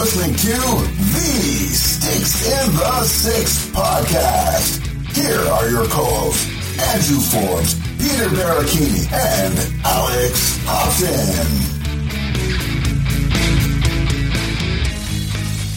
listening 0.00 0.34
to 0.34 0.48
the 0.48 1.68
Sticks 1.74 2.48
in 2.48 2.74
the 2.74 3.02
Six 3.02 3.66
podcast. 3.66 4.80
Here 5.14 5.38
are 5.38 5.68
your 5.68 5.84
co-hosts, 5.88 6.46
Andrew 6.94 7.20
Forbes, 7.20 7.74
Peter 7.98 8.30
Barachini, 8.30 9.12
and 9.12 9.84
Alex 9.84 10.58
Hobson. 10.64 11.44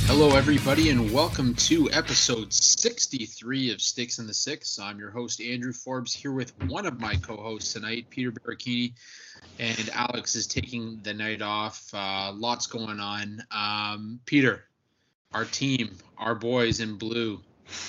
Hello, 0.08 0.38
everybody, 0.38 0.90
and 0.90 1.12
welcome 1.12 1.54
to 1.56 1.92
episode 1.92 2.54
63 2.54 3.74
of 3.74 3.82
Sticks 3.82 4.20
in 4.20 4.28
the 4.28 4.34
Six. 4.34 4.80
I'm 4.80 5.00
your 5.00 5.12
host, 5.12 5.42
Andrew 5.42 5.74
Forbes, 5.74 6.14
here 6.14 6.32
with 6.32 6.54
one 6.70 6.86
of 6.86 6.98
my 6.98 7.16
co 7.16 7.36
hosts 7.36 7.74
tonight, 7.74 8.06
Peter 8.10 8.32
Barachini, 8.32 8.94
and 9.60 9.90
Alex 9.94 10.36
is 10.36 10.48
taking 10.48 11.00
the 11.04 11.14
night 11.14 11.42
off. 11.42 11.90
Uh, 11.94 12.32
lots 12.34 12.68
going 12.68 13.00
on. 13.00 13.44
Um, 13.52 14.20
Peter, 14.26 14.66
our 15.34 15.46
team, 15.46 15.98
our 16.18 16.36
boys 16.36 16.80
in 16.80 16.98
blue, 16.98 17.40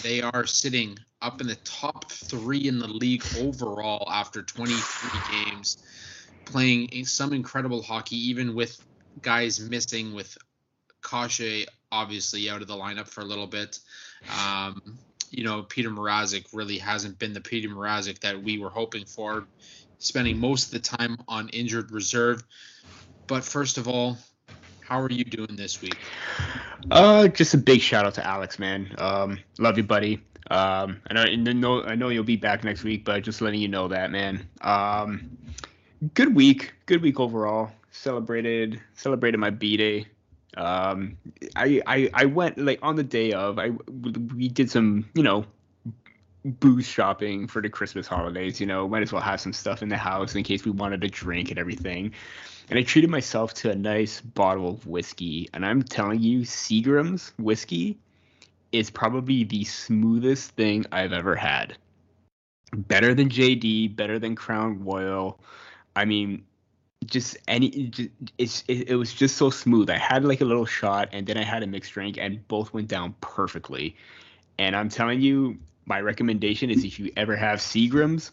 they 0.03 0.23
are 0.23 0.47
sitting 0.47 0.99
up 1.23 1.41
in 1.41 1.47
the 1.47 1.57
top 1.57 2.11
three 2.11 2.69
in 2.69 2.79
the 2.79 2.89
league 2.89 3.25
overall 3.39 4.09
after 4.11 4.43
23 4.43 5.21
games, 5.45 5.83
playing 6.45 7.05
some 7.07 7.33
incredible 7.33 7.83
hockey, 7.83 8.17
even 8.29 8.55
with 8.55 8.83
guys 9.23 9.59
missing, 9.59 10.15
with 10.15 10.37
Kase 11.03 11.67
obviously 11.91 12.51
out 12.51 12.61
of 12.61 12.69
the 12.69 12.75
lineup 12.75 13.07
for 13.07 13.21
a 13.21 13.25
little 13.25 13.47
bit. 13.47 13.79
Um, 14.43 14.99
you 15.31 15.45
know, 15.45 15.63
Peter 15.63 15.91
Mrazek 15.91 16.47
really 16.53 16.79
hasn't 16.79 17.19
been 17.19 17.33
the 17.33 17.41
Peter 17.41 17.69
Mrazek 17.69 18.21
that 18.21 18.43
we 18.43 18.59
were 18.59 18.71
hoping 18.71 19.05
for, 19.05 19.47
spending 19.99 20.39
most 20.39 20.67
of 20.67 20.71
the 20.73 20.79
time 20.79 21.19
on 21.29 21.49
injured 21.51 21.91
reserve. 21.91 22.43
But 23.27 23.45
first 23.45 23.79
of 23.79 23.89
all, 23.89 24.19
how 24.81 25.01
are 25.01 25.11
you 25.11 25.25
doing 25.25 25.57
this 25.57 25.81
week? 25.81 25.99
Uh, 26.91 27.29
just 27.29 27.55
a 27.55 27.59
big 27.59 27.81
shout 27.81 28.05
out 28.05 28.15
to 28.15 28.27
Alex, 28.27 28.59
man. 28.59 28.95
Um, 28.99 29.39
love 29.59 29.77
you, 29.79 29.85
buddy. 29.85 30.21
Um, 30.51 31.01
I 31.09 31.35
know, 31.37 31.83
I 31.85 31.95
know 31.95 32.11
you'll 32.11 32.23
be 32.23 32.37
back 32.37 32.65
next 32.65 32.85
week, 32.85 33.05
but 33.05 33.23
just 33.23 33.41
letting 33.41 33.61
you 33.61 33.69
know 33.69 33.89
that, 33.89 34.11
man. 34.11 34.47
Um, 34.61 35.39
good 36.13 36.35
week, 36.35 36.75
good 36.85 37.01
week 37.01 37.19
overall. 37.19 37.71
Celebrated, 37.93 38.81
celebrated 38.95 39.39
my 39.39 39.51
b 39.51 39.77
day 39.79 40.07
um, 40.57 41.17
I, 41.57 41.83
I 41.87 42.11
I 42.15 42.25
went 42.27 42.59
like 42.59 42.79
on 42.83 42.97
the 42.97 43.03
day 43.03 43.33
of 43.33 43.59
I 43.59 43.71
we 44.35 44.49
did 44.49 44.71
some 44.71 45.07
you 45.15 45.23
know 45.23 45.45
booze 46.45 46.87
shopping 46.87 47.47
for 47.47 47.63
the 47.63 47.69
Christmas 47.69 48.07
holidays. 48.07 48.61
You 48.61 48.67
know, 48.67 48.89
might 48.89 49.03
as 49.03 49.13
well 49.13 49.23
have 49.23 49.41
some 49.41 49.53
stuff 49.53 49.83
in 49.83 49.89
the 49.89 49.97
house 49.97 50.35
in 50.35 50.43
case 50.43 50.65
we 50.65 50.71
wanted 50.71 51.01
to 51.01 51.09
drink 51.09 51.51
and 51.51 51.59
everything. 51.59 52.13
And 52.71 52.79
I 52.79 52.83
treated 52.83 53.11
myself 53.11 53.55
to 53.55 53.71
a 53.71 53.75
nice 53.75 54.21
bottle 54.21 54.69
of 54.69 54.87
whiskey, 54.87 55.49
and 55.53 55.67
I'm 55.67 55.83
telling 55.83 56.23
you, 56.23 56.41
Seagram's 56.41 57.33
whiskey 57.39 57.99
is 58.73 58.91
probably 58.91 59.45
the 59.45 59.65
smoothest 59.65 60.53
thing 60.53 60.85
I've 60.91 61.13
ever 61.13 61.37
had. 61.37 61.77
Better 62.75 63.15
than 63.15 63.29
JD, 63.29 63.95
better 63.95 64.19
than 64.19 64.35
Crown 64.35 64.83
Royal. 64.83 65.39
I 65.95 66.05
mean, 66.07 66.45
just 67.05 67.37
any 67.47 67.69
just, 67.89 68.11
it's 68.39 68.65
it, 68.67 68.89
it, 68.89 68.97
was 68.97 69.13
just 69.13 69.37
so 69.37 69.51
smooth. 69.51 69.91
I 69.91 69.99
had 69.99 70.25
like 70.25 70.41
a 70.41 70.45
little 70.45 70.67
shot 70.67 71.09
and 71.13 71.27
then 71.27 71.37
I 71.37 71.45
had 71.45 71.63
a 71.63 71.67
mixed 71.67 71.93
drink 71.93 72.17
and 72.19 72.47
both 72.49 72.73
went 72.73 72.89
down 72.89 73.15
perfectly. 73.21 73.95
And 74.59 74.75
I'm 74.75 74.89
telling 74.89 75.21
you, 75.21 75.59
my 75.87 76.01
recommendation 76.01 76.71
is 76.71 76.85
if 76.85 76.99
you 76.99 77.13
ever 77.17 77.37
have 77.37 77.59
Seagram's, 77.59 78.33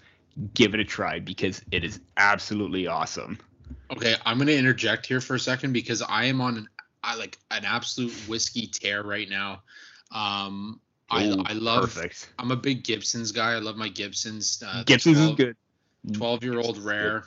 give 0.53 0.73
it 0.73 0.79
a 0.79 0.85
try 0.85 1.19
because 1.19 1.61
it 1.71 1.83
is 1.83 1.99
absolutely 2.17 2.87
awesome. 2.87 3.37
Okay, 3.91 4.15
I'm 4.25 4.37
gonna 4.37 4.51
interject 4.51 5.05
here 5.05 5.21
for 5.21 5.35
a 5.35 5.39
second 5.39 5.73
because 5.73 6.01
I 6.01 6.25
am 6.25 6.41
on 6.41 6.57
an 6.57 6.67
I 7.03 7.15
like 7.15 7.37
an 7.49 7.65
absolute 7.65 8.13
whiskey 8.27 8.67
tear 8.67 9.03
right 9.03 9.29
now. 9.29 9.63
Um, 10.11 10.79
Ooh, 11.13 11.17
I 11.17 11.51
I 11.51 11.53
love. 11.53 11.83
Perfect. 11.83 12.33
I'm 12.39 12.51
a 12.51 12.55
big 12.55 12.83
Gibson's 12.83 13.31
guy. 13.31 13.53
I 13.53 13.59
love 13.59 13.75
my 13.75 13.89
Gibson's. 13.89 14.63
Uh, 14.65 14.83
Gibson's 14.85 15.17
12, 15.17 15.29
is 15.29 15.35
good. 15.35 15.55
Twelve 16.13 16.43
year 16.43 16.59
old 16.59 16.77
rare. 16.77 17.25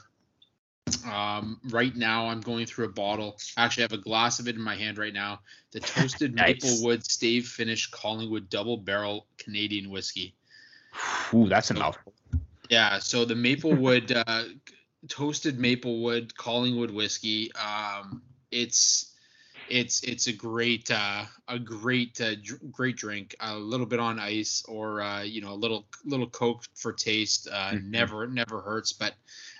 Um, 1.11 1.61
right 1.71 1.95
now, 1.95 2.28
I'm 2.28 2.41
going 2.41 2.67
through 2.67 2.87
a 2.87 2.93
bottle. 2.93 3.39
Actually, 3.56 3.83
I 3.83 3.84
have 3.84 3.93
a 3.93 4.03
glass 4.03 4.39
of 4.39 4.49
it 4.49 4.55
in 4.55 4.61
my 4.61 4.75
hand 4.75 4.99
right 4.99 5.12
now. 5.12 5.41
The 5.72 5.81
toasted 5.81 6.34
nice. 6.37 6.62
Maplewood 6.62 7.05
Stave 7.05 7.47
Finish 7.47 7.91
Collingwood 7.91 8.49
Double 8.50 8.77
Barrel 8.77 9.27
Canadian 9.39 9.91
Whiskey. 9.91 10.34
Ooh, 11.33 11.49
that's 11.49 11.71
a 11.71 11.75
mouthful. 11.75 12.12
Yeah, 12.71 12.99
so 12.99 13.25
the 13.25 13.34
Maplewood 13.34 14.12
uh, 14.12 14.44
toasted 15.09 15.59
Maplewood 15.59 16.34
Collingwood 16.37 16.91
whiskey. 16.91 17.53
Um, 17.55 18.23
it's 18.50 19.12
it's 19.69 20.03
it's 20.03 20.27
a 20.27 20.33
great 20.33 20.91
uh, 20.91 21.25
a 21.49 21.59
great 21.59 22.21
uh, 22.21 22.37
dr- 22.37 22.61
great 22.71 22.97
drink. 22.97 23.34
A 23.41 23.55
little 23.55 23.87
bit 23.87 24.00
on 24.00 24.19
ice 24.19 24.65
or 24.69 25.03
uh, 25.03 25.23
you 25.23 25.41
know 25.41 25.53
a 25.53 25.55
little 25.55 25.87
little 26.05 26.28
Coke 26.28 26.65
for 26.75 26.93
taste. 26.93 27.49
Uh, 27.50 27.73
mm-hmm. 27.73 27.91
Never 27.91 28.27
never 28.27 28.61
hurts. 28.61 28.93
But 28.93 29.15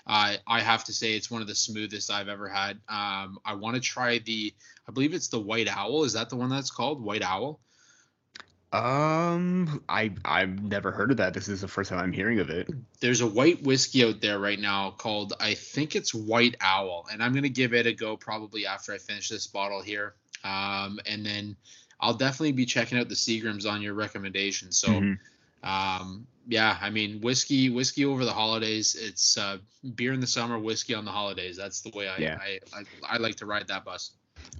uh, 0.07 0.35
I 0.47 0.61
have 0.61 0.83
to 0.85 0.93
say 0.93 1.13
it's 1.13 1.31
one 1.31 1.41
of 1.41 1.47
the 1.47 1.55
smoothest 1.55 2.11
I've 2.11 2.27
ever 2.27 2.47
had. 2.47 2.79
Um, 2.87 3.39
I 3.45 3.55
want 3.55 3.75
to 3.75 3.81
try 3.81 4.19
the, 4.19 4.53
I 4.87 4.91
believe 4.91 5.13
it's 5.13 5.29
the 5.29 5.39
White 5.39 5.67
Owl. 5.67 6.03
Is 6.03 6.13
that 6.13 6.29
the 6.29 6.35
one 6.35 6.49
that's 6.49 6.71
called 6.71 7.01
White 7.01 7.23
Owl? 7.23 7.59
Um, 8.73 9.81
I 9.87 10.11
I've 10.25 10.61
never 10.61 10.91
heard 10.91 11.11
of 11.11 11.17
that. 11.17 11.33
This 11.33 11.47
is 11.47 11.61
the 11.61 11.67
first 11.67 11.89
time 11.89 11.99
I'm 11.99 12.11
hearing 12.11 12.39
of 12.39 12.49
it. 12.49 12.69
There's 12.99 13.21
a 13.21 13.27
white 13.27 13.63
whiskey 13.63 14.03
out 14.03 14.19
there 14.19 14.37
right 14.37 14.59
now 14.59 14.91
called 14.91 15.33
I 15.39 15.53
think 15.53 15.95
it's 15.95 16.13
White 16.13 16.57
Owl, 16.59 17.05
and 17.09 17.23
I'm 17.23 17.33
gonna 17.33 17.47
give 17.47 17.73
it 17.73 17.85
a 17.85 17.93
go 17.93 18.17
probably 18.17 18.65
after 18.65 18.91
I 18.91 18.97
finish 18.97 19.29
this 19.29 19.47
bottle 19.47 19.81
here. 19.81 20.15
Um, 20.43 20.99
and 21.05 21.25
then 21.25 21.55
I'll 22.01 22.15
definitely 22.15 22.51
be 22.51 22.65
checking 22.65 22.97
out 22.97 23.07
the 23.07 23.15
Seagrams 23.15 23.69
on 23.69 23.81
your 23.81 23.93
recommendation. 23.93 24.71
So, 24.71 24.89
mm-hmm. 24.89 25.13
Um, 25.65 26.27
yeah, 26.47 26.77
I 26.79 26.89
mean 26.89 27.21
whiskey, 27.21 27.69
whiskey 27.69 28.05
over 28.05 28.23
the 28.23 28.33
holidays. 28.33 28.95
It's 28.99 29.37
uh, 29.37 29.57
beer 29.95 30.13
in 30.13 30.19
the 30.19 30.27
summer, 30.27 30.59
whiskey 30.59 30.93
on 30.93 31.05
the 31.05 31.11
holidays. 31.11 31.57
That's 31.57 31.81
the 31.81 31.91
way 31.95 32.07
I, 32.07 32.17
yeah. 32.17 32.37
I, 32.39 32.59
I, 32.73 32.83
I 33.15 33.17
like 33.17 33.35
to 33.37 33.45
ride 33.45 33.67
that 33.67 33.83
bus. 33.83 34.11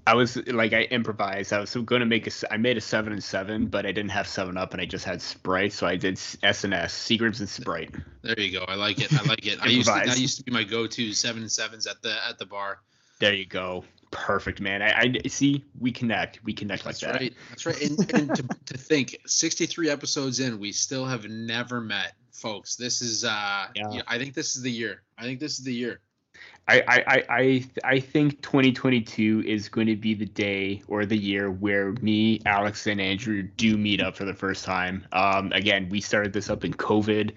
I 0.07 0.15
was 0.15 0.37
like 0.47 0.73
I 0.73 0.83
improvised. 0.83 1.53
I 1.53 1.59
was 1.59 1.75
going 1.75 1.99
to 1.99 2.05
make 2.05 2.27
a. 2.27 2.31
I 2.51 2.57
made 2.57 2.77
a 2.77 2.81
seven 2.81 3.13
and 3.13 3.23
seven, 3.23 3.67
but 3.67 3.85
I 3.85 3.91
didn't 3.91 4.11
have 4.11 4.27
seven 4.27 4.57
up, 4.57 4.73
and 4.73 4.81
I 4.81 4.85
just 4.85 5.05
had 5.05 5.21
Sprite, 5.21 5.73
so 5.73 5.85
I 5.85 5.95
did 5.95 6.19
S 6.43 6.63
and 6.63 6.73
S, 6.73 6.93
Seagrams 6.93 7.39
and 7.39 7.49
Sprite. 7.49 7.93
There 8.23 8.39
you 8.39 8.59
go. 8.59 8.65
I 8.67 8.75
like 8.75 8.99
it. 8.99 9.13
I 9.13 9.23
like 9.27 9.45
it. 9.45 9.59
I 9.61 9.67
used 9.67 9.87
to, 9.87 10.01
that 10.05 10.19
used 10.19 10.37
to 10.37 10.43
be 10.43 10.51
my 10.51 10.63
go-to 10.63 11.13
seven 11.13 11.41
and 11.43 11.51
sevens 11.51 11.85
at 11.87 12.01
the 12.01 12.15
at 12.27 12.39
the 12.39 12.45
bar. 12.45 12.79
There 13.19 13.33
you 13.33 13.45
go 13.45 13.85
perfect, 14.15 14.61
man. 14.61 14.81
I, 14.81 15.13
I 15.23 15.27
see 15.27 15.63
we 15.79 15.91
connect. 15.91 16.43
We 16.43 16.53
connect 16.53 16.85
That's 16.85 17.03
like 17.03 17.13
that. 17.13 17.19
Right. 17.19 17.33
That's 17.49 17.65
right. 17.65 17.81
And, 17.81 18.13
and 18.13 18.35
to, 18.35 18.43
to 18.65 18.77
think, 18.77 19.17
63 19.25 19.89
episodes 19.89 20.39
in, 20.39 20.57
we 20.59 20.71
still 20.71 21.05
have 21.05 21.25
never 21.25 21.81
met, 21.81 22.13
folks. 22.31 22.75
This 22.75 23.01
is, 23.01 23.25
uh, 23.25 23.67
yeah. 23.75 24.01
I 24.07 24.17
think 24.17 24.33
this 24.33 24.55
is 24.55 24.61
the 24.61 24.71
year. 24.71 25.03
I 25.17 25.23
think 25.23 25.39
this 25.39 25.59
is 25.59 25.65
the 25.65 25.73
year. 25.73 25.99
I, 26.67 26.81
I, 26.87 27.23
I, 27.29 27.65
I 27.83 27.99
think 27.99 28.41
2022 28.41 29.43
is 29.45 29.69
going 29.69 29.87
to 29.87 29.95
be 29.95 30.15
the 30.15 30.25
day 30.25 30.81
or 30.87 31.05
the 31.05 31.17
year 31.17 31.51
where 31.51 31.91
me, 32.01 32.41
Alex, 32.45 32.87
and 32.87 32.99
Andrew 32.99 33.43
do 33.43 33.77
meet 33.77 34.01
up 34.01 34.15
for 34.15 34.25
the 34.25 34.33
first 34.33 34.65
time. 34.65 35.05
Um, 35.11 35.51
again, 35.51 35.89
we 35.89 36.01
started 36.01 36.33
this 36.33 36.49
up 36.49 36.65
in 36.65 36.73
COVID 36.73 37.33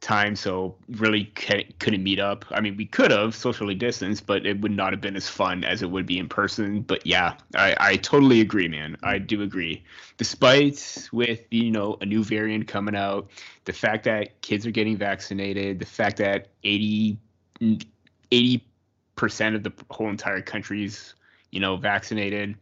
time, 0.00 0.34
so 0.34 0.74
really 0.88 1.24
couldn't 1.24 2.02
meet 2.02 2.18
up. 2.18 2.44
I 2.50 2.60
mean, 2.60 2.76
we 2.76 2.86
could 2.86 3.10
have 3.10 3.34
socially 3.34 3.74
distanced, 3.74 4.26
but 4.26 4.46
it 4.46 4.60
would 4.60 4.72
not 4.72 4.92
have 4.92 5.00
been 5.00 5.16
as 5.16 5.28
fun 5.28 5.62
as 5.62 5.82
it 5.82 5.90
would 5.90 6.06
be 6.06 6.18
in 6.18 6.28
person. 6.28 6.80
But 6.80 7.06
yeah, 7.06 7.34
I, 7.54 7.76
I 7.78 7.96
totally 7.96 8.40
agree, 8.40 8.68
man. 8.68 8.96
I 9.02 9.18
do 9.18 9.42
agree. 9.42 9.84
Despite 10.16 11.08
with 11.12 11.40
you 11.50 11.70
know 11.70 11.98
a 12.00 12.06
new 12.06 12.24
variant 12.24 12.66
coming 12.66 12.96
out, 12.96 13.30
the 13.66 13.72
fact 13.72 14.04
that 14.04 14.40
kids 14.40 14.66
are 14.66 14.70
getting 14.70 14.96
vaccinated, 14.96 15.78
the 15.78 15.86
fact 15.86 16.16
that 16.16 16.48
80 16.64 17.18
percent 19.16 19.54
of 19.54 19.62
the 19.62 19.72
whole 19.90 20.08
entire 20.08 20.40
country's 20.40 21.14
you 21.50 21.60
know 21.60 21.76
vaccinated, 21.76 22.56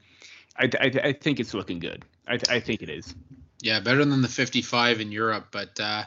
I, 0.57 0.69
I, 0.81 0.93
I 1.05 1.13
think 1.13 1.39
it's 1.39 1.55
looking 1.55 1.79
good. 1.79 2.05
I, 2.27 2.39
I 2.49 2.59
think 2.61 2.83
it 2.83 2.91
is. 2.91 3.15
Yeah, 3.61 3.81
better 3.81 4.05
than 4.05 4.23
the 4.23 4.29
55 4.29 5.01
in 5.01 5.13
Europe, 5.13 5.49
but. 5.53 5.79
uh 5.79 6.03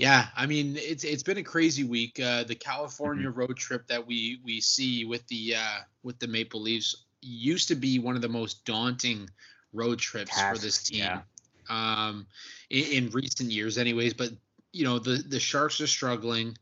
yeah, 0.00 0.28
I 0.34 0.46
mean 0.46 0.78
it's 0.78 1.04
it's 1.04 1.22
been 1.22 1.36
a 1.36 1.42
crazy 1.42 1.84
week. 1.84 2.18
Uh, 2.18 2.44
the 2.44 2.54
California 2.54 3.28
mm-hmm. 3.28 3.38
road 3.38 3.56
trip 3.58 3.86
that 3.88 4.06
we 4.06 4.40
we 4.42 4.62
see 4.62 5.04
with 5.04 5.26
the 5.26 5.56
uh, 5.56 5.80
with 6.02 6.18
the 6.18 6.26
Maple 6.26 6.62
Leafs 6.62 7.04
used 7.20 7.68
to 7.68 7.74
be 7.74 7.98
one 7.98 8.16
of 8.16 8.22
the 8.22 8.28
most 8.28 8.64
daunting 8.64 9.28
road 9.74 9.98
trips 9.98 10.30
Tasks, 10.30 10.58
for 10.58 10.64
this 10.64 10.82
team. 10.84 11.00
Yeah. 11.00 11.20
Um, 11.68 12.26
in, 12.70 12.84
in, 13.04 13.10
recent 13.10 13.50
years, 13.50 13.76
anyways. 13.76 14.14
But 14.14 14.30
you 14.72 14.84
know 14.84 14.98
the 14.98 15.16
the 15.16 15.38
Sharks 15.38 15.82
are 15.82 15.86
struggling. 15.86 16.56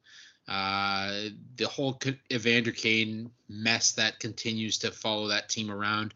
Uh, 0.48 1.28
the 1.54 1.68
whole 1.68 1.96
Evander 2.32 2.72
Kane 2.72 3.30
mess 3.48 3.92
that 3.92 4.18
continues 4.18 4.78
to 4.78 4.90
follow 4.90 5.28
that 5.28 5.48
team 5.48 5.70
around. 5.70 6.12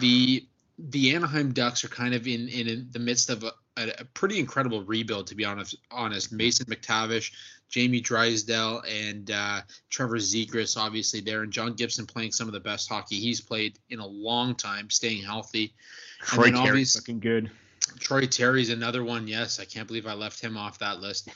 The 0.00 0.46
the 0.78 1.14
Anaheim 1.14 1.52
Ducks 1.52 1.84
are 1.84 1.88
kind 1.88 2.14
of 2.14 2.26
in 2.26 2.48
in, 2.48 2.66
in 2.66 2.88
the 2.92 2.98
midst 2.98 3.28
of 3.28 3.44
a, 3.44 3.52
a, 3.76 4.00
a, 4.00 4.04
pretty 4.04 4.38
incredible 4.38 4.82
rebuild, 4.82 5.26
to 5.28 5.34
be 5.34 5.44
honest. 5.44 5.76
Honest, 5.90 6.32
Mason 6.32 6.66
McTavish, 6.66 7.32
Jamie 7.68 8.00
Drysdale, 8.00 8.82
and 8.88 9.30
uh, 9.30 9.62
Trevor 9.90 10.18
Zegras, 10.18 10.76
obviously 10.76 11.20
there, 11.20 11.42
and 11.42 11.52
John 11.52 11.74
Gibson 11.74 12.06
playing 12.06 12.32
some 12.32 12.46
of 12.46 12.52
the 12.52 12.60
best 12.60 12.88
hockey 12.88 13.18
he's 13.18 13.40
played 13.40 13.78
in 13.90 13.98
a 13.98 14.06
long 14.06 14.54
time, 14.54 14.90
staying 14.90 15.22
healthy. 15.22 15.74
Troy 16.20 16.50
Terry's 16.50 16.94
looking 16.96 17.20
good. 17.20 17.50
Troy 17.98 18.26
Terry's 18.26 18.70
another 18.70 19.02
one. 19.02 19.26
Yes, 19.26 19.58
I 19.58 19.64
can't 19.64 19.88
believe 19.88 20.06
I 20.06 20.14
left 20.14 20.40
him 20.40 20.56
off 20.56 20.78
that 20.78 21.00
list. 21.00 21.28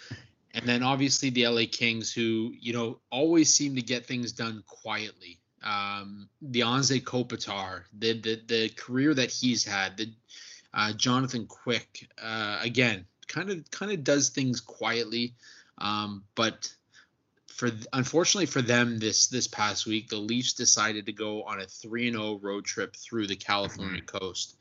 And 0.55 0.67
then 0.67 0.83
obviously 0.83 1.31
the 1.31 1.49
LA 1.49 1.63
Kings, 1.71 2.13
who 2.13 2.55
you 2.59 2.73
know 2.73 2.99
always 3.11 3.53
seem 3.53 3.75
to 3.75 3.83
get 3.83 4.07
things 4.07 4.33
done 4.33 4.63
quietly. 4.67 5.39
Um, 5.63 6.29
the 6.41 6.61
Anze 6.61 7.03
Kopitar, 7.03 7.83
the, 7.99 8.21
the 8.21 8.41
the 8.47 8.69
career 8.71 9.13
that 9.15 9.31
he's 9.31 9.65
had, 9.65 9.97
the 9.97 10.13
uh, 10.75 10.93
Jonathan 10.93 11.47
Quick, 11.47 12.09
uh, 12.23 12.59
again, 12.61 13.07
kind 13.27 13.51
of 13.51 13.71
kind 13.71 13.93
of 13.93 14.05
does 14.05 14.31
things 14.31 14.61
quietly, 14.61 15.35
um, 15.79 16.25
but 16.35 16.73
for 17.49 17.71
unfortunately 17.93 18.47
for 18.47 18.63
them 18.63 18.99
this 18.99 19.29
this 19.29 19.49
past 19.49 19.87
week, 19.87 20.09
the 20.09 20.17
Leafs 20.17 20.53
decided 20.53 21.07
to 21.07 21.13
go 21.13 21.43
on 21.45 21.61
a 21.61 21.67
three 21.67 22.07
and 22.07 22.17
zero 22.17 22.31
oh 22.31 22.39
road 22.39 22.65
trip 22.65 22.95
through 22.95 23.27
the 23.27 23.37
California 23.37 24.03
mm-hmm. 24.03 24.19
coast. 24.19 24.57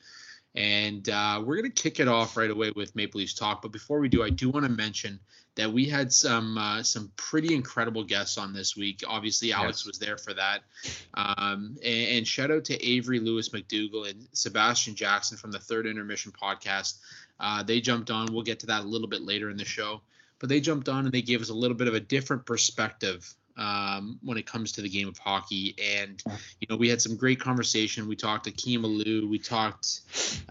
And 0.56 1.08
uh, 1.10 1.44
we're 1.46 1.58
going 1.58 1.72
to 1.72 1.82
kick 1.82 2.00
it 2.00 2.08
off 2.08 2.38
right 2.38 2.50
away 2.50 2.72
with 2.76 2.96
Maple 2.96 3.20
Leafs 3.20 3.34
talk. 3.34 3.62
But 3.62 3.72
before 3.72 4.00
we 4.00 4.08
do, 4.08 4.24
I 4.24 4.30
do 4.30 4.50
want 4.50 4.66
to 4.66 4.72
mention 4.72 5.20
that 5.56 5.72
we 5.72 5.86
had 5.86 6.14
some 6.14 6.58
uh, 6.58 6.84
some 6.84 7.12
pretty 7.18 7.54
incredible 7.54 8.04
guests 8.04 8.38
on 8.38 8.54
this 8.54 8.76
week. 8.76 9.04
Obviously, 9.08 9.52
Alex 9.52 9.82
yes. 9.82 9.86
was 9.86 10.00
there 10.00 10.18
for 10.18 10.34
that. 10.34 10.62
Um, 11.14 11.78
and, 11.84 12.10
and, 12.18 12.28
shout 12.28 12.52
out 12.52 12.66
to 12.66 12.78
Avry 12.78 13.24
Lewis-McDougall 13.24 14.10
and 14.10 14.28
Sebastian 14.34 14.96
Jackson 14.96 15.38
from 15.38 15.52
the 15.52 15.60
Third 15.60 15.88
Intermission 15.88 16.32
podcast. 16.32 17.00
Uh, 17.40 17.64
they 17.64 17.82
jumped 17.82 18.12
on. 18.12 18.28
We'll 18.32 18.44
get 18.44 18.60
to 18.62 18.68
that 18.68 18.82
a 18.84 18.88
little 18.88 19.08
bit 19.08 19.22
later 19.22 19.50
in 19.50 19.58
the 19.58 19.66
show. 19.66 20.02
But 20.40 20.50
they 20.50 20.60
jumped 20.60 20.90
on 20.90 21.06
and 21.06 21.14
they 21.14 21.22
gave 21.22 21.42
us 21.42 21.50
a 21.50 21.54
little 21.54 21.78
bit 21.78 21.88
of 21.88 21.94
a 21.94 22.00
different 22.00 22.46
perspective 22.46 23.34
um, 23.58 24.20
when 24.24 24.38
it 24.38 24.46
comes 24.46 24.72
to 24.74 24.82
the 24.82 24.90
game 24.90 25.08
of 25.08 25.18
hockey. 25.18 25.76
And 25.82 26.22
you 26.60 26.68
know, 26.70 26.76
we 26.76 26.90
had 26.90 27.02
some 27.02 27.16
great 27.16 27.40
conversation. 27.40 28.08
We 28.08 28.16
talked 28.16 28.46
to 28.46 28.50
Akim 28.50 28.84
Aliu, 28.84 29.30
we 29.30 29.40
talked 29.40 30.02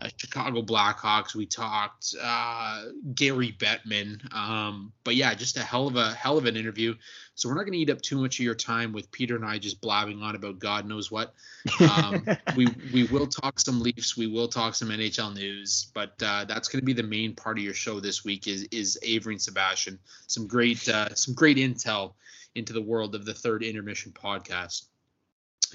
uh, 0.00 0.08
Chicago 0.16 0.62
Blackhawks, 0.62 1.34
we 1.34 1.46
talked 1.46 2.14
uh, 2.20 2.84
Gary 3.14 3.54
Bettman. 3.58 4.32
Um, 4.34 4.92
but 5.04 5.14
yeah, 5.14 5.34
just 5.34 5.56
a 5.56 5.62
hell 5.62 5.86
of 5.86 5.96
a 5.96 6.12
hell 6.14 6.38
of 6.38 6.46
an 6.46 6.56
interview. 6.56 6.94
So 7.36 7.48
we're 7.48 7.56
not 7.56 7.62
going 7.62 7.72
to 7.72 7.78
eat 7.78 7.90
up 7.90 8.00
too 8.00 8.20
much 8.20 8.38
of 8.38 8.44
your 8.44 8.54
time 8.54 8.92
with 8.92 9.10
Peter 9.10 9.34
and 9.34 9.44
I 9.44 9.58
just 9.58 9.80
blabbing 9.80 10.22
on 10.22 10.36
about 10.36 10.60
God 10.60 10.86
knows 10.86 11.10
what. 11.10 11.34
Um, 11.80 12.24
we 12.56 12.68
we 12.92 13.04
will 13.04 13.26
talk 13.26 13.58
some 13.58 13.80
Leafs, 13.80 14.16
we 14.16 14.28
will 14.28 14.48
talk 14.48 14.74
some 14.74 14.88
NHL 14.88 15.34
news, 15.34 15.90
but 15.94 16.14
uh, 16.22 16.44
that's 16.44 16.68
going 16.68 16.80
to 16.80 16.86
be 16.86 16.92
the 16.92 17.02
main 17.02 17.34
part 17.34 17.58
of 17.58 17.64
your 17.64 17.74
show 17.74 17.98
this 17.98 18.24
week. 18.24 18.46
Is 18.46 18.62
is 18.70 18.98
Avry 19.04 19.32
and 19.32 19.42
Sebastian 19.42 19.98
some 20.26 20.46
great 20.46 20.88
uh, 20.88 21.14
some 21.14 21.34
great 21.34 21.56
intel 21.56 22.12
into 22.54 22.72
the 22.72 22.82
world 22.82 23.14
of 23.14 23.24
the 23.24 23.34
third 23.34 23.62
intermission 23.62 24.12
podcast. 24.12 24.86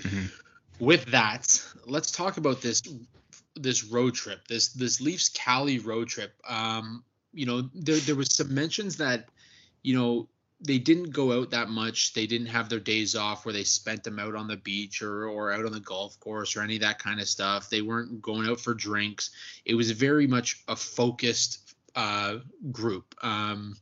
Mm-hmm. 0.02 0.26
With 0.80 1.06
that, 1.08 1.62
let's 1.86 2.12
talk 2.12 2.38
about 2.38 2.62
this 2.62 2.82
this 3.56 3.84
road 3.84 4.14
trip, 4.14 4.48
this 4.48 4.70
this 4.70 5.02
Leafs 5.02 5.30
Cali 5.30 5.80
road 5.80 6.08
trip. 6.08 6.34
Um, 6.48 7.04
you 7.34 7.46
know, 7.46 7.70
there 7.74 7.98
there 7.98 8.16
was 8.16 8.34
some 8.34 8.54
mentions 8.54 8.98
that, 8.98 9.30
you 9.84 9.98
know, 9.98 10.30
they 10.62 10.78
didn't 10.78 11.12
go 11.12 11.38
out 11.38 11.52
that 11.52 11.70
much. 11.70 12.14
They 12.14 12.28
didn't 12.28 12.48
have 12.48 12.70
their 12.70 12.80
days 12.80 13.16
off 13.16 13.46
where 13.46 13.54
they 13.54 13.64
spent 13.64 14.04
them 14.04 14.20
out 14.20 14.36
on 14.36 14.48
the 14.48 14.58
beach 14.58 15.02
or 15.02 15.28
or 15.28 15.52
out 15.52 15.66
on 15.66 15.72
the 15.72 15.80
golf 15.80 16.20
course 16.20 16.56
or 16.56 16.62
any 16.62 16.76
of 16.76 16.82
that 16.82 17.00
kind 17.00 17.20
of 17.20 17.28
stuff. 17.28 17.70
They 17.70 17.82
weren't 17.82 18.22
going 18.22 18.48
out 18.48 18.60
for 18.60 18.74
drinks. 18.74 19.32
It 19.66 19.76
was 19.76 19.92
very 19.92 20.28
much 20.28 20.64
a 20.68 20.76
focused 20.76 21.76
uh, 21.96 22.38
group. 22.72 23.16
Um, 23.22 23.76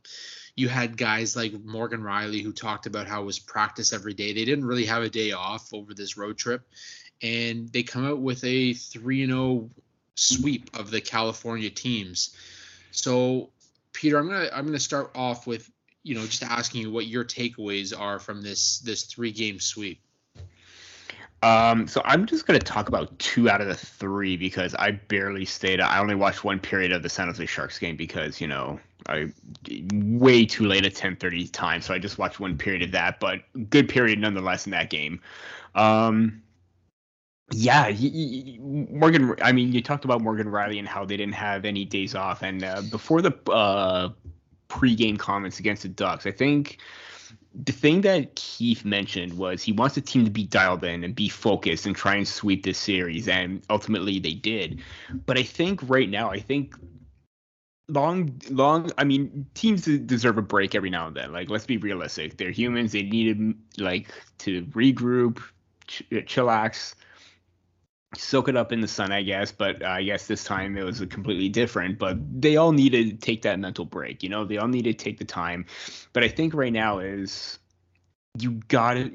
you 0.58 0.68
had 0.68 0.96
guys 0.96 1.36
like 1.36 1.52
Morgan 1.64 2.02
Rielly 2.02 2.42
who 2.42 2.52
talked 2.52 2.86
about 2.86 3.06
how 3.06 3.22
it 3.22 3.26
was 3.26 3.38
practice 3.38 3.92
every 3.92 4.12
day. 4.12 4.32
They 4.32 4.44
didn't 4.44 4.64
really 4.64 4.86
have 4.86 5.04
a 5.04 5.08
day 5.08 5.30
off 5.30 5.72
over 5.72 5.94
this 5.94 6.16
road 6.16 6.36
trip, 6.36 6.62
and 7.22 7.68
they 7.68 7.84
come 7.84 8.04
out 8.04 8.18
with 8.18 8.42
a 8.42 8.72
three 8.72 9.22
and 9.22 9.30
zero 9.30 9.42
oh 9.42 9.70
sweep 10.16 10.76
of 10.76 10.90
the 10.90 11.00
California 11.00 11.70
teams. 11.70 12.34
So, 12.90 13.50
Peter, 13.92 14.18
I'm 14.18 14.28
gonna 14.28 14.50
I'm 14.52 14.66
gonna 14.66 14.80
start 14.80 15.12
off 15.14 15.46
with 15.46 15.70
you 16.02 16.16
know 16.16 16.26
just 16.26 16.42
asking 16.42 16.80
you 16.82 16.90
what 16.90 17.06
your 17.06 17.24
takeaways 17.24 17.96
are 17.96 18.18
from 18.18 18.42
this 18.42 18.80
this 18.80 19.04
three 19.04 19.30
game 19.30 19.60
sweep. 19.60 20.00
Um, 21.42 21.86
so 21.86 22.02
I'm 22.04 22.26
just 22.26 22.46
gonna 22.46 22.58
talk 22.58 22.88
about 22.88 23.16
two 23.18 23.48
out 23.48 23.60
of 23.60 23.68
the 23.68 23.74
three 23.74 24.36
because 24.36 24.74
I 24.74 24.92
barely 24.92 25.44
stayed. 25.44 25.80
I 25.80 26.00
only 26.00 26.16
watched 26.16 26.42
one 26.42 26.58
period 26.58 26.90
of 26.90 27.02
the 27.02 27.08
San 27.08 27.28
Jose 27.28 27.44
Sharks 27.46 27.78
game 27.78 27.96
because 27.96 28.40
you 28.40 28.48
know 28.48 28.80
I 29.08 29.32
way 29.92 30.44
too 30.44 30.66
late 30.66 30.84
at 30.84 30.94
10:30 30.94 31.52
time, 31.52 31.80
so 31.80 31.94
I 31.94 31.98
just 31.98 32.18
watched 32.18 32.40
one 32.40 32.58
period 32.58 32.82
of 32.82 32.90
that. 32.92 33.20
But 33.20 33.42
good 33.70 33.88
period 33.88 34.18
nonetheless 34.18 34.66
in 34.66 34.72
that 34.72 34.90
game. 34.90 35.20
Um, 35.76 36.42
yeah, 37.52 37.90
Morgan. 38.58 39.34
I 39.40 39.52
mean, 39.52 39.72
you 39.72 39.80
talked 39.80 40.04
about 40.04 40.20
Morgan 40.20 40.48
Rielly 40.48 40.78
and 40.78 40.88
how 40.88 41.04
they 41.04 41.16
didn't 41.16 41.34
have 41.34 41.64
any 41.64 41.84
days 41.84 42.14
off, 42.14 42.42
and 42.42 42.64
uh, 42.64 42.82
before 42.90 43.22
the 43.22 43.32
uh, 43.50 44.10
pre-game 44.66 45.16
comments 45.16 45.58
against 45.58 45.82
the 45.82 45.88
Ducks, 45.88 46.26
I 46.26 46.30
think 46.30 46.78
the 47.64 47.72
thing 47.72 48.02
that 48.02 48.36
Keefe 48.36 48.84
mentioned 48.84 49.36
was 49.36 49.62
he 49.62 49.72
wants 49.72 49.96
the 49.96 50.00
team 50.00 50.24
to 50.24 50.30
be 50.30 50.44
dialed 50.44 50.84
in 50.84 51.02
and 51.02 51.14
be 51.14 51.28
focused 51.28 51.86
and 51.86 51.96
try 51.96 52.14
and 52.14 52.26
sweep 52.26 52.64
this 52.64 52.78
series, 52.78 53.26
and 53.26 53.62
ultimately 53.68 54.18
they 54.18 54.34
did. 54.34 54.80
But 55.26 55.38
I 55.38 55.42
think 55.42 55.80
right 55.88 56.08
now, 56.08 56.30
I 56.30 56.38
think 56.38 56.76
long, 57.88 58.40
long. 58.50 58.92
I 58.96 59.04
mean, 59.04 59.46
teams 59.54 59.84
deserve 59.84 60.38
a 60.38 60.42
break 60.42 60.76
every 60.76 60.90
now 60.90 61.08
and 61.08 61.16
then. 61.16 61.32
Like, 61.32 61.50
let's 61.50 61.66
be 61.66 61.78
realistic. 61.78 62.36
They're 62.36 62.52
humans. 62.52 62.92
They 62.92 63.02
needed 63.02 63.54
like 63.76 64.12
to 64.38 64.62
regroup, 64.66 65.42
ch- 65.88 66.04
chillax, 66.10 66.94
soak 68.14 68.48
it 68.48 68.56
up 68.56 68.72
in 68.72 68.80
the 68.80 68.88
sun, 68.88 69.12
I 69.12 69.22
guess. 69.22 69.52
But 69.52 69.82
uh, 69.82 69.88
I 69.88 70.02
guess 70.02 70.26
this 70.26 70.44
time 70.44 70.76
it 70.76 70.84
was 70.84 71.00
a 71.00 71.06
completely 71.06 71.48
different. 71.48 71.98
But 71.98 72.18
they 72.40 72.56
all 72.56 72.72
need 72.72 72.90
to 72.90 73.12
take 73.12 73.42
that 73.42 73.58
mental 73.58 73.84
break. 73.84 74.22
You 74.22 74.28
know, 74.28 74.44
they 74.44 74.58
all 74.58 74.68
need 74.68 74.84
to 74.84 74.94
take 74.94 75.18
the 75.18 75.24
time. 75.24 75.66
But 76.12 76.24
I 76.24 76.28
think 76.28 76.54
right 76.54 76.72
now 76.72 76.98
is 76.98 77.58
you 78.40 78.52
gotta 78.68 79.08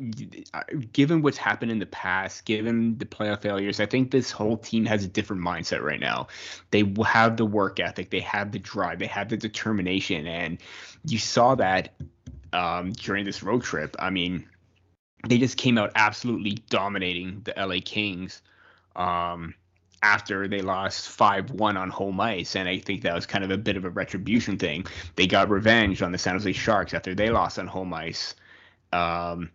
given 0.92 1.22
what's 1.22 1.38
happened 1.38 1.72
in 1.72 1.80
the 1.80 1.86
past 1.86 2.46
given 2.46 2.98
the 2.98 3.06
playoff 3.06 3.42
failures 3.42 3.80
i 3.80 3.86
think 3.86 4.12
this 4.12 4.32
whole 4.32 4.58
team 4.58 4.86
has 4.86 5.06
a 5.06 5.08
different 5.08 5.42
mindset 5.42 5.82
right 5.82 6.00
now 6.00 6.28
they 6.72 6.84
have 7.06 7.38
the 7.38 7.46
work 7.46 7.80
ethic 7.80 8.10
they 8.10 8.20
have 8.20 8.52
the 8.52 8.60
drive 8.60 9.00
they 9.00 9.06
have 9.06 9.30
the 9.30 9.38
determination 9.38 10.28
and 10.28 10.58
you 11.06 11.18
saw 11.18 11.56
that 11.56 11.94
um, 12.54 12.92
during 12.94 13.24
this 13.24 13.44
road 13.44 13.64
trip 13.64 13.96
i 14.00 14.10
mean 14.10 14.46
they 15.28 15.38
just 15.38 15.58
came 15.58 15.78
out 15.78 15.92
absolutely 15.96 16.58
dominating 16.70 17.42
the 17.44 17.54
la 17.66 17.78
kings 17.86 18.42
um, 18.96 19.54
after 20.02 20.48
they 20.48 20.62
lost 20.62 21.18
5-1 21.18 21.78
on 21.78 21.90
home 21.90 22.20
ice. 22.20 22.56
And 22.56 22.68
i 22.68 22.78
think 22.78 23.04
that 23.04 23.14
was 23.14 23.26
kind 23.26 23.44
of 23.44 23.52
a 23.52 23.58
bit 23.58 23.78
of 23.78 23.86
a 23.86 23.90
retribution 23.90 24.58
thing. 24.58 24.86
They 25.16 25.28
got 25.28 25.50
revenge 25.50 26.02
on 26.02 26.12
the 26.12 26.18
san 26.18 26.34
jose 26.34 26.52
sharks 26.52 26.94
after 26.94 27.16
they 27.16 27.30
lost 27.30 27.60
on 27.60 27.68
home 27.68 27.94
ice. 27.94 28.36
Um, 28.92 29.50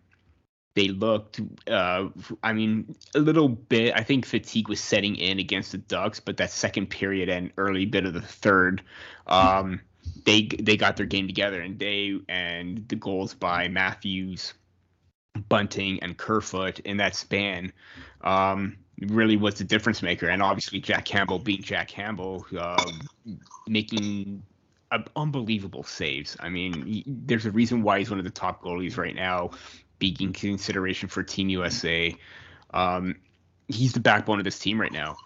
they 0.75 0.89
looked 0.89 1.41
uh, 1.67 2.07
i 2.43 2.53
mean 2.53 2.95
a 3.15 3.19
little 3.19 3.49
bit 3.49 3.93
i 3.95 4.03
think 4.03 4.25
fatigue 4.25 4.69
was 4.69 4.79
setting 4.79 5.15
in 5.15 5.39
against 5.39 5.71
the 5.71 5.77
ducks 5.77 6.19
but 6.19 6.37
that 6.37 6.51
second 6.51 6.87
period 6.87 7.27
and 7.27 7.51
early 7.57 7.85
bit 7.85 8.05
of 8.05 8.13
the 8.13 8.21
third 8.21 8.81
um, 9.27 9.81
they 10.25 10.43
they 10.59 10.77
got 10.77 10.95
their 10.95 11.07
game 11.07 11.27
together 11.27 11.59
and 11.59 11.79
they 11.79 12.19
and 12.29 12.87
the 12.87 12.95
goals 12.95 13.33
by 13.33 13.67
matthews 13.67 14.53
bunting 15.47 16.01
and 16.01 16.17
kerfoot 16.17 16.79
in 16.79 16.97
that 16.97 17.15
span. 17.15 17.71
Um, 18.21 18.77
really 19.07 19.37
was 19.37 19.55
the 19.55 19.63
difference 19.63 20.01
maker. 20.01 20.27
And 20.27 20.41
obviously, 20.41 20.79
Jack 20.79 21.05
Campbell 21.05 21.39
being 21.39 21.61
Jack 21.61 21.87
Campbell, 21.87 22.45
uh, 22.57 22.91
making 23.67 24.43
unbelievable 25.15 25.83
saves. 25.83 26.35
I 26.39 26.49
mean, 26.49 26.85
he, 26.85 27.03
there's 27.05 27.45
a 27.45 27.51
reason 27.51 27.83
why 27.83 27.99
he's 27.99 28.09
one 28.09 28.19
of 28.19 28.25
the 28.25 28.31
top 28.31 28.63
goalies 28.63 28.97
right 28.97 29.15
now, 29.15 29.51
being 29.99 30.33
consideration 30.33 31.09
for 31.09 31.23
Team 31.23 31.49
USA. 31.49 32.15
Um, 32.73 33.15
he's 33.67 33.93
the 33.93 33.99
backbone 33.99 34.39
of 34.39 34.45
this 34.45 34.59
team 34.59 34.79
right 34.79 34.91
now. 34.91 35.17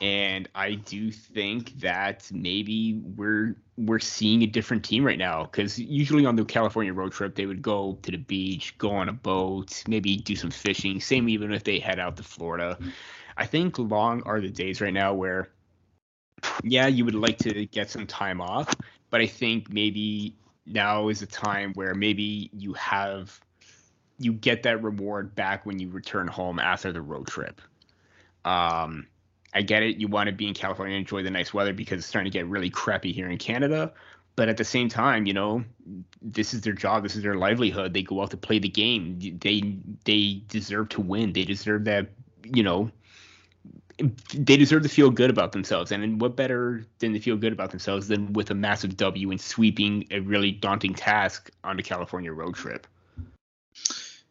And 0.00 0.46
I 0.54 0.74
do 0.74 1.10
think 1.10 1.80
that 1.80 2.30
maybe 2.30 3.00
we're 3.16 3.56
we're 3.78 3.98
seeing 3.98 4.42
a 4.42 4.46
different 4.46 4.84
team 4.84 5.04
right 5.04 5.18
now 5.18 5.44
because 5.44 5.78
usually 5.78 6.26
on 6.26 6.36
the 6.36 6.44
California 6.44 6.92
road 6.92 7.12
trip 7.12 7.34
they 7.34 7.46
would 7.46 7.62
go 7.62 7.98
to 8.02 8.10
the 8.10 8.18
beach, 8.18 8.76
go 8.76 8.90
on 8.90 9.08
a 9.08 9.12
boat, 9.12 9.82
maybe 9.88 10.16
do 10.16 10.36
some 10.36 10.50
fishing. 10.50 11.00
Same 11.00 11.28
even 11.28 11.52
if 11.52 11.64
they 11.64 11.78
head 11.78 11.98
out 11.98 12.16
to 12.16 12.22
Florida. 12.22 12.78
I 13.38 13.46
think 13.46 13.78
long 13.78 14.22
are 14.24 14.40
the 14.40 14.50
days 14.50 14.80
right 14.80 14.92
now 14.92 15.14
where, 15.14 15.48
yeah, 16.62 16.86
you 16.86 17.04
would 17.04 17.14
like 17.14 17.38
to 17.38 17.66
get 17.66 17.90
some 17.90 18.06
time 18.06 18.40
off, 18.40 18.74
but 19.10 19.20
I 19.20 19.26
think 19.26 19.72
maybe 19.72 20.34
now 20.66 21.08
is 21.08 21.22
a 21.22 21.26
time 21.26 21.72
where 21.74 21.94
maybe 21.94 22.50
you 22.52 22.74
have 22.74 23.40
you 24.18 24.32
get 24.32 24.62
that 24.64 24.82
reward 24.82 25.34
back 25.34 25.66
when 25.66 25.78
you 25.78 25.90
return 25.90 26.26
home 26.26 26.58
after 26.58 26.92
the 26.92 27.00
road 27.00 27.26
trip. 27.26 27.60
Um, 28.44 29.06
I 29.56 29.62
get 29.62 29.82
it. 29.82 29.96
You 29.96 30.06
want 30.06 30.26
to 30.28 30.34
be 30.34 30.46
in 30.46 30.52
California 30.52 30.94
and 30.94 31.00
enjoy 31.00 31.22
the 31.22 31.30
nice 31.30 31.54
weather 31.54 31.72
because 31.72 32.00
it's 32.00 32.06
starting 32.06 32.30
to 32.30 32.38
get 32.38 32.46
really 32.46 32.68
crappy 32.68 33.10
here 33.10 33.30
in 33.30 33.38
Canada. 33.38 33.90
But 34.36 34.50
at 34.50 34.58
the 34.58 34.64
same 34.64 34.90
time, 34.90 35.24
you 35.24 35.32
know, 35.32 35.64
this 36.20 36.52
is 36.52 36.60
their 36.60 36.74
job. 36.74 37.02
This 37.02 37.16
is 37.16 37.22
their 37.22 37.36
livelihood. 37.36 37.94
They 37.94 38.02
go 38.02 38.20
out 38.20 38.30
to 38.32 38.36
play 38.36 38.58
the 38.58 38.68
game. 38.68 39.18
They 39.18 39.78
they 40.04 40.42
deserve 40.48 40.90
to 40.90 41.00
win. 41.00 41.32
They 41.32 41.44
deserve 41.44 41.84
that. 41.84 42.08
You 42.44 42.62
know, 42.62 42.90
they 44.34 44.58
deserve 44.58 44.82
to 44.82 44.90
feel 44.90 45.08
good 45.08 45.30
about 45.30 45.52
themselves. 45.52 45.90
And 45.90 46.20
what 46.20 46.36
better 46.36 46.84
than 46.98 47.14
to 47.14 47.20
feel 47.20 47.38
good 47.38 47.54
about 47.54 47.70
themselves 47.70 48.08
than 48.08 48.34
with 48.34 48.50
a 48.50 48.54
massive 48.54 48.98
W 48.98 49.30
and 49.30 49.40
sweeping 49.40 50.06
a 50.10 50.20
really 50.20 50.52
daunting 50.52 50.92
task 50.92 51.50
on 51.64 51.78
the 51.78 51.82
California 51.82 52.30
road 52.30 52.56
trip? 52.56 52.86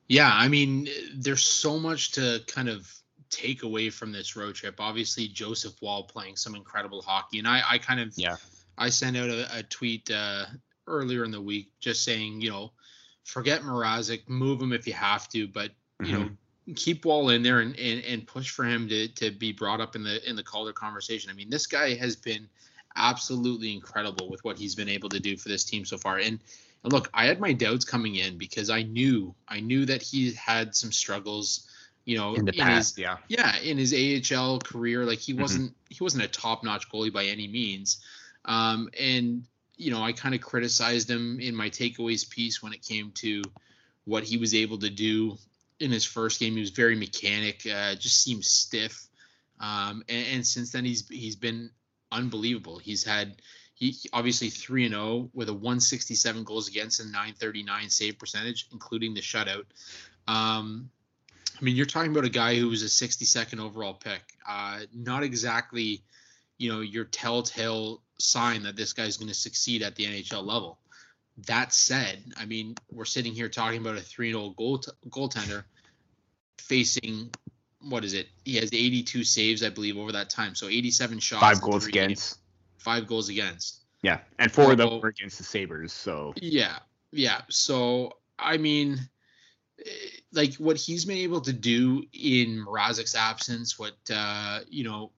Yeah, 0.08 0.30
I 0.32 0.50
mean, 0.50 0.88
there's 1.16 1.44
so 1.44 1.80
much 1.80 2.12
to 2.12 2.44
kind 2.46 2.70
of 2.70 2.94
take 3.30 3.64
away 3.64 3.90
from 3.90 4.12
this 4.12 4.36
road 4.36 4.56
trip. 4.56 4.76
Obviously, 4.80 5.28
Joseph 5.28 5.82
Woll 5.82 6.04
playing 6.04 6.36
some 6.36 6.56
incredible 6.56 7.02
hockey, 7.02 7.40
and 7.40 7.48
I, 7.48 7.62
I 7.68 7.78
kind 7.78 8.00
of, 8.00 8.14
yeah, 8.16 8.38
I 8.78 8.90
sent 8.90 9.18
out 9.18 9.30
a, 9.30 9.60
a 9.60 9.64
tweet 9.64 10.10
uh, 10.12 10.46
earlier 10.88 11.24
in 11.24 11.32
the 11.32 11.42
week 11.42 11.72
just 11.80 12.04
saying, 12.04 12.42
you 12.42 12.50
know, 12.50 12.72
forget 13.24 13.62
Mrazek, 13.62 14.28
move 14.28 14.62
him 14.62 14.74
if 14.74 14.88
you 14.88 14.94
have 14.94 15.28
to, 15.30 15.48
but 15.48 15.72
you 16.00 16.06
mm-hmm. 16.08 16.24
know, 16.24 16.30
keep 16.76 17.06
Woll 17.06 17.30
in 17.30 17.44
there 17.44 17.60
and, 17.60 17.78
and, 17.78 18.04
and 18.04 18.28
push 18.28 18.50
for 18.50 18.66
him 18.66 18.88
to, 18.90 19.08
to 19.08 19.32
be 19.32 19.52
brought 19.52 19.82
up 19.82 19.96
in 19.96 20.04
the 20.04 20.28
in 20.28 20.36
the 20.36 20.44
Calder 20.44 20.74
conversation. 20.74 21.30
I 21.30 21.34
mean, 21.34 21.50
this 21.50 21.68
guy 21.68 21.96
has 21.96 22.16
been 22.16 22.48
absolutely 22.96 23.74
incredible 23.74 24.30
with 24.30 24.44
what 24.44 24.58
he's 24.58 24.76
been 24.76 24.90
able 24.90 25.10
to 25.10 25.20
do 25.20 25.38
for 25.38 25.50
this 25.50 25.64
team 25.64 25.86
so 25.86 25.98
far. 25.98 26.18
And, 26.18 26.40
and 26.84 26.94
look, 26.94 27.10
I 27.14 27.26
had 27.26 27.40
my 27.40 27.52
doubts 27.52 27.84
coming 27.84 28.16
in 28.16 28.38
because 28.38 28.70
I 28.70 28.84
knew 28.84 29.36
I 29.48 29.60
knew 29.60 29.86
that 29.86 30.02
he 30.02 30.34
had 30.34 30.76
some 30.76 30.92
struggles, 30.92 31.68
you 32.06 32.18
know, 32.18 32.36
in 32.36 32.46
the 32.46 32.54
past, 32.54 32.96
his, 32.96 33.04
yeah, 33.04 33.18
yeah, 33.28 33.58
in 33.60 33.78
his 33.78 33.94
AHL 33.94 34.60
career. 34.60 35.06
Like 35.06 35.20
he 35.20 35.34
mm-hmm. 35.34 35.42
wasn't 35.42 35.76
he 35.90 36.04
wasn't 36.04 36.24
a 36.24 36.28
top 36.28 36.64
notch 36.64 36.90
goalie 36.90 37.12
by 37.12 37.26
any 37.26 37.48
means. 37.48 37.98
Um, 38.46 38.90
and 39.00 39.44
you 39.76 39.92
know, 39.92 40.02
I 40.02 40.14
kind 40.14 40.36
of 40.36 40.42
criticized 40.42 41.10
him 41.10 41.40
in 41.40 41.56
my 41.56 41.70
takeaways 41.70 42.30
piece 42.30 42.62
when 42.62 42.74
it 42.74 42.82
came 42.82 43.12
to 43.16 43.42
what 44.06 44.24
he 44.24 44.38
was 44.38 44.54
able 44.54 44.78
to 44.80 44.90
do 44.90 45.38
in 45.80 45.92
his 45.92 46.06
first 46.06 46.40
game. 46.40 46.54
He 46.54 46.60
was 46.60 46.70
very 46.70 46.96
mechanic, 46.96 47.66
uh, 47.66 47.96
just 47.96 48.22
seemed 48.22 48.46
stiff. 48.46 49.08
Um, 49.60 50.04
and, 50.08 50.28
and, 50.34 50.48
since 50.48 50.72
then, 50.72 50.86
he's 50.86 51.08
he's 51.10 51.36
been 51.36 51.72
unbelievable. 52.12 52.78
He's 52.78 53.04
had 53.04 53.42
he 53.74 53.96
obviously 54.14 54.50
three 54.50 54.86
and 54.86 54.94
zero 54.94 55.04
oh 55.04 55.30
with 55.34 55.50
a 55.50 55.54
167 55.54 56.44
goals 56.44 56.68
against 56.68 57.00
and 57.00 57.12
939 57.12 57.90
save 57.90 58.20
percentage, 58.20 58.68
including 58.72 59.14
the 59.14 59.22
shutout. 59.22 59.66
Um, 60.28 60.90
I 61.60 61.64
mean, 61.64 61.76
you're 61.76 61.86
talking 61.86 62.12
about 62.12 62.26
a 62.26 62.30
guy 62.30 62.56
who 62.56 62.70
was 62.70 62.84
a 62.84 62.88
62nd 62.88 63.60
overall 63.60 63.94
pick. 63.94 64.22
Uh, 64.48 64.82
not 64.94 65.24
exactly, 65.24 66.02
you 66.58 66.72
know, 66.72 66.82
your 66.82 67.06
telltale 67.06 68.02
sign 68.18 68.64
that 68.64 68.76
this 68.76 68.94
guy's 68.94 69.18
going 69.18 69.30
to 69.30 69.34
succeed 69.34 69.82
at 69.82 69.96
the 69.96 70.06
NHL 70.06 70.46
level. 70.46 70.80
That 71.48 71.74
said, 71.74 72.24
I 72.38 72.46
mean, 72.46 72.76
we're 72.92 73.06
sitting 73.06 73.34
here 73.34 73.50
talking 73.50 73.82
about 73.82 73.98
a 73.98 74.02
3 74.02 74.32
0 74.32 74.50
goal 74.58 74.80
t- 74.80 74.92
goaltender 75.10 75.64
facing 76.58 77.30
what 77.88 78.04
is 78.04 78.14
it? 78.14 78.28
He 78.44 78.56
has 78.56 78.74
82 78.74 79.24
saves, 79.24 79.64
I 79.64 79.70
believe, 79.70 79.98
over 79.98 80.12
that 80.12 80.30
time. 80.30 80.56
So 80.56 80.68
87 80.68 81.20
shots. 81.20 81.42
Five 81.42 81.62
goals 81.62 81.86
against. 81.86 82.08
Games, 82.08 82.38
five 82.78 83.08
goals 83.08 83.30
against. 83.30 83.82
Yeah, 84.02 84.20
and 84.40 84.52
four 84.52 84.66
so, 84.66 84.72
of 84.72 84.78
them 84.78 85.02
were 85.02 85.10
against 85.10 85.38
the 85.38 85.44
Sabres. 85.44 85.94
So. 85.94 86.34
Yeah, 86.38 86.80
yeah. 87.12 87.42
So 87.50 88.18
I 88.38 88.58
mean, 88.58 89.00
eh, 89.80 89.90
like 90.36 90.56
what 90.56 90.78
he's 90.78 91.06
been 91.06 91.18
able 91.18 91.42
to 91.42 91.54
do 91.54 92.04
in 92.14 92.66
Mrazek's 92.66 93.16
absence, 93.16 93.80
what 93.80 93.96
uh, 94.14 94.60
you 94.70 94.84
know, 94.84 95.12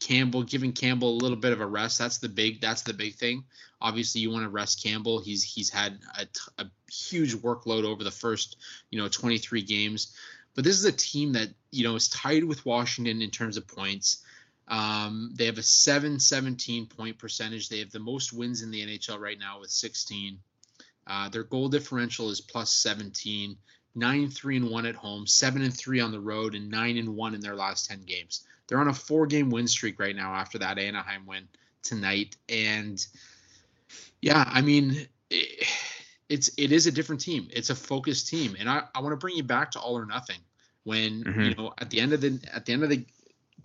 Campbell, 0.00 0.42
giving 0.42 0.72
Campbell 0.72 1.10
a 1.10 1.22
little 1.22 1.36
bit 1.36 1.52
of 1.52 1.60
a 1.60 1.66
rest. 1.66 1.98
That's 1.98 2.18
the 2.18 2.28
big. 2.28 2.60
That's 2.60 2.82
the 2.82 2.94
big 2.94 3.14
thing. 3.14 3.44
Obviously, 3.80 4.20
you 4.20 4.30
want 4.30 4.44
to 4.44 4.50
rest 4.50 4.82
Campbell. 4.82 5.20
He's 5.20 5.42
he's 5.42 5.70
had 5.70 5.98
a, 6.18 6.26
a 6.62 6.66
huge 6.90 7.34
workload 7.36 7.84
over 7.84 8.02
the 8.02 8.10
first 8.10 8.56
you 8.90 8.98
know 8.98 9.08
23 9.08 9.62
games. 9.62 10.14
But 10.54 10.64
this 10.64 10.78
is 10.78 10.84
a 10.84 10.92
team 10.92 11.32
that 11.32 11.48
you 11.70 11.84
know 11.84 11.94
is 11.96 12.08
tied 12.08 12.44
with 12.44 12.64
Washington 12.64 13.22
in 13.22 13.30
terms 13.30 13.56
of 13.56 13.68
points. 13.68 14.22
Um, 14.66 15.32
they 15.34 15.44
have 15.44 15.58
a 15.58 15.62
7-17 15.62 16.88
point 16.88 17.18
percentage. 17.18 17.68
They 17.68 17.80
have 17.80 17.90
the 17.90 17.98
most 17.98 18.32
wins 18.32 18.62
in 18.62 18.70
the 18.70 18.80
NHL 18.80 19.18
right 19.18 19.38
now 19.38 19.60
with 19.60 19.70
16. 19.70 20.38
Uh, 21.06 21.28
their 21.28 21.42
goal 21.42 21.68
differential 21.68 22.30
is 22.30 22.40
plus 22.40 22.70
17. 22.70 23.58
Nine 23.94 24.28
three 24.28 24.56
and 24.56 24.70
one 24.70 24.86
at 24.86 24.96
home, 24.96 25.26
seven 25.26 25.62
and 25.62 25.76
three 25.76 26.00
on 26.00 26.10
the 26.10 26.20
road, 26.20 26.54
and 26.54 26.70
nine 26.70 26.96
and 26.96 27.14
one 27.14 27.34
in 27.34 27.40
their 27.40 27.54
last 27.54 27.88
10 27.88 28.02
games. 28.02 28.44
They're 28.66 28.78
on 28.80 28.88
a 28.88 28.94
four 28.94 29.26
game 29.26 29.50
win 29.50 29.68
streak 29.68 30.00
right 30.00 30.16
now 30.16 30.34
after 30.34 30.58
that 30.58 30.78
Anaheim 30.78 31.26
win 31.26 31.46
tonight. 31.82 32.36
And 32.48 33.04
yeah, 34.20 34.44
I 34.46 34.62
mean, 34.62 35.06
it, 35.30 35.68
it's 36.28 36.50
it 36.56 36.72
is 36.72 36.86
a 36.86 36.92
different 36.92 37.20
team. 37.20 37.48
It's 37.52 37.70
a 37.70 37.74
focused 37.74 38.28
team. 38.28 38.56
And 38.58 38.68
I, 38.68 38.82
I 38.94 39.00
want 39.00 39.12
to 39.12 39.16
bring 39.16 39.36
you 39.36 39.42
back 39.42 39.70
to 39.72 39.78
all 39.78 39.96
or 39.96 40.06
nothing 40.06 40.38
when 40.84 41.24
mm-hmm. 41.24 41.40
you 41.40 41.54
know 41.54 41.74
at 41.78 41.90
the 41.90 42.00
end 42.00 42.12
of 42.12 42.20
the 42.20 42.38
at 42.52 42.64
the 42.64 42.72
end 42.72 42.84
of 42.84 42.90
the 42.90 43.04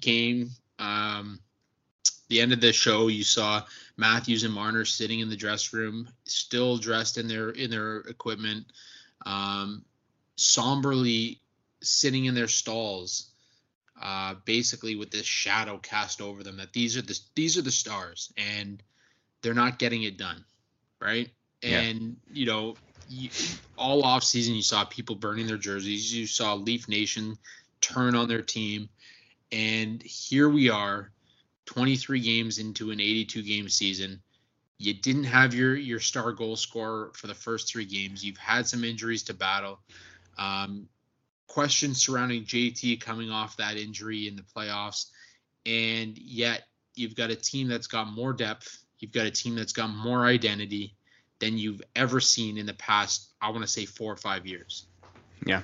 game, 0.02 0.50
um, 0.80 1.40
the 2.30 2.42
end 2.42 2.54
of 2.54 2.62
the 2.62 2.74
show, 2.74 3.08
you 3.08 3.24
saw 3.24 3.64
Matthews 3.98 4.44
and 4.44 4.54
Marner 4.54 4.86
sitting 4.86 5.20
in 5.20 5.30
the 5.30 5.36
dress 5.36 5.74
room, 5.74 6.10
still 6.26 6.78
dressed 6.78 7.18
in 7.18 7.28
their 7.28 7.50
in 7.50 7.70
their 7.70 7.98
equipment, 8.00 8.66
um, 9.26 9.84
somberly 10.40 11.42
sitting 11.82 12.26
in 12.26 12.36
their 12.36 12.48
stalls, 12.48 13.30
uh, 14.02 14.36
basically 14.46 14.96
with 14.96 15.12
this 15.12 15.26
shadow 15.26 15.78
cast 15.78 16.22
over 16.22 16.44
them 16.44 16.58
that 16.58 16.74
these 16.74 16.98
are 16.98 17.02
the 17.02 17.20
these 17.36 17.58
are 17.58 17.62
the 17.62 17.72
stars 17.72 18.32
and 18.38 18.82
they're 19.42 19.54
not 19.54 19.80
getting 19.80 20.04
it 20.04 20.18
done, 20.18 20.44
right? 21.02 21.30
Yeah. 21.62 21.82
And 21.82 22.18
you 22.32 22.46
know, 22.46 22.76
you, 23.10 23.30
all 23.78 24.04
off 24.04 24.24
season 24.24 24.56
you 24.56 24.62
saw 24.62 24.86
people 24.86 25.16
burning 25.16 25.48
their 25.48 25.58
jerseys. 25.58 26.14
You 26.14 26.28
saw 26.28 26.54
Leaf 26.54 26.88
Nation 26.88 27.38
turn 27.82 28.16
on 28.16 28.28
their 28.28 28.42
team, 28.42 28.90
and 29.52 30.02
here 30.02 30.50
we 30.50 30.70
are, 30.70 31.12
23 31.66 32.20
games 32.20 32.60
into 32.60 32.92
an 32.92 33.00
82 33.00 33.44
game 33.44 33.70
season. 33.70 34.22
You 34.78 34.94
didn't 34.94 35.26
have 35.26 35.54
your 35.54 35.76
your 35.76 36.00
star 36.00 36.32
goal 36.32 36.56
scorer 36.56 37.12
for 37.16 37.28
the 37.28 37.36
first 37.36 37.68
three 37.68 37.86
games. 37.86 38.24
You've 38.24 38.38
had 38.38 38.66
some 38.66 38.86
injuries 38.86 39.24
to 39.24 39.34
battle. 39.34 39.80
Um, 40.40 40.88
questions 41.48 42.02
surrounding 42.02 42.46
JT 42.46 43.02
coming 43.02 43.30
off 43.30 43.58
that 43.58 43.76
injury 43.76 44.28
in 44.28 44.36
the 44.36 44.44
playoffs, 44.44 45.08
and 45.66 46.18
yet 46.18 46.64
you've 46.96 47.16
got 47.16 47.30
a 47.30 47.36
team 47.36 47.68
that's 47.68 47.88
got 47.88 48.08
more 48.08 48.32
depth. 48.32 48.84
You've 49.00 49.12
got 49.12 49.26
a 49.26 49.32
team 49.32 49.56
that's 49.56 49.74
got 49.74 49.90
more 49.90 50.26
identity 50.26 50.96
than 51.40 51.58
you've 51.58 51.82
ever 51.96 52.20
seen 52.20 52.58
in 52.58 52.66
the 52.66 52.74
past. 52.74 53.34
I 53.42 53.50
want 53.50 53.62
to 53.62 53.68
say 53.68 53.86
four 53.86 54.12
or 54.12 54.18
five 54.18 54.48
years. 54.48 54.86
Yeah, 55.46 55.62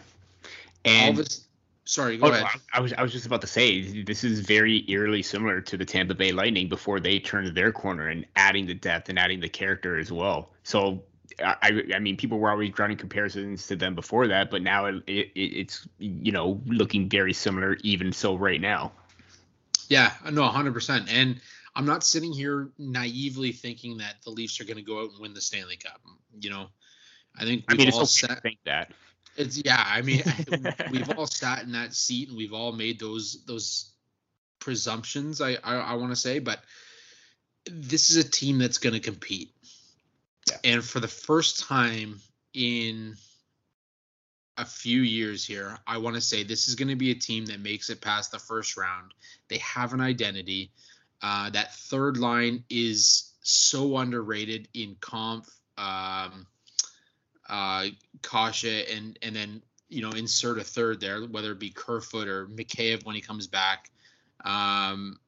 and 0.84 1.18
this, 1.18 1.46
sorry, 1.86 2.18
go 2.18 2.28
oh, 2.28 2.32
ahead. 2.32 2.46
I 2.74 2.82
was 2.82 2.94
I 2.94 3.02
was 3.02 3.12
just 3.14 3.26
about 3.26 3.42
to 3.42 3.48
say 3.48 4.04
this 4.04 4.24
is 4.24 4.42
very 4.42 4.90
eerily 4.90 5.22
similar 5.22 5.62
to 5.62 5.78
the 5.78 5.86
Tampa 5.86 6.16
Bay 6.16 6.32
Lightning 6.32 6.68
before 6.68 7.00
they 7.00 7.20
turned 7.20 7.56
their 7.56 7.72
corner 7.72 8.10
and 8.10 8.26
adding 8.36 8.66
the 8.66 8.74
depth 8.74 9.10
and 9.10 9.18
adding 9.18 9.40
the 9.40 9.50
character 9.50 9.98
as 9.98 10.12
well. 10.12 10.52
So 10.64 11.04
I, 11.40 11.84
I 11.94 12.00
mean, 12.00 12.18
people 12.18 12.40
were 12.40 12.52
always 12.52 12.72
drawing 12.72 12.98
comparisons 12.98 13.68
to 13.68 13.76
them 13.76 13.96
before 13.96 14.28
that, 14.28 14.50
but 14.50 14.62
now 14.62 14.86
it, 14.86 15.04
it, 15.08 15.32
it's 15.36 15.88
you 15.98 16.32
know 16.32 16.62
looking 16.66 17.10
very 17.10 17.34
similar, 17.34 17.78
even 17.82 18.12
so 18.12 18.36
right 18.36 18.62
now. 18.62 18.92
Yeah, 19.88 20.14
no, 20.32 20.44
hundred 20.44 20.74
percent. 20.74 21.12
And 21.12 21.40
I'm 21.76 21.86
not 21.86 22.04
sitting 22.04 22.32
here 22.32 22.70
naively 22.78 23.52
thinking 23.52 23.98
that 23.98 24.16
the 24.24 24.30
Leafs 24.30 24.60
are 24.62 24.66
going 24.66 24.78
to 24.78 24.84
go 24.84 25.04
out 25.04 25.12
and 25.12 25.20
win 25.20 25.34
the 25.34 25.42
Stanley 25.42 25.78
Cup. 25.78 26.02
You 26.40 26.50
know, 26.50 26.68
I 27.38 27.44
think 27.44 27.66
I 27.68 27.76
mean 27.76 27.88
it's 27.88 27.98
all 27.98 28.04
okay 28.04 28.40
think 28.42 28.60
that. 28.66 28.92
It's 29.36 29.62
yeah. 29.64 29.84
I 29.86 30.02
mean, 30.02 30.24
we've 30.92 31.10
all 31.18 31.28
sat 31.28 31.64
in 31.64 31.72
that 31.74 31.94
seat 31.94 32.30
and 32.30 32.38
we've 32.38 32.54
all 32.54 32.72
made 32.72 33.00
those 33.00 33.44
those 33.46 33.92
presumptions. 34.60 35.42
I 35.42 35.58
I, 35.64 35.76
I 35.76 35.94
want 35.96 36.12
to 36.12 36.16
say, 36.16 36.40
but 36.40 36.60
this 37.66 38.10
is 38.10 38.18
a 38.18 38.30
team 38.30 38.60
that's 38.60 38.78
going 38.78 38.94
to 38.94 39.00
compete. 39.00 39.55
Yeah. 40.50 40.58
And 40.64 40.84
for 40.84 41.00
the 41.00 41.08
first 41.08 41.60
time 41.68 42.20
in 42.54 43.16
a 44.58 44.66
few 44.66 45.02
years 45.02 45.46
here, 45.46 45.78
I 45.88 45.98
want 45.98 46.16
to 46.16 46.22
say 46.22 46.44
this 46.44 46.68
is 46.68 46.76
going 46.76 46.88
to 46.88 46.96
be 46.96 47.12
a 47.12 47.16
team 47.16 47.46
that 47.48 47.60
makes 47.60 47.90
it 47.90 48.02
past 48.02 48.32
the 48.32 48.40
first 48.40 48.78
round. 48.78 49.14
They 49.50 49.58
have 49.58 49.94
an 49.94 50.02
identity. 50.02 50.72
Uh, 51.22 51.50
that 51.50 51.74
third 51.76 52.18
line 52.18 52.64
is 52.70 53.34
so 53.42 53.98
underrated 53.98 54.68
in 54.74 54.96
Kampf, 55.02 55.50
um, 55.78 56.46
uh, 57.50 57.88
Kase, 58.22 58.86
and 58.92 59.18
and 59.22 59.36
then 59.36 59.62
you 59.90 60.02
know 60.02 60.12
insert 60.12 60.58
a 60.60 60.64
third 60.64 61.00
there, 61.00 61.22
whether 61.24 61.52
it 61.52 61.60
be 61.60 61.70
Kerfoot 61.70 62.28
or 62.28 62.48
Mikheyev 62.48 63.06
when 63.06 63.16
he 63.16 63.22
comes 63.22 63.48
back. 63.48 63.92
Um, 64.44 65.20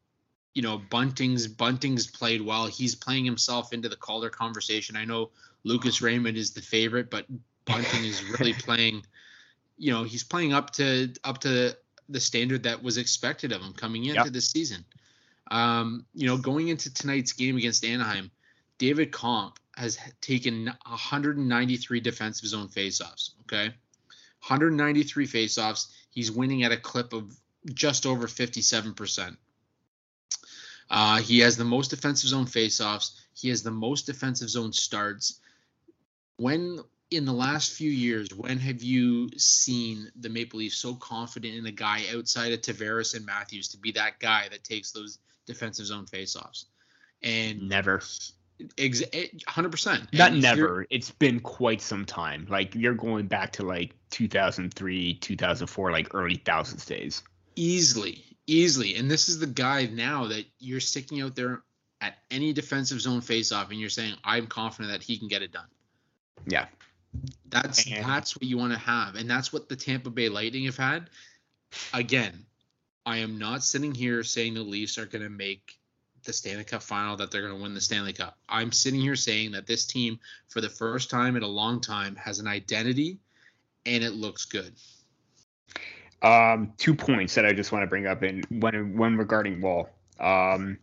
you 0.57 0.63
know, 0.63 0.81
Bunting's 0.89 1.45
Bunting's 1.45 2.07
played 2.07 2.41
well. 2.41 2.65
He's 2.65 2.95
playing 2.95 3.25
himself 3.25 3.73
into 3.73 3.89
the 3.89 3.95
Calder 3.95 4.31
conversation. 4.31 4.95
I 4.95 5.05
know 5.05 5.29
Lucas 5.63 6.01
Raymond 6.01 6.35
is 6.35 6.49
the 6.49 6.63
favorite, 6.63 7.11
but 7.11 7.27
Bunting 7.65 8.03
is 8.03 8.23
really 8.23 8.53
playing. 8.65 9.05
You 9.77 9.93
know, 9.93 10.03
he's 10.03 10.23
playing 10.23 10.53
up 10.53 10.71
to 10.71 11.13
up 11.23 11.37
to 11.41 11.77
the 12.09 12.19
standard 12.19 12.63
that 12.63 12.81
was 12.81 12.97
expected 12.97 13.51
of 13.51 13.61
him 13.61 13.73
coming 13.73 14.05
into 14.05 14.23
yep. 14.23 14.33
this 14.33 14.49
season. 14.49 14.83
Um, 15.51 16.07
you 16.15 16.25
know, 16.25 16.37
going 16.37 16.69
into 16.69 16.91
tonight's 16.91 17.33
game 17.33 17.55
against 17.57 17.85
Anaheim, 17.85 18.31
David 18.79 19.13
Kampf 19.13 19.57
has 19.75 19.99
taken 20.21 20.73
193 20.87 21.99
defensive 21.99 22.49
zone 22.49 22.67
faceoffs. 22.67 23.29
Okay, 23.43 23.65
193 24.47 25.27
faceoffs. 25.27 25.85
He's 26.09 26.31
winning 26.31 26.63
at 26.63 26.71
a 26.71 26.77
clip 26.77 27.13
of 27.13 27.31
just 27.75 28.07
over 28.07 28.27
57 28.27 28.95
percent. 28.95 29.37
Uh, 30.89 31.17
he 31.17 31.39
has 31.39 31.57
the 31.57 31.65
most 31.65 31.89
defensive 31.89 32.29
zone 32.29 32.45
faceoffs. 32.45 33.19
He 33.33 33.49
has 33.49 33.63
the 33.63 33.71
most 33.71 34.05
defensive 34.05 34.49
zone 34.49 34.73
starts. 34.73 35.39
When 36.37 36.79
in 37.11 37.25
the 37.25 37.33
last 37.33 37.73
few 37.73 37.89
years, 37.89 38.29
when 38.33 38.59
have 38.59 38.83
you 38.83 39.29
seen 39.37 40.11
the 40.19 40.29
Maple 40.29 40.59
Leafs 40.59 40.77
so 40.77 40.95
confident 40.95 41.55
in 41.55 41.65
a 41.65 41.71
guy 41.71 42.03
outside 42.13 42.51
of 42.51 42.61
Tavares 42.61 43.15
and 43.15 43.25
Matthews 43.25 43.69
to 43.69 43.77
be 43.77 43.91
that 43.93 44.19
guy 44.19 44.47
that 44.49 44.63
takes 44.63 44.91
those 44.91 45.19
defensive 45.45 45.85
zone 45.85 46.05
faceoffs? 46.05 46.65
And 47.23 47.69
never. 47.69 48.01
Ex- 48.77 49.01
100%. 49.01 50.13
Not 50.13 50.31
and 50.31 50.41
never. 50.41 50.85
It's 50.89 51.11
been 51.11 51.39
quite 51.39 51.81
some 51.81 52.05
time. 52.05 52.47
Like 52.49 52.75
you're 52.75 52.93
going 52.93 53.27
back 53.27 53.53
to 53.53 53.63
like 53.63 53.93
2003, 54.09 55.13
2004, 55.15 55.91
like 55.91 56.13
early 56.13 56.41
thousands 56.43 56.85
days. 56.85 57.23
Easily, 57.55 58.23
easily. 58.47 58.95
And 58.95 59.11
this 59.11 59.29
is 59.29 59.39
the 59.39 59.47
guy 59.47 59.85
now 59.85 60.27
that 60.27 60.45
you're 60.59 60.79
sticking 60.79 61.21
out 61.21 61.35
there 61.35 61.61
at 62.01 62.17
any 62.31 62.53
defensive 62.53 63.01
zone 63.01 63.21
faceoff 63.21 63.69
and 63.69 63.79
you're 63.79 63.89
saying, 63.89 64.15
I'm 64.23 64.47
confident 64.47 64.91
that 64.91 65.03
he 65.03 65.17
can 65.17 65.27
get 65.27 65.41
it 65.41 65.51
done. 65.51 65.67
Yeah. 66.45 66.65
That's 67.49 67.89
and, 67.89 68.03
that's 68.03 68.35
what 68.35 68.43
you 68.43 68.57
want 68.57 68.73
to 68.73 68.79
have, 68.79 69.15
and 69.15 69.29
that's 69.29 69.51
what 69.51 69.69
the 69.69 69.75
Tampa 69.75 70.09
Bay 70.09 70.29
Lightning 70.29 70.65
have 70.65 70.77
had. 70.77 71.09
Again, 71.93 72.45
I 73.05 73.17
am 73.17 73.37
not 73.37 73.63
sitting 73.63 73.95
here 73.95 74.23
saying 74.23 74.53
the 74.53 74.61
Leafs 74.61 74.97
are 74.97 75.05
going 75.05 75.23
to 75.23 75.29
make 75.29 75.79
the 76.23 76.33
Stanley 76.33 76.65
Cup 76.65 76.83
final, 76.83 77.15
that 77.15 77.31
they're 77.31 77.41
going 77.41 77.55
to 77.55 77.61
win 77.61 77.73
the 77.73 77.81
Stanley 77.81 78.13
Cup. 78.13 78.37
I'm 78.49 78.71
sitting 78.71 78.99
here 78.99 79.15
saying 79.15 79.51
that 79.53 79.65
this 79.65 79.85
team, 79.85 80.19
for 80.49 80.59
the 80.59 80.69
first 80.69 81.09
time 81.09 81.37
in 81.37 81.43
a 81.43 81.47
long 81.47 81.79
time, 81.79 82.15
has 82.17 82.39
an 82.39 82.47
identity, 82.47 83.17
and 83.85 84.03
it 84.03 84.11
looks 84.11 84.43
good. 84.45 84.73
Um, 86.21 86.73
two 86.77 86.95
points 86.95 87.35
that 87.35 87.45
I 87.45 87.53
just 87.53 87.71
want 87.71 87.83
to 87.83 87.87
bring 87.87 88.07
up, 88.07 88.23
and 88.23 88.45
one 88.49 88.97
one 88.97 89.17
regarding 89.17 89.61
Woll. 89.61 89.89
Um, 90.19 90.77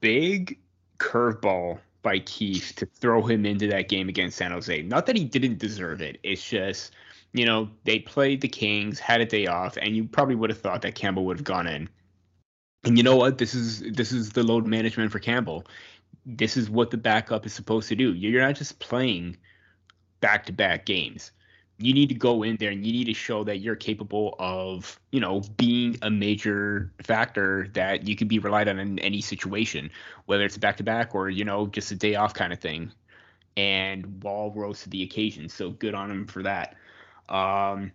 big 0.00 0.58
curveball 0.98 1.80
by 2.02 2.20
Keefe 2.20 2.76
to 2.76 2.86
throw 2.86 3.22
him 3.22 3.44
into 3.44 3.66
that 3.66 3.88
game 3.88 4.08
against 4.08 4.36
San 4.36 4.52
Jose. 4.52 4.82
Not 4.82 5.06
that 5.06 5.16
he 5.16 5.24
didn't 5.24 5.58
deserve 5.58 6.00
it. 6.00 6.18
It's 6.22 6.48
just, 6.48 6.92
you 7.32 7.44
know, 7.44 7.68
they 7.82 7.98
played 7.98 8.40
the 8.40 8.48
Kings, 8.48 9.00
had 9.00 9.20
a 9.20 9.26
day 9.26 9.46
off, 9.48 9.76
and 9.76 9.96
you 9.96 10.04
probably 10.04 10.36
would 10.36 10.50
have 10.50 10.60
thought 10.60 10.82
that 10.82 10.94
Campbell 10.94 11.24
would 11.24 11.36
have 11.36 11.44
gone 11.44 11.66
in. 11.66 11.88
And 12.84 12.96
you 12.96 13.02
know 13.02 13.16
what? 13.16 13.38
This 13.38 13.54
is 13.54 13.80
this 13.80 14.12
is 14.12 14.30
the 14.30 14.44
load 14.44 14.66
management 14.68 15.10
for 15.10 15.18
Campbell. 15.18 15.66
This 16.24 16.56
is 16.56 16.70
what 16.70 16.92
the 16.92 16.96
backup 16.96 17.44
is 17.44 17.52
supposed 17.52 17.88
to 17.88 17.96
do. 17.96 18.14
You're 18.14 18.40
not 18.40 18.54
just 18.54 18.78
playing 18.78 19.36
back 20.20 20.46
to 20.46 20.52
back 20.52 20.86
games 20.86 21.32
you 21.78 21.92
need 21.92 22.08
to 22.08 22.14
go 22.14 22.42
in 22.42 22.56
there 22.56 22.70
and 22.70 22.86
you 22.86 22.92
need 22.92 23.04
to 23.04 23.14
show 23.14 23.44
that 23.44 23.58
you're 23.58 23.76
capable 23.76 24.34
of, 24.38 24.98
you 25.12 25.20
know, 25.20 25.42
being 25.56 25.98
a 26.02 26.10
major 26.10 26.90
factor 27.02 27.68
that 27.74 28.08
you 28.08 28.16
can 28.16 28.28
be 28.28 28.38
relied 28.38 28.68
on 28.68 28.78
in 28.78 28.98
any 29.00 29.20
situation, 29.20 29.90
whether 30.24 30.44
it's 30.44 30.56
back 30.56 30.78
to 30.78 30.82
back 30.82 31.14
or, 31.14 31.28
you 31.28 31.44
know, 31.44 31.66
just 31.66 31.90
a 31.90 31.94
day 31.94 32.14
off 32.14 32.32
kind 32.32 32.52
of 32.52 32.60
thing. 32.60 32.90
And 33.58 34.22
Woll 34.22 34.52
rose 34.54 34.82
to 34.82 34.90
the 34.90 35.02
occasion. 35.02 35.48
So 35.48 35.70
good 35.70 35.94
on 35.94 36.10
him 36.10 36.26
for 36.26 36.42
that. 36.42 36.76
Um, 37.28 37.92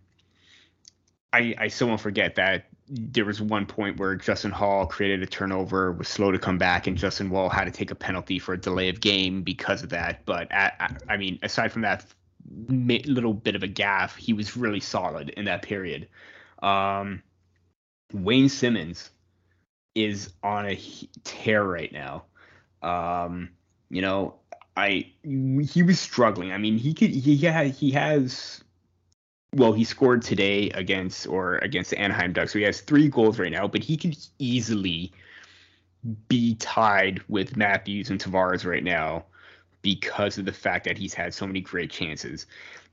I, 1.34 1.56
I 1.58 1.68
still 1.68 1.88
won't 1.88 2.02
forget 2.02 2.36
that 2.36 2.66
there 2.88 3.26
was 3.26 3.42
one 3.42 3.66
point 3.66 3.98
where 3.98 4.16
Justin 4.16 4.52
Holl 4.52 4.86
created 4.86 5.24
a 5.24 5.26
turnover, 5.26 5.94
was 5.94 6.08
slow 6.08 6.32
to 6.32 6.38
come 6.38 6.58
back, 6.58 6.88
and 6.88 6.98
Justin 6.98 7.30
Woll 7.30 7.48
had 7.50 7.66
to 7.66 7.72
take 7.72 7.90
a 7.90 7.96
penalty 7.96 8.38
for 8.38 8.54
a 8.54 8.58
delay 8.58 8.90
of 8.90 9.00
game 9.00 9.42
because 9.42 9.82
of 9.82 9.90
that. 9.90 10.26
But 10.26 10.52
at, 10.52 11.02
I 11.08 11.16
mean, 11.16 11.40
aside 11.42 11.72
from 11.72 11.84
that 11.84 12.06
little 12.50 13.34
bit 13.34 13.56
of 13.56 13.64
a 13.64 13.68
gaff, 13.68 14.16
he 14.16 14.34
was 14.34 14.58
really 14.58 14.80
solid 14.80 15.30
in 15.30 15.46
that 15.46 15.62
period. 15.62 16.08
Um, 16.62 17.22
Wayne 18.14 18.50
Simmonds 18.50 19.10
is 19.96 20.34
on 20.44 20.68
a 20.68 20.80
tear 21.24 21.64
right 21.64 21.92
now. 21.92 22.24
Um, 22.82 23.50
you 23.90 24.02
know, 24.02 24.36
I 24.78 25.12
he 25.24 25.84
was 25.84 26.00
struggling. 26.00 26.52
I 26.52 26.58
mean, 26.58 26.78
he 26.78 26.94
could 26.94 27.10
he 27.12 27.38
had 27.38 27.68
he 27.68 27.92
has 27.92 28.64
well, 29.54 29.74
he 29.74 29.84
scored 29.84 30.22
today 30.22 30.70
against 30.70 31.28
or 31.28 31.58
against 31.58 31.90
the 31.90 32.00
Anaheim 32.00 32.32
Ducks, 32.32 32.54
so 32.54 32.60
he 32.60 32.66
has 32.66 32.82
three 32.82 33.10
goals 33.10 33.38
right 33.38 33.52
now, 33.52 33.68
but 33.68 33.84
he 33.84 33.98
could 33.98 34.18
easily 34.40 35.12
be 36.30 36.56
tied 36.56 37.22
with 37.28 37.58
Matthews 37.58 38.10
and 38.10 38.20
Tavares 38.20 38.66
right 38.66 38.84
now 38.84 39.26
because 39.82 40.38
of 40.38 40.46
the 40.46 40.52
fact 40.52 40.86
that 40.86 40.98
he's 40.98 41.14
had 41.14 41.34
so 41.34 41.48
many 41.48 41.62
great 41.62 41.92
chances. 41.92 42.46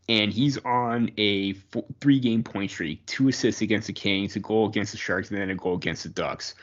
And 0.09 0.33
he's 0.33 0.57
on 0.59 1.11
a 1.19 1.53
four, 1.53 1.85
three 2.01 2.19
game 2.19 2.43
point 2.43 2.71
streak 2.71 3.05
two 3.07 3.29
assists 3.29 3.61
against 3.61 3.89
the 3.89 3.93
Kings, 3.93 4.37
a 4.37 4.41
goal 4.41 4.67
against 4.67 4.93
the 4.93 4.99
Sharks, 4.99 5.31
and 5.31 5.39
then 5.39 5.51
a 5.51 5.55
goal 5.55 5.75
against 5.75 6.05
the 6.05 6.09
Ducks. 6.09 6.55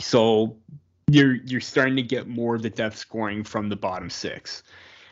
So 0.00 0.56
you're 1.08 1.34
you're 1.34 1.60
starting 1.60 1.96
to 1.96 2.02
get 2.02 2.28
more 2.28 2.54
of 2.54 2.62
the 2.62 2.70
depth 2.70 2.96
scoring 2.96 3.42
from 3.42 3.68
the 3.68 3.76
bottom 3.76 4.10
six. 4.10 4.62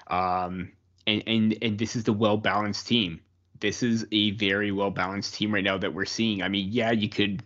Um, 0.07 0.73
and, 1.07 1.23
and 1.27 1.57
and 1.62 1.79
this 1.79 1.97
is 1.97 2.05
the 2.05 2.12
well 2.12 2.37
balanced 2.37 2.87
team. 2.87 3.21
This 3.59 3.83
is 3.83 4.07
a 4.12 4.33
very 4.33 4.71
well 4.73 4.90
balanced 4.90 5.35
team 5.35 5.53
right 5.53 5.64
now 5.64 5.79
that 5.79 5.92
we're 5.92 6.05
seeing. 6.05 6.42
I 6.42 6.49
mean, 6.49 6.68
yeah, 6.71 6.92
you 6.92 7.09
could 7.09 7.42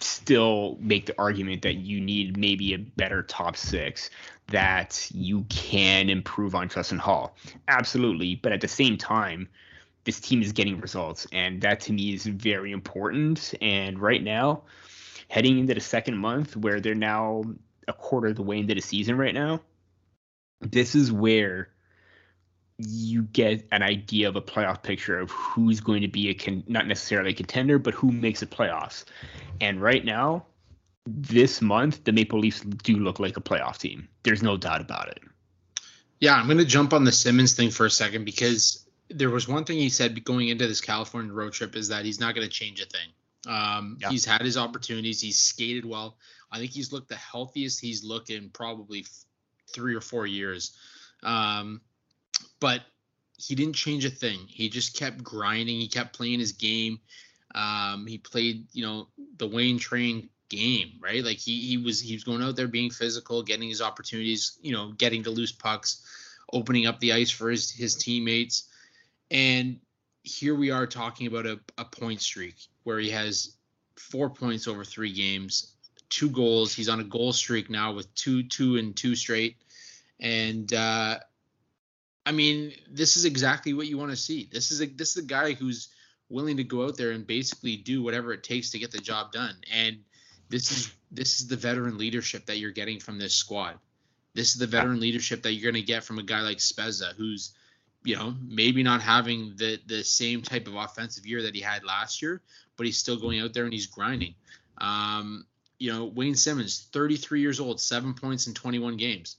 still 0.00 0.78
make 0.80 1.06
the 1.06 1.14
argument 1.18 1.62
that 1.62 1.74
you 1.74 2.00
need 2.00 2.38
maybe 2.38 2.72
a 2.74 2.78
better 2.78 3.22
top 3.22 3.56
six 3.56 4.10
that 4.48 5.08
you 5.12 5.44
can 5.48 6.10
improve 6.10 6.54
on 6.54 6.68
Justin 6.68 6.98
Holl. 6.98 7.34
Absolutely. 7.68 8.36
But 8.36 8.52
at 8.52 8.60
the 8.60 8.68
same 8.68 8.96
time, 8.96 9.48
this 10.04 10.20
team 10.20 10.42
is 10.42 10.52
getting 10.52 10.80
results. 10.80 11.26
And 11.32 11.60
that 11.62 11.80
to 11.82 11.92
me 11.92 12.12
is 12.12 12.26
very 12.26 12.72
important. 12.72 13.54
And 13.60 13.98
right 13.98 14.22
now, 14.22 14.62
heading 15.28 15.58
into 15.58 15.74
the 15.74 15.80
second 15.80 16.16
month 16.16 16.56
where 16.56 16.80
they're 16.80 16.94
now 16.94 17.44
a 17.88 17.92
quarter 17.92 18.28
of 18.28 18.36
the 18.36 18.42
way 18.42 18.58
into 18.58 18.74
the 18.74 18.80
season 18.80 19.16
right 19.16 19.34
now, 19.34 19.60
this 20.60 20.94
is 20.94 21.10
where 21.10 21.70
you 22.78 23.22
get 23.22 23.66
an 23.70 23.82
idea 23.82 24.28
of 24.28 24.36
a 24.36 24.42
playoff 24.42 24.82
picture 24.82 25.20
of 25.20 25.30
who's 25.30 25.80
going 25.80 26.02
to 26.02 26.08
be 26.08 26.28
a 26.28 26.34
con- 26.34 26.64
not 26.66 26.86
necessarily 26.86 27.30
a 27.30 27.34
contender, 27.34 27.78
but 27.78 27.94
who 27.94 28.10
makes 28.10 28.40
the 28.40 28.46
playoffs. 28.46 29.04
And 29.60 29.80
right 29.80 30.04
now, 30.04 30.44
this 31.06 31.60
month, 31.60 32.04
the 32.04 32.12
Maple 32.12 32.38
Leafs 32.38 32.60
do 32.60 32.96
look 32.96 33.20
like 33.20 33.36
a 33.36 33.40
playoff 33.40 33.78
team. 33.78 34.08
There's 34.22 34.42
no 34.42 34.56
doubt 34.56 34.80
about 34.80 35.08
it. 35.08 35.20
Yeah, 36.20 36.34
I'm 36.34 36.46
going 36.46 36.58
to 36.58 36.64
jump 36.64 36.92
on 36.92 37.04
the 37.04 37.12
Simmonds 37.12 37.54
thing 37.54 37.70
for 37.70 37.86
a 37.86 37.90
second 37.90 38.24
because 38.24 38.86
there 39.10 39.30
was 39.30 39.46
one 39.46 39.64
thing 39.64 39.78
he 39.78 39.90
said 39.90 40.24
going 40.24 40.48
into 40.48 40.66
this 40.66 40.80
California 40.80 41.32
road 41.32 41.52
trip 41.52 41.76
is 41.76 41.88
that 41.88 42.04
he's 42.04 42.20
not 42.20 42.34
going 42.34 42.46
to 42.46 42.52
change 42.52 42.80
a 42.80 42.86
thing. 42.86 43.08
Um, 43.46 43.98
yeah. 44.00 44.08
He's 44.08 44.24
had 44.24 44.40
his 44.40 44.56
opportunities. 44.56 45.20
He's 45.20 45.38
skated 45.38 45.84
well. 45.84 46.16
I 46.50 46.58
think 46.58 46.70
he's 46.70 46.92
looked 46.92 47.08
the 47.08 47.16
healthiest 47.16 47.80
he's 47.80 48.04
looked 48.04 48.30
in 48.30 48.48
probably 48.50 49.00
f- 49.00 49.24
three 49.72 49.94
or 49.94 50.00
four 50.00 50.26
years. 50.26 50.76
Um, 51.22 51.82
but 52.60 52.82
he 53.36 53.54
didn't 53.54 53.74
change 53.74 54.04
a 54.04 54.10
thing. 54.10 54.40
He 54.46 54.70
just 54.70 54.96
kept 54.96 55.22
grinding. 55.22 55.78
He 55.78 55.88
kept 55.88 56.16
playing 56.16 56.38
his 56.38 56.52
game. 56.52 57.00
Um, 57.54 58.06
he 58.06 58.18
played, 58.18 58.66
you 58.72 58.84
know, 58.84 59.08
the 59.36 59.46
Wayne 59.46 59.78
Train 59.78 60.30
game, 60.48 60.92
right? 61.00 61.24
Like 61.24 61.38
he 61.38 61.60
he 61.60 61.78
was 61.78 62.00
he 62.00 62.14
was 62.14 62.24
going 62.24 62.42
out 62.42 62.56
there 62.56 62.68
being 62.68 62.90
physical, 62.90 63.42
getting 63.42 63.68
his 63.68 63.82
opportunities, 63.82 64.58
you 64.62 64.72
know, 64.72 64.92
getting 64.92 65.22
to 65.24 65.30
loose 65.30 65.52
pucks, 65.52 66.04
opening 66.52 66.86
up 66.86 67.00
the 67.00 67.12
ice 67.12 67.30
for 67.30 67.50
his 67.50 67.70
his 67.70 67.94
teammates. 67.94 68.68
And 69.30 69.80
here 70.22 70.54
we 70.54 70.70
are 70.70 70.86
talking 70.86 71.26
about 71.26 71.46
a, 71.46 71.60
a 71.78 71.84
point 71.84 72.20
streak 72.20 72.56
where 72.84 72.98
he 72.98 73.10
has 73.10 73.56
four 73.96 74.30
points 74.30 74.66
over 74.66 74.84
three 74.84 75.12
games, 75.12 75.74
two 76.08 76.30
goals. 76.30 76.74
He's 76.74 76.88
on 76.88 77.00
a 77.00 77.04
goal 77.04 77.32
streak 77.32 77.70
now 77.70 77.92
with 77.92 78.12
two, 78.14 78.42
two, 78.42 78.76
and 78.76 78.96
two 78.96 79.14
straight. 79.14 79.56
And 80.20 80.72
uh, 80.72 81.18
I 82.26 82.32
mean, 82.32 82.72
this 82.90 83.16
is 83.16 83.24
exactly 83.24 83.74
what 83.74 83.86
you 83.86 83.98
want 83.98 84.10
to 84.10 84.16
see. 84.16 84.48
This 84.52 84.70
is 84.70 84.80
a 84.80 84.86
this 84.86 85.16
is 85.16 85.24
a 85.24 85.26
guy 85.26 85.52
who's 85.52 85.88
willing 86.30 86.56
to 86.56 86.64
go 86.64 86.84
out 86.84 86.96
there 86.96 87.10
and 87.10 87.26
basically 87.26 87.76
do 87.76 88.02
whatever 88.02 88.32
it 88.32 88.42
takes 88.42 88.70
to 88.70 88.78
get 88.78 88.90
the 88.90 88.98
job 88.98 89.32
done. 89.32 89.54
And 89.72 89.98
this 90.48 90.70
is 90.70 90.92
this 91.10 91.40
is 91.40 91.48
the 91.48 91.56
veteran 91.56 91.98
leadership 91.98 92.46
that 92.46 92.58
you're 92.58 92.70
getting 92.70 93.00
from 93.00 93.18
this 93.18 93.34
squad. 93.34 93.78
This 94.34 94.52
is 94.52 94.58
the 94.58 94.66
veteran 94.66 95.00
leadership 95.00 95.42
that 95.42 95.52
you're 95.52 95.70
going 95.70 95.80
to 95.80 95.86
get 95.86 96.02
from 96.02 96.18
a 96.18 96.22
guy 96.22 96.40
like 96.40 96.58
Spezza, 96.58 97.14
who's, 97.14 97.52
you 98.02 98.16
know, 98.16 98.34
maybe 98.42 98.82
not 98.82 99.00
having 99.00 99.54
the 99.56 99.80
the 99.86 100.02
same 100.02 100.42
type 100.42 100.66
of 100.66 100.74
offensive 100.74 101.26
year 101.26 101.42
that 101.42 101.54
he 101.54 101.60
had 101.60 101.84
last 101.84 102.20
year, 102.20 102.42
but 102.76 102.86
he's 102.86 102.98
still 102.98 103.16
going 103.16 103.40
out 103.40 103.52
there 103.54 103.64
and 103.64 103.72
he's 103.72 103.86
grinding. 103.86 104.34
Um, 104.78 105.46
you 105.78 105.92
know, 105.92 106.06
Wayne 106.06 106.34
Simmonds, 106.34 106.88
33 106.92 107.40
years 107.40 107.60
old, 107.60 107.80
seven 107.80 108.14
points 108.14 108.46
in 108.46 108.54
21 108.54 108.96
games, 108.96 109.36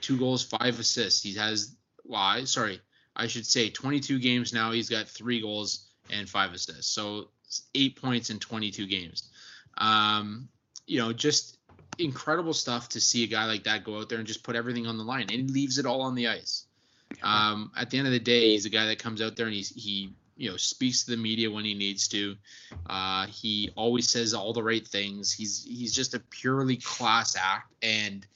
two 0.00 0.18
goals, 0.18 0.42
five 0.42 0.78
assists. 0.78 1.22
He 1.22 1.34
has, 1.34 1.76
well, 2.04 2.44
sorry, 2.46 2.80
I 3.14 3.26
should 3.26 3.46
say 3.46 3.70
22 3.70 4.18
games 4.18 4.52
now. 4.52 4.72
He's 4.72 4.88
got 4.88 5.08
three 5.08 5.40
goals 5.40 5.86
and 6.10 6.28
five 6.28 6.52
assists. 6.52 6.90
So 6.90 7.28
eight 7.74 8.00
points 8.00 8.30
in 8.30 8.38
22 8.38 8.86
games. 8.86 9.28
Um, 9.78 10.48
you 10.86 10.98
know, 10.98 11.12
just 11.12 11.58
incredible 11.98 12.54
stuff 12.54 12.90
to 12.90 13.00
see 13.00 13.24
a 13.24 13.26
guy 13.26 13.46
like 13.46 13.64
that 13.64 13.84
go 13.84 13.98
out 13.98 14.08
there 14.08 14.18
and 14.18 14.26
just 14.26 14.42
put 14.42 14.56
everything 14.56 14.86
on 14.86 14.98
the 14.98 15.04
line, 15.04 15.22
and 15.22 15.30
he 15.30 15.42
leaves 15.42 15.78
it 15.78 15.86
all 15.86 16.02
on 16.02 16.14
the 16.14 16.28
ice. 16.28 16.66
Um, 17.22 17.70
at 17.76 17.90
the 17.90 17.98
end 17.98 18.06
of 18.06 18.12
the 18.12 18.20
day, 18.20 18.50
he's 18.50 18.64
a 18.64 18.70
guy 18.70 18.86
that 18.86 18.98
comes 18.98 19.20
out 19.20 19.36
there 19.36 19.46
and 19.46 19.54
he's 19.54 19.68
he 19.68 20.14
you 20.36 20.50
know 20.50 20.56
speaks 20.56 21.04
to 21.04 21.10
the 21.10 21.16
media 21.16 21.50
when 21.50 21.64
he 21.64 21.74
needs 21.74 22.08
to. 22.08 22.36
Uh, 22.88 23.26
he 23.26 23.70
always 23.76 24.08
says 24.08 24.34
all 24.34 24.52
the 24.52 24.62
right 24.62 24.86
things. 24.86 25.32
He's 25.32 25.64
he's 25.64 25.94
just 25.94 26.14
a 26.14 26.20
purely 26.20 26.76
class 26.76 27.36
act. 27.36 27.72
And 27.82 28.26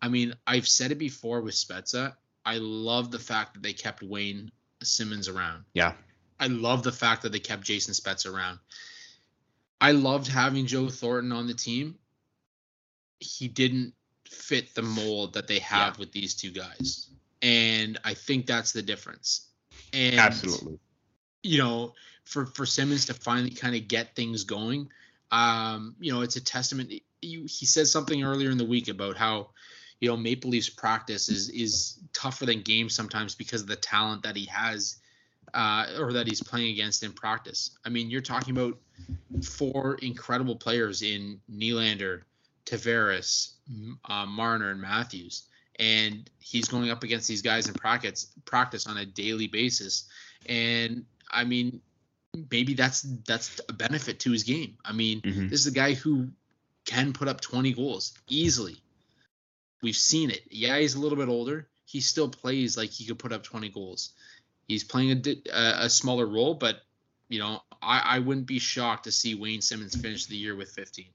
I 0.00 0.08
mean, 0.08 0.34
I've 0.46 0.68
said 0.68 0.92
it 0.92 0.98
before 0.98 1.40
with 1.40 1.54
Spezza. 1.54 2.14
I 2.44 2.58
love 2.58 3.10
the 3.10 3.18
fact 3.18 3.54
that 3.54 3.62
they 3.62 3.72
kept 3.72 4.02
Wayne 4.02 4.50
Simmonds 4.82 5.28
around. 5.28 5.64
Yeah. 5.74 5.92
I 6.40 6.48
love 6.48 6.82
the 6.82 6.92
fact 6.92 7.22
that 7.22 7.30
they 7.30 7.38
kept 7.38 7.62
Jason 7.62 7.94
Spezza 7.94 8.34
around. 8.34 8.58
I 9.82 9.92
loved 9.92 10.28
having 10.28 10.66
Joe 10.66 10.88
Thornton 10.88 11.32
on 11.32 11.46
the 11.46 11.54
team. 11.54 11.96
He 13.20 13.48
didn't 13.48 13.92
fit 14.26 14.74
the 14.74 14.82
mold 14.82 15.34
that 15.34 15.46
they 15.46 15.58
have 15.58 15.94
yeah. 15.94 16.00
with 16.00 16.12
these 16.12 16.34
two 16.34 16.50
guys. 16.50 17.10
And 17.42 17.98
I 18.04 18.14
think 18.14 18.46
that's 18.46 18.72
the 18.72 18.82
difference. 18.82 19.48
And 19.92 20.18
Absolutely 20.18 20.78
you 21.42 21.58
know, 21.58 21.94
for 22.24 22.46
for 22.46 22.66
Simmonds 22.66 23.06
to 23.06 23.14
finally 23.14 23.50
kind 23.50 23.74
of 23.74 23.88
get 23.88 24.14
things 24.14 24.44
going, 24.44 24.88
um, 25.30 25.94
you 26.00 26.12
know, 26.12 26.22
it's 26.22 26.36
a 26.36 26.44
testament. 26.44 26.92
he 27.20 27.46
said 27.48 27.86
something 27.86 28.22
earlier 28.22 28.50
in 28.50 28.58
the 28.58 28.64
week 28.64 28.88
about 28.88 29.16
how, 29.16 29.50
you 30.00 30.08
know, 30.08 30.16
Maple 30.16 30.50
Leafs 30.50 30.68
practice 30.68 31.28
is 31.28 31.48
is 31.50 31.98
tougher 32.12 32.46
than 32.46 32.62
games 32.62 32.94
sometimes 32.94 33.34
because 33.34 33.62
of 33.62 33.68
the 33.68 33.76
talent 33.76 34.22
that 34.22 34.36
he 34.36 34.46
has, 34.46 34.96
uh, 35.54 35.86
or 35.98 36.12
that 36.12 36.26
he's 36.26 36.42
playing 36.42 36.72
against 36.72 37.02
in 37.02 37.12
practice. 37.12 37.76
I 37.84 37.88
mean, 37.88 38.10
you're 38.10 38.20
talking 38.20 38.56
about 38.56 38.78
four 39.44 39.96
incredible 40.02 40.56
players 40.56 41.02
in 41.02 41.40
Nylander, 41.50 42.22
Tavares, 42.66 43.52
uh, 44.04 44.26
Marner, 44.26 44.70
and 44.70 44.80
Matthews, 44.80 45.44
and 45.78 46.28
he's 46.38 46.68
going 46.68 46.90
up 46.90 47.02
against 47.02 47.28
these 47.28 47.42
guys 47.42 47.68
in 47.68 47.74
practice 47.74 48.32
practice 48.44 48.86
on 48.86 48.96
a 48.98 49.06
daily 49.06 49.46
basis. 49.46 50.08
And 50.46 51.04
I 51.30 51.44
mean, 51.44 51.80
maybe 52.50 52.74
that's 52.74 53.02
that's 53.26 53.60
a 53.68 53.72
benefit 53.72 54.20
to 54.20 54.32
his 54.32 54.44
game. 54.44 54.76
I 54.84 54.92
mean, 54.92 55.20
mm-hmm. 55.20 55.48
this 55.48 55.60
is 55.60 55.66
a 55.66 55.72
guy 55.72 55.94
who 55.94 56.28
can 56.84 57.12
put 57.12 57.28
up 57.28 57.40
20 57.40 57.72
goals 57.72 58.12
easily. 58.28 58.76
We've 59.82 59.96
seen 59.96 60.30
it. 60.30 60.42
Yeah, 60.50 60.78
he's 60.78 60.94
a 60.94 61.00
little 61.00 61.18
bit 61.18 61.28
older. 61.28 61.68
He 61.84 62.00
still 62.00 62.28
plays 62.28 62.76
like 62.76 62.90
he 62.90 63.04
could 63.04 63.18
put 63.18 63.32
up 63.32 63.42
20 63.42 63.68
goals. 63.70 64.12
He's 64.68 64.84
playing 64.84 65.24
a, 65.52 65.74
a 65.84 65.90
smaller 65.90 66.26
role, 66.26 66.54
but 66.54 66.76
you 67.28 67.38
know, 67.38 67.62
I, 67.82 68.16
I 68.16 68.18
wouldn't 68.18 68.46
be 68.46 68.58
shocked 68.58 69.04
to 69.04 69.12
see 69.12 69.34
Wayne 69.34 69.62
Simmonds 69.62 69.96
finish 69.96 70.26
the 70.26 70.36
year 70.36 70.54
with 70.54 70.70
15 70.70 71.06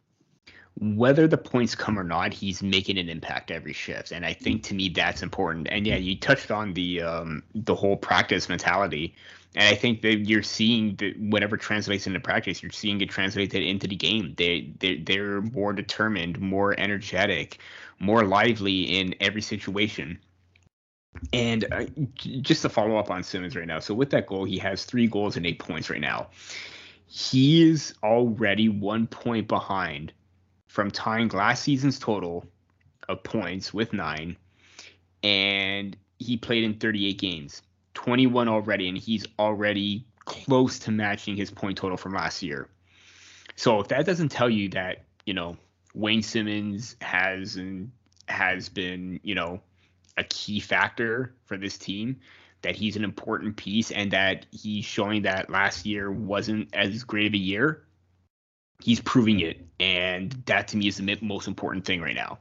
whether 0.79 1.27
the 1.27 1.37
points 1.37 1.73
come 1.73 1.97
or 1.97 2.03
not, 2.03 2.33
he's 2.33 2.61
making 2.61 2.97
an 2.97 3.09
impact 3.09 3.49
every 3.49 3.73
shift, 3.73 4.11
and 4.11 4.25
I 4.25 4.33
think 4.33 4.63
to 4.63 4.75
me 4.75 4.89
that's 4.89 5.23
important. 5.23 5.67
And 5.71 5.87
yeah, 5.87 5.95
you 5.95 6.15
touched 6.17 6.51
on 6.51 6.73
the 6.73 7.01
um, 7.01 7.43
the 7.55 7.73
whole 7.73 7.97
practice 7.97 8.47
mentality, 8.47 9.15
and 9.55 9.67
I 9.67 9.75
think 9.75 10.01
that 10.03 10.17
you're 10.27 10.43
seeing 10.43 10.95
that 10.97 11.19
whatever 11.19 11.57
translates 11.57 12.05
into 12.05 12.19
practice, 12.19 12.61
you're 12.61 12.71
seeing 12.71 13.01
it 13.01 13.09
translated 13.09 13.63
into 13.63 13.87
the 13.87 13.95
game. 13.95 14.35
They 14.37 14.71
they 14.79 14.97
they're 14.97 15.41
more 15.41 15.73
determined, 15.73 16.39
more 16.39 16.79
energetic, 16.79 17.57
more 17.99 18.23
lively 18.23 18.99
in 18.99 19.15
every 19.19 19.41
situation. 19.41 20.19
And 21.33 21.65
uh, 21.71 21.85
just 22.15 22.61
to 22.61 22.69
follow 22.69 22.97
up 22.97 23.09
on 23.09 23.23
Simmonds 23.23 23.55
right 23.55 23.67
now, 23.67 23.79
so 23.79 23.93
with 23.93 24.09
that 24.11 24.27
goal, 24.27 24.45
he 24.45 24.57
has 24.59 24.85
three 24.85 25.07
goals 25.07 25.37
and 25.37 25.45
eight 25.45 25.59
points 25.59 25.89
right 25.89 26.01
now. 26.01 26.27
He 27.07 27.69
is 27.69 27.93
already 28.03 28.69
one 28.69 29.07
point 29.07 29.47
behind 29.47 30.13
from 30.67 30.91
tying 30.91 31.29
last 31.29 31.63
season's 31.63 31.99
total 31.99 32.45
of 33.07 33.23
points 33.23 33.73
with 33.73 33.93
nine, 33.93 34.35
and 35.23 35.95
he 36.19 36.37
played 36.37 36.63
in 36.63 36.75
38 36.75 37.17
games, 37.17 37.61
21 37.93 38.47
already, 38.47 38.89
and 38.89 38.97
he's 38.97 39.25
already 39.39 40.05
close 40.25 40.79
to 40.79 40.91
matching 40.91 41.35
his 41.35 41.49
point 41.49 41.77
total 41.77 41.97
from 41.97 42.13
last 42.13 42.43
year. 42.43 42.69
So 43.55 43.79
if 43.79 43.87
that 43.87 44.05
doesn't 44.05 44.29
tell 44.29 44.49
you 44.49 44.69
that, 44.69 45.03
you 45.25 45.33
know, 45.33 45.57
Wayne 45.93 46.21
Simmonds 46.21 46.95
has 47.01 47.55
and 47.55 47.91
has 48.27 48.69
been, 48.69 49.19
you 49.23 49.33
know, 49.33 49.61
a 50.17 50.23
key 50.23 50.59
factor 50.59 51.35
for 51.45 51.57
this 51.57 51.77
team, 51.77 52.19
that 52.61 52.75
he's 52.75 52.95
an 52.95 53.03
important 53.03 53.55
piece 53.55 53.91
and 53.91 54.11
that 54.11 54.45
he's 54.51 54.83
showing 54.83 55.21
that 55.23 55.49
last 55.49 55.85
year 55.85 56.11
wasn't 56.11 56.73
as 56.73 57.03
great 57.03 57.27
of 57.27 57.33
a 57.33 57.37
year, 57.37 57.83
he's 58.81 58.99
proving 59.01 59.39
it, 59.39 59.65
and 59.79 60.31
that 60.45 60.67
to 60.69 60.77
me 60.77 60.87
is 60.87 60.97
the 60.97 61.19
most 61.21 61.47
important 61.47 61.85
thing 61.85 62.01
right 62.01 62.15
now. 62.15 62.39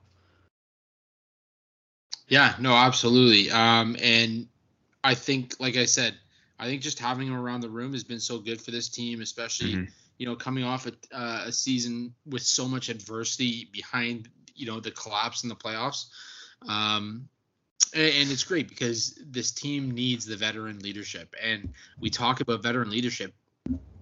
Yeah, 2.29 2.55
no, 2.59 2.75
absolutely. 2.75 3.51
Um, 3.51 3.97
and 4.03 4.49
I 5.05 5.15
think, 5.15 5.55
like 5.61 5.77
I 5.77 5.85
said, 5.85 6.15
I 6.59 6.67
think 6.67 6.83
just 6.83 6.99
having 6.99 7.29
him 7.29 7.37
around 7.37 7.61
the 7.61 7.69
room 7.69 7.93
has 7.93 8.05
been 8.05 8.21
so 8.21 8.39
good 8.39 8.61
for 8.61 8.71
this 8.71 8.89
team, 8.89 9.21
especially 9.21 9.75
mm-hmm. 9.75 9.85
you 10.19 10.27
know 10.27 10.35
coming 10.35 10.65
off 10.65 10.87
a, 10.87 10.93
uh, 11.13 11.45
a 11.47 11.53
season 11.53 12.15
with 12.25 12.43
so 12.43 12.67
much 12.67 12.89
adversity 12.89 13.69
behind 13.73 14.29
you 14.55 14.67
know 14.67 14.81
the 14.81 14.91
collapse 14.91 15.43
in 15.43 15.49
the 15.49 15.55
playoffs. 15.55 16.07
Um, 16.67 17.29
and, 17.95 18.31
it's 18.31 18.45
great 18.45 18.69
because 18.69 19.19
this 19.27 19.53
team 19.53 19.91
needs 19.91 20.27
the 20.27 20.37
veteran 20.37 20.79
leadership, 20.81 21.35
and 21.43 21.73
we 21.99 22.11
talk 22.11 22.41
about 22.41 22.63
veteran 22.63 22.91
leadership. 22.91 23.33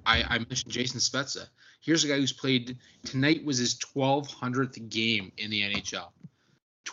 I, 0.07 0.23
I 0.29 0.39
mentioned 0.39 0.73
Jason 0.73 1.01
Spezza. 1.01 1.47
Here's 1.81 2.05
a 2.05 2.09
guy 2.09 2.17
who's 2.17 2.33
played 2.33 2.79
tonight 3.05 3.45
was 3.45 3.59
his 3.59 3.75
1200th 3.75 4.89
game 4.89 5.33
in 5.39 5.51
the 5.51 5.63
NHL. 5.63 6.09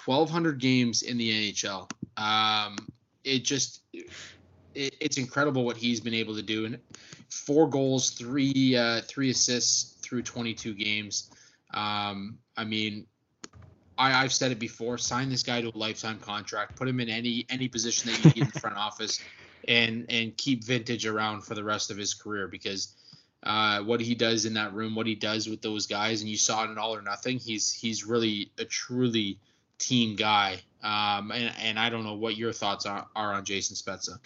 1200 0.06 0.60
games 0.60 1.02
in 1.02 1.18
the 1.18 1.54
NHL. 1.54 1.90
Um, 2.18 2.78
it 3.24 3.44
just 3.44 3.84
it, 3.94 4.96
it's 5.00 5.18
incredible 5.18 5.64
what 5.64 5.78
he's 5.78 6.00
been 6.00 6.14
able 6.14 6.36
to 6.36 6.42
do. 6.42 6.66
And 6.66 6.80
four 7.30 7.70
goals, 7.70 8.12
three 8.12 8.76
uh, 8.76 9.02
three 9.02 9.30
assists 9.30 9.98
through 10.02 10.24
22 10.24 10.74
games. 10.74 11.32
Um, 11.74 12.38
I 12.58 12.66
mean, 12.66 13.08
I, 14.02 14.24
I've 14.24 14.34
said 14.34 14.52
it 14.52 14.58
before. 14.58 14.98
Sign 14.98 15.30
this 15.30 15.44
guy 15.44 15.62
to 15.62 15.68
a 15.68 15.78
lifetime 15.78 16.18
contract. 16.18 16.76
Put 16.76 16.88
him 16.88 17.00
in 17.00 17.10
any 17.10 17.46
any 17.50 17.68
position 17.68 18.12
that 18.12 18.24
you 18.24 18.32
need 18.32 18.44
in 18.48 18.52
the 18.52 18.60
front 18.60 18.76
office, 18.88 19.22
and 19.68 20.08
and 20.10 20.36
keep 20.36 20.64
vintage 20.64 21.06
around 21.06 21.42
for 21.42 21.54
the 21.54 21.64
rest 21.64 21.92
of 21.92 21.98
his 21.98 22.16
career 22.16 22.48
because 22.48 22.96
uh, 23.44 23.82
what 23.82 24.02
he 24.02 24.16
does 24.16 24.46
in 24.46 24.56
that 24.56 24.74
room, 24.74 24.96
what 24.96 25.06
he 25.06 25.14
does 25.14 25.48
with 25.48 25.62
those 25.62 25.86
guys, 25.86 26.22
and 26.22 26.30
you 26.30 26.38
saw 26.38 26.64
it 26.64 26.72
in 26.72 26.80
All 26.80 26.96
or 26.96 27.02
Nothing. 27.04 27.38
He's 27.38 27.72
he's 27.72 28.04
really 28.04 28.52
a 28.58 28.66
truly 28.66 29.38
team 29.78 30.16
guy. 30.16 30.62
Um, 30.84 31.32
and, 31.32 31.54
and 31.62 31.80
I 31.80 31.90
don't 31.92 32.04
know 32.04 32.16
what 32.16 32.38
your 32.38 32.54
thoughts 32.54 32.88
are, 32.88 33.06
are 33.16 33.34
on 33.34 33.46
Jason 33.46 33.76
Spezza. 33.76 34.18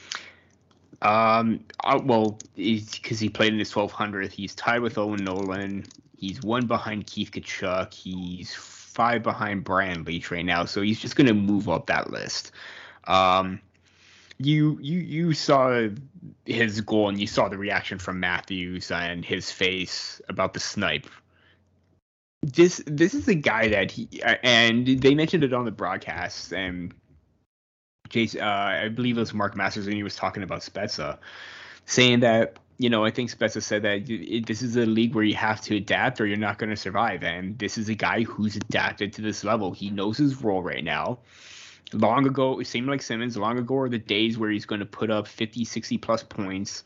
Um, 1.02 1.66
well, 2.06 2.40
because 2.56 3.20
he 3.20 3.28
played 3.28 3.52
in 3.52 3.60
his 3.60 3.74
1200th, 3.74 4.32
he's 4.32 4.56
tied 4.56 4.80
with 4.80 4.98
Owen 4.98 5.22
Nolan. 5.22 5.84
He's 6.18 6.42
one 6.42 6.66
behind 6.66 7.08
Keith 7.08 7.32
Tkachuk. 7.32 7.94
He's 7.94 8.56
five 8.96 9.22
behind 9.22 9.66
Brian 9.66 10.06
Leetch 10.06 10.32
right 10.32 10.46
now, 10.46 10.64
so 10.64 10.82
he's 10.82 11.00
just 11.00 11.18
going 11.18 11.28
to 11.28 11.34
move 11.34 11.68
up 11.68 11.88
that 11.88 12.10
list. 12.10 12.52
Um, 13.04 13.60
you 14.38 14.80
you 14.82 15.00
you 15.00 15.34
saw 15.34 15.90
his 16.46 16.82
goal 16.82 17.10
and 17.10 17.20
you 17.20 17.28
saw 17.28 17.50
the 17.50 17.58
reaction 17.58 18.00
from 18.00 18.20
Matthews 18.20 18.90
and 18.90 19.24
his 19.24 19.52
face 19.52 20.22
about 20.28 20.54
the 20.54 20.60
snipe. 20.60 21.08
This 22.42 22.82
this 22.88 23.14
is 23.14 23.28
a 23.28 23.36
guy 23.36 23.70
that 23.70 23.92
he 23.92 24.22
and 24.24 24.88
they 24.88 25.14
mentioned 25.14 25.44
it 25.44 25.54
on 25.54 25.66
the 25.66 25.72
broadcast 25.72 26.54
and 26.54 26.94
Jason 28.10 28.42
uh, 28.42 28.46
I 28.84 28.90
believe 28.90 29.18
it 29.18 29.22
was 29.22 29.34
Mark 29.34 29.56
Masters 29.56 29.88
and 29.88 29.96
he 29.96 30.04
was 30.04 30.16
talking 30.16 30.44
about 30.44 30.62
Spezza, 30.62 31.18
saying 31.86 32.22
that 32.22 32.58
you 32.78 32.90
know 32.90 33.06
I 33.06 33.12
think 33.12 33.32
Spezza 33.32 33.62
said 33.62 33.84
that 33.84 34.10
it, 34.10 34.46
this 34.46 34.62
is 34.62 34.76
a 34.76 34.86
league 34.86 35.16
where 35.16 35.24
you 35.24 35.36
have 35.36 35.62
to 35.62 35.76
adapt 35.78 36.20
or 36.20 36.26
you're 36.26 36.38
not 36.38 36.58
going 36.58 36.70
to 36.70 36.76
survive 36.76 37.24
and 37.24 37.58
this 37.58 37.78
is 37.78 37.90
a 37.90 37.96
guy 37.96 38.24
who's 38.24 38.56
adapted 38.56 39.14
to 39.14 39.22
this 39.22 39.44
level. 39.44 39.72
He 39.72 39.90
knows 39.90 40.18
his 40.18 40.42
role 40.42 40.62
right 40.62 40.84
now 40.84 41.20
long 41.94 42.28
ago, 42.28 42.60
it 42.60 42.68
seemed 42.68 42.88
like 42.88 43.02
Simmonds, 43.02 43.38
long 43.38 43.58
ago 43.58 43.78
are 43.78 43.90
the 43.90 43.98
days 43.98 44.38
where 44.38 44.50
he's 44.50 44.66
going 44.66 44.80
to 44.80 44.86
put 44.86 45.10
up 45.10 45.28
50, 45.28 45.66
60 45.66 45.98
plus 45.98 46.24
points, 46.24 46.84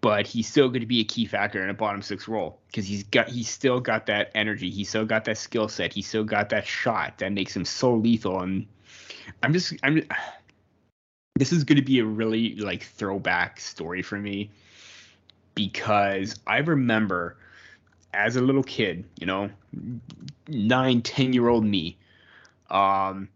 but 0.00 0.26
he's 0.26 0.48
still 0.48 0.68
going 0.68 0.80
to 0.80 0.86
be 0.86 1.00
a 1.00 1.04
key 1.04 1.26
factor 1.26 1.62
in 1.62 1.70
a 1.70 1.74
bottom 1.74 2.02
six 2.02 2.26
role 2.28 2.58
because 2.66 2.86
he's 2.86 3.04
got 3.04 3.28
he's 3.28 3.48
still 3.48 3.80
got 3.80 4.06
that 4.06 4.30
energy, 4.34 4.70
he's 4.70 4.88
still 4.88 5.04
got 5.04 5.24
that 5.24 5.38
skill 5.38 5.68
set, 5.68 5.92
he's 5.92 6.06
still 6.06 6.24
got 6.24 6.48
that 6.50 6.66
shot 6.66 7.18
that 7.18 7.32
makes 7.32 7.54
him 7.54 7.64
so 7.64 7.94
lethal. 7.94 8.40
And 8.40 8.66
I'm 9.42 9.52
just 9.52 9.74
I'm 9.82 10.02
this 11.36 11.52
is 11.52 11.64
going 11.64 11.76
to 11.76 11.84
be 11.84 11.98
a 11.98 12.04
really 12.04 12.56
like 12.56 12.82
throwback 12.82 13.60
story 13.60 14.02
for 14.02 14.18
me 14.18 14.50
because 15.54 16.38
I 16.46 16.58
remember 16.58 17.36
as 18.14 18.36
a 18.36 18.40
little 18.40 18.62
kid, 18.62 19.04
you 19.18 19.26
know, 19.26 19.50
nine, 20.48 21.02
ten 21.02 21.32
year 21.32 21.48
old 21.48 21.64
me, 21.64 21.98
um, 22.70 23.28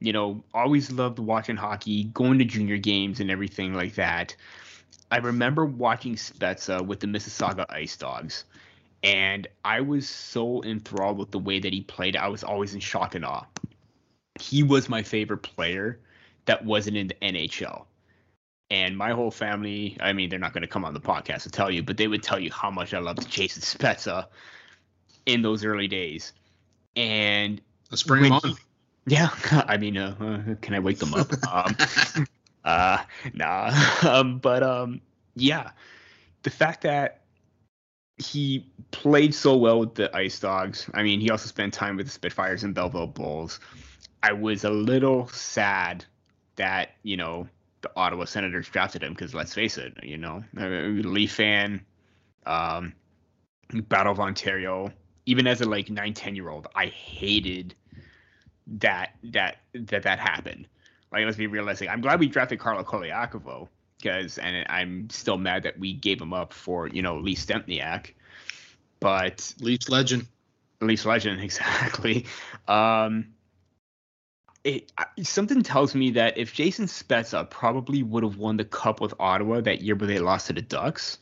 you 0.00 0.12
know, 0.12 0.42
always 0.54 0.90
loved 0.90 1.18
watching 1.18 1.56
hockey, 1.56 2.04
going 2.04 2.38
to 2.38 2.44
junior 2.44 2.78
games 2.78 3.20
and 3.20 3.30
everything 3.30 3.74
like 3.74 3.94
that. 3.94 4.34
I 5.10 5.18
remember 5.18 5.64
watching 5.64 6.16
Spezza 6.16 6.84
with 6.84 7.00
the 7.00 7.06
Mississauga 7.06 7.66
Ice 7.70 7.96
Dogs, 7.96 8.44
And 9.02 9.48
I 9.64 9.80
was 9.80 10.08
so 10.08 10.62
enthralled 10.64 11.18
with 11.18 11.30
the 11.30 11.38
way 11.38 11.58
that 11.60 11.72
he 11.72 11.82
played. 11.82 12.16
I 12.16 12.28
was 12.28 12.44
always 12.44 12.74
in 12.74 12.80
shock 12.80 13.14
and 13.14 13.24
awe. 13.24 13.46
He 14.40 14.62
was 14.62 14.88
my 14.88 15.02
favorite 15.02 15.42
player 15.42 16.00
that 16.46 16.64
wasn't 16.64 16.96
in 16.96 17.08
the 17.08 17.14
NHL. 17.22 17.86
And 18.70 18.96
my 18.96 19.12
whole 19.12 19.32
family, 19.32 19.96
I 20.00 20.12
mean, 20.12 20.30
they're 20.30 20.38
not 20.38 20.52
going 20.52 20.62
to 20.62 20.68
come 20.68 20.84
on 20.84 20.94
the 20.94 21.00
podcast 21.00 21.42
to 21.42 21.50
tell 21.50 21.70
you, 21.70 21.82
but 21.82 21.96
they 21.96 22.06
would 22.06 22.22
tell 22.22 22.38
you 22.38 22.52
how 22.52 22.70
much 22.70 22.94
I 22.94 23.00
loved 23.00 23.28
Jason 23.28 23.62
Spezza 23.62 24.26
in 25.26 25.42
those 25.42 25.64
early 25.64 25.88
days. 25.88 26.32
And 26.94 27.60
let's 27.90 28.04
bring 28.04 28.24
him 28.24 28.32
on. 28.32 28.56
Yeah, 29.06 29.30
I 29.66 29.76
mean, 29.76 29.96
uh, 29.96 30.14
uh, 30.20 30.54
can 30.60 30.74
I 30.74 30.78
wake 30.78 30.98
them 30.98 31.14
up? 31.14 31.28
um, 31.52 32.26
uh, 32.64 32.98
nah, 33.34 33.98
um, 34.08 34.38
but 34.38 34.62
um, 34.62 35.00
yeah, 35.34 35.70
the 36.42 36.50
fact 36.50 36.82
that 36.82 37.20
he 38.18 38.66
played 38.90 39.34
so 39.34 39.56
well 39.56 39.80
with 39.80 39.94
the 39.94 40.14
Ice 40.14 40.38
Dogs. 40.40 40.88
I 40.94 41.02
mean, 41.02 41.20
he 41.20 41.30
also 41.30 41.46
spent 41.46 41.72
time 41.72 41.96
with 41.96 42.06
the 42.06 42.12
Spitfires 42.12 42.64
and 42.64 42.74
Belleville 42.74 43.06
Bulls. 43.06 43.60
I 44.22 44.32
was 44.32 44.64
a 44.64 44.70
little 44.70 45.26
sad 45.28 46.04
that 46.56 46.90
you 47.02 47.16
know 47.16 47.48
the 47.82 47.90
Ottawa 47.96 48.24
Senators 48.24 48.68
drafted 48.68 49.02
him 49.02 49.12
because 49.12 49.34
let's 49.34 49.54
face 49.54 49.78
it, 49.78 49.98
you 50.02 50.16
know, 50.16 50.44
Leaf 50.54 51.32
fan, 51.32 51.84
um, 52.46 52.94
Battle 53.72 54.12
of 54.12 54.20
Ontario. 54.20 54.92
Even 55.26 55.46
as 55.46 55.60
a 55.60 55.68
like 55.68 55.90
nine, 55.90 56.14
ten 56.14 56.34
year 56.34 56.48
old, 56.48 56.66
I 56.74 56.86
hated 56.86 57.74
that 58.78 59.14
that 59.24 59.58
that 59.74 60.02
that 60.02 60.18
happened. 60.18 60.66
Like 61.12 61.24
let's 61.24 61.36
be 61.36 61.46
realistic. 61.46 61.88
I'm 61.88 62.00
glad 62.00 62.20
we 62.20 62.28
drafted 62.28 62.58
Carlo 62.58 62.82
Colaiacovo 62.84 63.68
because, 63.98 64.38
and 64.38 64.64
I'm 64.68 65.08
still 65.10 65.38
mad 65.38 65.64
that 65.64 65.78
we 65.78 65.92
gave 65.92 66.20
him 66.20 66.32
up 66.32 66.52
for 66.52 66.88
you 66.88 67.02
know 67.02 67.18
Lee 67.18 67.36
Stempniak, 67.36 68.12
but 68.98 69.54
Leafs 69.60 69.88
legend. 69.88 70.26
Leafs 70.80 71.04
legend, 71.04 71.40
exactly. 71.42 72.26
Um, 72.66 73.34
it 74.64 74.92
something 75.22 75.62
tells 75.62 75.94
me 75.94 76.10
that 76.12 76.36
if 76.36 76.52
Jason 76.52 76.86
Spezza 76.86 77.48
probably 77.48 78.02
would 78.02 78.22
have 78.22 78.36
won 78.36 78.56
the 78.56 78.64
cup 78.64 79.00
with 79.00 79.14
Ottawa 79.18 79.60
that 79.60 79.82
year, 79.82 79.94
but 79.94 80.08
they 80.08 80.18
lost 80.18 80.48
to 80.48 80.52
the 80.52 80.62
Ducks, 80.62 81.18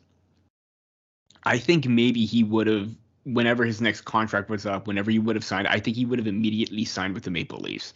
I 1.44 1.58
think 1.58 1.86
maybe 1.86 2.24
he 2.24 2.44
would 2.44 2.66
have. 2.66 2.90
Whenever 3.24 3.66
his 3.66 3.82
next 3.82 4.02
contract 4.02 4.48
was 4.48 4.64
up, 4.64 4.86
whenever 4.86 5.10
he 5.10 5.18
would 5.18 5.36
have 5.36 5.44
signed, 5.44 5.68
I 5.68 5.80
think 5.80 5.98
he 5.98 6.06
would 6.06 6.18
have 6.18 6.26
immediately 6.26 6.86
signed 6.86 7.12
with 7.12 7.24
the 7.24 7.30
Maple 7.30 7.58
Leafs. 7.58 7.92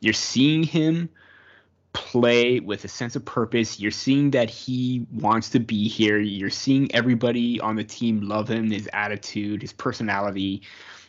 You're 0.00 0.12
seeing 0.12 0.62
him 0.62 1.08
play 1.94 2.60
with 2.60 2.84
a 2.84 2.88
sense 2.88 3.16
of 3.16 3.24
purpose. 3.24 3.80
You're 3.80 3.90
seeing 3.90 4.32
that 4.32 4.50
he 4.50 5.06
wants 5.10 5.48
to 5.50 5.60
be 5.60 5.88
here. 5.88 6.18
You're 6.18 6.50
seeing 6.50 6.94
everybody 6.94 7.60
on 7.60 7.76
the 7.76 7.84
team 7.84 8.20
love 8.20 8.50
him, 8.50 8.70
his 8.70 8.90
attitude, 8.92 9.62
his 9.62 9.72
personality 9.72 10.62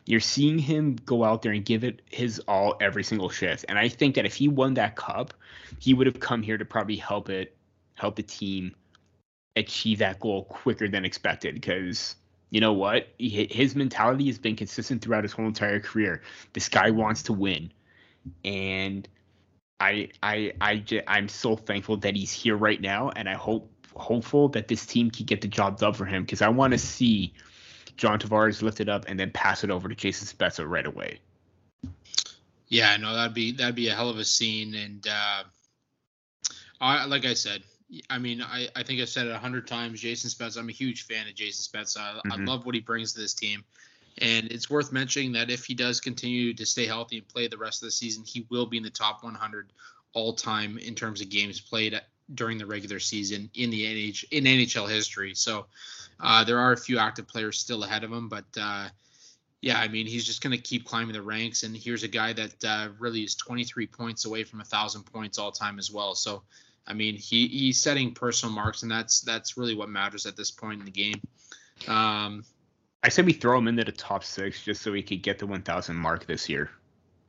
you're 0.06 0.20
seeing 0.20 0.60
him 0.60 0.96
go 1.06 1.24
out 1.24 1.42
there 1.42 1.52
and 1.52 1.66
give 1.66 1.84
it 1.84 2.02
his 2.10 2.40
all 2.48 2.76
every 2.80 3.04
single 3.04 3.30
shift. 3.30 3.66
And 3.68 3.78
I 3.80 3.90
think 3.90 4.16
that 4.16 4.26
if 4.26 4.36
he 4.36 4.48
won 4.48 4.76
that 4.76 4.96
cup, 4.96 5.34
he 5.80 5.94
would 5.94 6.08
have 6.08 6.20
come 6.20 6.44
here 6.44 6.58
to 6.58 6.66
probably 6.66 6.96
help 6.96 7.30
it, 7.30 7.56
help 7.96 8.16
the 8.16 8.24
team 8.24 8.76
achieve 9.56 10.00
that 10.00 10.20
goal 10.20 10.46
quicker 10.46 10.88
than 10.88 11.06
expected. 11.06 11.56
Because 11.56 12.16
you 12.52 12.62
know 12.62 12.74
what, 12.74 13.08
his 13.18 13.76
mentality 13.76 14.28
has 14.28 14.38
been 14.38 14.56
consistent 14.56 15.02
throughout 15.02 15.24
his 15.24 15.34
whole 15.34 15.48
entire 15.48 15.80
career. 15.80 16.22
This 16.54 16.70
guy 16.70 16.92
wants 16.92 17.24
to 17.24 17.34
win, 17.34 17.72
and 18.44 19.08
I, 19.80 20.10
I, 20.22 20.54
I, 20.62 20.84
I'm 21.08 21.28
so 21.28 21.56
thankful 21.56 21.98
that 21.98 22.16
he's 22.16 22.32
here 22.32 22.56
right 22.56 22.80
now, 22.80 23.10
and 23.10 23.28
I 23.28 23.34
hope, 23.34 23.70
hopeful 23.96 24.50
that 24.50 24.68
this 24.68 24.86
team 24.86 25.10
can 25.10 25.26
get 25.26 25.42
the 25.42 25.48
job 25.48 25.80
done 25.80 25.94
for 25.94 26.06
him 26.06 26.24
because 26.24 26.42
I 26.42 26.50
want 26.50 26.74
to 26.74 26.78
see 26.78 27.34
John 27.98 28.20
Tavares 28.20 28.62
lift 28.62 28.80
it 28.80 28.90
up 28.90 29.06
and 29.08 29.20
then 29.20 29.32
pass 29.32 29.64
it 29.64 29.72
over 29.72 29.88
to 29.88 29.96
Jason 29.96 30.28
Spezza 30.28 30.68
right 30.68 30.86
away. 30.86 31.20
Yeah, 32.68 32.98
no, 32.98 33.14
that'd 33.16 33.34
be 33.34 33.52
that'd 33.52 33.76
be 33.76 33.90
a 33.90 33.94
hell 33.94 34.10
of 34.10 34.18
a 34.18 34.26
scene, 34.26 34.74
and 34.74 35.08
uh, 35.08 35.44
I 36.82 37.06
like 37.06 37.26
I 37.26 37.36
said, 37.36 37.64
I 38.10 38.18
mean, 38.18 38.42
I, 38.42 38.68
I 38.76 38.84
think 38.84 39.02
I've 39.02 39.10
said 39.10 39.28
it 39.28 39.32
a 39.32 39.38
hundred 39.38 39.68
times. 39.68 40.02
Jason 40.02 40.30
Spezza, 40.30 40.58
I'm 40.58 40.70
a 40.70 40.74
huge 40.74 41.06
fan 41.06 41.28
of 41.28 41.36
Jason 41.36 41.64
Spezza. 41.64 41.98
I, 42.00 42.28
mm-hmm. 42.28 42.32
I 42.32 42.36
love 42.38 42.66
what 42.66 42.76
he 42.76 42.82
brings 42.82 43.14
to 43.14 43.22
this 43.22 43.34
team, 43.34 43.64
and 44.18 44.52
it's 44.52 44.70
worth 44.70 44.92
mentioning 44.92 45.32
that 45.34 45.52
if 45.52 45.66
he 45.66 45.76
does 45.76 46.02
continue 46.02 46.54
to 46.56 46.66
stay 46.66 46.88
healthy 46.88 47.20
and 47.20 47.28
play 47.28 47.48
the 47.48 47.58
rest 47.58 47.84
of 47.84 47.88
the 47.88 47.92
season, 47.92 48.24
he 48.26 48.48
will 48.50 48.66
be 48.66 48.78
in 48.78 48.84
the 48.84 48.90
top 48.90 49.24
100 49.24 49.72
all 50.14 50.34
time 50.34 50.78
in 50.80 50.96
terms 50.96 51.22
of 51.22 51.30
games 51.30 51.62
played 51.62 52.00
during 52.34 52.58
the 52.58 52.66
regular 52.66 53.00
season 53.00 53.50
in 53.54 53.70
the 53.70 53.84
NH 53.84 54.26
in 54.32 54.46
NHL 54.46 54.90
history. 54.90 55.36
So 55.36 55.68
uh, 56.20 56.44
there 56.44 56.60
are 56.60 56.72
a 56.72 56.78
few 56.78 56.98
active 56.98 57.28
players 57.28 57.60
still 57.60 57.84
ahead 57.84 58.04
of 58.04 58.12
him, 58.12 58.30
but 58.30 58.46
uh, 58.60 58.88
yeah, 59.62 59.80
I 59.80 59.88
mean 59.88 60.06
he's 60.06 60.26
just 60.26 60.44
going 60.44 60.56
to 60.56 60.62
keep 60.62 60.86
climbing 60.86 61.14
the 61.14 61.22
ranks. 61.22 61.64
And 61.64 61.76
here's 61.76 62.04
a 62.04 62.08
guy 62.08 62.34
that 62.34 62.64
uh, 62.64 62.90
really 63.00 63.22
is 63.22 63.36
23 63.36 63.88
points 63.88 64.26
away 64.26 64.44
from 64.44 64.62
a 64.62 64.66
thousand 64.66 65.04
points 65.04 65.38
all 65.38 65.52
time 65.52 65.80
as 65.80 65.92
well. 65.92 66.16
So 66.16 66.44
I 66.88 66.94
mean 66.94 67.16
he 67.16 67.48
he's 67.48 67.82
setting 67.82 68.14
personal 68.14 68.54
marks, 68.54 68.84
and 68.84 68.92
that's 68.92 69.22
that's 69.22 69.58
really 69.58 69.76
what 69.76 69.90
matters 69.90 70.26
at 70.26 70.38
this 70.38 70.52
point 70.52 70.80
in 70.80 70.86
the 70.86 70.92
game. 70.92 71.22
Um, 71.88 72.46
I 73.04 73.10
said 73.10 73.26
we 73.26 73.34
throw 73.34 73.58
him 73.58 73.68
into 73.68 73.84
the 73.84 73.92
top 73.92 74.24
six 74.24 74.64
just 74.64 74.82
so 74.82 74.94
he 74.94 75.04
could 75.04 75.22
get 75.22 75.38
the 75.38 75.46
1,000 75.46 75.96
mark 75.96 76.26
this 76.26 76.50
year. 76.50 76.72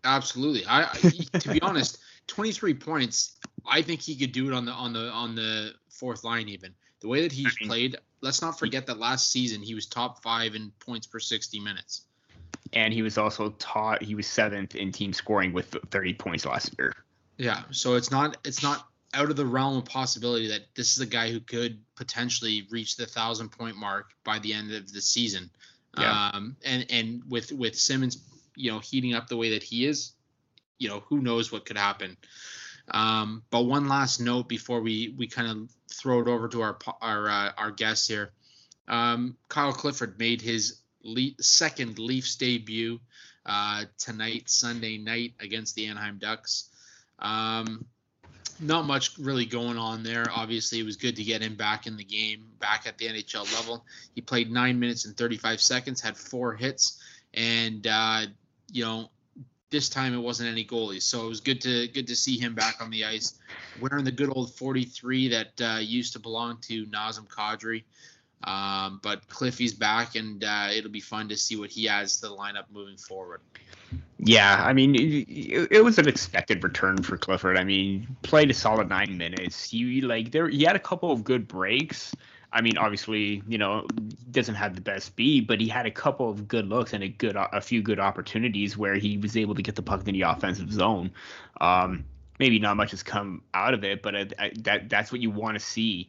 Absolutely. 0.04 0.64
I, 0.66 0.84
I 0.84 1.38
to 1.38 1.52
be 1.52 1.60
honest, 1.60 1.98
23 2.28 2.74
points. 2.74 3.36
I 3.66 3.82
think 3.82 4.00
he 4.00 4.16
could 4.16 4.32
do 4.32 4.48
it 4.48 4.54
on 4.54 4.64
the 4.64 4.72
on 4.72 4.92
the 4.92 5.10
on 5.10 5.34
the 5.34 5.72
fourth 5.90 6.24
line 6.24 6.48
even. 6.48 6.72
The 7.00 7.08
way 7.08 7.22
that 7.22 7.32
he's 7.32 7.46
I 7.46 7.60
mean, 7.60 7.68
played, 7.68 7.96
let's 8.20 8.42
not 8.42 8.58
forget 8.58 8.86
that 8.86 8.98
last 8.98 9.30
season 9.30 9.62
he 9.62 9.74
was 9.74 9.86
top 9.86 10.22
five 10.22 10.54
in 10.54 10.72
points 10.80 11.06
per 11.06 11.18
60 11.18 11.60
minutes. 11.60 12.02
And 12.72 12.92
he 12.92 13.02
was 13.02 13.18
also 13.18 13.50
taught 13.58 14.02
he 14.02 14.14
was 14.14 14.26
seventh 14.26 14.74
in 14.74 14.92
team 14.92 15.12
scoring 15.12 15.52
with 15.52 15.76
30 15.90 16.14
points 16.14 16.44
last 16.44 16.74
year. 16.78 16.92
Yeah, 17.38 17.62
so 17.70 17.94
it's 17.94 18.10
not 18.10 18.38
it's 18.44 18.62
not 18.62 18.88
out 19.14 19.30
of 19.30 19.36
the 19.36 19.46
realm 19.46 19.76
of 19.76 19.84
possibility 19.84 20.48
that 20.48 20.62
this 20.74 20.92
is 20.92 21.00
a 21.00 21.06
guy 21.06 21.30
who 21.30 21.40
could 21.40 21.78
potentially 21.94 22.66
reach 22.70 22.96
the 22.96 23.06
thousand 23.06 23.50
point 23.50 23.76
mark 23.76 24.10
by 24.24 24.38
the 24.38 24.52
end 24.52 24.72
of 24.72 24.92
the 24.92 25.00
season. 25.00 25.50
Yeah. 25.98 26.30
Um, 26.34 26.56
and 26.64 26.86
and 26.90 27.22
with 27.28 27.52
with 27.52 27.78
Simmonds, 27.78 28.18
you 28.54 28.70
know, 28.70 28.78
heating 28.78 29.14
up 29.14 29.28
the 29.28 29.36
way 29.36 29.50
that 29.50 29.62
he 29.62 29.86
is, 29.86 30.12
you 30.78 30.88
know, 30.88 31.00
who 31.06 31.20
knows 31.20 31.52
what 31.52 31.64
could 31.66 31.78
happen. 31.78 32.16
Um, 32.90 33.42
but 33.50 33.62
one 33.62 33.88
last 33.88 34.20
note 34.20 34.48
before 34.48 34.80
we 34.80 35.14
we 35.16 35.26
kind 35.26 35.48
of 35.50 35.70
throw 35.92 36.20
it 36.20 36.28
over 36.28 36.48
to 36.48 36.62
our 36.62 36.78
our 37.00 37.28
uh, 37.28 37.52
our 37.56 37.70
guest 37.70 38.08
here. 38.08 38.30
Um, 38.88 39.36
Kyle 39.48 39.72
Clifford 39.72 40.18
made 40.18 40.40
his 40.40 40.80
le- 41.02 41.40
second 41.40 41.98
Leafs 41.98 42.36
debut 42.36 43.00
uh, 43.44 43.84
tonight, 43.98 44.48
Sunday 44.48 44.98
night 44.98 45.34
against 45.40 45.74
the 45.74 45.86
Anaheim 45.86 46.18
Ducks. 46.18 46.70
Um, 47.18 47.86
not 48.60 48.86
much 48.86 49.18
really 49.18 49.44
going 49.44 49.76
on 49.76 50.02
there. 50.02 50.26
Obviously, 50.34 50.80
it 50.80 50.84
was 50.84 50.96
good 50.96 51.16
to 51.16 51.24
get 51.24 51.42
him 51.42 51.56
back 51.56 51.86
in 51.86 51.96
the 51.96 52.04
game, 52.04 52.46
back 52.58 52.86
at 52.86 52.96
the 52.98 53.06
NHL 53.06 53.52
level. 53.54 53.84
He 54.14 54.20
played 54.20 54.50
nine 54.50 54.78
minutes 54.80 55.04
and 55.04 55.16
35 55.16 55.60
seconds, 55.60 56.00
had 56.00 56.16
four 56.16 56.54
hits, 56.54 57.00
and 57.34 57.86
uh, 57.86 58.22
you 58.72 58.84
know 58.84 59.10
this 59.70 59.88
time 59.88 60.14
it 60.14 60.18
wasn't 60.18 60.48
any 60.48 60.64
goalies, 60.64 61.02
so 61.02 61.24
it 61.24 61.28
was 61.28 61.40
good 61.40 61.60
to 61.62 61.88
good 61.88 62.06
to 62.06 62.16
see 62.16 62.38
him 62.38 62.54
back 62.54 62.76
on 62.80 62.90
the 62.90 63.04
ice, 63.04 63.38
wearing 63.80 64.04
the 64.04 64.12
good 64.12 64.30
old 64.34 64.54
43 64.54 65.28
that 65.28 65.60
uh, 65.60 65.78
used 65.78 66.12
to 66.12 66.18
belong 66.18 66.58
to 66.62 66.86
Nazem 66.86 67.26
Kadri. 67.26 67.84
Um, 68.44 69.00
but 69.02 69.26
Cliffy's 69.28 69.72
back, 69.72 70.14
and 70.14 70.44
uh, 70.44 70.68
it'll 70.72 70.90
be 70.90 71.00
fun 71.00 71.28
to 71.28 71.36
see 71.36 71.56
what 71.56 71.70
he 71.70 71.88
adds 71.88 72.20
to 72.20 72.28
the 72.28 72.36
lineup 72.36 72.64
moving 72.72 72.96
forward. 72.96 73.40
Yeah, 74.18 74.62
I 74.64 74.72
mean, 74.72 74.94
it, 74.94 75.68
it, 75.70 75.84
was 75.84 75.98
an 75.98 76.08
expected 76.08 76.62
return 76.62 77.02
for 77.02 77.16
Clifford. 77.16 77.56
I 77.56 77.64
mean, 77.64 78.16
played 78.22 78.50
a 78.50 78.54
solid 78.54 78.88
nine 78.88 79.16
minutes. 79.16 79.70
He 79.70 80.00
like 80.00 80.32
there, 80.32 80.48
he 80.48 80.64
had 80.64 80.76
a 80.76 80.80
couple 80.80 81.10
of 81.12 81.24
good 81.24 81.48
breaks. 81.48 82.14
I 82.56 82.62
mean, 82.62 82.78
obviously, 82.78 83.42
you 83.46 83.58
know, 83.58 83.86
doesn't 84.30 84.54
have 84.54 84.74
the 84.74 84.80
best 84.80 85.04
speed, 85.04 85.46
but 85.46 85.60
he 85.60 85.68
had 85.68 85.84
a 85.84 85.90
couple 85.90 86.30
of 86.30 86.48
good 86.48 86.66
looks 86.66 86.94
and 86.94 87.04
a 87.04 87.08
good, 87.08 87.36
a 87.36 87.60
few 87.60 87.82
good 87.82 88.00
opportunities 88.00 88.78
where 88.78 88.94
he 88.94 89.18
was 89.18 89.36
able 89.36 89.54
to 89.56 89.60
get 89.60 89.74
the 89.74 89.82
puck 89.82 90.08
in 90.08 90.14
the 90.14 90.22
offensive 90.22 90.72
zone. 90.72 91.10
Um, 91.60 92.06
maybe 92.38 92.58
not 92.58 92.78
much 92.78 92.92
has 92.92 93.02
come 93.02 93.42
out 93.52 93.74
of 93.74 93.84
it, 93.84 94.00
but 94.00 94.16
I, 94.16 94.26
I, 94.38 94.52
that 94.60 94.88
that's 94.88 95.12
what 95.12 95.20
you 95.20 95.30
want 95.30 95.58
to 95.58 95.60
see 95.60 96.08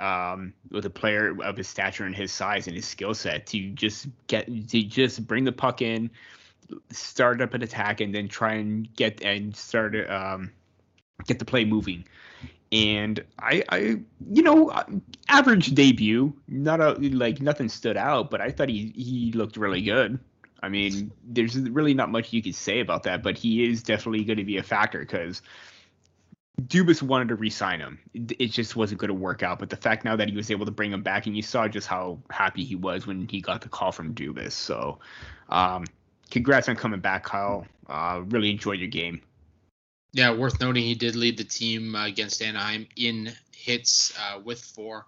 um, 0.00 0.52
with 0.68 0.84
a 0.84 0.90
player 0.90 1.40
of 1.44 1.56
his 1.56 1.68
stature 1.68 2.04
and 2.04 2.16
his 2.16 2.32
size 2.32 2.66
and 2.66 2.74
his 2.74 2.86
skill 2.86 3.14
set 3.14 3.46
to 3.46 3.70
just 3.70 4.08
get 4.26 4.46
to 4.46 4.82
just 4.82 5.24
bring 5.28 5.44
the 5.44 5.52
puck 5.52 5.80
in, 5.80 6.10
start 6.90 7.40
up 7.40 7.54
an 7.54 7.62
attack, 7.62 8.00
and 8.00 8.12
then 8.12 8.26
try 8.26 8.54
and 8.54 8.92
get 8.96 9.22
and 9.22 9.54
start 9.54 9.94
um, 10.10 10.50
get 11.24 11.38
the 11.38 11.44
play 11.44 11.64
moving 11.64 12.04
and 12.74 13.24
I, 13.38 13.62
I, 13.68 13.78
you 14.30 14.42
know, 14.42 14.72
average 15.28 15.74
debut. 15.74 16.34
Not 16.48 16.80
a 16.80 16.94
like 16.94 17.40
nothing 17.40 17.68
stood 17.68 17.96
out, 17.96 18.30
but 18.30 18.40
I 18.40 18.50
thought 18.50 18.68
he 18.68 18.92
he 18.96 19.32
looked 19.32 19.56
really 19.56 19.80
good. 19.80 20.18
I 20.60 20.68
mean, 20.68 21.12
there's 21.24 21.56
really 21.56 21.94
not 21.94 22.10
much 22.10 22.32
you 22.32 22.42
could 22.42 22.54
say 22.54 22.80
about 22.80 23.04
that, 23.04 23.22
but 23.22 23.38
he 23.38 23.70
is 23.70 23.82
definitely 23.82 24.24
going 24.24 24.38
to 24.38 24.44
be 24.44 24.56
a 24.56 24.62
factor 24.62 24.98
because 24.98 25.42
Dubas 26.62 27.02
wanted 27.02 27.28
to 27.28 27.34
re-sign 27.36 27.80
him. 27.80 27.98
It 28.14 28.46
just 28.46 28.74
wasn't 28.74 29.00
going 29.00 29.08
to 29.08 29.14
work 29.14 29.42
out. 29.42 29.58
But 29.58 29.70
the 29.70 29.76
fact 29.76 30.04
now 30.04 30.16
that 30.16 30.28
he 30.28 30.34
was 30.34 30.50
able 30.50 30.64
to 30.64 30.72
bring 30.72 30.90
him 30.90 31.02
back, 31.02 31.26
and 31.26 31.36
you 31.36 31.42
saw 31.42 31.68
just 31.68 31.86
how 31.86 32.18
happy 32.30 32.64
he 32.64 32.76
was 32.76 33.06
when 33.06 33.28
he 33.28 33.40
got 33.40 33.60
the 33.60 33.68
call 33.68 33.92
from 33.92 34.14
Dubas. 34.14 34.52
So, 34.52 34.98
um, 35.50 35.84
congrats 36.30 36.68
on 36.68 36.76
coming 36.76 37.00
back, 37.00 37.24
Kyle. 37.24 37.66
Uh, 37.86 38.22
really 38.24 38.50
enjoyed 38.50 38.78
your 38.80 38.88
game. 38.88 39.20
Yeah, 40.14 40.32
worth 40.32 40.60
noting 40.60 40.84
he 40.84 40.94
did 40.94 41.16
lead 41.16 41.36
the 41.36 41.44
team 41.44 41.96
uh, 41.96 42.06
against 42.06 42.40
Anaheim 42.40 42.86
in 42.94 43.32
hits 43.52 44.16
uh, 44.16 44.38
with 44.38 44.62
four, 44.62 45.06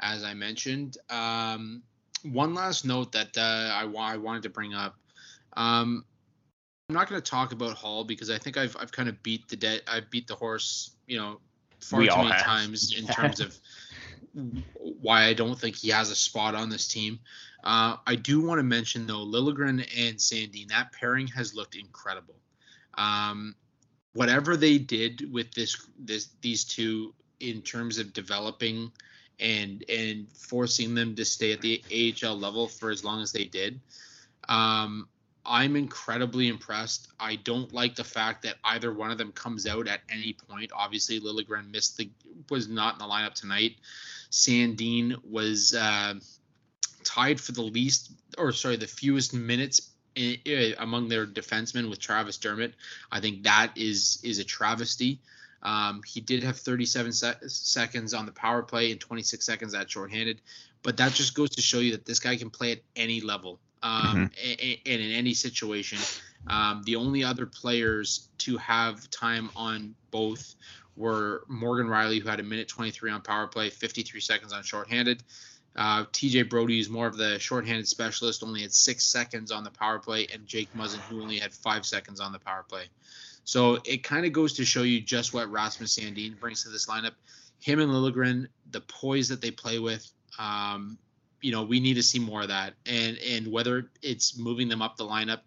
as 0.00 0.24
I 0.24 0.32
mentioned. 0.32 0.96
Um, 1.10 1.82
one 2.22 2.54
last 2.54 2.86
note 2.86 3.12
that 3.12 3.36
uh, 3.36 3.70
I, 3.74 3.84
I 3.84 4.16
wanted 4.16 4.44
to 4.44 4.48
bring 4.48 4.72
up. 4.72 4.96
Um, 5.58 6.06
I'm 6.88 6.94
not 6.94 7.06
going 7.06 7.20
to 7.20 7.30
talk 7.30 7.52
about 7.52 7.76
Holl 7.76 8.04
because 8.04 8.30
I 8.30 8.38
think 8.38 8.56
I've 8.56 8.74
I've 8.80 8.90
kind 8.90 9.10
of 9.10 9.22
beat 9.22 9.46
the 9.48 9.56
dead 9.56 9.82
I 9.86 10.00
beat 10.00 10.26
the 10.26 10.34
horse, 10.34 10.96
you 11.06 11.18
know, 11.18 11.38
far 11.80 12.00
we 12.00 12.08
too 12.08 12.16
many 12.16 12.30
have. 12.30 12.42
times 12.42 12.94
in 12.98 13.06
terms 13.12 13.40
of 13.40 13.58
why 15.02 15.24
I 15.24 15.34
don't 15.34 15.58
think 15.58 15.76
he 15.76 15.90
has 15.90 16.10
a 16.10 16.16
spot 16.16 16.54
on 16.54 16.70
this 16.70 16.88
team. 16.88 17.18
Uh, 17.62 17.96
I 18.06 18.14
do 18.14 18.40
want 18.40 18.58
to 18.58 18.62
mention 18.62 19.06
though 19.06 19.26
Liljegren 19.26 19.86
and 19.98 20.16
Sandin 20.16 20.68
that 20.68 20.92
pairing 20.92 21.26
has 21.26 21.54
looked 21.54 21.74
incredible. 21.74 22.36
Um, 22.94 23.54
whatever 24.16 24.56
they 24.56 24.78
did 24.78 25.32
with 25.32 25.52
this 25.52 25.76
this 25.98 26.28
these 26.40 26.64
two 26.64 27.14
in 27.38 27.60
terms 27.60 27.98
of 27.98 28.12
developing 28.12 28.90
and 29.38 29.84
and 29.88 30.26
forcing 30.32 30.94
them 30.94 31.14
to 31.14 31.24
stay 31.24 31.52
at 31.52 31.60
the 31.60 31.82
AHL 31.92 32.38
level 32.38 32.66
for 32.66 32.90
as 32.90 33.04
long 33.04 33.22
as 33.22 33.30
they 33.30 33.44
did. 33.44 33.78
Um, 34.48 35.08
I'm 35.44 35.76
incredibly 35.76 36.48
impressed. 36.48 37.08
I 37.20 37.36
don't 37.36 37.72
like 37.72 37.94
the 37.94 38.04
fact 38.04 38.42
that 38.42 38.56
either 38.64 38.92
one 38.92 39.10
of 39.10 39.18
them 39.18 39.32
comes 39.32 39.66
out 39.66 39.86
at 39.86 40.00
any 40.10 40.32
point. 40.32 40.72
Obviously, 40.74 41.20
Liljegren 41.20 41.70
missed 41.70 41.98
the 41.98 42.10
was 42.50 42.68
not 42.68 42.94
in 42.94 42.98
the 42.98 43.04
lineup 43.04 43.34
tonight. 43.34 43.76
Sandin 44.30 45.14
was 45.30 45.74
uh, 45.74 46.14
tied 47.04 47.40
for 47.40 47.52
the 47.52 47.62
least, 47.62 48.12
or 48.38 48.50
sorry, 48.52 48.76
the 48.76 48.86
fewest 48.86 49.34
minutes 49.34 49.80
in, 49.80 49.82
in, 49.82 49.95
among 50.78 51.08
their 51.08 51.26
defensemen 51.26 51.90
with 51.90 51.98
Travis 51.98 52.36
Dermott. 52.38 52.74
I 53.10 53.20
think 53.20 53.44
that 53.44 53.72
is 53.76 54.18
is 54.22 54.38
a 54.38 54.44
travesty. 54.44 55.20
Um, 55.62 56.02
he 56.06 56.20
did 56.20 56.44
have 56.44 56.56
37 56.56 57.12
se- 57.12 57.34
seconds 57.48 58.14
on 58.14 58.26
the 58.26 58.32
power 58.32 58.62
play 58.62 58.92
and 58.92 59.00
26 59.00 59.44
seconds 59.44 59.74
at 59.74 59.90
shorthanded, 59.90 60.40
but 60.82 60.96
that 60.98 61.12
just 61.12 61.34
goes 61.34 61.50
to 61.50 61.62
show 61.62 61.80
you 61.80 61.92
that 61.92 62.04
this 62.04 62.20
guy 62.20 62.36
can 62.36 62.50
play 62.50 62.72
at 62.72 62.78
any 62.94 63.20
level 63.20 63.58
um, 63.82 64.30
mm-hmm. 64.30 64.80
and 64.86 65.02
in 65.02 65.12
any 65.12 65.34
situation. 65.34 65.98
Um, 66.46 66.82
the 66.84 66.96
only 66.96 67.24
other 67.24 67.46
players 67.46 68.28
to 68.38 68.56
have 68.58 69.10
time 69.10 69.50
on 69.56 69.94
both 70.10 70.54
were 70.96 71.44
Morgan 71.48 71.86
Rielly, 71.86 72.20
who 72.20 72.28
had 72.28 72.40
a 72.40 72.44
minute 72.44 72.68
23 72.68 73.10
on 73.10 73.20
power 73.20 73.46
play, 73.46 73.70
53 73.70 74.20
seconds 74.20 74.52
on 74.52 74.62
shorthanded. 74.62 75.22
Uh, 75.76 76.04
TJ 76.06 76.48
Brodie 76.48 76.80
is 76.80 76.88
more 76.88 77.06
of 77.06 77.16
the 77.16 77.38
shorthanded 77.38 77.86
specialist, 77.86 78.42
only 78.42 78.62
had 78.62 78.72
six 78.72 79.04
seconds 79.04 79.52
on 79.52 79.62
the 79.62 79.70
power 79.70 79.98
play, 79.98 80.26
and 80.32 80.46
Jake 80.46 80.72
Muzzin, 80.74 81.00
who 81.00 81.20
only 81.20 81.38
had 81.38 81.52
five 81.52 81.84
seconds 81.84 82.18
on 82.18 82.32
the 82.32 82.38
power 82.38 82.64
play. 82.66 82.84
So 83.44 83.78
it 83.84 84.02
kind 84.02 84.24
of 84.26 84.32
goes 84.32 84.54
to 84.54 84.64
show 84.64 84.82
you 84.82 85.00
just 85.00 85.34
what 85.34 85.50
Rasmus 85.50 85.98
Sandin 85.98 86.38
brings 86.38 86.64
to 86.64 86.70
this 86.70 86.86
lineup. 86.86 87.12
Him 87.60 87.78
and 87.78 87.90
Liljegren, 87.90 88.48
the 88.70 88.80
poise 88.80 89.28
that 89.28 89.40
they 89.40 89.50
play 89.50 89.78
with, 89.78 90.10
um, 90.38 90.98
you 91.42 91.52
know, 91.52 91.62
we 91.62 91.78
need 91.78 91.94
to 91.94 92.02
see 92.02 92.18
more 92.18 92.42
of 92.42 92.48
that. 92.48 92.74
And 92.86 93.18
and 93.18 93.46
whether 93.46 93.90
it's 94.02 94.38
moving 94.38 94.68
them 94.68 94.82
up 94.82 94.96
the 94.96 95.04
lineup, 95.04 95.40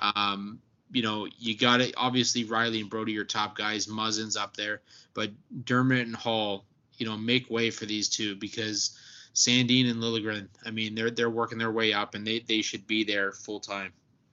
um, 0.00 0.60
you 0.90 1.02
know, 1.02 1.28
you 1.38 1.56
got 1.56 1.80
it. 1.80 1.94
Obviously, 1.96 2.44
Rielly 2.44 2.80
and 2.80 2.90
Brodie 2.90 3.18
are 3.18 3.24
top 3.24 3.56
guys. 3.56 3.86
Muzzin's 3.86 4.36
up 4.36 4.56
there, 4.56 4.80
but 5.14 5.30
Dermott 5.64 6.06
and 6.06 6.16
Holl, 6.16 6.64
you 6.96 7.06
know, 7.06 7.16
make 7.16 7.50
way 7.50 7.70
for 7.70 7.86
these 7.86 8.08
two 8.08 8.34
because 8.34 8.98
Sandin 9.34 9.90
and 9.90 10.02
Liljegren, 10.02 10.48
I 10.64 10.70
mean, 10.70 10.94
they're 10.94 11.10
they're 11.10 11.30
working 11.30 11.58
their 11.58 11.72
way 11.72 11.92
up, 11.92 12.14
and 12.14 12.26
they 12.26 12.40
they 12.40 12.62
should 12.62 12.86
be 12.86 13.04
there 13.04 13.32
full 13.32 13.60
time. 13.60 13.92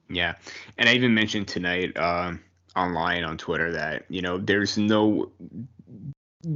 Yeah, 0.09 0.35
and 0.77 0.87
I 0.87 0.93
even 0.93 1.13
mentioned 1.13 1.47
tonight 1.47 1.97
uh, 1.97 2.33
online 2.75 3.23
on 3.23 3.37
Twitter 3.37 3.71
that 3.71 4.05
you 4.09 4.21
know 4.21 4.37
there's 4.37 4.77
no 4.77 5.31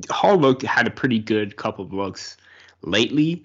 Holl 0.10 0.38
looked 0.38 0.62
had 0.62 0.88
a 0.88 0.92
pretty 0.92 1.20
good 1.20 1.56
couple 1.56 1.86
of 1.86 1.94
looks 1.94 2.38
lately, 2.82 3.44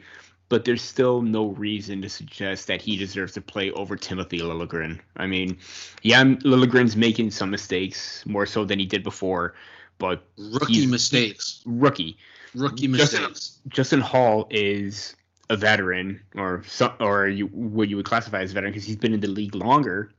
but 0.48 0.64
there's 0.64 0.82
still 0.82 1.22
no 1.22 1.48
reason 1.48 2.02
to 2.02 2.08
suggest 2.08 2.66
that 2.66 2.82
he 2.82 2.96
deserves 2.96 3.32
to 3.34 3.40
play 3.40 3.70
over 3.72 3.96
Timothy 3.96 4.38
Liljegren. 4.40 5.00
I 5.16 5.26
mean, 5.26 5.58
yeah, 6.02 6.22
Liljegren's 6.22 6.96
making 6.96 7.30
some 7.30 7.50
mistakes 7.50 8.24
more 8.26 8.46
so 8.46 8.64
than 8.64 8.78
he 8.78 8.86
did 8.86 9.02
before, 9.02 9.54
but 9.98 10.24
rookie 10.36 10.86
mistakes. 10.86 11.62
Rookie. 11.64 12.18
Rookie 12.54 12.88
mistakes. 12.88 13.20
Justin, 13.20 13.70
Justin 13.70 14.00
Holl 14.00 14.46
is 14.50 15.14
a 15.50 15.56
veteran, 15.56 16.20
or 16.36 16.62
some, 16.66 16.92
or 17.00 17.28
you 17.28 17.46
what 17.46 17.88
you 17.88 17.96
would 17.96 18.06
classify 18.06 18.42
as 18.42 18.50
a 18.50 18.54
veteran 18.54 18.72
because 18.72 18.86
he's 18.86 18.96
been 18.96 19.12
in 19.12 19.20
the 19.20 19.28
league 19.28 19.54
longer, 19.54 20.10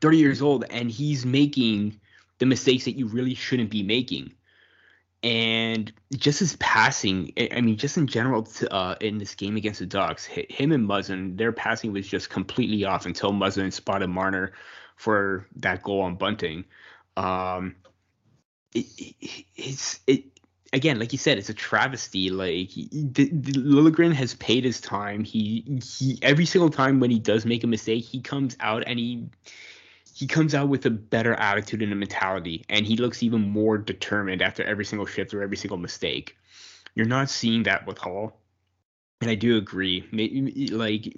30 0.00 0.18
years 0.18 0.42
old, 0.42 0.64
and 0.70 0.90
he's 0.90 1.24
making 1.24 1.98
the 2.38 2.46
mistakes 2.46 2.84
that 2.84 2.96
you 2.96 3.06
really 3.06 3.34
shouldn't 3.34 3.70
be 3.70 3.82
making 3.82 4.32
and 5.26 5.92
just 6.14 6.38
his 6.38 6.56
passing, 6.56 7.32
I 7.50 7.60
mean, 7.60 7.76
just 7.76 7.96
in 7.96 8.06
general, 8.06 8.46
uh, 8.70 8.94
in 9.00 9.18
this 9.18 9.34
game 9.34 9.56
against 9.56 9.80
the 9.80 9.86
Ducks, 9.86 10.24
him 10.24 10.70
and 10.72 10.88
Muzzin, 10.88 11.36
their 11.36 11.50
passing 11.50 11.92
was 11.92 12.06
just 12.06 12.30
completely 12.30 12.84
off 12.84 13.06
until 13.06 13.32
Muzzin 13.32 13.72
spotted 13.72 14.08
Marner 14.08 14.52
for 14.94 15.46
that 15.56 15.82
goal 15.82 16.02
on 16.02 16.14
Bunting. 16.14 16.64
Um, 17.16 17.74
it, 18.72 18.86
it, 18.98 19.44
it's 19.56 19.98
it 20.06 20.24
again, 20.72 20.98
like 20.98 21.12
you 21.12 21.18
said, 21.18 21.38
it's 21.38 21.48
a 21.48 21.54
travesty. 21.54 22.30
Like 22.30 22.70
the, 22.74 23.30
the, 23.32 23.52
Liljegren 23.52 24.12
has 24.12 24.34
paid 24.34 24.64
his 24.64 24.80
time. 24.80 25.24
He 25.24 25.80
he 25.84 26.18
every 26.22 26.46
single 26.46 26.70
time 26.70 27.00
when 27.00 27.10
he 27.10 27.18
does 27.18 27.46
make 27.46 27.64
a 27.64 27.66
mistake, 27.66 28.04
he 28.04 28.20
comes 28.20 28.56
out 28.60 28.84
and 28.86 28.98
he 28.98 29.28
he 30.14 30.26
comes 30.26 30.54
out 30.54 30.68
with 30.68 30.86
a 30.86 30.90
better 30.90 31.34
attitude 31.34 31.82
and 31.82 31.92
a 31.92 31.96
mentality, 31.96 32.64
and 32.68 32.86
he 32.86 32.96
looks 32.96 33.22
even 33.22 33.42
more 33.42 33.78
determined 33.78 34.42
after 34.42 34.62
every 34.64 34.84
single 34.84 35.06
shift 35.06 35.34
or 35.34 35.42
every 35.42 35.56
single 35.56 35.78
mistake. 35.78 36.36
You're 36.94 37.06
not 37.06 37.28
seeing 37.28 37.64
that 37.64 37.86
with 37.86 37.98
Holl, 37.98 38.34
and 39.20 39.30
I 39.30 39.34
do 39.34 39.56
agree. 39.56 40.06
Like 40.72 41.14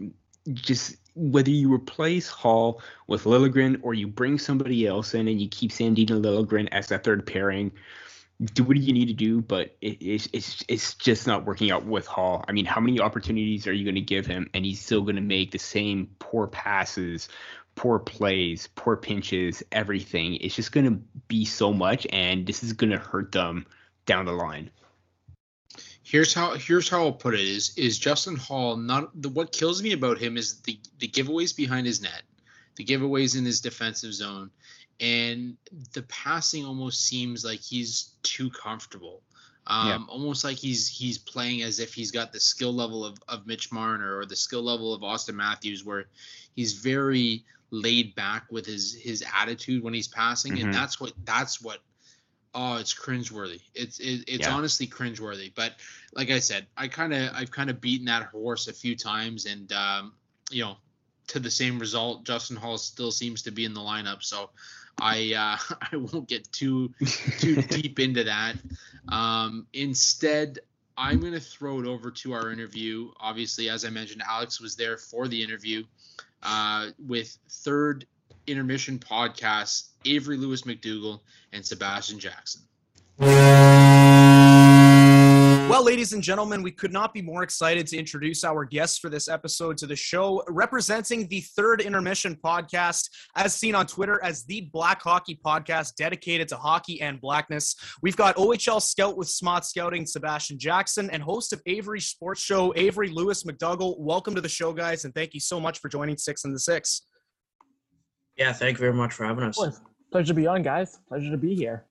just 0.54 0.96
whether 1.14 1.50
you 1.50 1.72
replace 1.72 2.28
Holl 2.28 2.80
with 3.06 3.24
Liljegren 3.24 3.78
or 3.82 3.94
you 3.94 4.06
bring 4.06 4.38
somebody 4.38 4.86
else 4.86 5.14
in 5.14 5.28
and 5.28 5.40
you 5.40 5.48
keep 5.48 5.72
Sandin 5.72 6.10
and 6.10 6.24
Liljegren 6.24 6.68
as 6.70 6.88
that 6.88 7.04
third 7.04 7.26
pairing, 7.26 7.72
do 8.54 8.62
what 8.62 8.76
you 8.76 8.92
need 8.92 9.06
to 9.06 9.14
do, 9.14 9.40
but 9.40 9.76
it, 9.80 10.00
it's 10.00 10.28
it's 10.32 10.64
it's 10.68 10.94
just 10.94 11.26
not 11.26 11.44
working 11.44 11.70
out 11.70 11.84
with 11.84 12.06
Holl. 12.06 12.44
I 12.46 12.52
mean, 12.52 12.64
how 12.64 12.80
many 12.80 13.00
opportunities 13.00 13.66
are 13.66 13.72
you 13.72 13.84
going 13.84 13.96
to 13.96 14.00
give 14.00 14.26
him, 14.26 14.48
and 14.54 14.64
he's 14.64 14.80
still 14.80 15.02
going 15.02 15.16
to 15.16 15.22
make 15.22 15.50
the 15.50 15.58
same 15.58 16.08
poor 16.18 16.46
passes 16.46 17.28
poor 17.78 18.00
plays, 18.00 18.68
poor 18.74 18.96
pinches, 18.96 19.62
everything. 19.70 20.34
It's 20.34 20.56
just 20.56 20.72
going 20.72 20.86
to 20.86 21.00
be 21.28 21.44
so 21.44 21.72
much, 21.72 22.08
and 22.12 22.44
this 22.44 22.64
is 22.64 22.72
going 22.72 22.90
to 22.90 22.98
hurt 22.98 23.30
them 23.30 23.66
down 24.04 24.26
the 24.26 24.32
line. 24.32 24.70
Here's 26.02 26.34
how 26.34 26.54
here's 26.54 26.88
how 26.88 27.04
I'll 27.04 27.12
put 27.12 27.34
it 27.34 27.40
is 27.40 27.76
is 27.76 27.98
Justin 27.98 28.34
Holl 28.34 28.76
not 28.76 29.10
the 29.20 29.28
what 29.28 29.52
kills 29.52 29.82
me 29.82 29.92
about 29.92 30.18
him 30.18 30.36
is 30.36 30.60
the 30.62 30.80
the 30.98 31.06
giveaways 31.06 31.54
behind 31.54 31.86
his 31.86 32.02
net, 32.02 32.22
the 32.76 32.84
giveaways 32.84 33.36
in 33.38 33.44
his 33.44 33.60
defensive 33.60 34.12
zone, 34.12 34.50
and 35.00 35.56
the 35.92 36.02
passing 36.02 36.64
almost 36.64 37.04
seems 37.04 37.44
like 37.44 37.60
he's 37.60 38.14
too 38.22 38.50
comfortable. 38.50 39.22
Um, 39.66 39.88
yeah. 39.88 39.98
almost 40.08 40.44
like 40.44 40.56
he's 40.56 40.88
he's 40.88 41.18
playing 41.18 41.62
as 41.62 41.78
if 41.78 41.92
he's 41.92 42.10
got 42.10 42.32
the 42.32 42.40
skill 42.40 42.72
level 42.72 43.04
of, 43.04 43.18
of 43.28 43.46
Mitch 43.46 43.70
Marner 43.70 44.16
or 44.16 44.24
the 44.24 44.36
skill 44.36 44.62
level 44.62 44.94
of 44.94 45.02
Auston 45.02 45.34
Matthews, 45.34 45.84
where 45.84 46.06
he's 46.56 46.72
very 46.72 47.44
laid 47.70 48.14
back 48.14 48.46
with 48.50 48.64
his 48.64 48.94
his 48.94 49.22
attitude 49.38 49.82
when 49.82 49.92
he's 49.92 50.08
passing, 50.08 50.54
mm-hmm. 50.54 50.66
and 50.66 50.74
that's 50.74 50.98
what 51.00 51.12
that's 51.24 51.60
what 51.60 51.80
oh 52.54 52.76
it's 52.76 52.94
cringeworthy. 52.94 53.60
It's 53.74 53.98
it, 53.98 54.24
it's 54.26 54.46
yeah. 54.46 54.54
honestly 54.54 54.86
cringeworthy. 54.86 55.52
But 55.54 55.74
like 56.14 56.30
I 56.30 56.38
said, 56.38 56.66
I 56.76 56.88
kind 56.88 57.12
of 57.12 57.30
I've 57.34 57.50
kind 57.50 57.68
of 57.68 57.80
beaten 57.80 58.06
that 58.06 58.24
horse 58.24 58.68
a 58.68 58.72
few 58.72 58.96
times, 58.96 59.44
and 59.44 59.70
um, 59.72 60.14
you 60.50 60.64
know 60.64 60.76
to 61.28 61.38
the 61.38 61.50
same 61.50 61.78
result. 61.78 62.24
Justin 62.24 62.56
Holl 62.56 62.78
still 62.78 63.12
seems 63.12 63.42
to 63.42 63.50
be 63.50 63.64
in 63.66 63.74
the 63.74 63.80
lineup, 63.80 64.22
so 64.22 64.50
I 65.00 65.34
uh, 65.34 65.74
I 65.92 65.96
won't 65.96 66.28
get 66.28 66.50
too 66.52 66.92
too 67.38 67.62
deep 67.62 67.98
into 67.98 68.24
that. 68.24 68.56
Um, 69.08 69.66
instead, 69.72 70.58
I'm 70.96 71.20
going 71.20 71.32
to 71.32 71.40
throw 71.40 71.80
it 71.80 71.86
over 71.86 72.10
to 72.10 72.32
our 72.32 72.50
interview. 72.50 73.10
Obviously, 73.20 73.68
as 73.70 73.84
I 73.84 73.90
mentioned, 73.90 74.22
Alex 74.28 74.60
was 74.60 74.76
there 74.76 74.96
for 74.96 75.28
the 75.28 75.42
interview 75.42 75.84
uh, 76.42 76.88
with 77.06 77.38
third 77.48 78.06
intermission 78.46 78.98
podcast 78.98 79.88
Avry 80.04 80.38
Lewis-McDougall 80.38 81.20
and 81.52 81.64
Sebastian 81.64 82.18
Jackson. 82.18 82.62
Mm. 85.68 85.72
Well, 85.72 85.84
ladies 85.84 86.14
and 86.14 86.22
gentlemen, 86.22 86.62
we 86.62 86.70
could 86.70 86.94
not 86.94 87.12
be 87.12 87.20
more 87.20 87.42
excited 87.42 87.86
to 87.88 87.98
introduce 87.98 88.42
our 88.42 88.64
guest 88.64 89.00
for 89.00 89.10
this 89.10 89.28
episode 89.28 89.76
to 89.78 89.86
the 89.86 89.94
show, 89.94 90.42
representing 90.48 91.28
the 91.28 91.42
third 91.42 91.82
intermission 91.82 92.38
podcast, 92.42 93.10
as 93.36 93.54
seen 93.54 93.74
on 93.74 93.86
Twitter 93.86 94.18
as 94.24 94.44
the 94.44 94.62
Black 94.72 95.02
Hockey 95.02 95.38
Podcast, 95.44 95.96
dedicated 95.96 96.48
to 96.48 96.56
hockey 96.56 97.02
and 97.02 97.20
blackness. 97.20 97.76
We've 98.00 98.16
got 98.16 98.36
OHL 98.36 98.80
scout 98.80 99.18
with 99.18 99.28
Smart 99.28 99.66
Scouting, 99.66 100.06
Sebastian 100.06 100.58
Jackson, 100.58 101.10
and 101.10 101.22
host 101.22 101.52
of 101.52 101.62
Avry 101.64 102.00
Sports 102.00 102.40
Show, 102.40 102.72
Avry 102.72 103.12
Lewis-McDougall. 103.12 103.98
Welcome 103.98 104.34
to 104.36 104.40
the 104.40 104.48
show, 104.48 104.72
guys, 104.72 105.04
and 105.04 105.14
thank 105.14 105.34
you 105.34 105.40
so 105.40 105.60
much 105.60 105.80
for 105.80 105.90
joining 105.90 106.16
Sticks 106.16 106.46
in 106.46 106.52
the 106.54 106.58
6ix. 106.58 107.02
Yeah, 108.38 108.54
thank 108.54 108.78
you 108.78 108.80
very 108.80 108.94
much 108.94 109.12
for 109.12 109.26
having 109.26 109.44
us. 109.44 109.60
Pleasure 110.10 110.28
to 110.28 110.34
be 110.34 110.46
on, 110.46 110.62
guys. 110.62 110.98
Pleasure 111.08 111.30
to 111.30 111.36
be 111.36 111.54
here. 111.54 111.84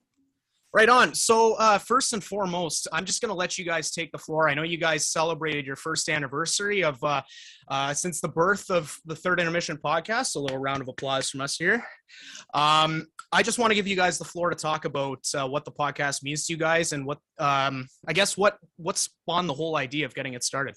Right 0.77 0.89
on. 0.89 1.15
So, 1.15 1.55
uh, 1.55 1.79
first 1.79 2.13
and 2.13 2.23
foremost, 2.23 2.87
I'm 2.93 3.03
just 3.03 3.19
going 3.19 3.31
to 3.31 3.35
let 3.35 3.57
you 3.57 3.65
guys 3.65 3.89
take 3.89 4.11
the 4.11 4.19
floor. 4.19 4.47
I 4.47 4.53
know 4.53 4.61
you 4.61 4.77
guys 4.77 5.07
celebrated 5.07 5.65
your 5.65 5.75
first 5.75 6.07
anniversary 6.07 6.83
of 6.83 7.03
uh, 7.03 7.23
uh, 7.67 7.95
since 7.95 8.21
the 8.21 8.27
birth 8.27 8.69
of 8.69 8.95
the 9.03 9.15
third 9.15 9.39
intermission 9.39 9.77
podcast. 9.83 10.35
A 10.35 10.39
little 10.39 10.59
round 10.59 10.83
of 10.83 10.87
applause 10.87 11.31
from 11.31 11.41
us 11.41 11.55
here. 11.55 11.83
Um, 12.53 13.07
I 13.31 13.41
just 13.41 13.57
want 13.57 13.71
to 13.71 13.75
give 13.75 13.87
you 13.87 13.95
guys 13.95 14.19
the 14.19 14.25
floor 14.25 14.51
to 14.51 14.55
talk 14.55 14.85
about 14.85 15.25
uh, 15.33 15.47
what 15.47 15.65
the 15.65 15.71
podcast 15.71 16.21
means 16.21 16.45
to 16.45 16.53
you 16.53 16.59
guys 16.59 16.93
and 16.93 17.07
what 17.07 17.17
um, 17.39 17.87
I 18.07 18.13
guess 18.13 18.37
what 18.37 18.59
what 18.75 18.99
spawned 18.99 19.49
the 19.49 19.55
whole 19.55 19.77
idea 19.77 20.05
of 20.05 20.13
getting 20.13 20.35
it 20.35 20.43
started. 20.43 20.75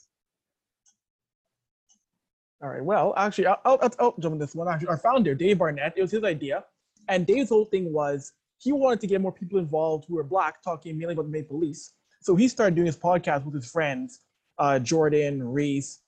All 2.62 2.70
right. 2.70 2.82
Well, 2.82 3.12
actually, 3.18 3.48
I'll, 3.48 3.61
I'll, 3.66 3.92
I'll 3.98 4.14
jump 4.18 4.32
on 4.32 4.38
this 4.38 4.55
one. 4.55 4.66
Actually, 4.66 4.88
our 4.88 4.96
founder, 4.96 5.34
Dave 5.34 5.59
Barnett, 5.59 5.92
it 5.94 6.01
was 6.01 6.12
his 6.12 6.24
idea, 6.24 6.64
and 7.09 7.26
Dave's 7.26 7.51
whole 7.51 7.66
thing 7.66 7.92
was 7.92 8.32
he 8.61 8.73
wanted 8.73 9.01
to 9.01 9.07
get 9.07 9.21
more 9.21 9.33
people 9.33 9.59
involved 9.59 10.05
who 10.07 10.15
were 10.15 10.25
black, 10.25 10.63
talking 10.63 10.99
mainly 10.99 11.15
about 11.15 11.25
the 11.25 11.31
Maple 11.31 11.59
Leafs. 11.59 11.95
So 12.21 12.37
he 12.37 12.47
started 12.47 12.75
doing 12.75 12.87
his 12.87 12.97
podcast 12.97 13.45
with 13.45 13.55
his 13.55 13.71
friends, 13.71 14.21
uh, 14.59 14.79
Jordan, 14.79 15.43
Reese, 15.43 16.01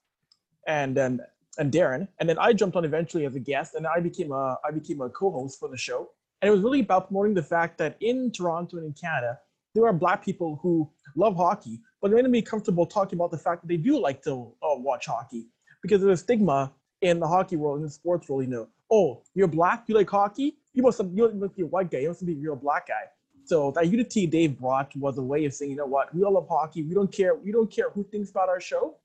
and 0.66 0.96
and 0.98 1.22
and 1.58 1.72
Darren. 1.72 2.08
And 2.20 2.28
then 2.28 2.38
I 2.38 2.52
jumped 2.52 2.76
on 2.76 2.84
eventually 2.84 3.24
as 3.24 3.34
a 3.34 3.40
guest, 3.40 3.74
and 3.74 3.86
I 3.86 4.00
became 4.00 4.32
a 4.32 4.58
I 4.64 4.70
became 4.70 5.00
a 5.00 5.08
co-host 5.08 5.58
for 5.58 5.68
the 5.68 5.78
show. 5.78 6.10
And 6.40 6.48
it 6.48 6.52
was 6.52 6.60
really 6.60 6.80
about 6.80 7.08
promoting 7.08 7.34
the 7.34 7.42
fact 7.42 7.78
that 7.78 7.96
in 8.00 8.30
Toronto 8.30 8.76
and 8.76 8.86
in 8.86 8.92
Canada, 8.92 9.38
there 9.74 9.86
are 9.86 9.92
black 9.92 10.22
people 10.22 10.58
who 10.60 10.90
love 11.16 11.36
hockey, 11.36 11.80
but 12.00 12.08
they're 12.08 12.16
going 12.16 12.24
to 12.24 12.30
be 12.30 12.42
comfortable 12.42 12.84
talking 12.84 13.18
about 13.18 13.30
the 13.30 13.38
fact 13.38 13.62
that 13.62 13.68
they 13.68 13.76
do 13.78 13.98
like 13.98 14.22
to 14.24 14.52
uh, 14.62 14.74
watch 14.76 15.06
hockey 15.06 15.46
because 15.82 16.02
there's 16.02 16.20
a 16.20 16.22
stigma 16.22 16.72
in 17.00 17.18
the 17.18 17.26
hockey 17.26 17.56
world, 17.56 17.78
in 17.78 17.84
the 17.84 17.90
sports 17.90 18.28
world. 18.28 18.44
You 18.44 18.50
know, 18.50 18.68
oh, 18.90 19.22
you're 19.34 19.46
black, 19.46 19.84
you 19.86 19.94
like 19.94 20.10
hockey, 20.10 20.58
you 20.74 20.82
must 20.82 21.00
you 21.00 21.50
be 21.56 21.62
a 21.62 21.66
white 21.66 21.90
guy, 21.90 21.98
you 21.98 22.08
must 22.08 22.24
be 22.24 22.32
a 22.32 22.36
real 22.36 22.56
black 22.56 22.88
guy. 22.88 23.04
So 23.44 23.72
that 23.72 23.88
unity 23.88 24.26
Dave 24.26 24.58
brought 24.58 24.94
was 24.96 25.18
a 25.18 25.22
way 25.22 25.44
of 25.44 25.54
saying, 25.54 25.72
you 25.72 25.76
know 25.76 25.86
what, 25.86 26.14
we 26.14 26.22
all 26.22 26.32
love 26.34 26.48
hockey. 26.48 26.82
We 26.82 26.94
don't 26.94 27.10
care. 27.10 27.34
We 27.34 27.52
don't 27.52 27.70
care 27.70 27.90
who 27.90 28.04
thinks 28.04 28.30
about 28.30 28.48
our 28.48 28.60
show. 28.60 28.96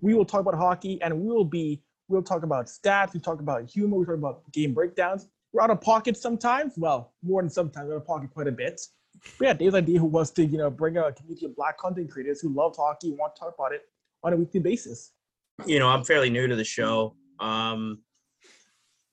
We 0.00 0.14
will 0.14 0.26
talk 0.26 0.40
about 0.40 0.54
hockey, 0.54 1.00
and 1.02 1.18
we 1.20 1.32
will 1.32 1.44
be. 1.44 1.82
We'll 2.08 2.22
talk 2.22 2.44
about 2.44 2.66
stats. 2.66 3.14
We 3.14 3.20
talk 3.20 3.40
about 3.40 3.68
humor. 3.68 3.96
We 3.96 4.04
talk 4.04 4.14
about 4.14 4.52
game 4.52 4.74
breakdowns. 4.74 5.26
We're 5.52 5.62
out 5.62 5.70
of 5.70 5.80
pocket 5.80 6.16
sometimes. 6.16 6.74
Well, 6.76 7.14
more 7.22 7.42
than 7.42 7.50
sometimes. 7.50 7.88
We're 7.88 7.94
out 7.94 8.02
of 8.02 8.06
pocket 8.06 8.30
quite 8.32 8.46
a 8.46 8.52
bit. 8.52 8.80
But 9.38 9.44
yeah, 9.44 9.52
Dave's 9.54 9.74
idea 9.74 10.04
was 10.04 10.30
to 10.32 10.44
you 10.44 10.58
know 10.58 10.70
bring 10.70 10.98
out 10.98 11.08
a 11.08 11.12
community 11.12 11.46
of 11.46 11.56
black 11.56 11.78
content 11.78 12.10
creators 12.10 12.40
who 12.40 12.50
love 12.50 12.76
hockey, 12.76 13.12
want 13.12 13.34
to 13.34 13.40
talk 13.40 13.54
about 13.58 13.72
it 13.72 13.82
on 14.22 14.34
a 14.34 14.36
weekly 14.36 14.60
basis. 14.60 15.12
You 15.64 15.78
know, 15.78 15.88
I'm 15.88 16.04
fairly 16.04 16.28
new 16.28 16.46
to 16.46 16.54
the 16.54 16.64
show. 16.64 17.16
Um, 17.40 18.02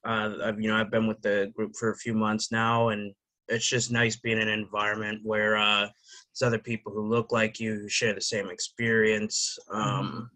uh, 0.06 0.32
I've 0.43 0.62
you 0.62 0.70
know 0.70 0.76
I've 0.76 0.91
been 0.91 1.08
with 1.08 1.22
the 1.22 1.51
group 1.56 1.76
for 1.76 1.91
a 1.91 1.97
few 1.97 2.14
months 2.14 2.51
now, 2.51 2.89
and 2.89 3.14
it's 3.47 3.68
just 3.68 3.91
nice 3.91 4.16
being 4.16 4.39
in 4.39 4.47
an 4.47 4.60
environment 4.60 5.22
where 5.24 5.58
uh, 5.58 5.88
there's 5.88 6.47
other 6.47 6.60
people 6.60 6.91
who 6.91 7.08
look 7.08 7.32
like 7.32 7.60
you, 7.60 7.76
who 7.76 7.89
share 7.89 8.14
the 8.14 8.22
same 8.22 8.49
experience. 8.49 9.58
Um, 9.72 10.30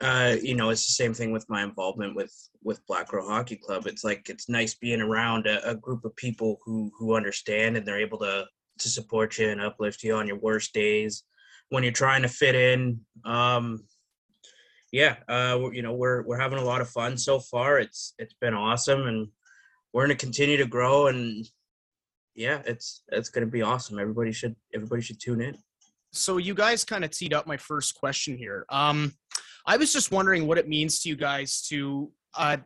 uh, 0.00 0.36
you 0.40 0.54
know, 0.54 0.70
it's 0.70 0.86
the 0.86 0.92
same 0.92 1.12
thing 1.12 1.32
with 1.32 1.48
my 1.48 1.62
involvement 1.62 2.14
with 2.14 2.32
with 2.62 2.86
Black 2.86 3.08
Girl 3.08 3.26
Hockey 3.26 3.56
Club. 3.56 3.86
It's 3.86 4.04
like 4.04 4.28
it's 4.28 4.48
nice 4.48 4.74
being 4.74 5.00
around 5.00 5.46
a, 5.46 5.70
a 5.70 5.74
group 5.74 6.04
of 6.04 6.14
people 6.16 6.58
who 6.64 6.92
who 6.98 7.16
understand 7.16 7.76
and 7.76 7.86
they're 7.86 8.00
able 8.00 8.18
to 8.18 8.46
to 8.78 8.88
support 8.88 9.38
you 9.38 9.48
and 9.48 9.60
uplift 9.60 10.04
you 10.04 10.14
on 10.14 10.28
your 10.28 10.38
worst 10.38 10.72
days 10.72 11.24
when 11.70 11.82
you're 11.82 11.92
trying 11.92 12.22
to 12.22 12.28
fit 12.28 12.54
in. 12.54 13.00
Um, 13.24 13.84
yeah, 14.92 15.16
uh, 15.28 15.70
you 15.72 15.82
know, 15.82 15.92
we're 15.92 16.22
we're 16.22 16.38
having 16.40 16.58
a 16.58 16.64
lot 16.64 16.80
of 16.80 16.88
fun 16.88 17.16
so 17.16 17.40
far. 17.40 17.78
It's 17.78 18.14
it's 18.18 18.34
been 18.40 18.54
awesome, 18.54 19.06
and 19.06 19.28
we're 19.92 20.06
going 20.06 20.16
to 20.16 20.24
continue 20.24 20.56
to 20.56 20.66
grow. 20.66 21.08
And 21.08 21.48
yeah, 22.34 22.62
it's 22.64 23.02
it's 23.08 23.28
going 23.28 23.46
to 23.46 23.50
be 23.50 23.62
awesome. 23.62 23.98
Everybody 23.98 24.32
should 24.32 24.56
everybody 24.74 25.02
should 25.02 25.20
tune 25.20 25.40
in. 25.40 25.56
So 26.12 26.38
you 26.38 26.54
guys 26.54 26.84
kind 26.84 27.04
of 27.04 27.10
teed 27.10 27.34
up 27.34 27.46
my 27.46 27.56
first 27.56 27.94
question 27.94 28.36
here. 28.36 28.64
Um, 28.70 29.12
I 29.66 29.76
was 29.76 29.92
just 29.92 30.10
wondering 30.10 30.46
what 30.46 30.58
it 30.58 30.68
means 30.68 31.00
to 31.00 31.10
you 31.10 31.16
guys 31.16 31.60
to, 31.68 32.10
uh, 32.34 32.56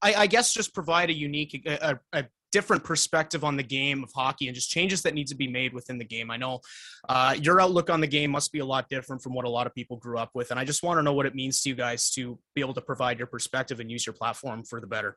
I, 0.00 0.14
I 0.14 0.26
guess, 0.28 0.54
just 0.54 0.72
provide 0.72 1.10
a 1.10 1.12
unique, 1.12 1.60
a, 1.66 1.98
a, 2.12 2.24
different 2.52 2.82
perspective 2.84 3.44
on 3.44 3.56
the 3.56 3.62
game 3.62 4.02
of 4.02 4.10
hockey 4.14 4.48
and 4.48 4.54
just 4.54 4.70
changes 4.70 5.02
that 5.02 5.14
need 5.14 5.26
to 5.26 5.34
be 5.34 5.48
made 5.48 5.72
within 5.72 5.98
the 5.98 6.04
game. 6.04 6.30
I 6.30 6.36
know 6.36 6.60
uh, 7.08 7.34
your 7.40 7.60
outlook 7.60 7.90
on 7.90 8.00
the 8.00 8.06
game 8.06 8.30
must 8.30 8.52
be 8.52 8.60
a 8.60 8.64
lot 8.64 8.88
different 8.88 9.22
from 9.22 9.34
what 9.34 9.44
a 9.44 9.48
lot 9.50 9.66
of 9.66 9.74
people 9.74 9.96
grew 9.96 10.18
up 10.18 10.30
with, 10.34 10.50
and 10.50 10.58
I 10.58 10.64
just 10.64 10.82
want 10.82 10.98
to 10.98 11.02
know 11.02 11.12
what 11.12 11.26
it 11.26 11.34
means 11.34 11.62
to 11.62 11.68
you 11.68 11.74
guys 11.74 12.10
to 12.12 12.38
be 12.54 12.60
able 12.60 12.74
to 12.74 12.80
provide 12.80 13.18
your 13.18 13.26
perspective 13.26 13.80
and 13.80 13.90
use 13.90 14.06
your 14.06 14.14
platform 14.14 14.64
for 14.64 14.80
the 14.80 14.86
better. 14.86 15.16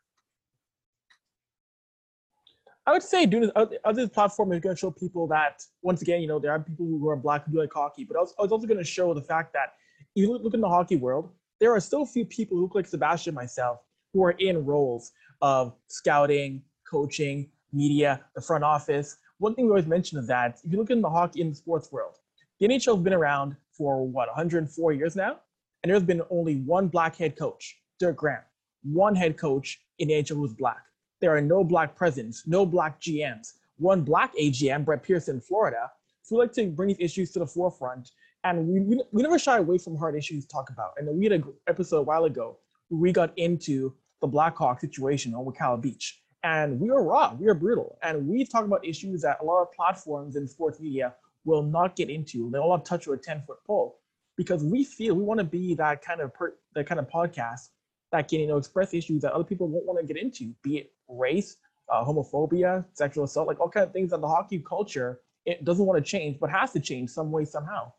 I 2.86 2.94
would 2.94 3.04
say 3.04 3.26
doing 3.26 3.44
this 3.44 3.52
other 3.86 4.08
platform 4.08 4.52
is 4.54 4.60
going 4.60 4.76
to 4.76 4.80
show 4.80 4.90
people 4.90 5.28
that 5.28 5.62
once 5.84 6.02
again, 6.02 6.20
you 6.22 6.28
know, 6.28 6.40
there 6.40 6.52
are 6.52 6.60
people 6.60 6.86
who 6.86 7.08
are 7.10 7.16
black 7.16 7.46
who 7.46 7.52
do 7.52 7.60
like 7.60 7.72
hockey, 7.72 8.04
but 8.04 8.18
I 8.18 8.22
was, 8.22 8.34
I 8.40 8.42
was 8.42 8.52
also 8.52 8.66
going 8.66 8.80
to 8.80 8.84
show 8.84 9.14
the 9.14 9.22
fact 9.22 9.54
that 9.54 9.74
you 10.16 10.32
look, 10.32 10.54
in 10.54 10.62
the 10.62 10.68
hockey 10.68 10.96
world, 10.96 11.32
there 11.60 11.72
are 11.74 11.80
still 11.80 12.06
few 12.06 12.26
people 12.26 12.58
who 12.58 12.64
look 12.64 12.76
like 12.76 12.88
Sebastian 12.88 13.36
myself 13.36 13.80
who 14.14 14.24
are 14.24 14.32
in 14.32 14.66
roles 14.66 15.12
of 15.42 15.76
scouting, 15.88 16.64
coaching, 16.92 17.50
media, 17.72 18.22
the 18.36 18.42
front 18.42 18.64
office. 18.64 19.18
One 19.38 19.56
thing 19.56 19.66
we 19.66 19.72
always 19.72 19.88
mention 19.88 20.20
is 20.20 20.28
that 20.28 20.60
if 20.64 20.72
you 20.72 20.78
look 20.78 20.90
in 20.90 21.02
the 21.02 21.10
hockey 21.10 21.42
in 21.42 21.50
the 21.50 21.56
sports 21.56 21.92
world, 21.92 22.16
the 22.60 22.68
NHL 22.68 22.96
has 22.96 23.04
been 23.04 23.14
around 23.14 23.56
for 23.72 24.06
what 24.06 24.28
104 24.28 24.94
years 24.94 25.16
now, 25.16 25.38
and 25.82 25.92
there's 25.92 26.04
been 26.04 26.22
only 26.30 26.58
one 26.58 26.88
black 26.88 27.16
head 27.16 27.36
coach, 27.36 27.80
Dirk 28.00 28.18
Graham, 28.18 28.44
one 28.84 29.16
head 29.16 29.38
coach 29.38 29.80
in 30.00 30.10
the 30.10 30.16
NHL 30.16 30.36
who's 30.36 30.54
black. 30.54 30.84
There 31.22 31.36
are 31.36 31.42
no 31.42 31.64
black 31.64 31.96
presidents, 31.96 32.44
no 32.46 32.66
black 32.66 33.00
GMs, 33.02 33.54
one 33.78 34.02
black 34.02 34.36
AGM, 34.36 34.86
Brett 34.86 35.02
Peterson, 35.02 35.40
Florida. 35.40 35.90
So 36.22 36.36
we 36.36 36.42
like 36.42 36.54
to 36.54 36.68
bring 36.68 36.90
these 36.90 37.00
issues 37.00 37.32
to 37.32 37.40
the 37.40 37.48
forefront, 37.48 38.12
and 38.44 38.68
we, 38.68 38.80
we, 38.82 39.02
we 39.12 39.22
never 39.24 39.40
shy 39.40 39.58
away 39.58 39.78
from 39.78 39.96
hard 39.96 40.16
issues 40.16 40.46
to 40.46 40.52
talk 40.52 40.70
about. 40.70 40.92
And 40.98 41.08
we 41.18 41.26
had 41.26 41.34
an 41.34 41.44
episode 41.68 42.00
a 42.00 42.04
while 42.04 42.26
ago 42.26 42.58
where 42.90 43.00
we 43.00 43.12
got 43.12 43.36
into 43.38 43.94
the 44.20 44.28
Blackhawk 44.28 44.82
situation 44.82 45.34
on 45.34 45.52
Kyle 45.54 45.78
Beach 45.78 46.21
and 46.44 46.80
we 46.80 46.90
are 46.90 47.04
raw, 47.04 47.34
we 47.34 47.48
are 47.48 47.54
brutal, 47.54 47.98
and 48.04 48.28
we 48.28 48.46
talk 48.46 48.66
about 48.66 48.86
issues 48.86 49.22
that 49.22 49.38
a 49.42 49.46
lot 49.46 49.62
of 49.62 49.72
platforms 49.72 50.36
in 50.36 50.48
sports 50.48 50.80
media 50.80 51.14
will 51.46 51.64
not 51.64 51.96
get 51.96 52.10
into. 52.10 52.50
They'll 52.50 52.70
not 52.70 52.86
touch 52.86 53.08
with 53.08 53.20
a 53.20 53.24
ten 53.24 53.44
foot 53.46 53.58
pole 53.66 54.00
because 54.38 54.64
we 54.64 54.84
feel 54.84 55.16
we 55.16 55.24
want 55.24 55.40
to 55.40 55.44
be 55.44 55.76
that 55.76 56.02
kind 56.02 56.22
of 56.22 56.34
per, 56.34 56.56
that 56.76 56.88
kind 56.88 57.00
of 57.00 57.08
podcast 57.10 57.70
that 58.12 58.28
can 58.28 58.40
you 58.40 58.48
know 58.48 58.58
express 58.58 58.94
issues 58.94 59.22
that 59.22 59.34
other 59.34 59.44
people 59.44 59.68
won't 59.68 59.86
want 59.86 60.00
to 60.00 60.06
get 60.06 60.22
into, 60.22 60.54
be 60.64 60.78
it 60.78 60.92
race, 61.08 61.58
uh, 61.90 62.04
homophobia, 62.04 62.86
sexual 62.94 63.24
assault, 63.24 63.48
like 63.48 63.60
all 63.60 63.70
kind 63.70 63.86
of 63.86 63.94
things 63.94 64.12
that 64.12 64.22
the 64.22 64.28
hockey 64.28 64.60
culture 64.60 65.20
it 65.46 65.66
doesn't 65.66 65.86
want 65.86 66.04
to 66.04 66.08
change, 66.08 66.40
but 66.40 66.52
has 66.52 66.72
to 66.74 66.80
change 66.80 67.10
some 67.10 67.32
way 67.32 67.46
somehow. 67.46 67.92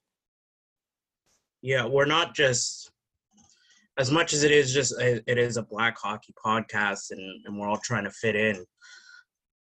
Yeah, 1.60 1.86
we're 1.86 2.06
not 2.06 2.34
just 2.34 2.91
as 3.98 4.10
much 4.10 4.32
as 4.32 4.42
it 4.42 4.50
is 4.50 4.72
just 4.72 4.92
a, 4.98 5.22
it 5.30 5.38
is 5.38 5.56
a 5.56 5.62
black 5.62 5.98
hockey 5.98 6.34
podcast 6.44 7.10
and, 7.10 7.46
and 7.46 7.58
we're 7.58 7.68
all 7.68 7.76
trying 7.76 8.04
to 8.04 8.10
fit 8.10 8.36
in 8.36 8.64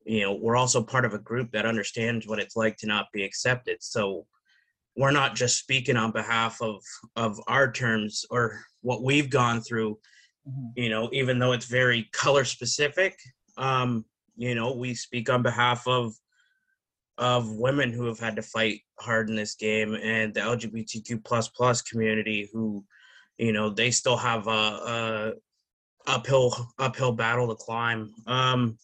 you 0.04 0.22
know 0.22 0.32
we're 0.32 0.56
also 0.56 0.82
part 0.82 1.04
of 1.04 1.14
a 1.14 1.18
group 1.18 1.50
that 1.52 1.66
understands 1.66 2.26
what 2.26 2.38
it's 2.38 2.56
like 2.56 2.76
to 2.76 2.86
not 2.86 3.06
be 3.12 3.24
accepted 3.24 3.76
so 3.80 4.26
we're 4.96 5.10
not 5.10 5.34
just 5.34 5.58
speaking 5.58 5.96
on 5.96 6.10
behalf 6.10 6.60
of 6.60 6.82
of 7.16 7.38
our 7.46 7.70
terms 7.70 8.24
or 8.30 8.60
what 8.80 9.02
we've 9.02 9.30
gone 9.30 9.60
through 9.60 9.98
mm-hmm. 10.48 10.66
you 10.76 10.88
know 10.88 11.08
even 11.12 11.38
though 11.38 11.52
it's 11.52 11.66
very 11.66 12.08
color 12.12 12.44
specific 12.44 13.16
um 13.58 14.04
you 14.36 14.54
know 14.54 14.74
we 14.74 14.94
speak 14.94 15.30
on 15.30 15.42
behalf 15.42 15.86
of 15.86 16.14
of 17.18 17.50
women 17.56 17.92
who 17.92 18.06
have 18.06 18.18
had 18.18 18.34
to 18.34 18.42
fight 18.42 18.80
hard 18.98 19.28
in 19.28 19.36
this 19.36 19.54
game 19.54 19.94
and 19.94 20.34
the 20.34 20.40
lgbtq 20.40 21.22
plus 21.24 21.48
plus 21.48 21.82
community 21.82 22.48
who 22.52 22.84
you 23.38 23.52
know 23.52 23.70
they 23.70 23.90
still 23.90 24.16
have 24.16 24.46
a, 24.46 24.50
a 24.50 25.32
uphill 26.06 26.72
uphill 26.78 27.12
battle 27.12 27.48
to 27.48 27.54
climb. 27.54 28.12
Um, 28.26 28.78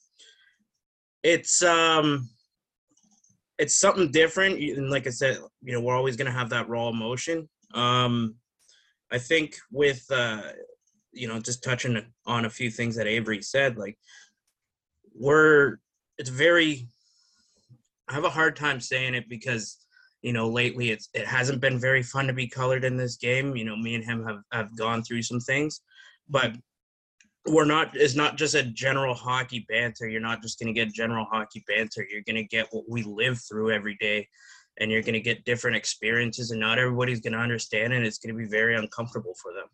it's 1.22 1.62
um, 1.62 2.28
it's 3.58 3.74
something 3.74 4.10
different, 4.10 4.60
and 4.60 4.90
like 4.90 5.06
I 5.06 5.10
said, 5.10 5.38
you 5.62 5.72
know, 5.72 5.80
we're 5.80 5.96
always 5.96 6.16
gonna 6.16 6.30
have 6.30 6.50
that 6.50 6.68
raw 6.68 6.88
emotion. 6.88 7.48
Um, 7.74 8.36
I 9.10 9.18
think 9.18 9.56
with 9.70 10.04
uh, 10.10 10.42
you 11.12 11.28
know, 11.28 11.40
just 11.40 11.64
touching 11.64 12.00
on 12.26 12.44
a 12.44 12.50
few 12.50 12.70
things 12.70 12.96
that 12.96 13.06
Avry 13.06 13.42
said, 13.44 13.76
like 13.76 13.98
we're 15.14 15.78
it's 16.18 16.30
very. 16.30 16.88
I 18.08 18.14
have 18.14 18.24
a 18.24 18.30
hard 18.30 18.56
time 18.56 18.80
saying 18.80 19.14
it 19.14 19.28
because 19.28 19.76
you 20.22 20.32
know, 20.32 20.48
lately 20.48 20.90
it's 20.90 21.08
it 21.14 21.26
hasn't 21.26 21.60
been 21.60 21.78
very 21.78 22.02
fun 22.02 22.26
to 22.26 22.32
be 22.32 22.48
colored 22.48 22.84
in 22.84 22.96
this 22.96 23.16
game. 23.16 23.56
You 23.56 23.64
know, 23.64 23.76
me 23.76 23.94
and 23.94 24.04
him 24.04 24.24
have 24.26 24.40
have 24.52 24.76
gone 24.76 25.02
through 25.02 25.22
some 25.22 25.40
things, 25.40 25.80
but 26.28 26.52
we're 27.46 27.64
not 27.64 27.96
it's 27.96 28.16
not 28.16 28.36
just 28.36 28.54
a 28.54 28.64
general 28.64 29.14
hockey 29.14 29.64
banter. 29.68 30.08
You're 30.08 30.20
not 30.20 30.42
just 30.42 30.58
gonna 30.58 30.72
get 30.72 30.92
general 30.92 31.26
hockey 31.30 31.64
banter. 31.68 32.06
You're 32.10 32.24
gonna 32.26 32.42
get 32.42 32.68
what 32.72 32.84
we 32.88 33.02
live 33.02 33.40
through 33.40 33.70
every 33.70 33.96
day 34.00 34.28
and 34.78 34.90
you're 34.90 35.02
gonna 35.02 35.20
get 35.20 35.44
different 35.44 35.76
experiences 35.76 36.50
and 36.50 36.60
not 36.60 36.78
everybody's 36.78 37.20
gonna 37.20 37.38
understand 37.38 37.92
and 37.92 38.04
it's 38.04 38.18
gonna 38.18 38.36
be 38.36 38.46
very 38.46 38.76
uncomfortable 38.76 39.34
for 39.40 39.52
them. 39.52 39.66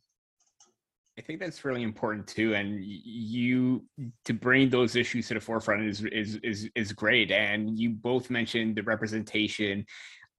I 1.17 1.21
think 1.21 1.39
that's 1.39 1.65
really 1.65 1.85
important 1.85 2.27
too, 2.27 2.55
and 2.55 2.83
you 2.85 3.85
to 4.25 4.35
bring 4.35 4.69
those 4.69 4.97
issues 4.97 5.29
to 5.29 5.35
the 5.35 5.41
forefront 5.41 5.85
is 5.85 6.05
is 6.05 6.37
is 6.43 6.69
is 6.75 6.93
great. 6.93 7.31
And 7.31 7.79
you 7.79 7.91
both 7.91 8.31
mentioned 8.31 8.75
the 8.77 8.83
representation 8.83 9.87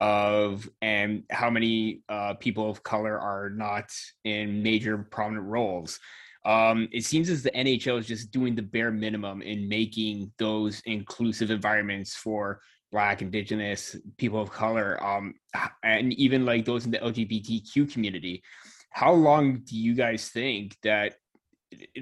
of 0.00 0.68
and 0.82 1.22
how 1.30 1.50
many 1.50 2.02
uh, 2.08 2.34
people 2.34 2.70
of 2.70 2.82
color 2.82 3.18
are 3.18 3.50
not 3.50 3.90
in 4.24 4.62
major 4.62 4.98
prominent 4.98 5.46
roles. 5.46 5.98
Um, 6.44 6.88
it 6.92 7.04
seems 7.04 7.28
as 7.28 7.42
the 7.42 7.50
NHL 7.50 7.98
is 7.98 8.06
just 8.06 8.30
doing 8.30 8.54
the 8.54 8.62
bare 8.62 8.92
minimum 8.92 9.42
in 9.42 9.68
making 9.68 10.32
those 10.38 10.80
inclusive 10.84 11.50
environments 11.50 12.14
for 12.14 12.60
Black, 12.92 13.20
Indigenous, 13.20 13.96
people 14.16 14.40
of 14.40 14.50
color, 14.50 15.02
um, 15.04 15.34
and 15.82 16.12
even 16.12 16.46
like 16.46 16.64
those 16.64 16.84
in 16.84 16.92
the 16.92 16.98
LGBTQ 16.98 17.92
community. 17.92 18.42
How 18.90 19.12
long 19.12 19.62
do 19.64 19.76
you 19.76 19.94
guys 19.94 20.28
think 20.28 20.76
that 20.82 21.16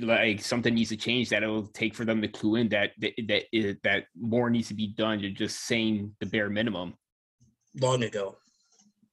like 0.01 0.43
something 0.43 0.75
needs 0.75 0.91
to 0.91 0.97
change 0.97 1.31
that 1.31 1.43
it'll 1.43 1.67
take 1.69 1.95
for 1.95 2.05
them 2.05 2.21
to 2.21 2.29
clue 2.29 2.57
in 2.57 2.69
that 2.69 2.91
that 2.99 3.13
that, 3.27 3.79
that 3.83 4.05
more 4.15 4.51
needs 4.51 4.69
to 4.69 4.75
be 4.75 4.89
done 4.89 5.21
to 5.21 5.31
just 5.31 5.67
saying 5.67 6.15
the 6.21 6.27
bare 6.27 6.51
minimum? 6.51 6.95
Long 7.81 8.03
ago. 8.03 8.37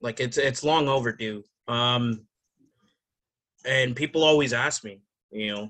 Like 0.02 0.20
it's 0.20 0.38
it's 0.38 0.64
long 0.64 0.88
overdue. 0.88 1.44
Um 1.68 2.26
and 3.66 3.96
people 3.96 4.24
always 4.24 4.54
ask 4.54 4.84
me, 4.84 5.02
you 5.32 5.54
know, 5.54 5.70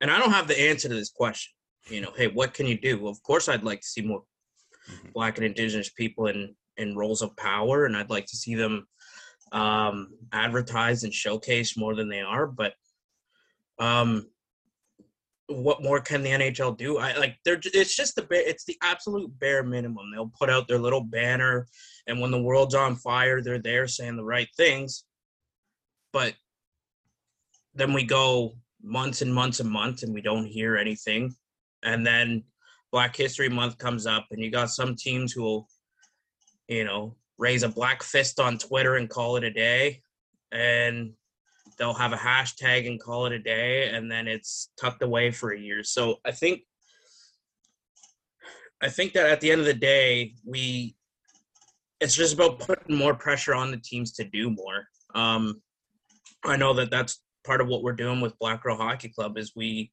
and 0.00 0.10
I 0.10 0.18
don't 0.18 0.32
have 0.32 0.48
the 0.48 0.58
answer 0.58 0.88
to 0.88 0.94
this 0.94 1.10
question. 1.10 1.52
You 1.88 2.00
know, 2.00 2.12
hey, 2.16 2.28
what 2.28 2.54
can 2.54 2.66
you 2.66 2.78
do? 2.78 2.98
Well, 2.98 3.12
of 3.12 3.22
course 3.22 3.48
I'd 3.48 3.62
like 3.62 3.80
to 3.80 3.86
see 3.86 4.02
more 4.02 4.22
mm-hmm. 4.90 5.08
black 5.12 5.36
and 5.36 5.46
indigenous 5.46 5.90
people 5.90 6.26
in 6.26 6.54
in 6.76 6.96
roles 6.96 7.22
of 7.22 7.36
power 7.36 7.86
and 7.86 7.96
I'd 7.96 8.10
like 8.10 8.26
to 8.26 8.36
see 8.36 8.54
them 8.54 8.86
um 9.52 10.08
advertised 10.32 11.04
and 11.04 11.12
showcased 11.12 11.78
more 11.78 11.94
than 11.94 12.08
they 12.08 12.20
are, 12.20 12.46
but 12.46 12.74
um 13.78 14.26
what 15.48 15.82
more 15.82 16.00
can 16.00 16.22
the 16.22 16.30
NHL 16.30 16.76
do? 16.76 16.98
I 16.98 17.16
like 17.16 17.36
they're 17.44 17.60
it's 17.62 17.94
just 17.94 18.16
the 18.16 18.22
bare 18.22 18.42
it's 18.46 18.64
the 18.64 18.76
absolute 18.82 19.30
bare 19.38 19.62
minimum. 19.62 20.10
They'll 20.12 20.32
put 20.38 20.50
out 20.50 20.66
their 20.66 20.78
little 20.78 21.02
banner 21.02 21.66
and 22.06 22.20
when 22.20 22.30
the 22.30 22.42
world's 22.42 22.74
on 22.74 22.96
fire, 22.96 23.40
they're 23.40 23.58
there 23.58 23.86
saying 23.86 24.16
the 24.16 24.24
right 24.24 24.48
things. 24.56 25.04
But 26.12 26.34
then 27.74 27.92
we 27.92 28.04
go 28.04 28.56
months 28.82 29.22
and 29.22 29.34
months 29.34 29.60
and 29.60 29.70
months 29.70 30.02
and 30.02 30.14
we 30.14 30.20
don't 30.20 30.46
hear 30.46 30.76
anything. 30.76 31.34
And 31.82 32.06
then 32.06 32.44
Black 32.92 33.14
History 33.14 33.48
Month 33.48 33.78
comes 33.78 34.06
up 34.06 34.26
and 34.30 34.42
you 34.42 34.50
got 34.50 34.70
some 34.70 34.96
teams 34.96 35.32
who 35.32 35.42
will, 35.42 35.68
you 36.68 36.84
know, 36.84 37.16
raise 37.38 37.62
a 37.62 37.68
black 37.68 38.02
fist 38.02 38.40
on 38.40 38.58
Twitter 38.58 38.96
and 38.96 39.10
call 39.10 39.36
it 39.36 39.44
a 39.44 39.50
day. 39.50 40.00
And 40.52 41.12
they'll 41.78 41.94
have 41.94 42.12
a 42.12 42.16
hashtag 42.16 42.86
and 42.86 43.00
call 43.00 43.26
it 43.26 43.32
a 43.32 43.38
day 43.38 43.90
and 43.90 44.10
then 44.10 44.26
it's 44.26 44.70
tucked 44.80 45.02
away 45.02 45.30
for 45.30 45.52
a 45.52 45.60
year. 45.60 45.82
So 45.82 46.16
i 46.24 46.32
think 46.32 46.62
i 48.82 48.88
think 48.88 49.12
that 49.14 49.26
at 49.26 49.40
the 49.40 49.50
end 49.50 49.60
of 49.60 49.66
the 49.66 49.74
day 49.74 50.34
we 50.44 50.96
it's 52.00 52.14
just 52.14 52.34
about 52.34 52.58
putting 52.60 52.96
more 52.96 53.14
pressure 53.14 53.54
on 53.54 53.70
the 53.70 53.78
teams 53.78 54.12
to 54.12 54.24
do 54.24 54.50
more. 54.50 54.86
Um 55.14 55.62
i 56.44 56.56
know 56.56 56.74
that 56.74 56.90
that's 56.90 57.22
part 57.44 57.60
of 57.60 57.68
what 57.68 57.82
we're 57.82 57.92
doing 57.92 58.20
with 58.20 58.38
black 58.38 58.62
girl 58.62 58.76
hockey 58.76 59.08
club 59.08 59.38
is 59.38 59.52
we 59.56 59.90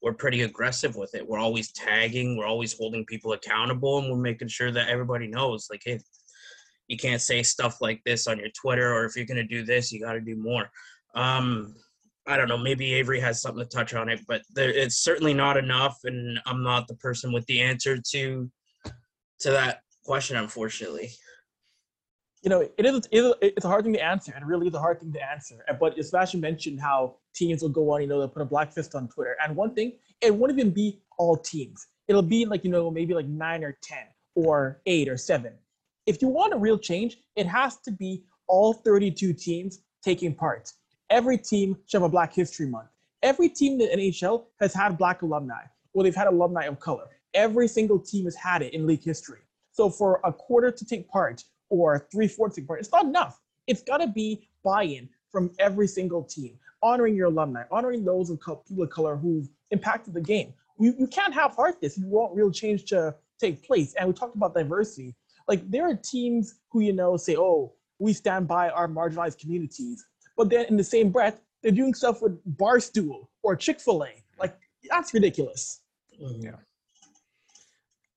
we're 0.00 0.14
pretty 0.14 0.42
aggressive 0.42 0.94
with 0.94 1.12
it. 1.16 1.28
We're 1.28 1.40
always 1.40 1.72
tagging 1.72 2.36
we're 2.36 2.46
always 2.46 2.76
holding 2.76 3.04
people 3.04 3.32
accountable 3.32 3.98
and 3.98 4.10
we're 4.10 4.18
making 4.18 4.48
sure 4.48 4.70
that 4.70 4.88
everybody 4.88 5.26
knows 5.26 5.68
like 5.70 5.82
hey 5.84 6.00
you 6.88 6.96
can't 6.96 7.20
say 7.20 7.42
stuff 7.42 7.80
like 7.80 8.02
this 8.04 8.26
on 8.26 8.38
your 8.38 8.48
twitter 8.50 8.92
or 8.92 9.04
if 9.04 9.14
you're 9.14 9.26
going 9.26 9.36
to 9.36 9.44
do 9.44 9.62
this 9.62 9.92
you 9.92 10.00
got 10.00 10.14
to 10.14 10.20
do 10.20 10.36
more 10.36 10.68
um, 11.14 11.74
I 12.26 12.36
don't 12.36 12.48
know. 12.48 12.58
Maybe 12.58 12.90
Avry 12.90 13.20
has 13.20 13.40
something 13.40 13.64
to 13.64 13.68
touch 13.68 13.94
on 13.94 14.10
it, 14.10 14.20
but 14.28 14.42
there, 14.54 14.70
it's 14.70 14.98
certainly 15.02 15.32
not 15.32 15.56
enough, 15.56 15.98
and 16.04 16.38
I'm 16.44 16.62
not 16.62 16.86
the 16.86 16.94
person 16.96 17.32
with 17.32 17.46
the 17.46 17.60
answer 17.60 17.96
to 18.10 18.50
to 19.40 19.50
that 19.50 19.80
question, 20.04 20.36
unfortunately. 20.36 21.10
You 22.42 22.50
know, 22.50 22.60
it 22.60 22.86
is 22.86 23.08
it's 23.12 23.64
a 23.64 23.68
hard 23.68 23.84
thing 23.84 23.94
to 23.94 24.04
answer, 24.04 24.32
and 24.36 24.46
really 24.46 24.68
is 24.68 24.74
a 24.74 24.78
hard 24.78 25.00
thing 25.00 25.12
to 25.14 25.30
answer. 25.30 25.64
But 25.80 25.98
as 25.98 26.10
Sebastian 26.10 26.40
mentioned 26.40 26.80
how 26.80 27.16
teams 27.34 27.62
will 27.62 27.70
go 27.70 27.90
on, 27.94 28.02
you 28.02 28.06
know, 28.06 28.18
they'll 28.18 28.28
put 28.28 28.42
a 28.42 28.46
black 28.46 28.72
fist 28.72 28.94
on 28.94 29.08
Twitter, 29.08 29.36
and 29.42 29.56
one 29.56 29.74
thing, 29.74 29.94
it 30.20 30.34
won't 30.34 30.52
even 30.52 30.70
be 30.70 31.00
all 31.16 31.36
teams. 31.36 31.86
It'll 32.08 32.22
be 32.22 32.44
like 32.44 32.62
you 32.62 32.70
know 32.70 32.90
maybe 32.90 33.14
like 33.14 33.26
nine 33.26 33.64
or 33.64 33.78
ten 33.82 34.04
or 34.34 34.82
eight 34.84 35.08
or 35.08 35.16
seven. 35.16 35.54
If 36.04 36.20
you 36.20 36.28
want 36.28 36.52
a 36.52 36.58
real 36.58 36.78
change, 36.78 37.16
it 37.36 37.46
has 37.46 37.78
to 37.78 37.90
be 37.90 38.24
all 38.46 38.72
32 38.72 39.34
teams 39.34 39.80
taking 40.02 40.34
part 40.34 40.72
every 41.10 41.38
team 41.38 41.76
should 41.86 42.00
have 42.00 42.08
a 42.08 42.08
Black 42.08 42.32
History 42.32 42.66
Month. 42.66 42.88
Every 43.22 43.48
team 43.48 43.72
in 43.72 43.78
the 43.78 43.96
NHL 43.96 44.44
has 44.60 44.72
had 44.72 44.96
black 44.96 45.22
alumni, 45.22 45.62
or 45.92 46.04
they've 46.04 46.14
had 46.14 46.28
alumni 46.28 46.64
of 46.64 46.78
color. 46.78 47.04
Every 47.34 47.66
single 47.66 47.98
team 47.98 48.24
has 48.26 48.36
had 48.36 48.62
it 48.62 48.74
in 48.74 48.86
league 48.86 49.02
history. 49.02 49.40
So 49.72 49.90
for 49.90 50.20
a 50.24 50.32
quarter 50.32 50.70
to 50.70 50.84
take 50.84 51.08
part 51.08 51.44
or 51.68 52.08
three 52.12 52.28
fourths 52.28 52.54
to 52.54 52.60
take 52.60 52.68
part, 52.68 52.80
it's 52.80 52.92
not 52.92 53.04
enough. 53.04 53.40
It's 53.66 53.82
got 53.82 53.98
to 53.98 54.06
be 54.06 54.48
buy-in 54.64 55.08
from 55.30 55.50
every 55.58 55.86
single 55.86 56.22
team, 56.22 56.58
honoring 56.82 57.14
your 57.14 57.26
alumni, 57.26 57.64
honoring 57.70 58.04
those 58.04 58.30
of 58.30 58.40
people 58.40 58.82
of 58.82 58.90
color 58.90 59.16
who've 59.16 59.48
impacted 59.70 60.14
the 60.14 60.20
game. 60.20 60.54
You, 60.78 60.94
you 60.98 61.06
can't 61.06 61.34
half-heart 61.34 61.80
this 61.80 61.96
if 61.96 62.04
you 62.04 62.08
want 62.08 62.34
real 62.34 62.50
change 62.50 62.84
to 62.86 63.14
take 63.40 63.66
place. 63.66 63.94
And 63.94 64.08
we 64.08 64.14
talked 64.14 64.36
about 64.36 64.54
diversity. 64.54 65.14
Like 65.48 65.68
there 65.70 65.88
are 65.88 65.94
teams 65.94 66.54
who 66.70 66.80
you 66.80 66.92
know 66.92 67.16
say, 67.16 67.36
"Oh, 67.36 67.72
we 67.98 68.12
stand 68.12 68.46
by 68.46 68.68
our 68.70 68.86
marginalized 68.86 69.38
communities," 69.38 70.04
but 70.38 70.48
then 70.48 70.64
in 70.66 70.76
the 70.76 70.84
same 70.84 71.10
breath, 71.10 71.42
they're 71.62 71.72
doing 71.72 71.92
stuff 71.92 72.22
with 72.22 72.38
Barstool 72.56 73.26
or 73.42 73.56
Chick 73.56 73.80
Fil 73.80 74.04
A. 74.04 74.10
Like 74.40 74.56
that's 74.88 75.12
ridiculous. 75.12 75.80
Mm-hmm. 76.22 76.46
Yeah. 76.46 76.52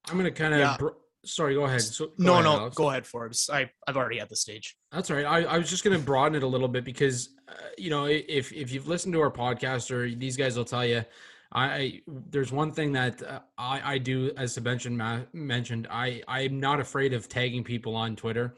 I'm 0.09 0.17
gonna 0.17 0.31
kind 0.31 0.53
of. 0.53 0.59
Yeah. 0.59 0.77
Br- 0.77 0.89
sorry, 1.25 1.55
go 1.55 1.63
ahead. 1.65 1.81
So, 1.81 2.07
go 2.07 2.13
no, 2.17 2.33
ahead, 2.33 2.43
no, 2.45 2.51
Alex. 2.51 2.75
go 2.77 2.89
ahead, 2.89 3.05
Forbes. 3.05 3.49
I 3.51 3.69
I've 3.87 3.97
already 3.97 4.19
at 4.19 4.29
the 4.29 4.35
stage. 4.35 4.77
That's 4.91 5.09
all 5.09 5.17
right. 5.17 5.25
I, 5.25 5.43
I 5.43 5.57
was 5.57 5.69
just 5.69 5.83
gonna 5.83 5.99
broaden 5.99 6.35
it 6.35 6.43
a 6.43 6.47
little 6.47 6.67
bit 6.67 6.85
because, 6.85 7.29
uh, 7.49 7.53
you 7.77 7.89
know, 7.89 8.05
if 8.05 8.53
if 8.53 8.71
you've 8.71 8.87
listened 8.87 9.13
to 9.13 9.21
our 9.21 9.31
podcast 9.31 9.91
or 9.91 10.09
these 10.09 10.37
guys 10.37 10.55
will 10.55 10.65
tell 10.65 10.85
you, 10.85 11.03
I 11.51 12.01
there's 12.07 12.51
one 12.51 12.71
thing 12.71 12.91
that 12.93 13.23
uh, 13.23 13.39
I 13.57 13.93
I 13.93 13.97
do 13.97 14.31
as 14.37 14.53
Sebastian 14.53 14.95
ma- 14.95 15.21
mentioned. 15.33 15.87
I 15.89 16.21
I'm 16.27 16.59
not 16.59 16.79
afraid 16.79 17.13
of 17.13 17.27
tagging 17.27 17.63
people 17.63 17.95
on 17.95 18.15
Twitter. 18.15 18.55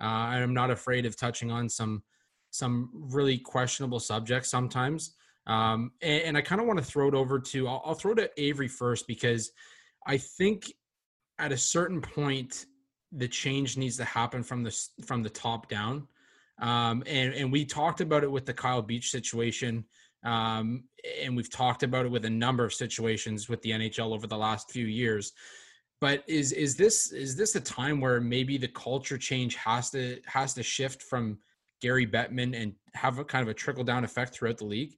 Uh, 0.00 0.04
I'm 0.04 0.52
not 0.52 0.70
afraid 0.70 1.06
of 1.06 1.16
touching 1.16 1.50
on 1.50 1.70
some 1.70 2.02
some 2.56 2.90
really 2.92 3.38
questionable 3.38 4.00
subjects 4.00 4.48
sometimes. 4.48 5.14
Um, 5.46 5.92
and, 6.02 6.22
and, 6.22 6.36
I 6.36 6.40
kind 6.40 6.60
of 6.60 6.66
want 6.66 6.80
to 6.80 6.84
throw 6.84 7.06
it 7.06 7.14
over 7.14 7.38
to, 7.38 7.68
I'll, 7.68 7.80
I'll 7.84 7.94
throw 7.94 8.12
it 8.12 8.16
to 8.16 8.30
Avry 8.36 8.68
first 8.68 9.06
because 9.06 9.52
I 10.04 10.18
think 10.18 10.72
at 11.38 11.52
a 11.52 11.56
certain 11.56 12.00
point, 12.00 12.66
the 13.12 13.28
change 13.28 13.76
needs 13.76 13.96
to 13.96 14.04
happen 14.04 14.42
from 14.42 14.62
the 14.62 14.76
from 15.04 15.22
the 15.22 15.30
top 15.30 15.68
down. 15.68 16.06
Um, 16.60 17.02
and 17.06 17.34
and 17.34 17.52
we 17.52 17.64
talked 17.64 18.00
about 18.00 18.24
it 18.24 18.30
with 18.30 18.46
the 18.46 18.54
Kyle 18.54 18.82
Beach 18.82 19.10
situation, 19.10 19.84
um, 20.24 20.84
and 21.22 21.36
we've 21.36 21.50
talked 21.50 21.82
about 21.82 22.06
it 22.06 22.10
with 22.10 22.24
a 22.24 22.30
number 22.30 22.64
of 22.64 22.72
situations 22.72 23.48
with 23.48 23.60
the 23.62 23.70
NHL 23.70 24.14
over 24.14 24.26
the 24.26 24.36
last 24.36 24.70
few 24.70 24.86
years. 24.86 25.32
But 26.00 26.24
is 26.26 26.52
is 26.52 26.76
this 26.76 27.12
is 27.12 27.36
this 27.36 27.54
a 27.54 27.60
time 27.60 28.00
where 28.00 28.20
maybe 28.20 28.58
the 28.58 28.68
culture 28.68 29.18
change 29.18 29.54
has 29.56 29.90
to 29.90 30.20
has 30.26 30.54
to 30.54 30.62
shift 30.62 31.02
from 31.02 31.38
Gary 31.80 32.06
Bettman 32.06 32.60
and 32.60 32.74
have 32.94 33.18
a 33.18 33.24
kind 33.24 33.42
of 33.42 33.48
a 33.48 33.54
trickle 33.54 33.84
down 33.84 34.04
effect 34.04 34.34
throughout 34.34 34.58
the 34.58 34.64
league? 34.64 34.96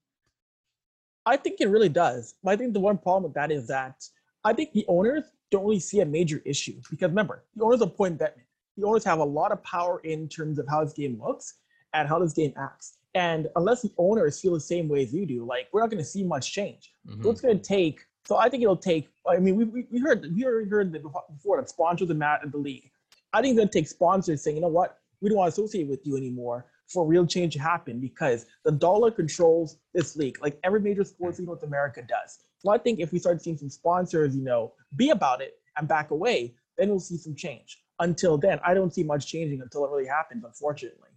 I 1.26 1.36
think 1.36 1.60
it 1.60 1.68
really 1.68 1.88
does. 1.88 2.34
But 2.42 2.52
I 2.52 2.56
think 2.56 2.72
the 2.72 2.80
one 2.80 2.98
problem 2.98 3.24
with 3.24 3.34
that 3.34 3.52
is 3.52 3.66
that 3.68 4.02
I 4.44 4.52
think 4.52 4.72
the 4.72 4.84
owners 4.88 5.24
don't 5.50 5.64
really 5.64 5.80
see 5.80 6.00
a 6.00 6.06
major 6.06 6.42
issue 6.44 6.80
because 6.90 7.08
remember, 7.08 7.44
the 7.56 7.64
owners 7.64 7.80
appoint 7.80 8.18
Bettman. 8.18 8.44
The 8.76 8.86
owners 8.86 9.04
have 9.04 9.18
a 9.18 9.24
lot 9.24 9.50
of 9.50 9.62
power 9.64 10.00
in 10.04 10.28
terms 10.28 10.58
of 10.58 10.66
how 10.68 10.84
this 10.84 10.92
game 10.92 11.20
looks 11.20 11.54
and 11.92 12.08
how 12.08 12.18
this 12.18 12.32
game 12.32 12.52
acts. 12.56 12.98
And 13.14 13.48
unless 13.56 13.82
the 13.82 13.90
owners 13.98 14.40
feel 14.40 14.54
the 14.54 14.60
same 14.60 14.88
way 14.88 15.02
as 15.02 15.12
you 15.12 15.26
do, 15.26 15.44
like 15.44 15.68
we're 15.72 15.80
not 15.80 15.90
going 15.90 16.02
to 16.02 16.08
see 16.08 16.22
much 16.22 16.52
change. 16.52 16.92
Mm-hmm. 17.06 17.22
So 17.22 17.30
it's 17.30 17.40
going 17.40 17.58
to 17.58 17.64
take. 17.64 18.00
So 18.26 18.36
I 18.36 18.48
think 18.48 18.62
it'll 18.62 18.76
take. 18.76 19.08
I 19.26 19.38
mean, 19.38 19.56
we, 19.56 19.86
we 19.90 19.98
heard 19.98 20.26
we 20.34 20.44
already 20.44 20.68
heard 20.68 20.92
before 20.92 21.60
that 21.60 21.68
sponsors 21.68 22.10
are 22.10 22.14
mad 22.14 22.40
at 22.44 22.52
the 22.52 22.58
league. 22.58 22.90
I 23.32 23.42
think 23.42 23.52
it's 23.52 23.58
going 23.58 23.68
to 23.68 23.72
take 23.72 23.88
sponsors 23.88 24.42
saying, 24.42 24.56
you 24.56 24.62
know 24.62 24.68
what, 24.68 24.98
we 25.20 25.28
don't 25.28 25.38
want 25.38 25.54
to 25.54 25.60
associate 25.60 25.88
with 25.88 26.06
you 26.06 26.16
anymore 26.16 26.66
for 26.86 27.06
real 27.06 27.26
change 27.26 27.54
to 27.54 27.60
happen 27.60 28.00
because 28.00 28.46
the 28.64 28.72
dollar 28.72 29.10
controls 29.10 29.78
this 29.94 30.16
league, 30.16 30.38
like 30.40 30.58
every 30.64 30.80
major 30.80 31.04
sports 31.04 31.38
league 31.38 31.48
North 31.48 31.62
America 31.62 32.02
does. 32.08 32.38
So 32.58 32.70
I 32.70 32.78
think 32.78 32.98
if 33.00 33.12
we 33.12 33.18
start 33.18 33.42
seeing 33.42 33.58
some 33.58 33.70
sponsors, 33.70 34.34
you 34.34 34.42
know, 34.42 34.72
be 34.96 35.10
about 35.10 35.42
it 35.42 35.54
and 35.76 35.86
back 35.86 36.10
away, 36.10 36.54
then 36.76 36.88
we'll 36.88 37.00
see 37.00 37.16
some 37.16 37.34
change. 37.34 37.78
until 38.00 38.38
then, 38.38 38.60
I 38.64 38.74
don't 38.74 38.92
see 38.92 39.02
much 39.02 39.26
changing 39.26 39.60
until 39.60 39.84
it 39.84 39.90
really 39.90 40.06
happens. 40.06 40.44
Unfortunately. 40.44 41.08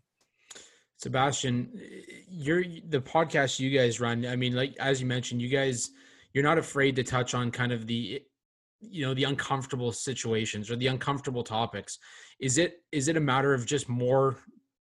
Sebastian, 0.97 1.69
you're 2.29 2.63
the 2.63 3.01
podcast 3.01 3.59
you 3.59 3.75
guys 3.75 3.99
run. 3.99 4.25
I 4.25 4.35
mean, 4.35 4.55
like 4.55 4.75
as 4.79 5.01
you 5.01 5.07
mentioned, 5.07 5.41
you 5.41 5.49
guys 5.49 5.89
you're 6.33 6.43
not 6.43 6.57
afraid 6.57 6.95
to 6.95 7.03
touch 7.03 7.33
on 7.33 7.51
kind 7.51 7.71
of 7.71 7.87
the 7.87 8.23
you 8.81 9.05
know 9.05 9.13
the 9.13 9.23
uncomfortable 9.23 9.91
situations 9.91 10.69
or 10.69 10.75
the 10.75 10.87
uncomfortable 10.87 11.43
topics. 11.43 11.99
Is 12.39 12.57
it 12.57 12.83
is 12.91 13.07
it 13.07 13.17
a 13.17 13.21
matter 13.21 13.53
of 13.53 13.65
just 13.65 13.87
more 13.89 14.37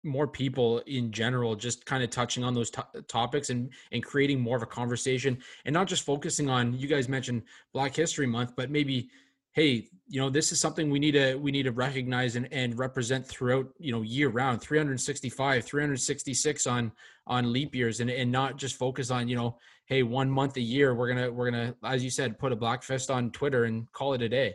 more 0.06 0.28
people 0.28 0.80
in 0.80 1.12
general 1.12 1.56
just 1.56 1.86
kind 1.86 2.04
of 2.04 2.10
touching 2.10 2.44
on 2.44 2.54
those 2.54 2.70
to- 2.70 2.86
topics 3.08 3.50
and 3.50 3.72
and 3.92 4.04
creating 4.04 4.40
more 4.40 4.58
of 4.58 4.64
a 4.64 4.68
conversation 4.68 5.38
and 5.66 5.74
not 5.74 5.88
just 5.88 6.04
focusing 6.04 6.50
on 6.50 6.74
you 6.78 6.88
guys 6.88 7.08
mentioned 7.08 7.44
Black 7.74 7.96
History 7.96 8.28
Month, 8.28 8.54
but 8.56 8.70
maybe 8.70 9.10
hey 9.54 9.88
you 10.08 10.20
know 10.20 10.30
this 10.30 10.52
is 10.52 10.60
something 10.60 10.90
we 10.90 11.00
need 11.00 11.14
to 11.14 11.36
we 11.36 11.52
need 11.52 11.64
to 11.64 11.72
recognize 11.72 12.36
and, 12.36 12.52
and 12.52 12.78
represent 12.78 13.26
throughout 13.26 13.68
you 13.80 13.92
know 13.92 14.02
year 14.02 14.30
round. 14.30 14.62
365 14.62 15.64
366 15.64 16.68
on 16.68 16.92
on 17.26 17.54
leap 17.54 17.74
years 17.74 18.00
and, 18.00 18.10
and 18.10 18.32
not 18.32 18.58
just 18.58 18.76
focus 18.76 19.10
on 19.12 19.28
you 19.28 19.36
know 19.36 19.58
hey 19.86 20.04
one 20.04 20.30
month 20.30 20.58
a 20.58 20.62
year 20.62 20.94
we're 20.94 21.08
gonna 21.08 21.32
we're 21.32 21.50
gonna 21.50 21.74
as 21.84 22.04
you 22.04 22.10
said 22.10 22.38
put 22.38 22.52
a 22.52 22.56
black 22.56 22.84
fist 22.84 23.10
on 23.10 23.32
twitter 23.32 23.66
and 23.66 23.92
call 23.92 24.14
it 24.14 24.22
a 24.22 24.30
day. 24.30 24.54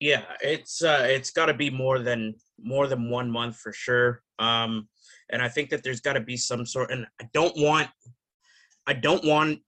Yeah 0.00 0.24
it's 0.40 0.82
uh 0.82 1.06
it's 1.08 1.30
got 1.30 1.46
to 1.46 1.54
be 1.54 1.70
more 1.70 1.98
than 2.00 2.34
more 2.60 2.86
than 2.86 3.08
one 3.08 3.30
month 3.30 3.56
for 3.56 3.72
sure. 3.72 4.22
Um 4.38 4.88
and 5.30 5.42
i 5.42 5.48
think 5.48 5.70
that 5.70 5.82
there's 5.82 6.00
got 6.00 6.14
to 6.14 6.20
be 6.20 6.36
some 6.36 6.66
sort 6.66 6.90
and 6.90 7.06
i 7.20 7.28
don't 7.32 7.56
want 7.56 7.88
i 8.86 8.92
don't 8.92 9.24
want 9.24 9.60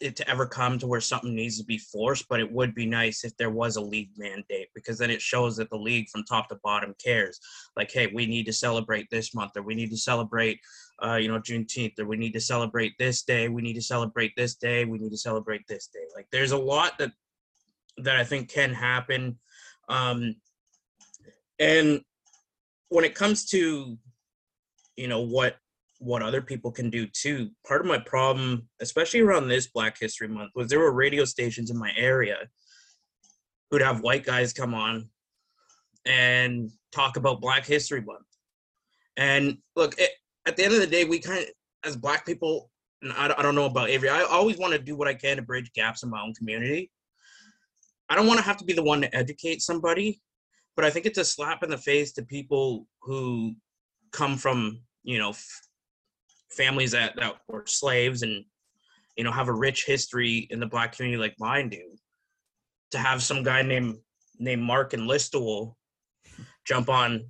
it 0.00 0.16
to 0.16 0.28
ever 0.28 0.46
come 0.46 0.78
to 0.78 0.86
where 0.86 1.00
something 1.00 1.34
needs 1.34 1.58
to 1.58 1.64
be 1.64 1.78
forced, 1.78 2.28
but 2.28 2.40
it 2.40 2.52
would 2.52 2.74
be 2.74 2.84
nice 2.84 3.24
if 3.24 3.34
there 3.36 3.50
was 3.50 3.76
a 3.76 3.80
league 3.80 4.10
mandate 4.18 4.68
because 4.74 4.98
then 4.98 5.10
it 5.10 5.22
shows 5.22 5.56
that 5.56 5.70
the 5.70 5.76
league 5.76 6.08
from 6.10 6.22
top 6.24 6.48
to 6.48 6.58
bottom 6.62 6.94
cares. 7.02 7.40
Like, 7.76 7.90
hey, 7.90 8.08
we 8.08 8.26
need 8.26 8.44
to 8.46 8.52
celebrate 8.52 9.08
this 9.10 9.34
month, 9.34 9.52
or 9.56 9.62
we 9.62 9.74
need 9.74 9.90
to 9.90 9.96
celebrate, 9.96 10.60
uh, 11.02 11.14
you 11.14 11.28
know, 11.28 11.40
Juneteenth, 11.40 11.98
or 11.98 12.06
we 12.06 12.18
need 12.18 12.34
to 12.34 12.40
celebrate 12.40 12.92
this 12.98 13.22
day, 13.22 13.48
we 13.48 13.62
need 13.62 13.74
to 13.74 13.82
celebrate 13.82 14.32
this 14.36 14.54
day, 14.56 14.84
we 14.84 14.98
need 14.98 15.10
to 15.10 15.16
celebrate 15.16 15.66
this 15.66 15.86
day. 15.86 16.04
Like, 16.14 16.26
there's 16.30 16.52
a 16.52 16.58
lot 16.58 16.98
that 16.98 17.12
that 17.98 18.16
I 18.16 18.24
think 18.24 18.50
can 18.50 18.74
happen, 18.74 19.38
um, 19.88 20.36
and 21.58 22.02
when 22.90 23.04
it 23.06 23.14
comes 23.14 23.46
to, 23.46 23.96
you 24.96 25.08
know, 25.08 25.22
what 25.22 25.56
what 25.98 26.22
other 26.22 26.42
people 26.42 26.70
can 26.70 26.90
do 26.90 27.06
too. 27.06 27.50
Part 27.66 27.80
of 27.80 27.86
my 27.86 27.98
problem, 27.98 28.68
especially 28.80 29.20
around 29.20 29.48
this 29.48 29.66
Black 29.68 29.98
History 29.98 30.28
Month, 30.28 30.52
was 30.54 30.68
there 30.68 30.78
were 30.78 30.92
radio 30.92 31.24
stations 31.24 31.70
in 31.70 31.78
my 31.78 31.92
area 31.96 32.38
who'd 33.70 33.82
have 33.82 34.02
white 34.02 34.24
guys 34.24 34.52
come 34.52 34.74
on 34.74 35.08
and 36.04 36.70
talk 36.92 37.16
about 37.16 37.40
Black 37.40 37.66
History 37.66 38.00
Month. 38.00 38.26
And 39.16 39.58
look, 39.74 39.98
it, 39.98 40.10
at 40.46 40.56
the 40.56 40.64
end 40.64 40.74
of 40.74 40.80
the 40.80 40.86
day, 40.86 41.04
we 41.04 41.18
kind 41.18 41.40
of, 41.40 41.46
as 41.84 41.96
Black 41.96 42.24
people, 42.26 42.70
and 43.02 43.12
I, 43.12 43.34
I 43.36 43.42
don't 43.42 43.54
know 43.54 43.64
about 43.64 43.88
Avry, 43.88 44.10
I 44.10 44.22
always 44.22 44.58
want 44.58 44.72
to 44.72 44.78
do 44.78 44.96
what 44.96 45.08
I 45.08 45.14
can 45.14 45.36
to 45.36 45.42
bridge 45.42 45.72
gaps 45.74 46.02
in 46.02 46.10
my 46.10 46.22
own 46.22 46.34
community. 46.34 46.90
I 48.08 48.14
don't 48.14 48.26
want 48.26 48.38
to 48.38 48.44
have 48.44 48.56
to 48.58 48.64
be 48.64 48.72
the 48.72 48.82
one 48.82 49.00
to 49.00 49.14
educate 49.16 49.62
somebody, 49.62 50.20
but 50.76 50.84
I 50.84 50.90
think 50.90 51.06
it's 51.06 51.18
a 51.18 51.24
slap 51.24 51.62
in 51.62 51.70
the 51.70 51.78
face 51.78 52.12
to 52.12 52.22
people 52.22 52.86
who 53.02 53.54
come 54.12 54.36
from, 54.36 54.80
you 55.02 55.18
know, 55.18 55.34
families 56.50 56.92
that, 56.92 57.16
that 57.16 57.34
were 57.48 57.64
slaves 57.66 58.22
and 58.22 58.44
you 59.16 59.24
know 59.24 59.32
have 59.32 59.48
a 59.48 59.52
rich 59.52 59.84
history 59.86 60.46
in 60.50 60.60
the 60.60 60.66
black 60.66 60.96
community 60.96 61.20
like 61.20 61.34
mine 61.38 61.68
do 61.68 61.96
to 62.90 62.98
have 62.98 63.22
some 63.22 63.42
guy 63.42 63.62
named 63.62 63.96
named 64.38 64.62
mark 64.62 64.92
and 64.92 65.08
listowel 65.08 65.74
jump 66.66 66.88
on 66.88 67.24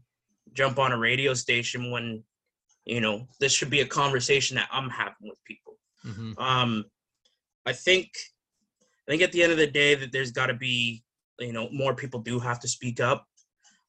jump 0.53 0.79
on 0.79 0.93
a 0.93 0.99
radio 0.99 1.33
station 1.33 1.91
when 1.91 2.23
you 2.85 3.01
know 3.01 3.27
this 3.41 3.53
should 3.53 3.71
be 3.71 3.81
a 3.81 3.87
conversation 3.87 4.57
that 4.57 4.69
i'm 4.73 4.91
having 4.91 5.15
with 5.23 5.45
people 5.45 5.79
mm-hmm. 6.05 6.33
um 6.39 6.85
i 7.65 7.73
think 7.73 8.11
i 9.07 9.11
think 9.11 9.23
at 9.23 9.33
the 9.33 9.43
end 9.43 9.53
of 9.53 9.59
the 9.59 9.67
day 9.67 9.95
that 9.95 10.13
there's 10.13 10.33
got 10.33 10.47
to 10.47 10.55
be 10.55 11.03
you 11.39 11.53
know 11.53 11.69
more 11.71 11.95
people 11.95 12.21
do 12.21 12.39
have 12.39 12.61
to 12.61 12.69
speak 12.69 13.01
up 13.01 13.27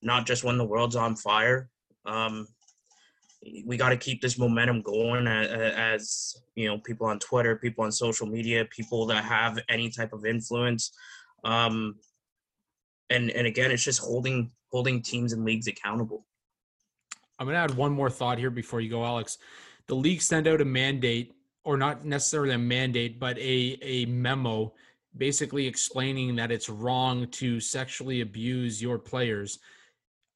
not 0.02 0.26
just 0.26 0.44
when 0.44 0.58
the 0.58 0.66
world's 0.66 0.96
on 0.96 1.16
fire 1.16 1.70
um 2.06 2.48
we 3.66 3.78
got 3.78 3.90
to 3.90 3.98
keep 3.98 4.22
this 4.22 4.38
momentum 4.38 4.82
going 4.82 5.28
as, 5.28 6.36
you 6.56 6.68
know 6.68 6.80
people 6.80 7.06
on 7.06 7.20
twitter 7.20 7.56
people 7.56 7.84
on 7.84 7.92
social 7.92 8.26
media 8.26 8.66
people 8.66 9.06
that 9.06 9.24
have 9.24 9.60
any 9.70 9.90
type 9.90 10.14
of 10.14 10.26
influence. 10.26 10.92
Um 11.44 11.96
and 13.10 13.30
and 13.32 13.48
again 13.48 13.72
it's 13.72 13.84
just 13.84 14.00
holding 14.00 14.52
holding 14.72 15.02
teams 15.02 15.34
and 15.34 15.46
leagues 15.46 15.68
accountable. 15.68 16.26
I'm 17.40 17.46
going 17.46 17.54
to 17.54 17.60
add 17.60 17.76
one 17.76 17.94
more 17.94 18.10
thought 18.10 18.40
here 18.40 18.50
before 18.50 18.82
you 18.82 18.90
go 18.90 19.06
alex. 19.06 19.38
The 19.88 19.96
league 19.96 20.22
sent 20.22 20.48
out 20.48 20.62
a 20.62 20.66
mandate 20.66 21.36
or 21.64 21.78
not 21.78 22.06
necessarily 22.06 22.54
a 22.54 22.58
mandate 22.58 23.20
but 23.20 23.38
a 23.38 23.78
a 23.82 24.06
memo 24.06 24.74
basically 25.16 25.66
explaining 25.68 26.36
that 26.36 26.52
it's 26.52 26.70
wrong 26.70 27.28
to 27.28 27.60
sexually 27.60 28.22
abuse 28.22 28.82
your 28.82 29.00
players. 29.00 29.60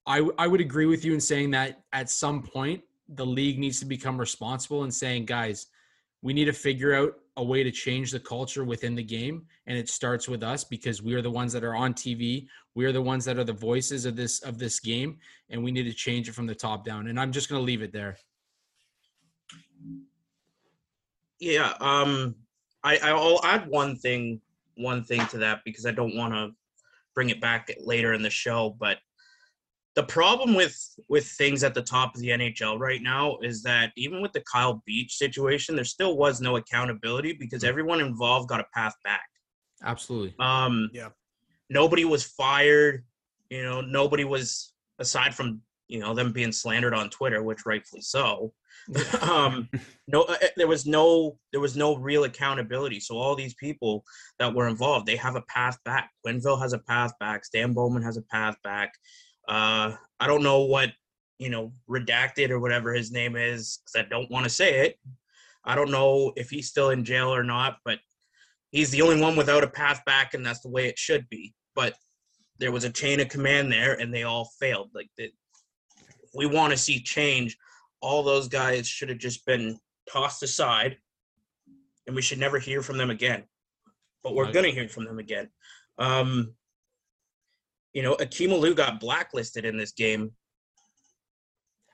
I, 0.06 0.28
I 0.38 0.48
would 0.48 0.62
agree 0.62 0.88
with 0.88 1.06
you 1.06 1.14
in 1.14 1.22
saying 1.22 1.52
that 1.52 1.84
at 1.94 2.10
some 2.10 2.42
point 2.42 2.82
the 3.16 3.26
league 3.26 3.60
needs 3.60 3.80
to 3.80 3.86
become 3.86 4.18
responsible 4.18 4.84
and 4.84 4.94
saying, 4.94 5.26
guys, 5.26 5.68
we 6.22 6.34
need 6.34 6.46
to 6.46 6.54
figure 6.54 6.94
out 6.94 7.14
a 7.38 7.44
way 7.44 7.64
to 7.64 7.72
change 7.72 8.12
the 8.12 8.20
culture 8.20 8.64
within 8.64 8.96
the 8.96 9.04
game. 9.04 9.46
And 9.68 9.78
it 9.78 9.90
starts 9.90 10.28
with 10.28 10.44
us 10.44 10.64
because 10.64 11.02
we 11.02 11.14
are 11.16 11.22
the 11.22 11.32
ones 11.32 11.54
that 11.54 11.64
are 11.64 11.76
on 11.76 11.94
TV 11.94 12.48
we 12.74 12.86
are 12.86 12.92
the 12.92 13.02
ones 13.02 13.26
that 13.26 13.38
are 13.38 13.44
the 13.44 13.54
voices 13.54 14.06
of 14.06 14.16
this 14.16 14.42
of 14.42 14.58
this 14.58 14.80
game 14.80 15.18
and 15.50 15.64
we 15.64 15.72
need 15.72 15.84
to 15.84 15.94
change 15.94 16.30
it 16.30 16.34
from 16.34 16.46
the 16.46 16.56
top 16.56 16.86
down. 16.86 17.08
And 17.08 17.20
I'm 17.20 17.32
just 17.32 17.50
going 17.50 17.60
to 17.60 17.66
leave 17.66 17.82
it 17.82 17.92
there. 17.92 18.18
Yeah 21.40 21.74
um 21.80 22.36
I 22.84 22.98
I'll 23.00 23.42
add 23.44 23.68
one 23.68 23.96
thing 23.96 24.42
one 24.78 25.04
thing 25.04 25.26
to 25.28 25.38
that 25.40 25.62
because 25.66 25.86
I 25.86 25.92
don't 25.92 26.16
want 26.16 26.34
to 26.34 26.52
bring 27.14 27.30
it 27.30 27.42
back 27.42 27.74
later 27.84 28.14
in 28.14 28.22
the 28.22 28.30
show 28.30 28.76
but 28.80 29.00
the 30.02 30.08
problem 30.08 30.56
with 30.56 30.76
with 31.10 31.28
things 31.28 31.64
at 31.64 31.76
the 31.76 31.82
top 31.82 32.16
of 32.16 32.22
the 32.22 32.30
NHL 32.30 32.80
right 32.80 33.02
now 33.02 33.38
is 33.44 33.62
that 33.64 33.92
even 33.96 34.22
with 34.22 34.34
the 34.34 34.44
Kyle 34.52 34.82
Beach 34.86 35.16
situation, 35.16 35.76
there 35.76 35.86
still 35.86 36.18
was 36.18 36.42
no 36.42 36.56
accountability 36.56 37.34
because 37.34 37.64
everyone 37.64 38.02
involved 38.02 38.50
got 38.50 38.60
a 38.60 38.66
path 38.74 38.96
back. 39.04 39.28
Absolutely. 39.84 40.34
Um, 40.40 40.90
yeah. 40.94 41.10
Nobody 41.70 42.06
was 42.06 42.24
fired. 42.24 43.06
You 43.50 43.64
know, 43.64 43.82
nobody 43.82 44.24
was 44.24 44.74
aside 44.98 45.36
from 45.36 45.62
you 45.88 46.00
know 46.00 46.16
them 46.16 46.32
being 46.32 46.52
slandered 46.52 46.96
on 46.96 47.10
Twitter, 47.10 47.44
which 47.44 47.66
rightfully 47.66 48.02
so. 48.02 48.54
um, 49.22 49.70
no, 50.08 50.24
uh, 50.24 50.36
there 50.58 50.68
was 50.68 50.88
no 50.88 51.38
there 51.52 51.62
was 51.62 51.78
no 51.78 51.96
real 51.96 52.24
accountability. 52.24 53.00
So 53.00 53.18
all 53.18 53.36
these 53.36 53.54
people 53.54 54.04
that 54.40 54.54
were 54.54 54.68
involved, 54.68 55.06
they 55.06 55.18
have 55.18 55.36
a 55.36 55.44
path 55.44 55.78
back. 55.86 56.10
Quenneville 56.26 56.62
has 56.62 56.74
a 56.74 56.80
path 56.80 57.12
back. 57.20 57.46
Stan 57.46 57.74
Bowman 57.74 58.02
has 58.02 58.18
a 58.18 58.24
path 58.24 58.56
back. 58.64 58.94
Uh, 59.52 59.98
I 60.22 60.28
don't 60.28 60.44
know 60.44 60.62
what 60.62 60.94
you 61.38 61.50
know 61.50 61.74
redacted 61.90 62.52
or 62.52 62.60
whatever 62.62 62.94
his 62.94 63.12
name 63.12 63.36
is 63.36 63.80
because 63.84 64.06
I 64.06 64.10
don't 64.10 64.32
want 64.32 64.46
to 64.46 64.50
say 64.50 64.86
it. 64.86 64.98
I 65.66 65.76
don't 65.76 65.92
know 65.92 66.32
if 66.38 66.50
he's 66.50 66.70
still 66.70 66.92
in 66.92 67.04
jail 67.04 67.36
or 67.36 67.44
not, 67.44 67.78
but 67.84 68.00
he's 68.72 68.92
the 68.92 69.02
only 69.02 69.22
one 69.22 69.36
without 69.36 69.66
a 69.66 69.68
path 69.68 70.06
back, 70.06 70.34
and 70.34 70.46
that's 70.46 70.62
the 70.62 70.70
way 70.70 70.88
it 70.88 70.98
should 70.98 71.28
be. 71.28 71.54
But 71.76 71.96
there 72.60 72.72
was 72.72 72.86
a 72.86 72.90
chain 72.90 73.20
of 73.20 73.28
command 73.28 73.70
there, 73.70 74.00
and 74.00 74.14
they 74.14 74.24
all 74.24 74.50
failed. 74.58 74.92
Like 74.96 75.10
the, 75.18 75.30
we 76.34 76.46
want 76.46 76.72
to 76.72 76.78
see 76.78 77.02
change. 77.02 77.58
All 78.00 78.24
those 78.24 78.48
guys 78.48 78.88
should 78.88 79.10
have 79.10 79.18
just 79.18 79.46
been 79.46 79.78
tossed 80.10 80.44
aside, 80.44 80.96
and 82.08 82.16
we 82.16 82.22
should 82.22 82.40
never 82.40 82.58
hear 82.58 82.82
from 82.82 82.98
them 82.98 83.10
again. 83.10 83.44
But 84.24 84.34
we're 84.34 84.54
gonna 84.54 84.70
hear 84.70 84.88
from 84.88 85.04
them 85.04 85.20
again. 85.20 85.50
Um, 85.98 86.56
you 87.94 88.02
know, 88.04 88.14
Akim 88.16 88.52
Aliu 88.52 88.76
got 88.76 89.00
blacklisted 89.00 89.66
in 89.66 89.78
this 89.78 89.92
game. 89.92 90.32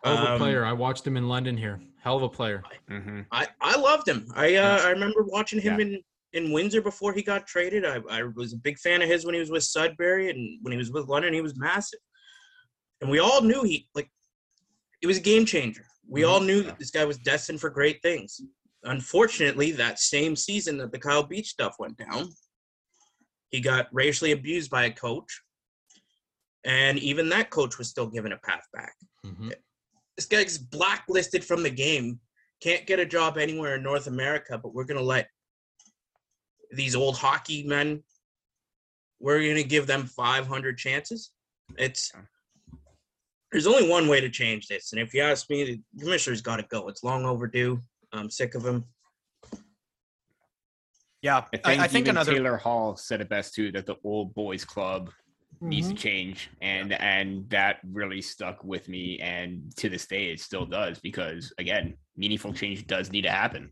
Hell 0.04 0.18
of 0.18 0.24
a 0.24 0.32
um, 0.34 0.38
player. 0.40 0.66
I 0.66 0.74
watched 0.74 1.06
him 1.06 1.18
in 1.18 1.28
London 1.28 1.58
here. 1.58 1.82
Hell 2.02 2.18
of 2.18 2.24
a 2.24 2.30
player. 2.30 2.64
Mm-hmm. 2.90 3.22
I, 3.32 3.48
I 3.60 3.78
loved 3.78 4.08
him. 4.08 4.28
I 4.36 4.56
uh. 4.56 4.82
I 4.84 4.90
remember 4.90 5.24
watching 5.24 5.60
him 5.60 5.80
yeah. 5.80 5.86
in, 5.86 6.02
in 6.34 6.52
Windsor 6.52 6.82
before 6.82 7.14
he 7.14 7.24
got 7.24 7.48
traded. 7.48 7.86
I, 7.86 8.00
I 8.10 8.24
was 8.36 8.54
a 8.54 8.58
big 8.58 8.78
fan 8.78 9.02
of 9.02 9.10
his 9.10 9.26
when 9.26 9.34
he 9.34 9.40
was 9.40 9.50
with 9.50 9.64
Sudbury 9.64 10.30
and 10.30 10.60
when 10.62 10.72
he 10.72 10.78
was 10.78 10.92
with 10.92 11.08
London, 11.08 11.34
he 11.34 11.42
was 11.42 11.58
massive. 11.58 12.00
And 13.02 13.10
we 13.10 13.20
all 13.20 13.42
knew 13.42 13.64
he 13.64 13.88
like 13.96 14.10
it 15.02 15.08
was 15.08 15.18
a 15.18 15.22
game 15.22 15.46
changer. 15.46 15.86
We 16.08 16.22
mm-hmm. 16.22 16.32
all 16.32 16.40
knew 16.40 16.64
that 16.64 16.80
this 16.80 16.92
guy 16.92 17.06
was 17.06 17.18
destined 17.18 17.60
for 17.60 17.70
great 17.70 18.02
things. 18.02 18.40
Unfortunately, 18.84 19.72
that 19.72 20.00
same 20.00 20.36
season 20.36 20.78
that 20.78 20.92
the 20.92 21.00
Kyle 21.00 21.24
Beach 21.24 21.50
stuff 21.50 21.76
went 21.80 21.98
down, 21.98 22.30
he 23.50 23.60
got 23.60 23.88
racially 23.92 24.32
abused 24.32 24.70
by 24.70 24.86
a 24.86 24.92
coach 24.92 25.42
and 26.68 27.00
even 27.00 27.30
that 27.30 27.50
coach 27.50 27.78
was 27.78 27.90
still 27.90 28.08
given 28.08 28.34
a 28.34 28.38
path 28.38 28.68
back. 28.74 28.94
Mm-hmm. 29.26 29.50
This 30.18 30.26
guy's 30.26 30.58
blacklisted 30.58 31.44
from 31.44 31.64
the 31.64 31.70
game, 31.70 32.20
can't 32.62 32.86
get 32.86 33.00
a 33.00 33.06
job 33.06 33.38
anywhere 33.38 33.76
in 33.76 33.84
North 33.84 34.08
America, 34.08 34.60
but 34.62 34.74
we're 34.76 34.84
gonna 34.84 35.02
let 35.02 35.30
these 36.72 36.96
old 36.96 37.18
hockey 37.18 37.64
men. 37.64 38.04
We're 39.20 39.48
gonna 39.48 39.64
give 39.64 39.88
them 39.88 40.06
500 40.06 40.78
chances. 40.78 41.32
It's 41.78 42.12
there's 43.52 43.68
only 43.68 43.90
one 43.90 44.10
way 44.10 44.20
to 44.20 44.30
change 44.30 44.68
this, 44.68 44.92
and 44.92 45.02
if 45.02 45.14
you 45.14 45.22
ask 45.22 45.50
me, 45.50 45.64
the 45.64 46.04
commissioner's 46.04 46.42
got 46.42 46.58
to 46.58 46.64
go. 46.64 46.90
It's 46.90 47.04
long 47.04 47.26
overdue. 47.26 47.82
I'm 48.12 48.30
sick 48.30 48.56
of 48.56 48.66
him. 48.66 48.84
Yeah, 51.22 51.38
I 51.38 51.58
think, 51.58 51.68
I, 51.80 51.84
I 51.84 51.88
think 51.88 52.06
even 52.06 52.18
another. 52.18 52.34
Taylor 52.34 52.58
Hall 52.58 52.98
said 52.98 53.22
it 53.22 53.30
best 53.30 53.54
too 53.54 53.72
that 53.72 53.86
the 53.86 53.96
old 54.04 54.34
boys 54.34 54.66
club 54.66 55.12
needs 55.62 55.88
to 55.90 55.94
Mhm. 55.96 55.98
change 55.98 56.50
and 56.62 56.94
and 56.94 57.50
that 57.50 57.80
really 57.92 58.22
stuck 58.22 58.64
with 58.64 58.88
me 58.88 59.20
and 59.20 59.76
to 59.78 59.90
this 59.90 60.06
day 60.08 60.32
it 60.32 60.40
still 60.40 60.66
does 60.66 61.00
because 61.00 61.54
again 61.58 61.96
meaningful 62.16 62.54
change 62.54 62.86
does 62.88 63.12
need 63.12 63.24
to 63.24 63.32
happen 63.32 63.72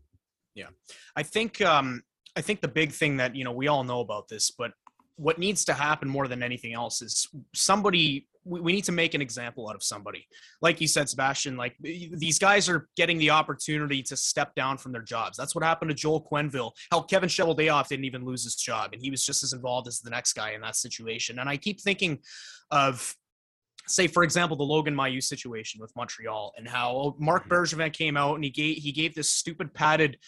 Yeah. 0.54 0.70
I 1.14 1.22
think 1.22 1.60
um, 1.60 2.02
I 2.34 2.40
think 2.40 2.60
the 2.60 2.68
big 2.68 2.90
thing 2.92 3.18
that 3.18 3.34
you 3.36 3.44
know 3.44 3.52
we 3.52 3.68
all 3.68 3.84
know 3.84 4.00
about 4.00 4.28
this, 4.28 4.50
but 4.50 4.72
what 5.16 5.38
needs 5.38 5.64
to 5.66 5.74
happen 5.74 6.08
more 6.08 6.28
than 6.28 6.42
anything 6.42 6.72
else 6.74 7.02
is 7.02 7.28
somebody. 7.54 8.26
We, 8.46 8.60
we 8.60 8.72
need 8.72 8.84
to 8.84 8.92
make 8.92 9.14
an 9.14 9.20
example 9.20 9.68
out 9.68 9.74
of 9.74 9.82
somebody, 9.82 10.26
like 10.62 10.80
you 10.80 10.86
said, 10.86 11.08
Sebastian. 11.08 11.56
Like 11.56 11.76
these 11.80 12.38
guys 12.38 12.68
are 12.68 12.88
getting 12.96 13.18
the 13.18 13.30
opportunity 13.30 14.02
to 14.04 14.16
step 14.16 14.54
down 14.54 14.78
from 14.78 14.92
their 14.92 15.02
jobs. 15.02 15.36
That's 15.36 15.54
what 15.54 15.64
happened 15.64 15.90
to 15.90 15.94
Joel 15.94 16.26
Quenneville. 16.30 16.72
Hell, 16.90 17.02
Kevin 17.04 17.28
Cheveldayoff 17.28 17.88
didn't 17.88 18.04
even 18.04 18.24
lose 18.24 18.44
his 18.44 18.54
job, 18.54 18.90
and 18.92 19.02
he 19.02 19.10
was 19.10 19.24
just 19.24 19.42
as 19.42 19.52
involved 19.52 19.88
as 19.88 20.00
the 20.00 20.10
next 20.10 20.34
guy 20.34 20.52
in 20.52 20.60
that 20.62 20.76
situation. 20.76 21.38
And 21.38 21.48
I 21.48 21.56
keep 21.56 21.80
thinking 21.80 22.18
of 22.70 23.14
say 23.88 24.06
for 24.06 24.22
example 24.22 24.56
the 24.56 24.64
Logan 24.64 24.94
Mailloux 24.94 25.22
situation 25.22 25.80
with 25.80 25.94
Montreal 25.96 26.52
and 26.56 26.68
how 26.68 26.90
oh, 26.90 27.16
Marc 27.18 27.44
mm-hmm. 27.44 27.52
Bergevin 27.52 27.92
came 27.92 28.16
out 28.16 28.34
and 28.34 28.44
he 28.44 28.50
gave 28.50 28.76
he 28.76 28.92
gave 28.92 29.14
this 29.14 29.30
stupid 29.30 29.72
padded 29.74 30.18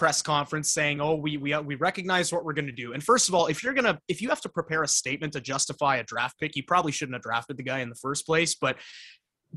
press 0.00 0.22
conference 0.22 0.70
saying, 0.70 0.98
"Oh, 0.98 1.14
we 1.14 1.36
we 1.36 1.54
we 1.58 1.74
recognize 1.74 2.32
what 2.32 2.42
we're 2.42 2.54
going 2.54 2.66
to 2.66 2.72
do." 2.72 2.94
And 2.94 3.04
first 3.04 3.28
of 3.28 3.34
all, 3.34 3.46
if 3.48 3.62
you're 3.62 3.74
gonna 3.74 4.00
if 4.08 4.22
you 4.22 4.30
have 4.30 4.40
to 4.40 4.48
prepare 4.48 4.82
a 4.82 4.88
statement 4.88 5.34
to 5.34 5.42
justify 5.42 5.96
a 5.96 6.02
draft 6.02 6.40
pick, 6.40 6.56
you 6.56 6.64
probably 6.64 6.90
shouldn't 6.90 7.14
have 7.14 7.22
drafted 7.22 7.58
the 7.58 7.62
guy 7.62 7.80
in 7.80 7.90
the 7.90 7.94
first 7.94 8.24
place. 8.24 8.54
But 8.54 8.78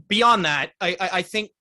beyond 0.10 0.44
that, 0.44 0.72
I 0.82 0.98
I, 1.00 1.10
I 1.20 1.22
think 1.22 1.52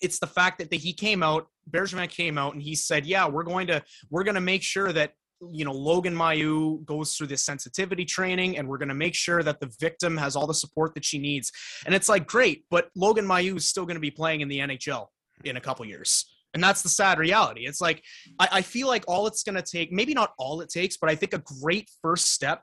it's 0.00 0.18
the 0.18 0.26
fact 0.26 0.58
that 0.58 0.70
the, 0.70 0.78
he 0.78 0.92
came 0.94 1.22
out, 1.22 1.46
Bergevin 1.70 2.08
came 2.08 2.38
out, 2.38 2.54
and 2.54 2.62
he 2.62 2.74
said, 2.74 3.04
"Yeah, 3.04 3.28
we're 3.28 3.44
going 3.44 3.66
to 3.66 3.82
we're 4.10 4.24
going 4.24 4.34
to 4.34 4.40
make 4.40 4.62
sure 4.62 4.92
that." 4.92 5.12
You 5.50 5.66
know, 5.66 5.72
Logan 5.72 6.16
Mailloux 6.16 6.82
goes 6.86 7.12
through 7.12 7.26
this 7.26 7.44
sensitivity 7.44 8.06
training, 8.06 8.56
and 8.56 8.66
we're 8.66 8.78
going 8.78 8.88
to 8.88 8.94
make 8.94 9.14
sure 9.14 9.42
that 9.42 9.60
the 9.60 9.70
victim 9.78 10.16
has 10.16 10.34
all 10.34 10.46
the 10.46 10.54
support 10.54 10.94
that 10.94 11.04
she 11.04 11.18
needs. 11.18 11.52
And 11.84 11.94
it's 11.94 12.08
like, 12.08 12.26
great, 12.26 12.64
but 12.70 12.88
Logan 12.96 13.26
Mailloux 13.26 13.58
is 13.58 13.68
still 13.68 13.84
going 13.84 13.96
to 13.96 14.00
be 14.00 14.10
playing 14.10 14.40
in 14.40 14.48
the 14.48 14.60
NHL 14.60 15.08
in 15.44 15.58
a 15.58 15.60
couple 15.60 15.84
years. 15.84 16.24
And 16.54 16.62
that's 16.62 16.82
the 16.82 16.88
sad 16.88 17.18
reality. 17.18 17.66
It's 17.66 17.80
like 17.80 18.02
I, 18.38 18.48
I 18.52 18.62
feel 18.62 18.88
like 18.88 19.04
all 19.06 19.26
it's 19.26 19.42
going 19.42 19.56
to 19.56 19.62
take, 19.62 19.92
maybe 19.92 20.14
not 20.14 20.32
all 20.38 20.60
it 20.60 20.70
takes, 20.70 20.96
but 20.96 21.10
I 21.10 21.14
think 21.14 21.34
a 21.34 21.42
great 21.62 21.90
first 22.02 22.32
step 22.32 22.62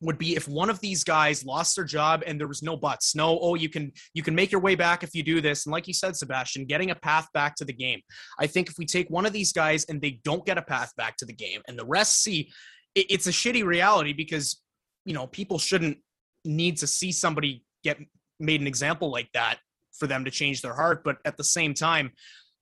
would 0.00 0.18
be 0.18 0.36
if 0.36 0.46
one 0.46 0.68
of 0.68 0.80
these 0.80 1.02
guys 1.02 1.44
lost 1.44 1.76
their 1.76 1.84
job 1.84 2.22
and 2.26 2.38
there 2.38 2.48
was 2.48 2.62
no 2.62 2.76
buts 2.76 3.14
no 3.14 3.38
oh 3.40 3.54
you 3.54 3.68
can 3.68 3.90
you 4.12 4.22
can 4.22 4.34
make 4.34 4.52
your 4.52 4.60
way 4.60 4.74
back 4.74 5.02
if 5.02 5.14
you 5.14 5.22
do 5.22 5.40
this. 5.40 5.64
And 5.64 5.72
like 5.72 5.86
you 5.86 5.94
said 5.94 6.16
sebastian 6.16 6.66
getting 6.66 6.90
a 6.90 6.94
path 6.94 7.28
back 7.32 7.54
to 7.56 7.64
the 7.64 7.72
game. 7.72 8.00
I 8.38 8.46
think 8.46 8.68
if 8.68 8.76
we 8.78 8.84
take 8.84 9.08
one 9.08 9.26
of 9.26 9.32
these 9.32 9.52
guys 9.52 9.84
and 9.88 10.00
they 10.00 10.20
don't 10.24 10.44
get 10.44 10.58
a 10.58 10.62
path 10.62 10.92
back 10.96 11.16
to 11.18 11.24
the 11.24 11.32
game 11.32 11.62
and 11.66 11.78
the 11.78 11.86
rest 11.86 12.22
see 12.22 12.50
it, 12.94 13.06
it's 13.10 13.26
a 13.26 13.30
shitty 13.30 13.64
reality 13.64 14.12
because 14.12 14.60
you 15.04 15.14
know 15.14 15.26
people 15.26 15.58
shouldn't 15.58 15.98
need 16.44 16.76
to 16.78 16.86
see 16.86 17.10
somebody 17.10 17.64
get 17.82 17.98
made 18.38 18.60
an 18.60 18.66
example 18.66 19.10
like 19.10 19.30
that 19.32 19.58
for 19.98 20.06
them 20.06 20.24
to 20.26 20.30
change 20.30 20.60
their 20.60 20.74
heart. 20.74 21.02
But 21.04 21.18
at 21.24 21.38
the 21.38 21.44
same 21.44 21.72
time 21.72 22.12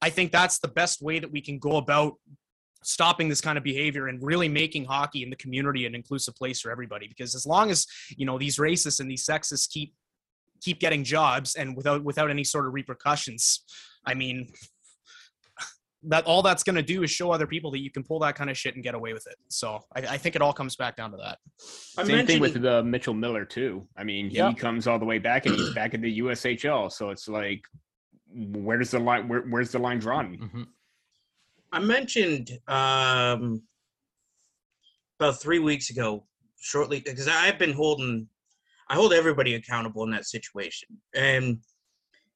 I 0.04 0.10
think 0.10 0.32
that's 0.32 0.58
the 0.58 0.68
best 0.68 1.00
way 1.00 1.18
that 1.18 1.30
we 1.32 1.40
can 1.40 1.58
go 1.58 1.76
about 1.78 2.14
stopping 2.82 3.28
this 3.30 3.40
kind 3.40 3.56
of 3.56 3.64
behavior 3.64 4.08
and 4.08 4.22
really 4.22 4.48
making 4.48 4.84
hockey 4.84 5.22
in 5.22 5.30
the 5.30 5.36
community 5.36 5.86
an 5.86 5.94
inclusive 5.94 6.34
place 6.36 6.60
for 6.60 6.70
everybody. 6.70 7.08
Because 7.08 7.34
as 7.34 7.46
long 7.46 7.70
as 7.70 7.86
you 8.18 8.26
know 8.26 8.36
these 8.38 8.56
racists 8.58 9.00
and 9.00 9.10
these 9.10 9.24
sexists 9.24 9.66
keep 9.68 9.94
keep 10.60 10.78
getting 10.80 11.04
jobs 11.04 11.54
and 11.56 11.76
without 11.76 12.04
without 12.04 12.30
any 12.30 12.44
sort 12.44 12.66
of 12.66 12.72
repercussions 12.72 13.64
i 14.06 14.14
mean 14.14 14.48
that 16.06 16.24
all 16.26 16.42
that's 16.42 16.62
going 16.62 16.76
to 16.76 16.82
do 16.82 17.02
is 17.02 17.10
show 17.10 17.30
other 17.32 17.46
people 17.46 17.70
that 17.70 17.80
you 17.80 17.90
can 17.90 18.02
pull 18.02 18.18
that 18.18 18.34
kind 18.34 18.50
of 18.50 18.56
shit 18.58 18.74
and 18.74 18.84
get 18.84 18.94
away 18.94 19.12
with 19.14 19.26
it. 19.26 19.36
So 19.48 19.80
i, 19.96 20.00
I 20.00 20.18
think 20.18 20.36
it 20.36 20.42
all 20.42 20.52
comes 20.52 20.76
back 20.76 20.96
down 20.96 21.10
to 21.12 21.16
that. 21.16 21.38
I 21.98 22.04
same 22.04 22.26
thing 22.26 22.40
with 22.40 22.60
the 22.60 22.82
mitchell 22.82 23.14
miller 23.14 23.44
too. 23.44 23.86
I 23.96 24.04
mean 24.04 24.28
he 24.30 24.36
Yeah. 24.36 24.52
comes 24.52 24.86
all 24.86 24.98
the 24.98 25.04
way 25.06 25.18
back 25.18 25.46
and 25.46 25.54
he's 25.56 25.74
back 25.74 25.94
in 25.94 26.00
the 26.02 26.18
ushl 26.20 26.92
so 26.92 27.10
it's 27.10 27.26
like 27.26 27.62
where 28.34 28.78
does 28.78 28.90
the 28.90 28.98
line 28.98 29.28
where, 29.28 29.42
where's 29.42 29.70
the 29.70 29.78
line 29.78 29.98
drawn 29.98 30.36
Mhm. 30.36 30.66
I 31.72 31.80
mentioned 31.80 32.50
um, 32.68 33.62
about 35.18 35.40
three 35.40 35.58
weeks 35.58 35.90
ago, 35.90 36.24
shortly 36.60 37.00
because 37.00 37.26
I've 37.26 37.58
been 37.58 37.72
holding, 37.72 38.28
I 38.88 38.94
hold 38.94 39.12
everybody 39.12 39.54
accountable 39.56 40.04
in 40.04 40.10
that 40.10 40.24
situation, 40.26 40.88
and 41.14 41.58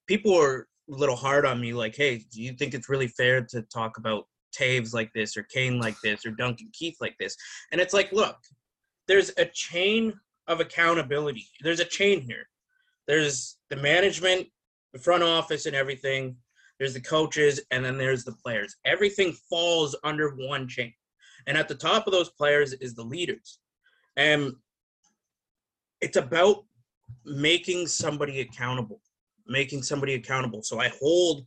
people 0.09 0.35
are 0.35 0.67
a 0.91 0.95
little 0.95 1.15
hard 1.15 1.47
on 1.47 1.61
me, 1.61 1.73
like, 1.73 1.95
"Hey, 1.95 2.25
do 2.33 2.43
you 2.43 2.53
think 2.55 2.75
it's 2.75 2.89
really 2.89 3.09
fair 3.09 3.45
to 3.51 3.63
talk 3.63 3.97
about 3.99 4.25
Toews 4.59 4.93
like 4.93 5.13
this, 5.13 5.37
or 5.37 5.45
Kane 5.45 5.79
like 5.79 6.01
this, 6.03 6.27
or 6.27 6.33
Duncan 6.33 6.71
Keith 6.73 6.97
like 7.01 7.17
this?" 7.21 7.37
And 7.71 7.81
it's 7.81 7.95
like, 7.95 8.11
look, 8.11 8.39
there's 9.07 9.31
a 9.37 9.45
chain 9.47 10.19
of 10.49 10.59
accountability. 10.61 11.47
There's 11.61 11.81
a 11.81 11.85
chain 11.85 12.23
here. 12.23 12.49
There's 13.07 13.59
the 13.71 13.77
management, 13.77 14.49
the 14.93 14.99
front 14.99 15.23
office, 15.23 15.67
and 15.67 15.77
everything 15.77 16.37
there's 16.79 16.95
the 16.95 17.01
coaches, 17.01 17.61
and 17.71 17.85
then 17.85 17.99
there's 17.99 18.25
the 18.25 18.33
players. 18.33 18.77
Everything 18.85 19.33
falls 19.51 19.97
under 20.05 20.31
one 20.37 20.69
chain. 20.69 20.93
And 21.47 21.57
at 21.57 21.67
the 21.69 21.75
top 21.75 22.07
of 22.07 22.13
those 22.13 22.31
players 22.31 22.73
is 22.75 22.95
the 22.95 23.03
leaders. 23.03 23.59
And 24.17 24.53
it's 26.01 26.17
about 26.17 26.65
making 27.25 27.87
somebody 27.89 28.41
accountable, 28.41 29.01
making 29.47 29.83
somebody 29.83 30.15
accountable. 30.15 30.63
So 30.63 30.79
I 30.79 30.93
hold 31.01 31.45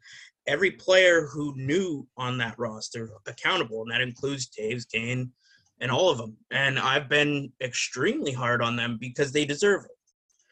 every 0.48 0.72
player 0.72 1.28
who 1.28 1.54
knew 1.56 2.08
on 2.18 2.38
that 2.40 2.58
roster 2.58 3.12
accountable, 3.28 3.84
and 3.84 3.92
that 3.92 4.02
includes 4.02 4.50
Toews, 4.50 4.86
Kane, 4.92 5.32
and 5.80 5.92
all 5.92 6.10
of 6.10 6.18
them. 6.18 6.36
And 6.52 6.78
I've 6.78 7.08
been 7.08 7.52
extremely 7.62 8.34
hard 8.34 8.62
on 8.62 8.76
them 8.76 8.98
because 9.00 9.32
they 9.32 9.46
deserve 9.46 9.86
it. 9.86 9.92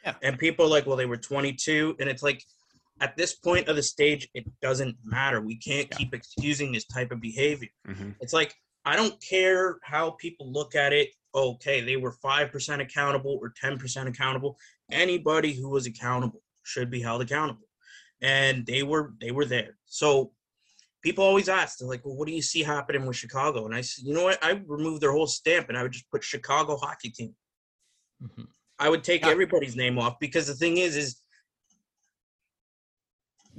Yeah. 0.05 0.13
And 0.23 0.39
people 0.39 0.65
are 0.65 0.69
like, 0.69 0.85
well, 0.85 0.95
they 0.95 1.05
were 1.05 1.17
22. 1.17 1.97
And 1.99 2.07
it's 2.07 2.23
like, 2.23 2.43
at 3.01 3.15
this 3.17 3.33
point 3.35 3.67
of 3.67 3.75
the 3.75 3.83
stage, 3.83 4.27
it 4.33 4.45
doesn't 4.61 4.97
matter. 5.03 5.41
We 5.41 5.55
can't 5.57 5.87
Yeah. 5.91 5.97
keep 5.97 6.13
excusing 6.13 6.71
this 6.71 6.85
type 6.85 7.11
of 7.11 7.21
behavior. 7.21 7.69
Mhm. 7.87 8.15
It's 8.19 8.33
like, 8.33 8.53
I 8.85 8.95
don't 8.95 9.21
care 9.21 9.79
how 9.83 10.11
people 10.11 10.51
look 10.51 10.75
at 10.75 10.93
it. 10.93 11.09
Okay, 11.35 11.81
they 11.81 11.95
were 11.97 12.11
5% 12.11 12.81
accountable 12.81 13.37
or 13.41 13.49
10% 13.51 14.07
accountable. 14.09 14.57
Anybody 14.91 15.53
who 15.53 15.69
was 15.69 15.85
accountable 15.85 16.41
should 16.63 16.89
be 16.89 17.01
held 17.01 17.21
accountable. 17.21 17.67
And 18.21 18.65
they 18.65 18.83
were 18.83 19.13
they 19.19 19.31
were 19.31 19.45
there. 19.45 19.77
So 19.85 20.33
people 21.01 21.23
always 21.23 21.47
ask, 21.47 21.77
they're 21.77 21.87
like, 21.87 22.03
well, 22.05 22.15
what 22.15 22.27
do 22.27 22.33
you 22.33 22.41
see 22.41 22.63
happening 22.63 23.05
with 23.05 23.15
Chicago? 23.15 23.65
And 23.65 23.73
I 23.75 23.81
said, 23.81 24.05
you 24.05 24.13
know 24.13 24.23
what? 24.23 24.43
I 24.43 24.53
would 24.53 24.67
remove 24.69 24.99
their 24.99 25.11
whole 25.13 25.27
stamp 25.27 25.69
and 25.69 25.77
I 25.77 25.83
would 25.83 25.93
just 25.93 26.09
put 26.09 26.23
Chicago 26.23 26.75
hockey 26.75 27.09
team. 27.11 27.35
Mhm. 28.21 28.47
I 28.79 28.89
would 28.89 29.03
take 29.03 29.21
Yeah. 29.21 29.29
everybody's 29.29 29.75
name 29.75 29.97
off 29.99 30.19
because 30.19 30.47
the 30.47 30.55
thing 30.55 30.77
is, 30.77 30.97
is 30.97 31.21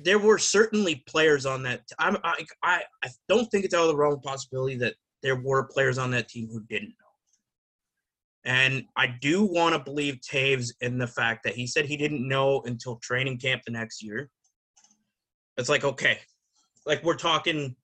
there 0.03 0.19
were 0.19 0.39
certainly 0.39 1.03
players 1.07 1.47
on 1.47 1.63
that. 1.65 1.83
I'm, 1.99 2.17
I, 2.25 2.45
I, 2.63 2.83
I 3.05 3.09
don't 3.29 3.47
think 3.51 3.65
it's 3.65 3.75
out 3.75 3.83
of 3.83 3.89
the 3.89 3.97
realm 3.97 4.15
of 4.15 4.23
possibility 4.23 4.77
that 4.77 4.95
there 5.23 5.37
were 5.37 5.65
players 5.65 5.99
on 5.99 6.11
that 6.13 6.29
team 6.29 6.49
who 6.51 6.61
didn't 6.69 6.89
know. 6.89 6.95
And 8.45 8.85
I 8.97 9.07
do 9.21 9.45
want 9.45 9.75
to 9.75 9.79
believe 9.79 10.21
Toews 10.21 10.73
in 10.81 10.99
the 10.99 11.07
fact 11.07 11.45
that 11.45 11.55
he 11.55 11.67
said 11.67 11.85
he 11.85 11.97
didn't 11.97 12.27
know 12.27 12.63
until 12.65 12.97
training 12.97 13.39
camp 13.39 13.63
the 13.67 13.73
next 13.73 14.03
year. 14.03 14.31
It's 15.59 15.69
like 15.69 15.85
okay, 15.85 16.19
like 16.87 17.05
we're 17.05 17.17
talking 17.17 17.77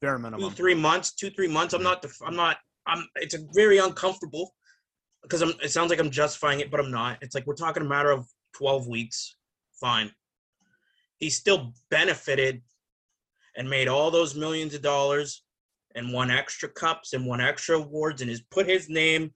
bare 0.00 0.18
two, 0.18 0.50
three 0.50 0.74
months, 0.74 1.12
two, 1.12 1.30
three 1.30 1.48
months. 1.48 1.74
I'm 1.74 1.82
not, 1.82 2.02
def- 2.02 2.22
I'm 2.24 2.36
not, 2.36 2.58
I'm. 2.86 3.06
It's 3.16 3.34
a 3.34 3.40
very 3.52 3.78
uncomfortable 3.78 4.52
because 5.22 5.42
I'm. 5.42 5.52
It 5.62 5.70
sounds 5.70 5.90
like 5.90 5.98
I'm 5.98 6.10
justifying 6.10 6.60
it, 6.60 6.70
but 6.70 6.78
I'm 6.78 6.90
not. 6.90 7.18
It's 7.20 7.34
like 7.34 7.46
we're 7.46 7.54
talking 7.54 7.82
a 7.82 7.88
matter 7.88 8.10
of 8.10 8.26
12 8.54 8.86
weeks. 8.86 9.36
Fine. 9.80 10.12
He 11.20 11.30
still 11.30 11.74
benefited 11.90 12.62
and 13.56 13.68
made 13.68 13.88
all 13.88 14.10
those 14.10 14.34
millions 14.34 14.74
of 14.74 14.82
dollars 14.82 15.44
and 15.94 16.12
won 16.12 16.30
extra 16.30 16.68
cups 16.68 17.12
and 17.12 17.26
won 17.26 17.40
extra 17.40 17.76
awards 17.76 18.22
and 18.22 18.30
has 18.30 18.42
put 18.50 18.66
his 18.66 18.88
name 18.88 19.30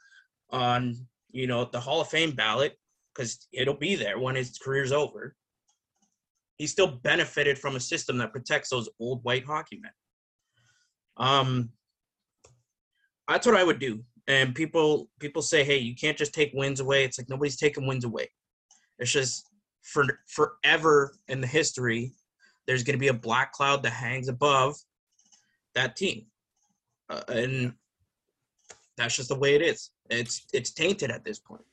on, 0.50 0.96
you 1.30 1.46
know, 1.46 1.64
the 1.64 1.80
Hall 1.80 2.00
of 2.00 2.08
Fame 2.08 2.32
ballot 2.32 2.78
because 3.14 3.46
it'll 3.52 3.76
be 3.76 3.94
there 3.94 4.18
when 4.18 4.34
his 4.34 4.58
career's 4.58 4.92
over. 4.92 5.36
He 6.56 6.66
still 6.66 6.86
benefited 6.86 7.58
from 7.58 7.76
a 7.76 7.80
system 7.80 8.18
that 8.18 8.32
protects 8.32 8.70
those 8.70 8.88
old 8.98 9.22
white 9.24 9.44
hockey 9.44 9.80
men. 9.82 9.92
Um, 11.16 11.70
that's 13.28 13.46
what 13.46 13.56
I 13.56 13.64
would 13.64 13.78
do. 13.78 14.04
And 14.26 14.54
people 14.54 15.10
people 15.20 15.42
say, 15.42 15.64
hey, 15.64 15.78
you 15.78 15.94
can't 15.94 16.16
just 16.16 16.32
take 16.32 16.52
wins 16.54 16.80
away. 16.80 17.04
It's 17.04 17.18
like 17.18 17.28
nobody's 17.28 17.56
taking 17.56 17.86
wins 17.86 18.04
away. 18.04 18.30
It's 18.98 19.12
just 19.12 19.50
for 19.84 20.04
forever 20.26 21.14
in 21.28 21.40
the 21.40 21.46
history, 21.46 22.12
there's 22.66 22.82
going 22.82 22.94
to 22.94 23.00
be 23.00 23.08
a 23.08 23.14
black 23.14 23.52
cloud 23.52 23.82
that 23.82 23.90
hangs 23.90 24.28
above 24.28 24.76
that 25.74 25.94
team, 25.94 26.26
uh, 27.10 27.22
and 27.28 27.74
that's 28.96 29.16
just 29.16 29.28
the 29.28 29.38
way 29.38 29.54
it 29.54 29.62
is. 29.62 29.90
It's 30.10 30.46
it's 30.52 30.72
tainted 30.72 31.10
at 31.10 31.24
this 31.24 31.38
point. 31.38 31.64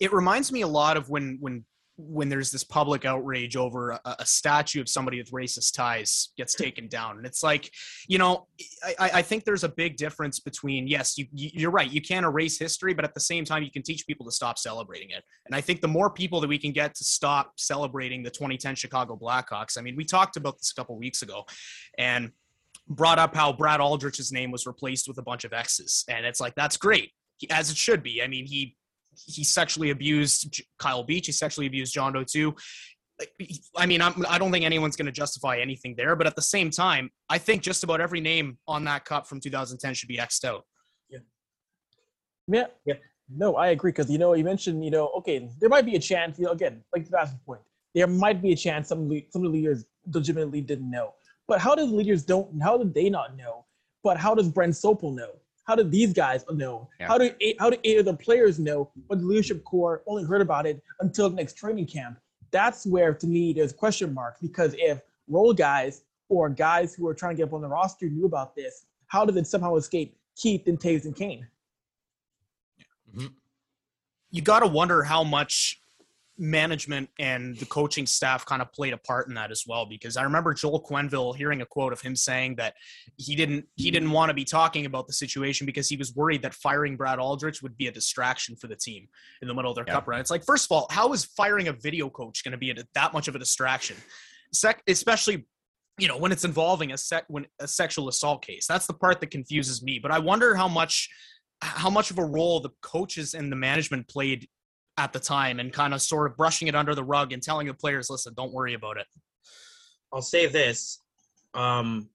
it 0.00 0.12
reminds 0.12 0.50
me 0.52 0.62
a 0.62 0.68
lot 0.68 0.96
of 0.96 1.10
when 1.10 1.36
when 1.40 1.64
when 2.08 2.28
there's 2.28 2.50
this 2.50 2.64
public 2.64 3.04
outrage 3.04 3.56
over 3.56 3.90
a, 3.90 4.00
a, 4.20 4.26
statue 4.26 4.80
of 4.80 4.88
somebody 4.88 5.18
with 5.18 5.30
racist 5.30 5.74
ties 5.74 6.30
gets 6.36 6.54
taken 6.54 6.88
down. 6.88 7.18
And 7.18 7.26
it's 7.26 7.42
like 7.42 7.70
you 8.08 8.18
know 8.18 8.46
I, 8.98 9.10
I 9.14 9.22
think 9.22 9.44
there's 9.44 9.64
a 9.64 9.68
big 9.68 9.96
difference 9.96 10.40
between 10.40 10.86
yes 10.86 11.18
you, 11.18 11.26
you're 11.32 11.70
right 11.70 11.90
you 11.90 12.00
can't 12.00 12.24
erase 12.24 12.58
history 12.58 12.94
but 12.94 13.04
at 13.04 13.14
the 13.14 13.20
same 13.20 13.44
time 13.44 13.62
you 13.62 13.70
can 13.70 13.82
teach 13.82 14.06
people 14.06 14.26
to 14.26 14.32
stop 14.32 14.58
celebrating 14.58 15.10
it. 15.10 15.22
And 15.46 15.54
i 15.54 15.60
think 15.60 15.80
the 15.80 15.88
more 15.88 16.10
people 16.10 16.40
that 16.40 16.48
we 16.48 16.58
can 16.58 16.72
get 16.72 16.94
to 16.94 17.04
stop 17.04 17.52
celebrating 17.56 18.22
the 18.22 18.30
2010 18.30 18.74
chicago 18.74 19.16
blackhawks 19.16 19.78
i 19.78 19.82
mean 19.82 19.96
we 19.96 20.04
talked 20.04 20.36
about 20.36 20.58
this 20.58 20.70
a 20.70 20.74
couple 20.74 20.96
weeks 20.96 21.22
ago 21.22 21.44
and 21.98 22.32
brought 22.88 23.18
up 23.18 23.34
how 23.34 23.52
brad 23.52 23.80
aldrich's 23.80 24.32
name 24.32 24.50
was 24.50 24.66
replaced 24.66 25.08
with 25.08 25.18
a 25.18 25.22
bunch 25.22 25.44
of 25.44 25.52
x's. 25.52 26.04
And 26.08 26.26
it's 26.26 26.40
like 26.40 26.54
that's 26.54 26.76
great 26.76 27.12
as 27.50 27.70
it 27.70 27.76
should 27.76 28.02
be. 28.02 28.22
I 28.22 28.26
mean 28.26 28.46
he 28.46 28.76
he 29.14 29.44
sexually 29.44 29.90
abused 29.90 30.62
Kyle 30.78 31.02
Beach. 31.02 31.26
He 31.26 31.32
sexually 31.32 31.66
abused 31.66 31.92
John 31.92 32.12
Doe 32.12 32.24
too. 32.24 32.54
I 33.76 33.86
mean, 33.86 34.00
I'm, 34.00 34.24
I 34.28 34.38
do 34.38 34.44
not 34.44 34.52
think 34.52 34.64
anyone's 34.64 34.96
going 34.96 35.06
to 35.06 35.12
justify 35.12 35.58
anything 35.58 35.94
there, 35.94 36.16
but 36.16 36.26
at 36.26 36.36
the 36.36 36.42
same 36.42 36.70
time, 36.70 37.10
I 37.28 37.36
think 37.36 37.62
just 37.62 37.84
about 37.84 38.00
every 38.00 38.20
name 38.20 38.56
on 38.66 38.84
that 38.84 39.04
cup 39.04 39.26
from 39.26 39.40
2010 39.40 39.92
should 39.94 40.08
be 40.08 40.16
xed 40.16 40.44
out. 40.44 40.64
Yeah. 41.10 41.18
Yeah. 42.48 42.66
Yeah. 42.86 42.94
No, 43.32 43.56
I 43.56 43.68
agree 43.68 43.92
because 43.92 44.10
you 44.10 44.18
know 44.18 44.34
you 44.34 44.42
mentioned 44.42 44.84
you 44.84 44.90
know 44.90 45.08
okay 45.16 45.48
there 45.60 45.68
might 45.68 45.86
be 45.86 45.94
a 45.94 46.00
chance 46.00 46.36
you 46.38 46.46
know 46.46 46.50
again 46.50 46.82
like 46.92 47.08
that's 47.08 47.30
the 47.30 47.38
point 47.46 47.60
there 47.94 48.08
might 48.08 48.42
be 48.42 48.52
a 48.52 48.56
chance 48.56 48.88
some 48.88 49.08
some 49.30 49.44
of 49.44 49.52
the 49.52 49.56
leaders 49.56 49.84
legitimately 50.12 50.60
didn't 50.60 50.90
know 50.90 51.14
but 51.46 51.60
how 51.60 51.74
do 51.76 51.86
the 51.86 51.94
leaders 51.94 52.24
don't 52.24 52.60
how 52.60 52.76
did 52.76 52.92
they 52.92 53.08
not 53.08 53.36
know 53.36 53.64
but 54.02 54.16
how 54.16 54.34
does 54.34 54.48
Brent 54.48 54.74
Sopel 54.74 55.14
know 55.14 55.30
how 55.70 55.76
did 55.76 55.92
these 55.92 56.12
guys 56.12 56.44
know? 56.50 56.88
Yeah. 56.98 57.06
How 57.06 57.16
do 57.16 57.30
how 57.60 57.70
do 57.70 57.76
eight 57.84 58.00
of 58.00 58.04
the 58.04 58.14
players 58.14 58.58
know? 58.58 58.90
But 59.08 59.20
the 59.20 59.24
leadership 59.24 59.62
core 59.62 60.02
only 60.08 60.24
heard 60.24 60.40
about 60.40 60.66
it 60.66 60.82
until 60.98 61.30
the 61.30 61.36
next 61.36 61.56
training 61.56 61.86
camp. 61.86 62.18
That's 62.50 62.84
where, 62.84 63.14
to 63.14 63.26
me, 63.28 63.52
there's 63.52 63.72
question 63.72 64.12
marks 64.12 64.40
because 64.40 64.74
if 64.76 65.00
role 65.28 65.52
guys 65.52 66.02
or 66.28 66.48
guys 66.48 66.92
who 66.92 67.06
are 67.06 67.14
trying 67.14 67.36
to 67.36 67.42
get 67.42 67.48
up 67.48 67.54
on 67.54 67.60
the 67.60 67.68
roster 67.68 68.08
knew 68.08 68.26
about 68.26 68.56
this, 68.56 68.86
how 69.06 69.24
did 69.24 69.36
it 69.36 69.46
somehow 69.46 69.76
escape 69.76 70.16
Keith 70.36 70.66
and 70.66 70.80
Toews 70.80 71.04
and 71.04 71.14
Kane? 71.14 71.46
Mm-hmm. 73.14 73.28
You 74.32 74.42
got 74.42 74.60
to 74.60 74.66
wonder 74.66 75.04
how 75.04 75.22
much 75.22 75.80
management 76.40 77.10
and 77.18 77.54
the 77.58 77.66
coaching 77.66 78.06
staff 78.06 78.46
kind 78.46 78.62
of 78.62 78.72
played 78.72 78.94
a 78.94 78.96
part 78.96 79.28
in 79.28 79.34
that 79.34 79.50
as 79.50 79.64
well 79.66 79.84
because 79.84 80.16
I 80.16 80.22
remember 80.22 80.54
Joel 80.54 80.82
Quenneville 80.82 81.36
hearing 81.36 81.60
a 81.60 81.66
quote 81.66 81.92
of 81.92 82.00
him 82.00 82.16
saying 82.16 82.56
that 82.56 82.74
he 83.18 83.36
didn't 83.36 83.66
he 83.76 83.90
didn't 83.90 84.10
want 84.10 84.30
to 84.30 84.34
be 84.34 84.44
talking 84.44 84.86
about 84.86 85.06
the 85.06 85.12
situation 85.12 85.66
because 85.66 85.86
he 85.86 85.98
was 85.98 86.14
worried 86.14 86.40
that 86.42 86.54
firing 86.54 86.96
Brad 86.96 87.18
Aldrich 87.18 87.62
would 87.62 87.76
be 87.76 87.88
a 87.88 87.92
distraction 87.92 88.56
for 88.56 88.68
the 88.68 88.74
team 88.74 89.06
in 89.42 89.48
the 89.48 89.54
middle 89.54 89.70
of 89.70 89.74
their 89.74 89.84
yeah. 89.86 89.92
cup 89.92 90.08
run. 90.08 90.18
It's 90.18 90.30
like 90.30 90.44
first 90.44 90.64
of 90.64 90.72
all, 90.72 90.86
how 90.90 91.12
is 91.12 91.26
firing 91.26 91.68
a 91.68 91.74
video 91.74 92.08
coach 92.08 92.42
going 92.42 92.52
to 92.52 92.58
be 92.58 92.70
a, 92.70 92.74
that 92.94 93.12
much 93.12 93.28
of 93.28 93.34
a 93.34 93.38
distraction? 93.38 93.96
Sec- 94.52 94.82
especially 94.88 95.46
you 95.98 96.08
know 96.08 96.16
when 96.16 96.32
it's 96.32 96.44
involving 96.44 96.92
a 96.92 96.98
sec 96.98 97.24
when 97.28 97.46
a 97.60 97.68
sexual 97.68 98.08
assault 98.08 98.42
case. 98.42 98.66
That's 98.66 98.86
the 98.86 98.94
part 98.94 99.20
that 99.20 99.30
confuses 99.30 99.82
me. 99.82 99.98
But 99.98 100.10
I 100.10 100.18
wonder 100.18 100.54
how 100.54 100.68
much 100.68 101.10
how 101.60 101.90
much 101.90 102.10
of 102.10 102.18
a 102.18 102.24
role 102.24 102.60
the 102.60 102.70
coaches 102.80 103.34
and 103.34 103.52
the 103.52 103.56
management 103.56 104.08
played 104.08 104.48
at 104.96 105.12
the 105.12 105.20
time 105.20 105.60
and 105.60 105.72
kind 105.72 105.94
of 105.94 106.02
sort 106.02 106.30
of 106.30 106.36
brushing 106.36 106.68
it 106.68 106.74
under 106.74 106.94
the 106.94 107.04
rug 107.04 107.32
and 107.32 107.42
telling 107.42 107.66
the 107.66 107.74
players, 107.74 108.10
listen, 108.10 108.34
don't 108.36 108.52
worry 108.52 108.74
about 108.74 108.96
it. 108.96 109.06
I'll 110.12 110.22
say 110.22 110.46
this. 110.46 110.98
Um, 111.54 112.08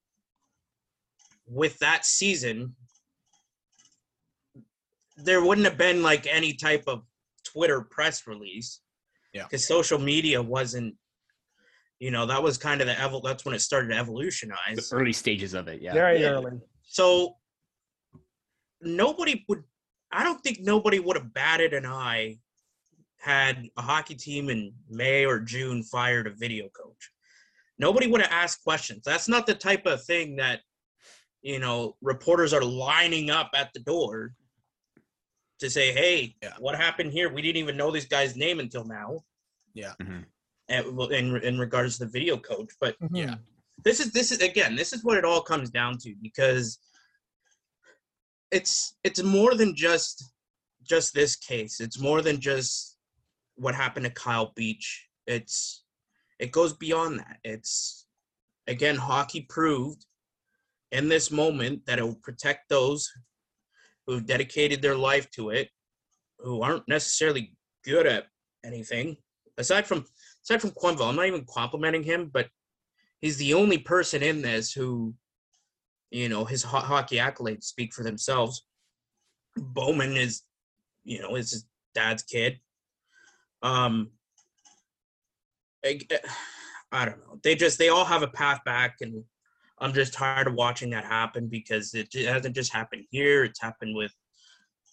with 1.48 1.78
that 1.80 2.06
season, 2.06 2.76
there 5.18 5.44
wouldn't 5.44 5.66
have 5.66 5.78
been 5.78 6.04
like 6.04 6.28
any 6.28 6.54
type 6.54 6.84
of 6.88 7.04
Twitter 7.44 7.82
press 7.82 8.28
release. 8.28 8.82
Yeah. 9.34 9.44
Because 9.44 9.68
social 9.68 10.00
media 10.00 10.42
wasn't, 10.42 10.96
you 12.00 12.12
know, 12.12 12.26
that 12.26 12.42
was 12.42 12.58
kind 12.58 12.82
of 12.82 12.88
the 12.88 12.94
evol. 12.94 13.22
That's 13.24 13.46
when 13.46 13.54
it 13.54 13.60
started 13.60 13.90
to 13.90 13.98
evolutionize. 13.98 14.90
The 14.90 14.96
early 14.96 15.14
stages 15.14 15.54
of 15.54 15.68
it, 15.68 15.82
yeah. 15.82 15.94
Very 15.94 16.22
yeah. 16.22 16.30
early. 16.30 16.54
So 16.84 17.36
nobody 18.82 19.44
would. 19.48 19.64
I 20.12 20.24
don't 20.24 20.42
think 20.42 20.60
nobody 20.62 21.00
would 21.00 21.18
have 21.18 21.34
batted 21.34 21.74
an 21.74 21.86
eye 21.86 22.38
had 23.26 23.68
a 23.76 23.82
hockey 23.82 24.14
team 24.14 24.52
in 24.52 24.72
May 24.88 25.26
or 25.26 25.40
June 25.40 25.82
fired 25.82 26.28
a 26.28 26.30
video 26.30 26.70
coach. 26.70 27.12
Nobody 27.80 28.06
would 28.06 28.22
have 28.22 28.32
asked 28.32 28.64
questions. 28.64 29.02
That's 29.04 29.28
not 29.28 29.48
the 29.48 29.56
type 29.56 29.88
of 29.88 30.04
thing 30.04 30.36
that, 30.36 30.60
you 31.42 31.58
know, 31.58 31.96
reporters 32.02 32.54
are 32.54 32.64
lining 32.64 33.32
up 33.32 33.50
at 33.56 33.74
the 33.74 33.80
door 33.80 34.34
to 35.60 35.72
say, 35.72 35.92
hey, 35.92 36.36
yeah. 36.44 36.54
what 36.60 36.76
happened 36.76 37.12
here? 37.12 37.34
We 37.34 37.42
didn't 37.42 37.58
even 37.58 37.76
know 37.76 37.90
this 37.90 38.06
guy's 38.06 38.36
name 38.36 38.60
until 38.60 38.86
now. 38.86 39.22
Yeah. 39.74 39.94
Mm-hmm. 40.00 41.12
In, 41.12 41.36
in 41.44 41.58
regards 41.58 41.98
to 41.98 42.06
the 42.06 42.12
video 42.12 42.38
coach. 42.38 42.70
But 42.80 43.00
mm-hmm. 43.00 43.16
yeah, 43.16 43.36
this 43.84 44.00
is, 44.00 44.12
this 44.12 44.32
is, 44.32 44.40
again, 44.42 44.76
this 44.76 44.94
is 44.94 45.04
what 45.04 45.18
it 45.18 45.26
all 45.26 45.42
comes 45.42 45.72
down 45.72 45.98
to 46.00 46.14
because 46.22 46.78
it's, 48.52 48.98
it's 49.04 49.24
more 49.24 49.56
than 49.56 49.76
just, 49.76 50.32
just 50.84 51.16
this 51.16 51.36
case. 51.36 51.80
It's 51.80 52.00
more 52.00 52.22
than 52.22 52.40
just 52.40 52.95
what 53.56 53.76
happened 53.76 54.06
to 54.06 54.12
Kyle 54.12 54.54
Beach. 54.56 55.08
It's 55.28 55.84
it 56.40 56.52
goes 56.52 56.74
beyond 56.74 57.20
that. 57.20 57.38
It's 57.44 58.06
again 58.68 58.96
hockey 58.96 59.42
proved 59.42 60.06
in 60.92 61.10
this 61.10 61.32
moment 61.32 61.86
that 61.86 62.00
it 62.00 62.04
will 62.04 62.20
protect 62.24 62.70
those 62.70 63.12
who've 64.06 64.26
dedicated 64.26 64.82
their 64.82 64.96
life 64.96 65.30
to 65.32 65.50
it, 65.50 65.70
who 66.40 66.62
aren't 66.62 66.88
necessarily 66.88 67.54
good 67.84 68.06
at 68.06 68.26
anything. 68.64 69.18
Aside 69.58 69.88
from 69.88 70.06
aside 70.44 70.62
from 70.62 70.72
Quenneville, 70.72 71.10
I'm 71.10 71.16
not 71.16 71.28
even 71.28 71.46
complimenting 71.50 72.04
him, 72.04 72.30
but 72.32 72.48
he's 73.22 73.38
the 73.38 73.54
only 73.54 73.78
person 73.78 74.22
in 74.22 74.42
this 74.42 74.72
who, 74.74 75.14
you 76.12 76.30
know, 76.30 76.46
his 76.46 76.64
ho- 76.64 76.80
hockey 76.80 77.18
accolades 77.18 77.64
speak 77.64 77.94
for 77.94 78.04
themselves. 78.04 78.66
Bowman 79.58 80.18
is, 80.18 80.44
you 81.04 81.22
know, 81.22 81.36
is 81.36 81.52
his 81.52 81.66
dad's 81.94 82.24
kid. 82.24 82.60
Um, 83.66 84.12
I, 85.84 86.00
I 86.92 87.06
don't 87.06 87.18
know. 87.20 87.40
They 87.44 87.56
just 87.56 87.80
they 87.80 87.90
all 87.90 88.06
have 88.06 88.22
a 88.22 88.28
path 88.28 88.62
back, 88.64 88.98
and 89.02 89.24
I'm 89.80 89.92
just 89.92 90.14
tired 90.14 90.48
of 90.48 90.54
watching 90.54 90.92
that 90.92 91.04
happen 91.04 91.48
because 91.48 91.96
it, 91.96 92.10
it 92.14 92.28
hasn't 92.28 92.56
just 92.56 92.72
happened 92.72 93.06
here. 93.10 93.44
It's 93.44 93.62
happened 93.62 93.96
with 93.96 94.14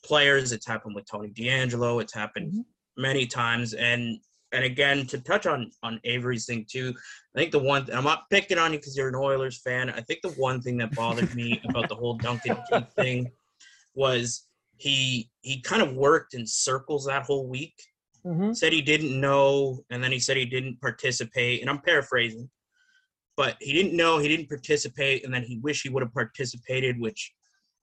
players. 0.02 0.52
It's 0.52 0.66
happened 0.66 0.94
with 0.94 1.04
Tony 1.04 1.28
DeAngelo. 1.28 2.00
It's 2.00 2.14
happened 2.14 2.52
mm-hmm. 2.52 3.02
many 3.02 3.26
times, 3.26 3.74
and 3.74 4.18
and 4.52 4.64
again 4.64 5.06
to 5.08 5.18
touch 5.18 5.46
on 5.46 5.70
on 5.82 6.00
Avry's 6.06 6.46
thing 6.46 6.64
too. 6.68 6.94
I 7.36 7.40
think 7.40 7.52
the 7.52 7.58
one 7.58 7.86
I'm 7.92 8.04
not 8.04 8.30
picking 8.30 8.58
on 8.58 8.72
you 8.72 8.78
because 8.78 8.96
you're 8.96 9.08
an 9.08 9.14
Oilers 9.14 9.60
fan. 9.60 9.90
I 9.90 10.00
think 10.00 10.20
the 10.22 10.30
one 10.30 10.62
thing 10.62 10.78
that 10.78 10.94
bothered 10.94 11.34
me 11.34 11.60
about 11.68 11.90
the 11.90 11.94
whole 11.94 12.14
Duncan 12.16 12.56
thing 12.96 13.30
was 13.94 14.46
he 14.78 15.30
he 15.42 15.60
kind 15.60 15.82
of 15.82 15.92
worked 15.92 16.32
in 16.32 16.46
circles 16.46 17.04
that 17.04 17.24
whole 17.24 17.46
week 17.46 17.74
mm-hmm. 18.26 18.52
said 18.52 18.72
he 18.72 18.82
didn't 18.82 19.18
know, 19.20 19.80
and 19.90 20.02
then 20.02 20.12
he 20.12 20.18
said 20.18 20.36
he 20.36 20.46
didn't 20.46 20.80
participate. 20.80 21.60
And 21.60 21.70
I'm 21.70 21.80
paraphrasing, 21.80 22.48
but 23.36 23.56
he 23.60 23.72
didn't 23.72 23.96
know, 23.96 24.18
he 24.18 24.28
didn't 24.28 24.48
participate, 24.48 25.24
and 25.24 25.32
then 25.32 25.42
he 25.42 25.58
wished 25.58 25.82
he 25.82 25.88
would 25.88 26.02
have 26.02 26.14
participated, 26.14 26.98
which 26.98 27.32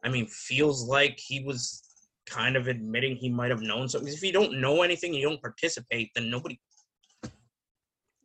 I 0.03 0.09
mean 0.09 0.27
feels 0.27 0.87
like 0.87 1.19
he 1.19 1.43
was 1.43 1.83
kind 2.25 2.55
of 2.55 2.67
admitting 2.67 3.15
he 3.15 3.29
might 3.29 3.49
have 3.49 3.61
known 3.61 3.89
something. 3.89 4.11
If 4.11 4.23
you 4.23 4.31
don't 4.31 4.61
know 4.61 4.81
anything, 4.83 5.13
you 5.13 5.27
don't 5.27 5.41
participate, 5.41 6.11
then 6.15 6.29
nobody. 6.29 6.59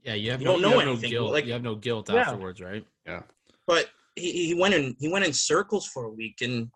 Yeah, 0.03 0.15
you 0.15 0.31
have 0.33 0.41
you 0.41 0.47
no, 0.47 0.53
don't 0.53 0.63
know 0.63 0.75
you 0.75 0.81
anything. 0.81 1.11
No 1.11 1.19
guilt. 1.19 1.33
Like 1.33 1.47
you 1.47 1.53
have 1.55 1.63
no 1.63 1.75
guilt 1.75 2.11
yeah. 2.11 2.21
afterwards, 2.21 2.61
right? 2.61 2.85
Yeah. 3.07 3.23
But 3.67 3.89
he, 4.15 4.49
he 4.49 4.55
went 4.55 4.75
in 4.75 4.95
he 4.99 5.09
went 5.09 5.25
in 5.25 5.33
circles 5.33 5.87
for 5.87 6.05
a 6.05 6.11
week 6.11 6.37
and 6.43 6.71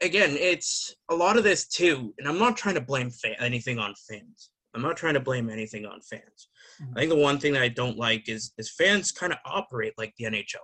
again, 0.00 0.36
it's 0.38 0.94
a 1.10 1.14
lot 1.14 1.36
of 1.36 1.44
this 1.44 1.66
too, 1.66 2.14
and 2.18 2.28
I'm 2.28 2.38
not 2.38 2.56
trying 2.56 2.74
to 2.76 2.80
blame 2.80 3.10
fa- 3.10 3.40
anything 3.40 3.78
on 3.78 3.94
fans. 4.08 4.50
I'm 4.74 4.82
not 4.82 4.96
trying 4.96 5.14
to 5.14 5.20
blame 5.20 5.48
anything 5.50 5.86
on 5.86 6.00
fans. 6.00 6.48
Mm-hmm. 6.80 6.92
I 6.96 7.00
think 7.00 7.10
the 7.10 7.16
one 7.16 7.38
thing 7.38 7.52
that 7.54 7.62
I 7.62 7.68
don't 7.68 7.98
like 7.98 8.28
is 8.28 8.52
is 8.58 8.70
fans 8.70 9.12
kind 9.12 9.32
of 9.32 9.38
operate 9.44 9.94
like 9.98 10.14
the 10.18 10.26
NHL. 10.26 10.56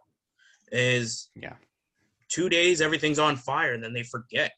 Is 0.72 1.30
yeah, 1.34 1.54
two 2.28 2.48
days 2.48 2.80
everything's 2.80 3.18
on 3.18 3.36
fire 3.36 3.74
and 3.74 3.82
then 3.82 3.92
they 3.92 4.02
forget. 4.02 4.52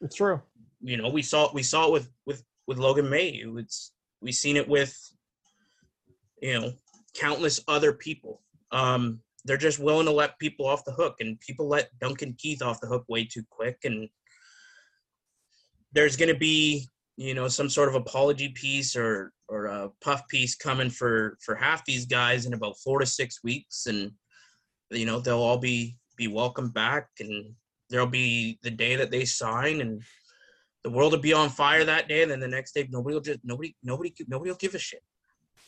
It's 0.00 0.16
true. 0.16 0.40
You 0.80 0.96
know, 0.96 1.08
we 1.08 1.22
saw 1.22 1.50
we 1.52 1.62
saw 1.62 1.86
it 1.88 1.92
with 1.92 2.10
with 2.26 2.42
with 2.66 2.78
Logan 2.78 3.06
Mailloux. 3.06 3.58
It's 3.58 3.92
we 4.20 4.32
seen 4.32 4.56
it 4.56 4.68
with 4.68 4.96
you 6.40 6.58
know 6.58 6.72
countless 7.14 7.60
other 7.68 7.92
people. 7.92 8.42
Um, 8.70 9.20
they're 9.48 9.56
just 9.56 9.78
willing 9.78 10.04
to 10.04 10.12
let 10.12 10.38
people 10.38 10.66
off 10.66 10.84
the 10.84 10.92
hook, 10.92 11.16
and 11.20 11.40
people 11.40 11.66
let 11.66 11.88
Duncan 12.00 12.36
Keith 12.38 12.60
off 12.60 12.80
the 12.80 12.86
hook 12.86 13.04
way 13.08 13.24
too 13.24 13.42
quick. 13.48 13.78
And 13.84 14.06
there's 15.92 16.16
going 16.16 16.28
to 16.28 16.38
be, 16.38 16.86
you 17.16 17.32
know, 17.32 17.48
some 17.48 17.70
sort 17.70 17.88
of 17.88 17.94
apology 17.94 18.50
piece 18.50 18.94
or 18.94 19.32
or 19.48 19.64
a 19.64 19.88
puff 20.02 20.28
piece 20.28 20.54
coming 20.54 20.90
for 20.90 21.38
for 21.42 21.54
half 21.54 21.82
these 21.86 22.04
guys 22.04 22.44
in 22.44 22.52
about 22.52 22.78
four 22.84 22.98
to 22.98 23.06
six 23.06 23.42
weeks, 23.42 23.86
and 23.86 24.12
you 24.90 25.06
know 25.06 25.18
they'll 25.18 25.38
all 25.38 25.58
be 25.58 25.96
be 26.18 26.28
welcomed 26.28 26.74
back, 26.74 27.08
and 27.18 27.54
there'll 27.88 28.06
be 28.06 28.58
the 28.62 28.70
day 28.70 28.96
that 28.96 29.10
they 29.10 29.24
sign, 29.24 29.80
and 29.80 30.02
the 30.84 30.90
world 30.90 31.12
will 31.12 31.20
be 31.20 31.32
on 31.32 31.48
fire 31.48 31.84
that 31.84 32.06
day, 32.06 32.22
and 32.22 32.30
then 32.30 32.40
the 32.40 32.46
next 32.46 32.72
day 32.72 32.86
nobody 32.90 33.14
will 33.14 33.22
just 33.22 33.40
nobody 33.44 33.74
nobody 33.82 34.14
nobody 34.28 34.50
will 34.50 34.58
give 34.58 34.74
a 34.74 34.78
shit. 34.78 35.02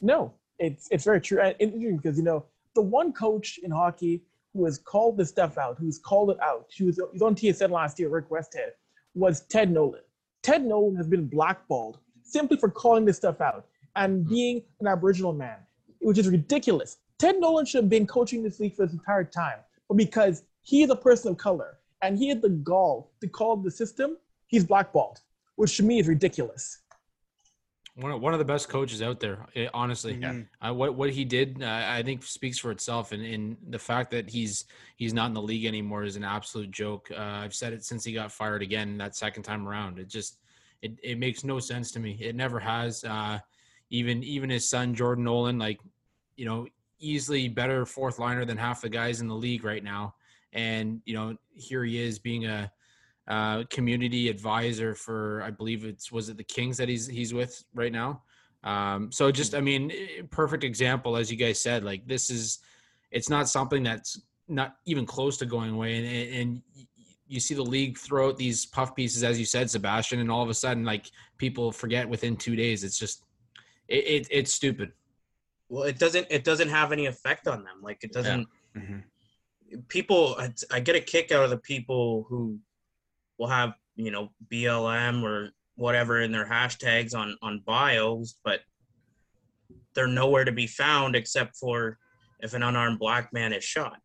No, 0.03 0.35
it's 0.59 0.87
it's 0.91 1.05
very 1.05 1.23
true. 1.23 1.41
And 1.41 1.57
interesting 1.59 1.97
because 1.97 2.19
you 2.19 2.25
know 2.25 2.45
the 2.75 2.83
one 2.83 3.13
coach 3.13 3.59
in 3.63 3.71
hockey 3.71 4.23
who 4.53 4.65
has 4.65 4.79
called 4.79 5.17
this 5.17 5.29
stuff 5.29 5.59
out, 5.59 5.79
who's 5.79 5.99
called 5.99 6.31
it 6.31 6.41
out, 6.43 6.67
he 6.71 6.85
was, 6.85 6.97
he 6.97 7.03
was 7.13 7.23
on 7.23 7.35
TSN 7.35 7.71
last 7.71 7.99
year, 7.99 8.09
Rick 8.09 8.29
Westhead, 8.31 8.73
was 9.15 9.43
Ted 9.43 9.71
Nolan. 9.71 10.01
Ted 10.43 10.65
Nolan 10.65 10.97
has 10.97 11.07
been 11.07 11.27
blackballed 11.27 11.99
simply 12.23 12.57
for 12.57 12.69
calling 12.69 13.05
this 13.05 13.17
stuff 13.17 13.41
out 13.41 13.67
and 13.97 14.25
hmm. 14.25 14.29
being 14.29 14.63
an 14.81 14.87
Aboriginal 14.87 15.33
man, 15.33 15.57
which 16.01 16.19
is 16.19 16.29
ridiculous. 16.29 16.99
Ted 17.19 17.39
Nolan 17.39 17.67
should 17.67 17.83
have 17.83 17.91
been 17.91 18.07
coaching 18.07 18.43
this 18.43 18.61
league 18.61 18.75
for 18.75 18.87
this 18.87 18.95
entire 18.95 19.25
time, 19.25 19.59
but 19.89 19.97
because 19.97 20.45
he 20.63 20.83
is 20.83 20.91
a 20.91 20.97
person 20.97 21.33
of 21.33 21.39
color 21.39 21.79
and 22.03 22.17
he 22.17 22.29
had 22.29 22.41
the 22.41 22.49
gall 22.49 23.13
to 23.21 23.29
call 23.29 23.57
the 23.57 23.71
system, 23.71 24.17
he's 24.47 24.65
blackballed, 24.65 25.21
which 25.57 25.77
to 25.77 25.83
me 25.83 25.99
is 25.99 26.09
ridiculous. 26.09 26.79
One 27.97 28.13
of, 28.13 28.21
one 28.21 28.33
of 28.33 28.39
the 28.39 28.45
best 28.45 28.69
coaches 28.69 29.03
out 29.03 29.21
there, 29.21 29.47
eh, 29.57 29.69
honestly. 29.75 30.17
Mhm. 30.17 30.49
Uh, 30.61 30.73
what 30.73 30.95
what 30.95 31.11
he 31.11 31.25
did, 31.25 31.63
uh, 31.63 31.67
I 31.89 32.03
think, 32.03 32.23
speaks 32.23 32.59
for 32.59 32.71
itself, 32.71 33.13
and, 33.13 33.25
and 33.25 33.57
the 33.69 33.79
fact 33.79 34.11
that 34.13 34.31
he's 34.31 34.65
he's 34.97 35.13
not 35.13 35.27
in 35.27 35.35
the 35.35 35.43
league 35.43 35.67
anymore 35.67 36.05
is 36.05 36.17
an 36.17 36.25
absolute 36.25 36.71
joke. 36.71 37.11
Uh, 37.11 37.21
I've 37.21 37.55
said 37.55 37.73
it 37.73 37.85
since 37.85 38.05
he 38.05 38.13
got 38.13 38.33
fired 38.33 38.63
again 38.63 38.97
that 38.99 39.17
second 39.17 39.43
time 39.43 39.67
around. 39.67 39.99
It 39.99 40.09
just 40.09 40.39
it, 40.83 40.93
it 41.03 41.19
makes 41.19 41.45
no 41.45 41.59
sense 41.59 41.91
to 41.93 42.01
me. 42.01 42.17
It 42.21 42.35
never 42.35 42.59
has. 42.61 43.05
Uh, 43.05 43.41
even 43.91 44.23
even 44.23 44.49
his 44.51 44.69
son 44.69 44.95
Jordan 44.95 45.25
Nolan, 45.25 45.59
like 45.59 45.81
you 46.37 46.45
know, 46.45 46.69
easily 47.01 47.49
better 47.49 47.85
fourth 47.85 48.19
liner 48.19 48.45
than 48.45 48.57
half 48.57 48.81
the 48.83 48.89
guys 48.89 49.21
in 49.21 49.27
the 49.29 49.35
league 49.35 49.65
right 49.65 49.83
now, 49.83 50.15
and 50.53 51.03
you 51.05 51.15
know, 51.15 51.37
here 51.53 51.85
he 51.85 52.01
is 52.01 52.19
being 52.19 52.47
a 52.47 52.71
uh, 53.31 53.63
community 53.71 54.29
advisor 54.29 54.93
for 54.95 55.41
I 55.43 55.51
believe 55.51 55.85
it's 55.85 56.11
was 56.11 56.29
it 56.29 56.37
the 56.37 56.45
Kings 56.45 56.77
that 56.79 56.89
he's 56.89 57.07
he's 57.07 57.33
with 57.33 57.63
right 57.75 57.93
now. 57.93 58.23
Um, 58.65 59.13
so 59.13 59.31
just 59.31 59.55
I 59.55 59.61
mean, 59.61 59.93
eh, 59.93 60.23
perfect 60.31 60.65
example 60.65 61.17
as 61.17 61.31
you 61.31 61.37
guys 61.37 61.61
said. 61.63 61.85
Like 61.85 62.07
this 62.09 62.29
is, 62.29 62.59
it's 63.13 63.31
not 63.31 63.49
something 63.49 63.85
that's 63.85 64.21
not 64.49 64.77
even 64.85 65.07
close 65.07 65.37
to 65.39 65.47
going 65.47 65.71
away, 65.71 65.97
and 65.97 66.07
and 66.07 66.35
and 66.35 66.63
you 67.29 67.39
see 67.39 67.55
the 67.55 67.63
league 67.63 67.97
throw 67.97 68.29
out 68.29 68.37
these 68.37 68.67
puff 68.67 68.97
pieces 68.97 69.23
as 69.23 69.39
you 69.39 69.45
said, 69.45 69.71
Sebastian, 69.71 70.19
and 70.19 70.31
all 70.31 70.43
of 70.43 70.51
a 70.51 70.55
sudden 70.55 70.85
like 70.85 71.09
people 71.39 71.71
forget 71.71 72.09
within 72.09 72.37
two 72.37 72.57
days. 72.57 72.83
It's 72.83 72.99
just 72.99 73.23
it, 73.87 74.05
it 74.07 74.29
it's 74.33 74.53
stupid. 74.53 74.91
Well, 75.69 75.85
it 75.85 76.01
doesn't 76.01 76.27
it 76.31 76.43
doesn't 76.43 76.69
have 76.69 76.91
any 76.91 77.07
effect 77.07 77.47
on 77.47 77.63
them. 77.63 77.81
Like 77.81 78.03
it 78.03 78.13
doesn't. 78.13 78.49
Mhm. 78.77 79.05
People, 79.87 80.35
I, 80.37 80.53
I 80.73 80.81
get 80.81 80.97
a 80.97 81.01
kick 81.01 81.31
out 81.31 81.45
of 81.45 81.51
the 81.51 81.59
people 81.59 82.27
who 82.29 82.59
will 83.41 83.49
have 83.49 83.73
you 83.97 84.13
know 84.13 84.31
BLM 84.53 85.25
or 85.25 85.51
whatever 85.75 86.21
in 86.21 86.31
their 86.31 86.47
hashtags 86.47 87.15
on 87.15 87.37
on 87.43 87.63
bios, 87.67 88.39
but 88.45 88.61
they're 89.95 90.07
nowhere 90.07 90.45
to 90.45 90.53
be 90.53 90.67
found 90.69 91.17
except 91.17 91.57
for 91.57 91.99
if 92.41 92.55
an 92.55 92.63
unarmed 92.63 92.99
black 92.99 93.33
man 93.33 93.53
is 93.53 93.65
shot, 93.65 93.99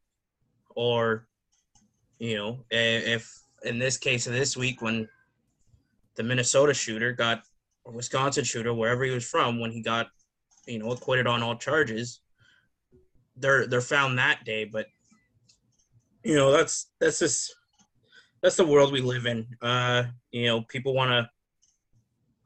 or 0.75 1.27
you 2.17 2.37
know 2.37 2.59
if 2.71 3.29
in 3.63 3.77
this 3.77 3.97
case 3.97 4.25
of 4.25 4.33
this 4.33 4.55
week 4.55 4.81
when 4.81 5.07
the 6.15 6.23
Minnesota 6.23 6.73
shooter 6.73 7.11
got 7.11 7.43
or 7.83 7.91
Wisconsin 7.91 8.45
shooter 8.45 8.73
wherever 8.73 9.03
he 9.03 9.11
was 9.11 9.27
from 9.27 9.59
when 9.59 9.71
he 9.71 9.81
got 9.81 10.07
you 10.65 10.79
know 10.79 10.91
acquitted 10.91 11.27
on 11.27 11.43
all 11.43 11.55
charges 11.55 12.21
they're 13.35 13.67
they're 13.67 13.81
found 13.81 14.17
that 14.17 14.45
day 14.45 14.63
but 14.63 14.85
you 16.23 16.35
know 16.35 16.51
that's 16.51 16.87
that's 16.99 17.19
just 17.19 17.53
that's 18.45 18.57
the 18.57 18.65
world 18.65 18.91
we 18.93 19.01
live 19.01 19.25
in 19.25 19.43
uh 19.63 20.03
you 20.31 20.45
know 20.45 20.61
people 20.69 20.93
want 20.93 21.09
to 21.09 21.27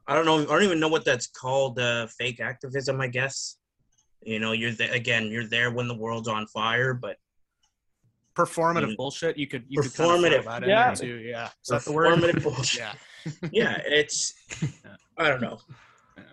i 0.07 0.15
don't 0.15 0.25
know 0.25 0.39
i 0.41 0.45
don't 0.45 0.63
even 0.63 0.79
know 0.79 0.87
what 0.87 1.03
that's 1.03 1.27
called 1.27 1.77
uh 1.77 2.07
fake 2.07 2.39
activism 2.39 3.01
i 3.01 3.07
guess 3.07 3.57
you 4.23 4.39
know 4.39 4.53
you're 4.53 4.71
there 4.71 4.93
again 4.93 5.27
you're 5.27 5.45
there 5.47 5.71
when 5.71 5.89
the 5.89 5.93
world's 5.93 6.29
on 6.29 6.47
fire 6.47 6.93
but 6.93 7.17
Performative 8.37 8.91
Mm. 8.93 8.95
bullshit. 8.95 9.37
You 9.37 9.47
could 9.47 9.65
you 9.67 9.81
could 9.81 9.93
kind 9.93 10.11
of 10.11 10.45
Performative. 10.45 10.59
throw 10.59 10.67
Yeah. 10.69 10.93
too. 10.93 11.15
Yeah. 11.17 11.49
Is 11.61 11.69
that 11.71 11.81
the 11.83 11.91
word? 11.91 12.17
performative 12.19 12.43
bullshit 12.43 12.79
Yeah. 12.79 12.93
yeah 13.51 13.81
it's 13.85 14.33
i 15.17 15.27
don't 15.27 15.41
know 15.41 15.59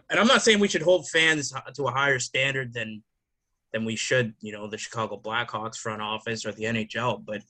and 0.08 0.20
i'm 0.20 0.28
not 0.28 0.42
saying 0.42 0.60
we 0.60 0.68
should 0.68 0.82
hold 0.82 1.08
fans 1.08 1.52
to 1.74 1.82
a 1.86 1.90
higher 1.90 2.20
standard 2.20 2.72
than 2.72 3.02
than 3.72 3.84
we 3.84 3.96
should 3.96 4.34
you 4.40 4.52
know 4.52 4.68
the 4.68 4.78
chicago 4.78 5.18
blackhawks 5.20 5.78
front 5.78 6.00
office 6.00 6.46
or 6.46 6.52
the 6.52 6.62
nhl 6.64 7.24
but 7.26 7.42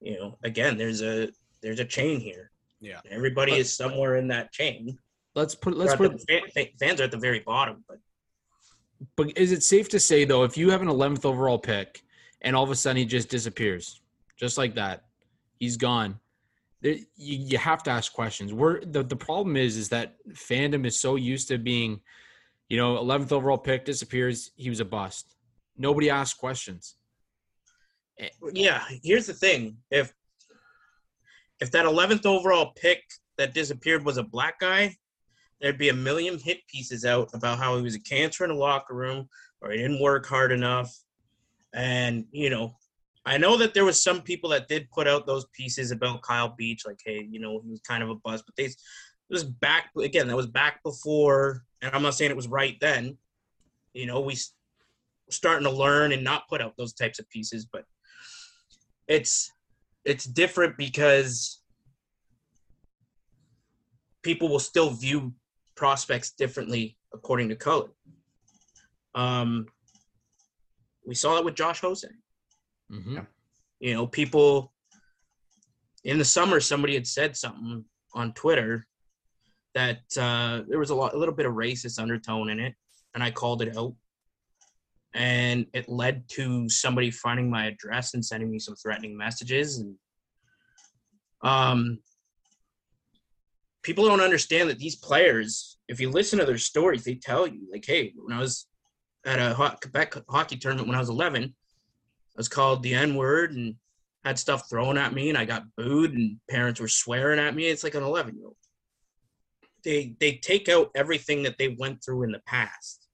you 0.00 0.18
know 0.18 0.38
again 0.44 0.76
there's 0.76 1.02
a 1.02 1.28
there's 1.62 1.80
a 1.80 1.84
chain 1.84 2.20
here 2.20 2.50
Yeah. 2.80 3.00
everybody 3.10 3.52
is 3.52 3.74
somewhere 3.74 4.16
in 4.16 4.28
that 4.28 4.52
chain 4.52 4.98
Let's 5.34 5.54
put 5.54 5.76
let's 5.76 5.94
put 5.94 6.12
the- 6.26 6.68
fans 6.80 7.00
are 7.00 7.04
at 7.04 7.10
the 7.10 7.18
very 7.18 7.40
bottom 7.40 7.84
but 7.88 7.98
But 9.16 9.36
is 9.38 9.52
it 9.52 9.62
safe 9.62 9.88
to 9.90 10.00
say 10.00 10.24
though, 10.24 10.42
if 10.44 10.56
you 10.56 10.70
have 10.70 10.82
an 10.82 10.88
11th 10.88 11.24
overall 11.24 11.58
pick 11.58 12.02
and 12.42 12.56
all 12.56 12.64
of 12.64 12.70
a 12.70 12.74
sudden 12.74 12.96
he 12.96 13.04
just 13.04 13.28
disappears, 13.28 14.00
just 14.36 14.58
like 14.58 14.74
that, 14.74 15.04
he's 15.60 15.76
gone. 15.76 16.18
There, 16.80 16.94
you, 17.16 17.36
you 17.50 17.58
have 17.58 17.82
to 17.84 17.90
ask 17.90 18.12
questions. 18.12 18.52
We're 18.52 18.80
the, 18.84 19.02
the 19.04 19.16
problem 19.16 19.56
is 19.56 19.76
is 19.76 19.88
that 19.90 20.16
fandom 20.30 20.84
is 20.86 20.98
so 21.00 21.14
used 21.16 21.46
to 21.48 21.58
being, 21.58 22.00
you 22.68 22.76
know, 22.76 22.96
11th 22.96 23.30
overall 23.32 23.58
pick 23.58 23.84
disappears, 23.84 24.50
he 24.56 24.68
was 24.68 24.80
a 24.80 24.84
bust. 24.84 25.34
Nobody 25.76 26.10
asks 26.10 26.38
questions. 26.38 26.96
Eh, 28.18 28.28
yeah. 28.52 28.84
here's 29.02 29.26
the 29.26 29.34
thing. 29.34 29.76
If 29.90 30.12
if 31.60 31.70
that 31.72 31.86
11th 31.86 32.24
overall 32.24 32.72
pick 32.76 33.02
that 33.36 33.54
disappeared 33.54 34.04
was 34.04 34.16
a 34.16 34.22
black 34.22 34.60
guy 34.60 34.96
there'd 35.60 35.78
be 35.78 35.88
a 35.88 35.94
million 35.94 36.38
hit 36.38 36.66
pieces 36.68 37.04
out 37.04 37.28
about 37.34 37.58
how 37.58 37.76
he 37.76 37.82
was 37.82 37.94
a 37.94 38.00
cancer 38.00 38.44
in 38.44 38.50
the 38.50 38.56
locker 38.56 38.94
room 38.94 39.28
or 39.60 39.70
he 39.70 39.78
didn't 39.78 40.00
work 40.00 40.24
hard 40.26 40.52
enough. 40.52 40.96
And 41.74 42.24
you 42.32 42.50
know 42.50 42.74
i 43.26 43.36
know 43.36 43.56
that 43.58 43.74
there 43.74 43.84
was 43.84 44.02
some 44.02 44.22
people 44.22 44.48
that 44.50 44.68
did 44.68 44.90
put 44.90 45.06
out 45.06 45.26
those 45.26 45.44
pieces 45.52 45.90
about 45.90 46.22
kyle 46.22 46.54
beach 46.56 46.84
like 46.86 46.98
hey 47.04 47.26
you 47.30 47.38
know 47.38 47.60
he 47.62 47.70
was 47.70 47.80
kind 47.80 48.02
of 48.02 48.08
a 48.08 48.14
bust 48.14 48.44
but 48.46 48.56
they 48.56 48.64
it 48.64 48.76
was 49.28 49.44
back 49.44 49.90
again 50.02 50.28
that 50.28 50.36
was 50.36 50.46
back 50.46 50.82
before 50.82 51.64
and 51.82 51.94
i'm 51.94 52.02
not 52.02 52.14
saying 52.14 52.30
it 52.30 52.36
was 52.36 52.48
right 52.48 52.78
then. 52.80 53.16
You 53.92 54.06
know 54.06 54.20
we 54.20 54.36
starting 55.28 55.64
to 55.64 55.70
learn 55.70 56.12
and 56.12 56.24
not 56.24 56.48
put 56.48 56.62
out 56.62 56.76
those 56.78 56.94
types 56.94 57.18
of 57.18 57.28
pieces 57.28 57.66
but 57.70 57.84
it's 59.08 59.50
it's 60.04 60.24
different 60.24 60.76
because 60.76 61.60
people 64.22 64.48
will 64.48 64.58
still 64.58 64.90
view 64.90 65.32
prospects 65.74 66.30
differently 66.32 66.96
according 67.12 67.48
to 67.48 67.56
color. 67.56 67.88
Um, 69.14 69.66
we 71.06 71.14
saw 71.14 71.34
that 71.34 71.44
with 71.44 71.54
Josh 71.54 71.80
Ho-Sang. 71.80 72.22
Mhm. 72.90 73.26
You 73.80 73.94
know, 73.94 74.06
people 74.06 74.72
in 76.04 76.18
the 76.18 76.24
summer, 76.24 76.60
somebody 76.60 76.94
had 76.94 77.06
said 77.06 77.36
something 77.36 77.84
on 78.14 78.32
Twitter 78.34 78.86
that 79.74 80.00
uh, 80.16 80.62
there 80.68 80.78
was 80.78 80.90
a 80.90 80.94
lot, 80.94 81.14
a 81.14 81.18
little 81.18 81.34
bit 81.34 81.46
of 81.46 81.54
racist 81.54 81.98
undertone 82.00 82.50
in 82.50 82.60
it, 82.60 82.74
and 83.14 83.22
I 83.22 83.30
called 83.30 83.62
it 83.62 83.76
out. 83.76 83.94
And 85.14 85.66
it 85.72 85.88
led 85.88 86.28
to 86.30 86.68
somebody 86.68 87.10
finding 87.10 87.50
my 87.50 87.66
address 87.66 88.14
and 88.14 88.24
sending 88.24 88.50
me 88.50 88.58
some 88.58 88.76
threatening 88.76 89.16
messages. 89.16 89.78
And 89.78 89.94
um, 91.42 91.98
people 93.82 94.06
don't 94.06 94.20
understand 94.20 94.68
that 94.70 94.78
these 94.78 94.96
players, 94.96 95.78
if 95.88 96.00
you 96.00 96.10
listen 96.10 96.38
to 96.38 96.44
their 96.44 96.58
stories, 96.58 97.04
they 97.04 97.14
tell 97.14 97.46
you, 97.46 97.68
like, 97.72 97.84
hey, 97.86 98.12
when 98.16 98.36
I 98.36 98.40
was 98.40 98.66
at 99.24 99.38
a 99.38 99.54
Quebec 99.80 100.14
hockey 100.28 100.56
tournament 100.56 100.88
when 100.88 100.96
I 100.96 101.00
was 101.00 101.08
11, 101.08 101.42
I 101.44 101.48
was 102.36 102.48
called 102.48 102.82
the 102.82 102.94
N 102.94 103.16
word 103.16 103.52
and 103.52 103.74
had 104.24 104.38
stuff 104.38 104.68
thrown 104.68 104.98
at 104.98 105.14
me, 105.14 105.28
and 105.28 105.38
I 105.38 105.44
got 105.44 105.64
booed, 105.76 106.12
and 106.12 106.36
parents 106.50 106.80
were 106.80 106.88
swearing 106.88 107.40
at 107.40 107.54
me. 107.54 107.66
It's 107.66 107.82
like 107.82 107.94
an 107.94 108.02
11 108.02 108.36
year 108.36 108.46
old. 108.46 108.56
They 109.84 110.14
they 110.20 110.32
take 110.32 110.68
out 110.68 110.90
everything 110.94 111.42
that 111.44 111.56
they 111.56 111.76
went 111.78 112.04
through 112.04 112.24
in 112.24 112.32
the 112.32 112.40
past, 112.40 113.07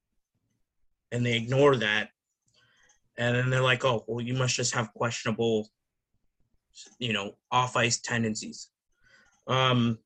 and 1.14 1.24
they 1.24 1.36
ignore 1.36 1.76
that, 1.76 2.08
and 3.16 3.36
then 3.36 3.48
they're 3.48 3.62
like, 3.62 3.84
oh, 3.84 4.04
well, 4.08 4.20
you 4.20 4.34
must 4.34 4.56
just 4.56 4.74
have 4.74 4.92
questionable, 4.94 5.70
you 6.98 7.12
know, 7.12 7.36
off 7.52 7.76
ice 7.76 8.00
tendencies. 8.00 8.68
Um, 9.46 9.96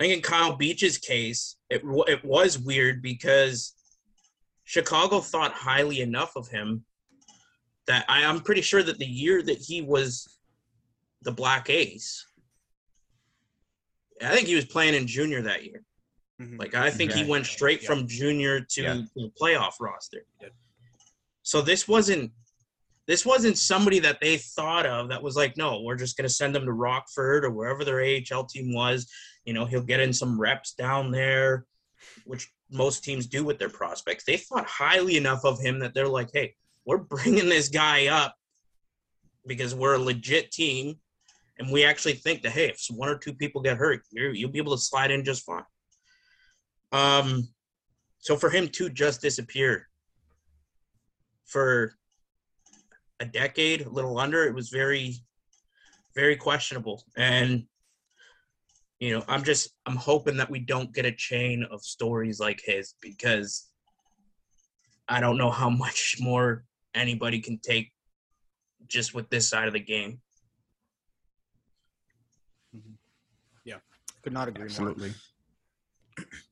I 0.00 0.04
think 0.04 0.14
in 0.14 0.22
Kyle 0.22 0.56
Beach's 0.56 0.96
case, 0.96 1.56
it 1.68 1.82
it 2.08 2.24
was 2.24 2.58
weird 2.58 3.02
because 3.02 3.74
Chicago 4.64 5.20
thought 5.20 5.52
highly 5.52 6.00
enough 6.00 6.36
of 6.36 6.48
him 6.48 6.84
that 7.86 8.06
I, 8.08 8.24
I'm 8.24 8.40
pretty 8.40 8.62
sure 8.62 8.82
that 8.82 8.98
the 8.98 9.06
year 9.06 9.42
that 9.42 9.58
he 9.58 9.82
was 9.82 10.38
the 11.22 11.32
Black 11.32 11.68
Ace, 11.68 12.26
I 14.22 14.34
think 14.34 14.48
he 14.48 14.54
was 14.54 14.64
playing 14.64 14.94
in 14.94 15.06
junior 15.06 15.42
that 15.42 15.64
year. 15.64 15.82
Mhm. 16.40 16.58
Like 16.58 16.74
I 16.74 16.90
think 16.90 17.12
Okay. 17.12 17.24
he 17.24 17.30
went 17.30 17.46
straight 17.46 17.82
Yeah. 17.82 17.86
from 17.88 18.06
junior 18.08 18.60
to 18.60 18.82
Yeah. 18.82 19.02
the 19.14 19.30
playoff 19.40 19.74
roster. 19.80 20.24
So 21.42 21.62
this 21.62 21.86
wasn't 21.88 22.32
this 23.06 23.24
wasn't 23.24 23.56
somebody 23.56 24.00
that 24.00 24.18
they 24.20 24.36
thought 24.36 24.84
of 24.84 25.10
that 25.10 25.22
was 25.22 25.36
like, 25.36 25.56
no, 25.56 25.80
we're 25.82 25.94
just 25.94 26.16
going 26.16 26.26
to 26.28 26.34
send 26.34 26.56
him 26.56 26.64
to 26.64 26.72
Rockford 26.72 27.44
or 27.44 27.50
wherever 27.52 27.84
their 27.84 28.00
AHL 28.00 28.44
team 28.46 28.74
was. 28.74 29.08
You 29.44 29.52
know, 29.52 29.64
he'll 29.64 29.80
get 29.84 30.00
in 30.00 30.12
some 30.12 30.40
reps 30.40 30.72
down 30.72 31.12
there, 31.12 31.66
which 32.24 32.48
most 32.68 33.04
teams 33.04 33.28
do 33.28 33.44
with 33.44 33.60
their 33.60 33.68
prospects. 33.68 34.24
They 34.24 34.36
thought 34.38 34.66
highly 34.66 35.16
enough 35.16 35.44
of 35.44 35.60
him 35.60 35.78
that 35.78 35.94
they're 35.94 36.08
like, 36.08 36.30
hey, 36.32 36.56
we're 36.84 36.98
bringing 37.14 37.48
this 37.48 37.68
guy 37.68 38.08
up 38.08 38.34
because 39.46 39.72
we're 39.72 39.94
a 39.94 39.98
legit 39.98 40.50
team. 40.50 40.98
And 41.60 41.70
we 41.70 41.84
actually 41.84 42.14
think 42.14 42.42
that, 42.42 42.50
hey, 42.50 42.70
if 42.70 42.84
one 42.90 43.08
or 43.08 43.16
two 43.18 43.34
people 43.34 43.60
get 43.62 43.76
hurt, 43.76 44.02
you 44.10 44.46
will 44.48 44.52
be 44.52 44.58
able 44.58 44.74
to 44.76 44.82
slide 44.82 45.12
in 45.12 45.24
just 45.24 45.44
fine. 45.46 45.62
Um, 46.92 47.48
so 48.18 48.36
for 48.36 48.50
him 48.50 48.68
to 48.70 48.88
just 48.88 49.20
disappear 49.20 49.88
for 51.44 51.94
a 53.20 53.24
decade, 53.24 53.86
a 53.86 53.88
little 53.88 54.18
under, 54.18 54.44
it 54.44 54.54
was 54.54 54.68
very, 54.68 55.16
very 56.14 56.36
questionable. 56.36 57.02
And 57.16 57.66
you 58.98 59.12
know, 59.12 59.24
I'm 59.28 59.44
just 59.44 59.70
I'm 59.84 59.96
hoping 59.96 60.38
that 60.38 60.50
we 60.50 60.58
don't 60.58 60.92
get 60.94 61.04
a 61.04 61.12
chain 61.12 61.66
of 61.70 61.82
stories 61.82 62.40
like 62.40 62.60
his 62.64 62.94
because 63.00 63.70
I 65.08 65.20
don't 65.20 65.36
know 65.36 65.50
how 65.50 65.70
much 65.84 66.16
more 66.20 66.64
anybody 66.94 67.40
can 67.40 67.58
take 67.58 67.92
just 68.86 69.14
with 69.14 69.28
this 69.28 69.48
side 69.48 69.68
of 69.68 69.74
the 69.74 69.80
game. 69.80 70.20
Yeah, 73.64 73.78
could 74.22 74.32
not 74.32 74.48
agree 74.48 74.64
Absolutely. 74.64 75.12
more. 76.18 76.26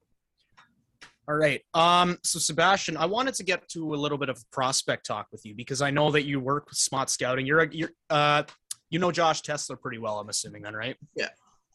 All 1.27 1.37
right. 1.37 1.63
Um, 1.73 2.19
so 2.23 2.39
Sebastian, 2.39 2.97
I 2.97 3.07
wanted 3.07 3.35
to 3.35 3.45
get 3.45 3.67
to 3.71 3.95
a 3.95 3.97
little 3.97 4.19
bit 4.19 4.29
of 4.29 4.39
prospect 4.51 5.07
talk 5.07 5.27
with 5.33 5.45
you 5.47 5.55
because 5.55 5.81
I 5.81 5.91
know 5.91 6.11
that 6.11 6.25
you 6.25 6.39
work 6.39 6.69
with 6.69 6.77
Smart 6.79 7.09
Scouting. 7.09 7.47
You're 7.47 7.61
a, 7.61 7.69
you're 7.75 7.91
uh, 8.11 8.43
you 8.91 8.99
know 8.99 9.11
Josh 9.11 9.43
Tessler 9.43 9.81
pretty 9.81 9.99
well, 9.99 10.19
I'm 10.21 10.29
assuming 10.29 10.63
then, 10.63 10.75
right? 10.75 10.97
Yeah. 11.17 11.29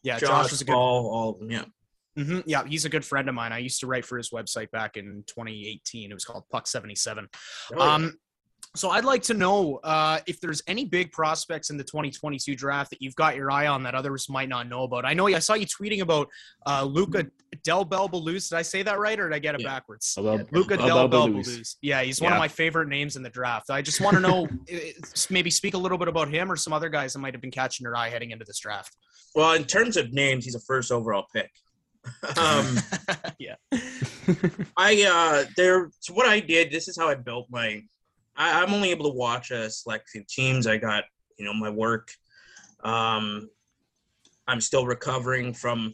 Yeah, 0.03 0.17
Josh, 0.19 0.29
Josh 0.29 0.51
was 0.51 0.61
a 0.61 0.65
good 0.65 0.73
Paul, 0.73 1.07
all 1.09 1.29
of 1.31 1.39
them, 1.39 1.51
yeah. 1.51 1.65
hmm 2.15 2.39
Yeah, 2.45 2.63
he's 2.65 2.85
a 2.85 2.89
good 2.89 3.03
friend 3.03 3.27
of 3.27 3.35
mine. 3.35 3.51
I 3.51 3.57
used 3.57 3.79
to 3.81 3.87
write 3.87 4.05
for 4.05 4.17
his 4.17 4.29
website 4.29 4.71
back 4.71 4.95
in 4.95 5.23
2018. 5.27 6.09
It 6.09 6.13
was 6.13 6.23
called 6.23 6.43
Puck 6.51 6.67
77. 6.67 7.27
Oh, 7.73 7.75
yeah. 7.75 7.95
Um, 7.95 8.17
so 8.79 8.91
I'd 8.91 9.03
like 9.03 9.21
to 9.23 9.33
know 9.33 9.75
uh, 9.83 10.19
if 10.25 10.39
there's 10.39 10.63
any 10.65 10.85
big 10.85 11.11
prospects 11.11 11.69
in 11.69 11.75
the 11.75 11.83
2022 11.83 12.55
draft 12.55 12.89
that 12.91 13.01
you've 13.01 13.15
got 13.15 13.35
your 13.35 13.51
eye 13.51 13.67
on 13.67 13.83
that 13.83 13.93
others 13.93 14.29
might 14.29 14.47
not 14.47 14.69
know 14.69 14.83
about. 14.83 15.03
I 15.03 15.13
know 15.13 15.27
I 15.27 15.39
saw 15.39 15.53
you 15.55 15.65
tweeting 15.65 15.99
about 15.99 16.29
uh, 16.65 16.83
Luca 16.83 17.27
Del 17.63 17.83
Bel 17.83 18.07
Belluz. 18.07 18.49
Did 18.49 18.55
I 18.55 18.61
say 18.61 18.81
that 18.83 18.97
right, 18.97 19.19
or 19.19 19.27
did 19.27 19.35
I 19.35 19.39
get 19.39 19.55
it 19.55 19.61
Yeah. 19.61 19.67
backwards? 19.67 20.15
Although- 20.17 20.45
Luca 20.51 20.79
although 20.79 20.87
Del 20.87 21.07
Bel 21.09 21.27
Belluz. 21.27 21.47
Belbaluz. 21.47 21.75
Yeah, 21.81 22.01
he's 22.03 22.21
one 22.21 22.31
of 22.31 22.39
my 22.39 22.47
favorite 22.47 22.87
names 22.87 23.17
in 23.17 23.21
the 23.23 23.29
draft. 23.29 23.69
I 23.69 23.81
just 23.81 23.99
want 23.99 24.15
to 24.15 24.21
know, 24.21 24.47
eh, 24.69 24.93
maybe 25.29 25.49
speak 25.49 25.73
a 25.73 25.77
little 25.77 25.97
bit 25.97 26.07
about 26.07 26.29
him 26.29 26.49
or 26.49 26.55
some 26.55 26.71
other 26.71 26.87
guys 26.87 27.11
that 27.13 27.19
might 27.19 27.33
have 27.33 27.41
been 27.41 27.51
catching 27.51 27.83
your 27.83 27.97
eye 27.97 28.09
heading 28.09 28.31
into 28.31 28.45
this 28.45 28.59
draft. 28.59 28.95
Well, 29.35 29.53
in 29.53 29.65
terms 29.65 29.97
of 29.97 30.13
names, 30.13 30.45
he's 30.45 30.55
a 30.55 30.61
first 30.61 30.89
overall 30.89 31.25
pick. 31.35 31.51
um, 32.37 32.77
yeah. 33.39 33.55
I 34.77 35.03
uh 35.03 35.49
there 35.57 35.91
so 35.99 36.13
what 36.13 36.27
I 36.29 36.39
did, 36.39 36.71
this 36.71 36.87
is 36.87 36.97
how 36.97 37.09
I 37.09 37.15
built 37.15 37.47
my 37.49 37.83
I, 38.39 38.63
I'm 38.63 38.73
only 38.73 38.89
able 38.89 39.11
to 39.11 39.15
watch 39.15 39.51
a 39.51 39.69
select 39.69 40.09
few 40.09 40.23
teams. 40.27 40.65
I 40.65 40.77
got, 40.77 41.03
you 41.37 41.45
know, 41.45 41.53
my 41.53 41.69
work. 41.69 42.09
Um 42.83 43.49
I'm 44.47 44.61
still 44.61 44.87
recovering 44.87 45.53
from, 45.53 45.93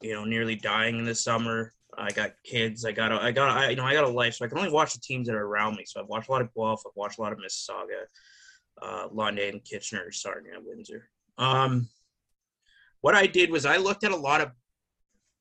you 0.00 0.14
know, 0.14 0.24
nearly 0.24 0.54
dying 0.54 0.98
in 1.00 1.04
the 1.04 1.14
summer. 1.14 1.74
I 1.98 2.10
got 2.10 2.30
kids. 2.44 2.84
I 2.84 2.92
got 2.92 3.10
a, 3.10 3.20
I 3.20 3.32
got 3.32 3.56
I, 3.56 3.70
you 3.70 3.76
know 3.76 3.84
I 3.84 3.92
got 3.92 4.04
a 4.04 4.08
life, 4.08 4.34
so 4.34 4.44
I 4.44 4.48
can 4.48 4.58
only 4.58 4.70
watch 4.70 4.94
the 4.94 5.00
teams 5.00 5.26
that 5.26 5.34
are 5.34 5.44
around 5.46 5.76
me. 5.76 5.84
So 5.84 6.00
I've 6.00 6.06
watched 6.06 6.28
a 6.28 6.32
lot 6.32 6.42
of 6.42 6.54
Guelph. 6.54 6.82
I've 6.86 6.94
watched 6.94 7.18
a 7.18 7.22
lot 7.22 7.32
of 7.32 7.38
Mississauga, 7.38 8.04
uh, 8.80 9.08
London, 9.10 9.60
Kitchener, 9.64 10.12
Sarnia, 10.12 10.58
Windsor. 10.64 11.08
Um, 11.38 11.88
what 13.00 13.14
I 13.14 13.26
did 13.26 13.50
was 13.50 13.66
I 13.66 13.78
looked 13.78 14.04
at 14.04 14.12
a 14.12 14.16
lot 14.16 14.40
of 14.40 14.52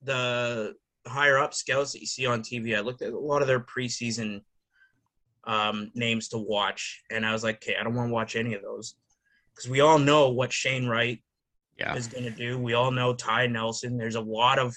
the 0.02 0.74
higher 1.06 1.38
up 1.38 1.54
scouts 1.54 1.93
that 1.93 2.02
you 2.02 2.08
see 2.08 2.26
on 2.26 2.41
TV. 2.41 2.76
I 2.76 2.82
looked 2.82 3.02
at 3.02 3.14
a 3.14 3.20
lot 3.20 3.41
of 3.41 3.48
their 3.48 3.60
preseason 3.60 4.41
um, 5.48 5.89
names 5.95 6.28
to 6.30 6.38
watch, 6.38 7.02
and 7.10 7.26
I 7.26 7.32
was 7.32 7.43
like, 7.43 7.56
okay, 7.56 7.76
I 7.80 7.84
don't 7.84 7.95
want 7.95 8.10
to 8.10 8.14
watch 8.14 8.36
any 8.36 8.54
of 8.54 8.62
those 8.62 8.95
because 9.56 9.70
we 9.70 9.80
all 9.80 9.98
know 9.98 10.30
what 10.30 10.52
Shane 10.54 10.88
Wright 10.88 11.24
Yeah. 11.78 11.95
is 11.95 12.08
going 12.08 12.26
to 12.26 12.32
do. 12.32 12.60
We 12.60 12.74
all 12.74 12.91
know 12.91 13.16
Ty 13.16 13.48
Nelson. 13.48 13.98
There's 13.98 14.16
a 14.16 14.22
lot 14.22 14.60
of 14.60 14.76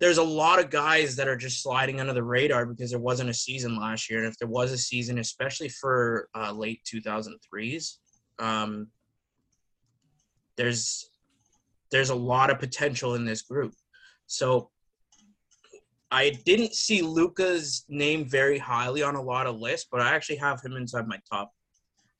there's 0.00 0.18
a 0.18 0.24
lot 0.24 0.58
of 0.58 0.70
guys 0.70 1.14
that 1.16 1.28
are 1.28 1.36
just 1.36 1.62
sliding 1.62 2.00
under 2.00 2.12
the 2.12 2.22
radar 2.22 2.66
because 2.66 2.90
there 2.90 2.98
wasn't 2.98 3.30
a 3.30 3.34
season 3.34 3.78
last 3.78 4.10
year, 4.10 4.18
and 4.18 4.28
if 4.28 4.36
there 4.38 4.48
was 4.48 4.72
a 4.72 4.78
season, 4.78 5.18
especially 5.18 5.68
for 5.68 6.28
uh, 6.34 6.52
late 6.52 6.80
2003s, 6.84 7.98
um, 8.38 8.88
there's 10.56 11.08
there's 11.90 12.10
a 12.10 12.14
lot 12.14 12.50
of 12.50 12.58
potential 12.58 13.14
in 13.14 13.24
this 13.24 13.42
group. 13.42 13.72
So 14.26 14.70
I 16.14 16.30
didn't 16.44 16.74
see 16.74 17.02
Luca's 17.02 17.84
name 17.88 18.24
very 18.24 18.56
highly 18.56 19.02
on 19.02 19.16
a 19.16 19.20
lot 19.20 19.48
of 19.48 19.58
lists, 19.58 19.88
but 19.90 20.00
I 20.00 20.14
actually 20.14 20.36
have 20.36 20.62
him 20.62 20.76
inside 20.76 21.08
my 21.08 21.18
top 21.28 21.52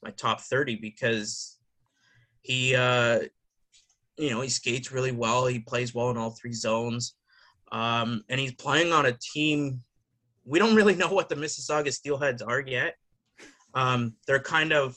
my 0.02 0.10
top 0.10 0.40
30 0.40 0.76
because 0.76 1.58
he 2.42 2.74
uh 2.74 3.20
you 4.16 4.30
know, 4.30 4.40
he 4.40 4.48
skates 4.48 4.90
really 4.90 5.12
well, 5.12 5.46
he 5.46 5.60
plays 5.60 5.94
well 5.94 6.10
in 6.10 6.16
all 6.16 6.30
three 6.30 6.52
zones. 6.52 7.14
Um 7.70 8.24
and 8.28 8.40
he's 8.40 8.54
playing 8.54 8.92
on 8.92 9.06
a 9.06 9.16
team 9.32 9.80
we 10.44 10.58
don't 10.58 10.74
really 10.74 10.96
know 11.02 11.12
what 11.12 11.28
the 11.28 11.36
Mississauga 11.36 11.96
Steelheads 11.96 12.42
are 12.44 12.62
yet. 12.66 12.96
Um 13.74 14.16
they're 14.26 14.40
kind 14.56 14.72
of 14.72 14.96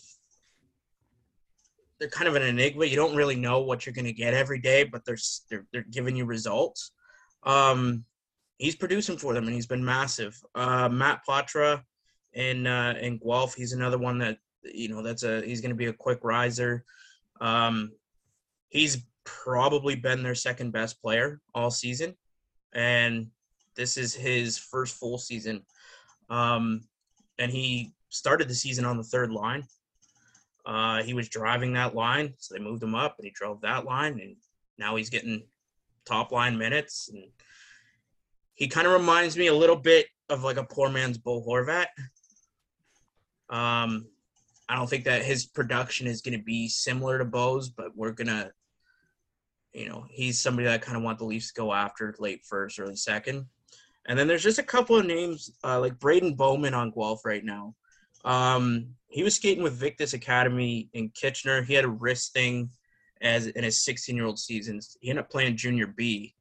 they're 2.00 2.10
kind 2.10 2.28
of 2.28 2.36
an 2.36 2.42
enigma. 2.42 2.86
You 2.86 2.96
don't 2.96 3.16
really 3.16 3.36
know 3.36 3.62
what 3.62 3.86
you're 3.86 3.94
going 3.94 4.06
to 4.06 4.14
get 4.14 4.34
every 4.34 4.60
day, 4.60 4.84
but 4.84 5.06
they're, 5.06 5.18
they're 5.50 5.66
they're 5.72 5.86
giving 5.92 6.16
you 6.16 6.26
results. 6.26 6.92
Um, 7.44 8.06
he's 8.58 8.76
producing 8.76 9.18
for 9.18 9.34
them, 9.34 9.46
and 9.46 9.54
he's 9.54 9.68
been 9.68 9.84
massive. 9.84 10.40
Uh, 10.56 10.90
Matt 10.90 11.22
Poitras 11.28 11.82
in 12.34 12.68
uh, 12.68 12.96
in 13.00 13.18
Guelph, 13.18 13.56
he's 13.56 13.74
another 13.74 13.98
one 13.98 14.18
that 14.20 14.38
you 14.64 14.90
know 14.90 15.02
that's 15.02 15.24
a 15.24 15.42
he's 15.46 15.62
going 15.62 15.72
to 15.72 15.76
be 15.76 15.88
a 15.88 15.94
quick 15.94 16.20
riser. 16.24 16.84
Um, 17.40 17.92
he's 18.70 19.06
probably 19.24 19.96
been 19.96 20.24
their 20.24 20.36
second 20.36 20.72
best 20.72 21.02
player 21.02 21.42
all 21.54 21.72
season, 21.72 22.16
and 22.74 23.28
this 23.76 23.98
is 23.98 24.14
his 24.14 24.58
first 24.58 24.96
full 24.98 25.18
season. 25.18 25.64
Um, 26.30 26.82
and 27.40 27.52
he 27.52 27.94
started 28.10 28.48
the 28.48 28.56
season 28.56 28.86
on 28.86 28.98
the 28.98 29.04
third 29.04 29.32
line. 29.32 29.64
Uh, 30.66 31.02
he 31.04 31.14
was 31.14 31.30
driving 31.30 31.74
that 31.74 31.96
line, 31.96 32.34
so 32.40 32.54
they 32.54 32.60
moved 32.60 32.84
him 32.84 32.96
up, 32.96 33.16
and 33.18 33.26
he 33.26 33.32
drove 33.32 33.62
that 33.62 33.86
line, 33.86 34.20
and 34.20 34.36
now 34.78 34.96
he's 34.96 35.10
getting 35.10 35.44
top 36.06 36.32
line 36.32 36.58
minutes. 36.58 37.10
And 37.14 37.24
he 38.58 38.68
kind 38.68 38.88
of 38.88 38.94
reminds 38.94 39.38
me 39.38 39.48
a 39.48 39.54
little 39.54 39.76
bit 39.76 40.08
of 40.30 40.44
like 40.44 40.58
a 40.58 40.64
poor 40.64 40.90
man's 40.90 41.18
Bo 41.18 41.42
Horvat. 41.42 41.86
Um, 43.50 44.08
I 44.68 44.76
don't 44.76 44.90
think 44.90 45.06
that 45.06 45.24
his 45.24 45.46
production 45.46 46.08
is 46.08 46.22
going 46.22 46.38
to 46.38 46.44
be 46.44 46.68
similar 46.68 47.20
to 47.20 47.26
Bo's, 47.26 47.70
but 47.70 47.96
we're 47.96 48.12
gonna, 48.12 48.52
you 49.74 49.88
know, 49.88 50.06
he's 50.10 50.40
somebody 50.40 50.66
that 50.66 50.74
I 50.74 50.78
kind 50.80 50.98
of 50.98 51.04
want 51.04 51.20
the 51.20 51.26
Leafs 51.26 51.54
to 51.54 51.62
go 51.62 51.72
after 51.72 52.14
late 52.20 52.42
first, 52.46 52.80
early 52.80 52.96
second. 52.96 53.46
And 54.08 54.18
then 54.18 54.28
there's 54.28 54.44
just 54.44 54.60
a 54.60 54.64
couple 54.64 54.98
of 54.98 55.06
names 55.06 55.52
uh, 55.64 55.80
like 55.80 56.00
Braeden 56.00 56.34
Bowman 56.34 56.74
on 56.74 56.92
Guelph 56.92 57.26
right 57.26 57.46
now. 57.46 57.76
Um, 58.26 58.88
he 59.08 59.22
was 59.22 59.36
skating 59.36 59.64
with 59.64 59.74
Victus 59.74 60.14
Academy 60.14 60.90
in 60.94 61.10
Kitchener. 61.10 61.62
He 61.62 61.76
had 61.76 61.86
a 61.86 61.90
wrist 61.90 62.34
thing 62.34 62.72
as 63.22 63.48
in 63.48 63.64
his 63.64 63.86
16 63.86 64.16
year 64.16 64.26
old 64.26 64.40
seasons. 64.40 64.98
He 65.00 65.12
ended 65.12 65.26
up 65.26 65.30
playing 65.30 65.58
junior 65.58 65.88
B. 65.88 66.34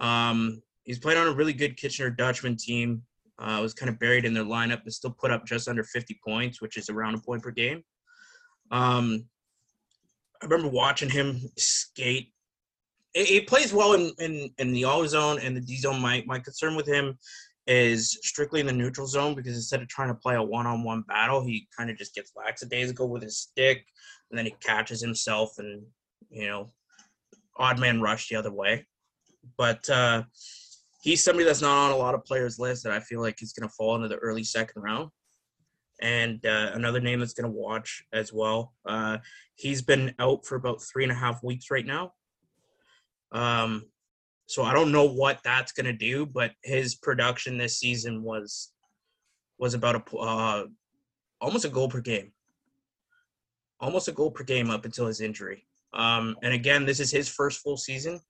Um, 0.00 0.62
he's 0.84 0.98
played 0.98 1.16
on 1.16 1.26
a 1.26 1.32
really 1.32 1.52
good 1.52 1.76
Kitchener 1.76 2.10
Dutchman 2.10 2.56
team. 2.56 3.02
Uh, 3.36 3.58
was 3.60 3.74
kind 3.74 3.88
of 3.88 3.98
buried 3.98 4.24
in 4.24 4.32
their 4.32 4.44
lineup, 4.44 4.82
but 4.84 4.92
still 4.92 5.10
put 5.10 5.32
up 5.32 5.44
just 5.44 5.66
under 5.66 5.82
50 5.82 6.20
points, 6.24 6.62
which 6.62 6.76
is 6.76 6.88
around 6.88 7.16
a 7.16 7.18
point 7.18 7.42
per 7.42 7.50
game. 7.50 7.82
Um, 8.70 9.26
I 10.40 10.46
remember 10.46 10.68
watching 10.68 11.10
him 11.10 11.40
skate. 11.58 12.32
He 13.12 13.40
plays 13.40 13.72
well 13.72 13.94
in, 13.94 14.12
in, 14.20 14.50
in 14.58 14.72
the 14.72 14.84
all 14.84 15.06
zone 15.08 15.40
and 15.40 15.56
the 15.56 15.60
D 15.60 15.76
zone. 15.76 16.00
My, 16.00 16.22
my 16.26 16.38
concern 16.38 16.76
with 16.76 16.86
him 16.86 17.18
is 17.66 18.18
strictly 18.22 18.60
in 18.60 18.66
the 18.66 18.72
neutral 18.72 19.08
zone 19.08 19.34
because 19.34 19.56
instead 19.56 19.82
of 19.82 19.88
trying 19.88 20.08
to 20.08 20.14
play 20.14 20.36
a 20.36 20.42
one-on-one 20.42 21.02
battle, 21.08 21.44
he 21.44 21.66
kind 21.76 21.90
of 21.90 21.96
just 21.96 22.14
gets 22.14 22.32
lackadaisical 22.36 23.08
with 23.08 23.24
his 23.24 23.38
stick, 23.38 23.84
and 24.30 24.38
then 24.38 24.46
he 24.46 24.54
catches 24.60 25.00
himself 25.00 25.58
and 25.58 25.82
you 26.34 26.46
know, 26.46 26.70
odd 27.56 27.78
man 27.78 28.00
rush 28.00 28.28
the 28.28 28.36
other 28.36 28.52
way. 28.52 28.86
But 29.56 29.88
uh, 29.88 30.24
he's 31.04 31.22
somebody 31.22 31.44
that's 31.44 31.60
not 31.60 31.84
on 31.84 31.90
a 31.92 31.96
lot 31.96 32.14
of 32.14 32.24
players' 32.24 32.58
lists 32.58 32.82
that 32.82 32.92
I 32.92 32.98
feel 32.98 33.20
like 33.20 33.42
is 33.42 33.52
going 33.52 33.68
to 33.68 33.74
fall 33.74 33.94
into 33.94 34.08
the 34.08 34.16
early 34.16 34.42
second 34.42 34.80
round. 34.80 35.10
And 36.00 36.44
uh, 36.46 36.70
another 36.72 36.98
name 36.98 37.20
that's 37.20 37.34
going 37.34 37.52
to 37.52 37.58
watch 37.58 38.02
as 38.10 38.32
well. 38.32 38.72
Uh, 38.88 39.18
he's 39.54 39.82
been 39.82 40.14
out 40.18 40.46
for 40.46 40.56
about 40.56 40.82
three 40.82 41.04
and 41.04 41.12
a 41.12 41.14
half 41.14 41.42
weeks 41.42 41.70
right 41.70 41.84
now. 41.84 42.14
Um, 43.32 43.84
so 44.46 44.62
I 44.62 44.72
don't 44.72 44.92
know 44.92 45.04
what 45.04 45.40
that's 45.44 45.72
going 45.72 45.86
to 45.86 45.92
do, 45.92 46.24
but 46.24 46.52
his 46.62 46.94
production 46.94 47.58
this 47.58 47.78
season 47.78 48.22
was 48.22 48.72
was 49.58 49.74
about 49.74 49.96
a 49.96 50.16
uh, 50.16 50.64
almost 51.38 51.66
a 51.66 51.68
goal 51.68 51.88
per 51.88 52.00
game. 52.00 52.32
almost 53.78 54.08
a 54.08 54.12
goal 54.12 54.30
per 54.30 54.44
game 54.44 54.70
up 54.70 54.86
until 54.86 55.06
his 55.06 55.20
injury. 55.20 55.66
Um, 55.92 56.36
and 56.42 56.54
again, 56.54 56.86
this 56.86 56.98
is 56.98 57.10
his 57.10 57.28
first 57.28 57.60
full 57.60 57.76
season. 57.76 58.20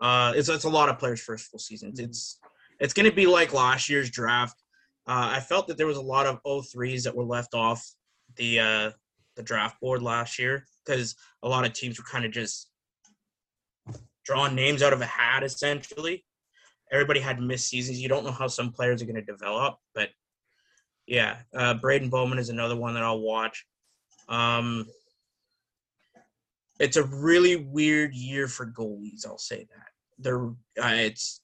Uh, 0.00 0.32
it's 0.34 0.48
it's 0.48 0.64
a 0.64 0.68
lot 0.68 0.88
of 0.88 0.98
players' 0.98 1.20
first 1.20 1.50
full 1.50 1.58
seasons. 1.58 2.00
It's 2.00 2.38
it's 2.78 2.94
going 2.94 3.08
to 3.08 3.14
be 3.14 3.26
like 3.26 3.52
last 3.52 3.88
year's 3.88 4.10
draft. 4.10 4.62
Uh, 5.06 5.32
I 5.34 5.40
felt 5.40 5.68
that 5.68 5.76
there 5.76 5.86
was 5.86 5.96
a 5.96 6.02
lot 6.02 6.26
of 6.26 6.42
03s 6.42 7.04
that 7.04 7.14
were 7.14 7.24
left 7.24 7.54
off 7.54 7.86
the 8.36 8.60
uh, 8.60 8.90
the 9.36 9.42
draft 9.42 9.80
board 9.80 10.02
last 10.02 10.38
year 10.38 10.64
because 10.84 11.14
a 11.42 11.48
lot 11.48 11.66
of 11.66 11.72
teams 11.72 11.98
were 11.98 12.04
kind 12.04 12.24
of 12.24 12.32
just 12.32 12.70
drawing 14.24 14.54
names 14.54 14.82
out 14.82 14.92
of 14.92 15.00
a 15.00 15.06
hat 15.06 15.42
essentially. 15.42 16.24
Everybody 16.92 17.20
had 17.20 17.40
missed 17.40 17.68
seasons. 17.68 18.00
You 18.00 18.08
don't 18.08 18.24
know 18.24 18.32
how 18.32 18.48
some 18.48 18.72
players 18.72 19.00
are 19.00 19.06
going 19.06 19.14
to 19.14 19.22
develop, 19.22 19.76
but 19.94 20.08
yeah, 21.06 21.38
uh, 21.54 21.74
Braeden 21.74 22.10
Bowman 22.10 22.38
is 22.38 22.48
another 22.48 22.76
one 22.76 22.94
that 22.94 23.02
I'll 23.02 23.20
watch. 23.20 23.64
Um, 24.28 24.86
it's 26.78 26.96
a 26.96 27.04
really 27.04 27.56
weird 27.56 28.14
year 28.14 28.48
for 28.48 28.66
goalies. 28.66 29.26
I'll 29.26 29.38
say 29.38 29.66
that 29.70 29.89
they're 30.20 30.46
uh, 30.46 30.94
it's 30.94 31.40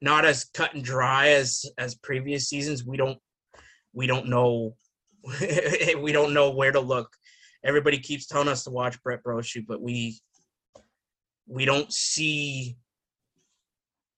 not 0.00 0.24
as 0.24 0.44
cut 0.54 0.74
and 0.74 0.84
dry 0.84 1.28
as 1.28 1.64
as 1.76 1.94
previous 1.96 2.48
seasons. 2.48 2.84
We 2.84 2.96
don't 2.96 3.18
we 3.92 4.06
don't 4.06 4.28
know 4.28 4.76
we 5.40 6.12
don't 6.12 6.34
know 6.34 6.50
where 6.50 6.72
to 6.72 6.80
look. 6.80 7.10
Everybody 7.64 7.98
keeps 7.98 8.26
telling 8.26 8.48
us 8.48 8.64
to 8.64 8.70
watch 8.70 9.02
Brett 9.02 9.22
Brochu, 9.24 9.64
but 9.66 9.80
we 9.80 10.18
we 11.46 11.64
don't 11.64 11.92
see 11.92 12.76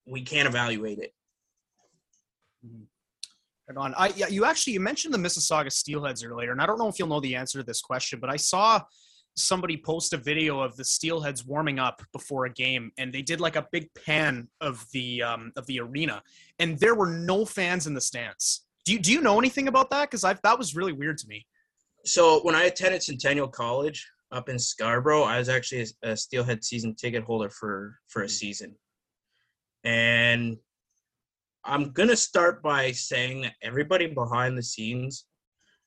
we 0.07 0.23
can't 0.23 0.49
evaluate 0.49 0.99
it. 0.99 1.13
Right 3.69 3.77
on. 3.77 3.95
I 3.97 4.09
you 4.29 4.45
actually 4.45 4.75
you 4.75 4.81
mentioned 4.81 5.15
the 5.15 5.19
Mississauga 5.19 5.69
Steelheads 5.69 6.29
earlier, 6.29 6.53
and 6.53 6.61
I 6.61 6.67
don't 6.67 6.79
know 6.79 6.89
if 6.89 6.99
you'll 6.99 7.09
know 7.09 7.21
the 7.21 7.37
answer 7.37 7.59
to 7.59 7.65
this 7.65 7.81
question, 7.81 8.19
but 8.21 8.29
I 8.29 8.37
saw 8.37 8.83
somebody 9.37 9.77
post 9.77 10.13
a 10.13 10.17
video 10.17 10.61
of 10.61 10.77
the 10.77 10.83
Steelheads 10.83 11.47
warming 11.47 11.79
up 11.79 12.03
before 12.13 12.47
a 12.47 12.53
game, 12.53 12.93
and 12.99 13.13
they 13.13 13.23
did 13.23 13.41
like 13.41 13.57
a 13.57 13.67
big 13.73 13.89
pan 13.95 14.49
of 14.61 14.85
the 14.93 15.23
um, 15.23 15.53
of 15.57 15.67
the 15.67 15.81
arena, 15.81 16.23
and 16.59 16.79
there 16.79 16.95
were 16.95 17.11
no 17.11 17.45
fans 17.45 17.87
in 17.87 17.95
the 17.95 18.01
stands. 18.01 18.67
Do 18.85 18.93
you 18.93 18.99
do 18.99 19.13
you 19.13 19.21
know 19.21 19.39
anything 19.39 19.69
about 19.69 19.91
that? 19.91 20.11
Because 20.11 20.25
I 20.25 20.35
that 20.43 20.59
was 20.59 20.77
really 20.77 20.93
weird 20.93 21.19
to 21.19 21.29
me. 21.29 21.47
So 22.05 22.41
when 22.43 22.55
I 22.55 22.65
attended 22.65 23.03
Centennial 23.03 23.49
College 23.49 24.07
up 24.33 24.49
in 24.49 24.59
Scarborough, 24.59 25.23
I 25.23 25.39
was 25.39 25.49
actually 25.49 25.87
a, 26.03 26.11
a 26.11 26.17
Steelhead 26.17 26.65
season 26.65 26.95
ticket 26.95 27.25
holder 27.25 27.51
for 27.51 27.97
for 28.09 28.23
a 28.23 28.29
season, 28.29 28.75
and 29.85 30.57
I'm 31.65 31.93
gonna 31.93 32.17
start 32.17 32.63
by 32.63 32.93
saying 32.93 33.43
that 33.43 33.55
everybody 33.63 34.07
behind 34.07 34.57
the 34.57 34.63
scenes 34.63 35.27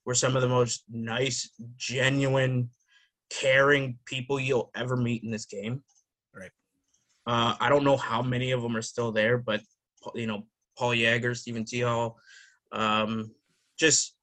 were 0.06 0.16
some 0.16 0.36
of 0.36 0.42
the 0.42 0.50
most 0.50 0.84
nice, 0.90 1.50
genuine, 1.78 2.70
caring 3.40 3.98
people 4.06 4.40
you'll 4.40 4.72
ever 4.76 4.96
meet 4.96 5.24
in 5.24 5.32
this 5.32 5.46
game. 5.46 5.84
Right. 6.36 6.52
Uh, 7.26 7.56
I 7.60 7.70
don't 7.70 7.84
know 7.84 7.98
how 7.98 8.22
many 8.22 8.52
of 8.52 8.62
them 8.62 8.76
are 8.76 8.82
still 8.82 9.12
there, 9.12 9.38
but 9.38 9.62
you 10.16 10.28
know, 10.28 10.44
Paul 10.78 10.92
Yeager, 10.92 11.36
Stephen 11.36 11.66
T. 11.66 11.82
Hall, 11.82 12.18
um, 12.72 13.32
just 13.78 14.16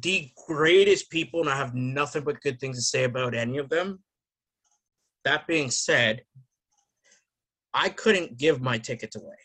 the 0.00 0.30
greatest 0.46 1.10
people, 1.10 1.40
and 1.40 1.48
I 1.48 1.56
have 1.56 1.74
nothing 1.74 2.24
but 2.24 2.40
good 2.40 2.58
things 2.60 2.76
to 2.76 2.82
say 2.82 3.04
about 3.04 3.34
any 3.34 3.58
of 3.58 3.68
them. 3.68 4.00
That 5.24 5.46
being 5.46 5.70
said, 5.70 6.22
I 7.72 7.88
couldn't 7.88 8.36
give 8.36 8.60
my 8.60 8.78
tickets 8.78 9.16
away. 9.16 9.36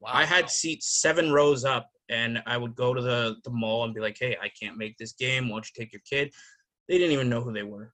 Wow. 0.00 0.10
I 0.12 0.24
had 0.24 0.50
seats 0.50 1.00
seven 1.00 1.32
rows 1.32 1.64
up, 1.64 1.88
and 2.08 2.42
I 2.46 2.56
would 2.56 2.74
go 2.74 2.92
to 2.92 3.00
the, 3.00 3.36
the 3.44 3.50
mall 3.50 3.84
and 3.84 3.94
be 3.94 4.00
like, 4.00 4.16
hey, 4.18 4.36
I 4.42 4.48
can't 4.48 4.76
make 4.76 4.98
this 4.98 5.12
game. 5.12 5.48
Why 5.48 5.56
don't 5.56 5.66
you 5.66 5.82
take 5.82 5.92
your 5.92 6.02
kid? 6.08 6.32
They 6.88 6.98
didn't 6.98 7.12
even 7.12 7.28
know 7.28 7.40
who 7.40 7.52
they 7.52 7.62
were. 7.62 7.92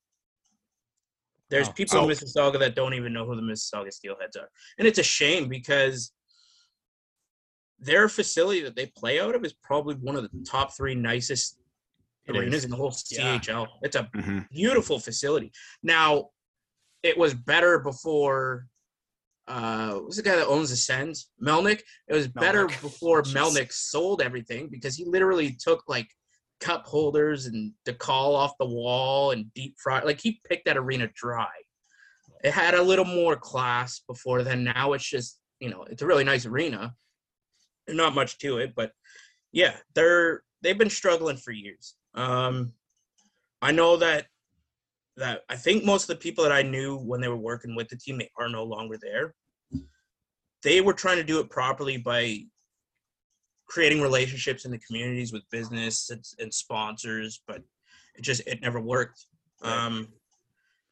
There's 1.51 1.69
Wow. 1.69 1.74
people 1.74 1.98
in 1.98 2.09
Mississauga 2.16 2.59
that 2.60 2.74
don't 2.74 2.94
even 2.94 3.12
know 3.12 3.27
who 3.27 3.36
the 3.36 3.43
Mississauga 3.43 3.89
Steelheads 3.93 4.36
are. 4.36 4.51
And 4.78 4.89
it's 4.89 4.98
a 4.98 5.02
shame 5.02 5.48
because 5.48 6.12
their 7.78 8.09
facility 8.09 8.60
that 8.62 8.77
they 8.77 8.86
play 8.86 9.20
out 9.20 9.35
of 9.35 9.44
is 9.44 9.52
probably 9.52 9.97
one 9.97 10.16
of 10.16 10.23
the 10.23 10.44
top 10.48 10.74
three 10.77 10.94
nicest 10.94 11.59
It 12.27 12.36
arenas 12.36 12.59
is. 12.59 12.64
in 12.64 12.70
the 12.70 12.77
whole 12.77 12.94
Yeah. 13.10 13.39
CHL. 13.39 13.66
It's 13.82 13.97
a 13.97 14.05
Mhm. 14.14 14.48
beautiful 14.51 14.98
facility. 15.01 15.52
Now, 15.82 16.31
it 17.02 17.19
was 17.19 17.35
better 17.35 17.78
before. 17.81 18.69
Uh, 19.48 19.94
what's 19.97 20.16
the 20.16 20.23
guy 20.23 20.36
that 20.36 20.47
owns 20.47 20.70
the 20.70 20.77
Sens? 20.77 21.31
Melnyk. 21.43 21.82
It 22.06 22.14
was 22.14 22.28
better 22.28 22.66
before 22.69 23.23
Jeez. 23.24 23.35
Melnyk 23.35 23.73
sold 23.73 24.23
everything 24.23 24.69
because 24.69 24.94
he 24.94 25.05
literally 25.05 25.52
took 25.56 25.82
like 25.89 26.09
cup 26.62 26.86
holders 26.86 27.47
and 27.47 27.72
the 27.84 27.93
call 27.93 28.36
off 28.36 28.56
the 28.59 28.66
wall 28.66 29.32
and 29.32 29.52
deep 29.52 29.74
fry. 29.82 30.01
Like 30.02 30.20
he 30.20 30.40
picked 30.48 30.64
that 30.66 30.76
arena 30.76 31.09
dry. 31.14 31.51
It 32.44 32.52
had 32.52 32.74
a 32.74 32.82
little 32.82 33.05
more 33.05 33.36
class 33.36 34.01
before 34.06 34.43
then. 34.43 34.64
Now 34.64 34.93
it's 34.93 35.09
just 35.09 35.39
you 35.60 35.68
know 35.70 35.84
it's 35.90 36.02
a 36.02 36.06
really 36.06 36.24
nice 36.24 36.47
arena. 36.47 36.94
Not 37.89 38.14
much 38.14 38.39
to 38.39 38.59
it, 38.59 38.74
but 38.76 38.93
yeah, 39.51 39.74
they're 39.94 40.43
they've 40.62 40.78
been 40.78 40.90
struggling 40.90 41.36
for 41.36 41.51
years. 41.51 41.94
Um, 42.14 42.72
I 43.60 43.72
know 43.72 43.97
that 43.97 44.26
that 45.16 45.43
I 45.48 45.56
think 45.56 45.84
most 45.84 46.05
of 46.05 46.09
the 46.09 46.22
people 46.22 46.44
that 46.44 46.52
I 46.52 46.62
knew 46.62 46.97
when 46.97 47.20
they 47.20 47.28
were 47.28 47.36
working 47.36 47.74
with 47.74 47.89
the 47.89 47.97
team, 47.97 48.18
they 48.18 48.30
are 48.39 48.48
no 48.48 48.64
longer 48.64 48.97
there. 49.01 49.34
They 50.62 50.80
were 50.80 50.94
trying 50.94 51.16
to 51.16 51.24
do 51.24 51.40
it 51.40 51.51
properly 51.51 51.97
by 51.97 52.44
creating 53.66 54.02
relationships 54.02 54.64
in 54.64 54.70
the 54.70 54.78
communities 54.78 55.32
with 55.32 55.48
business 55.51 56.10
and, 56.10 56.24
and 56.39 56.52
sponsors, 56.52 57.43
but 57.47 57.62
it 58.14 58.22
just 58.22 58.43
it 58.47 58.60
never 58.60 58.80
worked. 58.80 59.26
Um, 59.62 60.09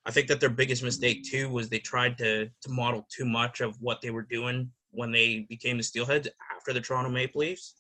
I 0.07 0.11
think 0.11 0.29
that 0.29 0.41
their 0.41 0.51
biggest 0.51 0.83
mistake 0.83 1.25
too 1.25 1.49
was 1.51 1.69
they 1.69 1.79
tried 1.79 2.17
to 2.19 2.47
to 2.47 2.71
model 2.71 3.07
too 3.15 3.27
much 3.27 3.61
of 3.61 3.77
what 3.81 4.01
they 4.01 4.11
were 4.11 4.23
doing 4.23 4.71
when 4.91 5.13
they 5.13 5.47
became 5.49 5.77
the 5.77 5.83
Steelheads 5.83 6.29
after 6.55 6.73
the 6.73 6.81
Toronto 6.81 7.11
Maple 7.11 7.41
Leafs. 7.41 7.75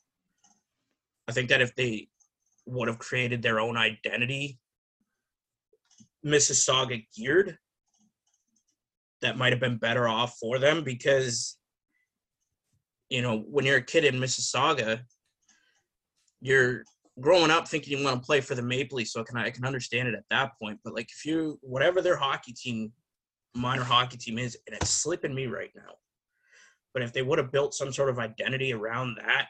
I 1.28 1.32
think 1.32 1.48
that 1.48 1.60
if 1.60 1.74
they 1.74 2.08
would 2.66 2.88
have 2.88 2.98
created 2.98 3.42
their 3.42 3.60
own 3.60 3.76
identity, 3.76 4.58
Mississauga 6.24 7.04
geared, 7.16 7.58
that 9.22 9.38
might 9.38 9.52
have 9.52 9.60
been 9.60 9.76
better 9.76 10.08
off 10.08 10.36
for 10.38 10.58
them 10.58 10.82
because, 10.82 11.56
you 13.10 13.22
know, 13.22 13.38
when 13.38 13.66
you're 13.66 13.78
a 13.78 13.82
kid 13.82 14.04
in 14.04 14.14
Mississauga, 14.20 15.00
you're 16.40 16.84
growing 17.20 17.50
up 17.50 17.68
thinking 17.68 17.98
you 17.98 18.04
want 18.04 18.22
to 18.22 18.26
play 18.26 18.40
for 18.40 18.54
the 18.54 18.62
Maple 18.62 18.96
Leafs, 18.96 19.12
so 19.12 19.20
I 19.20 19.24
can 19.24 19.36
I 19.36 19.50
can 19.50 19.66
understand 19.66 20.08
it 20.08 20.14
at 20.14 20.24
that 20.30 20.52
point. 20.60 20.78
But 20.84 20.94
like 20.94 21.10
if 21.10 21.26
you 21.26 21.58
whatever 21.60 22.00
their 22.00 22.16
hockey 22.16 22.52
team, 22.52 22.92
minor 23.54 23.84
hockey 23.84 24.16
team 24.16 24.38
is, 24.38 24.56
and 24.66 24.76
it's 24.76 24.90
slipping 24.90 25.34
me 25.34 25.46
right 25.46 25.70
now. 25.74 25.94
But 26.94 27.02
if 27.02 27.12
they 27.12 27.22
would 27.22 27.38
have 27.38 27.52
built 27.52 27.74
some 27.74 27.92
sort 27.92 28.08
of 28.08 28.18
identity 28.18 28.72
around 28.72 29.18
that 29.18 29.48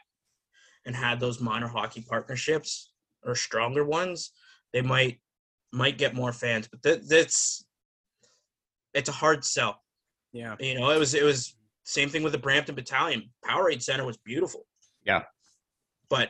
and 0.85 0.95
had 0.95 1.19
those 1.19 1.39
minor 1.39 1.67
hockey 1.67 2.03
partnerships 2.07 2.91
or 3.23 3.35
stronger 3.35 3.85
ones, 3.85 4.31
they 4.73 4.81
might 4.81 5.19
might 5.71 5.97
get 5.97 6.15
more 6.15 6.33
fans. 6.33 6.67
But 6.67 6.81
that, 6.83 7.09
that's 7.09 7.63
it's 8.93 9.09
a 9.09 9.13
hard 9.13 9.45
sell. 9.45 9.81
Yeah. 10.33 10.55
You 10.59 10.79
know, 10.79 10.89
it 10.89 10.99
was 10.99 11.13
it 11.13 11.23
was 11.23 11.55
same 11.83 12.09
thing 12.09 12.23
with 12.23 12.33
the 12.33 12.39
Brampton 12.39 12.75
Battalion. 12.75 13.29
Powerade 13.45 13.81
Center 13.81 14.05
was 14.05 14.17
beautiful. 14.17 14.65
Yeah. 15.05 15.23
But 16.09 16.29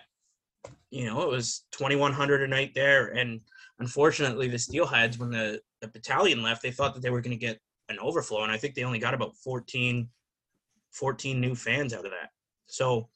you 0.92 1.06
know, 1.06 1.22
it 1.22 1.30
was 1.30 1.66
twenty 1.72 1.96
one 1.96 2.14
hundred 2.14 2.44
a 2.44 2.48
night 2.48 2.72
there, 2.76 3.08
and 3.08 3.42
unfortunately, 3.80 4.48
the 4.48 4.58
Steelheads, 4.58 5.18
when 5.18 5.32
the 5.32 5.62
the 5.82 5.88
battalion 5.88 6.44
left, 6.44 6.62
they 6.62 6.72
thought 6.72 6.94
that 6.94 7.02
they 7.02 7.10
were 7.10 7.22
going 7.22 7.38
to 7.38 7.46
get 7.46 7.60
an 7.90 7.98
overflow, 8.00 8.44
and 8.44 8.52
I 8.52 8.58
think 8.58 8.76
they 8.76 8.84
only 8.84 9.00
got 9.00 9.14
about 9.14 9.36
14, 9.44 10.08
14 10.92 11.42
new 11.42 11.56
fans 11.56 11.94
out 11.94 12.06
of 12.06 12.12
that. 12.12 12.30
So 12.68 13.10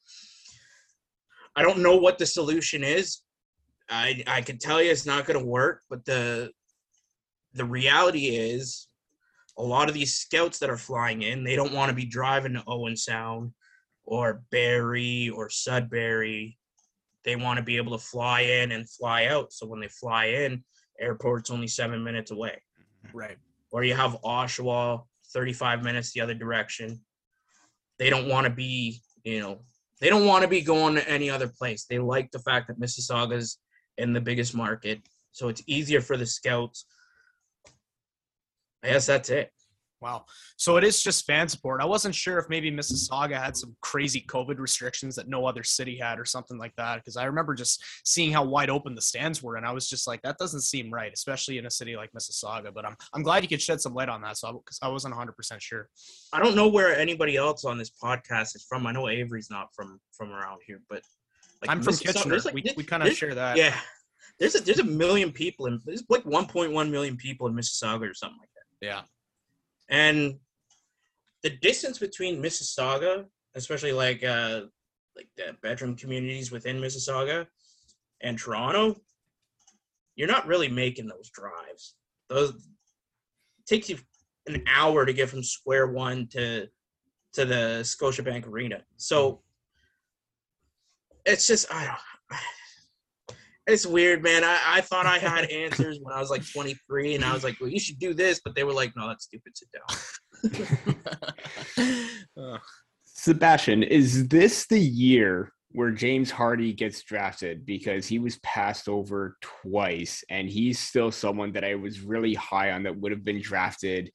I 1.54 1.62
don't 1.62 1.78
know 1.78 1.96
what 1.96 2.18
the 2.18 2.26
solution 2.26 2.84
is. 2.84 3.22
I 3.88 4.22
I 4.26 4.42
can 4.42 4.58
tell 4.58 4.82
you 4.82 4.90
it's 4.90 5.06
not 5.06 5.26
going 5.26 5.38
to 5.38 5.46
work, 5.46 5.82
but 5.88 6.04
the 6.04 6.50
the 7.54 7.64
reality 7.64 8.26
is 8.36 8.88
a 9.58 9.62
lot 9.62 9.88
of 9.88 9.94
these 9.94 10.14
scouts 10.14 10.58
that 10.58 10.70
are 10.70 10.76
flying 10.76 11.22
in, 11.22 11.44
they 11.44 11.56
don't 11.56 11.72
want 11.72 11.88
to 11.88 11.94
be 11.94 12.04
driving 12.04 12.54
to 12.54 12.64
Owen 12.66 12.96
Sound 12.96 13.52
or 14.04 14.42
Barrie 14.50 15.30
or 15.30 15.48
Sudbury. 15.48 16.58
They 17.24 17.36
want 17.36 17.56
to 17.56 17.62
be 17.62 17.76
able 17.76 17.98
to 17.98 18.04
fly 18.04 18.42
in 18.42 18.72
and 18.72 18.88
fly 18.88 19.26
out. 19.26 19.52
So 19.52 19.66
when 19.66 19.80
they 19.80 19.88
fly 19.88 20.26
in, 20.26 20.62
airport's 21.00 21.50
only 21.50 21.68
seven 21.68 22.04
minutes 22.04 22.30
away. 22.30 22.62
Mm-hmm. 23.06 23.18
Right. 23.18 23.36
Or 23.72 23.82
you 23.82 23.94
have 23.94 24.20
Oshawa, 24.22 25.02
35 25.32 25.82
minutes 25.82 26.12
the 26.12 26.20
other 26.20 26.34
direction. 26.34 27.00
They 27.98 28.10
don't 28.10 28.28
want 28.28 28.46
to 28.46 28.52
be, 28.52 29.00
you 29.24 29.40
know, 29.40 29.60
they 30.00 30.10
don't 30.10 30.26
want 30.26 30.42
to 30.42 30.48
be 30.48 30.60
going 30.60 30.94
to 30.96 31.08
any 31.08 31.30
other 31.30 31.48
place. 31.48 31.86
They 31.88 31.98
like 31.98 32.30
the 32.30 32.38
fact 32.38 32.68
that 32.68 32.78
Mississauga's 32.78 33.58
in 33.98 34.12
the 34.12 34.20
biggest 34.20 34.54
market. 34.54 35.00
So 35.32 35.48
it's 35.48 35.62
easier 35.66 36.00
for 36.00 36.16
the 36.16 36.26
scouts. 36.26 36.86
I 38.86 38.92
guess 38.92 39.06
that's 39.06 39.30
it. 39.30 39.50
Wow. 40.02 40.26
So 40.58 40.76
it 40.76 40.84
is 40.84 41.02
just 41.02 41.24
fan 41.24 41.48
support. 41.48 41.80
I 41.80 41.86
wasn't 41.86 42.14
sure 42.14 42.38
if 42.38 42.50
maybe 42.50 42.70
Mississauga 42.70 43.42
had 43.42 43.56
some 43.56 43.74
crazy 43.80 44.24
COVID 44.28 44.58
restrictions 44.58 45.16
that 45.16 45.26
no 45.26 45.46
other 45.46 45.62
city 45.62 45.96
had 45.96 46.20
or 46.20 46.26
something 46.26 46.58
like 46.58 46.74
that. 46.76 46.96
Because 46.96 47.16
I 47.16 47.24
remember 47.24 47.54
just 47.54 47.82
seeing 48.04 48.30
how 48.30 48.44
wide 48.44 48.68
open 48.68 48.94
the 48.94 49.00
stands 49.00 49.42
were, 49.42 49.56
and 49.56 49.64
I 49.64 49.72
was 49.72 49.88
just 49.88 50.06
like, 50.06 50.20
that 50.22 50.36
doesn't 50.36 50.60
seem 50.60 50.92
right, 50.92 51.12
especially 51.12 51.56
in 51.56 51.64
a 51.64 51.70
city 51.70 51.96
like 51.96 52.12
Mississauga. 52.12 52.74
But 52.74 52.84
I'm 52.84 52.96
I'm 53.14 53.22
glad 53.22 53.42
you 53.42 53.48
could 53.48 53.62
shed 53.62 53.80
some 53.80 53.94
light 53.94 54.10
on 54.10 54.20
that. 54.20 54.36
So 54.36 54.52
because 54.64 54.78
I, 54.82 54.88
I 54.88 54.90
wasn't 54.90 55.14
100 55.14 55.32
percent 55.32 55.62
sure. 55.62 55.88
I 56.32 56.42
don't 56.42 56.54
know 56.54 56.68
where 56.68 56.96
anybody 56.96 57.36
else 57.36 57.64
on 57.64 57.78
this 57.78 57.90
podcast 57.90 58.54
is 58.54 58.66
from. 58.68 58.86
I 58.86 58.92
know 58.92 59.08
Avry's 59.08 59.50
not 59.50 59.74
from 59.74 59.98
from 60.12 60.30
around 60.30 60.60
here, 60.66 60.82
but 60.90 61.00
like, 61.62 61.70
I'm 61.70 61.82
from 61.82 61.96
Kitchener. 61.96 62.38
like, 62.40 62.54
we 62.54 62.64
we 62.76 62.84
kind 62.84 63.02
of 63.02 63.14
share 63.14 63.34
that. 63.34 63.56
Yeah, 63.56 63.74
there's 64.38 64.56
a 64.56 64.60
there's 64.60 64.78
a 64.78 64.84
million 64.84 65.32
people 65.32 65.66
in 65.66 65.80
there's 65.86 66.04
like 66.10 66.24
1.1 66.24 66.90
million 66.90 67.16
people 67.16 67.46
in 67.46 67.54
Mississauga 67.54 68.10
or 68.10 68.14
something 68.14 68.38
like 68.38 68.50
that. 68.50 68.55
Yeah. 68.80 69.02
And 69.88 70.38
the 71.42 71.50
distance 71.50 71.98
between 71.98 72.42
Mississauga, 72.42 73.26
especially 73.54 73.92
like 73.92 74.24
uh 74.24 74.62
like 75.16 75.28
the 75.36 75.56
bedroom 75.62 75.96
communities 75.96 76.50
within 76.52 76.80
Mississauga 76.80 77.46
and 78.20 78.38
Toronto, 78.38 78.96
you're 80.14 80.28
not 80.28 80.46
really 80.46 80.68
making 80.68 81.06
those 81.06 81.30
drives. 81.30 81.94
Those 82.28 82.52
takes 83.66 83.88
you 83.88 83.98
an 84.46 84.62
hour 84.66 85.06
to 85.06 85.12
get 85.12 85.28
from 85.28 85.42
square 85.42 85.86
one 85.86 86.26
to 86.28 86.68
to 87.34 87.44
the 87.44 87.80
Scotiabank 87.82 88.46
Arena. 88.46 88.82
So 88.96 89.42
it's 91.24 91.46
just 91.46 91.72
I 91.72 91.84
don't 91.84 92.40
it's 93.66 93.86
weird, 93.86 94.22
man. 94.22 94.44
I, 94.44 94.58
I 94.66 94.80
thought 94.80 95.06
I 95.06 95.18
had 95.18 95.50
answers 95.50 95.98
when 96.00 96.14
I 96.14 96.20
was 96.20 96.30
like 96.30 96.48
23, 96.48 97.16
and 97.16 97.24
I 97.24 97.32
was 97.32 97.42
like, 97.42 97.60
well, 97.60 97.70
you 97.70 97.80
should 97.80 97.98
do 97.98 98.14
this. 98.14 98.40
But 98.44 98.54
they 98.54 98.64
were 98.64 98.72
like, 98.72 98.94
no, 98.96 99.08
that's 99.08 99.24
stupid. 99.24 99.52
Sit 99.56 99.68
down. 99.72 99.86
Sebastian, 103.04 103.82
is 103.82 104.28
this 104.28 104.66
the 104.66 104.78
year 104.78 105.52
where 105.72 105.90
James 105.90 106.30
Hardie 106.30 106.76
gets 106.76 107.02
drafted 107.02 107.66
because 107.66 108.06
he 108.06 108.18
was 108.18 108.38
passed 108.38 108.88
over 108.88 109.36
twice 109.42 110.24
and 110.30 110.48
he's 110.48 110.78
still 110.78 111.10
someone 111.10 111.52
that 111.52 111.64
I 111.64 111.74
was 111.74 112.00
really 112.00 112.34
high 112.34 112.70
on 112.70 112.84
that 112.84 112.96
would 112.96 113.12
have 113.12 113.24
been 113.24 113.42
drafted 113.42 114.10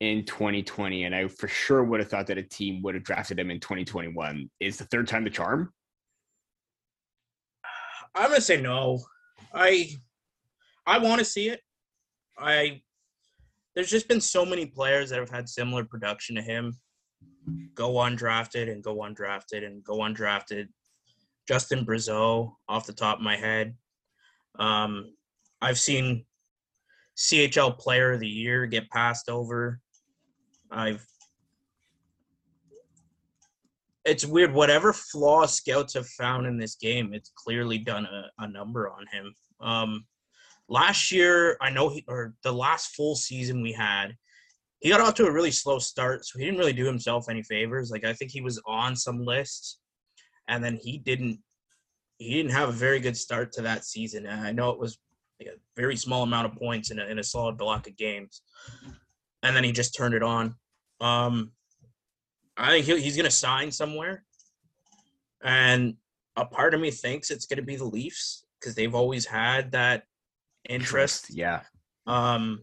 in 0.00 0.24
2020 0.24 1.04
and 1.04 1.14
I 1.14 1.28
for 1.28 1.46
sure 1.46 1.84
would 1.84 2.00
have 2.00 2.08
thought 2.08 2.26
that 2.28 2.38
a 2.38 2.42
team 2.42 2.82
would 2.82 2.94
have 2.94 3.04
drafted 3.04 3.38
him 3.38 3.50
in 3.50 3.60
2021. 3.60 4.50
Is 4.60 4.76
the 4.76 4.86
third 4.86 5.06
time 5.06 5.24
the 5.24 5.30
charm? 5.30 5.72
I'm 8.14 8.28
gonna 8.28 8.40
say 8.40 8.60
no. 8.60 9.00
I 9.52 9.90
I 10.86 10.98
want 10.98 11.18
to 11.18 11.24
see 11.24 11.48
it. 11.48 11.60
I 12.38 12.82
there's 13.74 13.90
just 13.90 14.08
been 14.08 14.20
so 14.20 14.44
many 14.44 14.66
players 14.66 15.10
that 15.10 15.18
have 15.18 15.30
had 15.30 15.48
similar 15.48 15.84
production 15.84 16.36
to 16.36 16.42
him 16.42 16.76
go 17.74 17.94
undrafted 17.94 18.70
and 18.70 18.82
go 18.82 18.96
undrafted 18.96 19.66
and 19.66 19.82
go 19.84 19.98
undrafted. 19.98 20.68
Justin 21.46 21.84
Brazeau 21.84 22.52
off 22.68 22.86
the 22.86 22.92
top 22.92 23.18
of 23.18 23.24
my 23.24 23.36
head. 23.36 23.74
Um, 24.58 25.12
I've 25.60 25.78
seen 25.78 26.24
CHL 27.16 27.78
Player 27.78 28.12
of 28.12 28.20
the 28.20 28.28
Year 28.28 28.66
get 28.66 28.88
passed 28.90 29.28
over. 29.28 29.80
I've 30.70 31.06
it's 34.04 34.26
weird. 34.26 34.52
Whatever 34.52 34.92
flaw 34.92 35.46
scouts 35.46 35.94
have 35.94 36.06
found 36.06 36.46
in 36.46 36.58
this 36.58 36.76
game, 36.76 37.14
it's 37.14 37.32
clearly 37.34 37.78
done 37.78 38.06
a, 38.06 38.30
a 38.38 38.48
number 38.48 38.88
on 38.88 39.06
him. 39.10 39.34
Um, 39.60 40.06
last 40.68 41.10
year, 41.10 41.56
I 41.60 41.70
know 41.70 41.88
he 41.88 42.04
or 42.08 42.34
the 42.42 42.52
last 42.52 42.94
full 42.94 43.14
season 43.14 43.62
we 43.62 43.72
had, 43.72 44.14
he 44.80 44.90
got 44.90 45.00
off 45.00 45.14
to 45.14 45.26
a 45.26 45.32
really 45.32 45.50
slow 45.50 45.78
start, 45.78 46.26
so 46.26 46.38
he 46.38 46.44
didn't 46.44 46.58
really 46.58 46.74
do 46.74 46.84
himself 46.84 47.30
any 47.30 47.42
favors. 47.42 47.90
Like 47.90 48.04
I 48.04 48.12
think 48.12 48.30
he 48.30 48.42
was 48.42 48.60
on 48.66 48.94
some 48.94 49.24
lists, 49.24 49.78
and 50.48 50.62
then 50.62 50.76
he 50.76 50.98
didn't. 50.98 51.40
He 52.18 52.34
didn't 52.34 52.52
have 52.52 52.68
a 52.68 52.72
very 52.72 53.00
good 53.00 53.16
start 53.16 53.50
to 53.52 53.62
that 53.62 53.84
season. 53.84 54.26
And 54.26 54.40
I 54.40 54.52
know 54.52 54.70
it 54.70 54.78
was 54.78 54.98
like 55.40 55.48
a 55.48 55.58
very 55.76 55.96
small 55.96 56.22
amount 56.22 56.46
of 56.46 56.56
points 56.56 56.92
in 56.92 57.00
a, 57.00 57.06
in 57.06 57.18
a 57.18 57.24
solid 57.24 57.56
block 57.56 57.88
of 57.88 57.96
games, 57.96 58.42
and 59.42 59.56
then 59.56 59.64
he 59.64 59.72
just 59.72 59.96
turned 59.96 60.14
it 60.14 60.22
on. 60.22 60.54
Um, 61.00 61.52
I 62.56 62.70
think 62.70 62.86
he, 62.86 63.00
he's 63.00 63.16
going 63.16 63.24
to 63.24 63.30
sign 63.30 63.70
somewhere, 63.70 64.24
and 65.42 65.96
a 66.36 66.44
part 66.44 66.74
of 66.74 66.80
me 66.80 66.90
thinks 66.90 67.30
it's 67.30 67.46
going 67.46 67.58
to 67.58 67.62
be 67.62 67.76
the 67.76 67.84
Leafs 67.84 68.44
because 68.58 68.74
they've 68.74 68.94
always 68.94 69.26
had 69.26 69.72
that 69.72 70.04
interest. 70.68 71.30
Yeah. 71.30 71.62
Um, 72.06 72.62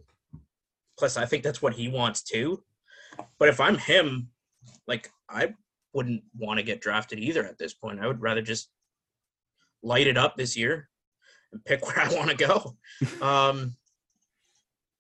plus, 0.98 1.18
I 1.18 1.26
think 1.26 1.44
that's 1.44 1.62
what 1.62 1.74
he 1.74 1.88
wants 1.88 2.22
too. 2.22 2.64
But 3.40 3.50
if 3.50 3.60
I'm 3.60 3.78
him, 3.78 4.30
like 4.88 5.12
I 5.30 5.54
wouldn't 5.94 6.24
want 6.38 6.58
to 6.60 6.64
get 6.64 6.82
drafted 6.82 7.20
either 7.20 7.46
at 7.46 7.58
this 7.58 7.74
point. 7.74 8.00
I 8.00 8.08
would 8.08 8.22
rather 8.22 8.42
just 8.42 8.70
light 9.84 10.08
it 10.08 10.18
up 10.18 10.36
this 10.36 10.56
year 10.58 10.90
and 11.52 11.64
pick 11.66 11.86
where 11.86 12.00
I 12.00 12.14
want 12.14 12.30
to 12.30 12.38
go. 12.38 12.76
Um, 13.22 13.76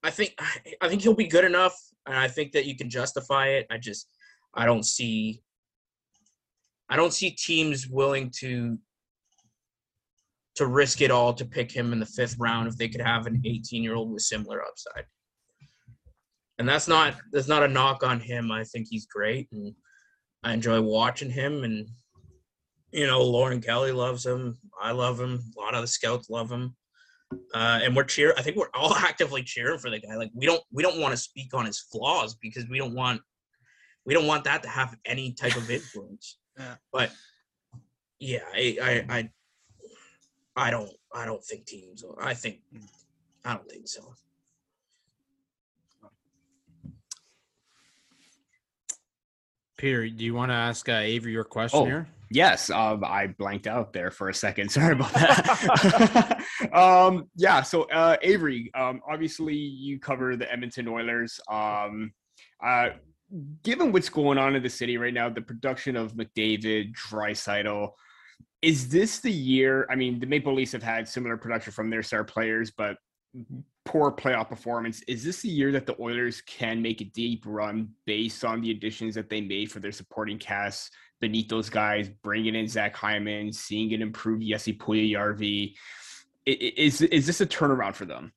I 0.04 0.10
think 0.10 0.40
I 0.82 0.90
think 0.90 1.04
he'll 1.04 1.14
be 1.14 1.28
good 1.28 1.46
enough, 1.46 1.80
and 2.08 2.16
I 2.16 2.28
think 2.28 2.54
that 2.54 2.66
you 2.66 2.76
can 2.76 2.90
justify 2.90 3.50
it. 3.50 3.68
I 3.70 3.78
just 3.78 4.08
I 4.54 4.66
don't 4.66 4.86
see 4.86 5.42
I 6.90 6.98
don't 6.98 7.14
see 7.14 7.32
teams 7.32 7.88
willing 7.88 8.32
to 8.40 8.78
to 10.56 10.68
risk 10.68 11.02
it 11.02 11.12
all 11.12 11.34
to 11.34 11.46
pick 11.46 11.72
him 11.72 11.94
in 11.94 12.00
the 12.00 12.06
fifth 12.06 12.36
round 12.38 12.68
if 12.68 12.76
they 12.76 12.90
could 12.90 13.02
have 13.02 13.26
an 13.26 13.42
18 13.46 13.82
year 13.82 13.96
old 13.96 14.12
with 14.12 14.24
similar 14.24 14.62
upside. 14.62 15.06
And 16.60 16.68
that's 16.68 16.88
not 16.88 17.16
that's 17.32 17.48
not 17.48 17.64
a 17.64 17.68
knock 17.68 18.04
on 18.04 18.20
him. 18.20 18.52
I 18.52 18.66
think 18.66 18.88
he's 18.90 19.06
great 19.06 19.48
and 19.52 19.74
I 20.44 20.54
enjoy 20.54 20.82
watching 20.82 21.30
him 21.30 21.64
and 21.64 21.88
you 22.92 23.08
know, 23.08 23.22
Lauren 23.22 23.62
Kelly 23.62 23.94
loves 23.94 24.26
him. 24.26 24.58
I 24.82 24.92
love 24.92 25.18
him. 25.18 25.40
A 25.58 25.62
lot 25.62 25.76
of 25.76 25.82
the 25.82 25.88
scouts 25.88 26.30
love 26.30 26.52
him. 26.52 26.76
Uh, 27.54 27.80
and 27.84 27.96
we're 27.96 28.04
cheer. 28.04 28.34
I 28.38 28.42
think 28.42 28.58
we're 28.58 28.70
all 28.74 28.94
actively 28.96 29.44
cheering 29.44 29.80
for 29.80 29.90
the 29.90 30.00
guy. 30.00 30.16
Like 30.16 30.32
we 30.34 30.46
don't 30.46 30.62
we 30.74 30.84
don't 30.84 31.00
want 31.00 31.14
to 31.14 31.18
speak 31.18 31.54
on 31.54 31.66
his 31.66 31.80
flaws 31.80 32.36
because 32.36 32.68
we 32.68 32.78
don't 32.78 32.94
want 32.94 33.22
we 34.06 34.14
don't 34.14 34.28
want 34.28 34.44
that 34.46 34.64
to 34.64 34.70
have 34.70 34.96
any 35.06 35.34
type 35.34 35.56
of 35.56 35.70
influence. 35.78 36.38
Yeah. 36.58 36.76
But 36.92 37.12
yeah, 38.20 38.40
I, 38.54 38.78
I 39.10 39.18
I 39.18 39.30
I 40.56 40.72
don't 40.72 40.92
I 41.14 41.26
don't 41.26 41.44
think 41.44 41.66
teams. 41.66 42.04
I 42.22 42.34
think 42.34 42.60
I 43.46 43.54
don't 43.54 43.70
think 43.70 43.88
so. 43.88 44.14
Peter, 49.78 50.08
do 50.08 50.24
you 50.24 50.36
want 50.36 50.52
to 50.52 50.56
ask 50.56 50.88
uh, 50.90 50.94
Avry 50.94 51.32
your 51.32 51.44
question 51.44 51.80
Oh. 51.80 51.86
here? 51.86 52.08
Yes, 52.34 52.70
um, 52.70 53.04
I 53.04 53.28
blanked 53.28 53.68
out 53.68 53.92
there 53.92 54.10
for 54.12 54.30
a 54.30 54.34
second. 54.34 54.70
Sorry 54.72 54.94
about 54.94 55.12
that. 55.14 56.46
um, 56.74 57.28
yeah, 57.36 57.62
so 57.62 57.84
uh, 57.90 58.16
Avry, 58.24 58.68
um, 58.76 59.02
obviously 59.10 59.56
you 59.56 60.00
cover 60.00 60.36
the 60.38 60.50
Edmonton 60.50 60.88
Oilers. 60.88 61.40
Um, 61.50 62.14
uh, 62.64 62.90
given 63.64 63.92
what's 63.92 64.10
going 64.10 64.38
on 64.38 64.56
in 64.56 64.64
the 64.64 64.70
city 64.70 64.98
right 64.98 65.14
now, 65.14 65.30
the 65.30 65.42
production 65.42 65.96
of 65.96 66.14
McDavid, 66.14 66.94
Draisaitl, 66.96 67.92
is 68.62 68.90
this 68.90 69.20
the 69.20 69.32
year? 69.32 69.88
I 69.90 69.96
mean, 69.96 70.20
the 70.20 70.28
Maple 70.28 70.54
Leafs 70.54 70.72
have 70.74 70.84
had 70.84 71.08
similar 71.08 71.38
production 71.38 71.74
from 71.74 71.90
their 71.90 72.04
star 72.04 72.24
players, 72.24 72.72
but 72.72 72.98
poor 73.86 74.12
playoff 74.12 74.50
performance. 74.50 75.02
Is 75.08 75.24
this 75.24 75.42
the 75.42 75.50
year 75.50 75.72
that 75.72 75.86
the 75.86 75.96
Oilers 76.00 76.42
can 76.42 76.82
make 76.82 77.02
a 77.02 77.06
deep 77.06 77.44
run 77.46 77.90
based 78.06 78.46
on 78.46 78.62
the 78.62 78.72
additions 78.72 79.16
that 79.16 79.30
they 79.30 79.42
made 79.42 79.72
for 79.72 79.80
their 79.80 79.92
supporting 79.92 80.38
cast? 80.38 80.94
beneath 81.20 81.48
those 81.48 81.70
guys, 81.70 82.10
bringing 82.24 82.56
in 82.56 82.68
Zach 82.68 82.96
Hyman, 82.96 83.54
seeing 83.54 83.94
an 83.94 84.02
improved 84.02 84.44
Jesse 84.44 84.74
Puljujarvi. 84.74 85.76
Is, 86.48 87.00
is 87.00 87.28
this 87.28 87.42
a 87.42 87.46
turnaround 87.46 87.94
for 87.94 88.06
them? 88.06 88.34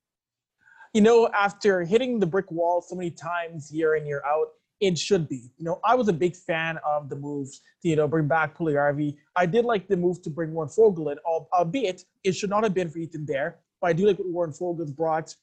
you 0.95 1.01
know, 1.01 1.27
after 1.33 1.83
hitting 1.83 2.21
the 2.21 2.25
brick 2.25 2.49
wall 2.49 2.81
so 2.81 2.95
many 2.95 3.11
times 3.11 3.69
year 3.69 3.95
in, 3.95 4.05
year 4.05 4.23
out, 4.25 4.47
it 4.79 4.97
should 4.97 5.29
be. 5.29 5.51
You 5.57 5.65
know, 5.65 5.79
I 5.83 5.95
was 5.95 6.07
a 6.07 6.13
big 6.13 6.35
fan 6.35 6.77
of 6.85 7.09
the 7.09 7.15
moves 7.15 7.61
to, 7.81 7.89
you 7.89 7.95
know, 7.95 8.07
bring 8.07 8.27
back 8.27 8.57
Puljujarvi. 8.57 9.15
I 9.35 9.45
did 9.45 9.65
like 9.65 9.87
the 9.87 9.97
move 9.97 10.21
to 10.23 10.29
bring 10.29 10.53
Warren 10.53 10.69
Foegele 10.69 11.13
in, 11.13 11.17
albeit 11.53 12.03
it 12.23 12.35
should 12.35 12.49
not 12.49 12.63
have 12.63 12.73
been 12.73 12.89
for 12.89 12.99
Ethan 12.99 13.25
Bear. 13.25 13.59
But 13.81 13.87
I 13.87 13.93
do 13.93 14.05
like 14.07 14.19
what 14.19 14.27
Warren 14.27 14.51
Foegele's 14.51 14.91
brought. 14.91 15.35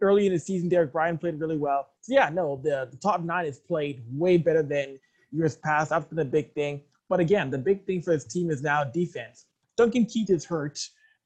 Early 0.00 0.26
in 0.26 0.32
the 0.32 0.38
season, 0.38 0.68
Derek 0.68 0.94
Ryan 0.94 1.18
played 1.18 1.38
really 1.38 1.58
well. 1.58 1.88
So 2.00 2.14
yeah, 2.14 2.30
no, 2.30 2.60
the, 2.62 2.88
the 2.90 2.96
top 2.96 3.22
nine 3.22 3.44
has 3.44 3.58
played 3.58 4.02
way 4.10 4.38
better 4.38 4.62
than 4.62 4.98
years 5.30 5.56
past. 5.56 5.90
That's 5.90 6.06
been 6.06 6.18
a 6.20 6.24
big 6.24 6.52
thing. 6.54 6.80
But 7.08 7.20
again, 7.20 7.50
the 7.50 7.58
big 7.58 7.84
thing 7.84 8.00
for 8.00 8.12
this 8.14 8.24
team 8.24 8.50
is 8.50 8.62
now 8.62 8.84
defense. 8.84 9.46
Duncan 9.76 10.06
Keith 10.06 10.30
is 10.30 10.44
hurt. 10.44 10.78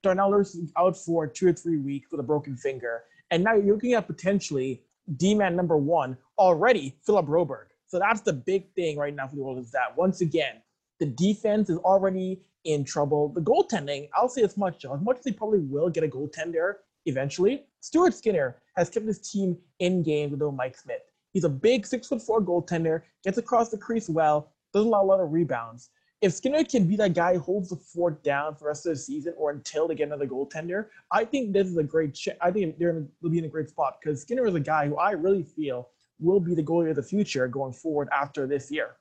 Darnell 0.02 0.34
is 0.34 0.58
out 0.76 0.96
for 0.96 1.26
two 1.26 1.48
or 1.48 1.52
three 1.52 1.78
weeks 1.78 2.10
with 2.10 2.20
a 2.20 2.24
broken 2.24 2.56
finger. 2.56 3.02
And 3.30 3.44
now 3.44 3.54
you're 3.54 3.74
looking 3.74 3.94
at 3.94 4.06
potentially 4.06 4.82
D-man 5.16 5.54
number 5.54 5.76
one 5.76 6.16
already, 6.38 6.96
Philip 7.04 7.26
Broberg. 7.26 7.66
So 7.86 7.98
that's 7.98 8.20
the 8.20 8.32
big 8.32 8.72
thing 8.74 8.98
right 8.98 9.14
now 9.14 9.26
for 9.26 9.36
the 9.36 9.42
Oilers 9.42 9.66
is 9.66 9.72
that 9.72 9.96
once 9.96 10.20
again, 10.20 10.56
the 11.00 11.06
defense 11.06 11.70
is 11.70 11.78
already 11.78 12.40
in 12.64 12.84
trouble. 12.84 13.30
The 13.30 13.40
goaltending, 13.40 14.08
I'll 14.14 14.28
say 14.28 14.42
as 14.42 14.56
much, 14.56 14.84
as 14.84 15.00
much 15.00 15.18
as 15.18 15.24
they 15.24 15.32
probably 15.32 15.60
will 15.60 15.88
get 15.88 16.04
a 16.04 16.08
goaltender 16.08 16.74
eventually, 17.06 17.64
Stuart 17.80 18.14
Skinner 18.14 18.60
has 18.76 18.90
kept 18.90 19.06
his 19.06 19.20
team 19.20 19.56
in 19.78 20.02
games 20.02 20.32
with 20.32 20.54
Mike 20.54 20.76
Smith. 20.76 21.00
He's 21.32 21.44
a 21.44 21.48
big 21.48 21.86
six 21.86 22.08
foot 22.08 22.22
four 22.22 22.42
goaltender, 22.42 23.02
gets 23.24 23.38
across 23.38 23.70
the 23.70 23.78
crease 23.78 24.08
well, 24.08 24.52
doesn't 24.72 24.88
allow 24.88 25.02
a 25.02 25.04
lot 25.04 25.20
of 25.20 25.32
rebounds. 25.32 25.90
If 26.20 26.32
Skinner 26.32 26.64
can 26.64 26.88
be 26.88 26.96
that 26.96 27.14
guy 27.14 27.34
who 27.34 27.40
holds 27.40 27.70
the 27.70 27.76
fort 27.76 28.24
down 28.24 28.54
for 28.54 28.60
the 28.60 28.66
rest 28.66 28.86
of 28.86 28.90
the 28.90 28.96
season 28.96 29.34
or 29.36 29.50
until 29.50 29.86
they 29.86 29.94
get 29.94 30.08
another 30.08 30.26
goaltender, 30.26 30.86
I 31.12 31.24
think 31.24 31.52
this 31.52 31.68
is 31.68 31.76
a 31.76 31.84
great. 31.84 32.14
Ch- 32.14 32.30
I 32.40 32.50
think 32.50 32.76
they're 32.76 32.90
in, 32.90 33.08
they'll 33.22 33.30
be 33.30 33.38
in 33.38 33.44
a 33.44 33.48
great 33.48 33.68
spot 33.68 33.98
because 34.02 34.20
Skinner 34.20 34.46
is 34.46 34.54
a 34.54 34.60
guy 34.60 34.88
who 34.88 34.96
I 34.96 35.12
really 35.12 35.44
feel 35.44 35.90
will 36.20 36.40
be 36.40 36.54
the 36.54 36.62
goalie 36.62 36.90
of 36.90 36.96
the 36.96 37.02
future 37.02 37.46
going 37.48 37.72
forward 37.72 38.08
after 38.12 38.46
this 38.46 38.70
year. 38.70 38.96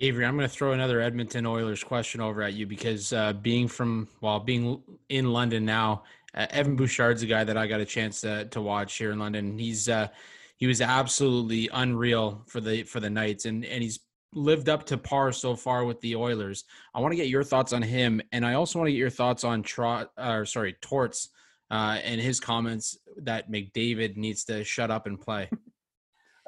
Avry, 0.00 0.26
I'm 0.26 0.34
going 0.36 0.48
to 0.48 0.54
throw 0.54 0.72
another 0.72 1.00
Edmonton 1.00 1.44
Oilers 1.44 1.84
question 1.84 2.22
over 2.22 2.42
at 2.42 2.54
you 2.54 2.66
because 2.66 3.12
uh, 3.12 3.34
being 3.34 3.68
from, 3.68 4.08
well, 4.22 4.40
being 4.40 4.82
in 5.10 5.30
London 5.30 5.66
now, 5.66 6.04
uh, 6.34 6.46
Evan 6.50 6.74
Bouchard's 6.74 7.22
a 7.22 7.26
guy 7.26 7.44
that 7.44 7.58
I 7.58 7.66
got 7.66 7.80
a 7.80 7.84
chance 7.84 8.22
to, 8.22 8.46
to 8.46 8.62
watch 8.62 8.96
here 8.96 9.10
in 9.12 9.18
London. 9.18 9.58
He's 9.58 9.88
uh, 9.88 10.08
he 10.56 10.66
was 10.66 10.80
absolutely 10.80 11.68
unreal 11.72 12.42
for 12.46 12.60
the 12.60 12.84
for 12.84 13.00
the 13.00 13.10
Knights, 13.10 13.46
and 13.46 13.64
and 13.64 13.82
he's 13.82 13.98
lived 14.32 14.68
up 14.68 14.86
to 14.86 14.96
par 14.96 15.32
so 15.32 15.56
far 15.56 15.84
with 15.84 16.00
the 16.00 16.14
Oilers. 16.14 16.64
I 16.94 17.00
want 17.00 17.12
to 17.12 17.16
get 17.16 17.28
your 17.28 17.42
thoughts 17.42 17.72
on 17.72 17.82
him, 17.82 18.20
and 18.32 18.46
I 18.46 18.54
also 18.54 18.78
want 18.78 18.88
to 18.88 18.92
get 18.92 18.98
your 18.98 19.10
thoughts 19.10 19.42
on 19.42 19.62
Trot, 19.62 20.12
or 20.16 20.46
sorry, 20.46 20.76
Torts, 20.80 21.30
uh, 21.70 21.98
and 22.04 22.20
his 22.20 22.40
comments 22.40 22.98
that 23.16 23.50
McDavid 23.50 24.16
needs 24.16 24.44
to 24.44 24.64
shut 24.64 24.90
up 24.90 25.06
and 25.06 25.20
play. 25.20 25.48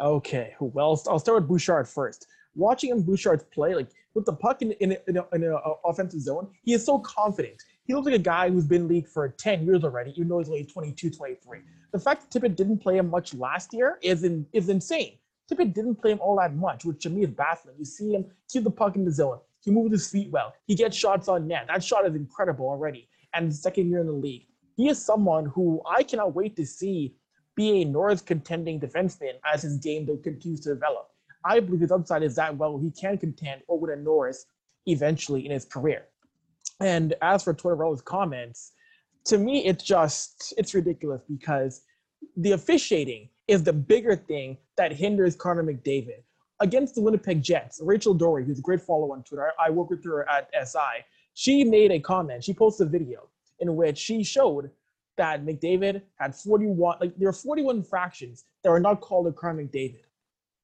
Okay, 0.01 0.55
well, 0.59 1.01
I'll 1.07 1.19
start 1.21 1.43
with 1.43 1.49
Bouchard 1.49 1.87
first. 1.87 2.27
Watching 2.57 2.91
him 2.91 3.03
Bouchard 3.03 3.49
play, 3.53 3.75
like 3.75 3.89
with 4.15 4.25
the 4.25 4.33
puck 4.33 4.61
in 4.63 4.73
in, 4.73 4.97
in, 5.07 5.19
a, 5.19 5.25
in 5.33 5.45
a 5.45 5.57
offensive 5.85 6.21
zone, 6.21 6.49
he 6.65 6.73
is 6.73 6.85
so 6.85 6.99
confident. 7.01 7.63
He 7.85 7.95
looks 7.95 8.07
like 8.07 8.15
a 8.15 8.19
guy 8.19 8.51
who's 8.51 8.67
been 8.67 8.89
league 8.89 9.07
for 9.07 9.29
10 9.29 9.65
years 9.65 9.85
already, 9.85 10.13
even 10.13 10.29
though 10.29 10.39
he's 10.39 10.49
only 10.49 10.65
22, 10.65 11.11
23. 11.11 11.59
The 11.93 11.99
fact 12.01 12.23
that 12.23 12.41
Tippett 12.41 12.57
didn't 12.57 12.79
play 12.79 12.97
him 12.97 13.11
much 13.11 13.35
last 13.35 13.73
year 13.73 13.99
is 14.03 14.25
in, 14.25 14.47
is 14.53 14.69
insane. 14.69 15.19
Tippett 15.51 15.75
didn't 15.75 15.97
play 15.97 16.13
him 16.13 16.21
all 16.21 16.37
that 16.39 16.55
much, 16.55 16.85
which 16.85 17.03
to 17.03 17.11
me 17.11 17.23
is 17.23 17.31
baffling. 17.31 17.77
You 17.79 17.85
see 17.85 18.13
him 18.13 18.25
keep 18.49 18.65
the 18.65 18.71
puck 18.71 18.97
in 18.97 19.05
the 19.05 19.13
zone. 19.13 19.39
He 19.61 19.71
moves 19.71 19.93
his 19.93 20.11
feet 20.11 20.31
well. 20.31 20.55
He 20.67 20.75
gets 20.75 20.97
shots 20.97 21.29
on 21.29 21.47
net. 21.47 21.67
That 21.69 21.85
shot 21.85 22.07
is 22.07 22.15
incredible 22.15 22.67
already. 22.69 23.09
And 23.35 23.55
second 23.55 23.91
year 23.91 24.01
in 24.01 24.07
the 24.07 24.13
league. 24.13 24.47
He 24.77 24.89
is 24.89 25.05
someone 25.05 25.47
who 25.47 25.83
I 25.87 26.03
cannot 26.03 26.35
wait 26.35 26.57
to 26.57 26.67
see 26.67 27.15
be 27.55 27.83
a 27.83 27.85
Norris 27.85 28.23
contending 28.23 28.81
defenseman 28.81 29.35
as 29.53 29.63
his 29.63 29.77
game 29.79 30.07
continues 30.23 30.61
to 30.61 30.71
develop. 30.71 31.09
I 31.45 31.61
believe 31.61 31.81
his 31.81 31.93
upside 31.93 32.23
is 32.23 32.37
that 32.37 32.57
well 32.57 32.79
he 32.79 32.91
can 32.91 33.19
contend 33.19 33.63
over 33.69 33.89
the 33.89 33.97
Norris 33.97 34.47
eventually 34.87 35.45
in 35.45 35.53
his 35.53 35.65
career. 35.65 36.07
And 36.81 37.15
as 37.21 37.43
for 37.43 37.53
Tortorella's 37.53 38.01
comments, 38.01 38.73
to 39.27 39.39
me 39.39 39.67
it's 39.67 39.85
just 39.85 40.55
it's 40.57 40.75
ridiculous 40.75 41.23
because 41.29 41.83
the 42.37 42.53
officiating 42.53 43.29
is 43.49 43.63
the 43.63 43.73
bigger 43.73 44.17
thing 44.17 44.57
that 44.77 44.93
hinders 44.93 45.37
Connor 45.37 45.65
McDavid. 45.65 46.23
Against 46.61 46.95
the 46.95 47.03
Winnipeg 47.03 47.43
Jets, 47.43 47.81
Rachel 47.83 48.15
Doerrie, 48.15 48.45
who's 48.45 48.61
a 48.61 48.63
great 48.63 48.81
follow 48.81 49.13
on 49.13 49.25
Twitter, 49.25 49.51
I 49.59 49.69
work 49.71 49.91
with 49.91 50.05
her 50.05 50.29
at 50.31 50.49
SI, 50.65 51.05
she 51.35 51.65
made 51.65 51.91
a 51.91 51.99
comment. 51.99 52.45
She 52.45 52.55
posted 52.55 52.87
a 52.87 52.91
video 52.91 53.29
in 53.63 53.77
which 53.77 53.97
she 53.97 54.23
showed 54.23 54.71
that 55.17 55.45
McDavid 55.45 56.03
had 56.17 56.35
41, 56.35 56.99
like 57.01 57.17
there 57.17 57.29
are 57.29 57.33
41 57.33 57.77
infractions 57.77 58.45
that 58.63 58.71
are 58.71 58.81
not 58.81 59.01
called 59.01 59.27
to 59.27 59.33
Connor 59.33 59.63
McDavid. 59.65 60.03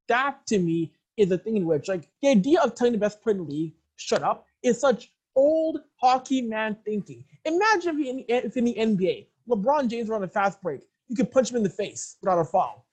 That 0.08 0.46
to 0.48 0.58
me 0.58 0.92
is 1.16 1.30
a 1.30 1.38
thing 1.38 1.56
in 1.56 1.64
which, 1.64 1.88
like, 1.88 2.08
the 2.22 2.28
idea 2.28 2.60
of 2.60 2.74
telling 2.74 2.92
the 2.92 2.98
best 2.98 3.22
player 3.22 3.36
in 3.36 3.44
the 3.44 3.50
league, 3.50 3.74
shut 3.96 4.22
up, 4.22 4.46
is 4.62 4.80
such 4.80 5.12
old 5.36 5.80
hockey 5.96 6.42
man 6.42 6.76
thinking. 6.84 7.24
Imagine 7.44 8.00
if 8.00 8.06
in, 8.06 8.24
if 8.28 8.56
in 8.56 8.64
the 8.64 8.74
NBA, 8.74 9.26
LeBron 9.48 9.88
James 9.88 10.08
were 10.08 10.16
on 10.16 10.24
a 10.24 10.28
fast 10.28 10.60
break, 10.60 10.80
you 11.08 11.16
could 11.16 11.30
punch 11.30 11.50
him 11.50 11.56
in 11.56 11.62
the 11.62 11.70
face 11.70 12.16
without 12.20 12.40
a 12.40 12.44
foul. 12.44 12.84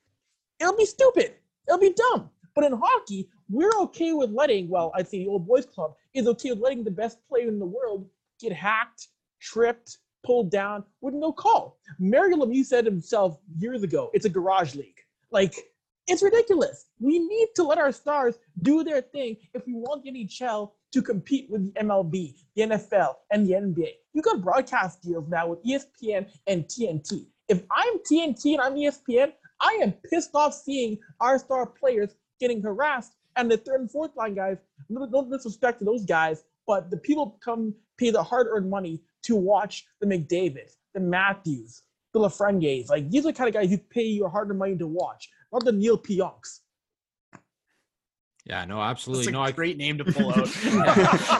It'll 0.60 0.78
be 0.78 0.86
stupid. 0.86 1.34
It'll 1.68 1.80
be 1.80 1.94
dumb. 1.94 2.30
But 2.54 2.66
in 2.66 2.74
hockey, 2.74 3.30
we're 3.50 3.78
okay 3.82 4.14
with 4.14 4.32
letting, 4.32 4.70
well, 4.70 4.92
I'd 4.96 5.08
say 5.08 5.20
the 5.20 5.28
old 5.28 5.48
boys 5.48 5.66
club 5.66 5.96
is 6.14 6.28
okay 6.28 6.52
with 6.52 6.60
letting 6.60 6.84
the 6.84 6.92
best 6.92 7.18
player 7.28 7.48
in 7.48 7.60
the 7.60 7.66
world 7.66 8.08
get 8.40 8.54
hacked, 8.54 9.08
tripped, 9.46 10.00
pulled 10.26 10.50
down 10.50 10.84
with 11.02 11.14
no 11.14 11.32
call. 11.32 11.78
Mario 12.00 12.38
Lemieux 12.38 12.66
said 12.66 12.86
himself 12.86 13.38
years 13.58 13.84
ago, 13.84 14.10
it's 14.14 14.26
a 14.26 14.30
garage 14.30 14.76
league. 14.76 15.00
Like, 15.32 15.56
it's 16.08 16.24
ridiculous. 16.24 16.86
We 17.00 17.20
need 17.20 17.48
to 17.56 17.64
let 17.64 17.78
our 17.78 17.92
stars 17.92 18.38
do 18.62 18.84
their 18.84 19.02
thing 19.02 19.38
if 19.54 19.66
we 19.66 19.74
want 19.74 20.04
the 20.04 20.12
NHL 20.12 20.72
to 20.94 21.02
compete 21.02 21.50
with 21.50 21.74
the 21.74 21.80
MLB, 21.80 22.36
the 22.56 22.62
NFL, 22.64 23.16
and 23.32 23.46
the 23.46 23.54
NBA. 23.54 23.90
You 24.14 24.22
got 24.22 24.42
broadcast 24.42 25.02
deals 25.02 25.28
now 25.28 25.48
with 25.48 25.64
ESPN 25.66 26.30
and 26.48 26.66
TNT. 26.66 27.26
If 27.50 27.64
I'm 27.72 28.00
TNT 28.10 28.54
and 28.54 28.62
I'm 28.62 28.76
ESPN, 28.76 29.34
I 29.62 29.80
am 29.82 29.94
pissed 30.10 30.32
off 30.34 30.54
seeing 30.54 30.98
our 31.20 31.40
star 31.40 31.66
players 31.66 32.16
getting 32.40 32.62
harassed 32.62 33.14
and 33.36 33.50
the 33.50 33.58
third 33.58 33.82
and 33.82 33.92
fourth 33.92 34.16
line 34.16 34.36
guys. 34.36 34.58
No, 34.90 35.06
disrespect 35.30 35.80
to 35.80 35.86
those 35.86 36.06
guys, 36.06 36.44
but 36.68 36.90
the 36.90 36.98
people 36.98 37.40
come 37.44 37.74
pay 37.98 38.10
the 38.10 38.24
hard-earned 38.24 38.70
money 38.70 39.02
to 39.26 39.36
watch 39.36 39.86
the 40.02 40.08
McDavids, 40.08 40.76
the 40.94 41.00
Matthews, 41.00 41.84
the 42.14 42.20
Lafrenieres. 42.20 42.90
Like 42.90 43.10
these 43.10 43.26
are 43.26 43.32
the 43.32 43.38
kind 43.38 43.48
of 43.48 43.54
guys 43.54 43.70
you 43.70 43.78
pay 43.78 44.04
your 44.04 44.30
hard-earned 44.30 44.60
money 44.60 44.78
to 44.78 44.88
watch, 44.88 45.30
not 45.52 45.64
the 45.64 45.72
Neal 45.72 45.98
Pionks. 45.98 46.62
Yeah, 48.46 48.64
no, 48.66 48.80
absolutely. 48.80 49.26
That's 49.26 49.30
a 49.30 49.32
no, 49.32 49.42
I 49.42 49.52
great 49.52 49.78
name 49.78 49.98
to 49.98 50.06
pull 50.06 50.30
out. 50.30 50.38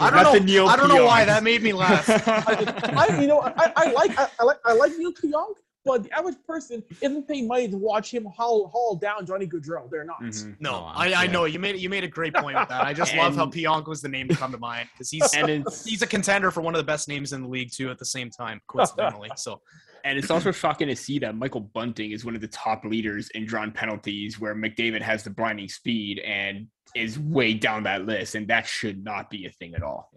I 0.02 0.10
don't 0.12 0.24
know. 0.24 0.40
Neal 0.44 0.68
I 0.68 0.76
don't 0.76 0.90
know 0.90 1.06
why 1.06 1.24
that 1.24 1.44
made 1.44 1.62
me 1.62 1.72
laugh. 1.72 2.10
I, 2.28 3.20
you 3.22 3.28
know, 3.28 3.42
I, 3.42 3.72
I 3.76 3.92
like 3.92 4.18
I, 4.18 4.28
I 4.40 4.44
like 4.44 4.58
I 4.66 4.74
like 4.74 4.98
Neal 4.98 5.14
Pionk, 5.14 5.54
but 5.86 6.04
the 6.04 6.12
average 6.18 6.36
person 6.48 6.84
isn't 7.02 7.28
paying 7.28 7.48
money 7.48 7.68
to 7.70 7.78
watch 7.78 8.12
him 8.14 8.26
haul 8.26 8.68
haul 8.68 8.96
down 8.96 9.26
Johnny 9.26 9.46
Gaudreau. 9.48 9.90
They're 9.90 10.04
not. 10.04 10.22
Mhm. 10.22 10.56
No, 10.60 10.72
No, 10.72 10.86
I, 10.88 11.14
I 11.14 11.28
know 11.28 11.46
you 11.46 11.60
made 11.60 11.78
you 11.80 11.90
made 11.90 12.04
a 12.04 12.08
great 12.08 12.34
point 12.34 12.58
with 12.60 12.70
that. 12.70 12.84
I 12.84 12.94
just 12.94 13.16
love 13.16 13.36
how 13.36 13.44
And- 13.44 13.54
Pionk 13.54 13.88
was 13.88 14.02
the 14.02 14.10
name 14.10 14.28
to 14.30 14.36
come 14.36 14.52
to 14.52 14.58
mind 14.58 14.90
because 14.94 15.10
he's 15.10 15.34
And 15.36 15.66
he's 15.86 16.02
a 16.02 16.08
contender 16.08 16.50
for 16.52 16.62
one 16.62 16.74
of 16.74 16.80
the 16.80 16.84
best 16.86 17.08
names 17.08 17.32
in 17.34 17.44
the 17.44 17.48
league 17.48 17.72
too. 17.72 17.90
At 17.92 18.00
the 18.00 18.06
same 18.06 18.30
time, 18.30 18.60
coincidentally. 18.68 19.30
So 19.38 19.62
and 20.04 20.20
it's 20.20 20.30
also 20.30 20.52
shocking 20.52 20.88
to 20.88 20.96
see 20.96 21.18
that 21.20 21.36
Michael 21.36 21.62
Bunting 21.62 22.12
is 22.12 22.24
one 22.26 22.36
of 22.36 22.42
the 22.42 22.48
top 22.48 22.86
leaders 22.86 23.30
in 23.30 23.46
drawn 23.46 23.72
penalties, 23.72 24.40
where 24.40 24.54
McDavid 24.54 25.02
has 25.02 25.24
the 25.24 25.32
blinding 25.32 25.68
speed 25.68 26.20
and 26.20 26.68
is 26.96 27.18
way 27.20 27.54
down 27.56 27.84
that 27.84 28.06
list, 28.06 28.36
and 28.36 28.48
that 28.50 28.68
should 28.68 29.04
not 29.04 29.30
be 29.32 29.46
a 29.48 29.50
thing 29.50 29.74
at 29.74 29.82
all. 29.82 30.12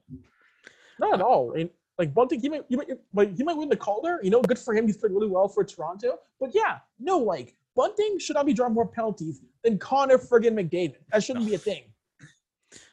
Not 1.00 1.14
at 1.14 1.20
all. 1.22 1.52
And 1.52 1.70
like 1.98 2.14
Bunting, 2.14 2.40
he 2.40 2.48
might, 2.48 2.64
he 2.68 2.76
might, 2.76 2.88
like, 3.12 3.36
he 3.36 3.42
might 3.42 3.56
win 3.56 3.68
the 3.68 3.76
Calder. 3.76 4.20
You 4.22 4.30
know, 4.30 4.40
good 4.40 4.58
for 4.58 4.72
him. 4.74 4.86
He's 4.86 4.96
played 4.96 5.12
really 5.12 5.26
well 5.26 5.48
for 5.48 5.64
Toronto. 5.64 6.18
But 6.38 6.54
yeah, 6.54 6.78
no, 7.00 7.18
like 7.18 7.56
Bunting 7.74 8.18
should 8.18 8.34
not 8.34 8.46
be 8.46 8.52
drawing 8.52 8.74
more 8.74 8.86
penalties 8.86 9.40
than 9.64 9.78
Connor 9.78 10.18
friggin' 10.18 10.54
McDavid. 10.54 10.96
That 11.12 11.22
shouldn't 11.22 11.46
be 11.46 11.54
a 11.54 11.58
thing. 11.58 11.84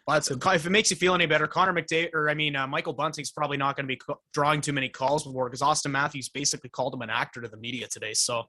well, 0.07 0.15
that's 0.15 0.31
if 0.31 0.65
it 0.65 0.69
makes 0.71 0.89
you 0.89 0.97
feel 0.97 1.13
any 1.13 1.27
better, 1.27 1.45
Connor 1.45 1.73
McDavid 1.73 2.13
or 2.13 2.29
I 2.29 2.33
mean 2.33 2.55
uh, 2.55 2.65
Michael 2.65 2.93
Bunting's 2.93 3.31
probably 3.31 3.57
not 3.57 3.75
going 3.75 3.85
to 3.85 3.87
be 3.87 3.97
co- 3.97 4.19
drawing 4.33 4.61
too 4.61 4.73
many 4.73 4.89
calls 4.89 5.23
before 5.23 5.49
because 5.49 5.61
Auston 5.61 5.91
Matthews 5.91 6.29
basically 6.29 6.69
called 6.69 6.93
him 6.93 7.01
an 7.01 7.09
actor 7.11 7.41
to 7.41 7.47
the 7.47 7.57
media 7.57 7.87
today. 7.87 8.13
So 8.13 8.43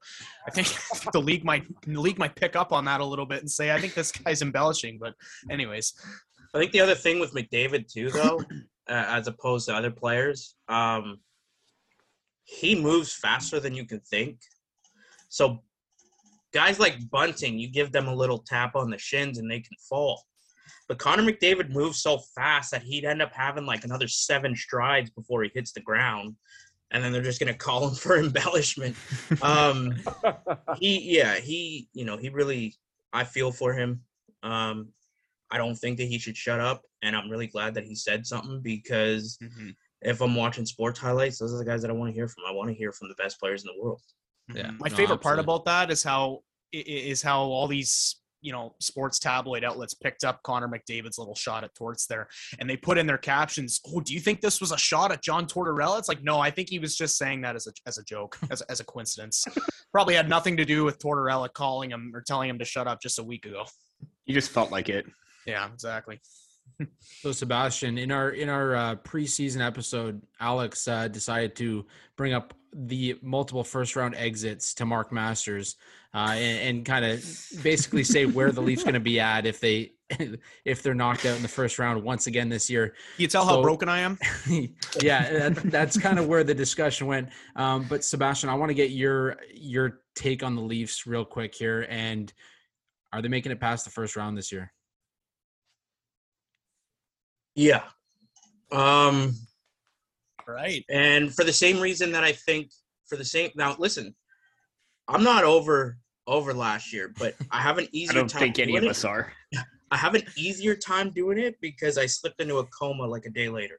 I 0.46 0.50
think 0.50 0.68
the 1.12 1.20
league 1.20 1.44
might 1.44 1.66
the 1.86 2.00
league 2.00 2.18
might 2.18 2.34
pick 2.34 2.56
up 2.56 2.72
on 2.72 2.86
that 2.86 3.00
a 3.00 3.04
little 3.04 3.26
bit 3.26 3.40
and 3.40 3.50
say 3.50 3.72
I 3.72 3.80
think 3.80 3.92
this 3.94 4.10
guy's 4.12 4.40
embellishing. 4.40 4.98
But 4.98 5.14
anyways, 5.50 5.92
I 6.54 6.58
think 6.58 6.72
the 6.72 6.80
other 6.80 6.94
thing 6.94 7.18
with 7.18 7.34
McDavid 7.34 7.92
too, 7.92 8.10
though, 8.10 8.42
uh, 8.88 9.04
as 9.08 9.26
opposed 9.26 9.68
to 9.68 9.74
other 9.74 9.90
players, 9.90 10.54
um, 10.68 11.18
he 12.44 12.74
moves 12.74 13.14
faster 13.14 13.60
than 13.60 13.74
you 13.74 13.84
can 13.84 14.00
think. 14.00 14.38
So 15.28 15.62
guys 16.52 16.78
like 16.78 17.10
Bunting, 17.10 17.58
you 17.58 17.68
give 17.68 17.92
them 17.92 18.08
a 18.08 18.14
little 18.14 18.38
tap 18.38 18.76
on 18.76 18.90
the 18.90 18.98
shins 18.98 19.38
and 19.38 19.50
they 19.50 19.60
can 19.60 19.76
fall. 19.88 20.22
But 20.88 20.98
Connor 20.98 21.24
McDavid 21.24 21.70
moves 21.70 22.00
so 22.00 22.18
fast 22.34 22.70
that 22.70 22.82
he'd 22.82 23.04
end 23.04 23.20
up 23.20 23.32
having 23.32 23.66
like 23.66 23.84
another 23.84 24.06
seven 24.06 24.54
strides 24.54 25.10
before 25.10 25.42
he 25.42 25.50
hits 25.52 25.72
the 25.72 25.80
ground. 25.80 26.36
And 26.92 27.02
then 27.02 27.12
they're 27.12 27.22
just 27.22 27.40
gonna 27.40 27.54
call 27.68 27.88
him 27.88 27.94
for 27.94 28.18
embellishment. 28.18 28.96
Um, 29.42 29.96
he 30.78 31.16
yeah 31.16 31.36
he 31.36 31.88
you 31.92 32.04
know 32.04 32.16
he 32.16 32.28
really 32.28 32.74
i 33.12 33.24
feel 33.24 33.50
for 33.52 33.72
him 33.72 34.02
um 34.42 34.88
i 35.51 35.59
don't 35.59 35.77
think 35.77 35.97
that 35.97 36.09
he 36.09 36.18
should 36.18 36.36
shut 36.36 36.60
up 36.60 36.82
and 37.02 37.16
i'm 37.16 37.31
really 37.31 37.47
glad 37.47 37.74
that 37.74 37.85
he 37.85 37.94
said 37.94 38.27
something 38.27 38.60
because 38.62 39.39
mm-hmm. 39.43 39.70
if 40.02 40.20
i'm 40.20 40.35
watching 40.35 40.66
sports 40.66 40.98
highlights 40.98 41.39
those 41.39 41.52
are 41.55 41.59
the 41.59 41.64
guys 41.64 41.82
that 41.82 41.90
i 41.90 41.94
want 41.94 42.10
to 42.10 42.14
hear 42.14 42.28
from 42.28 42.44
i 42.48 42.52
want 42.52 42.68
to 42.68 42.74
hear 42.74 42.93
from 42.93 43.09
the 43.09 43.14
best 43.14 43.39
players 43.39 43.62
in 43.64 43.70
the 43.74 43.82
world 43.82 44.01
mm-hmm. 44.51 44.59
yeah, 44.59 44.70
my 44.78 44.89
no, 44.89 44.97
favorite 44.97 45.20
part 45.20 45.39
about 45.39 45.64
that 45.64 45.90
is 45.90 46.02
how 46.02 46.40
i- 46.74 46.78
i- 46.78 46.82
is 46.86 47.23
how 47.23 47.43
all 47.43 47.68
these 47.68 48.16
you 48.47 48.52
know 48.52 48.74
sports 48.81 49.18
tabloid 49.18 49.64
outlets 49.64 49.93
picked 49.93 50.23
up 50.23 50.40
Connor 50.44 50.68
McDavid's 50.68 51.18
little 51.18 51.35
shot 51.35 51.64
at 51.64 51.74
Torts 51.74 52.06
there, 52.06 52.28
and 52.60 52.70
they 52.70 52.77
put 52.77 52.97
in 52.97 53.06
their 53.06 53.18
captions. 53.18 53.81
Oh, 53.89 54.01
do 54.01 54.14
you 54.14 54.20
think 54.20 54.40
this 54.40 54.60
was 54.60 54.70
a 54.70 54.78
shot 54.78 55.10
at 55.10 55.20
John 55.20 55.47
Tortorella? 55.47 55.98
It's 55.98 56.09
like 56.09 56.23
no, 56.23 56.39
I 56.39 56.51
think 56.51 56.70
he 56.70 56.78
was 56.78 56.97
just 56.97 57.18
saying 57.18 57.40
that 57.43 57.56
as 57.56 57.66
a 57.66 57.73
as 57.86 57.98
a 57.98 58.05
joke, 58.05 58.39
as 58.51 58.62
as 58.62 58.78
a 58.78 58.85
coincidence. 58.85 59.44
Probably 59.90 60.14
had 60.14 60.28
nothing 60.28 60.56
to 60.59 60.64
do 60.64 60.85
with 60.85 61.01
Tortorella 61.01 61.52
calling 61.52 61.90
him 61.90 62.12
or 62.14 62.23
telling 62.23 62.48
him 62.48 62.59
to 62.60 62.64
shut 62.64 62.86
up 62.86 63.02
just 63.02 63.18
a 63.18 63.24
week 63.24 63.47
ago. 63.47 63.64
He 64.24 64.32
just 64.32 64.51
felt 64.51 64.70
like 64.70 64.89
it. 64.89 65.06
Yeah, 65.47 65.68
exactly. 65.73 66.20
So 67.23 67.32
Sebastian, 67.32 67.97
in 67.97 68.10
our 68.12 68.31
in 68.31 68.48
our 68.48 68.74
uh, 68.74 68.97
preseason 68.97 69.64
episode, 69.64 70.20
Alex 70.40 70.86
uh, 70.86 71.09
decided 71.09 71.56
to 71.56 71.86
bring 72.16 72.35
up 72.35 72.52
the 72.74 73.18
multiple 73.23 73.64
first 73.64 73.97
round 73.97 74.14
exits 74.14 74.74
to 74.74 74.85
Mark 74.85 75.10
Masters 75.10 75.77
uh, 76.12 76.35
and, 76.35 76.77
and 76.77 76.85
kind 76.85 77.05
of 77.05 77.24
basically 77.62 78.05
say 78.05 78.27
where 78.27 78.52
the 78.52 78.60
Leafs 78.60 78.82
going 78.82 78.94
to 78.94 79.01
be 79.01 79.18
at 79.18 79.47
if 79.47 79.60
they 79.60 79.93
if 80.64 80.82
they're 80.82 80.94
knocked 80.94 81.24
out 81.24 81.36
in 81.36 81.43
the 81.43 81.48
first 81.48 81.78
round 81.78 82.02
once 82.02 82.27
again 82.27 82.48
this 82.48 82.68
year. 82.68 82.94
You 83.16 83.27
tell 83.27 83.47
how 83.47 83.62
broken 83.62 83.89
I 83.89 84.01
am. 84.01 84.18
yeah, 85.01 85.48
that, 85.48 85.55
that's 85.64 85.98
kind 85.98 86.18
of 86.18 86.27
where 86.28 86.44
the 86.44 86.55
discussion 86.55 87.06
went. 87.06 87.31
Um, 87.55 87.86
but 87.89 88.05
Sebastian, 88.05 88.51
I 88.51 88.55
want 88.55 88.70
to 88.70 88.74
get 88.74 88.90
your 88.90 89.36
your 89.55 90.01
take 90.14 90.43
on 90.43 90.55
the 90.55 90.62
Leafs 90.62 91.06
real 91.06 91.24
quick 91.24 91.55
here, 91.55 91.86
and 91.89 92.31
are 93.12 93.23
they 93.23 93.28
making 93.28 93.52
it 93.52 93.60
past 93.60 93.85
the 93.85 93.90
first 93.90 94.16
round 94.16 94.36
this 94.36 94.52
year? 94.52 94.73
Yeah. 97.56 97.82
Um, 98.70 99.34
right. 100.46 100.84
And 100.90 101.34
for 101.34 101.42
the 101.42 101.52
same 101.52 101.80
reason 101.80 102.12
that 102.12 102.22
I 102.22 102.32
think 102.32 102.70
for 103.08 103.16
the 103.16 103.24
same 103.24 103.50
now 103.56 103.74
listen, 103.78 104.14
I'm 105.08 105.24
not 105.24 105.42
over 105.42 105.98
over 106.26 106.52
last 106.52 106.92
year, 106.92 107.12
but 107.18 107.34
I 107.50 107.60
have 107.60 107.78
an 107.78 107.88
easier 107.92 108.18
I 108.18 108.20
don't 108.20 108.28
time 108.28 108.40
think 108.40 108.58
any 108.58 108.76
of 108.76 108.84
us 108.84 109.02
it. 109.02 109.08
are. 109.08 109.32
I 109.90 109.96
have 109.96 110.14
an 110.14 110.24
easier 110.36 110.74
time 110.74 111.10
doing 111.10 111.38
it 111.38 111.56
because 111.60 111.96
I 111.96 112.06
slipped 112.06 112.40
into 112.40 112.58
a 112.58 112.66
coma 112.66 113.06
like 113.06 113.24
a 113.24 113.30
day 113.30 113.48
later. 113.48 113.78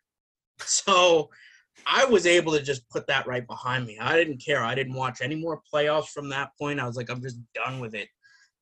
So 0.60 1.30
I 1.86 2.06
was 2.06 2.26
able 2.26 2.54
to 2.54 2.64
just 2.64 2.90
put 2.90 3.06
that 3.08 3.28
right 3.28 3.46
behind 3.46 3.86
me. 3.86 4.00
I 4.00 4.16
didn't 4.16 4.44
care. 4.44 4.64
I 4.64 4.74
didn't 4.74 4.94
watch 4.94 5.20
any 5.22 5.36
more 5.36 5.62
playoffs 5.72 6.08
from 6.08 6.30
that 6.30 6.52
point. 6.60 6.80
I 6.80 6.88
was 6.88 6.96
like, 6.96 7.10
I'm 7.10 7.22
just 7.22 7.38
done 7.54 7.80
with 7.80 7.94
it. 7.94 8.08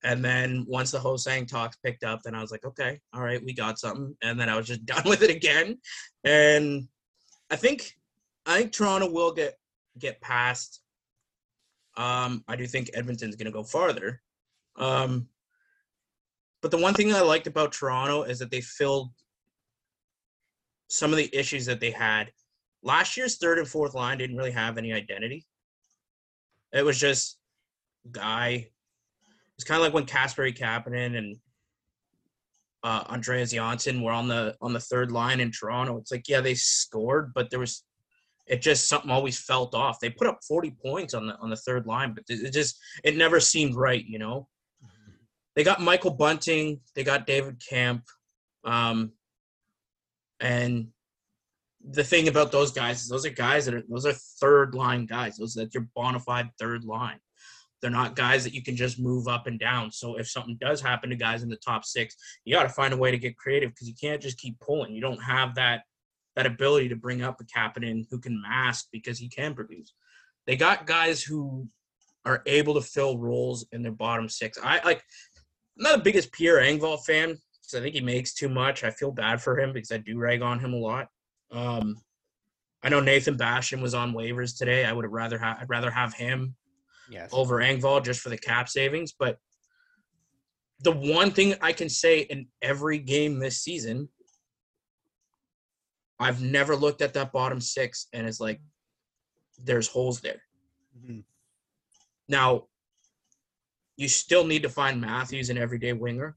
And 0.05 0.23
then 0.23 0.65
once 0.67 0.91
the 0.91 0.99
whole 0.99 1.17
Hosang 1.17 1.47
talks 1.47 1.77
picked 1.77 2.03
up, 2.03 2.21
then 2.23 2.35
I 2.35 2.41
was 2.41 2.51
like, 2.51 2.63
okay, 2.63 2.99
all 3.11 3.23
right, 3.23 3.43
we 3.43 3.53
got 3.53 3.79
something. 3.79 4.15
And 4.21 4.39
then 4.39 4.49
I 4.49 4.55
was 4.55 4.67
just 4.67 4.85
done 4.85 5.01
with 5.03 5.23
it 5.23 5.31
again. 5.31 5.79
And 6.23 6.87
I 7.49 7.55
think 7.55 7.91
I 8.45 8.59
think 8.59 8.71
Toronto 8.71 9.11
will 9.11 9.33
get 9.33 9.55
get 9.97 10.21
past. 10.21 10.81
Um, 11.97 12.43
I 12.47 12.55
do 12.55 12.67
think 12.67 12.91
Edmonton's 12.93 13.35
gonna 13.35 13.49
go 13.51 13.63
farther. 13.63 14.21
Um, 14.75 15.27
but 16.61 16.69
the 16.69 16.77
one 16.77 16.93
thing 16.93 17.11
I 17.11 17.21
liked 17.21 17.47
about 17.47 17.71
Toronto 17.71 18.23
is 18.23 18.37
that 18.39 18.51
they 18.51 18.61
filled 18.61 19.09
some 20.87 21.11
of 21.11 21.17
the 21.17 21.35
issues 21.35 21.65
that 21.65 21.79
they 21.79 21.91
had. 21.91 22.31
Last 22.83 23.17
year's 23.17 23.37
third 23.37 23.57
and 23.57 23.67
fourth 23.67 23.95
line 23.95 24.19
didn't 24.19 24.37
really 24.37 24.51
have 24.51 24.77
any 24.77 24.93
identity. 24.93 25.47
It 26.71 26.85
was 26.85 26.99
just 26.99 27.39
guy. 28.11 28.69
It's 29.57 29.65
kind 29.65 29.79
of 29.79 29.83
like 29.83 29.93
when 29.93 30.05
Kasperi 30.05 30.57
Kapanen 30.57 31.17
and 31.17 31.37
uh, 32.83 33.03
Andreas 33.09 33.51
Johnsson 33.51 34.01
were 34.01 34.11
on 34.11 34.27
the 34.27 34.55
on 34.61 34.73
the 34.73 34.79
third 34.79 35.11
line 35.11 35.39
in 35.39 35.51
Toronto. 35.51 35.97
It's 35.97 36.11
like 36.11 36.27
yeah, 36.27 36.41
they 36.41 36.55
scored, 36.55 37.33
but 37.33 37.49
there 37.49 37.59
was 37.59 37.83
it 38.47 38.61
just 38.61 38.87
something 38.87 39.09
always 39.09 39.39
felt 39.39 39.73
off. 39.73 39.99
They 39.99 40.09
put 40.09 40.27
up 40.27 40.39
40 40.47 40.75
points 40.83 41.13
on 41.13 41.27
the 41.27 41.35
on 41.37 41.49
the 41.49 41.55
third 41.55 41.87
line, 41.87 42.13
but 42.13 42.23
it 42.27 42.51
just 42.51 42.77
it 43.03 43.17
never 43.17 43.39
seemed 43.39 43.75
right, 43.75 44.05
you 44.05 44.19
know. 44.19 44.47
They 45.55 45.63
got 45.63 45.81
Michael 45.81 46.11
Bunting, 46.11 46.81
they 46.95 47.03
got 47.03 47.25
David 47.25 47.61
Kampf, 47.67 48.03
um, 48.65 49.13
and 50.39 50.87
the 51.89 52.03
thing 52.03 52.27
about 52.27 52.51
those 52.51 52.71
guys 52.71 53.01
is 53.01 53.07
those 53.07 53.25
are 53.25 53.29
guys 53.29 53.65
that 53.65 53.73
are 53.73 53.83
those 53.89 54.05
are 54.05 54.13
third 54.13 54.75
line 54.75 55.05
guys. 55.05 55.37
Those 55.37 55.53
that 55.55 55.73
your 55.73 55.87
bona 55.95 56.19
fide 56.19 56.49
third 56.59 56.83
line. 56.83 57.19
They're 57.85 57.91
not 57.91 58.15
guys 58.15 58.43
that 58.43 58.55
you 58.55 58.63
can 58.63 58.75
just 58.75 58.99
move 58.99 59.27
up 59.27 59.45
and 59.45 59.59
down. 59.59 59.91
So 59.91 60.17
if 60.17 60.27
something 60.27 60.57
does 60.59 60.81
happen 60.81 61.11
to 61.11 61.15
guys 61.15 61.43
in 61.43 61.49
the 61.49 61.55
top 61.57 61.85
six, 61.85 62.15
you 62.43 62.55
got 62.55 62.63
to 62.63 62.69
find 62.69 62.91
a 62.95 62.97
way 62.97 63.11
to 63.11 63.17
get 63.19 63.37
creative 63.37 63.69
because 63.69 63.87
you 63.87 63.93
can't 63.93 64.19
just 64.19 64.39
keep 64.39 64.59
pulling. 64.59 64.95
You 64.95 65.01
don't 65.01 65.21
have 65.21 65.53
that 65.53 65.83
that 66.35 66.47
ability 66.47 66.89
to 66.89 66.95
bring 66.95 67.21
up 67.21 67.39
a 67.39 67.43
captain 67.45 68.07
who 68.09 68.19
can 68.19 68.41
mask 68.41 68.87
because 68.91 69.19
he 69.19 69.29
can 69.29 69.53
produce. 69.53 69.93
They 70.47 70.55
got 70.55 70.87
guys 70.87 71.21
who 71.21 71.67
are 72.25 72.41
able 72.47 72.73
to 72.73 72.81
fill 72.81 73.19
roles 73.19 73.67
in 73.71 73.83
their 73.83 73.91
bottom 73.91 74.29
six. 74.29 74.57
I 74.63 74.81
like. 74.83 75.03
I'm 75.77 75.83
not 75.83 75.97
the 75.97 76.03
biggest 76.03 76.31
Pierre 76.31 76.61
Engvall 76.63 77.05
fan 77.05 77.37
because 77.61 77.75
I 77.75 77.81
think 77.81 77.93
he 77.93 78.01
makes 78.01 78.33
too 78.33 78.49
much. 78.49 78.83
I 78.83 78.89
feel 78.89 79.11
bad 79.11 79.43
for 79.43 79.59
him 79.59 79.73
because 79.73 79.91
I 79.91 79.97
do 79.97 80.17
rag 80.17 80.41
on 80.41 80.59
him 80.59 80.73
a 80.73 80.77
lot. 80.77 81.05
Um, 81.51 81.97
I 82.81 82.89
know 82.89 82.99
Nathan 82.99 83.37
Bastian 83.37 83.79
was 83.79 83.93
on 83.93 84.13
waivers 84.15 84.57
today. 84.57 84.85
I 84.85 84.91
would 84.91 85.05
have 85.05 85.11
rather 85.11 85.37
have 85.37 85.59
I'd 85.61 85.69
rather 85.69 85.91
have 85.91 86.15
him 86.15 86.55
Yes. 87.09 87.29
over 87.31 87.57
Engvall 87.57 88.03
just 88.03 88.21
for 88.21 88.29
the 88.29 88.37
cap 88.37 88.69
savings. 88.69 89.13
But 89.17 89.37
the 90.81 90.91
one 90.91 91.31
thing 91.31 91.55
I 91.61 91.71
can 91.71 91.89
say 91.89 92.21
in 92.21 92.47
every 92.61 92.97
game 92.99 93.39
this 93.39 93.59
season, 93.61 94.09
I've 96.19 96.41
never 96.41 96.75
looked 96.75 97.01
at 97.01 97.13
that 97.13 97.31
bottom 97.31 97.61
six 97.61 98.07
and 98.13 98.27
it's 98.27 98.39
like 98.39 98.61
there's 99.63 99.87
holes 99.87 100.21
there. 100.21 100.41
Mhm. 100.97 101.23
Now, 102.27 102.67
you 103.97 104.07
still 104.07 104.45
need 104.45 104.63
to 104.63 104.69
find 104.69 104.99
Matthews 104.99 105.49
an 105.49 105.57
everyday 105.57 105.93
winger. 105.93 106.35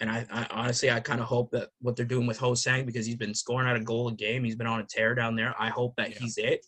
And 0.00 0.10
I, 0.10 0.24
I 0.30 0.46
honestly, 0.50 0.90
I 0.90 1.00
kind 1.00 1.20
of 1.20 1.26
hope 1.26 1.50
that 1.50 1.68
what 1.80 1.94
they're 1.94 2.06
doing 2.06 2.26
with 2.26 2.38
Hosang 2.38 2.86
because 2.86 3.04
he's 3.04 3.16
been 3.16 3.34
scoring 3.34 3.68
out 3.68 3.76
a 3.76 3.80
goal 3.80 4.08
a 4.08 4.12
game, 4.12 4.44
he's 4.44 4.56
been 4.56 4.66
on 4.66 4.80
a 4.80 4.86
tear 4.86 5.14
down 5.14 5.36
there. 5.36 5.54
I 5.58 5.68
hope 5.68 5.94
that 5.96 6.16
he's 6.16 6.38
it. 6.38 6.64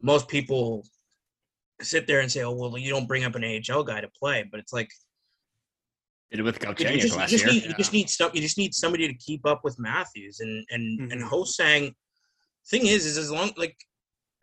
Most 0.00 0.26
people 0.28 0.84
sit 1.82 2.06
there 2.06 2.20
and 2.20 2.30
say, 2.30 2.42
"Oh, 2.42 2.52
well, 2.52 2.76
you 2.78 2.90
don't 2.90 3.06
bring 3.06 3.24
up 3.24 3.34
an 3.34 3.44
AHL 3.44 3.82
guy 3.84 4.00
to 4.00 4.08
play," 4.08 4.44
but 4.50 4.60
it's 4.60 4.72
like 4.72 4.90
Did 6.30 6.40
it 6.40 6.42
with 6.44 6.62
you 6.62 6.68
Galchenyuk 6.68 7.00
just, 7.00 7.14
you 7.18 7.26
just 7.26 7.44
year. 7.44 7.52
need 7.52 7.62
you 7.64 7.74
just 7.74 7.92
need 7.92 8.08
some 8.10 8.30
you 8.34 8.40
just 8.40 8.58
need 8.58 8.74
somebody 8.74 9.06
to 9.08 9.14
keep 9.14 9.44
up 9.46 9.62
with 9.64 9.78
Matthews 9.78 10.40
and 10.40 10.64
and 10.70 11.12
and 11.12 11.22
Mhm. 11.22 11.28
Hosang. 11.28 11.94
Thing 12.66 12.86
is, 12.86 13.04
is 13.06 13.18
as 13.18 13.30
long 13.30 13.52
like 13.56 13.76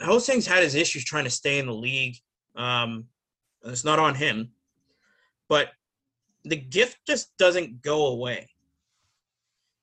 Hosang's 0.01 0.45
had 0.45 0.61
his 0.63 0.75
issues 0.75 1.03
trying 1.03 1.23
to 1.23 1.29
stay 1.29 1.57
in 1.59 1.65
the 1.65 1.73
league. 1.73 2.17
Um, 2.55 3.05
it's 3.63 3.83
not 3.83 3.99
on 3.99 4.15
him, 4.15 4.53
but 5.47 5.71
the 6.43 6.55
gift 6.55 6.97
just 7.07 7.35
doesn't 7.37 7.81
go 7.81 8.07
away. 8.07 8.49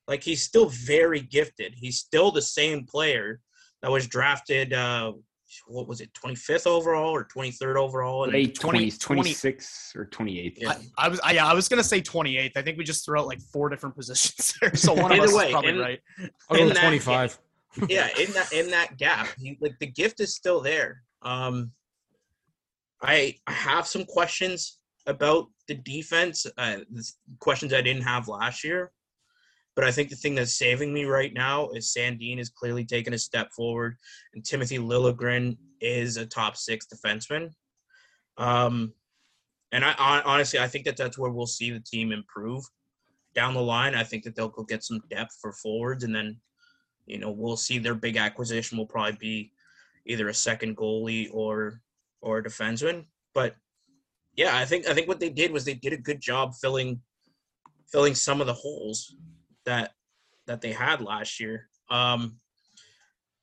Like 0.06 0.22
he's 0.22 0.42
still 0.42 0.68
very 0.68 1.20
gifted. 1.20 1.74
He's 1.76 1.98
still 1.98 2.30
the 2.30 2.42
same 2.42 2.86
player 2.86 3.40
that 3.82 3.90
was 3.90 4.06
drafted. 4.06 4.72
Uh, 4.72 5.14
what 5.66 5.88
was 5.88 6.00
it, 6.00 6.10
25th 6.14 6.66
overall 6.66 7.10
or 7.10 7.24
23rd 7.24 7.76
overall? 7.76 8.24
And 8.24 8.32
Late 8.32 8.54
20 8.54 8.90
20s, 8.90 9.00
26 9.00 9.92
or 9.96 10.06
28th. 10.06 10.54
Yeah. 10.56 10.70
I, 10.98 11.06
I 11.06 11.08
was 11.08 11.20
I, 11.20 11.32
yeah, 11.32 11.46
I 11.46 11.54
was 11.54 11.68
gonna 11.68 11.84
say 11.84 12.00
28th. 12.00 12.52
I 12.56 12.62
think 12.62 12.78
we 12.78 12.84
just 12.84 13.04
threw 13.04 13.18
out 13.18 13.26
like 13.26 13.40
four 13.40 13.68
different 13.68 13.96
positions 13.96 14.54
there, 14.60 14.74
so 14.74 14.92
one 14.92 15.12
of 15.12 15.18
Either 15.18 15.28
us 15.28 15.34
way, 15.34 15.46
is 15.46 15.52
probably 15.52 15.70
in- 15.70 15.78
right. 15.78 16.00
I'll 16.50 16.56
go 16.56 16.62
In 16.62 16.68
with 16.68 16.74
that 16.76 16.80
25. 16.82 17.38
yeah, 17.88 18.08
in 18.18 18.32
that 18.32 18.52
in 18.52 18.70
that 18.70 18.96
gap, 18.96 19.28
he, 19.38 19.58
like 19.60 19.78
the 19.80 19.86
gift 19.86 20.20
is 20.20 20.34
still 20.34 20.60
there. 20.60 21.02
Um, 21.22 21.72
I 23.02 23.34
I 23.46 23.52
have 23.52 23.86
some 23.86 24.04
questions 24.04 24.78
about 25.06 25.46
the 25.68 25.74
defense, 25.74 26.46
uh, 26.58 26.78
questions 27.38 27.72
I 27.72 27.80
didn't 27.82 28.02
have 28.02 28.28
last 28.28 28.64
year. 28.64 28.92
But 29.76 29.84
I 29.84 29.92
think 29.92 30.08
the 30.08 30.16
thing 30.16 30.34
that's 30.34 30.54
saving 30.54 30.92
me 30.92 31.04
right 31.04 31.32
now 31.32 31.68
is 31.68 31.94
Sandin 31.94 32.40
is 32.40 32.48
clearly 32.48 32.84
taking 32.84 33.12
a 33.12 33.18
step 33.18 33.52
forward, 33.52 33.98
and 34.34 34.42
Timothy 34.42 34.78
Liljegren 34.78 35.58
is 35.82 36.16
a 36.16 36.24
top 36.24 36.56
six 36.56 36.86
defenseman. 36.86 37.50
Um, 38.38 38.94
and 39.72 39.84
I 39.84 39.92
hon- 39.92 40.22
honestly, 40.24 40.58
I 40.58 40.66
think 40.66 40.86
that 40.86 40.96
that's 40.96 41.18
where 41.18 41.30
we'll 41.30 41.46
see 41.46 41.70
the 41.70 41.80
team 41.80 42.10
improve 42.10 42.64
down 43.34 43.52
the 43.52 43.60
line. 43.60 43.94
I 43.94 44.02
think 44.02 44.24
that 44.24 44.34
they'll 44.34 44.48
go 44.48 44.62
get 44.64 44.82
some 44.82 45.02
depth 45.10 45.36
for 45.42 45.52
forwards, 45.52 46.04
and 46.04 46.14
then 46.14 46.40
you 47.04 47.18
know 47.18 47.30
we'll 47.30 47.58
see 47.58 47.78
their 47.78 47.94
big 47.94 48.16
acquisition 48.16 48.78
will 48.78 48.86
probably 48.86 49.18
be 49.20 49.52
either 50.06 50.28
a 50.28 50.34
second 50.34 50.78
goalie 50.78 51.28
or 51.32 51.82
or 52.22 52.38
a 52.38 52.44
defenseman. 52.44 53.04
But 53.34 53.56
yeah, 54.36 54.56
I 54.56 54.64
think 54.64 54.88
I 54.88 54.94
think 54.94 55.06
what 55.06 55.20
they 55.20 55.30
did 55.30 55.50
was 55.52 55.66
they 55.66 55.74
did 55.74 55.92
a 55.92 55.98
good 55.98 56.22
job 56.22 56.54
filling 56.54 57.02
filling 57.92 58.14
some 58.14 58.40
of 58.40 58.46
the 58.46 58.54
holes 58.54 59.14
that 59.66 59.92
that 60.46 60.60
they 60.60 60.72
had 60.72 61.00
last 61.00 61.40
year. 61.40 61.68
Um, 61.90 62.38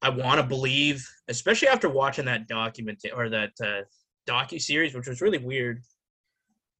I 0.01 0.09
want 0.09 0.41
to 0.41 0.47
believe, 0.47 1.07
especially 1.27 1.69
after 1.69 1.87
watching 1.87 2.25
that 2.25 2.47
document 2.47 3.05
or 3.15 3.29
that 3.29 3.51
uh, 3.63 3.81
docu 4.27 4.61
series, 4.61 4.93
which 4.93 5.07
was 5.07 5.21
really 5.21 5.37
weird. 5.37 5.81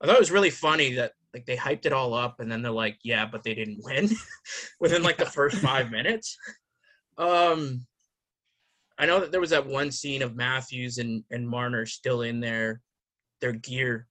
I 0.02 0.08
thought 0.08 0.16
it 0.16 0.20
was 0.20 0.32
really 0.32 0.50
funny 0.50 0.96
that 0.96 1.14
like 1.34 1.46
they 1.46 1.56
hyped 1.56 1.86
it 1.86 1.94
all 1.94 2.14
up 2.14 2.40
and 2.40 2.52
then 2.52 2.62
they're 2.62 2.72
like, 2.72 2.98
yeah, 3.04 3.26
but 3.26 3.44
they 3.44 3.54
didn't 3.54 3.84
win 3.84 4.10
within 4.80 5.04
like 5.04 5.18
the 5.18 5.26
first 5.26 5.58
five 5.58 5.90
minutes. 5.92 6.38
Um, 7.18 7.86
I 8.98 9.06
know 9.06 9.22
that 9.22 9.32
there 9.32 9.42
was 9.42 9.50
that 9.52 9.66
one 9.66 9.92
scene 9.92 10.22
of 10.22 10.36
Matthews 10.36 10.98
and 10.98 11.24
and 11.32 11.48
Marner 11.48 11.86
still 11.86 12.22
in 12.22 12.40
their 12.40 12.82
their 13.42 13.54
gear 13.54 14.08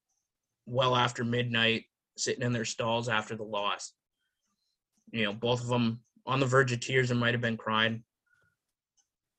well 0.67 0.97
after 0.97 1.25
midnight, 1.25 1.85
sitting 2.17 2.43
in 2.43 2.53
their 2.53 2.65
stalls 2.65 3.09
after 3.09 3.37
the 3.37 3.45
loss. 3.45 3.93
You 5.11 5.24
know, 5.24 5.33
both 5.33 5.61
of 5.61 5.69
them 5.69 6.01
on 6.27 6.41
the 6.41 6.47
verge 6.47 6.73
of 6.73 6.81
tears 6.81 7.11
and 7.11 7.20
might 7.20 7.35
have 7.35 7.41
been 7.41 7.57
crying. 7.57 8.05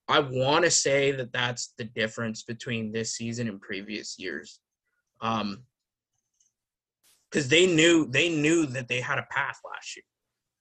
I 0.07 0.19
want 0.19 0.65
to 0.65 0.72
say 0.72 1.11
that 1.11 1.31
that's 1.31 1.73
the 1.77 1.85
difference 1.85 2.44
between 2.44 2.91
this 2.91 3.14
season 3.14 3.48
and 3.48 3.61
previous 3.61 4.19
years. 4.19 4.60
Um, 5.22 5.64
because 7.31 7.48
they 7.48 7.65
knew 7.65 8.06
they 8.11 8.30
knew 8.30 8.68
that 8.68 8.88
they 8.88 9.02
had 9.02 9.18
a 9.18 9.26
path 9.31 9.60
last 9.65 9.95
year. 9.95 10.03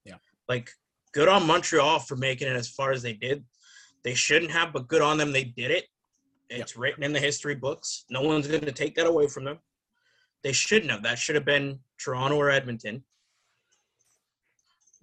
Yeah. 0.06 0.14
Like 0.48 0.70
good 1.12 1.28
on 1.28 1.46
Montreal 1.46 1.98
for 1.98 2.16
making 2.16 2.48
it 2.48 2.56
as 2.56 2.68
far 2.68 2.92
as 2.92 3.02
they 3.02 3.12
did. 3.12 3.44
They 4.04 4.14
shouldn't 4.14 4.50
have, 4.50 4.72
but 4.72 4.88
good 4.88 5.02
on 5.02 5.18
them. 5.18 5.32
They 5.32 5.44
did 5.44 5.70
it. 5.70 5.84
It's 6.48 6.76
written 6.76 7.02
in 7.02 7.12
the 7.12 7.20
history 7.20 7.54
books. 7.54 8.04
No 8.10 8.22
one's 8.22 8.46
going 8.46 8.62
to 8.62 8.72
take 8.72 8.94
that 8.96 9.06
away 9.06 9.26
from 9.26 9.44
them. 9.44 9.58
They 10.42 10.52
shouldn't 10.52 10.90
have. 10.90 11.02
That 11.02 11.18
should 11.18 11.34
have 11.34 11.44
been 11.44 11.78
Toronto 11.98 12.36
or 12.36 12.50
Edmonton. 12.50 13.04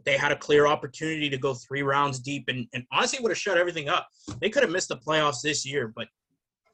They 0.10 0.18
had 0.18 0.32
a 0.32 0.36
clear 0.36 0.66
opportunity 0.66 1.30
to 1.30 1.38
go 1.38 1.54
three 1.54 1.84
rounds 1.84 2.18
deep 2.18 2.46
and, 2.48 2.66
and 2.74 2.84
honestly 2.92 3.20
would 3.22 3.30
have 3.30 3.38
shut 3.38 3.60
everything 3.60 3.90
up. 3.90 4.08
They 4.42 4.50
could 4.50 4.64
have 4.64 4.72
missed 4.72 4.90
the 4.90 4.98
playoffs 4.98 5.44
this 5.44 5.68
year, 5.68 5.94
but 5.96 6.08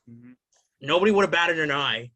mm-hmm. 0.09 0.31
nobody 0.79 1.11
would 1.11 1.23
have 1.23 1.31
batted 1.31 1.59
an 1.59 1.69
eye 1.69 2.11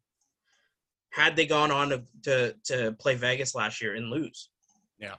had 1.10 1.36
they 1.36 1.44
gone 1.44 1.70
on 1.70 1.90
to, 1.90 2.02
to, 2.22 2.54
to 2.64 2.92
play 2.92 3.16
Vegas 3.16 3.54
last 3.54 3.82
year 3.82 3.96
and 3.96 4.08
lose. 4.08 4.48
Yeah. 4.98 5.16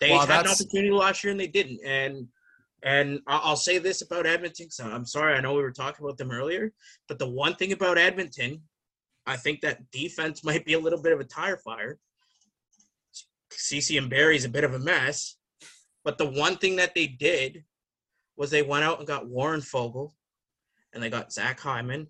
They 0.00 0.08
Well, 0.08 0.26
had 0.26 0.46
an 0.46 0.52
opportunity 0.52 0.90
last 0.90 1.22
year 1.22 1.32
and 1.32 1.40
they 1.40 1.48
didn't. 1.48 1.80
And 1.84 2.28
and 2.82 3.20
I'll 3.26 3.54
say 3.54 3.76
this 3.76 4.00
about 4.00 4.24
Edmonton. 4.24 4.70
So 4.70 4.84
I'm 4.86 5.04
sorry, 5.04 5.34
I 5.34 5.42
know 5.42 5.52
we 5.52 5.60
were 5.60 5.70
talking 5.70 6.02
about 6.02 6.16
them 6.16 6.30
earlier, 6.30 6.72
but 7.08 7.18
the 7.18 7.28
one 7.28 7.56
thing 7.56 7.72
about 7.72 7.98
Edmonton, 7.98 8.62
I 9.26 9.36
think 9.36 9.60
that 9.60 9.90
defense 9.90 10.42
might 10.44 10.64
be 10.64 10.72
a 10.72 10.80
little 10.80 11.02
bit 11.02 11.12
of 11.12 11.20
a 11.20 11.24
tire 11.24 11.58
fire. 11.58 11.98
Ceci 13.50 13.98
and 13.98 14.08
Barrie's 14.08 14.46
a 14.46 14.48
bit 14.48 14.64
of 14.64 14.72
a 14.72 14.78
mess, 14.78 15.36
but 16.04 16.18
the 16.18 16.28
one 16.28 16.56
thing 16.56 16.76
that 16.76 16.94
they 16.94 17.06
did 17.06 17.64
was 18.36 18.50
they 18.50 18.62
went 18.62 18.84
out 18.84 18.98
and 18.98 19.06
got 19.06 19.28
Warren 19.28 19.60
Foegele, 19.60 20.12
and 20.92 21.02
they 21.02 21.10
got 21.10 21.32
Zach 21.32 21.60
Hyman, 21.60 22.08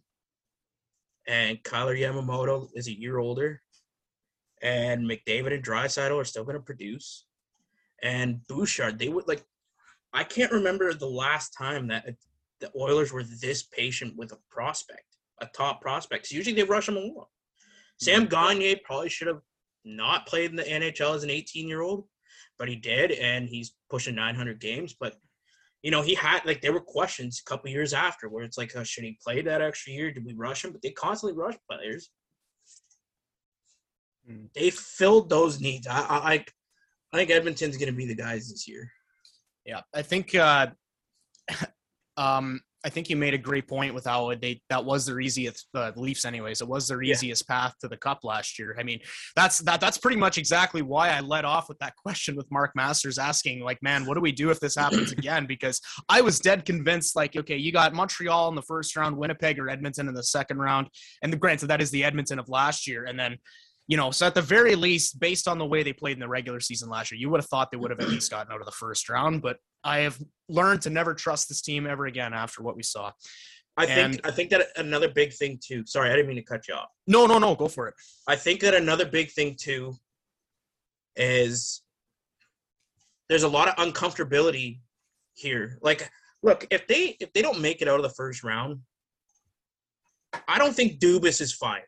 and 1.26 1.62
Kailer 1.62 1.96
Yamamoto 1.96 2.68
is 2.74 2.88
a 2.88 2.98
year 2.98 3.18
older, 3.18 3.62
and 4.60 5.08
McDavid 5.08 5.54
and 5.54 5.64
Draisaitl 5.64 6.20
are 6.20 6.24
still 6.24 6.44
going 6.44 6.56
to 6.56 6.62
produce, 6.62 7.26
and 8.02 8.46
Bouchard. 8.46 8.98
They 8.98 9.08
would 9.08 9.28
like. 9.28 9.44
I 10.12 10.24
can't 10.24 10.52
remember 10.52 10.92
the 10.92 11.06
last 11.06 11.50
time 11.50 11.88
that 11.88 12.06
the 12.60 12.70
Oilers 12.76 13.12
were 13.12 13.24
this 13.24 13.62
patient 13.62 14.16
with 14.16 14.32
a 14.32 14.38
prospect, 14.50 15.16
a 15.40 15.46
top 15.46 15.80
prospect. 15.80 16.24
'Cause 16.24 16.32
usually 16.32 16.54
they 16.54 16.64
rush 16.64 16.86
them 16.86 16.96
along. 16.96 17.26
Sam 17.98 18.26
mm-hmm. 18.26 18.30
Gagne 18.30 18.76
probably 18.84 19.08
should 19.08 19.28
have 19.28 19.42
not 19.84 20.26
played 20.26 20.50
in 20.50 20.56
the 20.56 20.64
NHL 20.64 21.14
as 21.14 21.24
an 21.24 21.30
18 21.30 21.66
year 21.66 21.80
old, 21.80 22.08
but 22.62 22.68
he 22.68 22.76
did, 22.76 23.10
and 23.10 23.48
he's 23.48 23.72
pushing 23.90 24.14
900 24.14 24.60
games. 24.60 24.94
But 24.94 25.16
you 25.82 25.90
know, 25.90 26.00
he 26.00 26.14
had 26.14 26.46
like 26.46 26.60
there 26.60 26.72
were 26.72 26.78
questions 26.80 27.42
a 27.44 27.50
couple 27.50 27.68
years 27.72 27.92
after 27.92 28.28
where 28.28 28.44
it's 28.44 28.56
like, 28.56 28.70
oh, 28.76 28.84
should 28.84 29.02
he 29.02 29.18
play 29.20 29.42
that 29.42 29.60
extra 29.60 29.92
year? 29.92 30.12
Did 30.12 30.24
we 30.24 30.32
rush 30.34 30.64
him? 30.64 30.70
But 30.70 30.80
they 30.80 30.92
constantly 30.92 31.36
rush 31.36 31.56
players. 31.68 32.10
Hmm. 34.24 34.44
They 34.54 34.70
filled 34.70 35.28
those 35.28 35.60
needs. 35.60 35.88
I, 35.88 35.98
I, 36.02 36.32
I- 36.34 36.46
I 37.12 37.16
think 37.18 37.30
Edmonton's 37.30 37.76
going 37.76 37.90
to 37.90 37.96
be 37.96 38.06
the 38.06 38.14
guys 38.14 38.48
this 38.48 38.66
year. 38.66 38.90
Yeah, 39.66 39.80
I 39.92 40.00
think 40.00 40.34
uh, 40.34 40.68
um, 42.16 42.60
I 42.84 42.88
think 42.88 43.08
you 43.08 43.16
made 43.16 43.32
a 43.32 43.38
great 43.38 43.68
point 43.68 43.94
with 43.94 44.04
how 44.06 44.34
they 44.34 44.60
that 44.68 44.84
was 44.84 45.06
their 45.06 45.20
easiest 45.20 45.68
uh, 45.74 45.92
Leafs, 45.94 46.24
anyways. 46.24 46.60
It 46.60 46.68
was 46.68 46.88
their 46.88 47.00
Yeah. 47.02 47.12
easiest 47.12 47.46
path 47.46 47.74
to 47.80 47.88
the 47.88 47.96
Cup 47.96 48.20
last 48.24 48.58
year. 48.58 48.76
I 48.78 48.82
mean, 48.82 49.00
that's 49.36 49.58
that 49.58 49.80
that's 49.80 49.98
pretty 49.98 50.16
much 50.16 50.36
exactly 50.38 50.82
why 50.82 51.10
I 51.10 51.20
led 51.20 51.44
off 51.44 51.68
with 51.68 51.78
that 51.78 51.94
question 52.04 52.34
with 52.36 52.50
Mark 52.50 52.72
Masters 52.74 53.18
asking, 53.18 53.60
like, 53.60 53.78
man, 53.82 54.04
what 54.06 54.14
do 54.14 54.20
we 54.20 54.32
do 54.32 54.50
if 54.50 54.58
this 54.60 54.74
happens 54.74 55.12
again? 55.18 55.46
Because 55.46 55.80
I 56.08 56.20
was 56.22 56.40
dead 56.40 56.64
convinced, 56.64 57.14
like, 57.14 57.36
okay, 57.36 57.56
you 57.56 57.70
got 57.72 57.94
Montreal 57.94 58.48
in 58.48 58.54
the 58.56 58.62
first 58.62 58.96
round, 58.96 59.16
Winnipeg 59.16 59.58
or 59.58 59.68
Edmonton 59.68 60.08
in 60.08 60.14
the 60.14 60.24
second 60.24 60.58
round, 60.58 60.88
and 61.22 61.32
the 61.32 61.36
granted 61.36 61.68
that 61.68 61.80
is 61.82 61.90
the 61.90 62.04
Edmonton 62.04 62.38
of 62.38 62.48
last 62.48 62.86
year, 62.88 63.04
and 63.04 63.18
then. 63.18 63.38
You 63.88 63.96
know, 63.96 64.10
so 64.10 64.26
at 64.26 64.34
the 64.34 64.42
very 64.42 64.74
least, 64.76 65.18
based 65.18 65.48
on 65.48 65.58
the 65.58 65.66
way 65.66 65.82
they 65.82 65.92
played 65.92 66.12
in 66.14 66.20
the 66.20 66.28
regular 66.28 66.60
season 66.60 66.88
last 66.88 67.10
year, 67.10 67.18
you 67.20 67.28
would 67.30 67.40
have 67.40 67.48
thought 67.48 67.70
they 67.70 67.76
would 67.76 67.90
have 67.90 68.00
at 68.00 68.08
least 68.08 68.30
gotten 68.30 68.52
out 68.52 68.60
of 68.60 68.66
the 68.66 68.72
first 68.72 69.08
round. 69.08 69.42
But 69.42 69.56
I 69.82 69.98
have 70.00 70.18
learned 70.48 70.82
to 70.82 70.90
never 70.90 71.14
trust 71.14 71.48
this 71.48 71.60
team 71.60 71.86
ever 71.86 72.06
again 72.06 72.32
after 72.32 72.62
what 72.62 72.76
we 72.76 72.82
saw. 72.82 73.10
I 73.76 73.86
And- 73.86 74.14
think 74.14 74.26
I 74.26 74.30
think 74.30 74.50
that 74.50 74.68
another 74.76 75.08
big 75.08 75.32
thing 75.32 75.58
too. 75.62 75.84
Sorry, 75.86 76.10
I 76.10 76.12
didn't 76.14 76.28
mean 76.28 76.36
to 76.36 76.42
cut 76.42 76.68
you 76.68 76.74
off. 76.74 76.88
No, 77.06 77.26
no, 77.26 77.38
no, 77.38 77.54
go 77.56 77.68
for 77.68 77.88
it. 77.88 77.94
I 78.28 78.36
think 78.36 78.60
that 78.60 78.74
another 78.74 79.04
big 79.06 79.32
thing 79.32 79.56
too 79.58 79.96
is 81.16 81.82
there's 83.28 83.42
a 83.44 83.48
lot 83.48 83.68
of 83.68 83.74
uncomfortability 83.76 84.80
here. 85.34 85.78
Like, 85.82 86.08
look, 86.42 86.66
if 86.70 86.86
they 86.86 87.16
if 87.18 87.32
they 87.32 87.42
don't 87.42 87.60
make 87.60 87.82
it 87.82 87.88
out 87.88 87.96
of 87.96 88.02
the 88.02 88.14
first 88.14 88.44
round, 88.44 88.80
I 90.46 90.58
don't 90.58 90.74
think 90.74 91.00
Dubas 91.00 91.40
is 91.40 91.52
fired. 91.52 91.84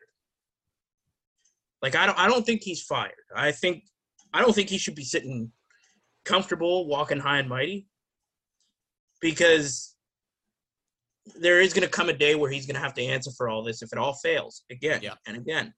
Like, 1.85 1.95
I 1.95 2.07
don't 2.07 2.17
I 2.17 2.27
don't 2.27 2.43
think 2.43 2.63
he's 2.63 2.81
fired. 2.81 3.13
I 3.35 3.51
think 3.51 3.83
I 4.33 4.41
don't 4.41 4.55
think 4.55 4.69
he 4.69 4.79
should 4.79 4.95
be 4.95 5.03
sitting 5.03 5.51
comfortable, 6.23 6.87
walking 6.87 7.19
high 7.19 7.37
and 7.37 7.47
mighty, 7.47 7.87
because 9.21 9.95
there 11.39 11.61
is 11.61 11.73
going 11.73 11.83
to 11.83 11.87
come 11.89 12.09
a 12.09 12.13
day 12.13 12.33
where 12.33 12.49
he's 12.49 12.65
going 12.65 12.73
to 12.73 12.81
have 12.81 12.95
to 12.95 13.03
answer 13.03 13.29
for 13.37 13.49
all 13.49 13.63
this 13.63 13.83
if 13.83 13.93
it 13.93 13.99
all 13.99 14.13
fails 14.15 14.63
again 14.71 14.99
Yeah. 15.03 15.13
and 15.27 15.37
again. 15.37 15.75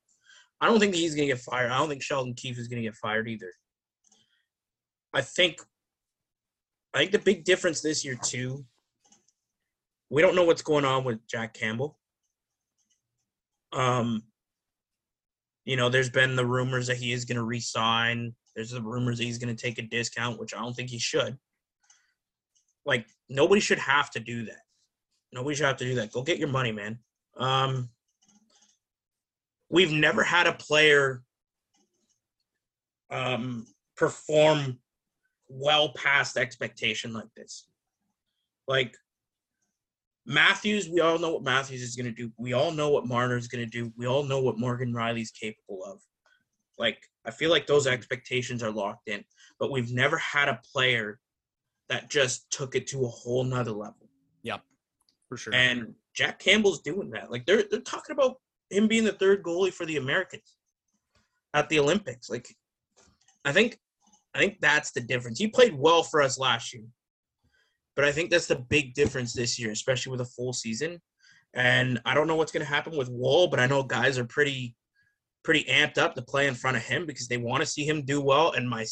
I 0.61 0.67
don't 0.67 0.79
think 0.79 0.95
he's 0.95 1.13
going 1.13 1.27
to 1.27 1.33
get 1.33 1.41
fired. 1.43 1.71
I 1.71 1.77
don't 1.77 1.89
think 1.89 2.01
Sheldon 2.01 2.35
Keefe 2.35 2.57
is 2.57 2.69
going 2.69 2.81
to 2.81 2.87
get 2.87 2.95
fired 2.95 3.27
either. 3.27 3.51
I 5.13 5.19
think 5.19 5.59
I 6.93 6.99
think 6.99 7.11
the 7.11 7.19
big 7.19 7.43
difference 7.43 7.81
this 7.81 8.05
year 8.05 8.17
too. 8.23 8.63
We 10.09 10.21
don't 10.21 10.35
know 10.35 10.45
what's 10.45 10.61
going 10.61 10.85
on 10.85 11.03
with 11.03 11.19
Jack 11.27 11.53
Campbell. 11.53 11.99
Um, 13.73 14.23
you 15.67 15.75
know, 15.75 15.89
there's 15.89 16.09
been 16.09 16.37
the 16.37 16.45
rumors 16.45 16.87
that 16.87 16.95
he 16.95 17.11
is 17.11 17.25
going 17.25 17.35
to 17.35 17.43
resign. 17.43 18.33
There's 18.55 18.71
the 18.71 18.81
rumors 18.81 19.17
that 19.17 19.25
he's 19.25 19.37
going 19.37 19.53
to 19.53 19.61
take 19.61 19.77
a 19.77 19.81
discount, 19.81 20.39
which 20.39 20.55
I 20.55 20.59
don't 20.59 20.73
think 20.73 20.89
he 20.89 20.97
should. 20.97 21.37
Like 22.85 23.05
nobody 23.27 23.59
should 23.59 23.79
have 23.79 24.09
to 24.11 24.21
do 24.21 24.45
that. 24.45 24.61
Nobody 25.33 25.57
should 25.57 25.65
have 25.65 25.75
to 25.77 25.83
do 25.83 25.95
that. 25.95 26.13
Go 26.13 26.23
get 26.23 26.37
your 26.37 26.47
money, 26.47 26.71
man. 26.71 26.99
Um, 27.35 27.89
we've 29.69 29.91
never 29.91 30.23
had 30.23 30.47
a 30.47 30.53
player 30.53 31.21
um, 33.09 33.67
perform 33.97 34.79
well 35.49 35.91
past 35.97 36.37
expectation 36.37 37.11
like 37.11 37.33
this. 37.35 37.67
Like 38.69 38.95
Matthews, 40.27 40.89
we 40.89 40.99
all 40.99 41.17
know 41.17 41.31
what 41.31 41.43
Matthews 41.43 41.81
is 41.81 41.95
going 41.95 42.05
to 42.05 42.11
do. 42.11 42.31
We 42.37 42.51
all 42.51 42.71
know 42.71 42.89
what 42.89 43.07
Marner 43.07 43.37
is 43.37 43.47
going 43.47 43.63
to 43.63 43.69
do. 43.69 43.93
We 43.95 44.07
all 44.07 44.23
know 44.23 44.41
what 44.41 44.59
Morgan 44.59 44.91
Rielly's 44.93 45.31
capable 45.31 45.83
of. 45.85 46.01
Like 46.77 46.99
I 47.25 47.31
feel 47.31 47.49
like 47.49 47.65
those 47.65 47.87
expectations 47.87 48.61
are 48.61 48.69
locked 48.69 49.07
in, 49.07 49.23
but 49.57 49.71
we've 49.71 49.91
never 49.91 50.17
had 50.17 50.49
a 50.49 50.59
player 50.73 51.19
that 51.87 52.09
just 52.09 52.51
took 52.51 52.75
it 52.75 52.87
to 52.87 53.05
a 53.05 53.07
whole 53.07 53.45
nother 53.45 53.71
level. 53.71 54.09
Yep, 54.43 54.61
for 55.29 55.37
sure. 55.37 55.53
And 55.55 55.95
Jack 56.13 56.39
Campbell's 56.39 56.81
doing 56.81 57.09
that. 57.11 57.31
Like 57.31 57.45
they're 57.45 57.63
they're 57.71 57.79
talking 57.79 58.13
about 58.13 58.35
him 58.69 58.87
being 58.87 59.05
the 59.05 59.13
third 59.13 59.43
goalie 59.43 59.73
for 59.73 59.85
the 59.85 59.97
Americans 59.97 60.57
at 61.53 61.69
the 61.69 61.79
Olympics. 61.79 62.29
Like 62.29 62.53
I 63.45 63.53
think 63.53 63.79
I 64.35 64.39
think 64.39 64.59
that's 64.59 64.91
the 64.91 65.01
difference. 65.01 65.39
He 65.39 65.47
played 65.47 65.73
well 65.73 66.03
for 66.03 66.21
us 66.21 66.37
last 66.37 66.73
year. 66.73 66.83
But 67.97 68.05
I 68.05 68.11
think 68.13 68.29
that's 68.29 68.45
the 68.45 68.55
big 68.55 68.93
difference 68.93 69.33
this 69.33 69.59
year, 69.59 69.71
especially 69.71 70.11
with 70.11 70.21
a 70.21 70.25
full 70.25 70.53
season. 70.53 71.01
And 71.55 71.99
I 72.05 72.13
don't 72.13 72.27
know 72.27 72.35
what's 72.35 72.51
going 72.51 72.65
to 72.65 72.71
happen 72.71 72.95
with 72.95 73.09
Woll, 73.09 73.47
but 73.47 73.59
I 73.59 73.65
know 73.65 73.83
guys 73.83 74.17
are 74.17 74.25
pretty 74.25 74.75
pretty 75.43 75.63
amped 75.63 75.97
up 75.97 76.13
to 76.13 76.21
play 76.21 76.45
in 76.47 76.53
front 76.53 76.75
of 76.75 76.83
him 76.83 77.05
because 77.05 77.29
they 77.29 77.37
want 77.37 77.61
to 77.61 77.65
see 77.65 77.87
him 77.87 78.03
do 78.03 78.21
well. 78.21 78.51
And 78.51 78.69
my 78.69 78.85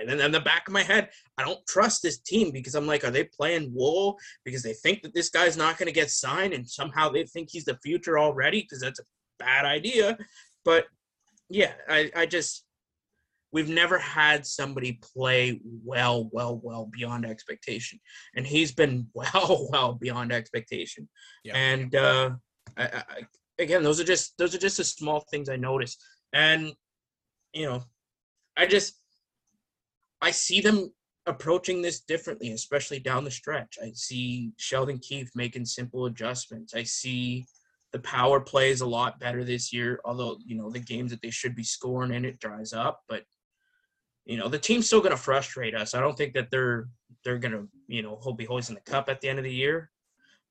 and 0.00 0.20
in 0.20 0.32
the 0.32 0.40
back 0.40 0.66
of 0.66 0.72
my 0.72 0.82
head, 0.82 1.10
I 1.38 1.44
don't 1.44 1.64
trust 1.68 2.02
this 2.02 2.18
team 2.18 2.50
because 2.50 2.74
I'm 2.74 2.86
like, 2.86 3.04
are 3.04 3.10
they 3.10 3.24
playing 3.24 3.70
Woll 3.72 4.18
because 4.44 4.62
they 4.62 4.72
think 4.72 5.02
that 5.02 5.14
this 5.14 5.30
guy's 5.30 5.56
not 5.56 5.78
going 5.78 5.86
to 5.86 5.92
get 5.92 6.10
signed 6.10 6.52
and 6.52 6.68
somehow 6.68 7.08
they 7.08 7.24
think 7.24 7.50
he's 7.50 7.66
the 7.66 7.78
future 7.84 8.18
already 8.18 8.62
because 8.62 8.80
that's 8.80 8.98
a 8.98 9.04
bad 9.38 9.64
idea. 9.64 10.18
But 10.64 10.86
yeah, 11.50 11.72
I, 11.88 12.10
I 12.16 12.26
just 12.26 12.64
we've 13.52 13.68
never 13.68 13.98
had 13.98 14.46
somebody 14.46 15.00
play 15.14 15.60
well, 15.84 16.28
well, 16.32 16.60
well 16.62 16.88
beyond 16.92 17.26
expectation, 17.26 18.00
and 18.34 18.46
he's 18.46 18.72
been 18.72 19.08
well, 19.14 19.68
well 19.70 19.94
beyond 19.94 20.32
expectation. 20.32 21.08
Yeah. 21.44 21.56
And 21.56 21.94
uh, 21.94 22.30
I, 22.76 22.84
I, 22.84 23.04
again, 23.58 23.82
those 23.82 24.00
are 24.00 24.04
just 24.04 24.36
those 24.38 24.54
are 24.54 24.58
just 24.58 24.76
the 24.76 24.84
small 24.84 25.24
things 25.30 25.48
I 25.48 25.56
notice, 25.56 25.96
and 26.32 26.72
you 27.52 27.66
know, 27.66 27.82
I 28.56 28.66
just 28.66 28.94
I 30.22 30.30
see 30.30 30.60
them 30.60 30.92
approaching 31.26 31.82
this 31.82 32.00
differently, 32.00 32.52
especially 32.52 32.98
down 32.98 33.24
the 33.24 33.30
stretch. 33.30 33.78
I 33.82 33.92
see 33.94 34.52
Sheldon 34.56 34.98
Keefe 34.98 35.30
making 35.34 35.64
simple 35.64 36.06
adjustments. 36.06 36.74
I 36.74 36.82
see 36.82 37.46
the 37.92 38.00
power 38.00 38.40
play 38.40 38.70
is 38.70 38.80
a 38.80 38.86
lot 38.86 39.20
better 39.20 39.44
this 39.44 39.72
year, 39.72 40.00
although, 40.04 40.38
you 40.44 40.56
know, 40.56 40.70
the 40.70 40.78
games 40.78 41.10
that 41.10 41.20
they 41.22 41.30
should 41.30 41.54
be 41.54 41.64
scoring 41.64 42.12
in 42.12 42.24
it 42.24 42.38
dries 42.38 42.72
up. 42.72 43.00
But, 43.08 43.24
you 44.30 44.36
know, 44.36 44.46
the 44.46 44.60
team's 44.60 44.86
still 44.86 45.00
gonna 45.00 45.16
frustrate 45.16 45.74
us. 45.74 45.92
I 45.92 46.00
don't 46.00 46.16
think 46.16 46.34
that 46.34 46.52
they're 46.52 46.86
they're 47.24 47.38
gonna, 47.38 47.66
you 47.88 48.02
know, 48.02 48.16
be 48.38 48.44
hoisting 48.44 48.76
the 48.76 48.90
cup 48.90 49.08
at 49.08 49.20
the 49.20 49.28
end 49.28 49.40
of 49.40 49.44
the 49.44 49.52
year. 49.52 49.90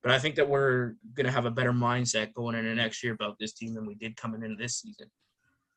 But 0.04 0.12
I 0.12 0.20
think 0.20 0.36
that 0.36 0.50
we're 0.50 0.96
gonna 1.14 1.32
have 1.32 1.46
a 1.46 1.52
better 1.52 1.72
mindset 1.72 2.34
going 2.34 2.58
into 2.58 2.76
next 2.76 3.02
year 3.02 3.14
about 3.14 3.38
this 3.40 3.54
team 3.54 3.74
than 3.74 3.86
we 3.86 3.96
did 3.96 4.18
coming 4.18 4.44
into 4.44 4.58
this 4.58 4.82
season. 4.82 5.10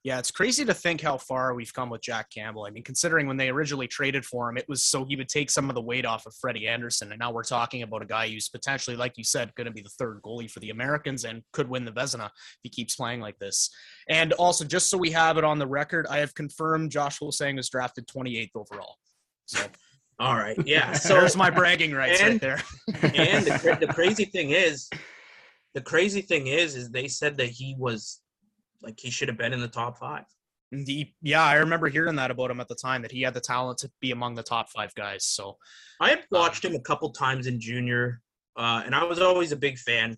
Yeah, 0.04 0.18
it's 0.18 0.32
crazy 0.32 0.64
to 0.64 0.74
think 0.74 1.00
how 1.00 1.16
far 1.16 1.54
we've 1.54 1.72
come 1.72 1.88
with 1.88 2.00
Jack 2.00 2.28
Campbell. 2.30 2.64
I 2.64 2.70
mean, 2.70 2.82
considering 2.82 3.28
when 3.28 3.36
they 3.36 3.50
originally 3.50 3.86
traded 3.86 4.24
for 4.24 4.50
him, 4.50 4.56
it 4.56 4.68
was 4.68 4.84
so 4.84 5.04
he 5.04 5.14
would 5.14 5.28
take 5.28 5.48
some 5.48 5.68
of 5.68 5.76
the 5.76 5.80
weight 5.80 6.04
off 6.04 6.26
of 6.26 6.34
Freddie 6.34 6.66
Andersen. 6.66 7.12
And 7.12 7.20
now 7.20 7.30
we're 7.30 7.44
talking 7.44 7.82
about 7.82 8.02
a 8.02 8.06
guy 8.06 8.28
who's 8.28 8.48
potentially, 8.48 8.96
like 8.96 9.16
you 9.16 9.22
said, 9.22 9.54
going 9.54 9.66
to 9.66 9.72
be 9.72 9.80
the 9.80 9.88
third 9.90 10.20
goalie 10.24 10.50
for 10.50 10.58
the 10.58 10.70
Americans 10.70 11.24
and 11.24 11.42
could 11.52 11.68
win 11.68 11.84
the 11.84 11.92
Vezina 11.92 12.26
if 12.26 12.32
he 12.64 12.68
keeps 12.68 12.96
playing 12.96 13.20
like 13.20 13.38
this. 13.38 13.70
And 14.08 14.32
also, 14.32 14.64
just 14.64 14.90
so 14.90 14.98
we 14.98 15.12
have 15.12 15.38
it 15.38 15.44
on 15.44 15.60
the 15.60 15.68
record, 15.68 16.08
I 16.10 16.18
have 16.18 16.34
confirmed 16.34 16.90
Josh 16.90 17.20
Ho-Sang 17.20 17.54
was 17.54 17.70
drafted 17.70 18.08
28th 18.08 18.50
overall. 18.56 18.96
So 19.46 19.60
All 20.18 20.34
right, 20.36 20.56
yeah. 20.66 20.92
So 20.94 21.14
there's 21.14 21.36
my 21.36 21.50
bragging 21.50 21.92
rights 21.92 22.20
and- 22.20 22.32
right 22.32 22.40
there. 22.40 22.62
and 23.02 23.46
the, 23.46 23.86
the 23.86 23.86
crazy 23.94 24.24
thing 24.24 24.50
is, 24.50 24.88
the 25.74 25.80
crazy 25.80 26.22
thing 26.22 26.48
is, 26.48 26.74
is 26.74 26.90
they 26.90 27.08
said 27.08 27.36
that 27.36 27.48
he 27.48 27.76
was 27.78 28.21
like 28.82 28.98
he 28.98 29.10
should 29.10 29.28
have 29.28 29.38
been 29.38 29.52
in 29.52 29.60
the 29.60 29.68
top 29.68 29.98
five. 29.98 30.24
And 30.72 30.86
he- 30.86 31.14
yeah, 31.22 31.42
I 31.44 31.54
remember 31.54 31.88
hearing 31.88 32.16
that 32.16 32.30
about 32.30 32.50
him 32.50 32.60
at 32.60 32.68
the 32.68 32.74
time 32.74 33.02
that 33.02 33.12
he 33.12 33.22
had 33.22 33.34
the 33.34 33.40
talent 33.40 33.78
to 33.78 33.90
be 34.00 34.10
among 34.10 34.34
the 34.34 34.42
top 34.42 34.70
five 34.70 34.94
guys. 34.94 35.24
So 35.24 35.58
I 36.00 36.10
had 36.10 36.24
watched 36.30 36.64
him 36.64 36.74
a 36.74 36.80
couple 36.80 37.10
times 37.10 37.46
in 37.46 37.60
junior, 37.60 38.22
uh, 38.56 38.82
and 38.84 38.94
I 38.94 39.04
was 39.04 39.20
always 39.20 39.52
a 39.52 39.56
big 39.56 39.78
fan. 39.78 40.16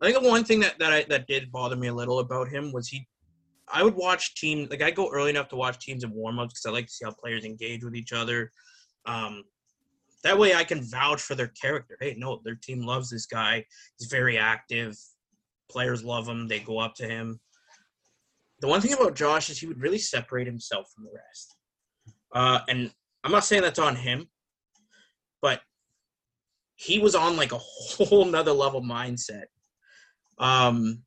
I 0.00 0.06
think 0.06 0.22
the 0.22 0.28
one 0.28 0.44
thing 0.44 0.60
that 0.60 0.78
that 0.78 0.92
I, 0.92 1.04
that 1.08 1.26
did 1.26 1.50
bother 1.50 1.76
me 1.76 1.88
a 1.88 1.94
little 1.94 2.18
about 2.18 2.48
him 2.48 2.72
was 2.72 2.88
he. 2.88 3.08
I 3.68 3.82
would 3.82 3.94
watch 3.94 4.34
teams 4.34 4.70
like 4.70 4.82
I 4.82 4.90
go 4.90 5.10
early 5.10 5.30
enough 5.30 5.48
to 5.48 5.56
watch 5.56 5.78
teams 5.78 6.04
in 6.04 6.12
warmups 6.12 6.50
because 6.50 6.66
I 6.66 6.70
like 6.70 6.86
to 6.86 6.92
see 6.92 7.04
how 7.04 7.12
players 7.12 7.44
engage 7.44 7.82
with 7.82 7.96
each 7.96 8.12
other. 8.12 8.52
Um, 9.06 9.44
that 10.22 10.38
way, 10.38 10.54
I 10.54 10.64
can 10.64 10.82
vouch 10.82 11.20
for 11.22 11.34
their 11.34 11.48
character. 11.48 11.96
Hey, 12.00 12.14
no, 12.18 12.40
their 12.44 12.56
team 12.56 12.82
loves 12.82 13.08
this 13.10 13.26
guy. 13.26 13.64
He's 13.98 14.08
very 14.08 14.36
active. 14.36 14.96
Players 15.70 16.04
love 16.04 16.28
him. 16.28 16.48
They 16.48 16.60
go 16.60 16.78
up 16.78 16.94
to 16.96 17.08
him. 17.08 17.40
The 18.60 18.68
one 18.68 18.80
thing 18.80 18.92
about 18.92 19.14
Josh 19.14 19.50
is 19.50 19.58
he 19.58 19.66
would 19.66 19.80
really 19.80 19.98
separate 19.98 20.46
himself 20.46 20.90
from 20.94 21.04
the 21.04 21.10
rest. 21.12 21.56
Uh, 22.34 22.60
and 22.68 22.90
I'm 23.24 23.32
not 23.32 23.44
saying 23.44 23.62
that's 23.62 23.78
on 23.78 23.96
him, 23.96 24.28
but 25.42 25.60
he 26.76 26.98
was 26.98 27.14
on 27.14 27.36
like 27.36 27.52
a 27.52 27.58
whole 27.58 28.24
nother 28.24 28.52
level 28.52 28.82
mindset. 28.82 29.44
Um, 30.38 31.02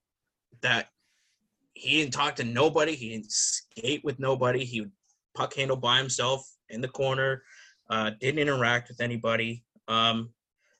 that 0.61 0.87
he 1.73 1.99
didn't 1.99 2.13
talk 2.13 2.35
to 2.35 2.43
nobody. 2.43 2.95
He 2.95 3.09
didn't 3.09 3.31
skate 3.31 4.03
with 4.03 4.19
nobody. 4.19 4.65
He 4.65 4.81
would 4.81 4.91
puck 5.35 5.53
handle 5.53 5.77
by 5.77 5.97
himself 5.97 6.45
in 6.69 6.81
the 6.81 6.87
corner. 6.87 7.43
Uh, 7.89 8.11
didn't 8.19 8.39
interact 8.39 8.89
with 8.89 9.01
anybody. 9.01 9.63
Um, 9.87 10.31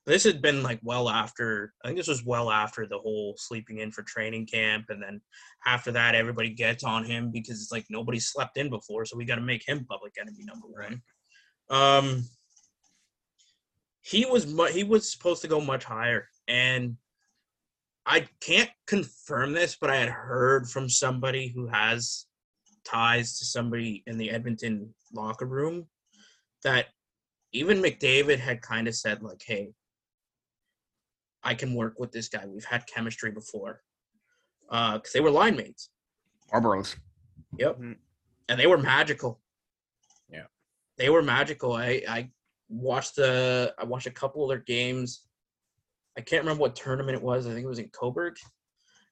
this 0.10 0.23
had 0.23 0.41
been 0.41 0.64
like 0.64 0.80
well 0.81 1.07
after. 1.07 1.72
I 1.84 1.88
think 1.88 1.98
this 1.98 2.07
was 2.07 2.26
well 2.26 2.49
after 2.49 2.88
the 2.88 2.98
whole 2.98 3.36
sleeping 3.38 3.77
in 3.77 3.91
for 3.91 4.02
training 4.02 4.48
camp, 4.48 4.86
and 4.90 5.02
then 5.02 5.22
after 5.65 5.91
that, 5.91 6.15
everybody 6.15 6.49
gets 6.49 6.84
on 6.84 7.06
him 7.06 7.30
because 7.31 7.61
it's 7.61 7.72
like 7.72 7.86
nobody 7.90 8.19
slept 8.19 8.57
in 8.57 8.72
before, 8.72 9.06
so 9.06 9.15
we 9.15 9.26
got 9.26 9.36
to 9.36 9.41
make 9.41 9.68
him 9.68 9.86
public 9.86 10.14
enemy 10.19 10.44
number 10.44 10.68
one. 10.68 11.02
Um, 11.69 12.23
he 14.02 14.26
was 14.26 14.48
mu- 14.48 14.65
he 14.65 14.84
was 14.84 15.11
supposed 15.11 15.44
to 15.44 15.48
go 15.48 15.61
much 15.61 15.84
higher, 15.84 16.27
and 16.48 16.98
I 18.03 18.27
can't 18.41 18.72
confirm 18.88 19.53
this, 19.53 19.77
but 19.80 19.91
I 19.91 19.98
had 19.98 20.10
heard 20.10 20.68
from 20.68 20.90
somebody 20.90 21.53
who 21.56 21.68
has 21.68 22.26
ties 22.84 23.38
to 23.38 23.45
somebody 23.45 24.03
in 24.07 24.18
the 24.18 24.31
Edmonton 24.31 24.95
locker 25.14 25.45
room 25.45 25.86
that 26.64 26.88
even 27.52 27.81
McDavid 27.81 28.40
had 28.40 28.64
kind 28.64 28.88
of 28.88 28.95
said 28.95 29.22
like, 29.22 29.44
"Hey, 29.45 29.73
I 31.43 31.55
can 31.55 31.73
work 31.73 31.99
with 31.99 32.11
this 32.11 32.29
guy. 32.29 32.45
We've 32.45 32.65
had 32.65 32.85
chemistry 32.87 33.31
before." 33.31 33.81
Because 34.69 35.11
they 35.13 35.19
were 35.21 35.31
line 35.31 35.55
mates. 35.55 35.89
Marlboros. 36.53 36.95
Yep. 37.57 37.77
Mhm. 37.79 37.97
And 38.47 38.59
they 38.59 38.67
were 38.67 38.77
magical. 38.77 39.41
Yeah. 40.29 40.45
They 40.97 41.09
were 41.09 41.21
magical. 41.23 41.73
I 41.73 42.03
I 42.07 42.31
watched 42.67 43.15
the 43.15 43.73
I 43.77 43.83
watched 43.85 44.07
a 44.07 44.11
couple 44.11 44.43
of 44.43 44.49
their 44.49 44.63
games. 44.63 45.27
I 46.17 46.21
can't 46.21 46.43
remember 46.43 46.61
what 46.61 46.75
tournament 46.75 47.15
it 47.15 47.23
was. 47.23 47.47
I 47.47 47.51
think 47.53 47.63
it 47.63 47.67
was 47.69 47.79
in 47.79 47.89
Cobourg. 47.89 48.37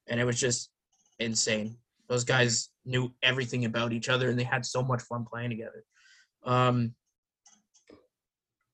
And 0.08 0.20
it 0.20 0.26
was 0.26 0.40
just 0.40 0.72
insane. 1.20 1.80
Those 2.08 2.24
guys 2.24 2.70
knew 2.86 3.14
everything 3.24 3.66
about 3.66 3.94
each 3.94 4.10
other 4.10 4.30
and 4.30 4.38
they 4.40 4.44
had 4.44 4.66
so 4.66 4.84
much 4.84 5.02
fun 5.04 5.26
playing 5.26 5.50
together. 5.50 5.84
Um 6.44 6.96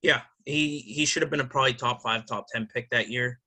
yeah, 0.02 0.24
he 0.46 0.80
he 0.80 1.06
should 1.06 1.22
have 1.22 1.32
been 1.32 1.40
a 1.40 1.46
probably 1.46 1.74
top 1.74 2.02
5 2.02 2.26
top 2.26 2.48
10 2.52 2.68
pick 2.68 2.90
that 2.90 3.10
year. 3.10 3.40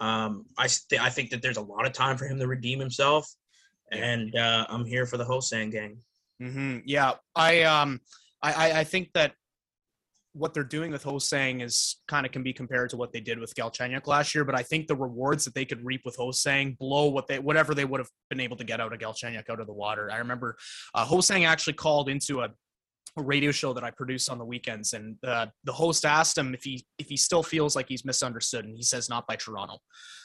Um 0.00 0.46
I 0.58 0.66
st- 0.66 1.00
I 1.00 1.10
think 1.10 1.30
that 1.30 1.42
there's 1.42 1.56
a 1.58 1.62
lot 1.62 1.86
of 1.86 1.92
time 1.92 2.16
for 2.16 2.26
him 2.26 2.38
to 2.38 2.46
redeem 2.46 2.78
himself 2.80 3.28
and 3.92 4.34
uh, 4.36 4.66
I'm 4.68 4.84
here 4.84 5.04
for 5.04 5.16
the 5.16 5.24
Ho-Sang 5.24 5.70
gang. 5.70 5.98
hmm 6.40 6.78
Yeah, 6.84 7.14
I 7.34 7.62
um, 7.62 8.00
I 8.42 8.52
I- 8.52 8.78
I 8.80 8.84
think 8.84 9.10
that 9.14 9.34
what 10.32 10.54
they're 10.54 10.62
doing 10.62 10.92
with 10.92 11.02
Ho-Sang 11.02 11.60
is 11.60 11.96
kind 12.06 12.24
of 12.24 12.30
can 12.30 12.44
be 12.44 12.52
compared 12.52 12.88
to 12.90 12.96
what 12.96 13.12
they 13.12 13.18
did 13.20 13.40
with 13.40 13.52
Galchenyuk 13.56 14.06
last 14.06 14.32
year, 14.32 14.44
but 14.44 14.54
I 14.54 14.62
think 14.62 14.86
the 14.86 14.94
rewards 14.94 15.44
that 15.44 15.54
they 15.56 15.64
could 15.64 15.84
reap 15.84 16.02
with 16.04 16.14
Ho-Sang 16.14 16.76
blow 16.78 17.08
what 17.08 17.26
they 17.26 17.40
whatever 17.40 17.74
they 17.74 17.84
would 17.84 17.98
have 17.98 18.10
been 18.30 18.38
able 18.38 18.56
to 18.58 18.64
get 18.64 18.80
out 18.80 18.92
of 18.92 19.00
Galchenyuk 19.00 19.50
out 19.50 19.58
of 19.60 19.66
the 19.66 19.72
water. 19.72 20.08
I 20.12 20.18
remember 20.18 20.56
uh, 20.94 21.04
Ho-Sang 21.04 21.44
actually 21.46 21.72
called 21.72 22.08
into 22.08 22.42
a, 22.42 22.48
a 23.16 23.22
radio 23.22 23.50
show 23.50 23.72
that 23.72 23.84
I 23.84 23.90
produce 23.90 24.28
on 24.28 24.38
the 24.38 24.44
weekends, 24.44 24.92
and 24.92 25.16
uh, 25.26 25.46
the 25.64 25.72
host 25.72 26.04
asked 26.04 26.38
him 26.38 26.54
if 26.54 26.62
he 26.62 26.86
if 26.98 27.08
he 27.08 27.16
still 27.16 27.42
feels 27.42 27.74
like 27.74 27.86
he's 27.88 28.04
misunderstood, 28.04 28.64
and 28.64 28.76
he 28.76 28.82
says 28.82 29.08
not 29.08 29.26
by 29.26 29.36
Toronto. 29.36 29.78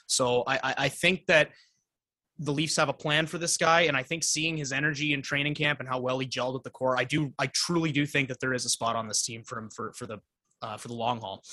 So 0.07 0.43
I 0.47 0.55
I, 0.55 0.73
I 0.77 0.89
think 0.89 1.25
that 1.27 1.49
the 2.37 2.51
Leafs 2.51 2.75
have 2.75 2.89
a 2.89 2.93
plan 2.93 3.27
for 3.27 3.37
this 3.37 3.57
guy, 3.57 3.81
and 3.81 3.95
I 3.95 4.03
think 4.03 4.23
seeing 4.23 4.57
his 4.57 4.71
energy 4.71 5.13
in 5.13 5.21
training 5.21 5.55
camp 5.55 5.79
and 5.79 5.87
how 5.87 5.99
well 5.99 6.19
he 6.19 6.27
gelled 6.27 6.55
at 6.55 6.63
the 6.63 6.69
core, 6.69 6.97
I 6.97 7.05
do, 7.05 7.33
I 7.39 7.47
truly 7.47 7.93
do 7.93 8.05
think 8.05 8.27
that 8.27 8.39
there 8.41 8.53
is 8.53 8.65
a 8.65 8.69
spot 8.69 8.97
on 8.97 9.07
this 9.07 9.23
team 9.23 9.43
for 9.43 9.57
him 9.57 9.69
for 9.69 9.93
for 9.93 10.05
the 10.05 10.19
uh, 10.61 10.77
for 10.77 10.89
the 10.89 10.93
long 10.93 11.21
haul. 11.21 11.43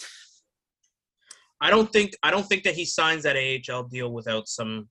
I 1.61 1.71
don't 1.71 1.93
think 1.93 2.17
I 2.23 2.31
don't 2.31 2.47
think 2.47 2.65
that 2.65 2.75
he 2.75 2.85
signs 2.85 3.23
that 3.23 3.37
AHL 3.37 3.85
deal 3.85 4.13
without 4.13 4.49
some 4.49 4.89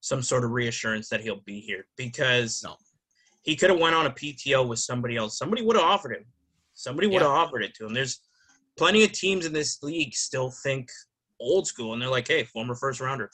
some 0.00 0.22
sort 0.22 0.44
of 0.44 0.50
reassurance 0.50 1.08
that 1.08 1.22
he'll 1.22 1.42
be 1.46 1.60
here 1.60 1.86
because 1.96 2.62
No. 2.62 2.76
He 3.42 3.56
could 3.56 3.70
have 3.70 3.78
went 3.80 3.94
on 3.94 4.06
a 4.06 4.10
PTO 4.10 4.66
with 4.68 4.78
somebody 4.78 5.16
else. 5.16 5.38
Somebody 5.38 5.62
would 5.62 5.76
have 5.76 5.84
offered 5.84 6.12
him. 6.16 6.24
Somebody 6.74 7.06
would 7.08 7.22
have 7.22 7.30
offered 7.30 7.62
it 7.62 7.74
to 7.76 7.86
him. 7.86 7.94
There's 7.94 8.20
plenty 8.76 9.04
of 9.04 9.12
teams 9.12 9.46
in 9.46 9.52
this 9.52 9.82
league 9.82 10.14
still 10.14 10.50
think 10.62 10.88
old 11.40 11.66
school 11.66 11.92
and 11.92 12.00
they're 12.02 12.08
like, 12.10 12.28
hey, 12.28 12.44
former 12.44 12.74
first 12.74 13.00
rounder, 13.00 13.30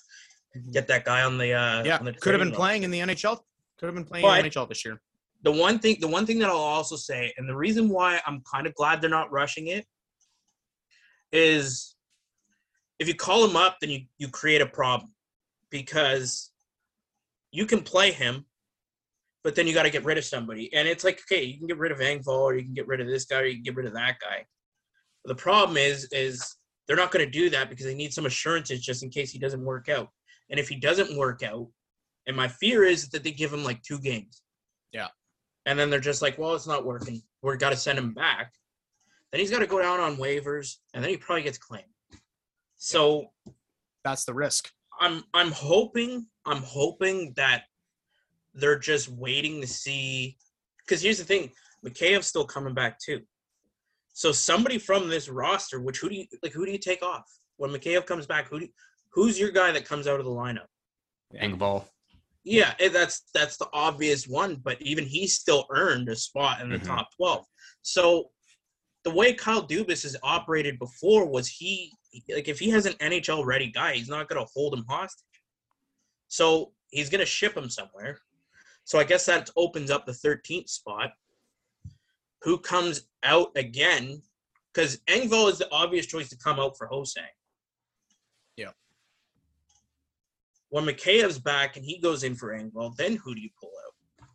get 0.72 0.86
that 0.88 1.04
guy 1.04 1.22
on 1.22 1.38
the 1.38 1.52
uh 1.52 1.82
Yeah, 1.84 1.98
the 1.98 2.12
could 2.12 2.32
have 2.32 2.40
been 2.40 2.48
block. 2.50 2.58
playing 2.60 2.82
in 2.84 2.90
the 2.90 3.00
NHL. 3.00 3.40
Could 3.78 3.86
have 3.86 3.94
been 3.94 4.04
playing 4.04 4.24
But- 4.24 4.38
in 4.38 4.44
the 4.44 4.50
NHL 4.50 4.68
this 4.68 4.84
year. 4.84 5.00
the 5.42 5.52
one 5.52 5.78
thing 5.78 5.96
the 6.00 6.08
one 6.08 6.24
thing 6.26 6.38
that 6.40 6.48
I'll 6.48 6.56
also 6.56 6.96
say, 6.96 7.32
and 7.36 7.48
the 7.48 7.56
reason 7.56 7.88
why 7.88 8.20
I'm 8.26 8.42
kind 8.52 8.66
of 8.66 8.74
glad 8.74 9.00
they're 9.00 9.10
not 9.10 9.30
rushing 9.30 9.66
it 9.68 9.84
is 11.32 11.94
if 12.98 13.06
you 13.08 13.14
call 13.14 13.44
him 13.46 13.56
up, 13.56 13.76
then 13.80 13.90
you, 13.90 14.00
you 14.18 14.28
create 14.28 14.62
a 14.62 14.66
problem 14.66 15.12
because 15.70 16.50
you 17.50 17.66
can 17.66 17.82
play 17.82 18.10
him, 18.12 18.46
but 19.46 19.54
then 19.54 19.64
you 19.68 19.72
got 19.72 19.84
to 19.84 19.90
get 19.90 20.04
rid 20.04 20.18
of 20.18 20.24
somebody. 20.24 20.74
And 20.74 20.88
it's 20.88 21.04
like, 21.04 21.20
okay, 21.20 21.44
you 21.44 21.56
can 21.56 21.68
get 21.68 21.78
rid 21.78 21.92
of 21.92 21.98
Engvall 21.98 22.40
or 22.40 22.56
you 22.56 22.64
can 22.64 22.74
get 22.74 22.88
rid 22.88 23.00
of 23.00 23.06
this 23.06 23.26
guy 23.26 23.42
or 23.42 23.44
you 23.44 23.54
can 23.54 23.62
get 23.62 23.76
rid 23.76 23.86
of 23.86 23.92
that 23.92 24.16
guy. 24.20 24.44
But 25.24 25.36
the 25.36 25.40
problem 25.40 25.76
is, 25.76 26.08
is 26.10 26.56
they're 26.88 26.96
not 26.96 27.12
going 27.12 27.24
to 27.24 27.30
do 27.30 27.48
that 27.50 27.70
because 27.70 27.86
they 27.86 27.94
need 27.94 28.12
some 28.12 28.26
assurances 28.26 28.80
just 28.80 29.04
in 29.04 29.08
case 29.08 29.30
he 29.30 29.38
doesn't 29.38 29.64
work 29.64 29.88
out. 29.88 30.08
And 30.50 30.58
if 30.58 30.68
he 30.68 30.74
doesn't 30.74 31.16
work 31.16 31.44
out, 31.44 31.68
and 32.26 32.36
my 32.36 32.48
fear 32.48 32.82
is 32.82 33.08
that 33.10 33.22
they 33.22 33.30
give 33.30 33.52
him 33.52 33.62
like 33.62 33.80
two 33.84 34.00
games 34.00 34.42
Yeah. 34.92 35.06
and 35.64 35.78
then 35.78 35.90
they're 35.90 36.00
just 36.00 36.22
like, 36.22 36.38
well, 36.38 36.56
it's 36.56 36.66
not 36.66 36.84
working. 36.84 37.22
We're 37.40 37.56
got 37.56 37.70
to 37.70 37.76
send 37.76 38.00
him 38.00 38.14
back. 38.14 38.52
Then 39.30 39.40
he's 39.40 39.52
got 39.52 39.60
to 39.60 39.68
go 39.68 39.80
down 39.80 40.00
on 40.00 40.16
waivers, 40.16 40.74
and 40.92 41.04
then 41.04 41.10
he 41.12 41.18
probably 41.18 41.44
gets 41.44 41.58
claimed. 41.58 41.84
So 42.78 43.26
That's 44.02 44.24
the 44.24 44.34
risk. 44.34 44.72
I'm 45.00 45.22
I'm 45.34 45.52
hoping 45.52 46.26
I'm 46.46 46.62
hoping 46.64 47.32
that 47.36 47.62
they're 48.56 48.78
just 48.78 49.08
waiting 49.08 49.60
to 49.60 49.66
see. 49.66 50.36
Because 50.78 51.02
here's 51.02 51.18
the 51.18 51.24
thing, 51.24 51.50
Mikheyev's 51.84 52.26
still 52.26 52.44
coming 52.44 52.74
back 52.74 52.98
too. 52.98 53.20
So 54.12 54.32
somebody 54.32 54.78
from 54.78 55.08
this 55.08 55.28
roster, 55.28 55.80
which 55.80 55.98
who 55.98 56.08
do 56.08 56.14
you 56.16 56.26
like? 56.42 56.52
Who 56.52 56.64
do 56.64 56.72
you 56.72 56.78
take 56.78 57.02
off 57.02 57.24
when 57.58 57.70
Mikheyev 57.70 58.06
comes 58.06 58.26
back? 58.26 58.48
Who 58.48 58.60
do, 58.60 58.68
who's 59.10 59.38
your 59.38 59.50
guy 59.50 59.72
that 59.72 59.84
comes 59.84 60.06
out 60.06 60.18
of 60.18 60.24
the 60.24 60.32
lineup? 60.32 60.66
Engvall. 61.34 61.84
Yeah, 62.44 62.74
eh, 62.78 62.88
that's 62.88 63.24
that's 63.34 63.56
the 63.58 63.68
obvious 63.72 64.26
one, 64.26 64.56
but 64.56 64.80
even 64.80 65.04
he 65.04 65.26
still 65.26 65.66
earned 65.70 66.08
a 66.08 66.16
spot 66.16 66.60
in 66.62 66.70
the 66.70 66.78
Mhm. 66.78 66.86
top 66.86 67.08
twelve. 67.16 67.44
So 67.82 68.30
the 69.04 69.10
way 69.10 69.34
Kyle 69.34 69.66
Dubas 69.66 70.04
has 70.04 70.16
operated 70.22 70.78
before 70.78 71.26
was 71.26 71.48
he 71.48 71.92
like 72.30 72.48
if 72.48 72.58
he 72.58 72.70
has 72.70 72.86
an 72.86 72.94
NHL 72.94 73.44
ready 73.44 73.70
guy, 73.70 73.94
he's 73.94 74.08
not 74.08 74.28
gonna 74.28 74.46
hold 74.54 74.72
him 74.74 74.84
hostage. 74.88 75.24
So 76.28 76.72
he's 76.90 77.10
gonna 77.10 77.26
ship 77.26 77.56
him 77.56 77.68
somewhere. 77.68 78.20
So 78.86 79.00
I 79.00 79.04
guess 79.04 79.26
that 79.26 79.50
opens 79.56 79.90
up 79.90 80.06
the 80.06 80.12
13th 80.12 80.68
spot. 80.70 81.10
Who 82.42 82.56
comes 82.56 83.02
out 83.24 83.48
again? 83.56 84.22
Because 84.72 84.98
Engvall 85.08 85.50
is 85.50 85.58
the 85.58 85.68
obvious 85.72 86.06
choice 86.06 86.28
to 86.28 86.36
come 86.38 86.60
out 86.60 86.78
for 86.78 86.86
Ho-Sang. 86.86 87.24
Yeah. 88.56 88.70
When 90.68 90.84
Mikheyev's 90.86 91.40
back 91.40 91.76
and 91.76 91.84
he 91.84 91.98
goes 91.98 92.22
in 92.22 92.36
for 92.36 92.56
Engvall, 92.56 92.94
then 92.96 93.16
who 93.16 93.34
do 93.34 93.40
you 93.40 93.50
pull 93.60 93.72
out? 93.84 94.28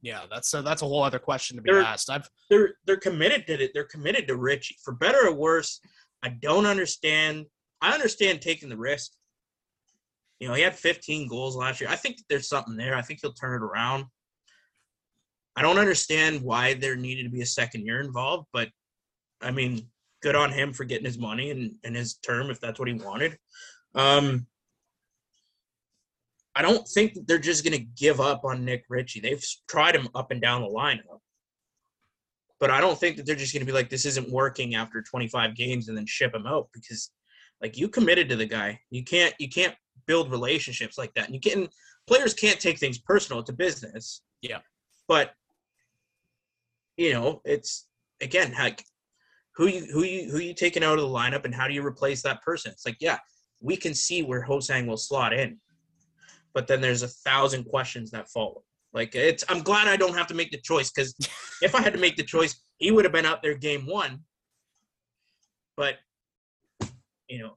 Yeah, 0.00 0.22
that's 0.30 0.52
a, 0.54 0.62
that's 0.62 0.80
a 0.80 0.86
whole 0.86 1.02
other 1.02 1.18
question 1.18 1.56
to 1.56 1.62
be 1.62 1.70
They're- 1.70 1.82
asked. 1.82 2.08
I've 2.10 2.28
they're 2.48 2.74
they're 2.86 2.96
committed 2.96 3.46
to 3.46 3.62
it. 3.62 3.70
They're 3.74 3.84
committed 3.84 4.26
to 4.28 4.36
Ritchie. 4.36 4.76
For 4.82 4.92
better 4.94 5.28
or 5.28 5.34
worse, 5.34 5.80
I 6.22 6.30
don't 6.30 6.66
understand. 6.66 7.46
I 7.82 7.92
understand 7.92 8.40
taking 8.40 8.68
the 8.68 8.76
risk. 8.76 9.12
You 10.42 10.48
know, 10.48 10.54
he 10.54 10.62
had 10.62 10.74
15 10.74 11.28
goals 11.28 11.54
last 11.54 11.80
year. 11.80 11.88
I 11.88 11.94
think 11.94 12.16
there's 12.28 12.48
something 12.48 12.76
there. 12.76 12.96
I 12.96 13.02
think 13.02 13.20
he'll 13.22 13.32
turn 13.32 13.62
it 13.62 13.64
around. 13.64 14.06
I 15.54 15.62
don't 15.62 15.78
understand 15.78 16.42
why 16.42 16.74
there 16.74 16.96
needed 16.96 17.22
to 17.22 17.30
be 17.30 17.42
a 17.42 17.46
second 17.46 17.86
year 17.86 18.00
involved, 18.00 18.48
but 18.52 18.68
I 19.40 19.52
mean, 19.52 19.86
good 20.20 20.34
on 20.34 20.50
him 20.50 20.72
for 20.72 20.82
getting 20.82 21.04
his 21.04 21.16
money 21.16 21.50
and, 21.52 21.76
and 21.84 21.94
his 21.94 22.14
term 22.14 22.50
if 22.50 22.60
that's 22.60 22.80
what 22.80 22.88
he 22.88 22.94
wanted. 22.94 23.38
Um, 23.94 24.48
I 26.56 26.62
don't 26.62 26.88
think 26.88 27.16
they're 27.28 27.38
just 27.38 27.64
going 27.64 27.78
to 27.78 27.86
give 27.96 28.20
up 28.20 28.44
on 28.44 28.64
Nick 28.64 28.82
Ritchie. 28.88 29.20
They've 29.20 29.44
tried 29.68 29.94
him 29.94 30.08
up 30.12 30.32
and 30.32 30.42
down 30.42 30.62
the 30.62 30.68
lineup 30.68 31.20
but 32.62 32.70
I 32.70 32.80
don't 32.80 32.96
think 32.96 33.16
that 33.16 33.26
they're 33.26 33.34
just 33.34 33.52
going 33.52 33.62
to 33.62 33.66
be 33.66 33.72
like, 33.72 33.90
this 33.90 34.06
isn't 34.06 34.30
working 34.30 34.76
after 34.76 35.02
25 35.02 35.56
games 35.56 35.88
and 35.88 35.98
then 35.98 36.06
ship 36.06 36.32
him 36.32 36.46
out 36.46 36.68
because, 36.72 37.10
like, 37.60 37.76
you 37.76 37.88
committed 37.88 38.28
to 38.28 38.36
the 38.36 38.46
guy. 38.46 38.78
You 38.90 39.02
can't 39.02 39.34
you 39.40 39.48
can't 39.48 39.74
build 40.06 40.30
relationships 40.30 40.98
like 40.98 41.12
that. 41.14 41.26
And 41.26 41.34
you 41.34 41.40
can 41.40 41.68
players 42.06 42.34
can't 42.34 42.60
take 42.60 42.78
things 42.78 42.98
personal. 42.98 43.40
It's 43.40 43.50
a 43.50 43.54
business. 43.54 44.22
Yeah. 44.40 44.58
But 45.08 45.32
you 46.96 47.12
know, 47.12 47.40
it's 47.44 47.88
again 48.20 48.54
like 48.58 48.84
who 49.54 49.66
you 49.66 49.80
who 49.92 50.04
you 50.04 50.30
who 50.30 50.38
you 50.38 50.54
taking 50.54 50.84
out 50.84 50.98
of 50.98 51.04
the 51.04 51.14
lineup 51.14 51.44
and 51.44 51.54
how 51.54 51.68
do 51.68 51.74
you 51.74 51.84
replace 51.84 52.22
that 52.22 52.42
person? 52.42 52.72
It's 52.72 52.86
like, 52.86 52.98
yeah, 53.00 53.18
we 53.60 53.76
can 53.76 53.94
see 53.94 54.22
where 54.22 54.42
Ho-Sang 54.42 54.86
will 54.86 54.96
slot 54.96 55.32
in, 55.32 55.58
but 56.54 56.66
then 56.66 56.80
there's 56.80 57.02
a 57.02 57.08
thousand 57.08 57.64
questions 57.64 58.10
that 58.10 58.28
follow. 58.28 58.64
Like 58.92 59.14
it's, 59.14 59.44
I'm 59.48 59.62
glad 59.62 59.88
I 59.88 59.96
don't 59.96 60.14
have 60.14 60.26
to 60.28 60.34
make 60.34 60.50
the 60.50 60.60
choice 60.60 60.90
because 60.90 61.14
if 61.62 61.74
I 61.74 61.80
had 61.80 61.92
to 61.94 61.98
make 61.98 62.16
the 62.16 62.24
choice, 62.24 62.60
he 62.78 62.90
would 62.90 63.04
have 63.04 63.12
been 63.12 63.26
out 63.26 63.42
there 63.42 63.54
game 63.54 63.86
one. 63.86 64.20
But 65.76 65.96
you 67.28 67.38
know, 67.38 67.56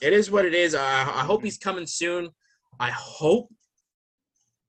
it 0.00 0.12
is 0.12 0.30
what 0.30 0.44
it 0.44 0.54
is. 0.54 0.74
I, 0.74 1.02
I 1.02 1.24
hope 1.24 1.40
mm-hmm. 1.40 1.46
he's 1.46 1.58
coming 1.58 1.86
soon. 1.86 2.30
I 2.78 2.90
hope 2.90 3.52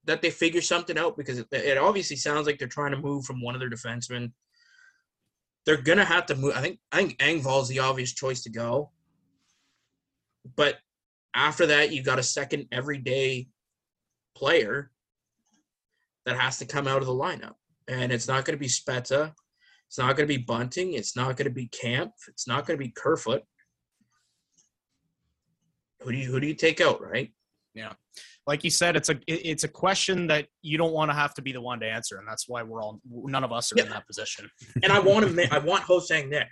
that 0.06 0.22
they 0.22 0.30
figure 0.30 0.62
something 0.62 0.98
out 0.98 1.16
because 1.18 1.40
it, 1.40 1.48
it 1.52 1.78
obviously 1.78 2.16
sounds 2.16 2.48
like 2.48 2.58
they're 2.58 2.68
trying 2.68 2.92
to 2.92 2.98
move 2.98 3.26
from 3.26 3.42
one 3.42 3.56
of 3.56 3.62
their 3.62 3.70
defensemen. 3.70 4.32
They're 5.66 5.82
gonna 5.82 6.06
have 6.06 6.26
to 6.28 6.36
move. 6.36 6.54
I 6.56 6.62
think 6.62 6.80
I 6.92 6.98
think 6.98 7.18
Engvall's 7.20 7.70
the 7.70 7.80
obvious 7.80 8.14
choice 8.14 8.42
to 8.44 8.50
go. 8.50 8.92
But 10.56 10.78
after 11.36 11.68
that, 11.68 11.92
you've 11.92 12.06
got 12.06 12.20
a 12.20 12.24
second 12.24 12.68
everyday 12.72 13.48
player 14.36 14.92
that 16.26 16.40
has 16.40 16.58
to 16.60 16.66
come 16.66 16.88
out 16.88 17.02
of 17.02 17.06
the 17.08 17.14
lineup. 17.14 17.56
And 17.88 18.12
it's 18.12 18.28
not 18.28 18.46
going 18.46 18.56
to 18.56 18.60
be 18.60 18.68
Spezza. 18.68 19.34
It's 19.88 19.98
not 19.98 20.16
going 20.16 20.28
to 20.28 20.38
be 20.38 20.44
Bunting. 20.44 20.94
It's 20.94 21.16
not 21.16 21.36
going 21.36 21.48
to 21.48 21.54
be 21.54 21.68
Kampf. 21.68 22.28
It's 22.28 22.48
not 22.48 22.66
going 22.66 22.78
to 22.80 22.84
be 22.84 22.92
Kerfoot. 22.92 23.44
Who 26.04 26.12
do 26.12 26.18
you 26.18 26.32
who 26.32 26.40
do 26.40 26.48
you 26.48 26.56
take 26.56 26.82
out, 26.82 27.02
right? 27.02 27.32
Yeah. 27.74 27.94
Like 28.48 28.64
you 28.64 28.70
said, 28.70 28.96
it's 28.96 29.10
a 29.10 29.20
it's 29.28 29.64
a 29.64 29.68
question 29.68 30.28
that 30.28 30.48
you 30.62 30.78
don't 30.78 30.94
want 30.94 31.12
to 31.12 31.16
have 31.16 31.34
to 31.36 31.42
be 31.42 31.52
the 31.52 31.62
one 31.62 31.80
to 31.82 31.86
answer, 31.88 32.18
and 32.18 32.28
that's 32.28 32.48
why 32.50 32.64
we're 32.64 32.82
all 32.82 33.00
none 33.10 33.44
of 33.44 33.52
us 33.52 33.72
are 33.72 33.80
in 33.80 33.90
that 33.90 34.08
position. 34.08 34.50
And 34.84 34.92
I 34.92 35.00
want 35.00 35.26
him 35.26 35.36
there. 35.36 35.48
I 35.52 35.60
want 35.60 35.84
Ho-Sang 35.84 36.30
there. 36.30 36.50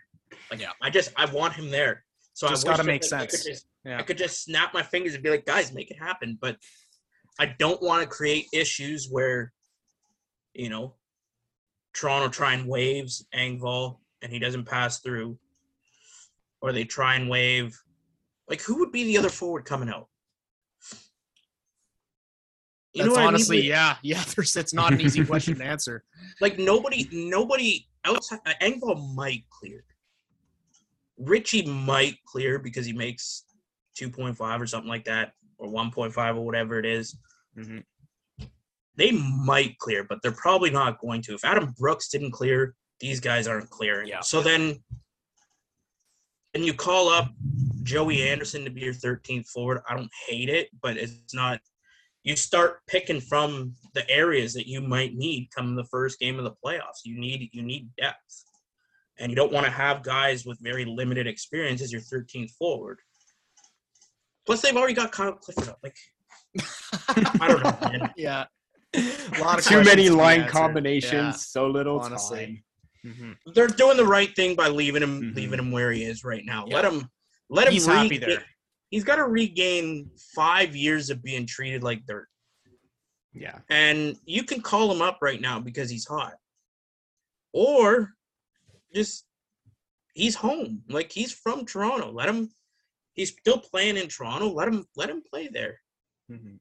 Like 0.52 0.62
Yeah. 0.62 0.72
I 0.82 0.90
just 0.90 1.12
I 1.18 1.26
want 1.26 1.54
him 1.54 1.70
there. 1.72 2.04
So 2.34 2.48
Just 2.48 2.66
I 2.66 2.70
wish 2.70 2.78
gotta 2.78 2.84
that 2.86 2.92
make 2.92 3.02
I 3.14 3.26
could 3.26 3.32
sense. 3.32 3.44
just- 3.46 3.68
Yeah. 3.84 3.98
I 4.00 4.04
could 4.04 4.18
just 4.18 4.44
snap 4.44 4.74
my 4.74 4.84
fingers 4.84 5.14
and 5.16 5.24
be 5.24 5.30
like, 5.30 5.46
guys, 5.46 5.74
make 5.74 5.90
it 5.92 5.98
happen. 6.00 6.38
But 6.40 6.58
I 7.40 7.48
don't 7.48 7.82
want 7.82 8.04
to 8.04 8.08
create 8.08 8.46
issues 8.54 9.08
where, 9.10 9.52
you 10.54 10.70
know, 10.70 10.96
Toronto 11.94 12.30
try 12.30 12.54
and 12.54 12.68
waves 12.68 13.26
Engvall 13.36 13.98
and 14.22 14.32
he 14.32 14.38
doesn't 14.40 14.66
pass 14.66 15.00
through, 15.00 15.38
or 16.62 16.72
they 16.72 16.84
try 16.84 17.16
and 17.16 17.30
wave. 17.30 17.76
Like, 18.50 18.62
who 18.62 18.80
would 18.80 18.92
be 18.92 19.04
the 19.04 19.18
other 19.18 19.30
forward 19.30 19.66
coming 19.66 19.90
out? 19.90 20.08
You 22.94 23.04
That's 23.04 23.12
what 23.12 23.20
I 23.20 23.22
mean? 23.22 23.28
honestly, 23.28 23.62
yeah, 23.62 23.98
yeah. 24.04 24.24
There's 24.36 24.56
it's 24.56 24.74
not 24.74 24.94
an 24.94 25.00
easy 25.00 25.24
question 25.24 25.56
to 25.60 25.64
answer. 25.64 26.04
like 26.42 26.58
nobody 26.58 27.08
nobody 27.12 27.88
outside 28.04 28.40
uh, 28.48 28.54
Engvall 28.62 29.14
might 29.14 29.44
clear. 29.52 29.84
Ritchie 31.20 31.68
might 31.68 32.16
clear 32.26 32.58
because 32.58 32.86
he 32.86 32.94
makes 32.94 33.44
2.5 34.00 34.62
or 34.62 34.66
something 34.66 34.90
like 34.90 35.04
that, 35.06 35.34
or 35.58 35.68
1.5 35.68 36.36
or 36.36 36.46
whatever 36.46 36.80
it 36.80 36.86
is. 36.86 37.16
Mhm. 37.58 37.84
They 38.96 39.12
might 39.12 39.78
clear, 39.78 40.04
but 40.04 40.20
they're 40.24 40.32
probably 40.32 40.72
not 40.72 41.00
going 41.00 41.22
to. 41.24 41.36
If 41.36 41.46
Adam 41.46 41.74
Brooks 41.78 42.10
didn't 42.10 42.32
clear, 42.32 42.76
these 43.00 43.20
guys 43.20 43.48
aren't 43.48 43.70
clearing. 43.70 44.08
Yeah. 44.08 44.22
So 44.22 44.42
then, 44.42 44.84
and 46.54 46.66
you 46.66 46.74
call 46.74 47.10
up 47.10 47.30
Joey 47.84 48.28
Anderson 48.28 48.64
to 48.66 48.70
be 48.72 48.82
your 48.82 48.94
13th 48.94 49.48
forward. 49.48 49.82
I 49.90 49.96
don't 49.96 50.12
hate 50.28 50.50
it, 50.50 50.70
but 50.82 50.98
it's 50.98 51.34
not. 51.34 51.60
You 52.24 52.36
start 52.36 52.82
picking 52.88 53.22
from 53.22 53.76
the 53.94 54.08
areas 54.10 54.54
that 54.54 54.68
you 54.68 54.82
might 54.82 55.16
need 55.16 55.50
come 55.56 55.76
the 55.76 55.86
first 55.86 56.20
game 56.20 56.38
of 56.38 56.44
the 56.44 56.54
playoffs. 56.64 57.06
You 57.06 57.18
need 57.20 57.50
you 57.54 57.62
need 57.62 57.90
depth, 57.98 58.44
and 59.18 59.32
you 59.32 59.36
don't 59.36 59.52
want 59.54 59.66
to 59.66 59.72
have 59.72 60.04
guys 60.04 60.46
with 60.46 60.60
very 60.62 60.84
limited 60.86 61.28
experience 61.28 61.82
as 61.82 61.92
your 61.92 62.02
13th 62.02 62.52
forward. 62.52 63.00
Plus, 64.46 64.62
they've 64.62 64.76
already 64.76 64.94
got 64.94 65.12
Kyle 65.12 65.34
Clifford 65.34 65.70
up. 65.70 65.80
Like, 65.84 65.96
I 67.40 67.48
don't 67.48 67.64
know, 67.64 67.78
man. 67.90 68.14
yeah, 68.18 68.46
a 68.96 69.40
lot 69.40 69.60
of 69.60 69.66
Too 69.66 69.76
many 69.76 69.86
questions 69.86 69.86
to 69.86 69.96
be 69.96 70.10
line 70.10 70.42
answered. 70.42 70.52
combinations, 70.54 71.46
so 71.48 71.68
little 71.68 72.00
honestly. 72.00 72.38
time. 72.46 72.64
Yeah. 73.04 73.12
Mhm. 73.12 73.38
They're 73.54 73.68
doing 73.68 73.96
the 73.96 74.06
right 74.06 74.36
thing 74.36 74.56
by 74.56 74.68
leaving 74.68 75.02
him 75.04 75.22
Mhm. 75.22 75.36
leaving 75.36 75.60
him 75.60 75.72
where 75.72 75.90
he 75.94 76.04
is 76.04 76.26
right 76.26 76.44
now. 76.44 76.66
Yeah. 76.68 76.76
Let 76.82 76.86
him 76.92 77.10
let 77.50 77.68
him 77.68 77.74
He's 77.74 77.86
happy 77.86 78.18
there. 78.18 78.44
He's 78.90 79.04
got 79.04 79.18
to 79.18 79.26
regain 79.26 80.10
five 80.34 80.76
years 80.76 81.10
of 81.10 81.22
being 81.22 81.46
treated 81.46 81.84
like 81.84 82.06
dirt. 82.06 82.28
Yeah. 83.32 83.60
and 83.70 84.18
you 84.26 84.44
can 84.44 84.60
call 84.62 84.92
him 84.92 85.02
up 85.04 85.20
right 85.22 85.40
now 85.40 85.60
because 85.60 85.90
he's 85.90 86.06
hot 86.06 86.34
or 87.54 88.14
just 88.94 89.26
he's 90.16 90.36
home 90.36 90.82
like 90.90 91.12
he's 91.12 91.32
from 91.32 91.64
toronto 91.64 92.12
let 92.12 92.28
him 92.28 92.50
he's 93.14 93.30
still 93.30 93.60
playing 93.60 93.98
in 93.98 94.08
toronto 94.08 94.50
let 94.50 94.68
him 94.68 94.84
let 94.96 95.10
him 95.12 95.22
play 95.32 95.48
there 95.48 95.80
Mhm. 96.30 96.60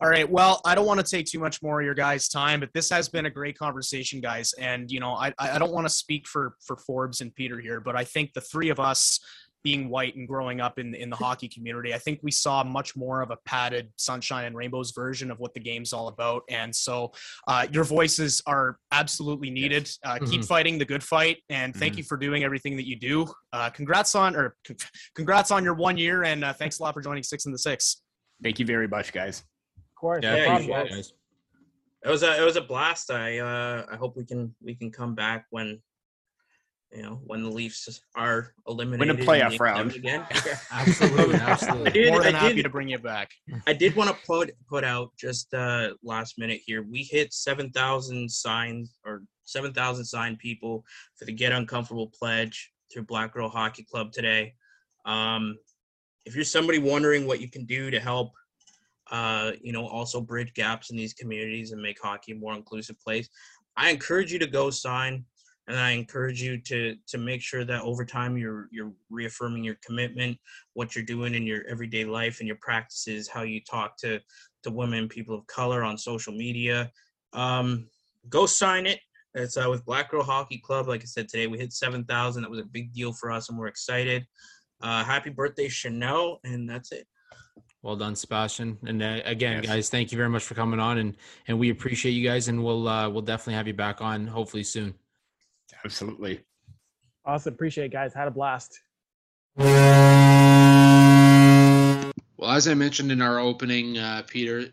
All 0.00 0.10
right. 0.10 0.28
Well, 0.28 0.60
I 0.66 0.74
don't 0.74 0.86
want 0.86 1.00
to 1.00 1.06
take 1.10 1.24
too 1.26 1.38
much 1.38 1.62
more 1.62 1.80
of 1.80 1.84
your 1.86 1.94
guys' 1.94 2.28
time, 2.28 2.60
but 2.60 2.68
this 2.74 2.90
has 2.90 3.08
been 3.08 3.24
a 3.26 3.30
great 3.30 3.58
conversation, 3.58 4.20
guys. 4.20 4.52
And 4.58 4.90
you 4.90 5.00
know, 5.00 5.12
I 5.12 5.32
I 5.38 5.58
don't 5.58 5.72
want 5.72 5.86
to 5.86 5.92
speak 5.92 6.26
for 6.28 6.54
for 6.64 6.76
Forbes 6.76 7.22
and 7.22 7.34
Peter 7.34 7.58
here, 7.60 7.80
but 7.80 7.96
I 7.96 8.04
think 8.04 8.34
the 8.34 8.42
three 8.42 8.68
of 8.68 8.78
us 8.78 9.18
being 9.64 9.88
white 9.88 10.14
and 10.14 10.28
growing 10.28 10.60
up 10.60 10.78
in 10.78 10.94
in 10.94 11.08
the 11.08 11.16
hockey 11.16 11.48
community, 11.48 11.94
I 11.94 11.98
think 11.98 12.20
we 12.22 12.30
saw 12.30 12.62
much 12.62 12.94
more 12.94 13.22
of 13.22 13.30
a 13.30 13.38
padded 13.46 13.90
sunshine 13.96 14.44
and 14.44 14.54
rainbows 14.54 14.92
version 14.92 15.30
of 15.30 15.38
what 15.40 15.54
the 15.54 15.60
game's 15.60 15.94
all 15.94 16.08
about. 16.08 16.42
And 16.50 16.76
so, 16.76 17.12
uh, 17.48 17.66
your 17.72 17.82
voices 17.84 18.42
are 18.46 18.78
absolutely 18.92 19.48
needed. 19.48 19.90
Uh, 20.04 20.18
keep 20.18 20.42
Mhm. 20.42 20.46
fighting 20.46 20.78
the 20.78 20.84
good 20.84 21.02
fight, 21.02 21.38
and 21.48 21.74
thank 21.74 21.96
you 21.96 22.04
for 22.04 22.18
doing 22.18 22.44
everything 22.44 22.76
that 22.76 22.86
you 22.86 22.96
do. 22.96 23.26
Uh, 23.54 23.70
congrats 23.70 24.14
on 24.14 24.36
or 24.36 24.56
congrats 25.16 25.50
on 25.50 25.64
your 25.64 25.74
one 25.74 25.96
year, 25.96 26.22
and 26.24 26.44
uh, 26.44 26.52
thanks 26.52 26.78
a 26.80 26.82
lot 26.82 26.92
for 26.92 27.00
joining 27.00 27.22
Sticks 27.22 27.46
in 27.46 27.50
the 27.52 27.58
6ix. 27.58 28.02
Thank 28.42 28.58
you 28.60 28.66
very 28.66 28.86
much, 28.86 29.10
guys. 29.12 29.42
Of 29.96 30.00
course. 30.00 30.22
Yeah, 30.22 30.32
no 30.32 30.36
Yeah, 30.36 30.58
you 30.58 30.68
guys. 30.68 30.90
guys. 30.90 31.12
it 32.04 32.10
was 32.10 32.22
a 32.22 32.40
it 32.40 32.44
was 32.44 32.56
a 32.56 32.60
blast 32.60 33.10
i 33.10 33.38
uh 33.38 33.86
i 33.90 33.96
hope 33.96 34.14
we 34.16 34.24
can 34.24 34.54
we 34.62 34.74
can 34.74 34.90
come 34.92 35.14
back 35.14 35.46
when 35.50 35.80
you 36.92 37.02
know 37.02 37.20
when 37.24 37.42
the 37.42 37.48
leafs 37.48 38.00
are 38.14 38.52
eliminated 38.68 39.18
and 39.18 39.26
playoff 39.26 39.50
they 39.52 39.56
round. 39.58 39.90
come 39.90 39.98
again 39.98 40.24
Absolutely, 40.70 41.34
I 41.40 41.50
absolutely. 41.50 41.90
did, 41.92 42.12
More 42.12 42.22
than 42.22 42.34
I 42.34 42.38
happy 42.38 42.56
did 42.56 42.62
to 42.64 42.68
bring 42.68 42.88
you 42.88 42.98
back. 42.98 43.30
I 43.66 43.72
did 43.72 43.96
want 43.96 44.10
to 44.10 44.16
put 44.26 44.50
put 44.68 44.84
out 44.84 45.10
just 45.18 45.52
uh 45.54 45.94
last 46.02 46.38
minute 46.38 46.60
here. 46.64 46.82
We 46.82 47.02
hit 47.02 47.32
seven 47.32 47.70
thousand 47.70 48.30
signs 48.30 48.98
or 49.04 49.22
seven 49.44 49.72
thousand 49.72 50.04
signed 50.04 50.38
people 50.38 50.84
for 51.16 51.24
the 51.24 51.32
Get 51.32 51.52
Uncomfortable 51.52 52.12
pledge 52.18 52.70
through 52.92 53.04
Black 53.04 53.32
Girl 53.32 53.48
Hockey 53.48 53.82
Club 53.90 54.12
today. 54.12 54.54
Um, 55.06 55.58
if 56.26 56.34
you're 56.36 56.44
somebody 56.44 56.78
wondering 56.78 57.26
what 57.26 57.40
you 57.40 57.48
can 57.50 57.64
do 57.64 57.90
to 57.90 57.98
help, 57.98 58.30
uh, 59.10 59.52
you 59.60 59.72
know, 59.72 59.86
also 59.86 60.20
bridge 60.20 60.52
gaps 60.54 60.90
in 60.90 60.96
these 60.96 61.14
communities 61.14 61.72
and 61.72 61.80
make 61.80 62.00
hockey 62.02 62.32
a 62.32 62.36
more 62.36 62.54
inclusive 62.54 62.98
place, 63.00 63.28
I 63.76 63.90
encourage 63.90 64.32
you 64.32 64.38
to 64.38 64.46
go 64.46 64.70
sign, 64.70 65.24
and 65.68 65.78
I 65.78 65.90
encourage 65.90 66.42
you 66.42 66.58
to 66.62 66.96
to 67.08 67.18
make 67.18 67.42
sure 67.42 67.64
that 67.64 67.82
over 67.82 68.04
time 68.04 68.36
you're 68.36 68.68
you're 68.70 68.92
reaffirming 69.10 69.64
your 69.64 69.76
commitment 69.84 70.38
what 70.74 70.94
you're 70.94 71.04
doing 71.04 71.34
in 71.34 71.44
your 71.44 71.66
everyday 71.66 72.04
life 72.04 72.38
and 72.38 72.46
your 72.46 72.58
practices, 72.60 73.28
how 73.28 73.42
you 73.42 73.60
talk 73.60 73.96
to 73.98 74.20
to 74.62 74.70
women, 74.70 75.08
people 75.08 75.34
of 75.34 75.46
color 75.46 75.82
on 75.82 75.98
social 75.98 76.32
media. 76.32 76.90
Um, 77.32 77.88
go 78.28 78.46
sign 78.46 78.86
it. 78.86 79.00
It's 79.34 79.56
uh, 79.56 79.66
with 79.68 79.84
Black 79.84 80.10
Girl 80.10 80.22
Hockey 80.22 80.58
Club. 80.58 80.88
Like 80.88 81.02
I 81.02 81.04
said 81.04 81.28
today, 81.28 81.46
we 81.46 81.58
hit 81.58 81.72
seven 81.72 82.04
thousand. 82.04 82.42
That 82.42 82.50
was 82.50 82.60
a 82.60 82.64
big 82.64 82.92
deal 82.92 83.12
for 83.12 83.30
us, 83.30 83.48
and 83.48 83.58
we're 83.58 83.66
excited. 83.66 84.26
Uh, 84.80 85.04
happy 85.04 85.30
birthday, 85.30 85.68
Chanel, 85.68 86.40
and 86.44 86.68
that's 86.68 86.92
it. 86.92 87.06
Well 87.86 87.94
done, 87.94 88.16
Sebastian. 88.16 88.78
And 88.84 89.00
uh, 89.00 89.20
again, 89.24 89.62
Yes. 89.62 89.66
guys, 89.66 89.90
thank 89.90 90.10
you 90.10 90.18
very 90.18 90.28
much 90.28 90.42
for 90.42 90.54
coming 90.54 90.80
on, 90.80 90.98
and 90.98 91.16
and 91.46 91.56
we 91.56 91.70
appreciate 91.70 92.10
you 92.10 92.28
guys, 92.28 92.48
and 92.48 92.64
we'll 92.64 92.88
uh, 92.88 93.08
we'll 93.08 93.22
definitely 93.22 93.54
have 93.54 93.68
you 93.68 93.74
back 93.74 94.02
on 94.02 94.26
hopefully 94.26 94.64
soon. 94.64 94.92
Absolutely. 95.84 96.40
Awesome. 97.24 97.54
Appreciate 97.54 97.84
it, 97.84 97.92
guys. 97.92 98.12
Had 98.12 98.26
a 98.26 98.32
blast. 98.32 98.80
Well, 102.36 102.50
as 102.50 102.66
I 102.66 102.74
mentioned 102.74 103.12
in 103.12 103.22
our 103.22 103.38
opening, 103.38 103.98
uh, 103.98 104.22
Peter, 104.26 104.64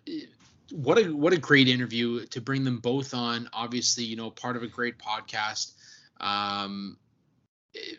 what 0.71 0.97
a 0.97 1.03
what 1.13 1.33
a 1.33 1.37
great 1.37 1.67
interview 1.67 2.25
to 2.25 2.41
bring 2.41 2.63
them 2.63 2.79
both 2.79 3.13
on. 3.13 3.47
Obviously, 3.53 4.05
you 4.05 4.15
know, 4.15 4.31
part 4.31 4.55
of 4.55 4.63
a 4.63 4.67
great 4.67 4.97
podcast. 4.97 5.73
Um, 6.19 6.97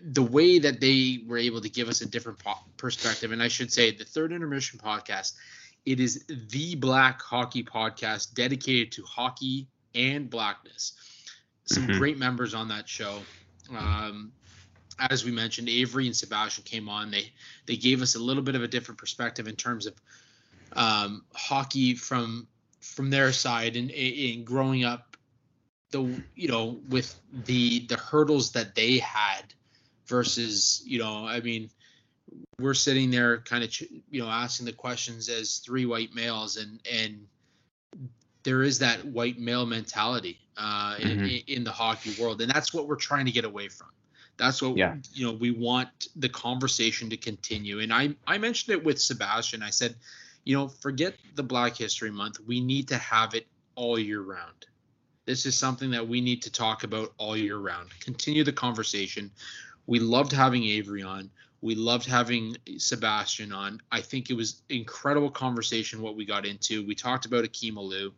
the 0.05 0.23
way 0.23 0.59
that 0.59 0.81
they 0.81 1.21
were 1.27 1.39
able 1.39 1.61
to 1.61 1.69
give 1.69 1.89
us 1.89 2.01
a 2.01 2.07
different 2.07 2.39
po- 2.39 2.65
perspective, 2.77 3.33
and 3.33 3.43
I 3.43 3.49
should 3.49 3.73
say, 3.73 3.91
the 3.91 4.05
Third 4.05 4.33
Intermission 4.33 4.79
podcast, 4.79 5.33
it 5.85 6.01
is 6.01 6.25
the 6.29 6.75
Black 6.77 7.21
Hockey 7.21 7.63
podcast 7.65 8.35
dedicated 8.35 8.93
to 8.93 9.03
hockey 9.05 9.69
and 9.95 10.31
blackness. 10.31 10.93
Some 11.67 11.87
Mhm. 11.89 11.99
great 11.99 12.19
members 12.19 12.55
on 12.55 12.69
that 12.69 12.89
show. 12.89 13.23
Um, 13.71 14.33
as 14.99 15.25
we 15.25 15.33
mentioned, 15.33 15.69
Avry 15.69 16.07
and 16.07 16.17
Sebastian 16.17 16.65
came 16.65 16.89
on. 16.89 17.11
They 17.11 17.33
they 17.67 17.77
gave 17.77 18.03
us 18.03 18.15
a 18.15 18.19
little 18.19 18.43
bit 18.43 18.55
of 18.55 18.63
a 18.63 18.69
different 18.69 18.99
perspective 18.99 19.49
in 19.49 19.57
terms 19.57 19.87
of 19.87 19.95
um, 20.75 21.25
hockey 21.35 21.95
from 21.95 22.47
from 22.81 23.11
their 23.11 23.33
side 23.33 23.77
and 23.77 23.91
in 23.91 24.45
growing 24.45 24.85
up 24.85 25.17
the 25.91 26.23
you 26.35 26.49
know 26.49 26.81
with 26.89 27.19
the 27.45 27.87
the 27.87 27.97
hurdles 27.97 28.53
that 28.53 28.75
they 28.75 28.99
had 28.99 29.55
versus 30.06 30.82
you 30.85 30.98
know 30.98 31.26
I 31.26 31.40
mean 31.40 31.70
we're 32.60 32.74
sitting 32.74 33.10
there 33.10 33.39
kind 33.39 33.64
of 33.64 33.70
you 34.10 34.22
know 34.22 34.28
asking 34.28 34.66
the 34.66 34.72
questions 34.72 35.28
as 35.28 35.59
three 35.59 35.86
white 35.86 36.14
males 36.14 36.56
and 36.56 36.81
and 36.90 37.26
there 38.43 38.62
is 38.62 38.78
that 38.81 39.05
white 39.06 39.39
male 39.39 39.64
mentality 39.64 40.39
uh, 40.59 40.97
in, 41.01 41.18
Mhm. 41.18 41.44
in 41.48 41.64
the 41.64 41.72
hockey 41.72 42.14
world. 42.20 42.40
And 42.43 42.51
that's 42.51 42.74
what 42.74 42.86
we're 42.86 42.97
trying 42.97 43.24
to 43.24 43.32
get 43.32 43.44
away 43.47 43.68
from. 43.68 43.89
That's 44.36 44.60
what 44.60 44.76
Yeah. 44.76 44.97
you 45.12 45.24
know 45.24 45.32
we 45.32 45.51
want 45.51 46.09
the 46.16 46.28
conversation 46.28 47.09
to 47.10 47.16
continue. 47.16 47.81
And 47.81 47.93
i 47.93 48.14
i 48.26 48.36
mentioned 48.39 48.76
it 48.76 48.85
with 48.85 49.01
sebastian. 49.01 49.62
I 49.62 49.70
said 49.70 49.97
you 50.44 50.55
know 50.56 50.68
forget 50.68 51.16
the 51.35 51.43
black 51.43 51.76
history 51.76 52.10
month. 52.10 52.39
We 52.40 52.60
need 52.60 52.89
to 52.89 52.98
have 52.98 53.35
it 53.35 53.47
all 53.76 53.98
year 53.98 54.20
round. 54.20 54.66
This 55.24 55.47
is 55.47 55.56
something 55.59 55.90
that 55.93 56.06
we 56.06 56.20
need 56.20 56.43
to 56.43 56.52
talk 56.52 56.85
about 56.85 57.14
all 57.16 57.36
year 57.36 57.56
round. 57.56 57.89
Continue 58.01 58.44
the 58.44 58.52
conversation 58.52 59.31
we 59.86 59.98
loved 59.98 60.32
having 60.32 60.62
avry 60.62 61.06
on 61.06 61.31
we 61.61 61.74
loved 61.74 62.06
having 62.06 62.56
sebastian 62.78 63.52
on 63.52 63.81
i 63.93 64.01
think 64.01 64.31
it 64.31 64.35
was 64.35 64.62
incredible 64.69 65.31
conversation 65.31 66.01
what 66.01 66.16
we 66.16 66.24
got 66.24 66.47
into 66.47 66.86
we 66.86 66.94
talked 66.94 67.27
about 67.27 67.44
akim 67.44 67.77
Aliu, 67.77 68.12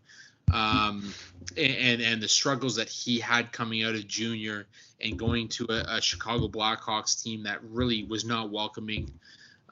um, 0.53 1.13
and 1.57 2.01
and 2.01 2.23
the 2.23 2.29
struggles 2.29 2.77
that 2.77 2.89
he 2.89 3.19
had 3.19 3.53
coming 3.53 3.83
out 3.83 3.95
of 3.95 4.07
junior 4.07 4.67
and 5.01 5.19
going 5.19 5.49
to 5.49 5.67
a, 5.69 5.97
a 5.97 6.01
Chicago 6.01 6.49
Blackhawks 6.49 7.23
team 7.23 7.43
that 7.43 7.63
really 7.63 8.05
was 8.05 8.25
not 8.25 8.51
welcoming. 8.51 9.11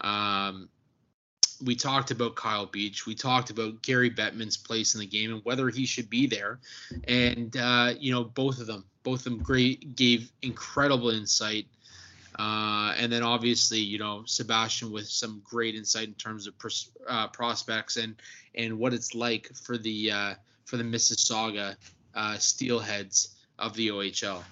Um, 0.00 0.68
we 1.64 1.74
talked 1.76 2.10
about 2.10 2.34
Kyle 2.34 2.66
Beach. 2.66 3.06
We 3.06 3.14
talked 3.14 3.50
about 3.50 3.82
Gary 3.82 4.10
Bettman's 4.10 4.56
place 4.56 4.94
in 4.94 5.00
the 5.00 5.06
game 5.06 5.32
and 5.32 5.44
whether 5.44 5.70
he 5.70 5.86
should 5.86 6.10
be 6.10 6.26
there. 6.26 6.58
And 7.04 7.56
uh, 7.56 7.94
you 7.98 8.12
know, 8.12 8.24
both 8.24 8.60
of 8.60 8.66
them, 8.66 8.84
both 9.02 9.20
of 9.20 9.24
them, 9.24 9.38
great 9.38 9.96
gave 9.96 10.30
incredible 10.42 11.10
insight. 11.10 11.66
Uh, 12.38 12.94
and 12.98 13.12
then 13.12 13.22
obviously, 13.22 13.78
you 13.78 13.98
know, 13.98 14.22
Sebastian 14.26 14.90
with 14.90 15.06
some 15.06 15.40
great 15.44 15.74
insight 15.74 16.08
in 16.08 16.14
terms 16.14 16.46
of 16.46 16.54
uh, 17.08 17.28
prospects 17.28 17.96
and 17.96 18.16
and 18.54 18.78
what 18.78 18.92
it's 18.92 19.14
like 19.14 19.50
for 19.54 19.78
the 19.78 20.10
uh, 20.10 20.34
for 20.64 20.76
the 20.76 20.84
Mississauga 20.84 21.76
uh, 22.14 22.34
Steelheads 22.34 23.34
of 23.58 23.74
the 23.74 23.88
OHL. 23.88 24.42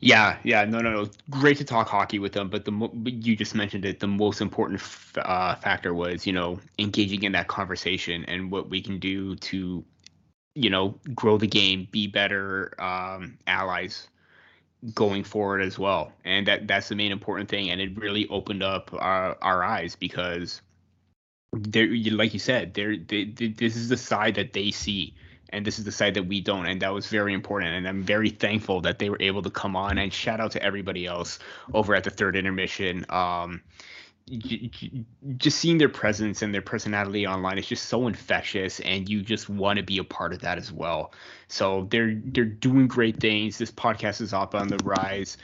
Yeah, 0.00 0.36
yeah, 0.42 0.66
no, 0.66 0.80
no, 0.80 0.90
no. 0.90 1.10
Great 1.30 1.56
to 1.58 1.64
talk 1.64 1.88
hockey 1.88 2.18
with 2.18 2.32
them, 2.32 2.50
but 2.50 2.66
the 2.66 2.72
mo- 2.72 2.92
you 3.04 3.36
just 3.36 3.54
mentioned 3.54 3.86
it. 3.86 4.00
The 4.00 4.06
most 4.06 4.42
important 4.42 4.80
f- 4.80 5.16
uh, 5.16 5.54
factor 5.54 5.94
was, 5.94 6.26
you 6.26 6.32
know, 6.34 6.60
engaging 6.78 7.22
in 7.22 7.32
that 7.32 7.48
conversation 7.48 8.22
and 8.26 8.50
what 8.50 8.68
we 8.68 8.82
can 8.82 8.98
do 8.98 9.34
to, 9.36 9.82
you 10.54 10.68
know, 10.68 10.98
grow 11.14 11.38
the 11.38 11.46
game, 11.46 11.88
be 11.90 12.06
better 12.06 12.74
um, 12.78 13.38
allies 13.46 14.08
going 14.92 15.24
forward 15.24 15.62
as 15.62 15.78
well. 15.78 16.12
And 16.24 16.46
that 16.46 16.66
that's 16.66 16.88
the 16.88 16.96
main 16.96 17.12
important 17.12 17.48
thing. 17.48 17.70
And 17.70 17.80
it 17.80 17.96
really 17.96 18.28
opened 18.28 18.62
up 18.62 18.90
our, 18.92 19.36
our 19.40 19.62
eyes 19.62 19.96
because 19.96 20.60
there, 21.52 21.86
like 22.12 22.34
you 22.34 22.40
said, 22.40 22.74
there, 22.74 22.96
this 22.96 23.76
is 23.76 23.88
the 23.88 23.96
side 23.96 24.34
that 24.34 24.52
they 24.52 24.70
see 24.70 25.14
and 25.54 25.64
this 25.64 25.78
is 25.78 25.84
the 25.84 25.92
side 25.92 26.14
that 26.14 26.24
we 26.24 26.40
don't 26.40 26.66
and 26.66 26.82
that 26.82 26.92
was 26.92 27.06
very 27.06 27.32
important 27.32 27.72
and 27.72 27.86
i'm 27.86 28.02
very 28.02 28.28
thankful 28.28 28.80
that 28.80 28.98
they 28.98 29.08
were 29.08 29.20
able 29.20 29.40
to 29.40 29.50
come 29.50 29.76
on 29.76 29.98
and 29.98 30.12
shout 30.12 30.40
out 30.40 30.50
to 30.50 30.62
everybody 30.62 31.06
else 31.06 31.38
over 31.72 31.94
at 31.94 32.02
the 32.02 32.10
third 32.10 32.34
intermission 32.34 33.06
um 33.08 33.62
just 35.36 35.58
seeing 35.58 35.76
their 35.76 35.88
presence 35.88 36.40
and 36.40 36.54
their 36.54 36.62
personality 36.62 37.26
online 37.26 37.58
is 37.58 37.66
just 37.66 37.86
so 37.86 38.06
infectious 38.06 38.80
and 38.80 39.08
you 39.08 39.20
just 39.20 39.50
want 39.50 39.76
to 39.78 39.82
be 39.82 39.98
a 39.98 40.04
part 40.04 40.32
of 40.32 40.40
that 40.40 40.56
as 40.56 40.72
well. 40.72 41.12
So 41.48 41.86
they're 41.90 42.14
they're 42.14 42.44
doing 42.44 42.86
great 42.86 43.20
things. 43.20 43.58
This 43.58 43.70
podcast 43.70 44.20
is 44.22 44.32
up 44.32 44.54
on 44.54 44.68
the 44.68 44.78
rise. 44.82 45.36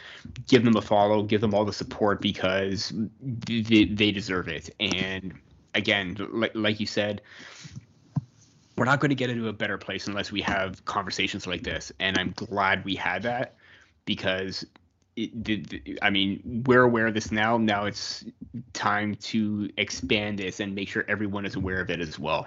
Give 0.48 0.64
them 0.64 0.76
a 0.76 0.82
follow 0.82 1.22
give 1.22 1.40
them 1.40 1.54
all 1.54 1.64
the 1.64 1.72
support 1.72 2.20
because 2.20 2.92
they, 3.20 3.84
they 3.84 4.10
deserve 4.12 4.48
it. 4.48 4.74
And 4.80 5.34
again 5.74 6.16
like, 6.32 6.52
like 6.54 6.80
you 6.80 6.86
said 6.86 7.22
we're 8.76 8.84
not 8.84 9.00
going 9.00 9.10
to 9.10 9.14
get 9.14 9.30
into 9.30 9.48
a 9.48 9.52
better 9.52 9.78
place 9.78 10.06
unless 10.06 10.32
we 10.32 10.40
have 10.40 10.84
conversations 10.84 11.46
like 11.46 11.62
this 11.62 11.92
and 12.00 12.18
i'm 12.18 12.32
glad 12.36 12.84
we 12.84 12.94
had 12.94 13.22
that 13.22 13.54
because 14.04 14.64
the- 15.26 15.98
i 16.02 16.10
mean 16.10 16.62
we're 16.66 16.82
aware 16.82 17.06
of 17.06 17.14
this 17.14 17.30
now 17.32 17.56
now 17.56 17.84
it's 17.86 18.24
time 18.72 19.14
to 19.16 19.68
expand 19.76 20.38
this 20.38 20.60
and 20.60 20.74
make 20.74 20.88
sure 20.88 21.04
everyone 21.08 21.44
is 21.46 21.54
aware 21.56 21.80
of 21.80 21.90
it 21.90 22.00
as 22.00 22.18
well 22.18 22.46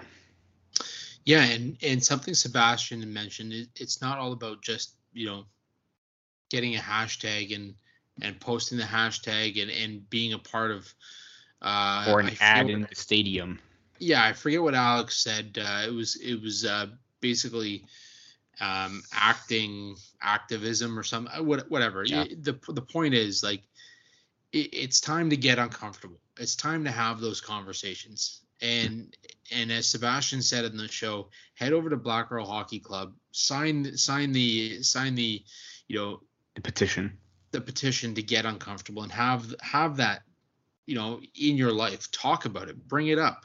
Yeah, 1.26 1.44
and 1.44 1.76
and 1.82 2.04
something 2.04 2.34
Sebastian 2.34 3.00
mentioned, 3.12 3.52
it, 3.54 3.68
it's 3.76 4.02
not 4.02 4.18
all 4.18 4.32
about 4.32 4.60
just 4.62 4.96
you 5.14 5.24
know 5.26 5.46
getting 6.50 6.76
a 6.76 6.78
hashtag 6.80 7.54
and 7.54 7.74
and 8.20 8.38
posting 8.40 8.76
the 8.76 8.84
hashtag 8.84 9.60
and 9.62 9.70
and 9.70 10.08
being 10.10 10.34
a 10.34 10.38
part 10.38 10.70
of 10.70 10.92
uh, 11.62 12.04
or 12.08 12.20
an 12.20 12.26
I 12.26 12.36
ad 12.40 12.66
what- 12.66 12.74
in 12.74 12.80
the 12.82 12.94
stadium 12.94 13.58
yeah, 14.00 14.22
I 14.22 14.32
forget 14.34 14.60
what 14.62 14.74
Alex 14.74 15.16
said. 15.16 15.56
Uh, 15.58 15.84
it 15.86 15.92
was 15.94 16.16
it 16.16 16.42
was 16.42 16.64
uh, 16.66 16.88
basically 17.20 17.84
um, 18.60 19.02
acting 19.12 19.96
activism 20.22 20.98
or 20.98 21.02
some 21.02 21.28
uh, 21.32 21.42
whatever. 21.42 22.04
Yeah. 22.04 22.24
The 22.24 22.58
the 22.68 22.82
point 22.82 23.14
is 23.14 23.42
like 23.42 23.62
it, 24.52 24.72
it's 24.72 25.00
time 25.00 25.30
to 25.30 25.36
get 25.36 25.58
uncomfortable. 25.58 26.20
It's 26.38 26.56
time 26.56 26.84
to 26.84 26.90
have 26.90 27.20
those 27.20 27.40
conversations. 27.40 28.42
And 28.62 29.16
and 29.52 29.70
as 29.70 29.86
Sebastian 29.86 30.42
said 30.42 30.64
in 30.64 30.76
the 30.76 30.88
show, 30.88 31.28
head 31.54 31.72
over 31.72 31.90
to 31.90 31.96
Black 31.96 32.28
Girl 32.28 32.46
Hockey 32.46 32.78
Club, 32.78 33.14
sign 33.32 33.96
sign 33.96 34.32
the 34.32 34.82
sign 34.82 35.14
the 35.14 35.42
you 35.88 35.98
know 35.98 36.20
the 36.54 36.60
petition 36.60 37.18
the 37.50 37.60
petition 37.60 38.14
to 38.14 38.22
get 38.22 38.46
uncomfortable 38.46 39.02
and 39.02 39.12
have 39.12 39.54
have 39.60 39.96
that 39.96 40.22
you 40.86 40.94
know 40.94 41.20
in 41.40 41.56
your 41.56 41.72
life 41.72 42.10
talk 42.10 42.46
about 42.46 42.68
it 42.68 42.88
bring 42.88 43.08
it 43.08 43.18
up 43.18 43.44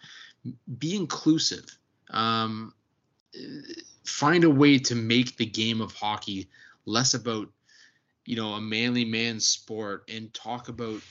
be 0.80 0.96
inclusive 0.96 1.66
um, 2.12 2.74
find 4.10 4.44
a 4.44 4.50
way 4.50 4.80
to 4.80 4.96
make 4.96 5.38
the 5.38 5.46
game 5.46 5.82
of 5.82 5.94
hockey 5.94 6.50
less 6.86 7.14
about 7.14 7.50
you 8.26 8.36
know 8.36 8.54
a 8.54 8.62
manly 8.62 9.06
man 9.06 9.40
sport 9.40 10.04
and 10.10 10.34
talk 10.34 10.70
about 10.70 11.02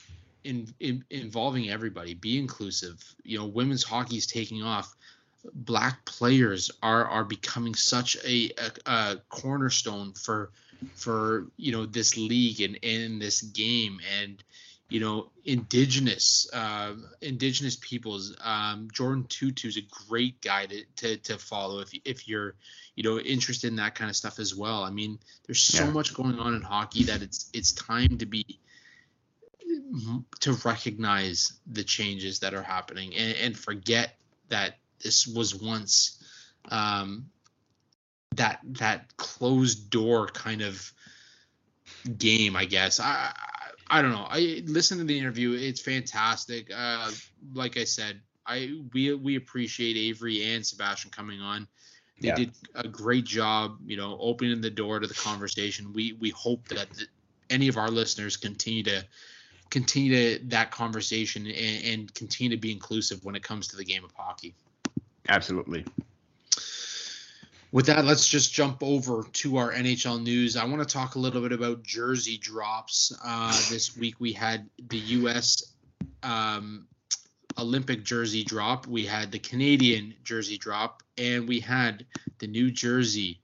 in, 0.43 0.73
in 0.79 1.03
involving 1.09 1.69
everybody 1.69 2.13
be 2.13 2.37
inclusive. 2.37 3.03
You 3.23 3.39
know 3.39 3.45
women's 3.45 3.83
hockey 3.83 4.17
is 4.17 4.27
taking 4.27 4.63
off. 4.63 4.95
Black 5.53 6.05
players 6.05 6.69
are 6.83 7.05
are 7.05 7.23
becoming 7.23 7.75
such 7.75 8.17
a, 8.25 8.51
a, 8.57 8.91
a 8.91 9.17
cornerstone 9.29 10.13
for 10.13 10.51
for 10.95 11.47
you 11.57 11.71
know 11.71 11.85
this 11.85 12.17
league 12.17 12.61
and 12.61 12.75
in 12.77 13.19
this 13.19 13.41
game. 13.41 13.99
And 14.21 14.43
you 14.89 14.99
know 14.99 15.29
indigenous 15.45 16.49
uh, 16.51 16.93
indigenous 17.21 17.77
peoples 17.77 18.35
um, 18.41 18.89
jordan 18.91 19.23
tootoo 19.25 19.65
is 19.65 19.77
a 19.77 19.87
great 20.07 20.41
guy 20.41 20.65
to, 20.65 20.83
to 20.95 21.17
to 21.17 21.37
follow 21.37 21.79
if 21.79 21.91
if 22.05 22.27
you're 22.27 22.55
you 22.99 23.03
know 23.09 23.17
interested 23.17 23.67
in 23.67 23.77
that 23.77 23.95
kind 23.95 24.09
of 24.09 24.15
stuff 24.17 24.39
as 24.39 24.53
well. 24.53 24.83
I 24.83 24.89
mean 24.89 25.19
there's 25.47 25.61
so 25.61 25.85
Yeah. 25.85 25.91
much 25.91 26.13
going 26.13 26.37
on 26.37 26.53
in 26.53 26.61
hockey 26.61 27.03
that 27.03 27.21
it's 27.21 27.49
it's 27.53 27.71
time 27.71 28.17
to 28.17 28.25
be 28.25 28.59
to 30.41 30.53
recognize 30.65 31.53
the 31.71 31.83
changes 31.83 32.39
that 32.39 32.53
are 32.53 32.61
happening 32.61 33.15
and, 33.15 33.37
and 33.37 33.57
forget 33.57 34.15
that 34.49 34.79
this 35.01 35.25
was 35.25 35.55
once 35.55 36.21
um, 36.71 37.29
that 38.35 38.59
that 38.65 39.15
closed 39.15 39.89
door 39.89 40.27
kind 40.27 40.61
of 40.61 40.91
game 42.17 42.57
i 42.57 42.65
guess. 42.65 42.99
I 42.99 43.31
i, 43.89 43.99
I 43.99 44.01
don't 44.01 44.11
know. 44.11 44.27
I 44.29 44.61
listened 44.65 44.99
to 44.99 45.05
the 45.05 45.17
interview. 45.17 45.53
It's 45.53 45.79
fantastic. 45.79 46.69
Uh, 46.75 47.11
like 47.53 47.77
i 47.77 47.85
said 47.85 48.19
I 48.45 48.81
we 48.93 49.13
we 49.13 49.37
appreciate 49.37 49.95
Avry 49.95 50.53
and 50.53 50.65
Sebastian 50.65 51.11
coming 51.11 51.39
on. 51.39 51.65
They 52.21 52.29
Yeah. 52.29 52.35
did 52.35 52.51
a 52.75 52.87
great 52.87 53.25
job, 53.25 53.77
you 53.85 53.97
know, 53.97 54.17
opening 54.19 54.61
the 54.61 54.69
door 54.69 54.99
to 54.99 55.07
the 55.07 55.13
conversation. 55.13 55.93
We 55.93 56.13
we 56.13 56.29
hope 56.31 56.67
that 56.69 56.93
th- 56.95 57.09
any 57.49 57.67
of 57.67 57.77
our 57.77 57.89
listeners 57.89 58.37
continue 58.37 58.83
to 58.83 59.05
continue 59.69 60.37
to 60.37 60.45
that 60.45 60.71
conversation 60.71 61.45
and, 61.45 61.85
and 61.85 62.13
continue 62.13 62.49
to 62.49 62.59
be 62.59 62.71
inclusive 62.71 63.23
when 63.23 63.35
it 63.35 63.43
comes 63.43 63.67
to 63.67 63.77
the 63.77 63.85
game 63.85 64.03
of 64.03 64.11
hockey. 64.13 64.53
Absolutely. 65.27 65.85
With 67.71 67.85
that, 67.85 68.03
let's 68.03 68.27
just 68.27 68.51
jump 68.51 68.81
over 68.81 69.23
to 69.31 69.57
our 69.57 69.71
NHL 69.71 70.23
news. 70.23 70.57
I 70.57 70.65
want 70.65 70.79
to 70.87 70.91
talk 70.91 71.13
a 71.15 71.19
little 71.19 71.41
bit 71.41 71.51
about 71.51 71.83
jersey 71.83 72.37
drops. 72.37 73.15
Uh, 73.23 73.51
this 73.69 73.95
week 73.95 74.15
we 74.19 74.33
had 74.33 74.67
the 74.89 74.97
U.S. 74.97 75.63
Um, 76.23 76.87
Olympic 77.59 78.03
jersey 78.03 78.43
drop, 78.43 78.87
we 78.87 79.05
had 79.05 79.31
the 79.31 79.39
Canadian 79.39 80.13
jersey 80.23 80.57
drop, 80.57 81.03
and 81.17 81.47
we 81.47 81.59
had 81.59 82.05
the 82.39 82.47
New 82.47 82.71
Jersey 82.71 83.41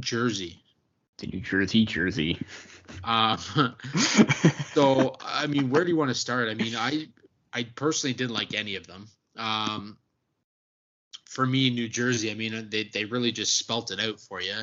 jersey. 0.00 0.62
The 1.18 1.28
New 1.28 1.40
Jersey 1.40 1.86
jersey. 1.86 2.38
Um, 3.04 3.38
so, 4.74 5.16
I 5.20 5.46
mean, 5.46 5.70
where 5.70 5.84
do 5.84 5.90
you 5.90 5.96
want 5.96 6.10
to 6.10 6.14
start? 6.14 6.48
I 6.48 6.54
mean, 6.54 6.76
I 6.76 7.08
I 7.52 7.64
personally 7.74 8.12
didn't 8.12 8.34
like 8.34 8.54
any 8.54 8.76
of 8.76 8.86
them. 8.86 9.08
Um, 9.36 9.96
for 11.24 11.46
me, 11.46 11.70
New 11.70 11.88
Jersey, 11.88 12.30
I 12.30 12.34
mean, 12.34 12.68
they, 12.70 12.84
they 12.84 13.04
really 13.04 13.32
just 13.32 13.58
spelt 13.58 13.90
it 13.90 14.00
out 14.00 14.20
for 14.20 14.40
you. 14.40 14.54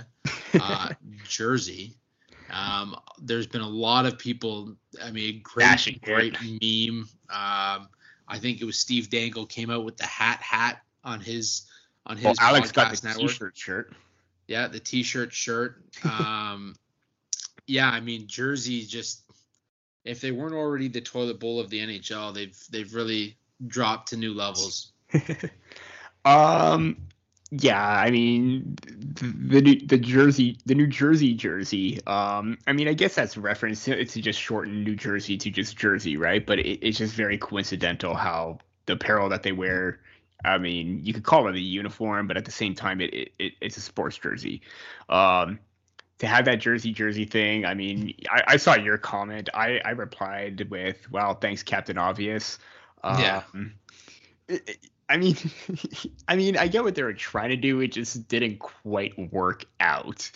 Uh, 0.54 0.90
Jersey. 1.28 1.96
Um, 2.52 2.96
there's 3.22 3.48
been 3.48 3.62
a 3.62 3.70
lot 3.70 4.06
of 4.06 4.18
people. 4.18 4.76
I 5.04 5.12
mean, 5.12 5.42
great, 5.44 5.88
it. 5.88 6.02
great 6.02 6.38
meme. 6.42 7.08
Um, 7.30 7.90
I 8.34 8.40
think 8.40 8.62
it 8.62 8.66
was 8.66 8.80
Steve 8.80 9.12
Dangle 9.12 9.46
came 9.46 9.70
out 9.70 9.86
with 9.86 9.96
the 9.96 10.08
hat 10.08 10.42
hat 10.42 10.82
on 11.04 11.20
his 11.20 11.68
on 12.08 12.18
his 12.18 12.26
well, 12.26 12.36
Alex 12.40 12.72
got 12.72 12.92
the 12.92 13.08
network. 13.08 13.30
t-shirt 13.30 13.56
shirt. 13.56 13.94
Yeah, 14.48 14.68
the 14.68 14.80
t-shirt, 14.80 15.32
shirt. 15.32 15.84
Um, 16.04 16.76
yeah, 17.68 17.90
I 17.90 18.00
mean 18.00 18.26
Jersey 18.26 18.86
just 18.86 19.22
if 20.04 20.20
they 20.20 20.32
weren't 20.32 20.56
already 20.56 20.88
the 20.88 21.00
toilet 21.00 21.40
bowl 21.40 21.60
of 21.60 21.70
the 21.70 21.80
NHL, 21.80 22.34
they've 22.34 22.58
they've 22.72 22.92
really 22.96 23.38
dropped 23.68 24.10
to 24.10 24.18
new 24.18 24.34
levels. 24.34 24.92
Um, 26.26 26.96
yeah, 27.60 27.88
I 27.88 28.10
mean 28.10 28.76
the 28.86 29.86
the, 29.86 29.98
Jersey, 29.98 30.58
the 30.66 30.74
New 30.74 30.88
Jersey 30.88 31.36
jersey. 31.36 32.00
Um, 32.08 32.58
I 32.66 32.74
mean, 32.74 32.88
I 32.88 32.94
guess 32.94 33.14
that's 33.16 33.38
a 33.38 33.42
reference 33.42 33.84
to, 33.86 34.04
to 34.04 34.22
just 34.22 34.40
shorten 34.40 34.84
New 34.84 34.96
Jersey 34.96 35.38
to 35.38 35.52
just 35.52 35.78
Jersey, 35.78 36.18
right? 36.18 36.44
But 36.44 36.60
it, 36.60 36.80
it's 36.86 36.98
just 36.98 37.14
very 37.14 37.38
coincidental 37.38 38.16
how 38.16 38.58
the 38.88 38.94
apparel 38.94 39.30
that 39.30 39.44
they 39.44 39.52
wear. 39.52 40.00
I 40.44 40.58
mean, 40.58 41.00
you 41.04 41.14
could 41.14 41.24
call 41.24 41.48
it 41.48 41.56
a 41.56 41.60
uniform, 41.60 42.28
but 42.28 42.38
at 42.38 42.46
the 42.46 42.52
same 42.52 42.74
time, 42.74 43.00
it, 43.02 43.14
it, 43.14 43.34
it 43.38 43.54
it's 43.62 43.78
a 43.78 43.82
sports 43.82 44.18
jersey. 44.18 44.62
Um, 45.10 45.60
to 46.20 46.28
have 46.28 46.46
that 46.46 46.56
jersey 46.56 46.92
jersey 46.92 47.26
thing, 47.26 47.66
I 47.66 47.76
mean, 47.76 48.16
I, 48.32 48.44
I 48.48 48.58
saw 48.58 48.76
your 48.76 48.98
comment. 48.98 49.50
I, 49.54 49.80
I 49.86 49.92
replied 49.92 50.70
with, 50.72 51.10
"Well, 51.12 51.36
thanks, 51.36 51.62
Captain 51.62 51.98
Obvious." 52.00 52.58
Um, 53.04 53.20
Yeah. 53.20 53.44
it- 54.48 54.80
I 55.14 55.18
mean, 55.18 55.38
I 56.28 56.36
mean, 56.36 56.58
I 56.58 56.68
get 56.68 56.84
what 56.84 56.96
they 56.96 57.04
were 57.04 57.14
trying 57.14 57.50
to 57.50 57.56
do. 57.56 57.80
It 57.82 57.90
just 57.92 58.28
didn't 58.28 58.58
quite 58.58 59.14
work 59.32 59.64
out. 59.80 60.30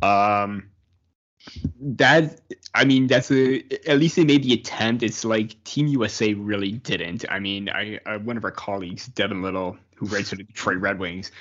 Um, 0.00 0.70
that 1.80 2.40
I 2.72 2.84
mean, 2.84 3.08
that's 3.08 3.32
a 3.32 3.64
at 3.88 3.98
least 3.98 4.14
they 4.14 4.24
made 4.24 4.44
the 4.44 4.52
attempt. 4.54 5.02
It's 5.02 5.24
like 5.24 5.62
Team 5.64 5.88
USA 5.88 6.34
really 6.34 6.70
didn't. 6.70 7.24
I 7.28 7.40
mean, 7.40 7.68
I, 7.68 7.98
I 8.06 8.18
one 8.18 8.36
of 8.36 8.44
our 8.44 8.52
colleagues, 8.52 9.08
Devin 9.08 9.42
Little, 9.42 9.76
who 9.96 10.06
writes 10.06 10.30
for 10.30 10.36
the 10.36 10.44
Detroit 10.44 10.78
Red 10.78 11.00
Wings, 11.00 11.32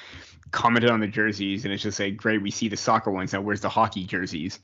commented 0.50 0.90
on 0.90 1.02
the 1.02 1.08
jerseys, 1.08 1.66
and 1.66 1.74
it's 1.74 1.84
just 1.84 2.00
like, 2.00 2.18
great, 2.18 2.42
we 2.42 2.50
see 2.50 2.68
the 2.68 2.78
soccer 2.78 3.12
ones 3.12 3.32
now. 3.32 3.42
Where's 3.42 3.62
the 3.62 3.70
hockey 3.70 4.06
jerseys? 4.06 4.58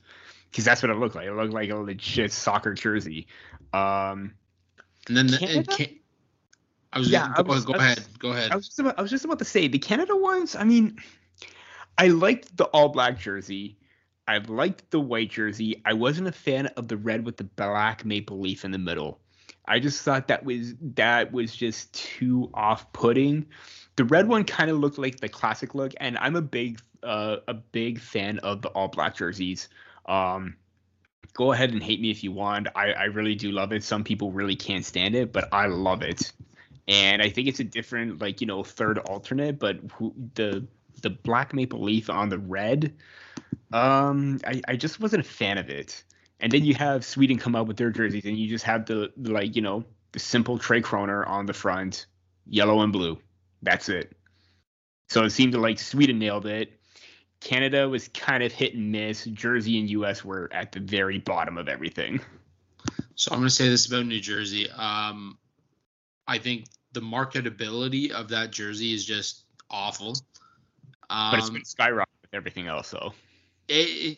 Because 0.50 0.64
that's 0.64 0.82
what 0.82 0.90
it 0.90 0.96
looked 0.96 1.14
like. 1.14 1.26
It 1.26 1.34
looked 1.34 1.52
like 1.52 1.70
a 1.70 1.76
legit 1.76 2.32
soccer 2.32 2.74
jersey. 2.74 3.28
Um, 3.72 4.34
And 5.06 5.16
then 5.16 5.26
the, 5.28 5.88
I 6.92 6.98
was 6.98 7.10
Yeah, 7.10 7.28
go, 7.28 7.34
I 7.36 7.40
was- 7.42 7.64
go 7.64 7.72
I 7.74 7.76
was- 7.76 7.84
ahead, 7.84 8.04
go 8.18 8.30
ahead. 8.32 8.50
I 8.50 8.56
was 8.56 8.66
just 8.66 8.78
about, 8.78 8.98
I 8.98 9.02
was 9.02 9.10
just 9.10 9.24
about 9.24 9.38
to 9.40 9.44
say 9.44 9.68
the 9.68 9.78
Canada 9.78 10.16
ones. 10.16 10.56
I 10.56 10.64
mean, 10.64 10.98
I 11.98 12.08
liked 12.08 12.56
the 12.56 12.64
all 12.66 12.88
black 12.88 13.18
jersey. 13.18 13.76
I 14.26 14.38
liked 14.38 14.90
the 14.90 15.00
white 15.00 15.30
jersey. 15.30 15.80
I 15.84 15.94
wasn't 15.94 16.28
a 16.28 16.32
fan 16.32 16.66
of 16.76 16.88
the 16.88 16.96
red 16.96 17.24
with 17.24 17.36
the 17.38 17.44
black 17.44 18.04
maple 18.04 18.38
leaf 18.40 18.64
in 18.64 18.70
the 18.70 18.78
middle. 18.78 19.20
I 19.66 19.80
just 19.80 20.02
thought 20.02 20.28
that 20.28 20.44
was 20.44 20.74
that 20.94 21.30
was 21.32 21.54
just 21.54 21.92
too 21.92 22.50
off-putting. 22.54 23.46
The 23.96 24.04
red 24.04 24.28
one 24.28 24.44
kind 24.44 24.70
of 24.70 24.78
looked 24.78 24.96
like 24.98 25.20
the 25.20 25.28
classic 25.28 25.74
look, 25.74 25.92
and 25.98 26.16
I'm 26.18 26.36
a 26.36 26.42
big 26.42 26.80
uh, 27.02 27.36
a 27.48 27.54
big 27.54 28.00
fan 28.00 28.38
of 28.38 28.62
the 28.62 28.68
all 28.70 28.88
black 28.88 29.16
jerseys. 29.16 29.68
Um, 30.06 30.56
go 31.34 31.52
ahead 31.52 31.72
and 31.72 31.82
hate 31.82 32.00
me 32.00 32.10
if 32.10 32.24
you 32.24 32.32
want. 32.32 32.68
I, 32.74 32.92
I 32.92 33.04
really 33.04 33.34
do 33.34 33.50
love 33.52 33.72
it. 33.72 33.84
Some 33.84 34.04
people 34.04 34.32
really 34.32 34.56
can't 34.56 34.84
stand 34.84 35.14
it, 35.14 35.32
but 35.32 35.48
I 35.52 35.66
love 35.66 36.02
it 36.02 36.32
and 36.88 37.20
I 37.20 37.28
think 37.28 37.46
it's 37.48 37.60
a 37.60 37.64
different 37.64 38.20
like 38.20 38.40
you 38.40 38.46
know 38.46 38.64
third 38.64 38.98
alternate, 38.98 39.58
but 39.58 39.76
who, 39.92 40.14
the 40.34 40.66
the 41.02 41.10
black 41.10 41.54
maple 41.54 41.82
leaf 41.82 42.10
on 42.10 42.30
the 42.30 42.38
red, 42.38 42.94
um, 43.72 44.40
I 44.44 44.62
I 44.66 44.76
just 44.76 44.98
wasn't 44.98 45.24
a 45.24 45.28
fan 45.28 45.58
of 45.58 45.68
it. 45.68 46.02
And 46.40 46.50
then 46.52 46.64
you 46.64 46.74
have 46.74 47.04
Sweden 47.04 47.36
come 47.36 47.54
out 47.56 47.66
with 47.66 47.76
their 47.76 47.90
jerseys, 47.90 48.24
and 48.24 48.38
you 48.38 48.48
just 48.48 48.64
have 48.64 48.86
the, 48.86 49.12
the 49.16 49.32
like 49.32 49.54
you 49.54 49.62
know 49.62 49.84
the 50.12 50.18
simple 50.18 50.58
Tre 50.58 50.80
Kronor 50.80 51.28
on 51.28 51.46
the 51.46 51.52
front, 51.52 52.06
yellow 52.46 52.80
and 52.80 52.92
blue. 52.92 53.18
That's 53.62 53.88
it. 53.88 54.16
So 55.08 55.24
it 55.24 55.30
seemed 55.30 55.52
to 55.52 55.58
like 55.58 55.78
Sweden 55.78 56.18
nailed 56.18 56.46
it. 56.46 56.72
Canada 57.40 57.88
was 57.88 58.08
kind 58.08 58.42
of 58.42 58.52
hit 58.52 58.74
and 58.74 58.90
miss. 58.90 59.24
Jersey 59.24 59.78
and 59.78 59.90
US 59.90 60.24
were 60.24 60.48
at 60.52 60.72
the 60.72 60.80
very 60.80 61.18
bottom 61.18 61.58
of 61.58 61.68
everything. 61.68 62.20
So 63.14 63.32
I'm 63.32 63.38
going 63.38 63.48
to 63.48 63.54
say 63.54 63.68
this 63.68 63.86
about 63.86 64.06
New 64.06 64.20
Jersey. 64.20 64.70
Um, 64.70 65.38
I 66.28 66.38
think 66.38 66.66
the 66.92 67.00
marketability 67.00 68.10
of 68.12 68.28
that 68.28 68.52
jersey 68.52 68.94
is 68.94 69.04
just 69.04 69.44
awful. 69.70 70.14
Um, 71.10 71.30
But 71.32 71.38
it's 71.40 71.50
been 71.50 71.62
skyrocketed 71.62 72.22
with 72.22 72.34
everything 72.34 72.66
else, 72.68 72.90
though. 72.90 73.14
it, 73.68 73.72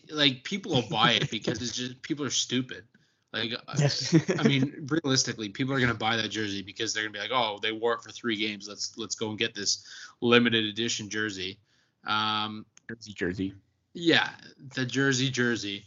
it, 0.08 0.12
like 0.12 0.44
people 0.44 0.72
will 0.72 0.88
buy 0.90 1.12
it 1.12 1.30
because 1.30 1.62
it's 1.62 1.74
just 1.74 2.02
people 2.02 2.24
are 2.26 2.30
stupid. 2.30 2.84
Like, 3.32 3.52
I- 3.68 3.74
Yes. 3.78 4.14
I 4.38 4.42
mean, 4.42 4.88
realistically, 5.04 5.50
people 5.50 5.72
are 5.72 5.80
gonna 5.80 5.94
buy 5.94 6.16
that 6.16 6.28
jersey 6.30 6.62
because 6.62 6.92
they're 6.92 7.04
gonna 7.04 7.12
be 7.12 7.20
like, 7.20 7.30
"Oh, 7.32 7.58
they 7.62 7.70
wore 7.72 7.94
it 7.94 8.02
for 8.02 8.10
three 8.10 8.36
games. 8.36 8.68
Let's 8.68 8.98
let's 8.98 9.14
go 9.14 9.30
and 9.30 9.38
get 9.38 9.54
this 9.54 9.86
limited 10.20 10.64
edition 10.64 11.08
jersey." 11.08 11.60
Um, 12.04 12.66
Jersey, 12.88 13.12
Jersey. 13.12 13.54
yeah, 13.94 14.30
the 14.74 14.84
Jersey 14.84 15.30
jersey. 15.30 15.84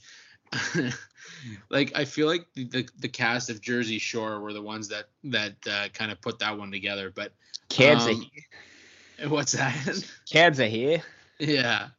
like 1.69 1.91
I 1.95 2.05
feel 2.05 2.27
like 2.27 2.45
the, 2.53 2.65
the 2.65 2.89
the 2.99 3.09
cast 3.09 3.49
of 3.49 3.61
Jersey 3.61 3.99
Shore 3.99 4.39
were 4.39 4.53
the 4.53 4.61
ones 4.61 4.89
that 4.89 5.05
that 5.25 5.53
uh, 5.69 5.87
kind 5.93 6.11
of 6.11 6.21
put 6.21 6.39
that 6.39 6.57
one 6.57 6.71
together. 6.71 7.11
But 7.13 7.33
Cabs 7.69 8.05
Um, 8.07 8.29
what's 9.29 9.53
that? 9.53 10.03
cabs 10.29 10.59
are 10.59 10.65
here. 10.67 11.01
Yeah. 11.39 11.89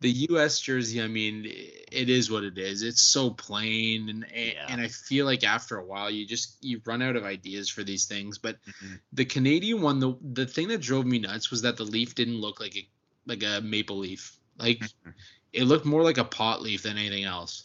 The 0.00 0.10
US 0.30 0.58
jersey, 0.60 1.00
I 1.00 1.06
mean, 1.06 1.44
it 1.46 2.10
is 2.10 2.28
what 2.28 2.42
it 2.42 2.58
is. 2.58 2.82
It's 2.82 3.00
so 3.00 3.30
plain 3.30 4.08
and 4.08 4.24
and, 4.24 4.52
Yeah. 4.54 4.66
and 4.68 4.80
I 4.80 4.88
feel 4.88 5.24
like 5.24 5.44
after 5.44 5.76
a 5.76 5.84
while 5.84 6.10
you 6.10 6.26
just 6.26 6.56
you 6.60 6.80
run 6.84 7.00
out 7.00 7.14
of 7.14 7.22
ideas 7.24 7.68
for 7.68 7.84
these 7.84 8.06
things. 8.06 8.38
But 8.38 8.56
Mhm. 8.66 8.98
the 9.12 9.24
Canadian 9.24 9.80
one, 9.80 10.00
the 10.00 10.14
the 10.20 10.46
thing 10.46 10.66
that 10.68 10.80
drove 10.80 11.06
me 11.06 11.20
nuts 11.20 11.52
was 11.52 11.62
that 11.62 11.76
the 11.76 11.84
leaf 11.84 12.16
didn't 12.16 12.40
look 12.40 12.58
like 12.58 12.76
a 12.76 12.88
like 13.24 13.44
a 13.44 13.60
maple 13.60 13.98
leaf. 13.98 14.36
Like 14.58 14.80
Mhm. 14.80 15.14
it 15.52 15.64
looked 15.64 15.86
more 15.86 16.02
like 16.02 16.18
a 16.18 16.24
pot 16.24 16.60
leaf 16.60 16.82
than 16.82 16.98
anything 16.98 17.22
else. 17.24 17.62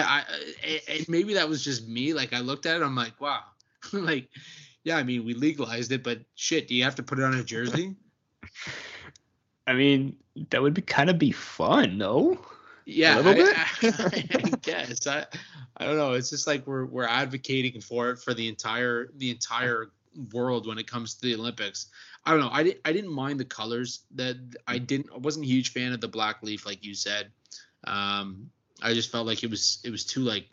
I 0.00 0.20
I 0.20 0.80
and- 0.88 1.08
maybe 1.08 1.34
that 1.34 1.48
was 1.48 1.62
just 1.64 1.88
me. 1.88 2.12
Like 2.12 2.32
I 2.32 2.40
looked 2.40 2.66
at 2.66 2.76
it, 2.76 2.82
I'm 2.82 2.96
like, 2.96 3.20
wow. 3.20 3.40
like, 3.92 4.28
yeah, 4.84 4.96
I 4.96 5.02
mean 5.02 5.24
we 5.24 5.34
legalized 5.34 5.92
it, 5.92 6.02
but 6.02 6.20
shit, 6.34 6.68
do 6.68 6.74
you 6.74 6.84
have 6.84 6.94
to 6.96 7.02
put 7.02 7.18
it 7.18 7.24
on 7.24 7.34
a 7.34 7.44
jersey? 7.44 7.94
I 9.66 9.74
mean, 9.74 10.16
that 10.50 10.60
would 10.60 10.74
be 10.74 10.82
kind 10.82 11.08
of 11.08 11.18
be 11.18 11.30
fun, 11.30 11.96
no? 11.96 12.38
Yeah, 12.84 13.18
little 13.18 13.30
I, 13.30 13.34
bit? 13.34 13.56
I, 13.56 14.40
I 14.44 14.50
guess 14.62 15.06
I, 15.06 15.24
I 15.76 15.84
don't 15.84 15.96
know. 15.96 16.12
It's 16.12 16.30
just 16.30 16.46
like 16.46 16.66
we're 16.66 16.86
we're 16.86 17.06
advocating 17.06 17.80
for 17.80 18.10
it 18.10 18.18
for 18.18 18.34
the 18.34 18.48
entire 18.48 19.10
the 19.18 19.30
entire 19.30 19.90
world 20.32 20.66
when 20.66 20.78
it 20.78 20.86
comes 20.86 21.14
to 21.14 21.22
the 21.22 21.34
Olympics. 21.34 21.86
I 22.24 22.32
don't 22.32 22.40
know. 22.40 22.50
I 22.50 22.62
didn't 22.62 22.80
I 22.84 22.92
didn't 22.92 23.12
mind 23.12 23.38
the 23.40 23.44
colors. 23.44 24.00
That 24.14 24.36
I 24.66 24.78
didn't. 24.78 25.10
I 25.14 25.18
wasn't 25.18 25.44
a 25.44 25.48
huge 25.48 25.72
fan 25.72 25.92
of 25.92 26.00
the 26.00 26.08
black 26.08 26.42
leaf, 26.42 26.66
like 26.66 26.84
you 26.84 26.94
said. 26.94 27.30
Um, 27.84 28.50
I 28.82 28.94
just 28.94 29.10
felt 29.10 29.26
like 29.26 29.42
it 29.42 29.50
was 29.50 29.78
it 29.84 29.90
was 29.90 30.04
too 30.04 30.20
like 30.20 30.48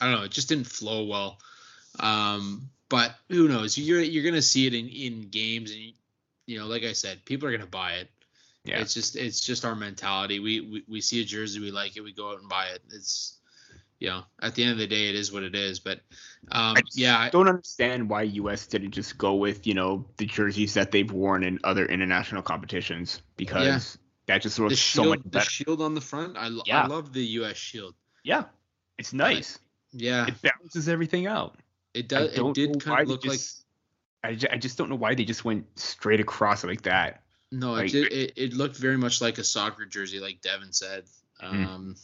I 0.00 0.06
don't 0.10 0.18
know. 0.20 0.24
It 0.24 0.32
just 0.32 0.48
didn't 0.48 0.66
flow 0.66 1.04
well. 1.04 1.38
Um, 2.00 2.70
but 2.88 3.14
who 3.28 3.48
knows? 3.48 3.78
You're 3.78 4.00
you're 4.00 4.24
gonna 4.24 4.42
see 4.42 4.66
it 4.66 4.74
in 4.74 4.88
in 4.88 5.28
games, 5.28 5.70
and 5.70 5.92
you 6.46 6.58
know, 6.58 6.66
like 6.66 6.82
I 6.82 6.92
said, 6.92 7.24
people 7.24 7.48
are 7.48 7.52
gonna 7.52 7.66
buy 7.66 7.92
it. 7.92 8.10
Yeah. 8.64 8.80
It's 8.80 8.94
just 8.94 9.16
it's 9.16 9.40
just 9.40 9.64
our 9.64 9.74
mentality. 9.74 10.40
We, 10.40 10.60
we 10.60 10.84
we 10.88 11.00
see 11.00 11.20
a 11.20 11.24
jersey, 11.24 11.60
we 11.60 11.70
like 11.70 11.96
it, 11.96 12.00
we 12.02 12.12
go 12.12 12.30
out 12.30 12.40
and 12.40 12.48
buy 12.48 12.66
it. 12.66 12.82
It's 12.92 13.38
you 13.98 14.08
know, 14.08 14.24
at 14.40 14.56
the 14.56 14.64
end 14.64 14.72
of 14.72 14.78
the 14.78 14.86
day, 14.88 15.08
it 15.08 15.14
is 15.14 15.32
what 15.32 15.44
it 15.44 15.54
is. 15.54 15.78
But 15.78 16.00
um, 16.50 16.76
I 16.76 16.82
yeah, 16.92 17.18
I- 17.18 17.30
don't 17.30 17.48
understand 17.48 18.08
why 18.08 18.22
US 18.22 18.66
didn't 18.66 18.90
just 18.90 19.16
go 19.16 19.34
with 19.34 19.66
you 19.66 19.74
know 19.74 20.04
the 20.16 20.26
jerseys 20.26 20.74
that 20.74 20.90
they've 20.90 21.10
worn 21.10 21.44
in 21.44 21.60
other 21.64 21.86
international 21.86 22.42
competitions 22.42 23.22
because 23.36 23.98
that 24.32 24.42
just 24.42 24.58
looks 24.58 24.78
so 24.80 25.02
shield, 25.04 25.08
much 25.24 25.30
the 25.32 25.40
shield 25.40 25.82
on 25.82 25.94
the 25.94 26.00
front. 26.00 26.36
I, 26.36 26.48
lo- 26.48 26.62
Yeah. 26.66 26.82
I 26.84 26.86
love 26.86 27.12
the 27.12 27.24
U.S. 27.40 27.56
shield. 27.56 27.94
yeah, 28.24 28.44
it's 28.98 29.12
nice. 29.12 29.58
Yeah, 29.92 30.26
It 30.26 30.40
balances 30.40 30.88
everything 30.88 31.26
out. 31.26 31.56
it 31.94 32.08
does. 32.08 32.32
It 32.36 32.54
did 32.54 32.82
kind 32.82 33.02
of 33.02 33.08
look 33.08 33.24
like 33.26 33.40
I, 34.24 34.34
ju- 34.34 34.46
I 34.50 34.56
just 34.56 34.78
don't 34.78 34.88
know 34.88 34.96
why 34.96 35.14
they 35.14 35.24
just 35.24 35.44
went 35.44 35.66
straight 35.78 36.20
across 36.20 36.64
like 36.64 36.82
that. 36.82 37.22
No, 37.50 37.72
Like- 37.72 37.86
it, 37.88 38.08
did, 38.08 38.12
it 38.12 38.32
it 38.36 38.52
looked 38.54 38.76
very 38.76 38.96
much 38.96 39.20
like 39.20 39.36
a 39.38 39.44
soccer 39.44 39.84
jersey, 39.84 40.18
like 40.20 40.40
Devin 40.40 40.72
said. 40.72 41.04
Mhm. 41.42 41.66
Um, 41.66 41.96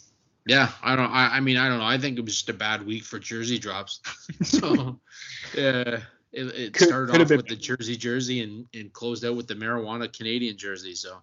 yeah, 0.47 0.71
I 0.83 0.97
don't. 0.97 1.11
I, 1.11 1.37
I 1.37 1.41
mean, 1.41 1.57
I 1.57 1.69
don't 1.69 1.79
know. 1.79 1.85
I 1.85 1.99
think 1.99 2.19
it 2.19 2.25
was 2.25 2.35
just 2.35 2.49
a 2.49 2.55
bad 2.55 2.85
week 2.87 3.05
for 3.05 3.19
jersey 3.19 3.59
drops. 3.59 4.01
So, 4.45 4.99
yeah, 5.55 6.01
it, 6.33 6.45
it 6.45 6.77
started 6.77 7.13
could 7.13 7.23
off 7.23 7.31
with 7.31 7.47
the 7.49 7.57
jersey 7.57 7.97
jersey 7.97 8.41
and, 8.43 8.67
and 8.75 8.93
closed 8.93 9.25
out 9.25 9.37
with 9.37 9.47
the 9.47 9.55
marijuana 9.55 10.11
Canadian 10.15 10.57
jersey. 10.59 10.95
So, 10.95 11.19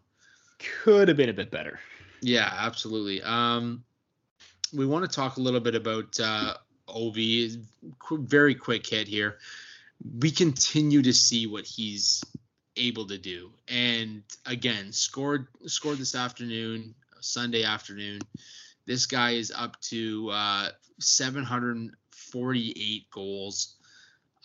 Could 0.59 1.07
have 1.07 1.17
been 1.17 1.29
a 1.29 1.33
bit 1.33 1.51
better. 1.51 1.79
yeah, 2.21 2.51
absolutely. 2.57 3.21
Um, 3.21 3.83
we 4.73 4.85
want 4.85 5.09
to 5.09 5.13
talk 5.13 5.37
a 5.37 5.41
little 5.41 5.59
bit 5.59 5.75
about 5.75 6.19
uh, 6.19 6.55
Ov. 6.87 7.17
Very 8.11 8.55
quick 8.55 8.87
hit 8.87 9.07
here. 9.07 9.37
We 10.19 10.31
continue 10.31 11.01
to 11.01 11.13
see 11.13 11.47
what 11.47 11.65
he's 11.65 12.23
able 12.77 13.07
to 13.07 13.17
do, 13.17 13.51
and 13.67 14.23
again, 14.45 14.91
scored 14.91 15.47
scored 15.65 15.97
this 15.97 16.15
afternoon, 16.15 16.93
Sunday 17.21 17.63
afternoon. 17.63 18.21
This 18.85 19.05
guy 19.05 19.31
is 19.31 19.51
up 19.55 19.79
to 19.81 20.29
uh, 20.31 20.69
748 20.99 23.09
goals. 23.09 23.75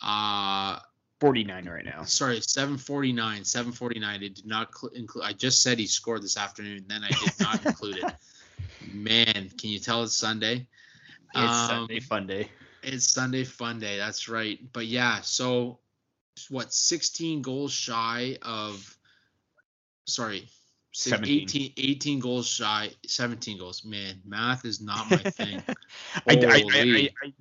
Uh, 0.03 0.79
49 1.21 1.69
right 1.69 1.85
now. 1.85 2.03
sorry, 2.05 2.41
749, 2.41 3.45
749. 3.45 4.23
It 4.23 4.35
did 4.35 4.47
not 4.47 4.75
cl- 4.75 4.93
include. 4.95 5.25
I 5.25 5.33
just 5.35 5.63
said 5.63 5.79
he 5.79 5.87
scored 5.87 6.23
this 6.23 6.37
afternoon, 6.39 6.85
then 6.89 7.05
I 7.05 7.09
did 7.09 7.33
not 7.41 7.65
include 7.65 7.99
it. 7.99 8.13
Man, 8.95 9.51
can 9.59 9.71
you 9.71 9.79
tell 9.79 10.03
it's 10.03 10.17
Sunday? 10.17 10.67
It's 11.35 11.53
Um, 11.53 11.69
Sunday 11.69 12.01
fun 12.01 12.27
day. 12.27 12.51
It's 12.83 13.07
Sunday 13.07 13.45
fun 13.45 13.79
day. 13.79 13.99
That's 13.99 14.29
right. 14.29 14.59
But 14.73 14.87
yeah, 14.87 15.21
so 15.21 15.79
what? 16.49 16.73
16 16.73 17.43
goals 17.43 17.73
shy 17.73 18.39
of. 18.43 18.97
Sorry. 20.07 20.49
si- 20.93 21.11
17. 21.11 21.43
18, 21.43 21.73
18 21.77 22.19
goals 22.21 22.49
shy, 22.49 22.91
17 23.07 23.59
goals. 23.59 23.85
Man, 23.85 24.21
math 24.25 24.65
is 24.65 24.81
not 24.81 25.11
my 25.11 25.19
thing. 25.19 25.63
I, 26.27 26.35
I, 26.35 26.65
I, 26.73 27.11
I, 27.23 27.33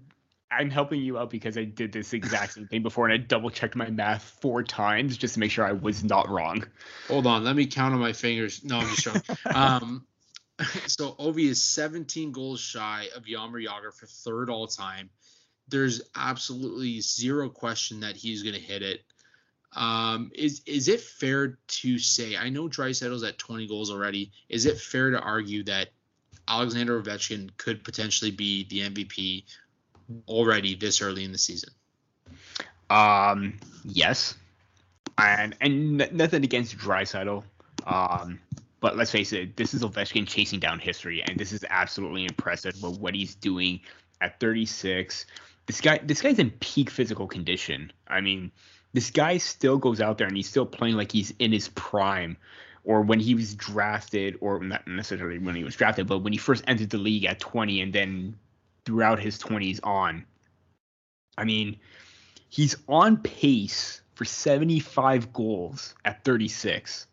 I'm 0.52 0.70
helping 0.72 1.02
you 1.02 1.20
out 1.20 1.30
because 1.30 1.58
I 1.58 1.64
did 1.64 1.92
this 1.92 2.14
exact 2.14 2.54
same 2.54 2.68
thing 2.68 2.82
before 2.82 3.06
and 3.06 3.14
I 3.14 3.18
double 3.18 3.50
checked 3.52 3.76
my 3.76 3.90
math 3.90 4.24
four 4.42 4.64
times 4.64 5.18
just 5.18 5.36
to 5.36 5.40
make 5.40 5.52
sure 5.52 5.66
I 5.66 5.74
was 5.74 6.04
not 6.04 6.28
wrong. 6.28 6.66
Hold 7.08 7.28
on, 7.28 7.44
let 7.44 7.56
me 7.56 7.68
count 7.68 7.94
on 7.94 8.00
my 8.00 8.14
fingers. 8.14 8.64
No, 8.64 8.80
I'm 8.80 8.88
just 8.88 9.04
joking. 9.04 9.38
um, 9.54 10.06
so 10.88 11.14
Ovi 11.14 11.50
is 11.50 11.62
17 11.62 12.32
goals 12.32 12.60
shy 12.60 13.08
of 13.16 13.24
Jaromir 13.24 13.66
Jagr 13.66 13.94
for 13.94 14.08
third 14.08 14.50
all 14.50 14.68
time. 14.68 15.10
There's 15.68 16.02
absolutely 16.16 17.00
zero 17.02 17.50
question 17.50 18.00
that 18.00 18.16
he's 18.16 18.42
going 18.42 18.56
to 18.56 18.62
hit 18.62 18.82
it. 18.82 19.02
Um, 19.74 20.32
is 20.34 20.64
is 20.66 20.88
it 20.88 21.00
fair 21.00 21.60
to 21.68 22.00
say? 22.00 22.36
I 22.36 22.50
know 22.50 22.68
Draisaitl's 22.68 23.22
at 23.22 23.38
20 23.38 23.68
goals 23.68 23.92
already. 23.92 24.32
Is 24.50 24.66
it 24.66 24.80
fair 24.80 25.12
to 25.12 25.20
argue 25.20 25.64
that 25.66 25.90
Alexander 26.48 27.00
Ovechkin 27.00 27.56
could 27.58 27.84
potentially 27.84 28.32
be 28.32 28.64
the 28.68 28.80
MVP 28.80 29.44
already 30.28 30.76
this 30.76 31.02
early 31.02 31.24
in 31.24 31.32
the 31.32 31.38
season? 31.38 31.70
Um, 32.90 33.60
yes, 33.84 34.36
and 35.18 35.56
and 35.62 35.98
nothing 36.12 36.44
against 36.44 36.78
Draisaitl. 36.78 37.44
Um, 37.86 38.40
but 38.82 38.96
let's 38.96 39.12
face 39.12 39.34
it, 39.34 39.58
this 39.58 39.74
is 39.74 39.84
Ovechkin 39.84 40.28
chasing 40.28 40.60
down 40.60 40.80
history, 40.80 41.22
and 41.24 41.38
this 41.38 41.52
is 41.52 41.66
absolutely 41.70 42.26
impressive 42.26 42.82
with 42.82 43.00
what 43.00 43.14
he's 43.14 43.36
doing 43.36 43.82
at 44.22 44.40
36. 44.40 45.26
This 45.66 45.82
guy, 45.82 46.00
this 46.04 46.22
guy's 46.22 46.40
in 46.40 46.52
peak 46.52 46.90
physical 46.90 47.28
condition. 47.28 47.92
I 48.08 48.22
mean, 48.22 48.52
this 48.94 49.12
guy 49.12 49.38
still 49.38 49.78
goes 49.78 50.02
out 50.02 50.18
there 50.18 50.28
and 50.28 50.36
he's 50.36 50.50
still 50.50 50.66
playing 50.66 50.96
like 50.96 51.12
he's 51.12 51.34
in 51.40 51.52
his 51.52 51.70
prime, 51.70 52.38
or 52.84 53.02
when 53.02 53.20
he 53.20 53.36
was 53.36 53.54
drafted, 53.54 54.38
or 54.40 54.64
not 54.64 54.88
necessarily 54.88 55.40
when 55.40 55.56
he 55.56 55.64
was 55.64 55.76
drafted, 55.76 56.08
but 56.08 56.20
when 56.20 56.34
he 56.34 56.40
first 56.40 56.64
entered 56.68 56.90
the 56.90 56.98
league 56.98 57.26
at 57.26 57.40
20, 57.40 57.82
and 57.82 57.94
then 57.94 58.36
throughout 58.86 59.20
his 59.20 59.38
20s 59.38 59.80
on. 59.84 60.26
I 61.38 61.46
mean, 61.46 61.78
he's 62.50 62.76
on 62.88 63.18
pace 63.18 64.02
for 64.16 64.26
75 64.26 65.32
goals 65.32 65.96
at 66.04 66.24
36. 66.26 67.08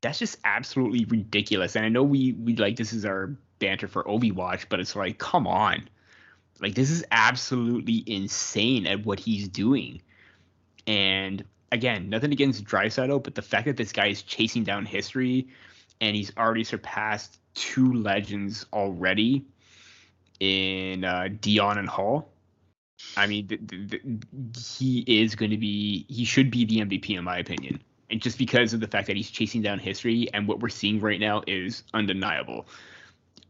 That's 0.00 0.18
just 0.18 0.38
absolutely 0.44 1.04
ridiculous. 1.04 1.76
And 1.76 1.84
I 1.84 1.88
know 1.88 2.02
we 2.02 2.32
we 2.32 2.56
like 2.56 2.76
this 2.76 2.92
is 2.92 3.04
our 3.04 3.36
banter 3.58 3.88
for 3.88 4.04
Ovi 4.04 4.32
Watch, 4.32 4.68
but 4.68 4.80
it's 4.80 4.94
like, 4.94 5.18
come 5.18 5.46
on. 5.46 5.88
Like 6.60 6.74
this 6.74 6.90
is 6.90 7.04
absolutely 7.10 8.02
insane 8.06 8.86
at 8.86 9.04
what 9.04 9.20
he's 9.20 9.48
doing. 9.48 10.00
And 10.86 11.44
again, 11.72 12.08
nothing 12.08 12.32
against 12.32 12.64
Draisaitl, 12.64 13.22
but 13.22 13.34
the 13.34 13.42
fact 13.42 13.66
that 13.66 13.76
this 13.76 13.92
guy 13.92 14.06
is 14.06 14.22
chasing 14.22 14.64
down 14.64 14.86
history 14.86 15.48
and 16.00 16.16
he's 16.16 16.32
already 16.36 16.64
surpassed 16.64 17.38
two 17.54 17.92
legends 17.92 18.66
already 18.72 19.44
in 20.40 21.04
uh, 21.04 21.28
Dionne 21.40 21.78
and 21.78 21.88
Hull. 21.88 22.28
I 23.16 23.26
mean, 23.26 23.46
th- 23.48 23.60
th- 23.68 23.90
th- 23.90 24.76
he 24.78 25.04
is 25.06 25.34
going 25.34 25.50
to 25.50 25.56
be, 25.56 26.06
he 26.08 26.24
should 26.24 26.50
be 26.50 26.64
the 26.64 26.78
MVP 26.78 27.16
in 27.16 27.24
my 27.24 27.38
opinion. 27.38 27.82
And 28.10 28.20
just 28.20 28.38
because 28.38 28.72
of 28.72 28.80
the 28.80 28.86
fact 28.86 29.06
that 29.08 29.16
he's 29.16 29.30
chasing 29.30 29.62
down 29.62 29.78
history 29.78 30.28
and 30.32 30.46
what 30.46 30.60
we're 30.60 30.68
seeing 30.68 31.00
right 31.00 31.20
now 31.20 31.42
is 31.46 31.82
undeniable. 31.92 32.66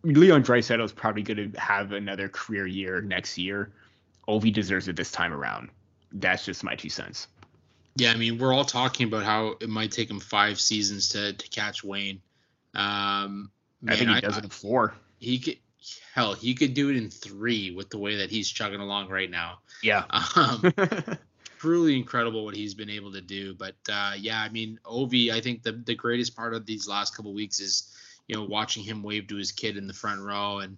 Leon 0.03 0.43
Draisaitl 0.43 0.85
is 0.85 0.93
probably 0.93 1.23
going 1.23 1.53
to 1.53 1.61
have 1.61 1.93
another 1.93 2.29
career 2.29 2.67
year 2.67 3.01
next 3.01 3.37
year. 3.39 3.73
Ovi 4.29 4.53
deserves 4.53 4.89
it 4.89 4.97
this 4.97 5.13
time 5.13 5.33
around. 5.33 5.69
That's 6.13 6.45
just 6.45 6.65
my 6.65 6.75
two 6.75 6.89
cents. 6.89 7.29
Yeah, 7.97 8.13
I 8.13 8.17
mean, 8.17 8.39
we're 8.39 8.53
all 8.53 8.65
talking 8.65 9.07
about 9.09 9.25
how 9.25 9.57
it 9.61 9.69
might 9.69 9.91
take 9.91 10.11
him 10.11 10.21
five 10.21 10.61
seasons 10.61 11.09
to 11.11 11.33
to 11.33 11.49
catch 11.49 11.83
Wayne. 11.83 12.21
Um, 12.75 13.51
I 13.89 13.97
think 13.97 14.09
man, 14.09 14.17
he 14.17 14.21
does 14.21 14.37
it 14.37 14.45
in 14.45 14.51
four. 14.51 14.95
He 15.19 15.39
could, 15.39 15.57
hell, 16.15 16.35
he 16.35 16.55
could 16.55 16.75
do 16.75 16.91
it 16.91 16.97
in 16.97 17.11
three 17.11 17.71
with 17.71 17.91
the 17.91 17.99
way 17.99 18.17
that 18.17 18.31
he's 18.31 18.49
chugging 18.49 18.81
along 18.81 19.09
right 19.09 19.31
now. 19.31 19.59
Yeah. 19.83 20.05
Um, 20.37 20.73
truly 21.59 21.97
incredible 21.97 22.45
what 22.45 22.55
he's 22.55 22.75
been 22.75 22.91
able 22.91 23.13
to 23.13 23.21
do. 23.21 23.55
But 23.55 23.75
uh, 23.91 24.13
yeah, 24.19 24.41
I 24.41 24.49
mean, 24.49 24.79
Ovi, 24.85 25.31
I 25.31 25.41
think 25.41 25.63
the 25.63 25.73
the 25.73 25.95
greatest 25.95 26.37
part 26.37 26.55
of 26.55 26.67
these 26.67 26.89
last 26.89 27.17
couple 27.17 27.33
weeks 27.35 27.61
is 27.61 27.95
you 28.29 28.37
know 28.37 28.45
watching 28.45 28.83
him 28.83 29.03
wave 29.03 29.29
to 29.29 29.37
his 29.37 29.53
kid 29.53 29.77
in 29.77 29.87
the 29.87 29.95
front 29.95 30.21
row 30.21 30.59
and 30.59 30.77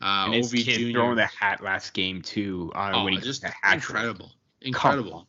uh, 0.00 0.26
and 0.26 0.34
Ovi 0.34 0.64
Jr. 0.64 0.92
throwing 0.92 1.16
the 1.16 1.26
hat 1.26 1.62
last 1.62 1.92
game 1.92 2.22
too. 2.22 2.72
Uh, 2.74 2.92
oh, 2.94 3.04
when 3.04 3.14
he 3.14 3.20
just 3.20 3.42
got 3.42 3.52
the 3.62 3.68
trick. 3.68 3.74
incredible, 3.74 4.32
incredible. 4.62 5.26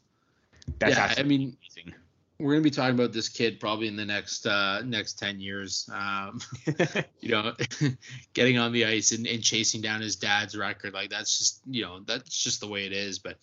That's 0.79 0.95
yeah, 0.95 1.13
I 1.17 1.23
mean, 1.23 1.57
amazing. 1.61 1.93
We're 2.39 2.51
gonna 2.53 2.63
be 2.63 2.69
talking 2.71 2.95
about 2.95 3.13
this 3.13 3.29
kid 3.29 3.59
probably 3.59 3.87
in 3.87 3.95
the 3.95 4.05
next 4.05 4.45
uh 4.45 4.81
next 4.83 5.17
10 5.19 5.39
years 5.39 5.89
um 5.93 6.39
you 7.21 7.29
know 7.29 7.53
getting 8.33 8.57
on 8.57 8.71
the 8.73 8.85
ice 8.85 9.11
and, 9.11 9.25
and 9.25 9.41
chasing 9.43 9.81
down 9.81 10.01
his 10.01 10.17
dad's 10.17 10.55
record. 10.57 10.93
Like 10.93 11.09
that's 11.09 11.37
just 11.37 11.61
you 11.65 11.83
know 11.83 11.99
that's 12.05 12.37
just 12.43 12.59
the 12.59 12.67
way 12.67 12.85
it 12.85 12.91
is. 12.93 13.19
But 13.19 13.37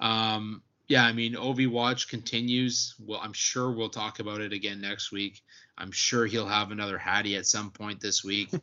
um 0.00 0.62
yeah 0.88 1.04
i 1.04 1.12
mean 1.12 1.36
ov 1.36 1.58
watch 1.66 2.08
continues. 2.08 2.94
Well 2.98 3.20
i'm 3.22 3.32
sure 3.32 3.70
we'll 3.70 3.88
talk 3.90 4.18
about 4.18 4.40
it 4.40 4.52
again 4.52 4.80
next 4.80 5.12
week. 5.12 5.42
I'm 5.78 5.92
sure 5.92 6.26
he'll 6.26 6.48
have 6.48 6.70
another 6.70 6.96
hattie 6.98 7.36
at 7.36 7.46
some 7.46 7.70
point 7.70 8.00
this 8.00 8.24
week. 8.24 8.50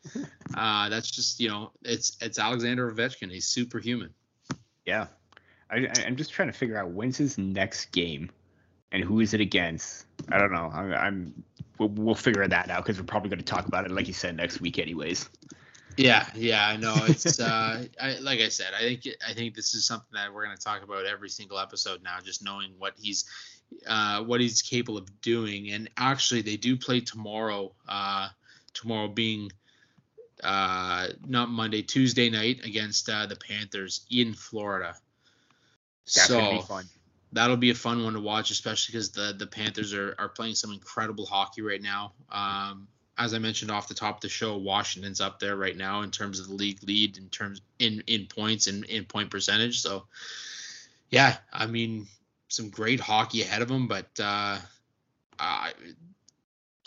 Uh 0.55 0.89
that's 0.89 1.09
just 1.09 1.39
you 1.39 1.49
know 1.49 1.71
it's 1.83 2.15
it's 2.21 2.37
alexander 2.37 2.91
ovechkin. 2.91 3.31
He's 3.31 3.47
superhuman. 3.47 4.13
Yeah, 4.85 5.07
I, 5.71 5.77
I- 5.77 6.03
I'm 6.05 6.15
just 6.15 6.31
trying 6.31 6.49
to 6.49 6.53
figure 6.53 6.77
out 6.77 6.91
when's 6.91 7.17
his 7.17 7.37
next 7.39 7.85
game, 7.91 8.29
and 8.93 9.03
who 9.03 9.19
is 9.19 9.33
it 9.33 9.41
against. 9.41 10.05
I 10.29 10.37
don't 10.37 10.53
know. 10.53 10.71
I'm, 10.73 10.93
I'm 10.93 11.43
we'll, 11.79 11.89
we'll 11.89 12.15
figure 12.15 12.47
that 12.47 12.69
out 12.69 12.85
because 12.85 12.99
we're 12.99 13.05
probably 13.05 13.29
going 13.29 13.39
to 13.39 13.45
talk 13.45 13.67
about 13.67 13.85
it, 13.85 13.91
like 13.91 14.07
you 14.07 14.13
said, 14.13 14.37
next 14.37 14.61
week, 14.61 14.79
anyways. 14.79 15.29
Yeah, 15.97 16.27
yeah, 16.33 16.67
I 16.67 16.77
know. 16.77 16.95
It's 17.07 17.39
uh, 17.39 17.85
I, 18.01 18.17
like 18.19 18.39
I 18.39 18.49
said, 18.49 18.73
I 18.73 18.81
think 18.81 19.07
I 19.27 19.33
think 19.33 19.55
this 19.55 19.73
is 19.73 19.85
something 19.85 20.13
that 20.13 20.33
we're 20.33 20.45
going 20.45 20.55
to 20.55 20.63
talk 20.63 20.83
about 20.83 21.05
every 21.05 21.29
single 21.29 21.59
episode 21.59 22.01
now, 22.03 22.17
just 22.23 22.43
knowing 22.43 22.71
what 22.77 22.93
he's 22.95 23.25
uh, 23.87 24.23
what 24.23 24.39
he's 24.39 24.61
capable 24.61 24.97
of 24.97 25.21
doing. 25.21 25.71
And 25.71 25.89
actually, 25.97 26.41
they 26.41 26.55
do 26.55 26.77
play 26.77 27.01
tomorrow. 27.01 27.73
Uh, 27.87 28.29
tomorrow 28.73 29.07
being 29.07 29.51
uh, 30.43 31.07
not 31.25 31.49
Monday, 31.49 31.81
Tuesday 31.81 32.29
night 32.29 32.61
against 32.63 33.09
uh, 33.09 33.25
the 33.25 33.35
Panthers 33.35 34.05
in 34.09 34.33
Florida. 34.33 34.95
That's 36.05 36.27
so 36.27 36.39
gonna 36.39 36.57
be 36.57 36.61
fun. 36.63 36.85
That'll 37.33 37.57
be 37.57 37.71
a 37.71 37.75
fun 37.75 38.03
one 38.03 38.13
to 38.13 38.19
watch, 38.19 38.51
especially 38.51 38.93
because 38.93 39.11
the 39.11 39.35
the 39.37 39.47
Panthers 39.47 39.93
are 39.93 40.15
are 40.17 40.29
playing 40.29 40.55
some 40.55 40.71
incredible 40.71 41.25
hockey 41.25 41.61
right 41.61 41.81
now. 41.81 42.13
Um, 42.31 42.87
as 43.17 43.33
I 43.33 43.39
mentioned 43.39 43.69
off 43.69 43.87
the 43.87 43.93
top 43.93 44.15
of 44.15 44.21
the 44.21 44.29
show, 44.29 44.57
Washington's 44.57 45.21
up 45.21 45.39
there 45.39 45.55
right 45.55 45.77
now 45.77 46.01
in 46.01 46.11
terms 46.11 46.39
of 46.39 46.47
the 46.47 46.53
league 46.53 46.81
lead 46.83 47.17
in 47.17 47.29
terms 47.29 47.61
in 47.79 48.03
in 48.07 48.27
points 48.27 48.67
and 48.67 48.85
in 48.85 49.05
point 49.05 49.29
percentage. 49.29 49.81
So, 49.81 50.07
yeah, 51.09 51.37
I 51.51 51.67
mean, 51.67 52.07
some 52.47 52.69
great 52.69 52.99
hockey 52.99 53.41
ahead 53.41 53.61
of 53.61 53.69
him, 53.69 53.87
but 53.87 54.07
uh, 54.19 54.57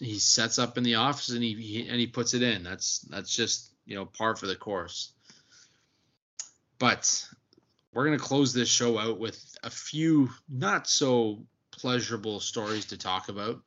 he 0.01 0.19
sets 0.19 0.59
up 0.59 0.77
in 0.77 0.85
the 0.85 0.97
office 0.97 1.31
and 1.31 1.43
he, 1.43 1.55
he 1.55 1.89
and 1.89 1.99
he 1.99 2.07
puts 2.07 2.35
it 2.35 2.43
in. 2.43 2.63
That's 2.63 3.01
that's 3.01 3.35
just 3.35 3.71
you 3.85 3.95
know 3.95 4.07
par 4.07 4.37
for 4.37 4.47
the 4.47 4.57
course. 4.57 5.13
But 6.79 7.27
we're 7.93 8.05
gonna 8.05 8.19
close 8.19 8.53
this 8.53 8.69
show 8.69 8.99
out 8.99 9.19
with 9.19 9.56
a 9.67 9.71
few 9.71 10.31
not 10.49 10.89
so 10.89 11.45
pleasurable 11.73 12.41
stories 12.41 12.87
to 12.87 12.97
talk 12.97 13.29
about. 13.29 13.61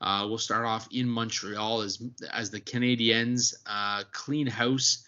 Uh, 0.00 0.26
we'll 0.26 0.38
start 0.38 0.64
off 0.64 0.88
in 0.90 1.08
Montreal 1.08 1.82
as 1.82 2.02
as 2.32 2.50
the 2.50 2.60
Canadiens 2.60 3.54
uh, 3.66 4.02
clean 4.10 4.46
house 4.46 5.04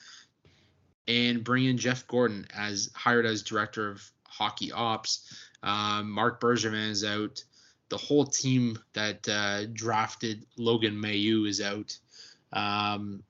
and 1.08 1.42
bring 1.42 1.64
in 1.64 1.78
Jeff 1.78 2.06
Gorton 2.06 2.46
as 2.54 2.90
hired 2.94 3.26
as 3.26 3.42
director 3.42 3.88
of 3.88 4.08
hockey 4.24 4.70
ops. 4.72 5.32
Um, 5.62 6.10
Marc 6.10 6.40
Bergevin 6.40 6.90
is 6.90 7.04
out. 7.04 7.42
The 7.88 7.96
whole 7.96 8.26
team 8.26 8.78
that 8.92 9.28
uh, 9.28 9.66
drafted 9.72 10.44
Logan 10.56 10.96
Mailloux 10.96 11.48
is 11.48 11.60
out. 11.60 11.98
Um, 12.52 13.22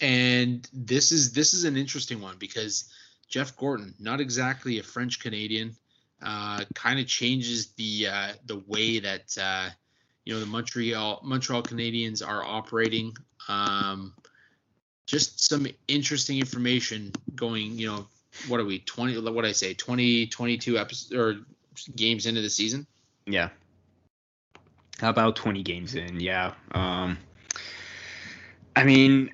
and 0.00 0.68
this 0.72 1.12
is 1.12 1.32
this 1.32 1.52
is 1.52 1.64
an 1.64 1.76
interesting 1.76 2.20
one 2.20 2.36
because 2.38 2.90
Jeff 3.28 3.56
Gorton, 3.56 3.94
not 3.98 4.20
exactly 4.20 4.78
a 4.78 4.82
French 4.82 5.20
Canadian, 5.20 5.76
uh, 6.22 6.64
kind 6.74 6.98
of 6.98 7.06
changes 7.06 7.68
the 7.72 8.08
uh, 8.08 8.32
the 8.46 8.62
way 8.66 8.98
that 8.98 9.36
uh, 9.40 9.68
you 10.24 10.34
know 10.34 10.40
the 10.40 10.46
Montreal 10.46 11.20
Montreal 11.22 11.62
Canadiens 11.62 12.26
are 12.26 12.44
operating. 12.44 13.16
Um, 13.48 14.14
just 15.06 15.48
some 15.48 15.66
interesting 15.86 16.38
information 16.38 17.12
going. 17.34 17.78
You 17.78 17.86
know, 17.88 18.06
what 18.48 18.60
are 18.60 18.64
we 18.64 18.80
twenty? 18.80 19.18
What 19.18 19.44
I 19.44 19.52
say, 19.52 19.74
20, 19.74 20.26
22 20.26 20.78
episodes 20.78 21.14
or 21.14 21.38
games 21.94 22.26
into 22.26 22.40
the 22.40 22.50
season? 22.50 22.86
Yeah. 23.26 23.50
About 25.00 25.36
20 25.36 25.62
games 25.62 25.94
in? 25.94 26.18
Yeah. 26.18 26.54
Um, 26.72 27.18
I 28.74 28.84
mean, 28.84 29.30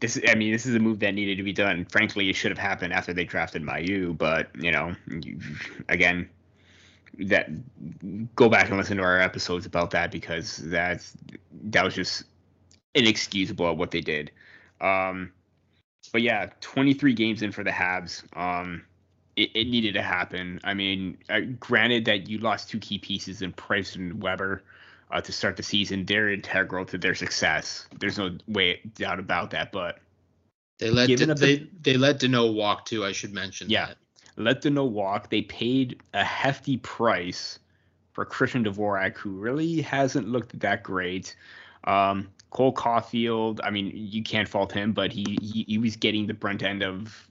this 0.00 0.20
I 0.28 0.34
mean, 0.34 0.52
this 0.52 0.66
is 0.66 0.74
a 0.74 0.78
move 0.78 1.00
that 1.00 1.14
needed 1.14 1.36
to 1.36 1.42
be 1.42 1.52
done. 1.52 1.84
Frankly, 1.86 2.28
it 2.28 2.34
should 2.34 2.50
have 2.50 2.58
happened 2.58 2.92
after 2.92 3.12
they 3.12 3.24
drafted 3.24 3.62
Mailloux, 3.62 4.16
but 4.16 4.48
you 4.58 4.72
know, 4.72 4.94
again, 5.88 6.28
that 7.18 7.48
go 8.34 8.48
back 8.48 8.68
and 8.68 8.76
listen 8.76 8.96
to 8.98 9.02
our 9.02 9.20
episodes 9.20 9.66
about 9.66 9.90
that 9.90 10.10
because 10.10 10.58
that's 10.58 11.16
that 11.64 11.84
was 11.84 11.94
just 11.94 12.24
inexcusable 12.94 13.68
at 13.68 13.76
what 13.76 13.90
they 13.90 14.00
did. 14.00 14.30
Um, 14.80 15.32
but 16.12 16.22
yeah, 16.22 16.50
23 16.60 17.14
games 17.14 17.42
in 17.42 17.52
for 17.52 17.64
the 17.64 17.70
Habs. 17.70 18.24
Um, 18.36 18.84
it, 19.36 19.50
it 19.54 19.68
needed 19.68 19.94
to 19.94 20.02
happen. 20.02 20.60
I 20.64 20.74
mean, 20.74 21.18
uh, 21.28 21.40
granted 21.60 22.04
that 22.06 22.28
you 22.28 22.38
lost 22.38 22.70
two 22.70 22.78
key 22.78 22.98
pieces 22.98 23.42
in 23.42 23.52
Price 23.52 23.94
and 23.94 24.22
Weber 24.22 24.62
uh, 25.10 25.20
to 25.20 25.32
start 25.32 25.56
the 25.56 25.62
season, 25.62 26.04
they're 26.04 26.30
integral 26.30 26.84
to 26.86 26.98
their 26.98 27.14
success. 27.14 27.86
There's 27.98 28.18
no 28.18 28.36
way 28.48 28.80
doubt 28.94 29.18
about 29.18 29.50
that. 29.50 29.72
But 29.72 30.00
they 30.78 30.90
let 30.90 31.08
De, 31.08 31.14
up 31.14 31.36
the- 31.38 31.56
they 31.56 31.70
they 31.82 31.96
let 31.96 32.20
Danault 32.20 32.54
walk 32.54 32.84
too. 32.84 33.04
I 33.04 33.12
should 33.12 33.32
mention. 33.32 33.70
Yeah. 33.70 33.86
that. 33.86 33.96
let 34.36 34.62
Danault 34.62 34.90
walk. 34.90 35.30
They 35.30 35.42
paid 35.42 36.00
a 36.14 36.24
hefty 36.24 36.76
price 36.78 37.58
for 38.12 38.24
Christian 38.24 38.64
Dvorak, 38.64 39.16
who 39.16 39.30
really 39.30 39.80
hasn't 39.82 40.28
looked 40.28 40.58
that 40.60 40.82
great. 40.82 41.36
Um, 41.84 42.28
Cole 42.50 42.72
Caufield, 42.72 43.60
I 43.62 43.70
mean, 43.70 43.92
you 43.94 44.22
can't 44.22 44.48
fault 44.48 44.72
him, 44.72 44.92
but 44.92 45.12
he, 45.12 45.38
he 45.42 45.64
he 45.68 45.78
was 45.78 45.96
getting 45.96 46.26
the 46.26 46.34
brunt 46.34 46.62
end 46.62 46.82
of 46.82 47.28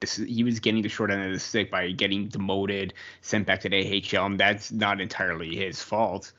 this. 0.00 0.16
He 0.16 0.44
was 0.44 0.60
getting 0.60 0.82
the 0.82 0.88
short 0.88 1.10
end 1.10 1.24
of 1.24 1.32
the 1.32 1.40
stick 1.40 1.70
by 1.70 1.90
getting 1.92 2.28
demoted, 2.28 2.92
sent 3.22 3.46
back 3.46 3.60
to 3.62 3.68
the 3.68 4.04
AHL. 4.16 4.26
And 4.26 4.38
that's 4.38 4.70
not 4.70 5.00
entirely 5.00 5.56
his 5.56 5.82
fault. 5.82 6.32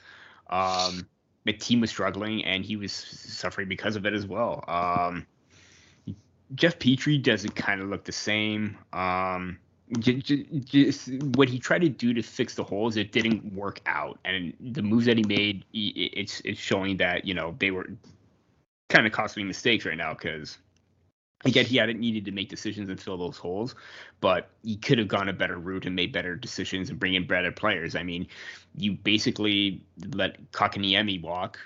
Um, 0.51 1.07
the 1.45 1.53
team 1.53 1.81
was 1.81 1.89
struggling, 1.89 2.45
and 2.45 2.63
he 2.63 2.75
was 2.75 2.91
suffering 2.91 3.67
because 3.67 3.95
of 3.95 4.05
it 4.05 4.13
as 4.13 4.25
well. 4.27 4.63
Um, 4.67 5.25
Jeff 6.55 6.77
Petry 6.79 7.21
doesn't 7.21 7.55
kind 7.55 7.81
of 7.81 7.89
look 7.89 8.03
the 8.03 8.11
same. 8.11 8.77
Um, 8.93 9.57
j- 9.99 10.21
j- 10.21 10.45
just 10.59 11.09
what 11.35 11.49
he 11.49 11.57
tried 11.59 11.81
to 11.81 11.89
do 11.89 12.13
to 12.13 12.21
fix 12.21 12.55
the 12.55 12.63
holes, 12.63 12.97
it 12.97 13.11
didn't 13.11 13.53
work 13.53 13.79
out, 13.85 14.19
and 14.25 14.53
the 14.59 14.81
moves 14.81 15.05
that 15.05 15.17
he 15.17 15.23
made, 15.23 15.65
it's 15.73 16.41
it's 16.41 16.59
showing 16.59 16.97
that 16.97 17.25
you 17.25 17.33
know 17.33 17.55
they 17.59 17.71
were 17.71 17.87
kind 18.89 19.07
of 19.07 19.13
costly 19.13 19.43
mistakes 19.43 19.85
right 19.85 19.97
now 19.97 20.13
because. 20.13 20.57
Again, 21.43 21.65
he 21.65 21.77
hadn't 21.77 21.99
needed 21.99 22.25
to 22.25 22.31
make 22.31 22.49
decisions 22.49 22.89
and 22.89 22.99
fill 22.99 23.17
those 23.17 23.37
holes, 23.37 23.73
but 24.19 24.49
he 24.63 24.77
could 24.77 24.99
have 24.99 25.07
gone 25.07 25.27
a 25.27 25.33
better 25.33 25.57
route 25.57 25.85
and 25.85 25.95
made 25.95 26.11
better 26.11 26.35
decisions 26.35 26.89
and 26.89 26.99
bring 26.99 27.15
in 27.15 27.25
better 27.25 27.51
players. 27.51 27.95
I 27.95 28.03
mean, 28.03 28.27
you 28.75 28.93
basically 28.93 29.83
let 30.13 30.51
Kotkaniemi 30.51 31.21
walk 31.21 31.59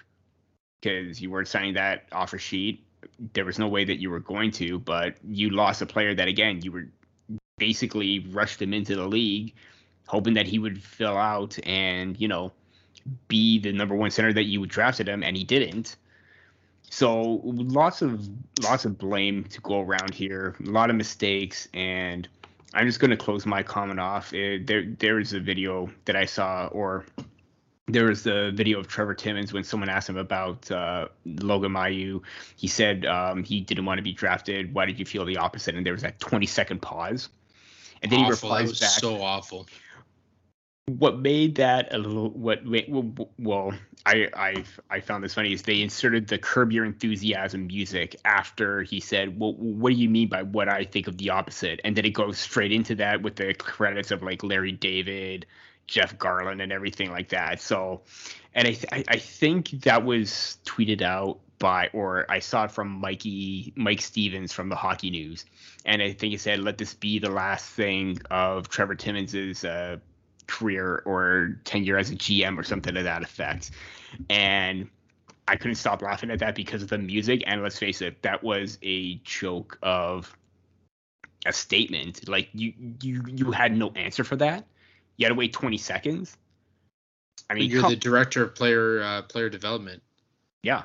because 0.81 1.21
you 1.21 1.29
weren't 1.29 1.49
signing 1.49 1.73
that 1.73 2.05
offer 2.13 2.37
sheet 2.37 2.85
there 3.33 3.45
was 3.45 3.59
no 3.59 3.67
way 3.67 3.83
that 3.85 3.97
you 3.97 4.09
were 4.09 4.19
going 4.19 4.51
to, 4.51 4.79
but 4.79 5.15
you 5.27 5.49
lost 5.49 5.81
a 5.81 5.85
player 5.85 6.13
that 6.15 6.27
again 6.27 6.61
you 6.61 6.71
were 6.71 6.87
basically 7.57 8.19
rushed 8.31 8.61
him 8.61 8.73
into 8.73 8.95
the 8.95 9.07
league, 9.07 9.53
hoping 10.07 10.33
that 10.33 10.45
he 10.45 10.59
would 10.59 10.81
fill 10.81 11.17
out 11.17 11.57
and 11.65 12.19
you 12.19 12.27
know 12.27 12.51
be 13.27 13.59
the 13.59 13.71
number 13.71 13.95
one 13.95 14.11
center 14.11 14.33
that 14.33 14.45
you 14.45 14.65
drafted 14.65 15.07
him, 15.07 15.23
and 15.23 15.37
he 15.37 15.43
didn't. 15.43 15.95
So 16.95 17.41
lots 17.43 18.01
of 18.01 18.25
lots 18.63 18.85
of 18.85 18.97
blame 18.97 19.43
to 19.49 19.59
go 19.59 19.81
around 19.81 20.13
here, 20.13 20.55
a 20.65 20.69
lot 20.69 20.89
of 20.89 20.95
mistakes, 20.95 21.67
and 21.73 22.25
I'm 22.73 22.87
just 22.87 23.01
going 23.01 23.11
to 23.11 23.17
close 23.17 23.45
my 23.45 23.63
comment 23.63 23.99
off. 23.99 24.33
Uh 24.33 24.59
there 24.63 24.85
there 24.99 25.19
is 25.19 25.33
a 25.33 25.41
video 25.41 25.89
that 26.05 26.15
I 26.15 26.23
saw, 26.23 26.67
or 26.67 27.03
there 27.87 28.05
was 28.05 28.23
the 28.23 28.53
video 28.55 28.79
of 28.79 28.87
Trevor 28.87 29.13
Timmins 29.13 29.51
when 29.51 29.65
someone 29.65 29.89
asked 29.89 30.07
him 30.07 30.15
about 30.15 30.71
uh, 30.71 31.09
Logan 31.25 31.73
Mailloux. 31.73 32.21
He 32.55 32.67
said 32.69 33.05
um, 33.05 33.43
he 33.43 33.59
didn't 33.59 33.83
want 33.83 33.97
to 33.97 34.01
be 34.01 34.13
drafted. 34.13 34.73
Why 34.73 34.85
did 34.85 34.97
you 34.97 35.03
feel 35.05 35.25
the 35.25 35.35
opposite? 35.35 35.75
And 35.75 35.85
there 35.85 35.91
was 35.91 36.03
that 36.03 36.17
20 36.21 36.45
second 36.45 36.81
pause. 36.81 37.27
And 38.01 38.09
then 38.09 38.21
awful. 38.21 38.25
he 38.25 38.29
That 38.31 38.43
replies 38.43 38.69
was 38.69 38.79
back. 38.79 38.89
so 38.89 39.21
awful. 39.21 39.67
What 40.87 41.17
made 41.17 41.55
that 41.55 41.91
a 41.95 41.97
little 41.97 42.29
what 42.29 42.61
well, 43.39 43.73
I 44.05 44.29
I 44.35 44.63
I 44.91 44.99
found 44.99 45.23
this 45.23 45.33
funny 45.33 45.51
is 45.51 45.63
they 45.63 45.81
inserted 45.81 46.27
the 46.27 46.37
curb 46.37 46.71
your 46.71 46.85
enthusiasm 46.85 47.65
music 47.65 48.15
after 48.23 48.83
he 48.83 48.99
said 48.99 49.39
well 49.39 49.55
what 49.55 49.89
do 49.89 49.95
you 49.95 50.09
mean 50.09 50.29
by 50.29 50.43
what 50.43 50.69
I 50.69 50.83
think 50.83 51.07
of 51.07 51.17
the 51.17 51.31
opposite? 51.31 51.81
And 51.83 51.95
then 51.95 52.05
it 52.05 52.11
goes 52.11 52.37
straight 52.37 52.71
into 52.71 52.93
that 52.95 53.23
with 53.23 53.35
the 53.35 53.55
credits 53.55 54.11
of 54.11 54.21
like 54.21 54.43
Larry 54.43 54.73
David 54.73 55.47
Jeff 55.87 56.19
Garlin 56.19 56.61
and 56.61 56.71
everything 56.71 57.09
like 57.09 57.29
that. 57.29 57.59
So 57.61 58.01
and 58.53 58.67
I 58.67 58.73
th- 58.73 59.07
I, 59.07 59.17
think 59.17 59.71
that 59.71 60.05
was 60.05 60.59
tweeted 60.65 61.01
out 61.01 61.39
by 61.57 61.89
or 61.93 62.27
I 62.29 62.37
saw 62.37 62.65
it 62.65 62.71
from 62.71 62.89
Mikey 62.89 63.73
Mike 63.75 64.01
Stevens 64.01 64.53
from 64.53 64.69
the 64.69 64.75
Hockey 64.75 65.09
News. 65.09 65.45
And 65.83 66.03
I 66.03 66.13
think 66.13 66.29
he 66.29 66.37
said 66.37 66.59
let 66.59 66.77
this 66.77 66.93
be 66.93 67.17
the 67.17 67.31
last 67.31 67.71
thing 67.71 68.19
of 68.29 68.69
Trevor 68.69 68.93
Timmins's 68.93 69.65
uh 69.65 69.97
career 70.47 71.01
or 71.05 71.59
tenure 71.63 71.97
as 71.97 72.11
a 72.11 72.15
GM 72.15 72.57
or 72.57 72.63
something 72.63 72.93
to 72.93 73.03
that 73.03 73.23
effect. 73.23 73.71
And 74.29 74.89
I 75.47 75.55
couldn't 75.55 75.75
stop 75.75 76.01
laughing 76.01 76.31
at 76.31 76.39
that 76.39 76.55
because 76.55 76.81
of 76.81 76.89
the 76.89 76.97
music. 76.97 77.43
And 77.45 77.61
let's 77.61 77.77
face 77.77 78.01
it, 78.01 78.21
that 78.23 78.43
was 78.43 78.77
a 78.81 79.15
joke 79.23 79.77
of 79.83 80.35
a 81.45 81.53
statement. 81.53 82.27
Like 82.27 82.49
you 82.53 82.73
you 83.01 83.23
you 83.27 83.51
had 83.51 83.75
no 83.75 83.89
answer 83.91 84.23
for 84.23 84.35
that. 84.37 84.65
You 85.17 85.25
had 85.25 85.29
to 85.29 85.35
wait 85.35 85.53
20 85.53 85.77
seconds. 85.77 86.37
I 87.49 87.53
mean, 87.53 87.69
You're 87.69 87.81
come- 87.81 87.91
the 87.91 87.95
director 87.95 88.43
of 88.43 88.55
player 88.55 89.01
uh, 89.01 89.21
player 89.23 89.49
development 89.49 90.01
yeah, 90.63 90.81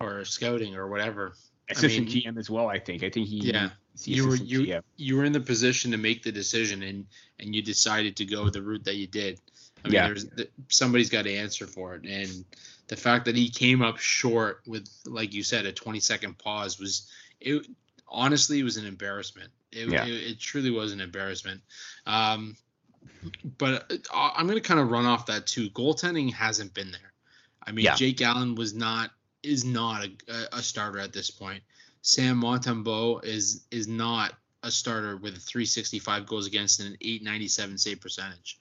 or 0.00 0.24
scouting 0.24 0.74
or 0.74 0.88
whatever. 0.88 1.34
assistant 1.70 2.12
mean- 2.12 2.22
GM 2.24 2.38
as 2.38 2.50
well. 2.50 2.68
I 2.68 2.78
think. 2.80 3.04
I 3.04 3.10
think 3.10 3.28
he. 3.28 3.38
Yeah. 3.38 3.70
You 4.04 4.26
were 4.28 4.36
you 4.36 4.60
GM. 4.66 4.82
you 4.96 5.16
were 5.16 5.24
in 5.24 5.32
the 5.32 5.40
position 5.40 5.90
to 5.90 5.96
make 5.98 6.22
the 6.22 6.32
decision 6.32 6.82
and 6.82 7.06
and 7.38 7.54
you 7.54 7.62
decided 7.62 8.16
to 8.16 8.24
go 8.24 8.48
the 8.50 8.62
route 8.62 8.84
that 8.84 8.96
you 8.96 9.06
did. 9.06 9.38
I 9.84 9.88
mean, 9.88 9.94
Yeah. 9.94 10.06
there's 10.06 10.24
th- 10.28 10.50
somebody's 10.68 11.10
got 11.10 11.22
to 11.22 11.34
answer 11.34 11.66
for 11.66 11.94
it, 11.96 12.04
and 12.06 12.44
the 12.88 12.96
fact 12.96 13.24
that 13.26 13.36
he 13.36 13.48
came 13.48 13.82
up 13.82 13.98
short 13.98 14.60
with, 14.66 14.88
like 15.06 15.34
you 15.34 15.42
said, 15.42 15.66
a 15.66 15.72
20 15.72 16.00
second 16.00 16.38
pause 16.38 16.78
was 16.78 17.10
it. 17.40 17.66
Honestly, 18.08 18.58
it 18.60 18.64
was 18.64 18.76
an 18.76 18.86
embarrassment. 18.86 19.50
It, 19.72 19.88
Yeah. 19.88 20.04
it, 20.04 20.32
it 20.32 20.38
truly 20.40 20.70
was 20.70 20.92
an 20.92 21.00
embarrassment. 21.00 21.62
Um, 22.06 22.56
but 23.58 23.90
uh, 24.12 24.30
I'm 24.36 24.46
going 24.46 24.58
to 24.58 24.66
kind 24.66 24.78
of 24.80 24.90
run 24.90 25.06
off 25.06 25.26
that 25.26 25.46
too. 25.46 25.70
Goaltending 25.70 26.32
hasn't 26.32 26.74
been 26.74 26.90
there. 26.90 27.12
I 27.66 27.72
mean, 27.72 27.84
Yeah. 27.86 27.94
Jake 27.96 28.20
Allen 28.22 28.54
was 28.54 28.74
not 28.74 29.10
is 29.42 29.64
not 29.64 30.04
a, 30.28 30.56
a 30.58 30.62
starter 30.62 30.98
at 31.00 31.12
this 31.12 31.30
point. 31.30 31.62
Sam 32.02 32.40
Montembeault 32.40 33.24
is 33.24 33.64
is 33.70 33.88
not 33.88 34.34
a 34.64 34.70
starter 34.70 35.16
with 35.16 35.36
a 35.36 35.40
365 35.40 36.26
goals 36.26 36.46
against 36.46 36.80
and 36.80 36.90
an 36.90 36.96
897 37.00 37.78
save 37.78 38.00
percentage. 38.00 38.58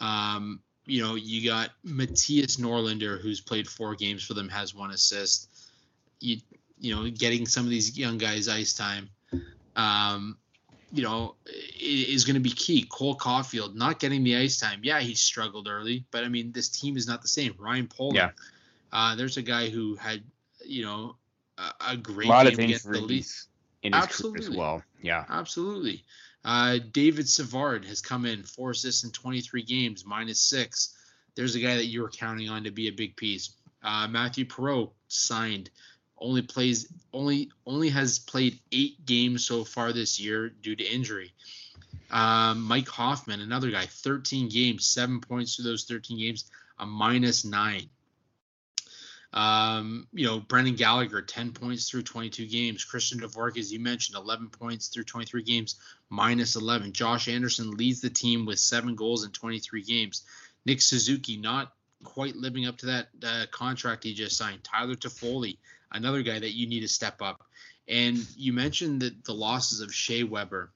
Um, 0.00 0.60
you 0.86 1.02
know, 1.02 1.14
you 1.14 1.48
got 1.48 1.70
Mattias 1.84 2.58
Norlinder, 2.58 3.20
who's 3.20 3.40
played 3.40 3.66
four 3.68 3.94
games 3.94 4.22
for 4.22 4.34
them, 4.34 4.48
has 4.48 4.74
one 4.74 4.90
assist. 4.90 5.48
you 6.20 6.38
you 6.78 6.94
know 6.94 7.08
getting 7.10 7.46
some 7.46 7.64
of 7.64 7.70
these 7.70 7.96
young 7.98 8.18
guys 8.18 8.48
ice 8.48 8.74
time. 8.74 9.08
Um, 9.76 10.36
you 10.92 11.02
know, 11.02 11.34
is 11.80 12.24
going 12.24 12.34
to 12.34 12.40
be 12.40 12.50
key. 12.50 12.86
Cole 12.88 13.16
Caufield 13.16 13.74
not 13.74 13.98
getting 13.98 14.22
the 14.22 14.36
ice 14.36 14.60
time. 14.60 14.80
Yeah, 14.84 15.00
he 15.00 15.14
struggled 15.14 15.66
early, 15.66 16.04
but 16.12 16.22
I 16.22 16.28
mean, 16.28 16.52
this 16.52 16.68
team 16.68 16.96
is 16.96 17.08
not 17.08 17.20
the 17.20 17.26
same. 17.28 17.54
Ryan 17.58 17.88
Poehling. 17.88 18.14
Yeah. 18.14 18.30
Uh, 18.92 19.16
there's 19.16 19.36
a 19.36 19.42
guy 19.42 19.70
who 19.70 19.96
had, 19.96 20.22
you 20.64 20.84
know, 20.84 21.16
a, 21.58 21.92
a 21.92 21.96
great 21.96 22.26
A 22.26 22.30
lot 22.30 22.46
of 22.46 22.56
game 22.56 22.66
against 22.66 22.84
the 22.90 23.00
Leafs. 23.00 23.02
injuries 23.02 23.48
in 23.82 23.92
his 23.92 24.02
career 24.06 24.08
as 24.08 24.46
Absolutely. 24.46 24.56
well. 24.58 24.82
Yeah. 25.02 25.24
Absolutely. 25.28 26.04
Uh, 26.44 26.78
David 26.92 27.28
Savard 27.28 27.84
has 27.86 28.00
come 28.00 28.26
in 28.26 28.42
four 28.42 28.70
assists 28.72 29.04
in 29.04 29.10
23 29.10 29.62
games, 29.62 30.04
minus 30.04 30.38
six. 30.40 30.96
There's 31.34 31.54
a 31.54 31.60
guy 31.60 31.76
that 31.76 31.86
you 31.86 32.02
were 32.02 32.10
counting 32.10 32.48
on 32.48 32.64
to 32.64 32.70
be 32.70 32.88
a 32.88 32.92
big 32.92 33.16
piece. 33.16 33.50
Uh, 33.82 34.06
Mathieu 34.08 34.44
Perreault 34.44 34.92
signed, 35.08 35.70
only 36.18 36.42
plays 36.42 36.86
only 37.12 37.50
only 37.66 37.88
has 37.90 38.18
played 38.18 38.58
eight 38.72 39.04
games 39.04 39.44
so 39.44 39.64
far 39.64 39.92
this 39.92 40.18
year 40.20 40.48
due 40.48 40.76
to 40.76 40.84
injury. 40.84 41.32
Um, 42.10 42.62
Mike 42.62 42.88
Hoffman, 42.88 43.40
another 43.40 43.70
guy, 43.70 43.86
13 43.86 44.48
games, 44.48 44.86
seven 44.86 45.20
points 45.20 45.56
through 45.56 45.64
those 45.64 45.84
13 45.84 46.18
games, 46.18 46.50
a 46.78 46.86
minus 46.86 47.44
nine. 47.44 47.88
Um, 49.34 50.06
you 50.12 50.26
know, 50.26 50.38
Brendan 50.38 50.76
Gallagher, 50.76 51.20
10 51.20 51.52
points 51.52 51.90
through 51.90 52.02
22 52.02 52.46
games. 52.46 52.84
Christian 52.84 53.18
Dvorak, 53.18 53.58
as 53.58 53.72
you 53.72 53.80
mentioned, 53.80 54.16
11 54.16 54.48
points 54.48 54.86
through 54.86 55.02
23 55.04 55.42
games, 55.42 55.74
minus 56.08 56.54
11. 56.54 56.92
Josh 56.92 57.26
Anderson 57.26 57.72
leads 57.72 58.00
the 58.00 58.10
team 58.10 58.46
with 58.46 58.60
seven 58.60 58.94
goals 58.94 59.24
in 59.24 59.32
23 59.32 59.82
games. 59.82 60.22
Nick 60.64 60.80
Suzuki, 60.80 61.36
not 61.36 61.72
quite 62.04 62.36
living 62.36 62.66
up 62.66 62.78
to 62.78 62.86
that 62.86 63.08
uh, 63.24 63.46
contract 63.50 64.04
he 64.04 64.14
just 64.14 64.36
signed. 64.36 64.62
Tyler 64.62 64.94
Toffoli, 64.94 65.58
another 65.90 66.22
guy 66.22 66.38
that 66.38 66.54
you 66.54 66.68
need 66.68 66.80
to 66.80 66.88
step 66.88 67.20
up. 67.20 67.42
And 67.88 68.24
you 68.36 68.52
mentioned 68.52 69.02
that 69.02 69.24
the 69.24 69.34
losses 69.34 69.80
of 69.80 69.92
Shea 69.92 70.22
Weber, 70.22 70.72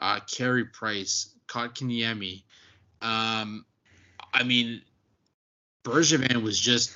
uh, 0.00 0.18
Carey 0.20 0.64
Price, 0.64 1.32
Kotkaniemi. 1.46 2.42
Um, 3.00 3.64
I 4.34 4.42
mean, 4.42 4.82
Bergevin 5.84 6.42
was 6.42 6.58
just 6.58 6.92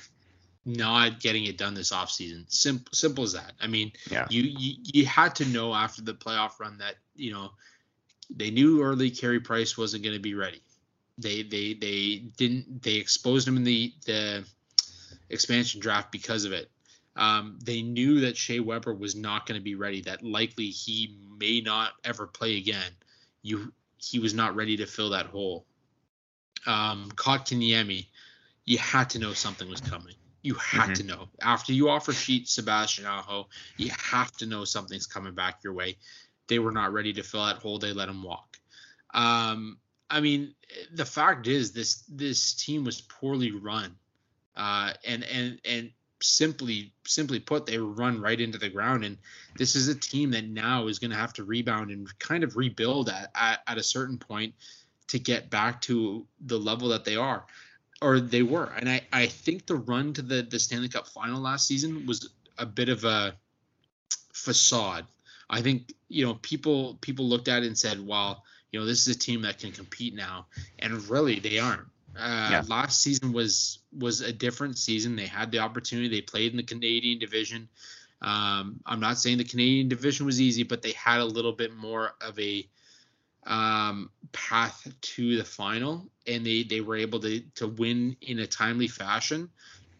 not 0.67 1.21
getting 1.21 1.45
it 1.45 1.57
done 1.57 1.73
this 1.73 1.91
offseason. 1.91 2.43
Simple, 2.51 2.89
simple 2.93 3.23
as 3.23 3.33
that. 3.33 3.53
I 3.61 3.67
mean, 3.67 3.93
Yeah. 4.11 4.27
you, 4.29 4.43
you 4.43 4.75
you 4.83 5.05
had 5.05 5.33
to 5.35 5.45
know 5.45 5.73
after 5.73 6.01
the 6.01 6.13
playoff 6.13 6.59
run 6.59 6.77
that 6.79 6.95
you 7.15 7.31
know 7.31 7.51
they 8.29 8.51
knew 8.51 8.83
early 8.83 9.09
Carey 9.09 9.39
Price 9.39 9.77
wasn't 9.77 10.03
going 10.03 10.15
to 10.15 10.21
be 10.21 10.33
ready. 10.33 10.61
They 11.17 11.41
they 11.41 11.73
they 11.73 12.23
didn't 12.35 12.83
they 12.83 12.95
exposed 12.95 13.47
him 13.47 13.55
in 13.55 13.63
the 13.63 13.93
the 14.05 14.45
expansion 15.29 15.79
draft 15.79 16.11
because 16.11 16.43
of 16.43 16.51
it. 16.51 16.69
Um, 17.15 17.57
they 17.63 17.81
knew 17.81 18.19
that 18.21 18.37
Shea 18.37 18.59
Weber 18.59 18.93
was 18.93 19.15
not 19.15 19.47
going 19.47 19.59
to 19.59 19.63
be 19.63 19.75
ready. 19.75 20.01
That 20.01 20.21
likely 20.23 20.67
he 20.67 21.17
may 21.39 21.61
not 21.61 21.93
ever 22.03 22.27
play 22.27 22.57
again. 22.57 22.91
You 23.41 23.71
he 23.97 24.19
was 24.19 24.33
not 24.33 24.55
ready 24.55 24.77
to 24.77 24.85
fill 24.85 25.11
that 25.11 25.27
hole. 25.27 25.65
Um, 26.65 27.09
Kotkaniemi, 27.15 28.05
you 28.65 28.77
had 28.77 29.09
to 29.11 29.19
know 29.19 29.33
something 29.33 29.69
was 29.69 29.81
coming. 29.81 30.13
You 30.47 30.53
had 30.53 30.91
Mhm. 30.91 30.95
to 30.95 31.03
know 31.03 31.29
after 31.41 31.73
you 31.73 31.89
offer 31.89 32.13
sheet 32.13 32.47
Sebastian 32.47 33.05
Aho, 33.05 33.49
you 33.75 33.89
have 33.89 34.31
to 34.37 34.45
know 34.45 34.63
something's 34.63 35.05
coming 35.05 35.33
back 35.33 35.61
your 35.61 35.73
way. 35.73 35.97
They 36.47 36.57
were 36.59 36.71
not 36.71 36.93
ready 36.93 37.11
to 37.11 37.21
fill 37.21 37.45
that 37.47 37.57
hole. 37.57 37.79
They 37.79 37.91
let 37.91 38.07
him 38.07 38.23
walk. 38.23 38.57
Um, 39.13 39.77
I 40.09 40.21
mean, 40.21 40.55
the 40.93 41.03
fact 41.03 41.47
is 41.47 41.73
this 41.73 42.03
this 42.07 42.53
team 42.53 42.85
was 42.85 43.01
poorly 43.01 43.51
run, 43.51 43.97
uh, 44.55 44.93
and 45.03 45.25
and 45.25 45.59
and 45.65 45.91
simply 46.21 46.93
simply 47.05 47.41
put, 47.41 47.65
they 47.65 47.77
were 47.77 47.91
run 47.91 48.21
right 48.21 48.39
into 48.39 48.57
the 48.57 48.69
ground. 48.69 49.03
And 49.03 49.17
this 49.57 49.75
is 49.75 49.89
a 49.89 49.95
team 49.95 50.31
that 50.31 50.45
now 50.45 50.87
is 50.87 50.97
going 50.97 51.11
to 51.11 51.17
have 51.17 51.33
to 51.33 51.43
rebound 51.43 51.91
and 51.91 52.07
kind 52.19 52.45
of 52.45 52.55
rebuild 52.55 53.09
at, 53.09 53.31
at 53.35 53.63
at 53.67 53.77
a 53.77 53.83
certain 53.83 54.17
point 54.17 54.55
to 55.07 55.19
get 55.19 55.49
back 55.49 55.81
to 55.81 56.25
the 56.39 56.57
level 56.57 56.87
that 56.87 57.03
they 57.03 57.17
are 57.17 57.45
or 58.01 58.19
they 58.19 58.43
were. 58.43 58.71
And 58.77 58.89
I 58.89 59.01
I 59.11 59.27
think 59.27 59.65
the 59.65 59.75
run 59.75 60.13
to 60.13 60.21
the 60.21 60.41
the 60.43 60.59
Stanley 60.59 60.89
Cup 60.89 61.07
final 61.07 61.41
last 61.41 61.67
season 61.67 62.05
was 62.05 62.29
a 62.57 62.65
bit 62.65 62.89
of 62.89 63.03
a 63.03 63.35
facade. 64.33 65.05
I 65.49 65.61
think 65.61 65.93
you 66.09 66.25
know 66.25 66.35
people 66.35 66.97
people 67.01 67.27
looked 67.27 67.47
at 67.47 67.63
it 67.63 67.67
and 67.67 67.77
said, 67.77 68.05
"Well, 68.05 68.43
you 68.71 68.79
know, 68.79 68.85
this 68.85 69.07
is 69.07 69.15
a 69.15 69.19
team 69.19 69.41
that 69.43 69.59
can 69.59 69.71
compete 69.71 70.13
now," 70.13 70.47
and 70.79 71.07
really 71.09 71.39
they 71.39 71.59
aren't. 71.59 71.87
Uh, 72.15 72.49
Yeah. 72.51 72.63
Last 72.67 73.01
season 73.01 73.31
was 73.31 73.79
was 73.91 74.21
a 74.21 74.33
different 74.33 74.77
season. 74.77 75.15
They 75.15 75.27
had 75.27 75.51
the 75.51 75.59
opportunity. 75.59 76.07
They 76.09 76.21
played 76.21 76.51
in 76.51 76.57
the 76.57 76.63
Canadian 76.63 77.19
division. 77.19 77.69
Um, 78.21 78.79
I'm 78.85 78.99
not 78.99 79.19
saying 79.19 79.37
the 79.37 79.43
Canadian 79.43 79.89
division 79.89 80.25
was 80.25 80.41
easy, 80.41 80.63
but 80.63 80.81
they 80.81 80.93
had 80.93 81.19
a 81.19 81.25
little 81.25 81.53
bit 81.53 81.75
more 81.75 82.15
of 82.19 82.37
a 82.39 82.67
um, 83.47 84.11
path 84.33 84.87
to 85.01 85.37
the 85.37 85.43
final, 85.43 86.09
and 86.27 86.45
they 86.45 86.63
they 86.63 86.81
were 86.81 86.97
able 86.97 87.19
to 87.21 87.39
to 87.55 87.67
win 87.67 88.15
in 88.21 88.39
a 88.39 88.47
timely 88.47 88.87
fashion, 88.87 89.49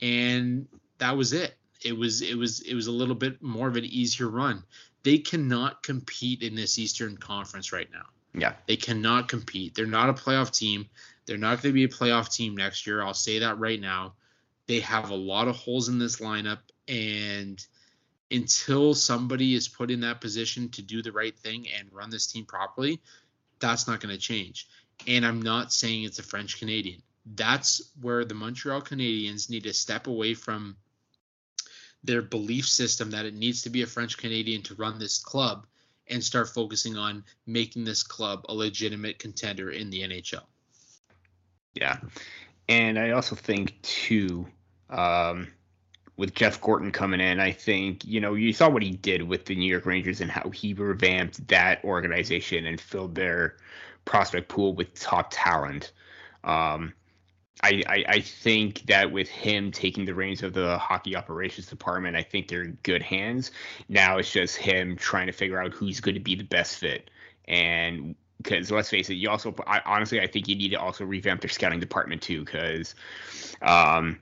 and 0.01 0.67
that 0.99 1.15
was 1.17 1.33
it. 1.33 1.55
It 1.83 1.97
was 1.97 2.21
it 2.21 2.37
was 2.37 2.61
it 2.61 2.75
was 2.75 2.87
a 2.87 2.91
little 2.91 3.15
bit 3.15 3.41
more 3.41 3.67
of 3.67 3.75
an 3.75 3.85
easier 3.85 4.27
run. 4.27 4.63
They 5.03 5.17
cannot 5.17 5.83
compete 5.83 6.41
in 6.43 6.55
this 6.55 6.77
Eastern 6.77 7.17
Conference 7.17 7.71
right 7.71 7.87
now. 7.91 8.05
Yeah. 8.33 8.53
They 8.67 8.75
cannot 8.75 9.29
compete. 9.29 9.73
They're 9.73 9.85
not 9.85 10.09
a 10.09 10.13
playoff 10.13 10.51
team. 10.51 10.89
They're 11.25 11.37
not 11.37 11.61
going 11.61 11.71
to 11.71 11.73
be 11.73 11.85
a 11.85 11.89
playoff 11.89 12.33
team 12.33 12.55
next 12.55 12.85
year. 12.85 13.01
I'll 13.01 13.13
say 13.13 13.39
that 13.39 13.57
right 13.57 13.79
now. 13.79 14.13
They 14.67 14.81
have 14.81 15.09
a 15.09 15.15
lot 15.15 15.47
of 15.47 15.55
holes 15.55 15.87
in 15.87 15.97
this 15.97 16.17
lineup, 16.17 16.59
and 16.89 17.65
until 18.29 18.93
somebody 18.93 19.55
is 19.55 19.69
put 19.69 19.89
in 19.89 20.01
that 20.01 20.19
position 20.19 20.69
to 20.69 20.81
do 20.81 21.01
the 21.01 21.13
right 21.13 21.37
thing 21.39 21.67
and 21.77 21.87
run 21.93 22.09
this 22.09 22.27
team 22.27 22.45
properly, 22.45 23.01
that's 23.59 23.87
not 23.87 23.99
going 23.99 24.13
to 24.13 24.21
change. 24.21 24.67
And 25.05 25.25
I'm 25.25 25.41
not 25.41 25.71
saying 25.71 26.03
it's 26.03 26.19
a 26.19 26.23
French 26.23 26.59
Canadian. 26.59 27.01
That's 27.35 27.91
where 28.01 28.25
the 28.25 28.33
Montreal 28.33 28.81
Canadiens 28.81 29.49
need 29.49 29.63
to 29.63 29.73
step 29.73 30.07
away 30.07 30.33
from 30.33 30.77
their 32.03 32.21
belief 32.21 32.67
system 32.67 33.11
that 33.11 33.25
it 33.25 33.33
needs 33.33 33.61
to 33.63 33.69
be 33.69 33.81
a 33.81 33.87
French 33.87 34.17
Canadian 34.17 34.61
to 34.63 34.75
run 34.75 34.97
this 34.97 35.19
club 35.19 35.65
and 36.09 36.23
start 36.23 36.49
focusing 36.49 36.97
on 36.97 37.23
making 37.45 37.83
this 37.83 38.01
club 38.01 38.45
a 38.47 38.53
legitimate 38.53 39.19
contender 39.19 39.71
in 39.71 39.89
the 39.89 40.01
NHL. 40.01 40.43
Yeah. 41.73 41.97
And 42.69 42.97
I 42.97 43.11
also 43.11 43.35
think 43.35 43.81
too, 43.81 44.47
um, 44.89 45.47
with 46.17 46.33
Jeff 46.33 46.59
Gorton 46.59 46.91
coming 46.91 47.19
in, 47.21 47.39
I 47.39 47.51
think, 47.51 48.03
you 48.03 48.19
know, 48.19 48.33
you 48.33 48.51
saw 48.51 48.69
what 48.69 48.81
he 48.81 48.91
did 48.91 49.21
with 49.21 49.45
the 49.45 49.55
New 49.55 49.69
York 49.69 49.85
Rangers 49.85 50.19
and 50.19 50.31
how 50.31 50.49
he 50.49 50.73
revamped 50.73 51.47
that 51.47 51.83
organization 51.83 52.65
and 52.65 52.81
filled 52.81 53.15
their 53.15 53.57
prospect 54.05 54.49
pool 54.49 54.73
with 54.73 54.93
top 54.95 55.27
talent. 55.31 55.91
Um, 56.43 56.93
I, 57.63 57.83
I, 57.87 58.05
I 58.07 58.21
think 58.21 58.85
that 58.87 59.11
with 59.11 59.27
him 59.27 59.71
taking 59.71 60.05
the 60.05 60.13
reins 60.13 60.43
of 60.43 60.53
the 60.53 60.77
hockey 60.77 61.15
operations 61.15 61.67
department, 61.67 62.15
I 62.15 62.23
think 62.23 62.47
they're 62.47 62.63
in 62.63 62.77
good 62.83 63.01
hands. 63.01 63.51
Now 63.89 64.17
it's 64.17 64.31
just 64.31 64.57
him 64.57 64.95
trying 64.95 65.27
to 65.27 65.33
figure 65.33 65.61
out 65.61 65.73
who's 65.73 65.99
going 65.99 66.15
to 66.15 66.21
be 66.21 66.35
the 66.35 66.43
best 66.43 66.77
fit. 66.77 67.09
And 67.45 68.15
because 68.37 68.71
let's 68.71 68.89
face 68.89 69.09
it, 69.09 69.15
you 69.15 69.29
also 69.29 69.55
I, 69.65 69.81
honestly 69.85 70.21
I 70.21 70.27
think 70.27 70.47
you 70.47 70.55
need 70.55 70.69
to 70.69 70.79
also 70.79 71.03
revamp 71.03 71.41
their 71.41 71.49
scouting 71.49 71.79
department 71.79 72.21
too, 72.21 72.45
because 72.45 72.93
um, 73.61 74.19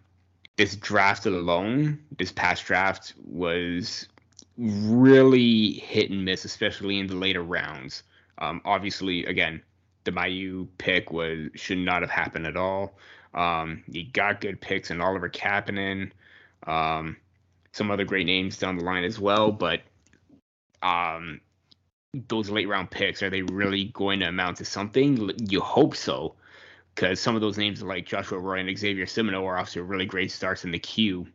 this 0.58 0.76
draft 0.76 1.26
alone, 1.26 2.00
this 2.18 2.32
past 2.32 2.66
draft 2.66 3.14
was 3.26 4.08
really 4.58 5.74
hit 5.74 6.10
and 6.10 6.24
miss, 6.24 6.46
especially 6.46 7.00
in 7.00 7.08
the 7.08 7.16
later 7.16 7.44
rounds. 7.44 8.04
Um, 8.38 8.62
obviously, 8.66 9.26
again, 9.26 9.62
the 10.06 10.12
Mailloux 10.12 10.68
pick 10.78 11.12
was 11.12 11.50
should 11.56 11.78
not 11.78 12.02
have 12.02 12.12
happened 12.12 12.48
at 12.48 12.56
all. 12.56 12.98
Um, 13.34 13.84
you 13.88 14.06
got 14.14 14.40
good 14.40 14.62
picks 14.62 14.92
and 14.92 15.02
Oliver 15.02 15.30
Kapanen, 15.30 16.12
um, 16.68 17.18
some 17.74 17.92
other 17.92 18.06
great 18.06 18.26
names 18.26 18.58
down 18.58 18.78
the 18.78 18.84
line 18.84 19.04
as 19.04 19.20
well, 19.20 19.52
but 19.52 19.82
um, 20.82 21.42
those 22.30 22.50
late 22.50 22.70
round 22.70 22.90
picks 22.92 23.22
are 23.22 23.30
they 23.30 23.42
really 23.42 23.86
going 23.86 24.22
to 24.22 24.28
amount 24.28 24.58
to 24.58 24.66
something? 24.66 25.32
You 25.50 25.60
hope 25.60 25.96
so, 25.98 26.36
because 26.96 27.20
some 27.20 27.36
of 27.36 27.42
those 27.42 27.58
names 27.58 27.84
like 27.84 28.06
Joshua 28.06 28.40
Roy 28.40 28.60
and 28.60 28.78
Xavier 28.78 29.06
Simoneau 29.06 29.46
are 29.46 29.58
off 29.58 29.72
to 29.72 29.84
really 29.84 30.06
great 30.06 30.32
starts 30.32 30.64
in 30.64 30.72
the 30.72 30.80
queue, 30.80 31.28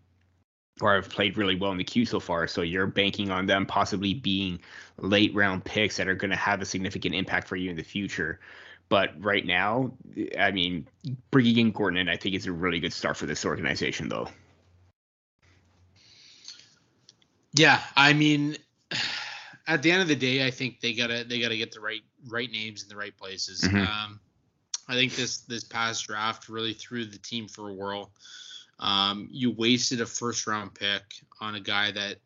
or 0.80 0.94
have 0.94 1.10
played 1.10 1.36
really 1.36 1.54
well 1.54 1.70
in 1.70 1.78
the 1.78 1.84
queue 1.84 2.06
so 2.06 2.18
far. 2.18 2.46
So 2.46 2.62
you're 2.62 2.86
banking 2.86 3.30
on 3.30 3.46
them 3.46 3.66
possibly 3.66 4.14
being 4.14 4.60
late 4.96 5.34
round 5.34 5.64
picks 5.64 5.98
that 5.98 6.08
are 6.08 6.14
going 6.14 6.30
to 6.30 6.36
have 6.36 6.62
a 6.62 6.64
significant 6.64 7.14
impact 7.14 7.46
for 7.46 7.56
you 7.56 7.70
in 7.70 7.76
the 7.76 7.82
future. 7.82 8.40
But 8.88 9.12
right 9.22 9.46
now, 9.46 9.92
I 10.38 10.50
mean, 10.50 10.88
bringing 11.30 11.58
in 11.58 11.70
Gorton, 11.72 11.98
in, 11.98 12.08
I 12.08 12.16
think 12.16 12.34
is 12.34 12.46
a 12.46 12.52
really 12.52 12.80
good 12.80 12.92
start 12.92 13.16
for 13.16 13.26
this 13.26 13.44
organization, 13.44 14.08
though. 14.08 14.28
Yeah, 17.52 17.80
I 17.96 18.14
mean, 18.14 18.56
at 19.66 19.82
the 19.82 19.92
end 19.92 20.02
of 20.02 20.08
the 20.08 20.16
day, 20.16 20.44
I 20.46 20.50
think 20.50 20.80
they 20.80 20.94
gotta 20.94 21.24
they 21.24 21.40
gotta 21.40 21.56
get 21.56 21.72
the 21.72 21.80
right 21.80 22.00
right 22.28 22.50
names 22.50 22.82
in 22.82 22.88
the 22.88 22.96
right 22.96 23.16
places. 23.16 23.60
Mhm. 23.60 23.86
Um, 23.86 24.20
I 24.90 24.94
think 24.94 25.14
this 25.14 25.38
this 25.38 25.62
past 25.64 26.06
draft 26.06 26.48
really 26.48 26.72
threw 26.72 27.04
the 27.04 27.18
team 27.18 27.46
for 27.48 27.68
a 27.68 27.72
whirl. 27.72 28.10
Um, 28.80 29.28
you 29.30 29.52
wasted 29.52 30.00
a 30.00 30.06
first 30.06 30.46
round 30.46 30.74
pick 30.74 31.02
on 31.40 31.54
a 31.54 31.60
guy 31.60 31.92
that 31.92 32.16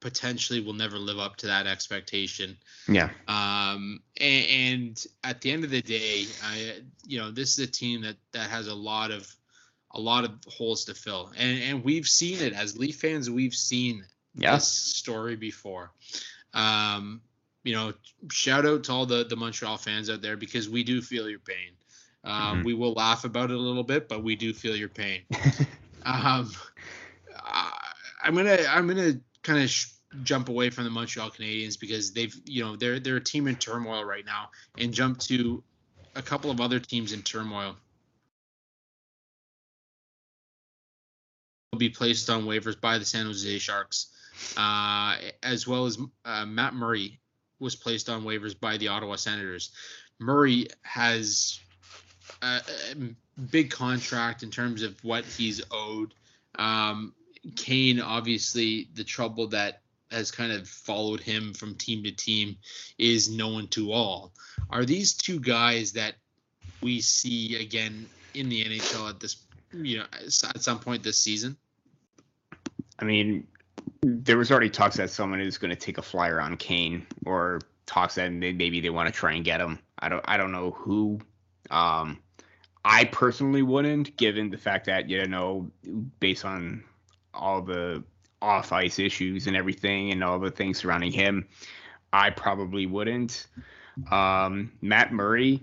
potentially 0.00 0.60
will 0.60 0.72
never 0.74 0.98
live 0.98 1.18
up 1.18 1.36
to 1.36 1.46
that 1.46 1.66
expectation. 1.66 2.58
Yeah. 2.88 3.08
Um, 3.28 4.00
and, 4.20 4.46
and 4.50 5.06
at 5.22 5.40
the 5.40 5.52
end 5.52 5.64
of 5.64 5.70
the 5.70 5.80
day, 5.80 6.26
I, 6.42 6.80
you 7.06 7.18
know, 7.18 7.30
this 7.30 7.56
is 7.58 7.68
a 7.68 7.70
team 7.70 8.02
that 8.02 8.16
that 8.32 8.50
has 8.50 8.66
a 8.66 8.74
lot 8.74 9.10
of 9.10 9.32
a 9.92 10.00
lot 10.00 10.24
of 10.24 10.32
holes 10.48 10.84
to 10.86 10.94
fill, 10.94 11.32
and 11.38 11.62
and 11.62 11.84
we've 11.84 12.08
seen 12.08 12.40
it 12.40 12.52
as 12.52 12.76
Leaf 12.76 12.96
fans. 12.96 13.30
We've 13.30 13.54
seen 13.54 14.04
Yeah. 14.34 14.54
this 14.54 14.68
story 14.68 15.36
before. 15.36 15.92
Um, 16.52 17.22
you 17.64 17.74
know, 17.74 17.92
shout 18.30 18.66
out 18.66 18.84
to 18.84 18.92
all 18.92 19.06
the 19.06 19.24
the 19.24 19.36
Montreal 19.36 19.78
fans 19.78 20.10
out 20.10 20.20
there 20.20 20.36
because 20.36 20.68
we 20.68 20.82
do 20.82 21.00
feel 21.00 21.28
your 21.30 21.38
pain. 21.38 21.72
Um, 22.24 22.60
Mhm. 22.60 22.64
We 22.64 22.74
will 22.74 22.92
laugh 22.92 23.24
about 23.24 23.50
it 23.50 23.56
a 23.56 23.60
little 23.60 23.82
bit, 23.82 24.08
but 24.08 24.22
we 24.22 24.36
do 24.36 24.52
feel 24.52 24.76
your 24.76 24.88
pain. 24.88 25.22
um, 26.04 26.50
I'm 28.22 28.34
gonna 28.34 28.58
I'm 28.68 28.86
gonna 28.86 29.14
kind 29.42 29.62
of 29.62 29.68
sh- 29.68 29.88
jump 30.22 30.48
away 30.48 30.70
from 30.70 30.84
the 30.84 30.90
Montreal 30.90 31.30
Canadiens 31.30 31.78
because 31.78 32.12
they've 32.12 32.34
you 32.44 32.62
know 32.62 32.76
they're 32.76 33.00
they're 33.00 33.16
a 33.16 33.24
team 33.24 33.48
in 33.48 33.56
turmoil 33.56 34.04
right 34.04 34.24
now, 34.24 34.50
and 34.78 34.92
jump 34.94 35.18
to 35.20 35.62
a 36.14 36.22
couple 36.22 36.50
of 36.50 36.60
other 36.60 36.78
teams 36.78 37.12
in 37.12 37.22
turmoil. 37.22 37.76
Will 41.72 41.78
be 41.78 41.88
placed 41.88 42.28
on 42.30 42.44
waivers 42.44 42.78
by 42.80 42.98
the 42.98 43.04
San 43.04 43.26
Jose 43.26 43.58
Sharks, 43.58 44.08
uh, 44.56 45.16
as 45.42 45.66
well 45.66 45.86
as 45.86 45.98
uh, 46.24 46.44
Matt 46.44 46.74
Murray 46.74 47.18
was 47.58 47.74
placed 47.74 48.08
on 48.08 48.24
waivers 48.24 48.58
by 48.58 48.76
the 48.76 48.88
Ottawa 48.88 49.16
Senators. 49.16 49.72
Murray 50.20 50.68
has 50.82 51.58
a, 52.42 52.60
big 53.50 53.70
contract 53.70 54.42
in 54.42 54.50
terms 54.50 54.82
of 54.82 55.02
what 55.02 55.24
he's 55.24 55.62
owed. 55.70 56.14
Um, 56.56 57.14
Kane, 57.56 58.00
obviously, 58.00 58.88
the 58.94 59.04
trouble 59.04 59.48
that 59.48 59.80
has 60.10 60.30
kind 60.30 60.52
of 60.52 60.68
followed 60.68 61.20
him 61.20 61.54
from 61.54 61.74
team 61.74 62.04
to 62.04 62.12
team 62.12 62.56
is 62.98 63.30
known 63.30 63.66
to 63.68 63.92
all. 63.92 64.32
Are 64.70 64.84
these 64.84 65.14
two 65.14 65.40
guys 65.40 65.92
that 65.92 66.14
we 66.82 67.00
see 67.00 67.56
again 67.56 68.06
in 68.34 68.48
the 68.48 68.64
NHL 68.64 69.08
at 69.08 69.20
this, 69.20 69.36
you 69.72 69.98
know, 69.98 70.04
at 70.12 70.62
some 70.62 70.78
point 70.78 71.02
this 71.02 71.18
season? 71.18 71.56
I 72.98 73.04
mean, 73.04 73.46
there 74.02 74.36
was 74.36 74.50
already 74.50 74.70
talks 74.70 74.96
that 74.96 75.10
someone 75.10 75.40
is 75.40 75.58
going 75.58 75.70
to 75.70 75.76
take 75.76 75.98
a 75.98 76.02
flyer 76.02 76.40
on 76.40 76.56
Kane, 76.56 77.06
or 77.24 77.60
talks 77.86 78.16
that 78.16 78.30
maybe 78.30 78.80
they 78.80 78.90
want 78.90 79.08
to 79.08 79.12
try 79.12 79.32
and 79.32 79.44
get 79.44 79.60
him. 79.60 79.78
I 79.98 80.08
don't, 80.08 80.24
I 80.26 80.36
don't 80.36 80.52
know 80.52 80.72
who. 80.72 81.20
Um, 81.70 82.18
I 82.84 83.04
personally 83.04 83.62
wouldn't, 83.62 84.16
given 84.16 84.50
the 84.50 84.58
fact 84.58 84.86
that 84.86 85.08
you 85.08 85.26
know, 85.26 85.70
based 86.20 86.44
on 86.44 86.82
all 87.32 87.62
the 87.62 88.02
off 88.40 88.72
ice 88.72 88.98
issues 88.98 89.46
and 89.46 89.56
everything, 89.56 90.10
and 90.10 90.22
all 90.24 90.38
the 90.38 90.50
things 90.50 90.78
surrounding 90.78 91.12
him, 91.12 91.46
I 92.12 92.30
probably 92.30 92.86
wouldn't. 92.86 93.46
Um, 94.10 94.72
Matt 94.80 95.12
Murray, 95.12 95.62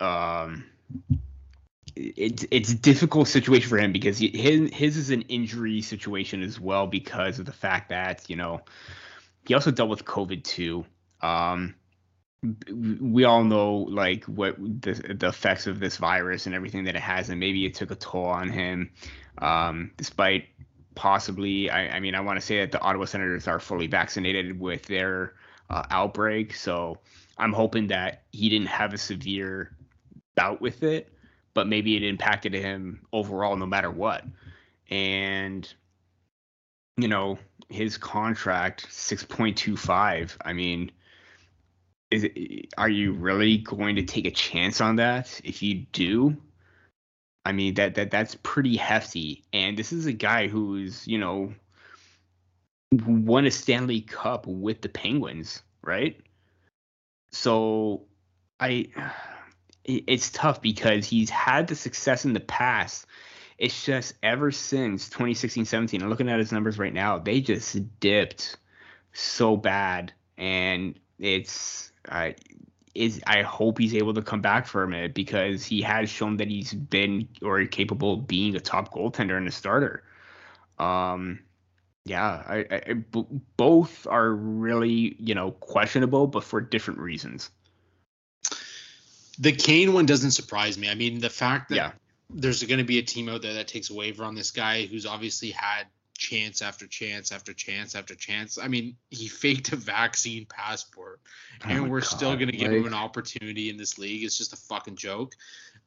um, 0.00 0.64
it's 1.94 2.46
it's 2.50 2.70
a 2.72 2.76
difficult 2.76 3.28
situation 3.28 3.68
for 3.68 3.78
him 3.78 3.92
because 3.92 4.18
he, 4.18 4.28
his 4.28 4.72
his 4.72 4.96
is 4.96 5.10
an 5.10 5.22
injury 5.22 5.82
situation 5.82 6.42
as 6.42 6.60
well 6.60 6.86
because 6.86 7.38
of 7.38 7.46
the 7.46 7.52
fact 7.52 7.88
that 7.90 8.28
you 8.28 8.36
know 8.36 8.62
he 9.46 9.54
also 9.54 9.70
dealt 9.70 9.88
with 9.88 10.04
COVID 10.04 10.42
too. 10.44 10.84
Um, 11.20 11.74
we 12.42 13.24
all 13.24 13.44
know 13.44 13.74
like 13.74 14.24
what 14.24 14.56
the 14.58 15.16
the 15.18 15.28
effects 15.28 15.66
of 15.66 15.80
this 15.80 15.96
virus 15.96 16.46
and 16.46 16.54
everything 16.54 16.84
that 16.84 16.94
it 16.94 17.02
has, 17.02 17.28
and 17.28 17.40
maybe 17.40 17.64
it 17.66 17.74
took 17.74 17.90
a 17.90 17.96
toll 17.96 18.26
on 18.26 18.48
him. 18.50 18.90
Um, 19.38 19.90
despite 19.96 20.46
possibly, 20.94 21.70
I, 21.70 21.96
I 21.96 22.00
mean, 22.00 22.14
I 22.14 22.20
want 22.20 22.38
to 22.38 22.44
say 22.44 22.60
that 22.60 22.72
the 22.72 22.80
Ottawa 22.80 23.04
Senators 23.04 23.48
are 23.48 23.60
fully 23.60 23.86
vaccinated 23.86 24.58
with 24.58 24.86
their 24.86 25.34
uh, 25.68 25.84
outbreak, 25.90 26.54
so 26.54 26.98
I'm 27.38 27.52
hoping 27.52 27.88
that 27.88 28.22
he 28.32 28.48
didn't 28.48 28.68
have 28.68 28.94
a 28.94 28.98
severe 28.98 29.76
bout 30.36 30.60
with 30.60 30.82
it 30.82 31.12
but 31.56 31.66
maybe 31.66 31.96
it 31.96 32.02
impacted 32.02 32.52
him 32.52 33.00
overall 33.14 33.56
no 33.56 33.64
matter 33.64 33.90
what. 33.90 34.22
And 34.90 35.66
you 36.98 37.08
know, 37.08 37.38
his 37.70 37.96
contract 37.96 38.88
6.25, 38.90 40.36
I 40.44 40.52
mean, 40.52 40.92
is 42.10 42.24
it, 42.24 42.72
are 42.78 42.88
you 42.88 43.12
really 43.12 43.58
going 43.58 43.96
to 43.96 44.02
take 44.02 44.26
a 44.26 44.30
chance 44.30 44.80
on 44.80 44.96
that? 44.96 45.40
If 45.44 45.62
you 45.62 45.86
do, 45.92 46.36
I 47.44 47.52
mean 47.52 47.74
that 47.74 47.96
that 47.96 48.10
that's 48.10 48.36
pretty 48.36 48.76
hefty. 48.76 49.44
And 49.52 49.76
this 49.76 49.92
is 49.92 50.06
a 50.06 50.12
guy 50.12 50.48
who's, 50.48 51.06
you 51.06 51.18
know, 51.18 51.52
won 52.92 53.46
a 53.46 53.50
Stanley 53.50 54.00
Cup 54.00 54.46
with 54.46 54.80
the 54.80 54.88
Penguins, 54.88 55.62
right? 55.82 56.20
So 57.32 58.02
I 58.60 58.86
it's 59.84 60.30
tough 60.30 60.60
because 60.60 61.06
he's 61.06 61.30
had 61.30 61.68
the 61.68 61.76
success 61.76 62.24
in 62.24 62.32
the 62.32 62.40
past. 62.40 63.06
It's 63.58 63.84
just 63.84 64.14
ever 64.22 64.50
since 64.50 65.08
2016 65.08 65.64
17, 65.64 66.02
I'm 66.02 66.10
looking 66.10 66.28
at 66.28 66.38
his 66.38 66.52
numbers 66.52 66.78
right 66.78 66.92
now, 66.92 67.18
they 67.18 67.40
just 67.40 67.98
dipped 68.00 68.56
so 69.12 69.56
bad. 69.56 70.12
And 70.36 70.98
it's, 71.18 71.92
I 72.08 72.34
is 72.94 73.20
I 73.26 73.42
hope 73.42 73.78
he's 73.78 73.94
able 73.94 74.14
to 74.14 74.22
come 74.22 74.40
back 74.40 74.66
from 74.66 74.94
it 74.94 75.12
because 75.14 75.64
he 75.64 75.82
has 75.82 76.08
shown 76.08 76.38
that 76.38 76.48
he's 76.48 76.72
been 76.72 77.28
or 77.42 77.64
capable 77.66 78.14
of 78.14 78.26
being 78.26 78.56
a 78.56 78.60
top 78.60 78.92
goaltender 78.94 79.36
and 79.36 79.46
a 79.46 79.50
starter. 79.50 80.02
Um, 80.78 81.40
yeah, 82.06 82.42
I, 82.46 82.56
I, 82.70 82.82
I- 82.88 82.92
b- 82.94 83.26
both 83.56 84.06
are 84.06 84.30
really 84.30 85.16
you 85.18 85.34
know 85.34 85.50
questionable, 85.50 86.26
but 86.26 86.44
for 86.44 86.60
different 86.60 87.00
reasons. 87.00 87.50
The 89.38 89.52
Kane 89.52 89.92
one 89.92 90.06
doesn't 90.06 90.30
surprise 90.30 90.78
me. 90.78 90.88
I 90.88 90.94
mean, 90.94 91.18
the 91.20 91.28
fact 91.28 91.68
that 91.68 91.74
Yeah. 91.76 91.92
there's 92.30 92.62
going 92.62 92.78
to 92.78 92.84
be 92.84 92.98
a 92.98 93.02
team 93.02 93.28
out 93.28 93.42
there 93.42 93.54
that 93.54 93.68
takes 93.68 93.90
a 93.90 93.94
waiver 93.94 94.24
on 94.24 94.34
this 94.34 94.50
guy 94.50 94.86
who's 94.86 95.04
obviously 95.04 95.50
had 95.50 95.86
chance 96.16 96.62
after 96.62 96.86
chance 96.86 97.32
after 97.32 97.52
chance 97.52 97.94
after 97.94 98.14
chance. 98.14 98.58
I 98.58 98.68
mean, 98.68 98.96
he 99.10 99.28
faked 99.42 99.72
a 99.72 99.76
vaccine 99.76 100.46
passport, 100.46 101.20
Oh 101.64 101.68
and 101.68 101.90
we're 101.90 102.00
still 102.00 102.34
going 102.34 102.50
to 102.50 102.56
give 102.56 102.72
him 102.72 102.86
an 102.86 102.94
opportunity 102.94 103.70
in 103.70 103.76
this 103.76 103.98
league. 103.98 104.24
It's 104.24 104.36
just 104.38 104.52
a 104.52 104.56
fucking 104.56 104.96
joke. 104.96 105.34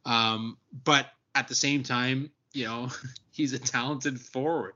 Um, 0.05 0.57
but 0.83 1.07
at 1.35 1.47
the 1.47 1.55
same 1.55 1.83
time, 1.83 2.31
you 2.53 2.65
know, 2.65 2.89
he's 3.31 3.53
a 3.53 3.59
talented 3.59 4.19
forward. 4.19 4.73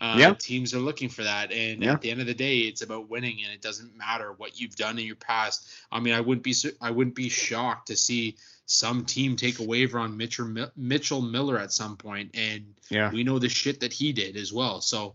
Uh, 0.00 0.16
Yeah. 0.18 0.34
Teams 0.34 0.74
are 0.74 0.80
looking 0.80 1.08
for 1.08 1.22
that, 1.22 1.52
and 1.52 1.82
Yeah. 1.82 1.92
at 1.92 2.00
the 2.00 2.10
end 2.10 2.20
of 2.20 2.26
the 2.26 2.34
day, 2.34 2.58
it's 2.58 2.82
about 2.82 3.08
winning, 3.08 3.38
and 3.44 3.52
it 3.52 3.62
doesn't 3.62 3.96
matter 3.96 4.32
what 4.32 4.60
you've 4.60 4.76
done 4.76 4.98
in 4.98 5.06
your 5.06 5.16
past. 5.16 5.68
I 5.90 6.00
mean, 6.00 6.14
I 6.14 6.20
wouldn't 6.20 6.42
be 6.42 6.54
I 6.80 6.90
wouldn't 6.90 7.16
be 7.16 7.28
shocked 7.28 7.88
to 7.88 7.96
see 7.96 8.36
some 8.66 9.04
team 9.04 9.36
take 9.36 9.58
a 9.58 9.62
waiver 9.62 9.98
on 9.98 10.16
Mitchell 10.16 10.70
Mitchell 10.76 11.20
Miller 11.20 11.58
at 11.58 11.72
some 11.72 11.96
point, 11.96 12.30
and 12.34 12.74
Yeah. 12.90 13.10
we 13.10 13.24
know 13.24 13.38
the 13.38 13.48
shit 13.48 13.80
that 13.80 13.92
he 13.92 14.12
did 14.12 14.36
as 14.36 14.52
well. 14.52 14.80
So, 14.80 15.14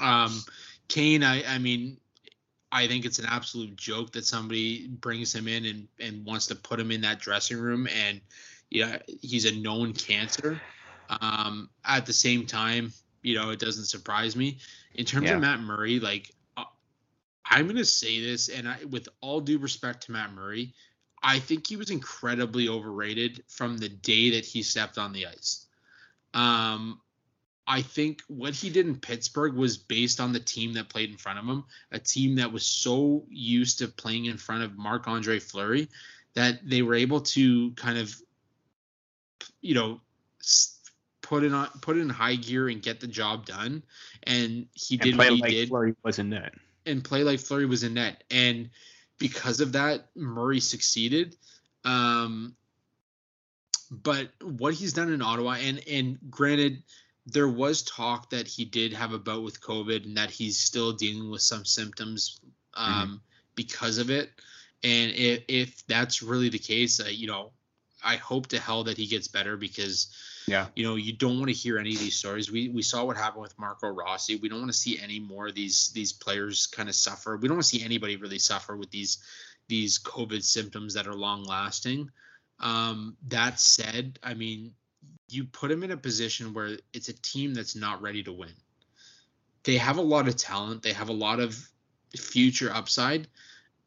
um, 0.00 0.42
Kane, 0.88 1.22
I 1.22 1.44
I 1.54 1.58
mean, 1.58 1.98
I 2.72 2.86
think 2.86 3.04
it's 3.04 3.18
an 3.18 3.26
absolute 3.26 3.76
joke 3.76 4.12
that 4.12 4.24
somebody 4.26 4.88
brings 4.88 5.34
him 5.34 5.48
in 5.48 5.64
and 5.64 5.88
and 6.00 6.24
wants 6.24 6.46
to 6.48 6.54
put 6.56 6.80
him 6.80 6.90
in 6.90 7.00
that 7.02 7.20
dressing 7.20 7.58
room, 7.58 7.86
and 7.86 8.20
yeah, 8.70 8.98
he's 9.22 9.44
a 9.44 9.52
known 9.54 9.92
cancer. 9.92 10.60
Um, 11.08 11.70
at 11.84 12.04
the 12.04 12.12
same 12.12 12.46
time, 12.46 12.92
you 13.22 13.36
know, 13.36 13.50
it 13.50 13.60
doesn't 13.60 13.84
surprise 13.84 14.34
me. 14.34 14.58
In 14.94 15.04
terms 15.04 15.28
Yeah. 15.28 15.36
of 15.36 15.40
Matt 15.40 15.60
Murray, 15.60 16.00
like 16.00 16.34
uh, 16.56 16.64
I'm 17.44 17.68
gonna 17.68 17.84
say 17.84 18.20
this, 18.20 18.48
and 18.48 18.68
I, 18.68 18.84
with 18.86 19.08
all 19.20 19.40
due 19.40 19.58
respect 19.58 20.04
to 20.06 20.12
Matt 20.12 20.32
Murray, 20.32 20.74
I 21.22 21.38
think 21.38 21.66
he 21.66 21.76
was 21.76 21.90
incredibly 21.90 22.68
overrated 22.68 23.42
from 23.48 23.78
the 23.78 23.88
day 23.88 24.30
that 24.30 24.44
he 24.44 24.62
stepped 24.62 24.98
on 24.98 25.12
the 25.12 25.26
ice. 25.26 25.66
Um, 26.34 27.00
I 27.66 27.82
think 27.82 28.22
what 28.28 28.54
he 28.54 28.70
did 28.70 28.86
in 28.86 28.96
Pittsburgh 28.96 29.54
was 29.54 29.76
based 29.76 30.20
on 30.20 30.32
the 30.32 30.38
team 30.40 30.74
that 30.74 30.88
played 30.88 31.10
in 31.10 31.16
front 31.16 31.38
of 31.38 31.44
him, 31.46 31.64
a 31.90 31.98
team 31.98 32.36
that 32.36 32.52
was 32.52 32.64
so 32.64 33.24
used 33.28 33.78
to 33.78 33.88
playing 33.88 34.26
in 34.26 34.36
front 34.36 34.62
of 34.62 34.76
Marc 34.76 35.08
Andre 35.08 35.38
Fleury 35.40 35.88
that 36.34 36.60
they 36.68 36.82
were 36.82 36.94
able 36.94 37.20
to 37.22 37.72
kind 37.72 37.98
of, 37.98 38.14
you 39.60 39.74
know, 39.74 40.00
put 41.22 41.42
it 41.42 41.52
on 41.52 41.68
put 41.80 41.96
it 41.96 42.00
in 42.00 42.08
high 42.08 42.36
gear 42.36 42.68
and 42.68 42.82
get 42.82 43.00
the 43.00 43.08
job 43.08 43.46
done. 43.46 43.82
And 44.22 44.66
he 44.74 44.96
And 45.00 45.02
did 45.02 45.14
play 45.16 45.30
what 45.30 45.34
he 45.34 45.40
like 45.42 45.50
did 45.50 45.68
Fleury 45.68 45.94
was 46.04 46.18
in 46.18 46.30
net. 46.30 46.54
and 46.84 47.02
play 47.02 47.24
like 47.24 47.40
Fleury 47.40 47.66
was 47.66 47.82
in 47.82 47.94
net. 47.94 48.22
And 48.30 48.70
because 49.18 49.60
of 49.60 49.72
that, 49.72 50.06
Murray 50.14 50.60
succeeded. 50.60 51.36
Um, 51.84 52.56
but 53.90 54.30
what 54.42 54.74
he's 54.74 54.92
done 54.92 55.12
in 55.12 55.22
Ottawa, 55.22 55.56
and 55.60 55.80
and 55.88 56.18
granted, 56.28 56.82
there 57.26 57.48
was 57.48 57.82
talk 57.82 58.30
that 58.30 58.46
he 58.46 58.64
did 58.64 58.92
have 58.92 59.12
a 59.12 59.18
bout 59.18 59.42
with 59.42 59.60
COVID 59.60 60.04
and 60.04 60.16
that 60.16 60.30
he's 60.30 60.58
still 60.58 60.92
dealing 60.92 61.30
with 61.30 61.42
some 61.42 61.64
symptoms 61.64 62.40
um, 62.74 63.20
because 63.54 63.98
of 63.98 64.10
it. 64.10 64.30
And 64.84 65.12
if, 65.12 65.42
if 65.48 65.86
that's 65.86 66.22
really 66.22 66.48
the 66.48 66.58
case, 66.58 67.00
uh, 67.00 67.08
you 67.08 67.26
know, 67.26 67.52
I 68.04 68.16
hope 68.16 68.48
to 68.48 68.60
hell 68.60 68.84
that 68.84 68.96
he 68.96 69.06
gets 69.06 69.26
better 69.26 69.56
because 69.56 70.14
Yeah. 70.46 70.68
you 70.76 70.84
know 70.84 70.94
you 70.94 71.12
don't 71.12 71.38
want 71.38 71.48
to 71.48 71.54
hear 71.54 71.78
any 71.78 71.92
of 71.94 71.98
these 71.98 72.16
stories. 72.16 72.50
We 72.50 72.68
we 72.68 72.82
saw 72.82 73.04
what 73.04 73.16
happened 73.16 73.42
with 73.42 73.58
Marco 73.58 73.88
Rossi. 73.88 74.36
We 74.36 74.48
don't 74.48 74.60
want 74.60 74.72
to 74.72 74.78
see 74.78 74.98
any 74.98 75.18
more 75.18 75.48
of 75.48 75.54
these 75.54 75.90
these 75.94 76.12
players 76.12 76.66
kind 76.68 76.88
of 76.88 76.94
suffer. 76.94 77.36
We 77.36 77.48
don't 77.48 77.56
want 77.56 77.64
to 77.64 77.76
see 77.78 77.84
anybody 77.84 78.16
really 78.16 78.38
suffer 78.38 78.76
with 78.76 78.90
these 78.90 79.18
these 79.68 79.98
COVID 79.98 80.42
symptoms 80.42 80.94
that 80.94 81.06
are 81.06 81.14
long 81.14 81.44
lasting. 81.44 82.10
Um, 82.60 83.16
that 83.28 83.60
said, 83.60 84.18
I 84.22 84.34
mean, 84.34 84.72
you 85.28 85.44
put 85.44 85.70
him 85.70 85.82
in 85.82 85.90
a 85.90 85.96
position 85.96 86.54
where 86.54 86.78
it's 86.92 87.08
a 87.08 87.12
team 87.12 87.52
that's 87.52 87.74
not 87.76 88.00
ready 88.00 88.22
to 88.22 88.32
win. 88.32 88.54
They 89.64 89.76
have 89.76 89.98
a 89.98 90.02
lot 90.02 90.28
of 90.28 90.36
talent. 90.36 90.82
They 90.82 90.92
have 90.92 91.08
a 91.08 91.12
lot 91.12 91.40
of 91.40 91.58
future 92.16 92.72
upside, 92.72 93.26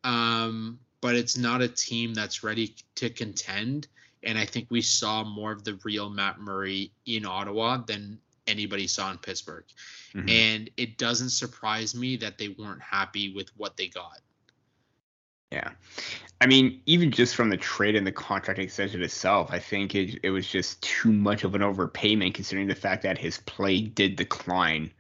um, 0.04 0.80
but 1.02 1.16
it's 1.16 1.38
not 1.38 1.62
a 1.62 1.68
team 1.70 2.14
that's 2.14 2.44
ready 2.44 2.76
to 2.96 3.10
contend. 3.10 3.88
And 4.24 4.38
I 4.38 4.46
think 4.46 4.68
we 4.70 4.82
saw 4.82 5.24
more 5.24 5.52
of 5.52 5.64
the 5.64 5.80
real 5.84 6.10
Matt 6.10 6.40
Murray 6.40 6.92
in 7.06 7.26
Ottawa 7.26 7.78
than 7.78 8.20
anybody 8.48 8.88
saw 8.88 9.12
in 9.12 9.18
Pittsburgh. 9.18 9.66
Mhm. 10.14 10.30
And 10.30 10.70
it 10.76 10.98
doesn't 10.98 11.30
surprise 11.30 11.96
me 11.96 12.18
that 12.18 12.38
they 12.38 12.50
weren't 12.50 12.82
happy 12.82 13.34
with 13.34 13.50
what 13.56 13.78
they 13.78 13.88
got. 13.88 14.20
Yeah. 15.52 15.72
I 16.42 16.48
mean, 16.48 16.82
even 16.86 17.12
just 17.12 17.36
from 17.36 17.50
the 17.50 17.58
trade 17.58 17.96
and 17.96 18.06
the 18.06 18.12
contract 18.12 18.60
extension 18.60 19.02
itself, 19.02 19.50
I 19.52 19.60
think 19.60 19.96
it, 19.96 20.20
it 20.24 20.30
was 20.30 20.48
just 20.48 20.82
too 20.82 21.12
much 21.12 21.44
of 21.44 21.56
an 21.56 21.62
overpayment 21.62 22.34
considering 22.34 22.68
the 22.68 22.76
fact 22.76 23.04
that 23.04 23.18
his 23.18 23.40
play 23.40 23.82
did 23.82 24.16
decline. 24.16 24.92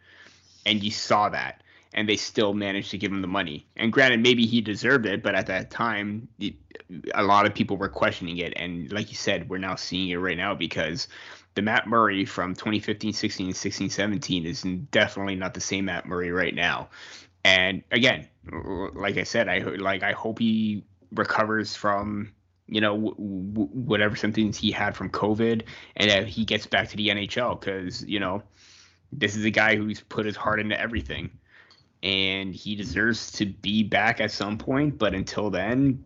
And 0.65 0.83
you 0.83 0.91
saw 0.91 1.29
that. 1.29 1.63
And 1.93 2.07
they 2.07 2.17
still 2.17 2.53
managed 2.53 2.91
to 2.91 2.99
give 2.99 3.11
him 3.11 3.21
the 3.21 3.27
money. 3.27 3.67
And 3.75 3.91
granted, 3.91 4.21
maybe 4.21 4.45
he 4.45 4.61
deserved 4.61 5.07
it, 5.07 5.23
but 5.23 5.33
at 5.33 5.47
that 5.47 5.71
time, 5.71 6.27
it, 6.39 6.53
a 7.15 7.23
lot 7.23 7.47
of 7.47 7.55
people 7.55 7.77
were 7.77 7.89
questioning 7.89 8.37
it. 8.37 8.53
And 8.55 8.91
like 8.91 9.09
you 9.09 9.15
said, 9.15 9.49
we're 9.49 9.57
now 9.57 9.75
seeing 9.75 10.09
it 10.09 10.17
right 10.17 10.37
now 10.37 10.53
because 10.53 11.07
the 11.55 11.63
Matt 11.63 11.87
Murray 11.87 12.25
from 12.25 12.53
2015, 12.53 13.11
16, 13.11 13.53
16, 13.53 13.89
17 13.89 14.45
is 14.45 14.61
definitely 14.91 15.35
not 15.35 15.55
the 15.55 15.61
same 15.61 15.85
Matt 15.85 16.05
Murray 16.05 16.31
right 16.31 16.53
now. 16.53 16.89
And 17.43 17.83
again, 17.91 18.27
like 18.93 19.17
I 19.17 19.23
said, 19.23 19.47
I 19.47 19.59
like 19.59 20.03
I 20.03 20.11
hope 20.11 20.39
he 20.39 20.83
recovers 21.13 21.75
from 21.75 22.31
you 22.67 22.81
know 22.81 22.95
w- 22.95 23.15
w- 23.15 23.69
whatever 23.69 24.15
symptoms 24.15 24.57
he 24.57 24.71
had 24.71 24.95
from 24.95 25.09
COVID, 25.09 25.63
and 25.95 26.09
that 26.09 26.27
he 26.27 26.45
gets 26.45 26.65
back 26.65 26.89
to 26.89 26.97
the 26.97 27.09
NHL 27.09 27.59
because 27.59 28.03
you 28.05 28.19
know 28.19 28.43
this 29.11 29.35
is 29.35 29.45
a 29.45 29.49
guy 29.49 29.75
who's 29.75 30.01
put 30.01 30.25
his 30.25 30.35
heart 30.35 30.59
into 30.59 30.79
everything, 30.79 31.29
and 32.01 32.55
he 32.55 32.75
deserves 32.75 33.31
to 33.33 33.45
be 33.45 33.83
back 33.83 34.21
at 34.21 34.31
some 34.31 34.57
point. 34.57 34.97
But 34.97 35.13
until 35.13 35.49
then, 35.49 36.05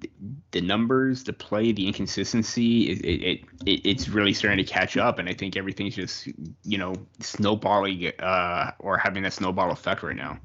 the 0.52 0.62
numbers, 0.62 1.24
the 1.24 1.34
play, 1.34 1.72
the 1.72 1.86
inconsistency, 1.88 2.92
it, 2.92 3.06
it, 3.06 3.40
it 3.66 3.82
it's 3.86 4.10
really 4.10 4.34
starting 4.34 4.64
to 4.64 4.72
catch 4.72 4.98
up, 4.98 5.20
and 5.20 5.30
I 5.30 5.34
think 5.34 5.56
everything's 5.56 5.96
just 5.96 6.28
you 6.64 6.78
know 6.78 6.96
snowballing 7.20 8.12
uh, 8.20 8.72
or 8.80 8.98
having 8.98 9.24
that 9.24 9.34
snowball 9.34 9.72
effect 9.72 10.04
right 10.04 10.16
now. 10.16 10.40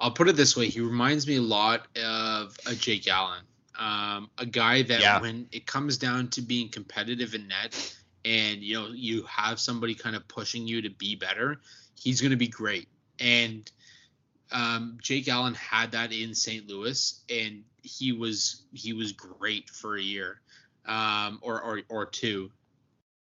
I'll 0.00 0.10
put 0.12 0.28
it 0.28 0.36
this 0.36 0.56
way: 0.56 0.68
he 0.68 0.80
reminds 0.80 1.26
me 1.26 1.36
a 1.36 1.42
lot 1.42 1.86
of 2.02 2.56
a 2.66 2.74
Jake 2.74 3.06
Allen, 3.08 3.44
um, 3.78 4.30
a 4.38 4.46
guy 4.46 4.82
that 4.82 5.00
Yeah. 5.00 5.20
when 5.20 5.48
it 5.52 5.66
comes 5.66 5.98
down 5.98 6.28
to 6.28 6.40
being 6.40 6.70
competitive 6.70 7.34
in 7.34 7.46
net, 7.46 7.94
and 8.24 8.62
you 8.62 8.80
know 8.80 8.88
you 8.88 9.22
have 9.24 9.60
somebody 9.60 9.94
kind 9.94 10.16
of 10.16 10.26
pushing 10.28 10.66
you 10.66 10.80
to 10.80 10.90
be 10.90 11.14
better, 11.14 11.60
he's 12.00 12.22
going 12.22 12.30
to 12.30 12.38
be 12.38 12.48
great. 12.48 12.88
And 13.20 13.70
um, 14.52 14.98
Jake 15.00 15.28
Allen 15.28 15.54
had 15.54 15.92
that 15.92 16.12
in 16.12 16.34
St. 16.34 16.68
Louis, 16.68 17.20
and 17.28 17.64
he 17.82 18.12
was 18.12 18.62
he 18.72 18.92
was 18.92 19.12
great 19.12 19.70
for 19.70 19.96
a 19.96 20.02
year, 20.02 20.40
um, 20.86 21.38
or 21.42 21.60
or 21.60 21.80
or 21.88 22.06
two. 22.06 22.50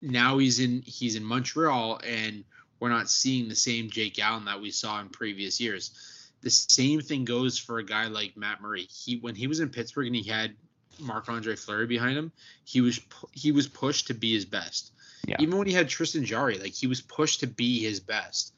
Now 0.00 0.38
he's 0.38 0.60
in 0.60 0.82
he's 0.84 1.16
in 1.16 1.24
Montreal, 1.24 2.00
and 2.06 2.44
we're 2.80 2.88
not 2.88 3.08
seeing 3.08 3.48
the 3.48 3.54
same 3.54 3.90
Jake 3.90 4.18
Allen 4.18 4.46
that 4.46 4.60
we 4.60 4.70
saw 4.70 5.00
in 5.00 5.08
previous 5.08 5.60
years 5.60 6.12
the 6.42 6.50
same 6.50 7.00
thing 7.00 7.24
goes 7.24 7.56
for 7.56 7.78
a 7.78 7.84
guy 7.84 8.08
like 8.08 8.36
Matt 8.36 8.60
Murray. 8.60 8.86
He 8.90 9.16
when 9.16 9.34
he 9.34 9.46
was 9.46 9.60
in 9.60 9.70
Pittsburgh 9.70 10.08
and 10.08 10.16
he 10.16 10.28
had 10.28 10.54
Marc 10.98 11.28
Andre 11.28 11.56
Fleury 11.56 11.86
behind 11.86 12.18
him, 12.18 12.32
he 12.64 12.80
was 12.80 13.00
he 13.32 13.52
was 13.52 13.68
pushed 13.68 14.08
to 14.08 14.14
be 14.14 14.34
his 14.34 14.44
best. 14.44 14.92
Yeah. 15.26 15.36
Even 15.38 15.56
when 15.56 15.68
he 15.68 15.72
had 15.72 15.88
Tristan 15.88 16.24
Jarry, 16.24 16.58
like 16.58 16.72
he 16.72 16.88
was 16.88 17.00
pushed 17.00 17.40
to 17.40 17.46
be 17.46 17.80
his 17.80 18.00
best. 18.00 18.52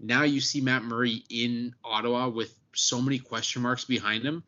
Now 0.00 0.22
you 0.24 0.40
see 0.40 0.60
Matt 0.60 0.84
Murray 0.84 1.24
in 1.30 1.74
Ottawa 1.84 2.28
with 2.28 2.54
so 2.74 3.00
many 3.00 3.18
question 3.18 3.62
marks 3.62 3.84
behind 3.84 4.24
him. 4.24 4.42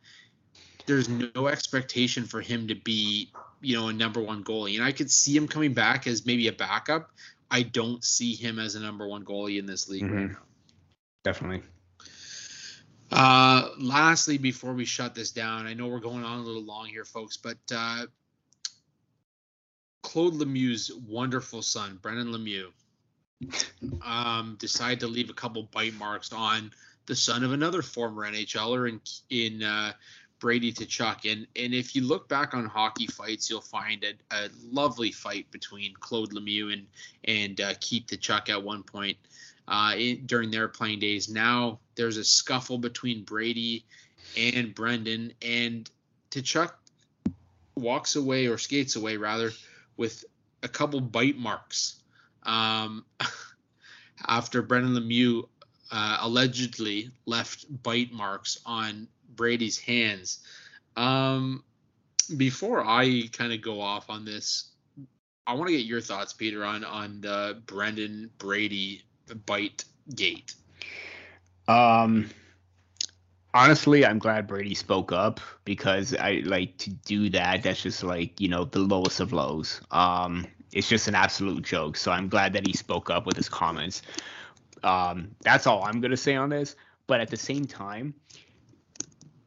There's 0.86 1.08
no 1.08 1.48
expectation 1.48 2.24
for 2.24 2.40
him 2.40 2.68
to 2.68 2.74
be, 2.74 3.32
you 3.60 3.76
know, 3.76 3.88
a 3.88 3.92
number 3.92 4.20
one 4.20 4.44
goalie. 4.44 4.76
And 4.76 4.84
I 4.84 4.92
could 4.92 5.10
see 5.10 5.36
him 5.36 5.48
coming 5.48 5.72
back 5.74 6.06
as 6.06 6.26
maybe 6.26 6.48
a 6.48 6.52
backup. 6.52 7.10
I 7.50 7.62
don't 7.62 8.04
see 8.04 8.34
him 8.34 8.58
as 8.58 8.74
a 8.74 8.80
number 8.80 9.06
one 9.06 9.24
goalie 9.24 9.58
in 9.58 9.66
this 9.66 9.88
league 9.88 10.02
right 10.02 10.12
Mhm. 10.12 10.32
now. 10.32 10.42
Definitely. 11.24 11.62
Uh, 13.10 13.70
lastly, 13.78 14.36
before 14.36 14.74
we 14.74 14.84
shut 14.84 15.14
this 15.14 15.30
down, 15.30 15.66
I 15.66 15.74
know 15.74 15.86
we're 15.86 16.00
going 16.00 16.24
on 16.24 16.40
a 16.40 16.42
little 16.42 16.64
long 16.64 16.86
here, 16.86 17.04
folks, 17.04 17.36
but 17.36 17.58
uh, 17.70 18.06
Claude 20.02 20.34
Lemieux's 20.34 20.92
wonderful 20.92 21.62
son, 21.62 21.98
Brennan 22.02 22.28
Lemieux, 22.32 22.70
um, 24.02 24.56
decided 24.58 25.00
to 25.00 25.06
leave 25.06 25.30
a 25.30 25.34
couple 25.34 25.64
bite 25.64 25.94
marks 25.94 26.32
on 26.32 26.70
the 27.06 27.16
son 27.16 27.44
of 27.44 27.52
another 27.52 27.82
former 27.82 28.30
NHLer 28.30 28.88
in 28.88 29.00
in 29.30 29.62
uh, 29.62 29.92
Brady 30.38 30.72
Tkachuk. 30.72 31.30
And 31.30 31.46
and 31.56 31.74
if 31.74 31.94
you 31.94 32.02
look 32.02 32.28
back 32.28 32.54
on 32.54 32.66
hockey 32.66 33.06
fights, 33.06 33.48
you'll 33.48 33.60
find 33.60 34.04
a, 34.04 34.36
a 34.36 34.48
lovely 34.70 35.12
fight 35.12 35.50
between 35.50 35.94
Claude 35.94 36.32
Lemieux 36.32 36.72
and 36.72 36.86
and 37.24 37.60
uh, 37.60 37.74
Keith 37.80 38.06
Tkachuk 38.06 38.48
at 38.48 38.62
one 38.62 38.82
point 38.82 39.16
uh, 39.68 39.94
in, 39.96 40.26
during 40.26 40.50
their 40.50 40.68
playing 40.68 41.00
days. 41.00 41.28
Now 41.28 41.78
there's 41.94 42.16
a 42.16 42.24
scuffle 42.24 42.78
between 42.78 43.24
Brady 43.24 43.84
and 44.36 44.74
Brendan, 44.74 45.32
and 45.42 45.88
Tkachuk 46.30 46.72
walks 47.74 48.16
away 48.16 48.46
or 48.46 48.56
skates 48.56 48.96
away 48.96 49.18
rather 49.18 49.52
with 49.98 50.24
a 50.62 50.68
couple 50.68 51.00
bite 51.00 51.36
marks 51.36 51.96
um, 52.46 53.04
after 54.26 54.62
Brendan 54.62 54.94
Lemieux 54.94 55.44
uh, 55.90 56.18
allegedly 56.20 57.10
left 57.26 57.66
bite 57.82 58.12
marks 58.12 58.58
on 58.64 59.08
Brady's 59.34 59.78
hands. 59.78 60.40
Um, 60.96 61.62
before 62.36 62.84
I 62.84 63.28
kind 63.32 63.52
of 63.52 63.60
go 63.60 63.80
off 63.80 64.10
on 64.10 64.24
this, 64.24 64.70
I 65.46 65.54
want 65.54 65.68
to 65.68 65.76
get 65.76 65.86
your 65.86 66.00
thoughts, 66.00 66.32
Peter, 66.32 66.64
on 66.64 66.84
on 66.84 67.20
the 67.20 67.62
Brendan 67.66 68.30
Brady 68.38 69.02
bite 69.46 69.84
gate. 70.14 70.54
Um, 71.68 72.30
honestly, 73.54 74.04
I'm 74.04 74.18
glad 74.18 74.46
Brady 74.48 74.74
spoke 74.74 75.12
up 75.12 75.40
because 75.64 76.14
I 76.14 76.42
like 76.44 76.78
to 76.78 76.90
do 76.90 77.30
that. 77.30 77.62
That's 77.62 77.82
just 77.82 78.02
like 78.02 78.40
you 78.40 78.48
know 78.48 78.64
the 78.64 78.80
lowest 78.80 79.20
of 79.20 79.32
lows. 79.32 79.80
Um, 79.90 80.46
it's 80.72 80.88
just 80.88 81.08
an 81.08 81.14
absolute 81.14 81.62
joke. 81.62 81.96
So 81.96 82.10
I'm 82.10 82.28
glad 82.28 82.52
that 82.54 82.66
he 82.66 82.72
spoke 82.72 83.10
up 83.10 83.26
with 83.26 83.36
his 83.36 83.48
comments. 83.48 84.02
Um, 84.82 85.30
that's 85.40 85.66
all 85.66 85.84
I'm 85.84 86.00
gonna 86.00 86.16
say 86.16 86.36
on 86.36 86.50
this. 86.50 86.76
But 87.06 87.20
at 87.20 87.30
the 87.30 87.36
same 87.36 87.64
time, 87.64 88.14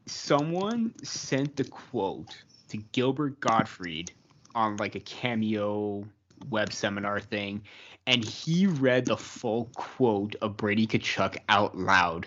someone 0.06 0.94
sent 1.02 1.56
the 1.56 1.64
quote 1.64 2.42
to 2.68 2.78
Gilbert 2.92 3.38
Gottfried 3.40 4.12
on 4.54 4.76
like 4.78 4.94
a 4.94 5.00
cameo 5.00 6.04
web 6.48 6.72
seminar 6.72 7.20
thing 7.20 7.62
and 8.06 8.24
he 8.24 8.66
read 8.66 9.06
the 9.06 9.16
full 9.16 9.66
quote 9.74 10.34
of 10.42 10.56
Brady 10.56 10.86
Tkachuk 10.86 11.36
out 11.48 11.76
loud. 11.76 12.26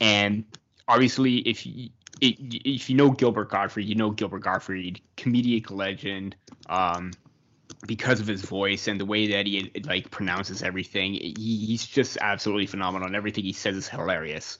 And 0.00 0.44
obviously, 0.88 1.38
if 1.38 1.64
you 1.64 1.90
if 2.20 2.88
you 2.88 2.96
know 2.96 3.10
Gilbert 3.10 3.50
Gottfried, 3.50 3.86
you 3.86 3.94
know 3.94 4.10
Gilbert 4.10 4.40
Gottfried, 4.40 5.00
comedic 5.16 5.70
legend. 5.70 6.36
Um, 6.68 7.12
because 7.86 8.20
of 8.20 8.26
his 8.26 8.42
voice 8.42 8.86
and 8.88 9.00
the 9.00 9.04
way 9.04 9.28
that 9.28 9.46
he 9.46 9.72
like 9.84 10.10
pronounces 10.10 10.62
everything, 10.62 11.14
he, 11.14 11.34
he's 11.66 11.86
just 11.86 12.16
absolutely 12.20 12.66
phenomenal. 12.66 13.06
And 13.06 13.16
everything 13.16 13.44
he 13.44 13.52
says 13.52 13.76
is 13.76 13.88
hilarious. 13.88 14.58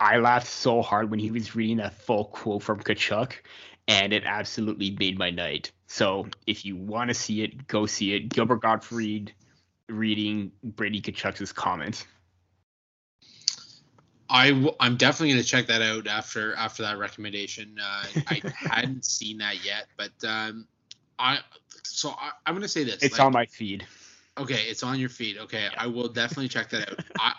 I 0.00 0.18
laughed 0.18 0.46
so 0.46 0.82
hard 0.82 1.10
when 1.10 1.18
he 1.18 1.30
was 1.30 1.56
reading 1.56 1.78
that 1.78 1.94
full 1.94 2.26
quote 2.26 2.62
from 2.62 2.80
Tkachuk, 2.80 3.32
and 3.88 4.12
it 4.12 4.24
absolutely 4.24 4.96
made 4.98 5.18
my 5.18 5.30
night. 5.30 5.72
So 5.86 6.28
if 6.46 6.64
you 6.64 6.76
want 6.76 7.08
to 7.08 7.14
see 7.14 7.42
it, 7.42 7.66
go 7.66 7.86
see 7.86 8.14
it. 8.14 8.28
Gilbert 8.28 8.60
Gottfried 8.60 9.32
reading 9.88 10.52
Brady 10.62 11.00
Tkachuk's 11.00 11.52
comments. 11.52 12.04
I 14.30 14.50
w- 14.50 14.74
I'm 14.78 14.96
definitely 14.96 15.40
to 15.40 15.44
check 15.48 15.66
that 15.68 15.80
out 15.80 16.06
after 16.06 16.54
after 16.54 16.82
that 16.82 16.98
recommendation. 16.98 17.78
Uh, 17.82 18.04
I 18.26 18.42
hadn't 18.54 19.04
seen 19.04 19.38
that 19.38 19.64
yet, 19.64 19.86
but 19.96 20.12
um, 20.28 20.66
I 21.18 21.38
so 21.84 22.10
I, 22.10 22.30
I'm 22.46 22.54
going 22.54 22.62
to 22.62 22.68
say 22.68 22.84
this. 22.84 23.02
It's 23.02 23.12
like- 23.18 23.26
on 23.26 23.32
my 23.32 23.46
feed. 23.46 23.86
Okay, 24.36 24.62
it's 24.68 24.82
on 24.84 25.00
your 25.00 25.08
feed. 25.08 25.36
Okay, 25.36 25.68
I 25.76 25.88
will 25.88 26.08
definitely 26.08 26.48
check 26.48 26.70
that 26.70 26.90
out. 26.92 27.04
I, 27.18 27.32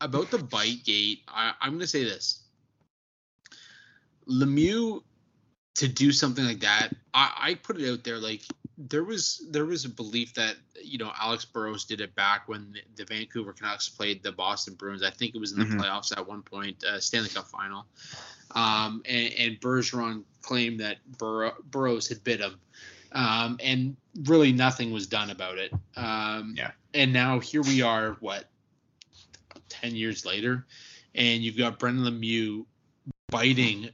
about 0.00 0.30
the 0.30 0.38
bite 0.38 0.84
gate, 0.84 1.22
I, 1.26 1.52
I'm 1.60 1.70
going 1.70 1.80
to 1.80 1.86
say 1.86 2.04
this. 2.04 2.42
Lemieux 4.28 5.02
to 5.76 5.88
do 5.88 6.12
something 6.12 6.44
like 6.44 6.60
that, 6.60 6.90
I, 7.12 7.32
I 7.36 7.54
put 7.54 7.80
it 7.80 7.90
out 7.90 8.04
there 8.04 8.18
like 8.18 8.42
there 8.78 9.04
was 9.04 9.44
there 9.50 9.64
was 9.64 9.84
a 9.84 9.88
belief 9.88 10.34
that 10.34 10.56
you 10.82 10.98
know 10.98 11.12
Alex 11.20 11.44
Burrows 11.44 11.84
did 11.84 12.00
it 12.00 12.14
back 12.14 12.48
when 12.48 12.72
the, 12.72 12.80
the 12.96 13.04
Vancouver 13.04 13.52
Canucks 13.52 13.88
played 13.88 14.22
the 14.22 14.32
Boston 14.32 14.74
Bruins. 14.74 15.02
I 15.02 15.10
think 15.10 15.34
it 15.34 15.38
was 15.40 15.52
in 15.52 15.58
the 15.58 15.64
Mhm. 15.64 15.80
playoffs 15.80 16.16
at 16.16 16.26
one 16.26 16.42
point, 16.42 16.82
uh, 16.84 17.00
Stanley 17.00 17.28
Cup 17.28 17.48
final. 17.48 17.86
Um, 18.54 19.02
and, 19.04 19.32
and 19.34 19.60
Bergeron 19.60 20.22
claimed 20.42 20.78
that 20.80 20.98
Burrow, 21.18 21.52
Burrows 21.64 22.08
had 22.08 22.22
bit 22.22 22.40
him, 22.40 22.58
um, 23.14 23.58
and 23.62 23.96
really 24.24 24.52
nothing 24.52 24.92
was 24.92 25.06
done 25.06 25.30
about 25.30 25.58
it. 25.58 25.72
Um, 25.96 26.54
Yeah. 26.56 26.72
And 26.92 27.12
now 27.12 27.40
here 27.40 27.62
we 27.62 27.82
are, 27.82 28.12
what, 28.20 28.48
ten 29.68 29.96
years 29.96 30.24
later, 30.24 30.66
and 31.14 31.42
you've 31.42 31.56
got 31.56 31.78
Brendan 31.78 32.04
Lemieux 32.04 32.66
biting, 33.28 33.90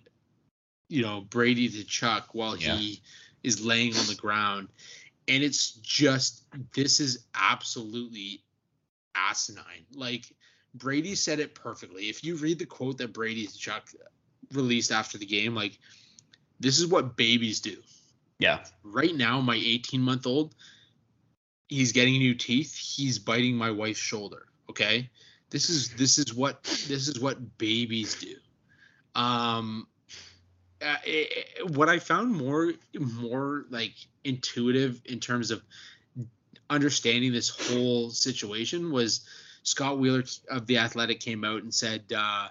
you 0.88 1.02
know, 1.02 1.22
Brady 1.22 1.68
Tkachuk 1.68 2.24
while 2.32 2.56
Yeah. 2.56 2.76
he 2.76 3.00
is 3.42 3.64
laying 3.64 3.96
on 3.96 4.06
the 4.06 4.14
ground. 4.14 4.68
And 5.28 5.42
it's 5.42 5.72
just 5.72 6.44
this 6.74 7.00
is 7.00 7.24
absolutely 7.34 8.42
asinine. 9.14 9.86
Like 9.94 10.34
Brady 10.74 11.14
said 11.14 11.40
it 11.40 11.54
perfectly. 11.54 12.08
If 12.08 12.24
you 12.24 12.36
read 12.36 12.58
the 12.58 12.66
quote 12.66 12.98
that 12.98 13.12
Brady 13.12 13.46
Tkachuk 13.46 13.94
released 14.52 14.90
after 14.92 15.18
the 15.18 15.26
game, 15.26 15.54
like 15.54 15.78
this 16.58 16.78
is 16.80 16.86
what 16.86 17.16
babies 17.16 17.60
do. 17.60 17.76
Yeah. 18.40 18.64
Right 18.82 19.14
now, 19.14 19.40
my 19.40 19.54
18 19.54 20.00
month 20.00 20.26
old, 20.26 20.54
he's 21.68 21.92
getting 21.92 22.14
new 22.14 22.34
teeth. 22.34 22.74
He's 22.76 23.18
biting 23.18 23.54
my 23.54 23.70
wife's 23.70 24.00
shoulder. 24.00 24.46
Okay. 24.68 25.10
This 25.50 25.68
is 25.68 25.90
this 25.90 26.18
is 26.18 26.34
what 26.34 26.62
this 26.64 27.06
is 27.08 27.20
what 27.20 27.58
babies 27.58 28.14
do. 28.16 28.34
Um, 29.20 29.86
uh, 30.80 30.96
it, 31.04 31.46
it- 31.58 31.70
what 31.72 31.88
I 31.88 31.98
found 31.98 32.32
more 32.32 32.72
more 32.98 33.66
like 33.68 33.94
intuitive 34.24 35.02
in 35.04 35.20
terms 35.20 35.50
of 35.50 35.62
understanding 36.70 37.32
this 37.32 37.48
whole 37.50 38.10
situation 38.10 38.90
was 38.92 39.22
Scott 39.64 39.98
Wheeler 39.98 40.24
of 40.48 40.66
the 40.66 40.78
Athletic 40.78 41.20
came 41.20 41.44
out 41.44 41.62
and 41.62 41.74
said, 41.74 42.04
uh, 42.16 42.48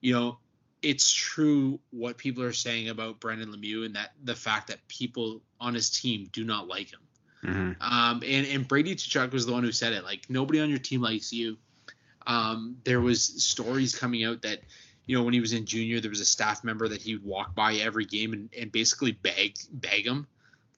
you 0.00 0.12
know, 0.12 0.38
it's 0.82 1.10
true 1.12 1.78
what 1.90 2.18
people 2.18 2.42
are 2.42 2.52
saying 2.52 2.88
about 2.88 3.20
Brendan 3.20 3.52
Lemieux 3.52 3.86
and 3.86 3.94
that 3.94 4.12
the 4.24 4.34
fact 4.34 4.68
that 4.68 4.86
people 4.88 5.40
on 5.60 5.74
his 5.74 5.90
team 5.90 6.28
do 6.32 6.44
not 6.44 6.66
like 6.68 6.92
him. 6.92 7.00
Mhm. 7.44 7.76
Um, 7.80 8.22
and 8.24 8.46
and 8.46 8.68
Brady 8.68 8.94
Tkachuk 8.94 9.32
was 9.32 9.46
the 9.46 9.52
one 9.52 9.64
who 9.64 9.72
said 9.72 9.92
it. 9.92 10.04
Like 10.04 10.28
nobody 10.28 10.60
on 10.60 10.70
your 10.70 10.78
team 10.78 11.00
likes 11.00 11.32
you. 11.32 11.56
Um, 12.26 12.76
there 12.84 13.00
was 13.00 13.22
stories 13.22 13.96
coming 13.96 14.24
out 14.24 14.42
that 14.42 14.60
you 15.06 15.16
know 15.16 15.24
when 15.24 15.34
he 15.34 15.40
was 15.40 15.52
in 15.52 15.66
junior, 15.66 16.00
there 16.00 16.10
was 16.10 16.20
a 16.20 16.24
staff 16.24 16.62
member 16.62 16.88
that 16.88 17.02
he 17.02 17.16
would 17.16 17.24
walk 17.24 17.54
by 17.54 17.74
every 17.74 18.04
game 18.04 18.32
and, 18.32 18.48
and 18.56 18.70
basically 18.70 19.12
bag 19.12 19.56
bag 19.72 20.06
him, 20.06 20.26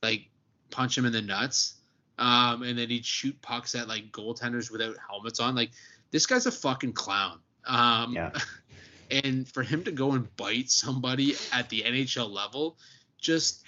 like 0.02 0.28
punch 0.70 0.96
him 0.96 1.04
in 1.04 1.12
the 1.12 1.22
nuts. 1.22 1.74
Um, 2.16 2.62
and 2.62 2.78
then 2.78 2.90
he'd 2.90 3.04
shoot 3.04 3.40
pucks 3.42 3.74
at 3.74 3.88
like 3.88 4.12
goaltenders 4.12 4.70
without 4.70 4.96
helmets 5.08 5.40
on. 5.40 5.54
Like 5.54 5.72
this 6.12 6.26
guy's 6.26 6.46
a 6.46 6.52
fucking 6.52 6.92
clown. 6.92 7.40
Um, 7.66 8.14
Yeah. 8.14 8.30
and 9.10 9.48
for 9.48 9.62
him 9.62 9.84
to 9.84 9.92
go 9.92 10.12
and 10.12 10.34
bite 10.36 10.70
somebody 10.70 11.34
at 11.52 11.68
the 11.68 11.82
NHL 11.82 12.30
level 12.30 12.76
just 13.20 13.64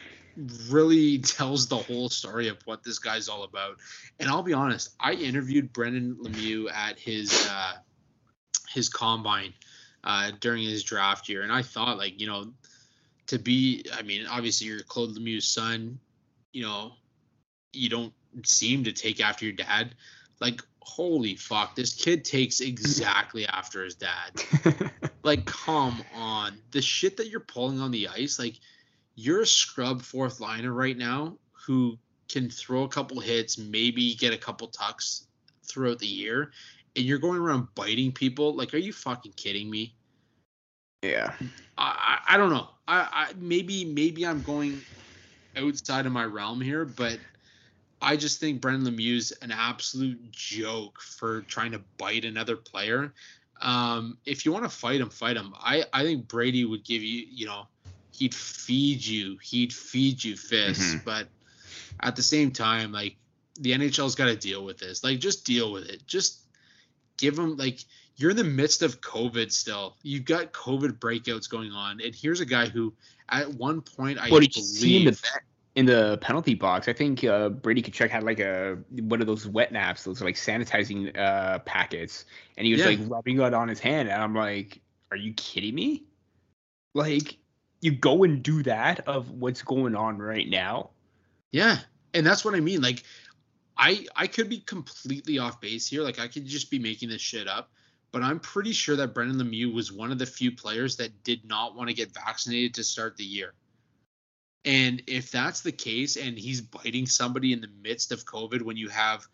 really 0.69 1.19
tells 1.19 1.69
the 1.69 1.77
whole 1.77 2.09
story 2.09 2.49
of 2.49 2.59
what 2.65 2.83
this 2.83 2.99
guy's 2.99 3.29
all 3.29 3.43
about. 3.43 3.77
And 4.21 4.29
I'll 4.29 4.43
be 4.43 4.53
honest, 4.53 4.91
I 5.01 5.13
interviewed 5.13 5.73
Brendan 5.73 6.17
Lemieux 6.17 6.71
at 6.73 6.99
his 6.99 7.49
uh, 7.51 7.75
his 8.73 8.89
combine 8.89 9.55
uh, 10.05 10.33
during 10.41 10.63
his 10.63 10.85
draft 10.85 11.29
year, 11.29 11.43
and 11.43 11.53
I 11.53 11.63
thought 11.63 11.99
like 11.99 12.21
you 12.21 12.27
know 12.27 12.53
to 13.29 13.39
be, 13.39 13.85
I 13.93 14.03
mean, 14.03 14.27
obviously 14.27 14.69
you're 14.69 14.81
Claude 14.81 15.11
Lemieux's 15.11 15.49
son, 15.49 15.99
you 16.53 16.63
know, 16.63 16.93
you 17.73 17.89
don't 17.89 18.13
seem 18.45 18.85
to 18.85 18.93
take 18.93 19.21
after 19.21 19.45
your 19.45 19.55
dad. 19.55 19.95
Like 20.41 20.63
holy 20.81 21.35
fuck, 21.35 21.75
this 21.75 21.95
kid 21.95 22.25
takes 22.25 22.61
exactly 22.61 23.47
after 23.47 23.85
his 23.85 23.97
dad. 23.97 25.01
Like, 25.27 25.45
come 25.45 26.05
on. 26.15 26.57
The 26.71 26.81
shit 26.81 27.17
that 27.17 27.29
you're 27.29 27.41
pulling 27.41 27.81
on 27.81 27.91
the 27.91 28.07
ice, 28.07 28.39
like, 28.39 28.61
you're 29.17 29.43
a 29.43 29.47
scrub 29.47 30.01
fourth 30.01 30.39
liner 30.39 30.73
right 30.73 30.97
now 30.97 31.37
who 31.53 31.99
can 32.29 32.49
throw 32.49 32.85
a 32.85 32.89
couple 32.89 33.19
hits, 33.19 33.59
maybe 33.59 34.15
get 34.15 34.33
a 34.33 34.39
couple 34.39 34.69
tucks 34.69 35.27
throughout 35.65 35.99
the 35.99 36.07
year, 36.07 36.53
and 36.95 37.05
you're 37.05 37.19
going 37.19 37.41
around 37.41 37.67
biting 37.75 38.13
people. 38.13 38.55
Like, 38.55 38.73
are 38.73 38.79
you 38.79 38.93
fucking 38.93 39.33
kidding 39.33 39.69
me? 39.69 39.97
yeah. 41.03 41.33
I, 41.77 42.21
I, 42.29 42.35
I 42.35 42.37
don't 42.37 42.51
know. 42.51 42.69
I, 42.89 43.09
I 43.13 43.33
maybe 43.39 43.85
maybe 43.85 44.25
I'm 44.25 44.43
going 44.43 44.81
outside 45.57 46.07
of 46.07 46.13
my 46.13 46.25
realm 46.25 46.61
here, 46.61 46.85
but 46.85 47.19
I 48.01 48.17
just 48.17 48.41
think 48.41 48.61
Brendan 48.61 48.95
Lemieux's 48.95 49.33
an 49.43 49.51
absolute 49.51 50.31
joke 50.31 51.01
for 51.01 51.43
trying 51.43 51.73
to 51.73 51.81
bite 51.99 52.25
another 52.25 52.57
player. 52.57 53.13
Um, 53.61 54.19
if 54.25 54.45
you 54.45 54.53
want 54.53 54.65
to 54.65 54.71
fight 54.71 55.01
him, 55.01 55.11
fight 55.11 55.37
him. 55.37 55.55
I, 55.59 55.85
I 55.93 56.03
think 56.03 56.29
Brady 56.29 56.65
would 56.65 56.85
give 56.85 57.03
you, 57.03 57.27
you 57.31 57.47
know, 57.47 57.67
he'd 58.13 58.35
feed 58.35 59.05
you, 59.05 59.39
he'd 59.43 59.73
feed 59.73 60.23
you 60.23 60.37
fists, 60.37 60.95
Mhm. 60.95 61.05
but 61.05 61.29
at 62.01 62.17
the 62.17 62.23
same 62.23 62.51
time, 62.51 62.93
like 62.93 63.17
the 63.61 63.73
NHL's 63.73 64.15
got 64.15 64.27
to 64.27 64.37
deal 64.37 64.65
with 64.65 64.79
this. 64.79 65.03
Like, 65.03 65.19
just 65.19 65.45
deal 65.45 65.73
with 65.73 65.89
it. 65.89 66.07
Just 66.07 66.41
give 67.17 67.39
him 67.39 67.57
like 67.57 67.81
you're 68.17 68.31
in 68.31 68.37
the 68.37 68.45
midst 68.45 68.83
of 68.83 69.01
COVID 69.01 69.53
still. 69.53 69.97
You've 70.03 70.25
got 70.25 70.53
COVID 70.53 70.99
breakouts 70.99 71.49
going 71.49 71.73
on, 71.73 72.01
and 72.01 72.15
here's 72.15 72.41
a 72.41 72.47
guy 72.47 72.67
who, 72.67 72.95
at 73.29 73.49
one 73.55 73.81
point, 73.81 74.19
I 74.19 74.31
What 74.31 74.41
did 74.41 74.57
you 74.57 74.63
see 74.63 74.99
in 74.99 75.05
the 75.05 75.11
believe, 75.11 75.23
in 75.77 75.87
the 75.87 76.19
penalty 76.21 76.55
box? 76.55 76.89
I 76.89 76.93
think 76.93 77.23
uh, 77.23 77.51
Brady 77.51 77.83
Tkachuk 77.83 78.11
had 78.11 78.25
like 78.25 78.41
a 78.41 78.79
one 78.91 79.21
of 79.21 79.27
those 79.27 79.47
wet 79.47 79.71
naps, 79.73 80.03
those 80.05 80.21
like 80.21 80.35
sanitizing 80.35 81.17
uh, 81.17 81.61
packets, 81.61 82.25
and 82.57 82.67
he 82.67 82.73
was 82.73 82.81
Yeah. 82.81 82.89
like 82.89 82.99
rubbing 83.07 83.41
it 83.41 83.55
on 83.55 83.69
his 83.69 83.79
hand, 83.79 84.09
and 84.09 84.21
I'm 84.21 84.35
like, 84.35 84.81
"Are 85.11 85.17
you 85.17 85.33
kidding 85.35 85.75
me? 85.75 86.05
Like, 86.95 87.37
you 87.83 87.93
go 87.93 88.25
and 88.25 88.43
do 88.43 88.63
that 88.65 89.07
of 89.07 89.31
what's 89.31 89.63
going 89.63 89.95
on 89.95 90.19
right 90.19 90.49
now? 90.49 90.91
yeah, 91.53 91.79
and 92.13 92.27
that's 92.27 92.45
what 92.45 92.55
I 92.55 92.61
mean. 92.61 92.81
Like, 92.83 93.05
I 93.77 94.07
I 94.17 94.27
could 94.27 94.49
be 94.49 94.61
completely 94.61 95.39
off 95.39 95.61
base 95.61 95.87
here. 95.87 96.03
Like, 96.03 96.19
I 96.19 96.27
could 96.29 96.47
just 96.47 96.71
be 96.71 96.79
making 96.79 97.09
this 97.11 97.21
shit 97.23 97.47
up. 97.47 97.71
But 98.13 98.23
I'm 98.23 98.41
pretty 98.41 98.73
sure 98.73 98.97
that 98.97 99.13
Brendan 99.13 99.37
Lemieux 99.39 99.75
was 99.75 99.93
one 99.93 100.11
of 100.11 100.19
the 100.19 100.25
few 100.25 100.51
players 100.51 100.97
that 100.97 101.23
did 101.23 101.45
not 101.45 101.77
want 101.77 101.89
to 101.91 101.95
get 101.95 102.15
vaccinated 102.15 102.73
to 102.75 102.85
start 102.85 103.17
the 103.19 103.25
year. 103.25 103.53
And 104.67 105.03
if 105.07 105.31
that's 105.31 105.61
the 105.61 105.71
case, 105.73 106.17
and 106.17 106.37
he's 106.37 106.61
biting 106.61 107.07
somebody 107.07 107.53
in 107.53 107.61
the 107.61 107.71
midst 107.83 108.11
of 108.13 108.25
COVID, 108.27 108.63
when 108.63 108.77
you 108.77 108.89
have 108.89 109.25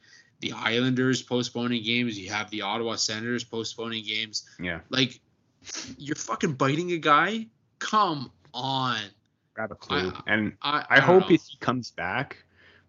the 0.40 0.52
Islanders 0.52 1.22
postponing 1.22 1.82
games, 1.82 2.18
you 2.18 2.30
have 2.30 2.50
the 2.50 2.60
Ottawa 2.62 2.96
Senators 2.96 3.42
postponing 3.42 4.04
games, 4.04 4.44
Yeah, 4.60 4.80
like 4.90 5.20
you're 5.96 6.16
fucking 6.16 6.54
biting 6.54 6.92
a 6.92 6.98
guy. 6.98 7.46
Come 7.78 8.30
on. 8.52 9.00
grab 9.54 9.72
a 9.72 9.74
clue." 9.74 10.12
I- 10.14 10.22
and 10.34 10.52
I 10.62 10.84
I, 10.90 10.96
don't 11.00 11.06
hope 11.08 11.28
know. 11.30 11.34
if 11.34 11.42
he 11.44 11.56
comes 11.58 11.90
back, 11.90 12.44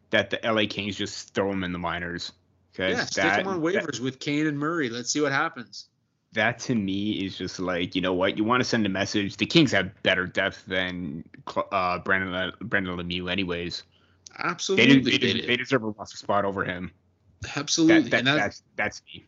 that 0.09 0.29
the 0.29 0.39
LA 0.43 0.65
Kings 0.67 0.97
just 0.97 1.33
throw 1.33 1.51
him 1.51 1.63
in 1.63 1.71
the 1.71 1.79
minors. 1.79 2.31
yeah, 2.77 3.05
stick 3.05 3.23
that, 3.23 3.39
him 3.41 3.47
on 3.47 3.61
that- 3.61 3.73
waivers 3.85 3.99
with 3.99 4.19
Kane 4.19 4.47
and 4.47 4.59
Murray. 4.59 4.89
Let's 4.89 5.09
see 5.11 5.21
what 5.21 5.31
happens. 5.31 5.87
That 6.33 6.59
to 6.59 6.75
me 6.75 7.11
is 7.25 7.37
just 7.37 7.59
like 7.59 7.95
you 7.95 8.01
know 8.01 8.13
what 8.13 8.37
you 8.37 8.43
want 8.43 8.61
to 8.61 8.65
send 8.67 8.85
a 8.85 8.89
message. 8.89 9.37
The 9.37 9.45
Kings 9.45 9.71
have 9.71 9.91
better 10.03 10.25
depth 10.27 10.65
than 10.65 11.23
uh, 11.71 11.99
Brandon 11.99 12.51
Brandon 12.61 12.97
Lemieux, 12.97 13.31
anyways. 13.31 13.83
They, 14.37 14.43
Absolutely, 14.49 14.99
do, 15.01 15.11
they, 15.11 15.17
they, 15.17 15.33
do- 15.41 15.47
they 15.47 15.57
deserve 15.57 15.83
a 15.83 15.87
roster 15.89 16.17
spot 16.17 16.43
over 16.45 16.63
him. 16.65 16.91
Absolutely, 17.55 18.03
That, 18.03 18.09
that, 18.11 18.17
and 18.19 18.27
that, 18.27 18.35
that's 18.37 18.63
that's 18.75 19.01
me. 19.13 19.25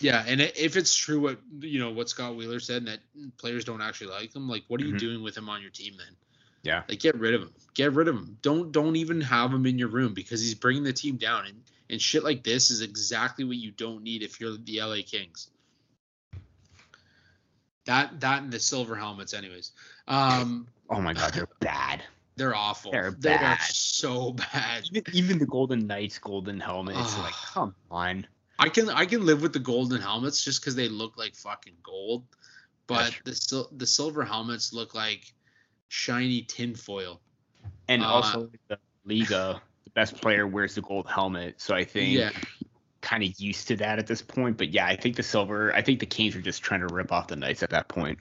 yeah, 0.00 0.24
and 0.26 0.40
if 0.40 0.76
it's 0.76 0.94
true 0.94 1.20
what 1.20 1.38
you 1.60 1.78
know 1.78 1.90
what 1.90 2.08
Scott 2.10 2.36
Wheeler 2.36 2.60
said, 2.60 2.78
and 2.82 2.88
that 2.88 3.00
players 3.38 3.64
don't 3.64 3.80
actually 3.80 4.08
like 4.10 4.34
him, 4.34 4.48
like 4.48 4.64
what 4.68 4.80
are 4.80 4.84
you 4.84 4.94
Mhm. 4.94 4.98
doing 4.98 5.22
with 5.22 5.36
him 5.36 5.48
on 5.48 5.62
your 5.62 5.70
team 5.70 5.94
then? 5.96 6.14
Yeah. 6.62 6.82
Like 6.88 6.98
get 6.98 7.14
rid 7.18 7.34
of 7.34 7.42
him. 7.42 7.52
Get 7.74 7.92
rid 7.92 8.08
of 8.08 8.16
him. 8.16 8.36
Don't 8.42 8.72
don't 8.72 8.96
even 8.96 9.20
have 9.22 9.52
him 9.52 9.64
in 9.64 9.78
your 9.78 9.88
room 9.88 10.12
because 10.12 10.40
he's 10.42 10.54
bringing 10.54 10.82
the 10.82 10.92
team 10.92 11.16
down. 11.16 11.46
And 11.46 11.62
and 11.88 12.02
shit 12.02 12.24
like 12.24 12.42
this 12.42 12.70
is 12.70 12.82
exactly 12.82 13.44
what 13.44 13.56
you 13.56 13.70
don't 13.70 14.02
need 14.02 14.22
if 14.22 14.40
you're 14.40 14.56
the 14.58 14.80
LA 14.82 14.96
Kings. 15.06 15.48
That 17.88 18.20
that 18.20 18.42
and 18.42 18.52
the 18.52 18.60
silver 18.60 18.94
helmets, 18.94 19.32
anyways. 19.34 19.72
Um, 20.06 20.68
Oh 20.90 21.00
my 21.02 21.12
god, 21.14 21.32
they're 21.34 21.48
bad. 21.60 22.02
they're 22.36 22.54
awful. 22.54 22.92
They're 22.92 23.10
They 23.10 23.34
are 23.34 23.40
bad. 23.40 23.60
so 23.60 24.32
bad. 24.32 24.84
Even 24.92 25.02
even 25.12 25.38
the 25.38 25.46
Golden 25.46 25.86
Knights 25.86 26.18
golden 26.18 26.60
helmet. 26.60 26.96
It's 26.96 27.18
like 27.18 27.34
come 27.52 27.74
on. 27.90 28.26
I 28.58 28.68
can 28.68 28.88
I 28.90 29.06
can 29.06 29.24
live 29.24 29.40
with 29.42 29.52
the 29.52 29.58
golden 29.58 30.00
helmets 30.00 30.44
just 30.44 30.60
because 30.60 30.74
they 30.74 30.88
look 30.88 31.16
like 31.16 31.34
fucking 31.34 31.76
gold, 31.82 32.26
but 32.86 33.14
the 33.24 33.34
sil- 33.36 33.72
the 33.76 33.86
silver 33.86 34.24
helmets 34.24 34.72
look 34.72 34.94
like 34.94 35.24
shiny 35.88 36.42
tinfoil. 36.42 37.20
And 37.88 38.02
Uh, 38.02 38.06
also 38.06 38.50
the 38.68 38.78
Liga, 39.04 39.62
the 39.84 39.90
best 39.90 40.16
player 40.16 40.46
wears 40.46 40.74
the 40.74 40.82
gold 40.82 41.08
helmet. 41.08 41.60
So 41.60 41.74
I 41.74 41.84
think 41.84 42.12
Yeah. 42.18 42.30
Kind 43.08 43.22
of 43.22 43.40
used 43.40 43.68
to 43.68 43.76
that 43.76 43.98
at 43.98 44.06
this 44.06 44.20
point. 44.20 44.58
But 44.58 44.68
yeah, 44.68 44.86
I 44.86 44.96
think 44.96 45.16
the 45.16 45.22
silver. 45.22 45.74
I 45.74 45.82
think 45.82 46.00
the 46.00 46.06
Kings 46.06 46.36
are 46.36 46.42
just 46.42 46.62
trying 46.62 46.80
to 46.80 46.86
rip 46.88 47.10
off 47.10 47.28
the 47.28 47.36
Knights 47.36 47.62
at 47.62 47.70
that 47.70 47.88
point. 47.88 48.18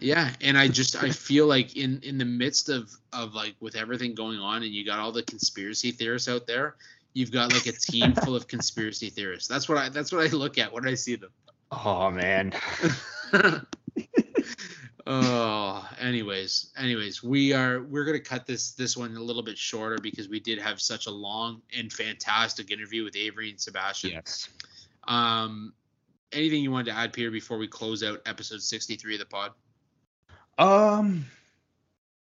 Yeah, 0.00 0.30
and 0.42 0.58
I 0.58 0.68
just 0.68 1.02
I 1.02 1.10
feel 1.10 1.46
like 1.46 1.76
in 1.76 2.00
in 2.02 2.18
the 2.18 2.24
midst 2.26 2.68
of 2.68 2.90
of 3.14 3.34
like 3.34 3.54
with 3.60 3.76
everything 3.76 4.14
going 4.14 4.38
on, 4.38 4.62
and 4.62 4.72
you 4.72 4.84
got 4.84 4.98
all 4.98 5.10
the 5.10 5.22
conspiracy 5.22 5.90
theorists 5.90 6.28
out 6.28 6.46
there, 6.46 6.76
you've 7.14 7.32
got 7.32 7.52
like 7.54 7.66
a 7.66 7.72
team 7.72 8.12
full 8.12 8.36
of 8.36 8.46
conspiracy 8.46 9.08
theorists. 9.08 9.48
That's 9.48 9.68
what 9.70 9.78
I 9.78 9.88
that's 9.88 10.12
what 10.12 10.22
I 10.22 10.28
look 10.28 10.58
at 10.58 10.70
when 10.70 10.86
I 10.86 10.94
see 10.94 11.16
them. 11.16 11.30
Oh 11.72 12.10
man. 12.10 12.52
oh, 15.06 15.88
anyways, 16.00 16.72
anyways, 16.76 17.22
we 17.22 17.52
are 17.52 17.82
we're 17.82 18.04
gonna 18.04 18.20
cut 18.20 18.46
this 18.46 18.72
this 18.72 18.96
one 18.96 19.16
a 19.16 19.20
little 19.22 19.42
bit 19.42 19.56
shorter 19.56 19.98
because 20.02 20.28
we 20.28 20.40
did 20.40 20.58
have 20.58 20.80
such 20.80 21.06
a 21.06 21.10
long 21.10 21.62
and 21.76 21.92
fantastic 21.92 22.70
interview 22.70 23.04
with 23.04 23.14
Avry 23.14 23.50
and 23.50 23.60
Sebastian. 23.60 24.10
Yes. 24.10 24.48
Um, 25.06 25.72
anything 26.32 26.62
you 26.62 26.70
wanted 26.70 26.92
to 26.92 26.98
add, 26.98 27.12
Peter, 27.12 27.30
before 27.30 27.58
we 27.58 27.68
close 27.68 28.02
out 28.02 28.20
episode 28.26 28.62
sixty 28.62 28.96
three 28.96 29.14
of 29.14 29.20
the 29.20 29.26
pod? 29.26 29.52
Um, 30.58 31.26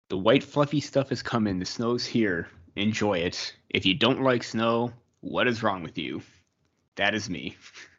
the 0.10 0.18
white 0.18 0.44
fluffy 0.44 0.80
stuff 0.80 1.12
is 1.12 1.22
coming. 1.22 1.60
The 1.60 1.66
snow's 1.66 2.06
here. 2.06 2.48
Enjoy 2.76 3.18
it. 3.18 3.56
If 3.70 3.86
you 3.86 3.94
don't 3.94 4.22
like 4.22 4.44
snow, 4.44 4.94
what 5.20 5.48
is 5.48 5.62
wrong 5.62 5.84
with 5.84 5.98
you? 5.98 6.22
That 6.96 7.16
is 7.16 7.30
me. 7.30 7.58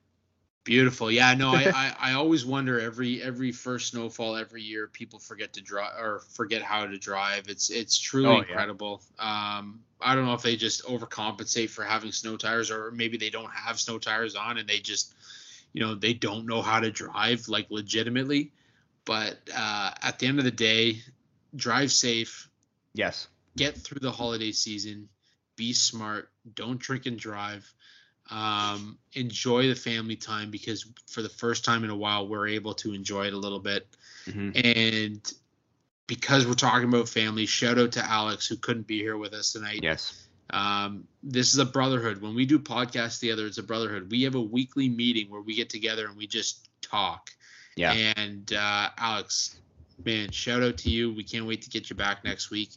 Beautiful. 0.64 1.10
Yeah, 1.10 1.34
no, 1.34 1.50
I, 1.50 1.62
I, 1.72 1.96
I 1.98 2.12
always 2.12 2.46
wonder 2.46 2.78
every 2.78 3.20
every 3.20 3.50
first 3.50 3.88
snowfall 3.90 4.36
every 4.36 4.62
year 4.62 4.86
people 4.86 5.18
forget 5.18 5.52
to 5.54 5.60
drive 5.60 5.98
or 5.98 6.20
forget 6.36 6.62
how 6.62 6.86
to 6.86 6.98
drive. 6.98 7.48
It's 7.48 7.68
it's 7.68 7.98
truly 7.98 8.36
Oh, 8.36 8.42
yeah. 8.48 8.64
incredible. 8.64 9.02
Um 9.18 9.80
I 10.00 10.14
don't 10.14 10.24
know 10.24 10.34
if 10.34 10.42
they 10.42 10.54
just 10.56 10.84
overcompensate 10.84 11.70
for 11.70 11.82
having 11.84 12.12
snow 12.12 12.36
tires 12.36 12.70
or 12.70 12.92
maybe 12.92 13.16
they 13.16 13.30
don't 13.30 13.50
have 13.52 13.80
snow 13.80 13.98
tires 13.98 14.36
on 14.36 14.56
and 14.58 14.68
they 14.68 14.78
just 14.78 15.14
you 15.72 15.80
know, 15.80 15.94
they 15.96 16.14
don't 16.14 16.46
know 16.46 16.62
how 16.62 16.80
to 16.80 16.90
drive 16.92 17.48
like 17.48 17.66
legitimately. 17.70 18.52
But 19.04 19.40
uh 19.54 19.92
at 20.02 20.20
the 20.20 20.28
end 20.28 20.38
of 20.38 20.44
the 20.44 20.52
day, 20.52 21.02
drive 21.56 21.90
safe, 21.92 22.48
Yes. 22.94 23.28
get 23.56 23.76
through 23.78 24.00
the 24.00 24.12
holiday 24.12 24.52
season, 24.52 25.08
be 25.56 25.72
smart, 25.72 26.30
don't 26.54 26.78
drink 26.80 27.06
and 27.06 27.18
drive. 27.18 27.72
Um, 28.30 28.98
enjoy 29.12 29.68
the 29.68 29.74
family 29.74 30.16
time 30.16 30.50
because 30.50 30.86
for 31.06 31.22
the 31.22 31.28
first 31.28 31.64
time 31.64 31.84
in 31.84 31.90
a 31.90 31.96
while 31.96 32.28
we're 32.28 32.48
able 32.48 32.72
to 32.74 32.94
enjoy 32.94 33.26
it 33.26 33.34
a 33.34 33.38
little 33.38 33.58
bit. 33.58 33.86
hmm 34.24 34.50
And 34.54 35.32
because 36.06 36.46
we're 36.46 36.54
talking 36.54 36.88
about 36.88 37.08
family, 37.08 37.46
shout 37.46 37.78
out 37.78 37.92
to 37.92 38.04
Alex 38.04 38.46
who 38.46 38.56
couldn't 38.56 38.86
be 38.86 38.98
here 38.98 39.16
with 39.16 39.32
us 39.32 39.52
tonight. 39.52 39.80
Yes. 39.82 40.26
Um, 40.50 41.06
this 41.22 41.52
is 41.52 41.58
a 41.58 41.64
brotherhood. 41.64 42.20
When 42.20 42.34
we 42.34 42.44
do 42.44 42.58
podcasts 42.58 43.20
together, 43.20 43.46
it's 43.46 43.58
a 43.58 43.62
brotherhood. 43.62 44.10
We 44.10 44.22
have 44.22 44.34
a 44.34 44.40
weekly 44.40 44.88
meeting 44.88 45.30
where 45.30 45.40
we 45.40 45.54
get 45.54 45.70
together 45.70 46.06
and 46.06 46.16
we 46.16 46.26
just 46.26 46.68
talk. 46.82 47.30
Yeah. 47.76 47.92
And 47.92 48.52
uh, 48.52 48.90
Alex, 48.98 49.58
man, 50.04 50.30
shout 50.30 50.62
out 50.62 50.76
to 50.78 50.90
you. 50.90 51.12
We 51.12 51.24
can't 51.24 51.46
wait 51.46 51.62
to 51.62 51.70
get 51.70 51.88
you 51.88 51.96
back 51.96 52.24
next 52.24 52.50
week. 52.50 52.70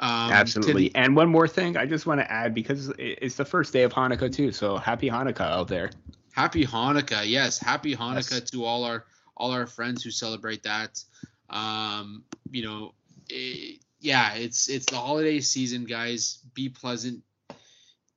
Um, 0.00 0.32
Absolutely. 0.32 0.88
to- 0.90 0.96
and 0.96 1.14
one 1.14 1.28
more 1.28 1.46
thing, 1.46 1.76
I 1.76 1.84
just 1.86 2.06
want 2.06 2.20
to 2.20 2.30
add 2.32 2.54
because 2.54 2.90
it's 2.98 3.36
the 3.36 3.44
first 3.44 3.72
day 3.72 3.82
of 3.82 3.92
Hanukkah 3.92 4.32
too. 4.32 4.50
So 4.50 4.76
happy 4.78 5.10
Hanukkah 5.10 5.42
out 5.42 5.68
there. 5.68 5.90
happy 6.32 6.64
Hanukkah. 6.64 7.28
Yes, 7.28 7.58
happy 7.58 7.94
Hanukkah 7.94 8.40
Yes. 8.40 8.50
to 8.50 8.64
all 8.64 8.84
our 8.84 9.04
all 9.36 9.50
our 9.52 9.66
friends 9.66 10.02
who 10.02 10.10
celebrate 10.10 10.62
that. 10.64 11.02
Um, 11.50 12.24
you 12.50 12.62
know, 12.64 12.94
eh, 13.30 13.76
yeah, 14.00 14.34
it's 14.34 14.68
it's 14.70 14.86
the 14.86 14.96
holiday 14.96 15.40
season, 15.40 15.84
guys. 15.84 16.38
Be 16.54 16.68
pleasant. 16.70 17.22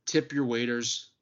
Tip 0.05 0.31
your 0.33 0.45
waiters. 0.45 1.09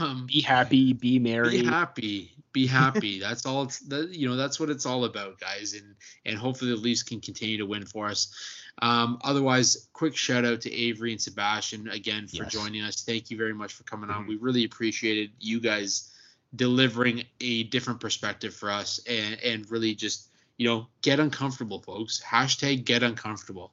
Um, 0.00 0.26
Be 0.26 0.40
happy. 0.40 0.92
Be 0.92 1.20
merry. 1.20 1.60
be 1.60 1.64
happy 1.66 2.34
be 2.52 2.66
happy 2.66 3.18
that's 3.26 3.46
all 3.46 3.62
it's 3.62 3.78
that 3.88 4.10
you 4.10 4.28
know 4.28 4.34
that's 4.34 4.58
what 4.58 4.68
it's 4.70 4.84
all 4.86 5.04
about 5.04 5.38
guys 5.38 5.72
and 5.74 5.94
and 6.26 6.36
hopefully 6.36 6.72
the 6.72 6.76
leafs 6.76 7.02
can 7.04 7.20
continue 7.20 7.56
to 7.58 7.64
win 7.64 7.86
for 7.86 8.08
us 8.08 8.34
um 8.80 9.18
otherwise 9.22 9.88
quick 9.92 10.16
shout 10.16 10.44
out 10.44 10.60
to 10.62 10.70
avry 10.70 11.10
and 11.12 11.20
sebastian 11.20 11.88
again 11.88 12.26
for 12.26 12.44
Yes. 12.44 12.52
joining 12.52 12.82
us 12.82 13.02
thank 13.02 13.30
you 13.30 13.36
very 13.36 13.52
much 13.52 13.74
for 13.74 13.82
coming 13.84 14.08
on 14.10 14.24
Mhm. 14.24 14.28
we 14.28 14.36
really 14.36 14.64
appreciated 14.64 15.30
you 15.38 15.60
guys 15.60 16.10
delivering 16.56 17.24
a 17.40 17.64
different 17.64 18.00
perspective 18.00 18.54
for 18.54 18.70
us 18.70 18.98
and 19.06 19.38
and 19.40 19.70
really 19.70 19.94
just 19.94 20.28
you 20.56 20.66
know 20.66 20.86
get 21.02 21.20
uncomfortable 21.20 21.80
folks 21.80 22.20
hashtag 22.22 22.84
get 22.84 23.02
uncomfortable 23.02 23.72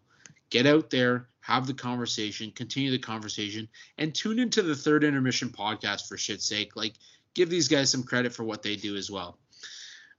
get 0.49 0.65
out 0.65 0.89
there 0.89 1.27
have 1.41 1.65
the 1.65 1.73
conversation 1.73 2.51
continue 2.51 2.91
the 2.91 2.99
conversation 2.99 3.67
and 3.97 4.13
tune 4.13 4.39
into 4.39 4.61
the 4.61 4.75
third 4.75 5.03
intermission 5.03 5.49
podcast 5.49 6.07
for 6.07 6.17
shit's 6.17 6.45
sake 6.45 6.75
like 6.75 6.93
give 7.35 7.49
these 7.49 7.67
guys 7.67 7.89
some 7.89 8.03
credit 8.03 8.33
for 8.33 8.43
what 8.43 8.63
they 8.63 8.75
do 8.75 8.95
as 8.95 9.09
well. 9.09 9.37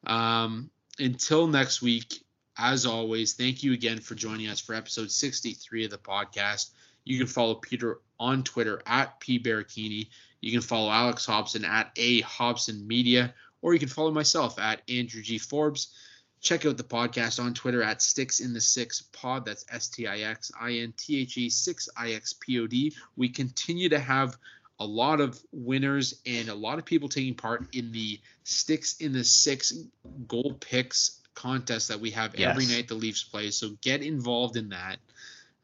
Um, 0.06 0.70
until 0.98 1.46
next 1.48 1.82
week, 1.82 2.24
as 2.60 2.84
always, 2.84 3.32
thank 3.32 3.62
you 3.62 3.72
again 3.72 4.00
for 4.00 4.14
joining 4.14 4.48
us 4.48 4.60
for 4.60 4.74
episode 4.74 5.10
63 5.10 5.86
of 5.86 5.90
the 5.90 5.96
podcast. 5.96 6.70
You 7.04 7.16
can 7.16 7.26
follow 7.26 7.54
Peter 7.54 8.00
on 8.18 8.42
Twitter 8.42 8.82
at 8.86 9.18
P. 9.18 10.08
You 10.42 10.52
can 10.52 10.60
follow 10.60 10.90
Alex 10.90 11.24
Hobson 11.24 11.64
at 11.64 11.90
A 11.96 12.20
Hobson 12.20 12.86
Media, 12.86 13.32
or 13.62 13.72
you 13.72 13.78
can 13.78 13.88
follow 13.88 14.10
myself 14.10 14.58
at 14.58 14.82
Andrew 14.90 15.22
G. 15.22 15.38
Forbes. 15.38 15.94
Check 16.42 16.66
out 16.66 16.76
the 16.76 16.84
podcast 16.84 17.42
on 17.42 17.54
Twitter 17.54 17.82
at 17.82 18.02
Sticks 18.02 18.40
in 18.40 18.52
the 18.52 18.60
6ix 18.60 19.10
Pod. 19.12 19.46
That's 19.46 19.64
S 19.70 19.88
T 19.88 20.06
I 20.06 20.18
X 20.18 20.52
I 20.60 20.72
N 20.72 20.92
T 20.96 21.20
H 21.22 21.38
E 21.38 21.48
6 21.48 21.88
I 21.96 22.12
X 22.12 22.34
P 22.34 22.60
O 22.60 22.66
D. 22.66 22.94
We 23.16 23.30
continue 23.30 23.88
to 23.88 23.98
have 23.98 24.36
a 24.78 24.84
lot 24.84 25.20
of 25.20 25.38
winners 25.50 26.20
and 26.26 26.50
a 26.50 26.54
lot 26.54 26.78
of 26.78 26.84
people 26.84 27.08
taking 27.08 27.34
part 27.34 27.74
in 27.74 27.90
the 27.92 28.20
Sticks 28.44 28.96
in 28.98 29.12
the 29.12 29.20
6ix 29.20 29.88
goal 30.28 30.56
picks 30.60 31.19
contest 31.40 31.88
that 31.88 32.00
we 32.00 32.10
have 32.10 32.34
every 32.34 32.66
night 32.66 32.88
the 32.88 32.94
Leafs 32.94 33.22
play. 33.24 33.50
So 33.50 33.70
get 33.80 34.02
involved 34.02 34.56
in 34.56 34.68
that. 34.70 34.98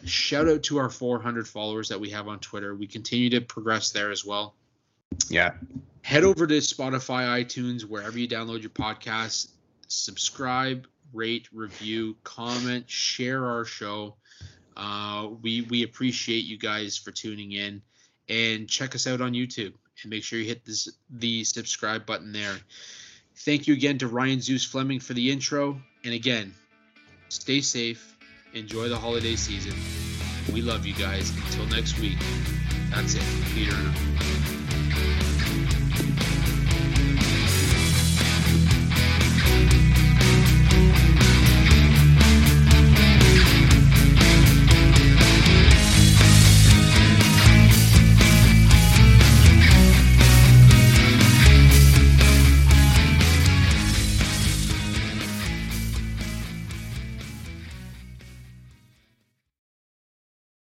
Shout 0.05 0.49
out 0.49 0.63
to 0.65 0.79
our 0.79 0.91
400 0.91 1.49
followers 1.49 1.89
that 1.89 2.01
we 2.01 2.11
have 2.11 2.29
on 2.29 2.39
Twitter. 2.39 2.75
We 2.75 2.87
continue 2.87 3.31
to 3.31 3.41
progress 3.41 3.91
there 3.91 4.11
as 4.11 4.25
well 4.25 4.55
Yeah. 5.29 5.55
head 6.03 6.25
over 6.25 6.47
to 6.47 6.59
Spotify, 6.59 7.45
iTunes, 7.45 7.83
wherever 7.83 8.19
you 8.19 8.29
download 8.29 8.61
your 8.61 8.71
podcasts. 8.71 9.49
Subscribe, 9.89 10.87
rate, 11.13 11.49
review, 11.53 12.17
comment, 12.25 12.89
share 12.91 13.45
our 13.47 13.65
show. 13.65 14.17
Uh, 14.77 15.29
we 15.43 15.63
we 15.63 15.83
appreciate 15.83 16.45
you 16.45 16.59
guys 16.59 16.97
for 16.99 17.11
tuning 17.11 17.53
in, 17.53 17.81
and 18.29 18.69
check 18.69 18.95
us 18.95 19.07
out 19.07 19.21
on 19.21 19.33
YouTube. 19.33 19.73
And 20.03 20.11
make 20.11 20.25
sure 20.25 20.39
you 20.39 20.45
hit 20.45 20.65
this 20.65 20.89
the 21.09 21.45
subscribe 21.45 22.05
button 22.05 22.33
there. 22.33 22.57
Thank 23.37 23.67
you 23.67 23.75
again 23.75 23.99
to 23.99 24.09
Ryan 24.09 24.41
Zeus 24.41 24.65
Fleming 24.65 25.01
for 25.01 25.15
the 25.15 25.31
intro. 25.31 25.81
And 26.05 26.15
again, 26.15 26.55
stay 27.29 27.61
safe. 27.61 28.17
Enjoy 28.55 28.89
the 28.89 28.97
holiday 28.97 29.37
season. 29.37 29.75
We 30.53 30.63
love 30.63 30.87
you 30.87 30.95
guys. 30.95 31.31
Until 31.31 31.67
next 31.67 31.99
week. 32.01 32.19
That's 32.91 33.15
it. 33.15 33.23
Peter. 33.55 34.56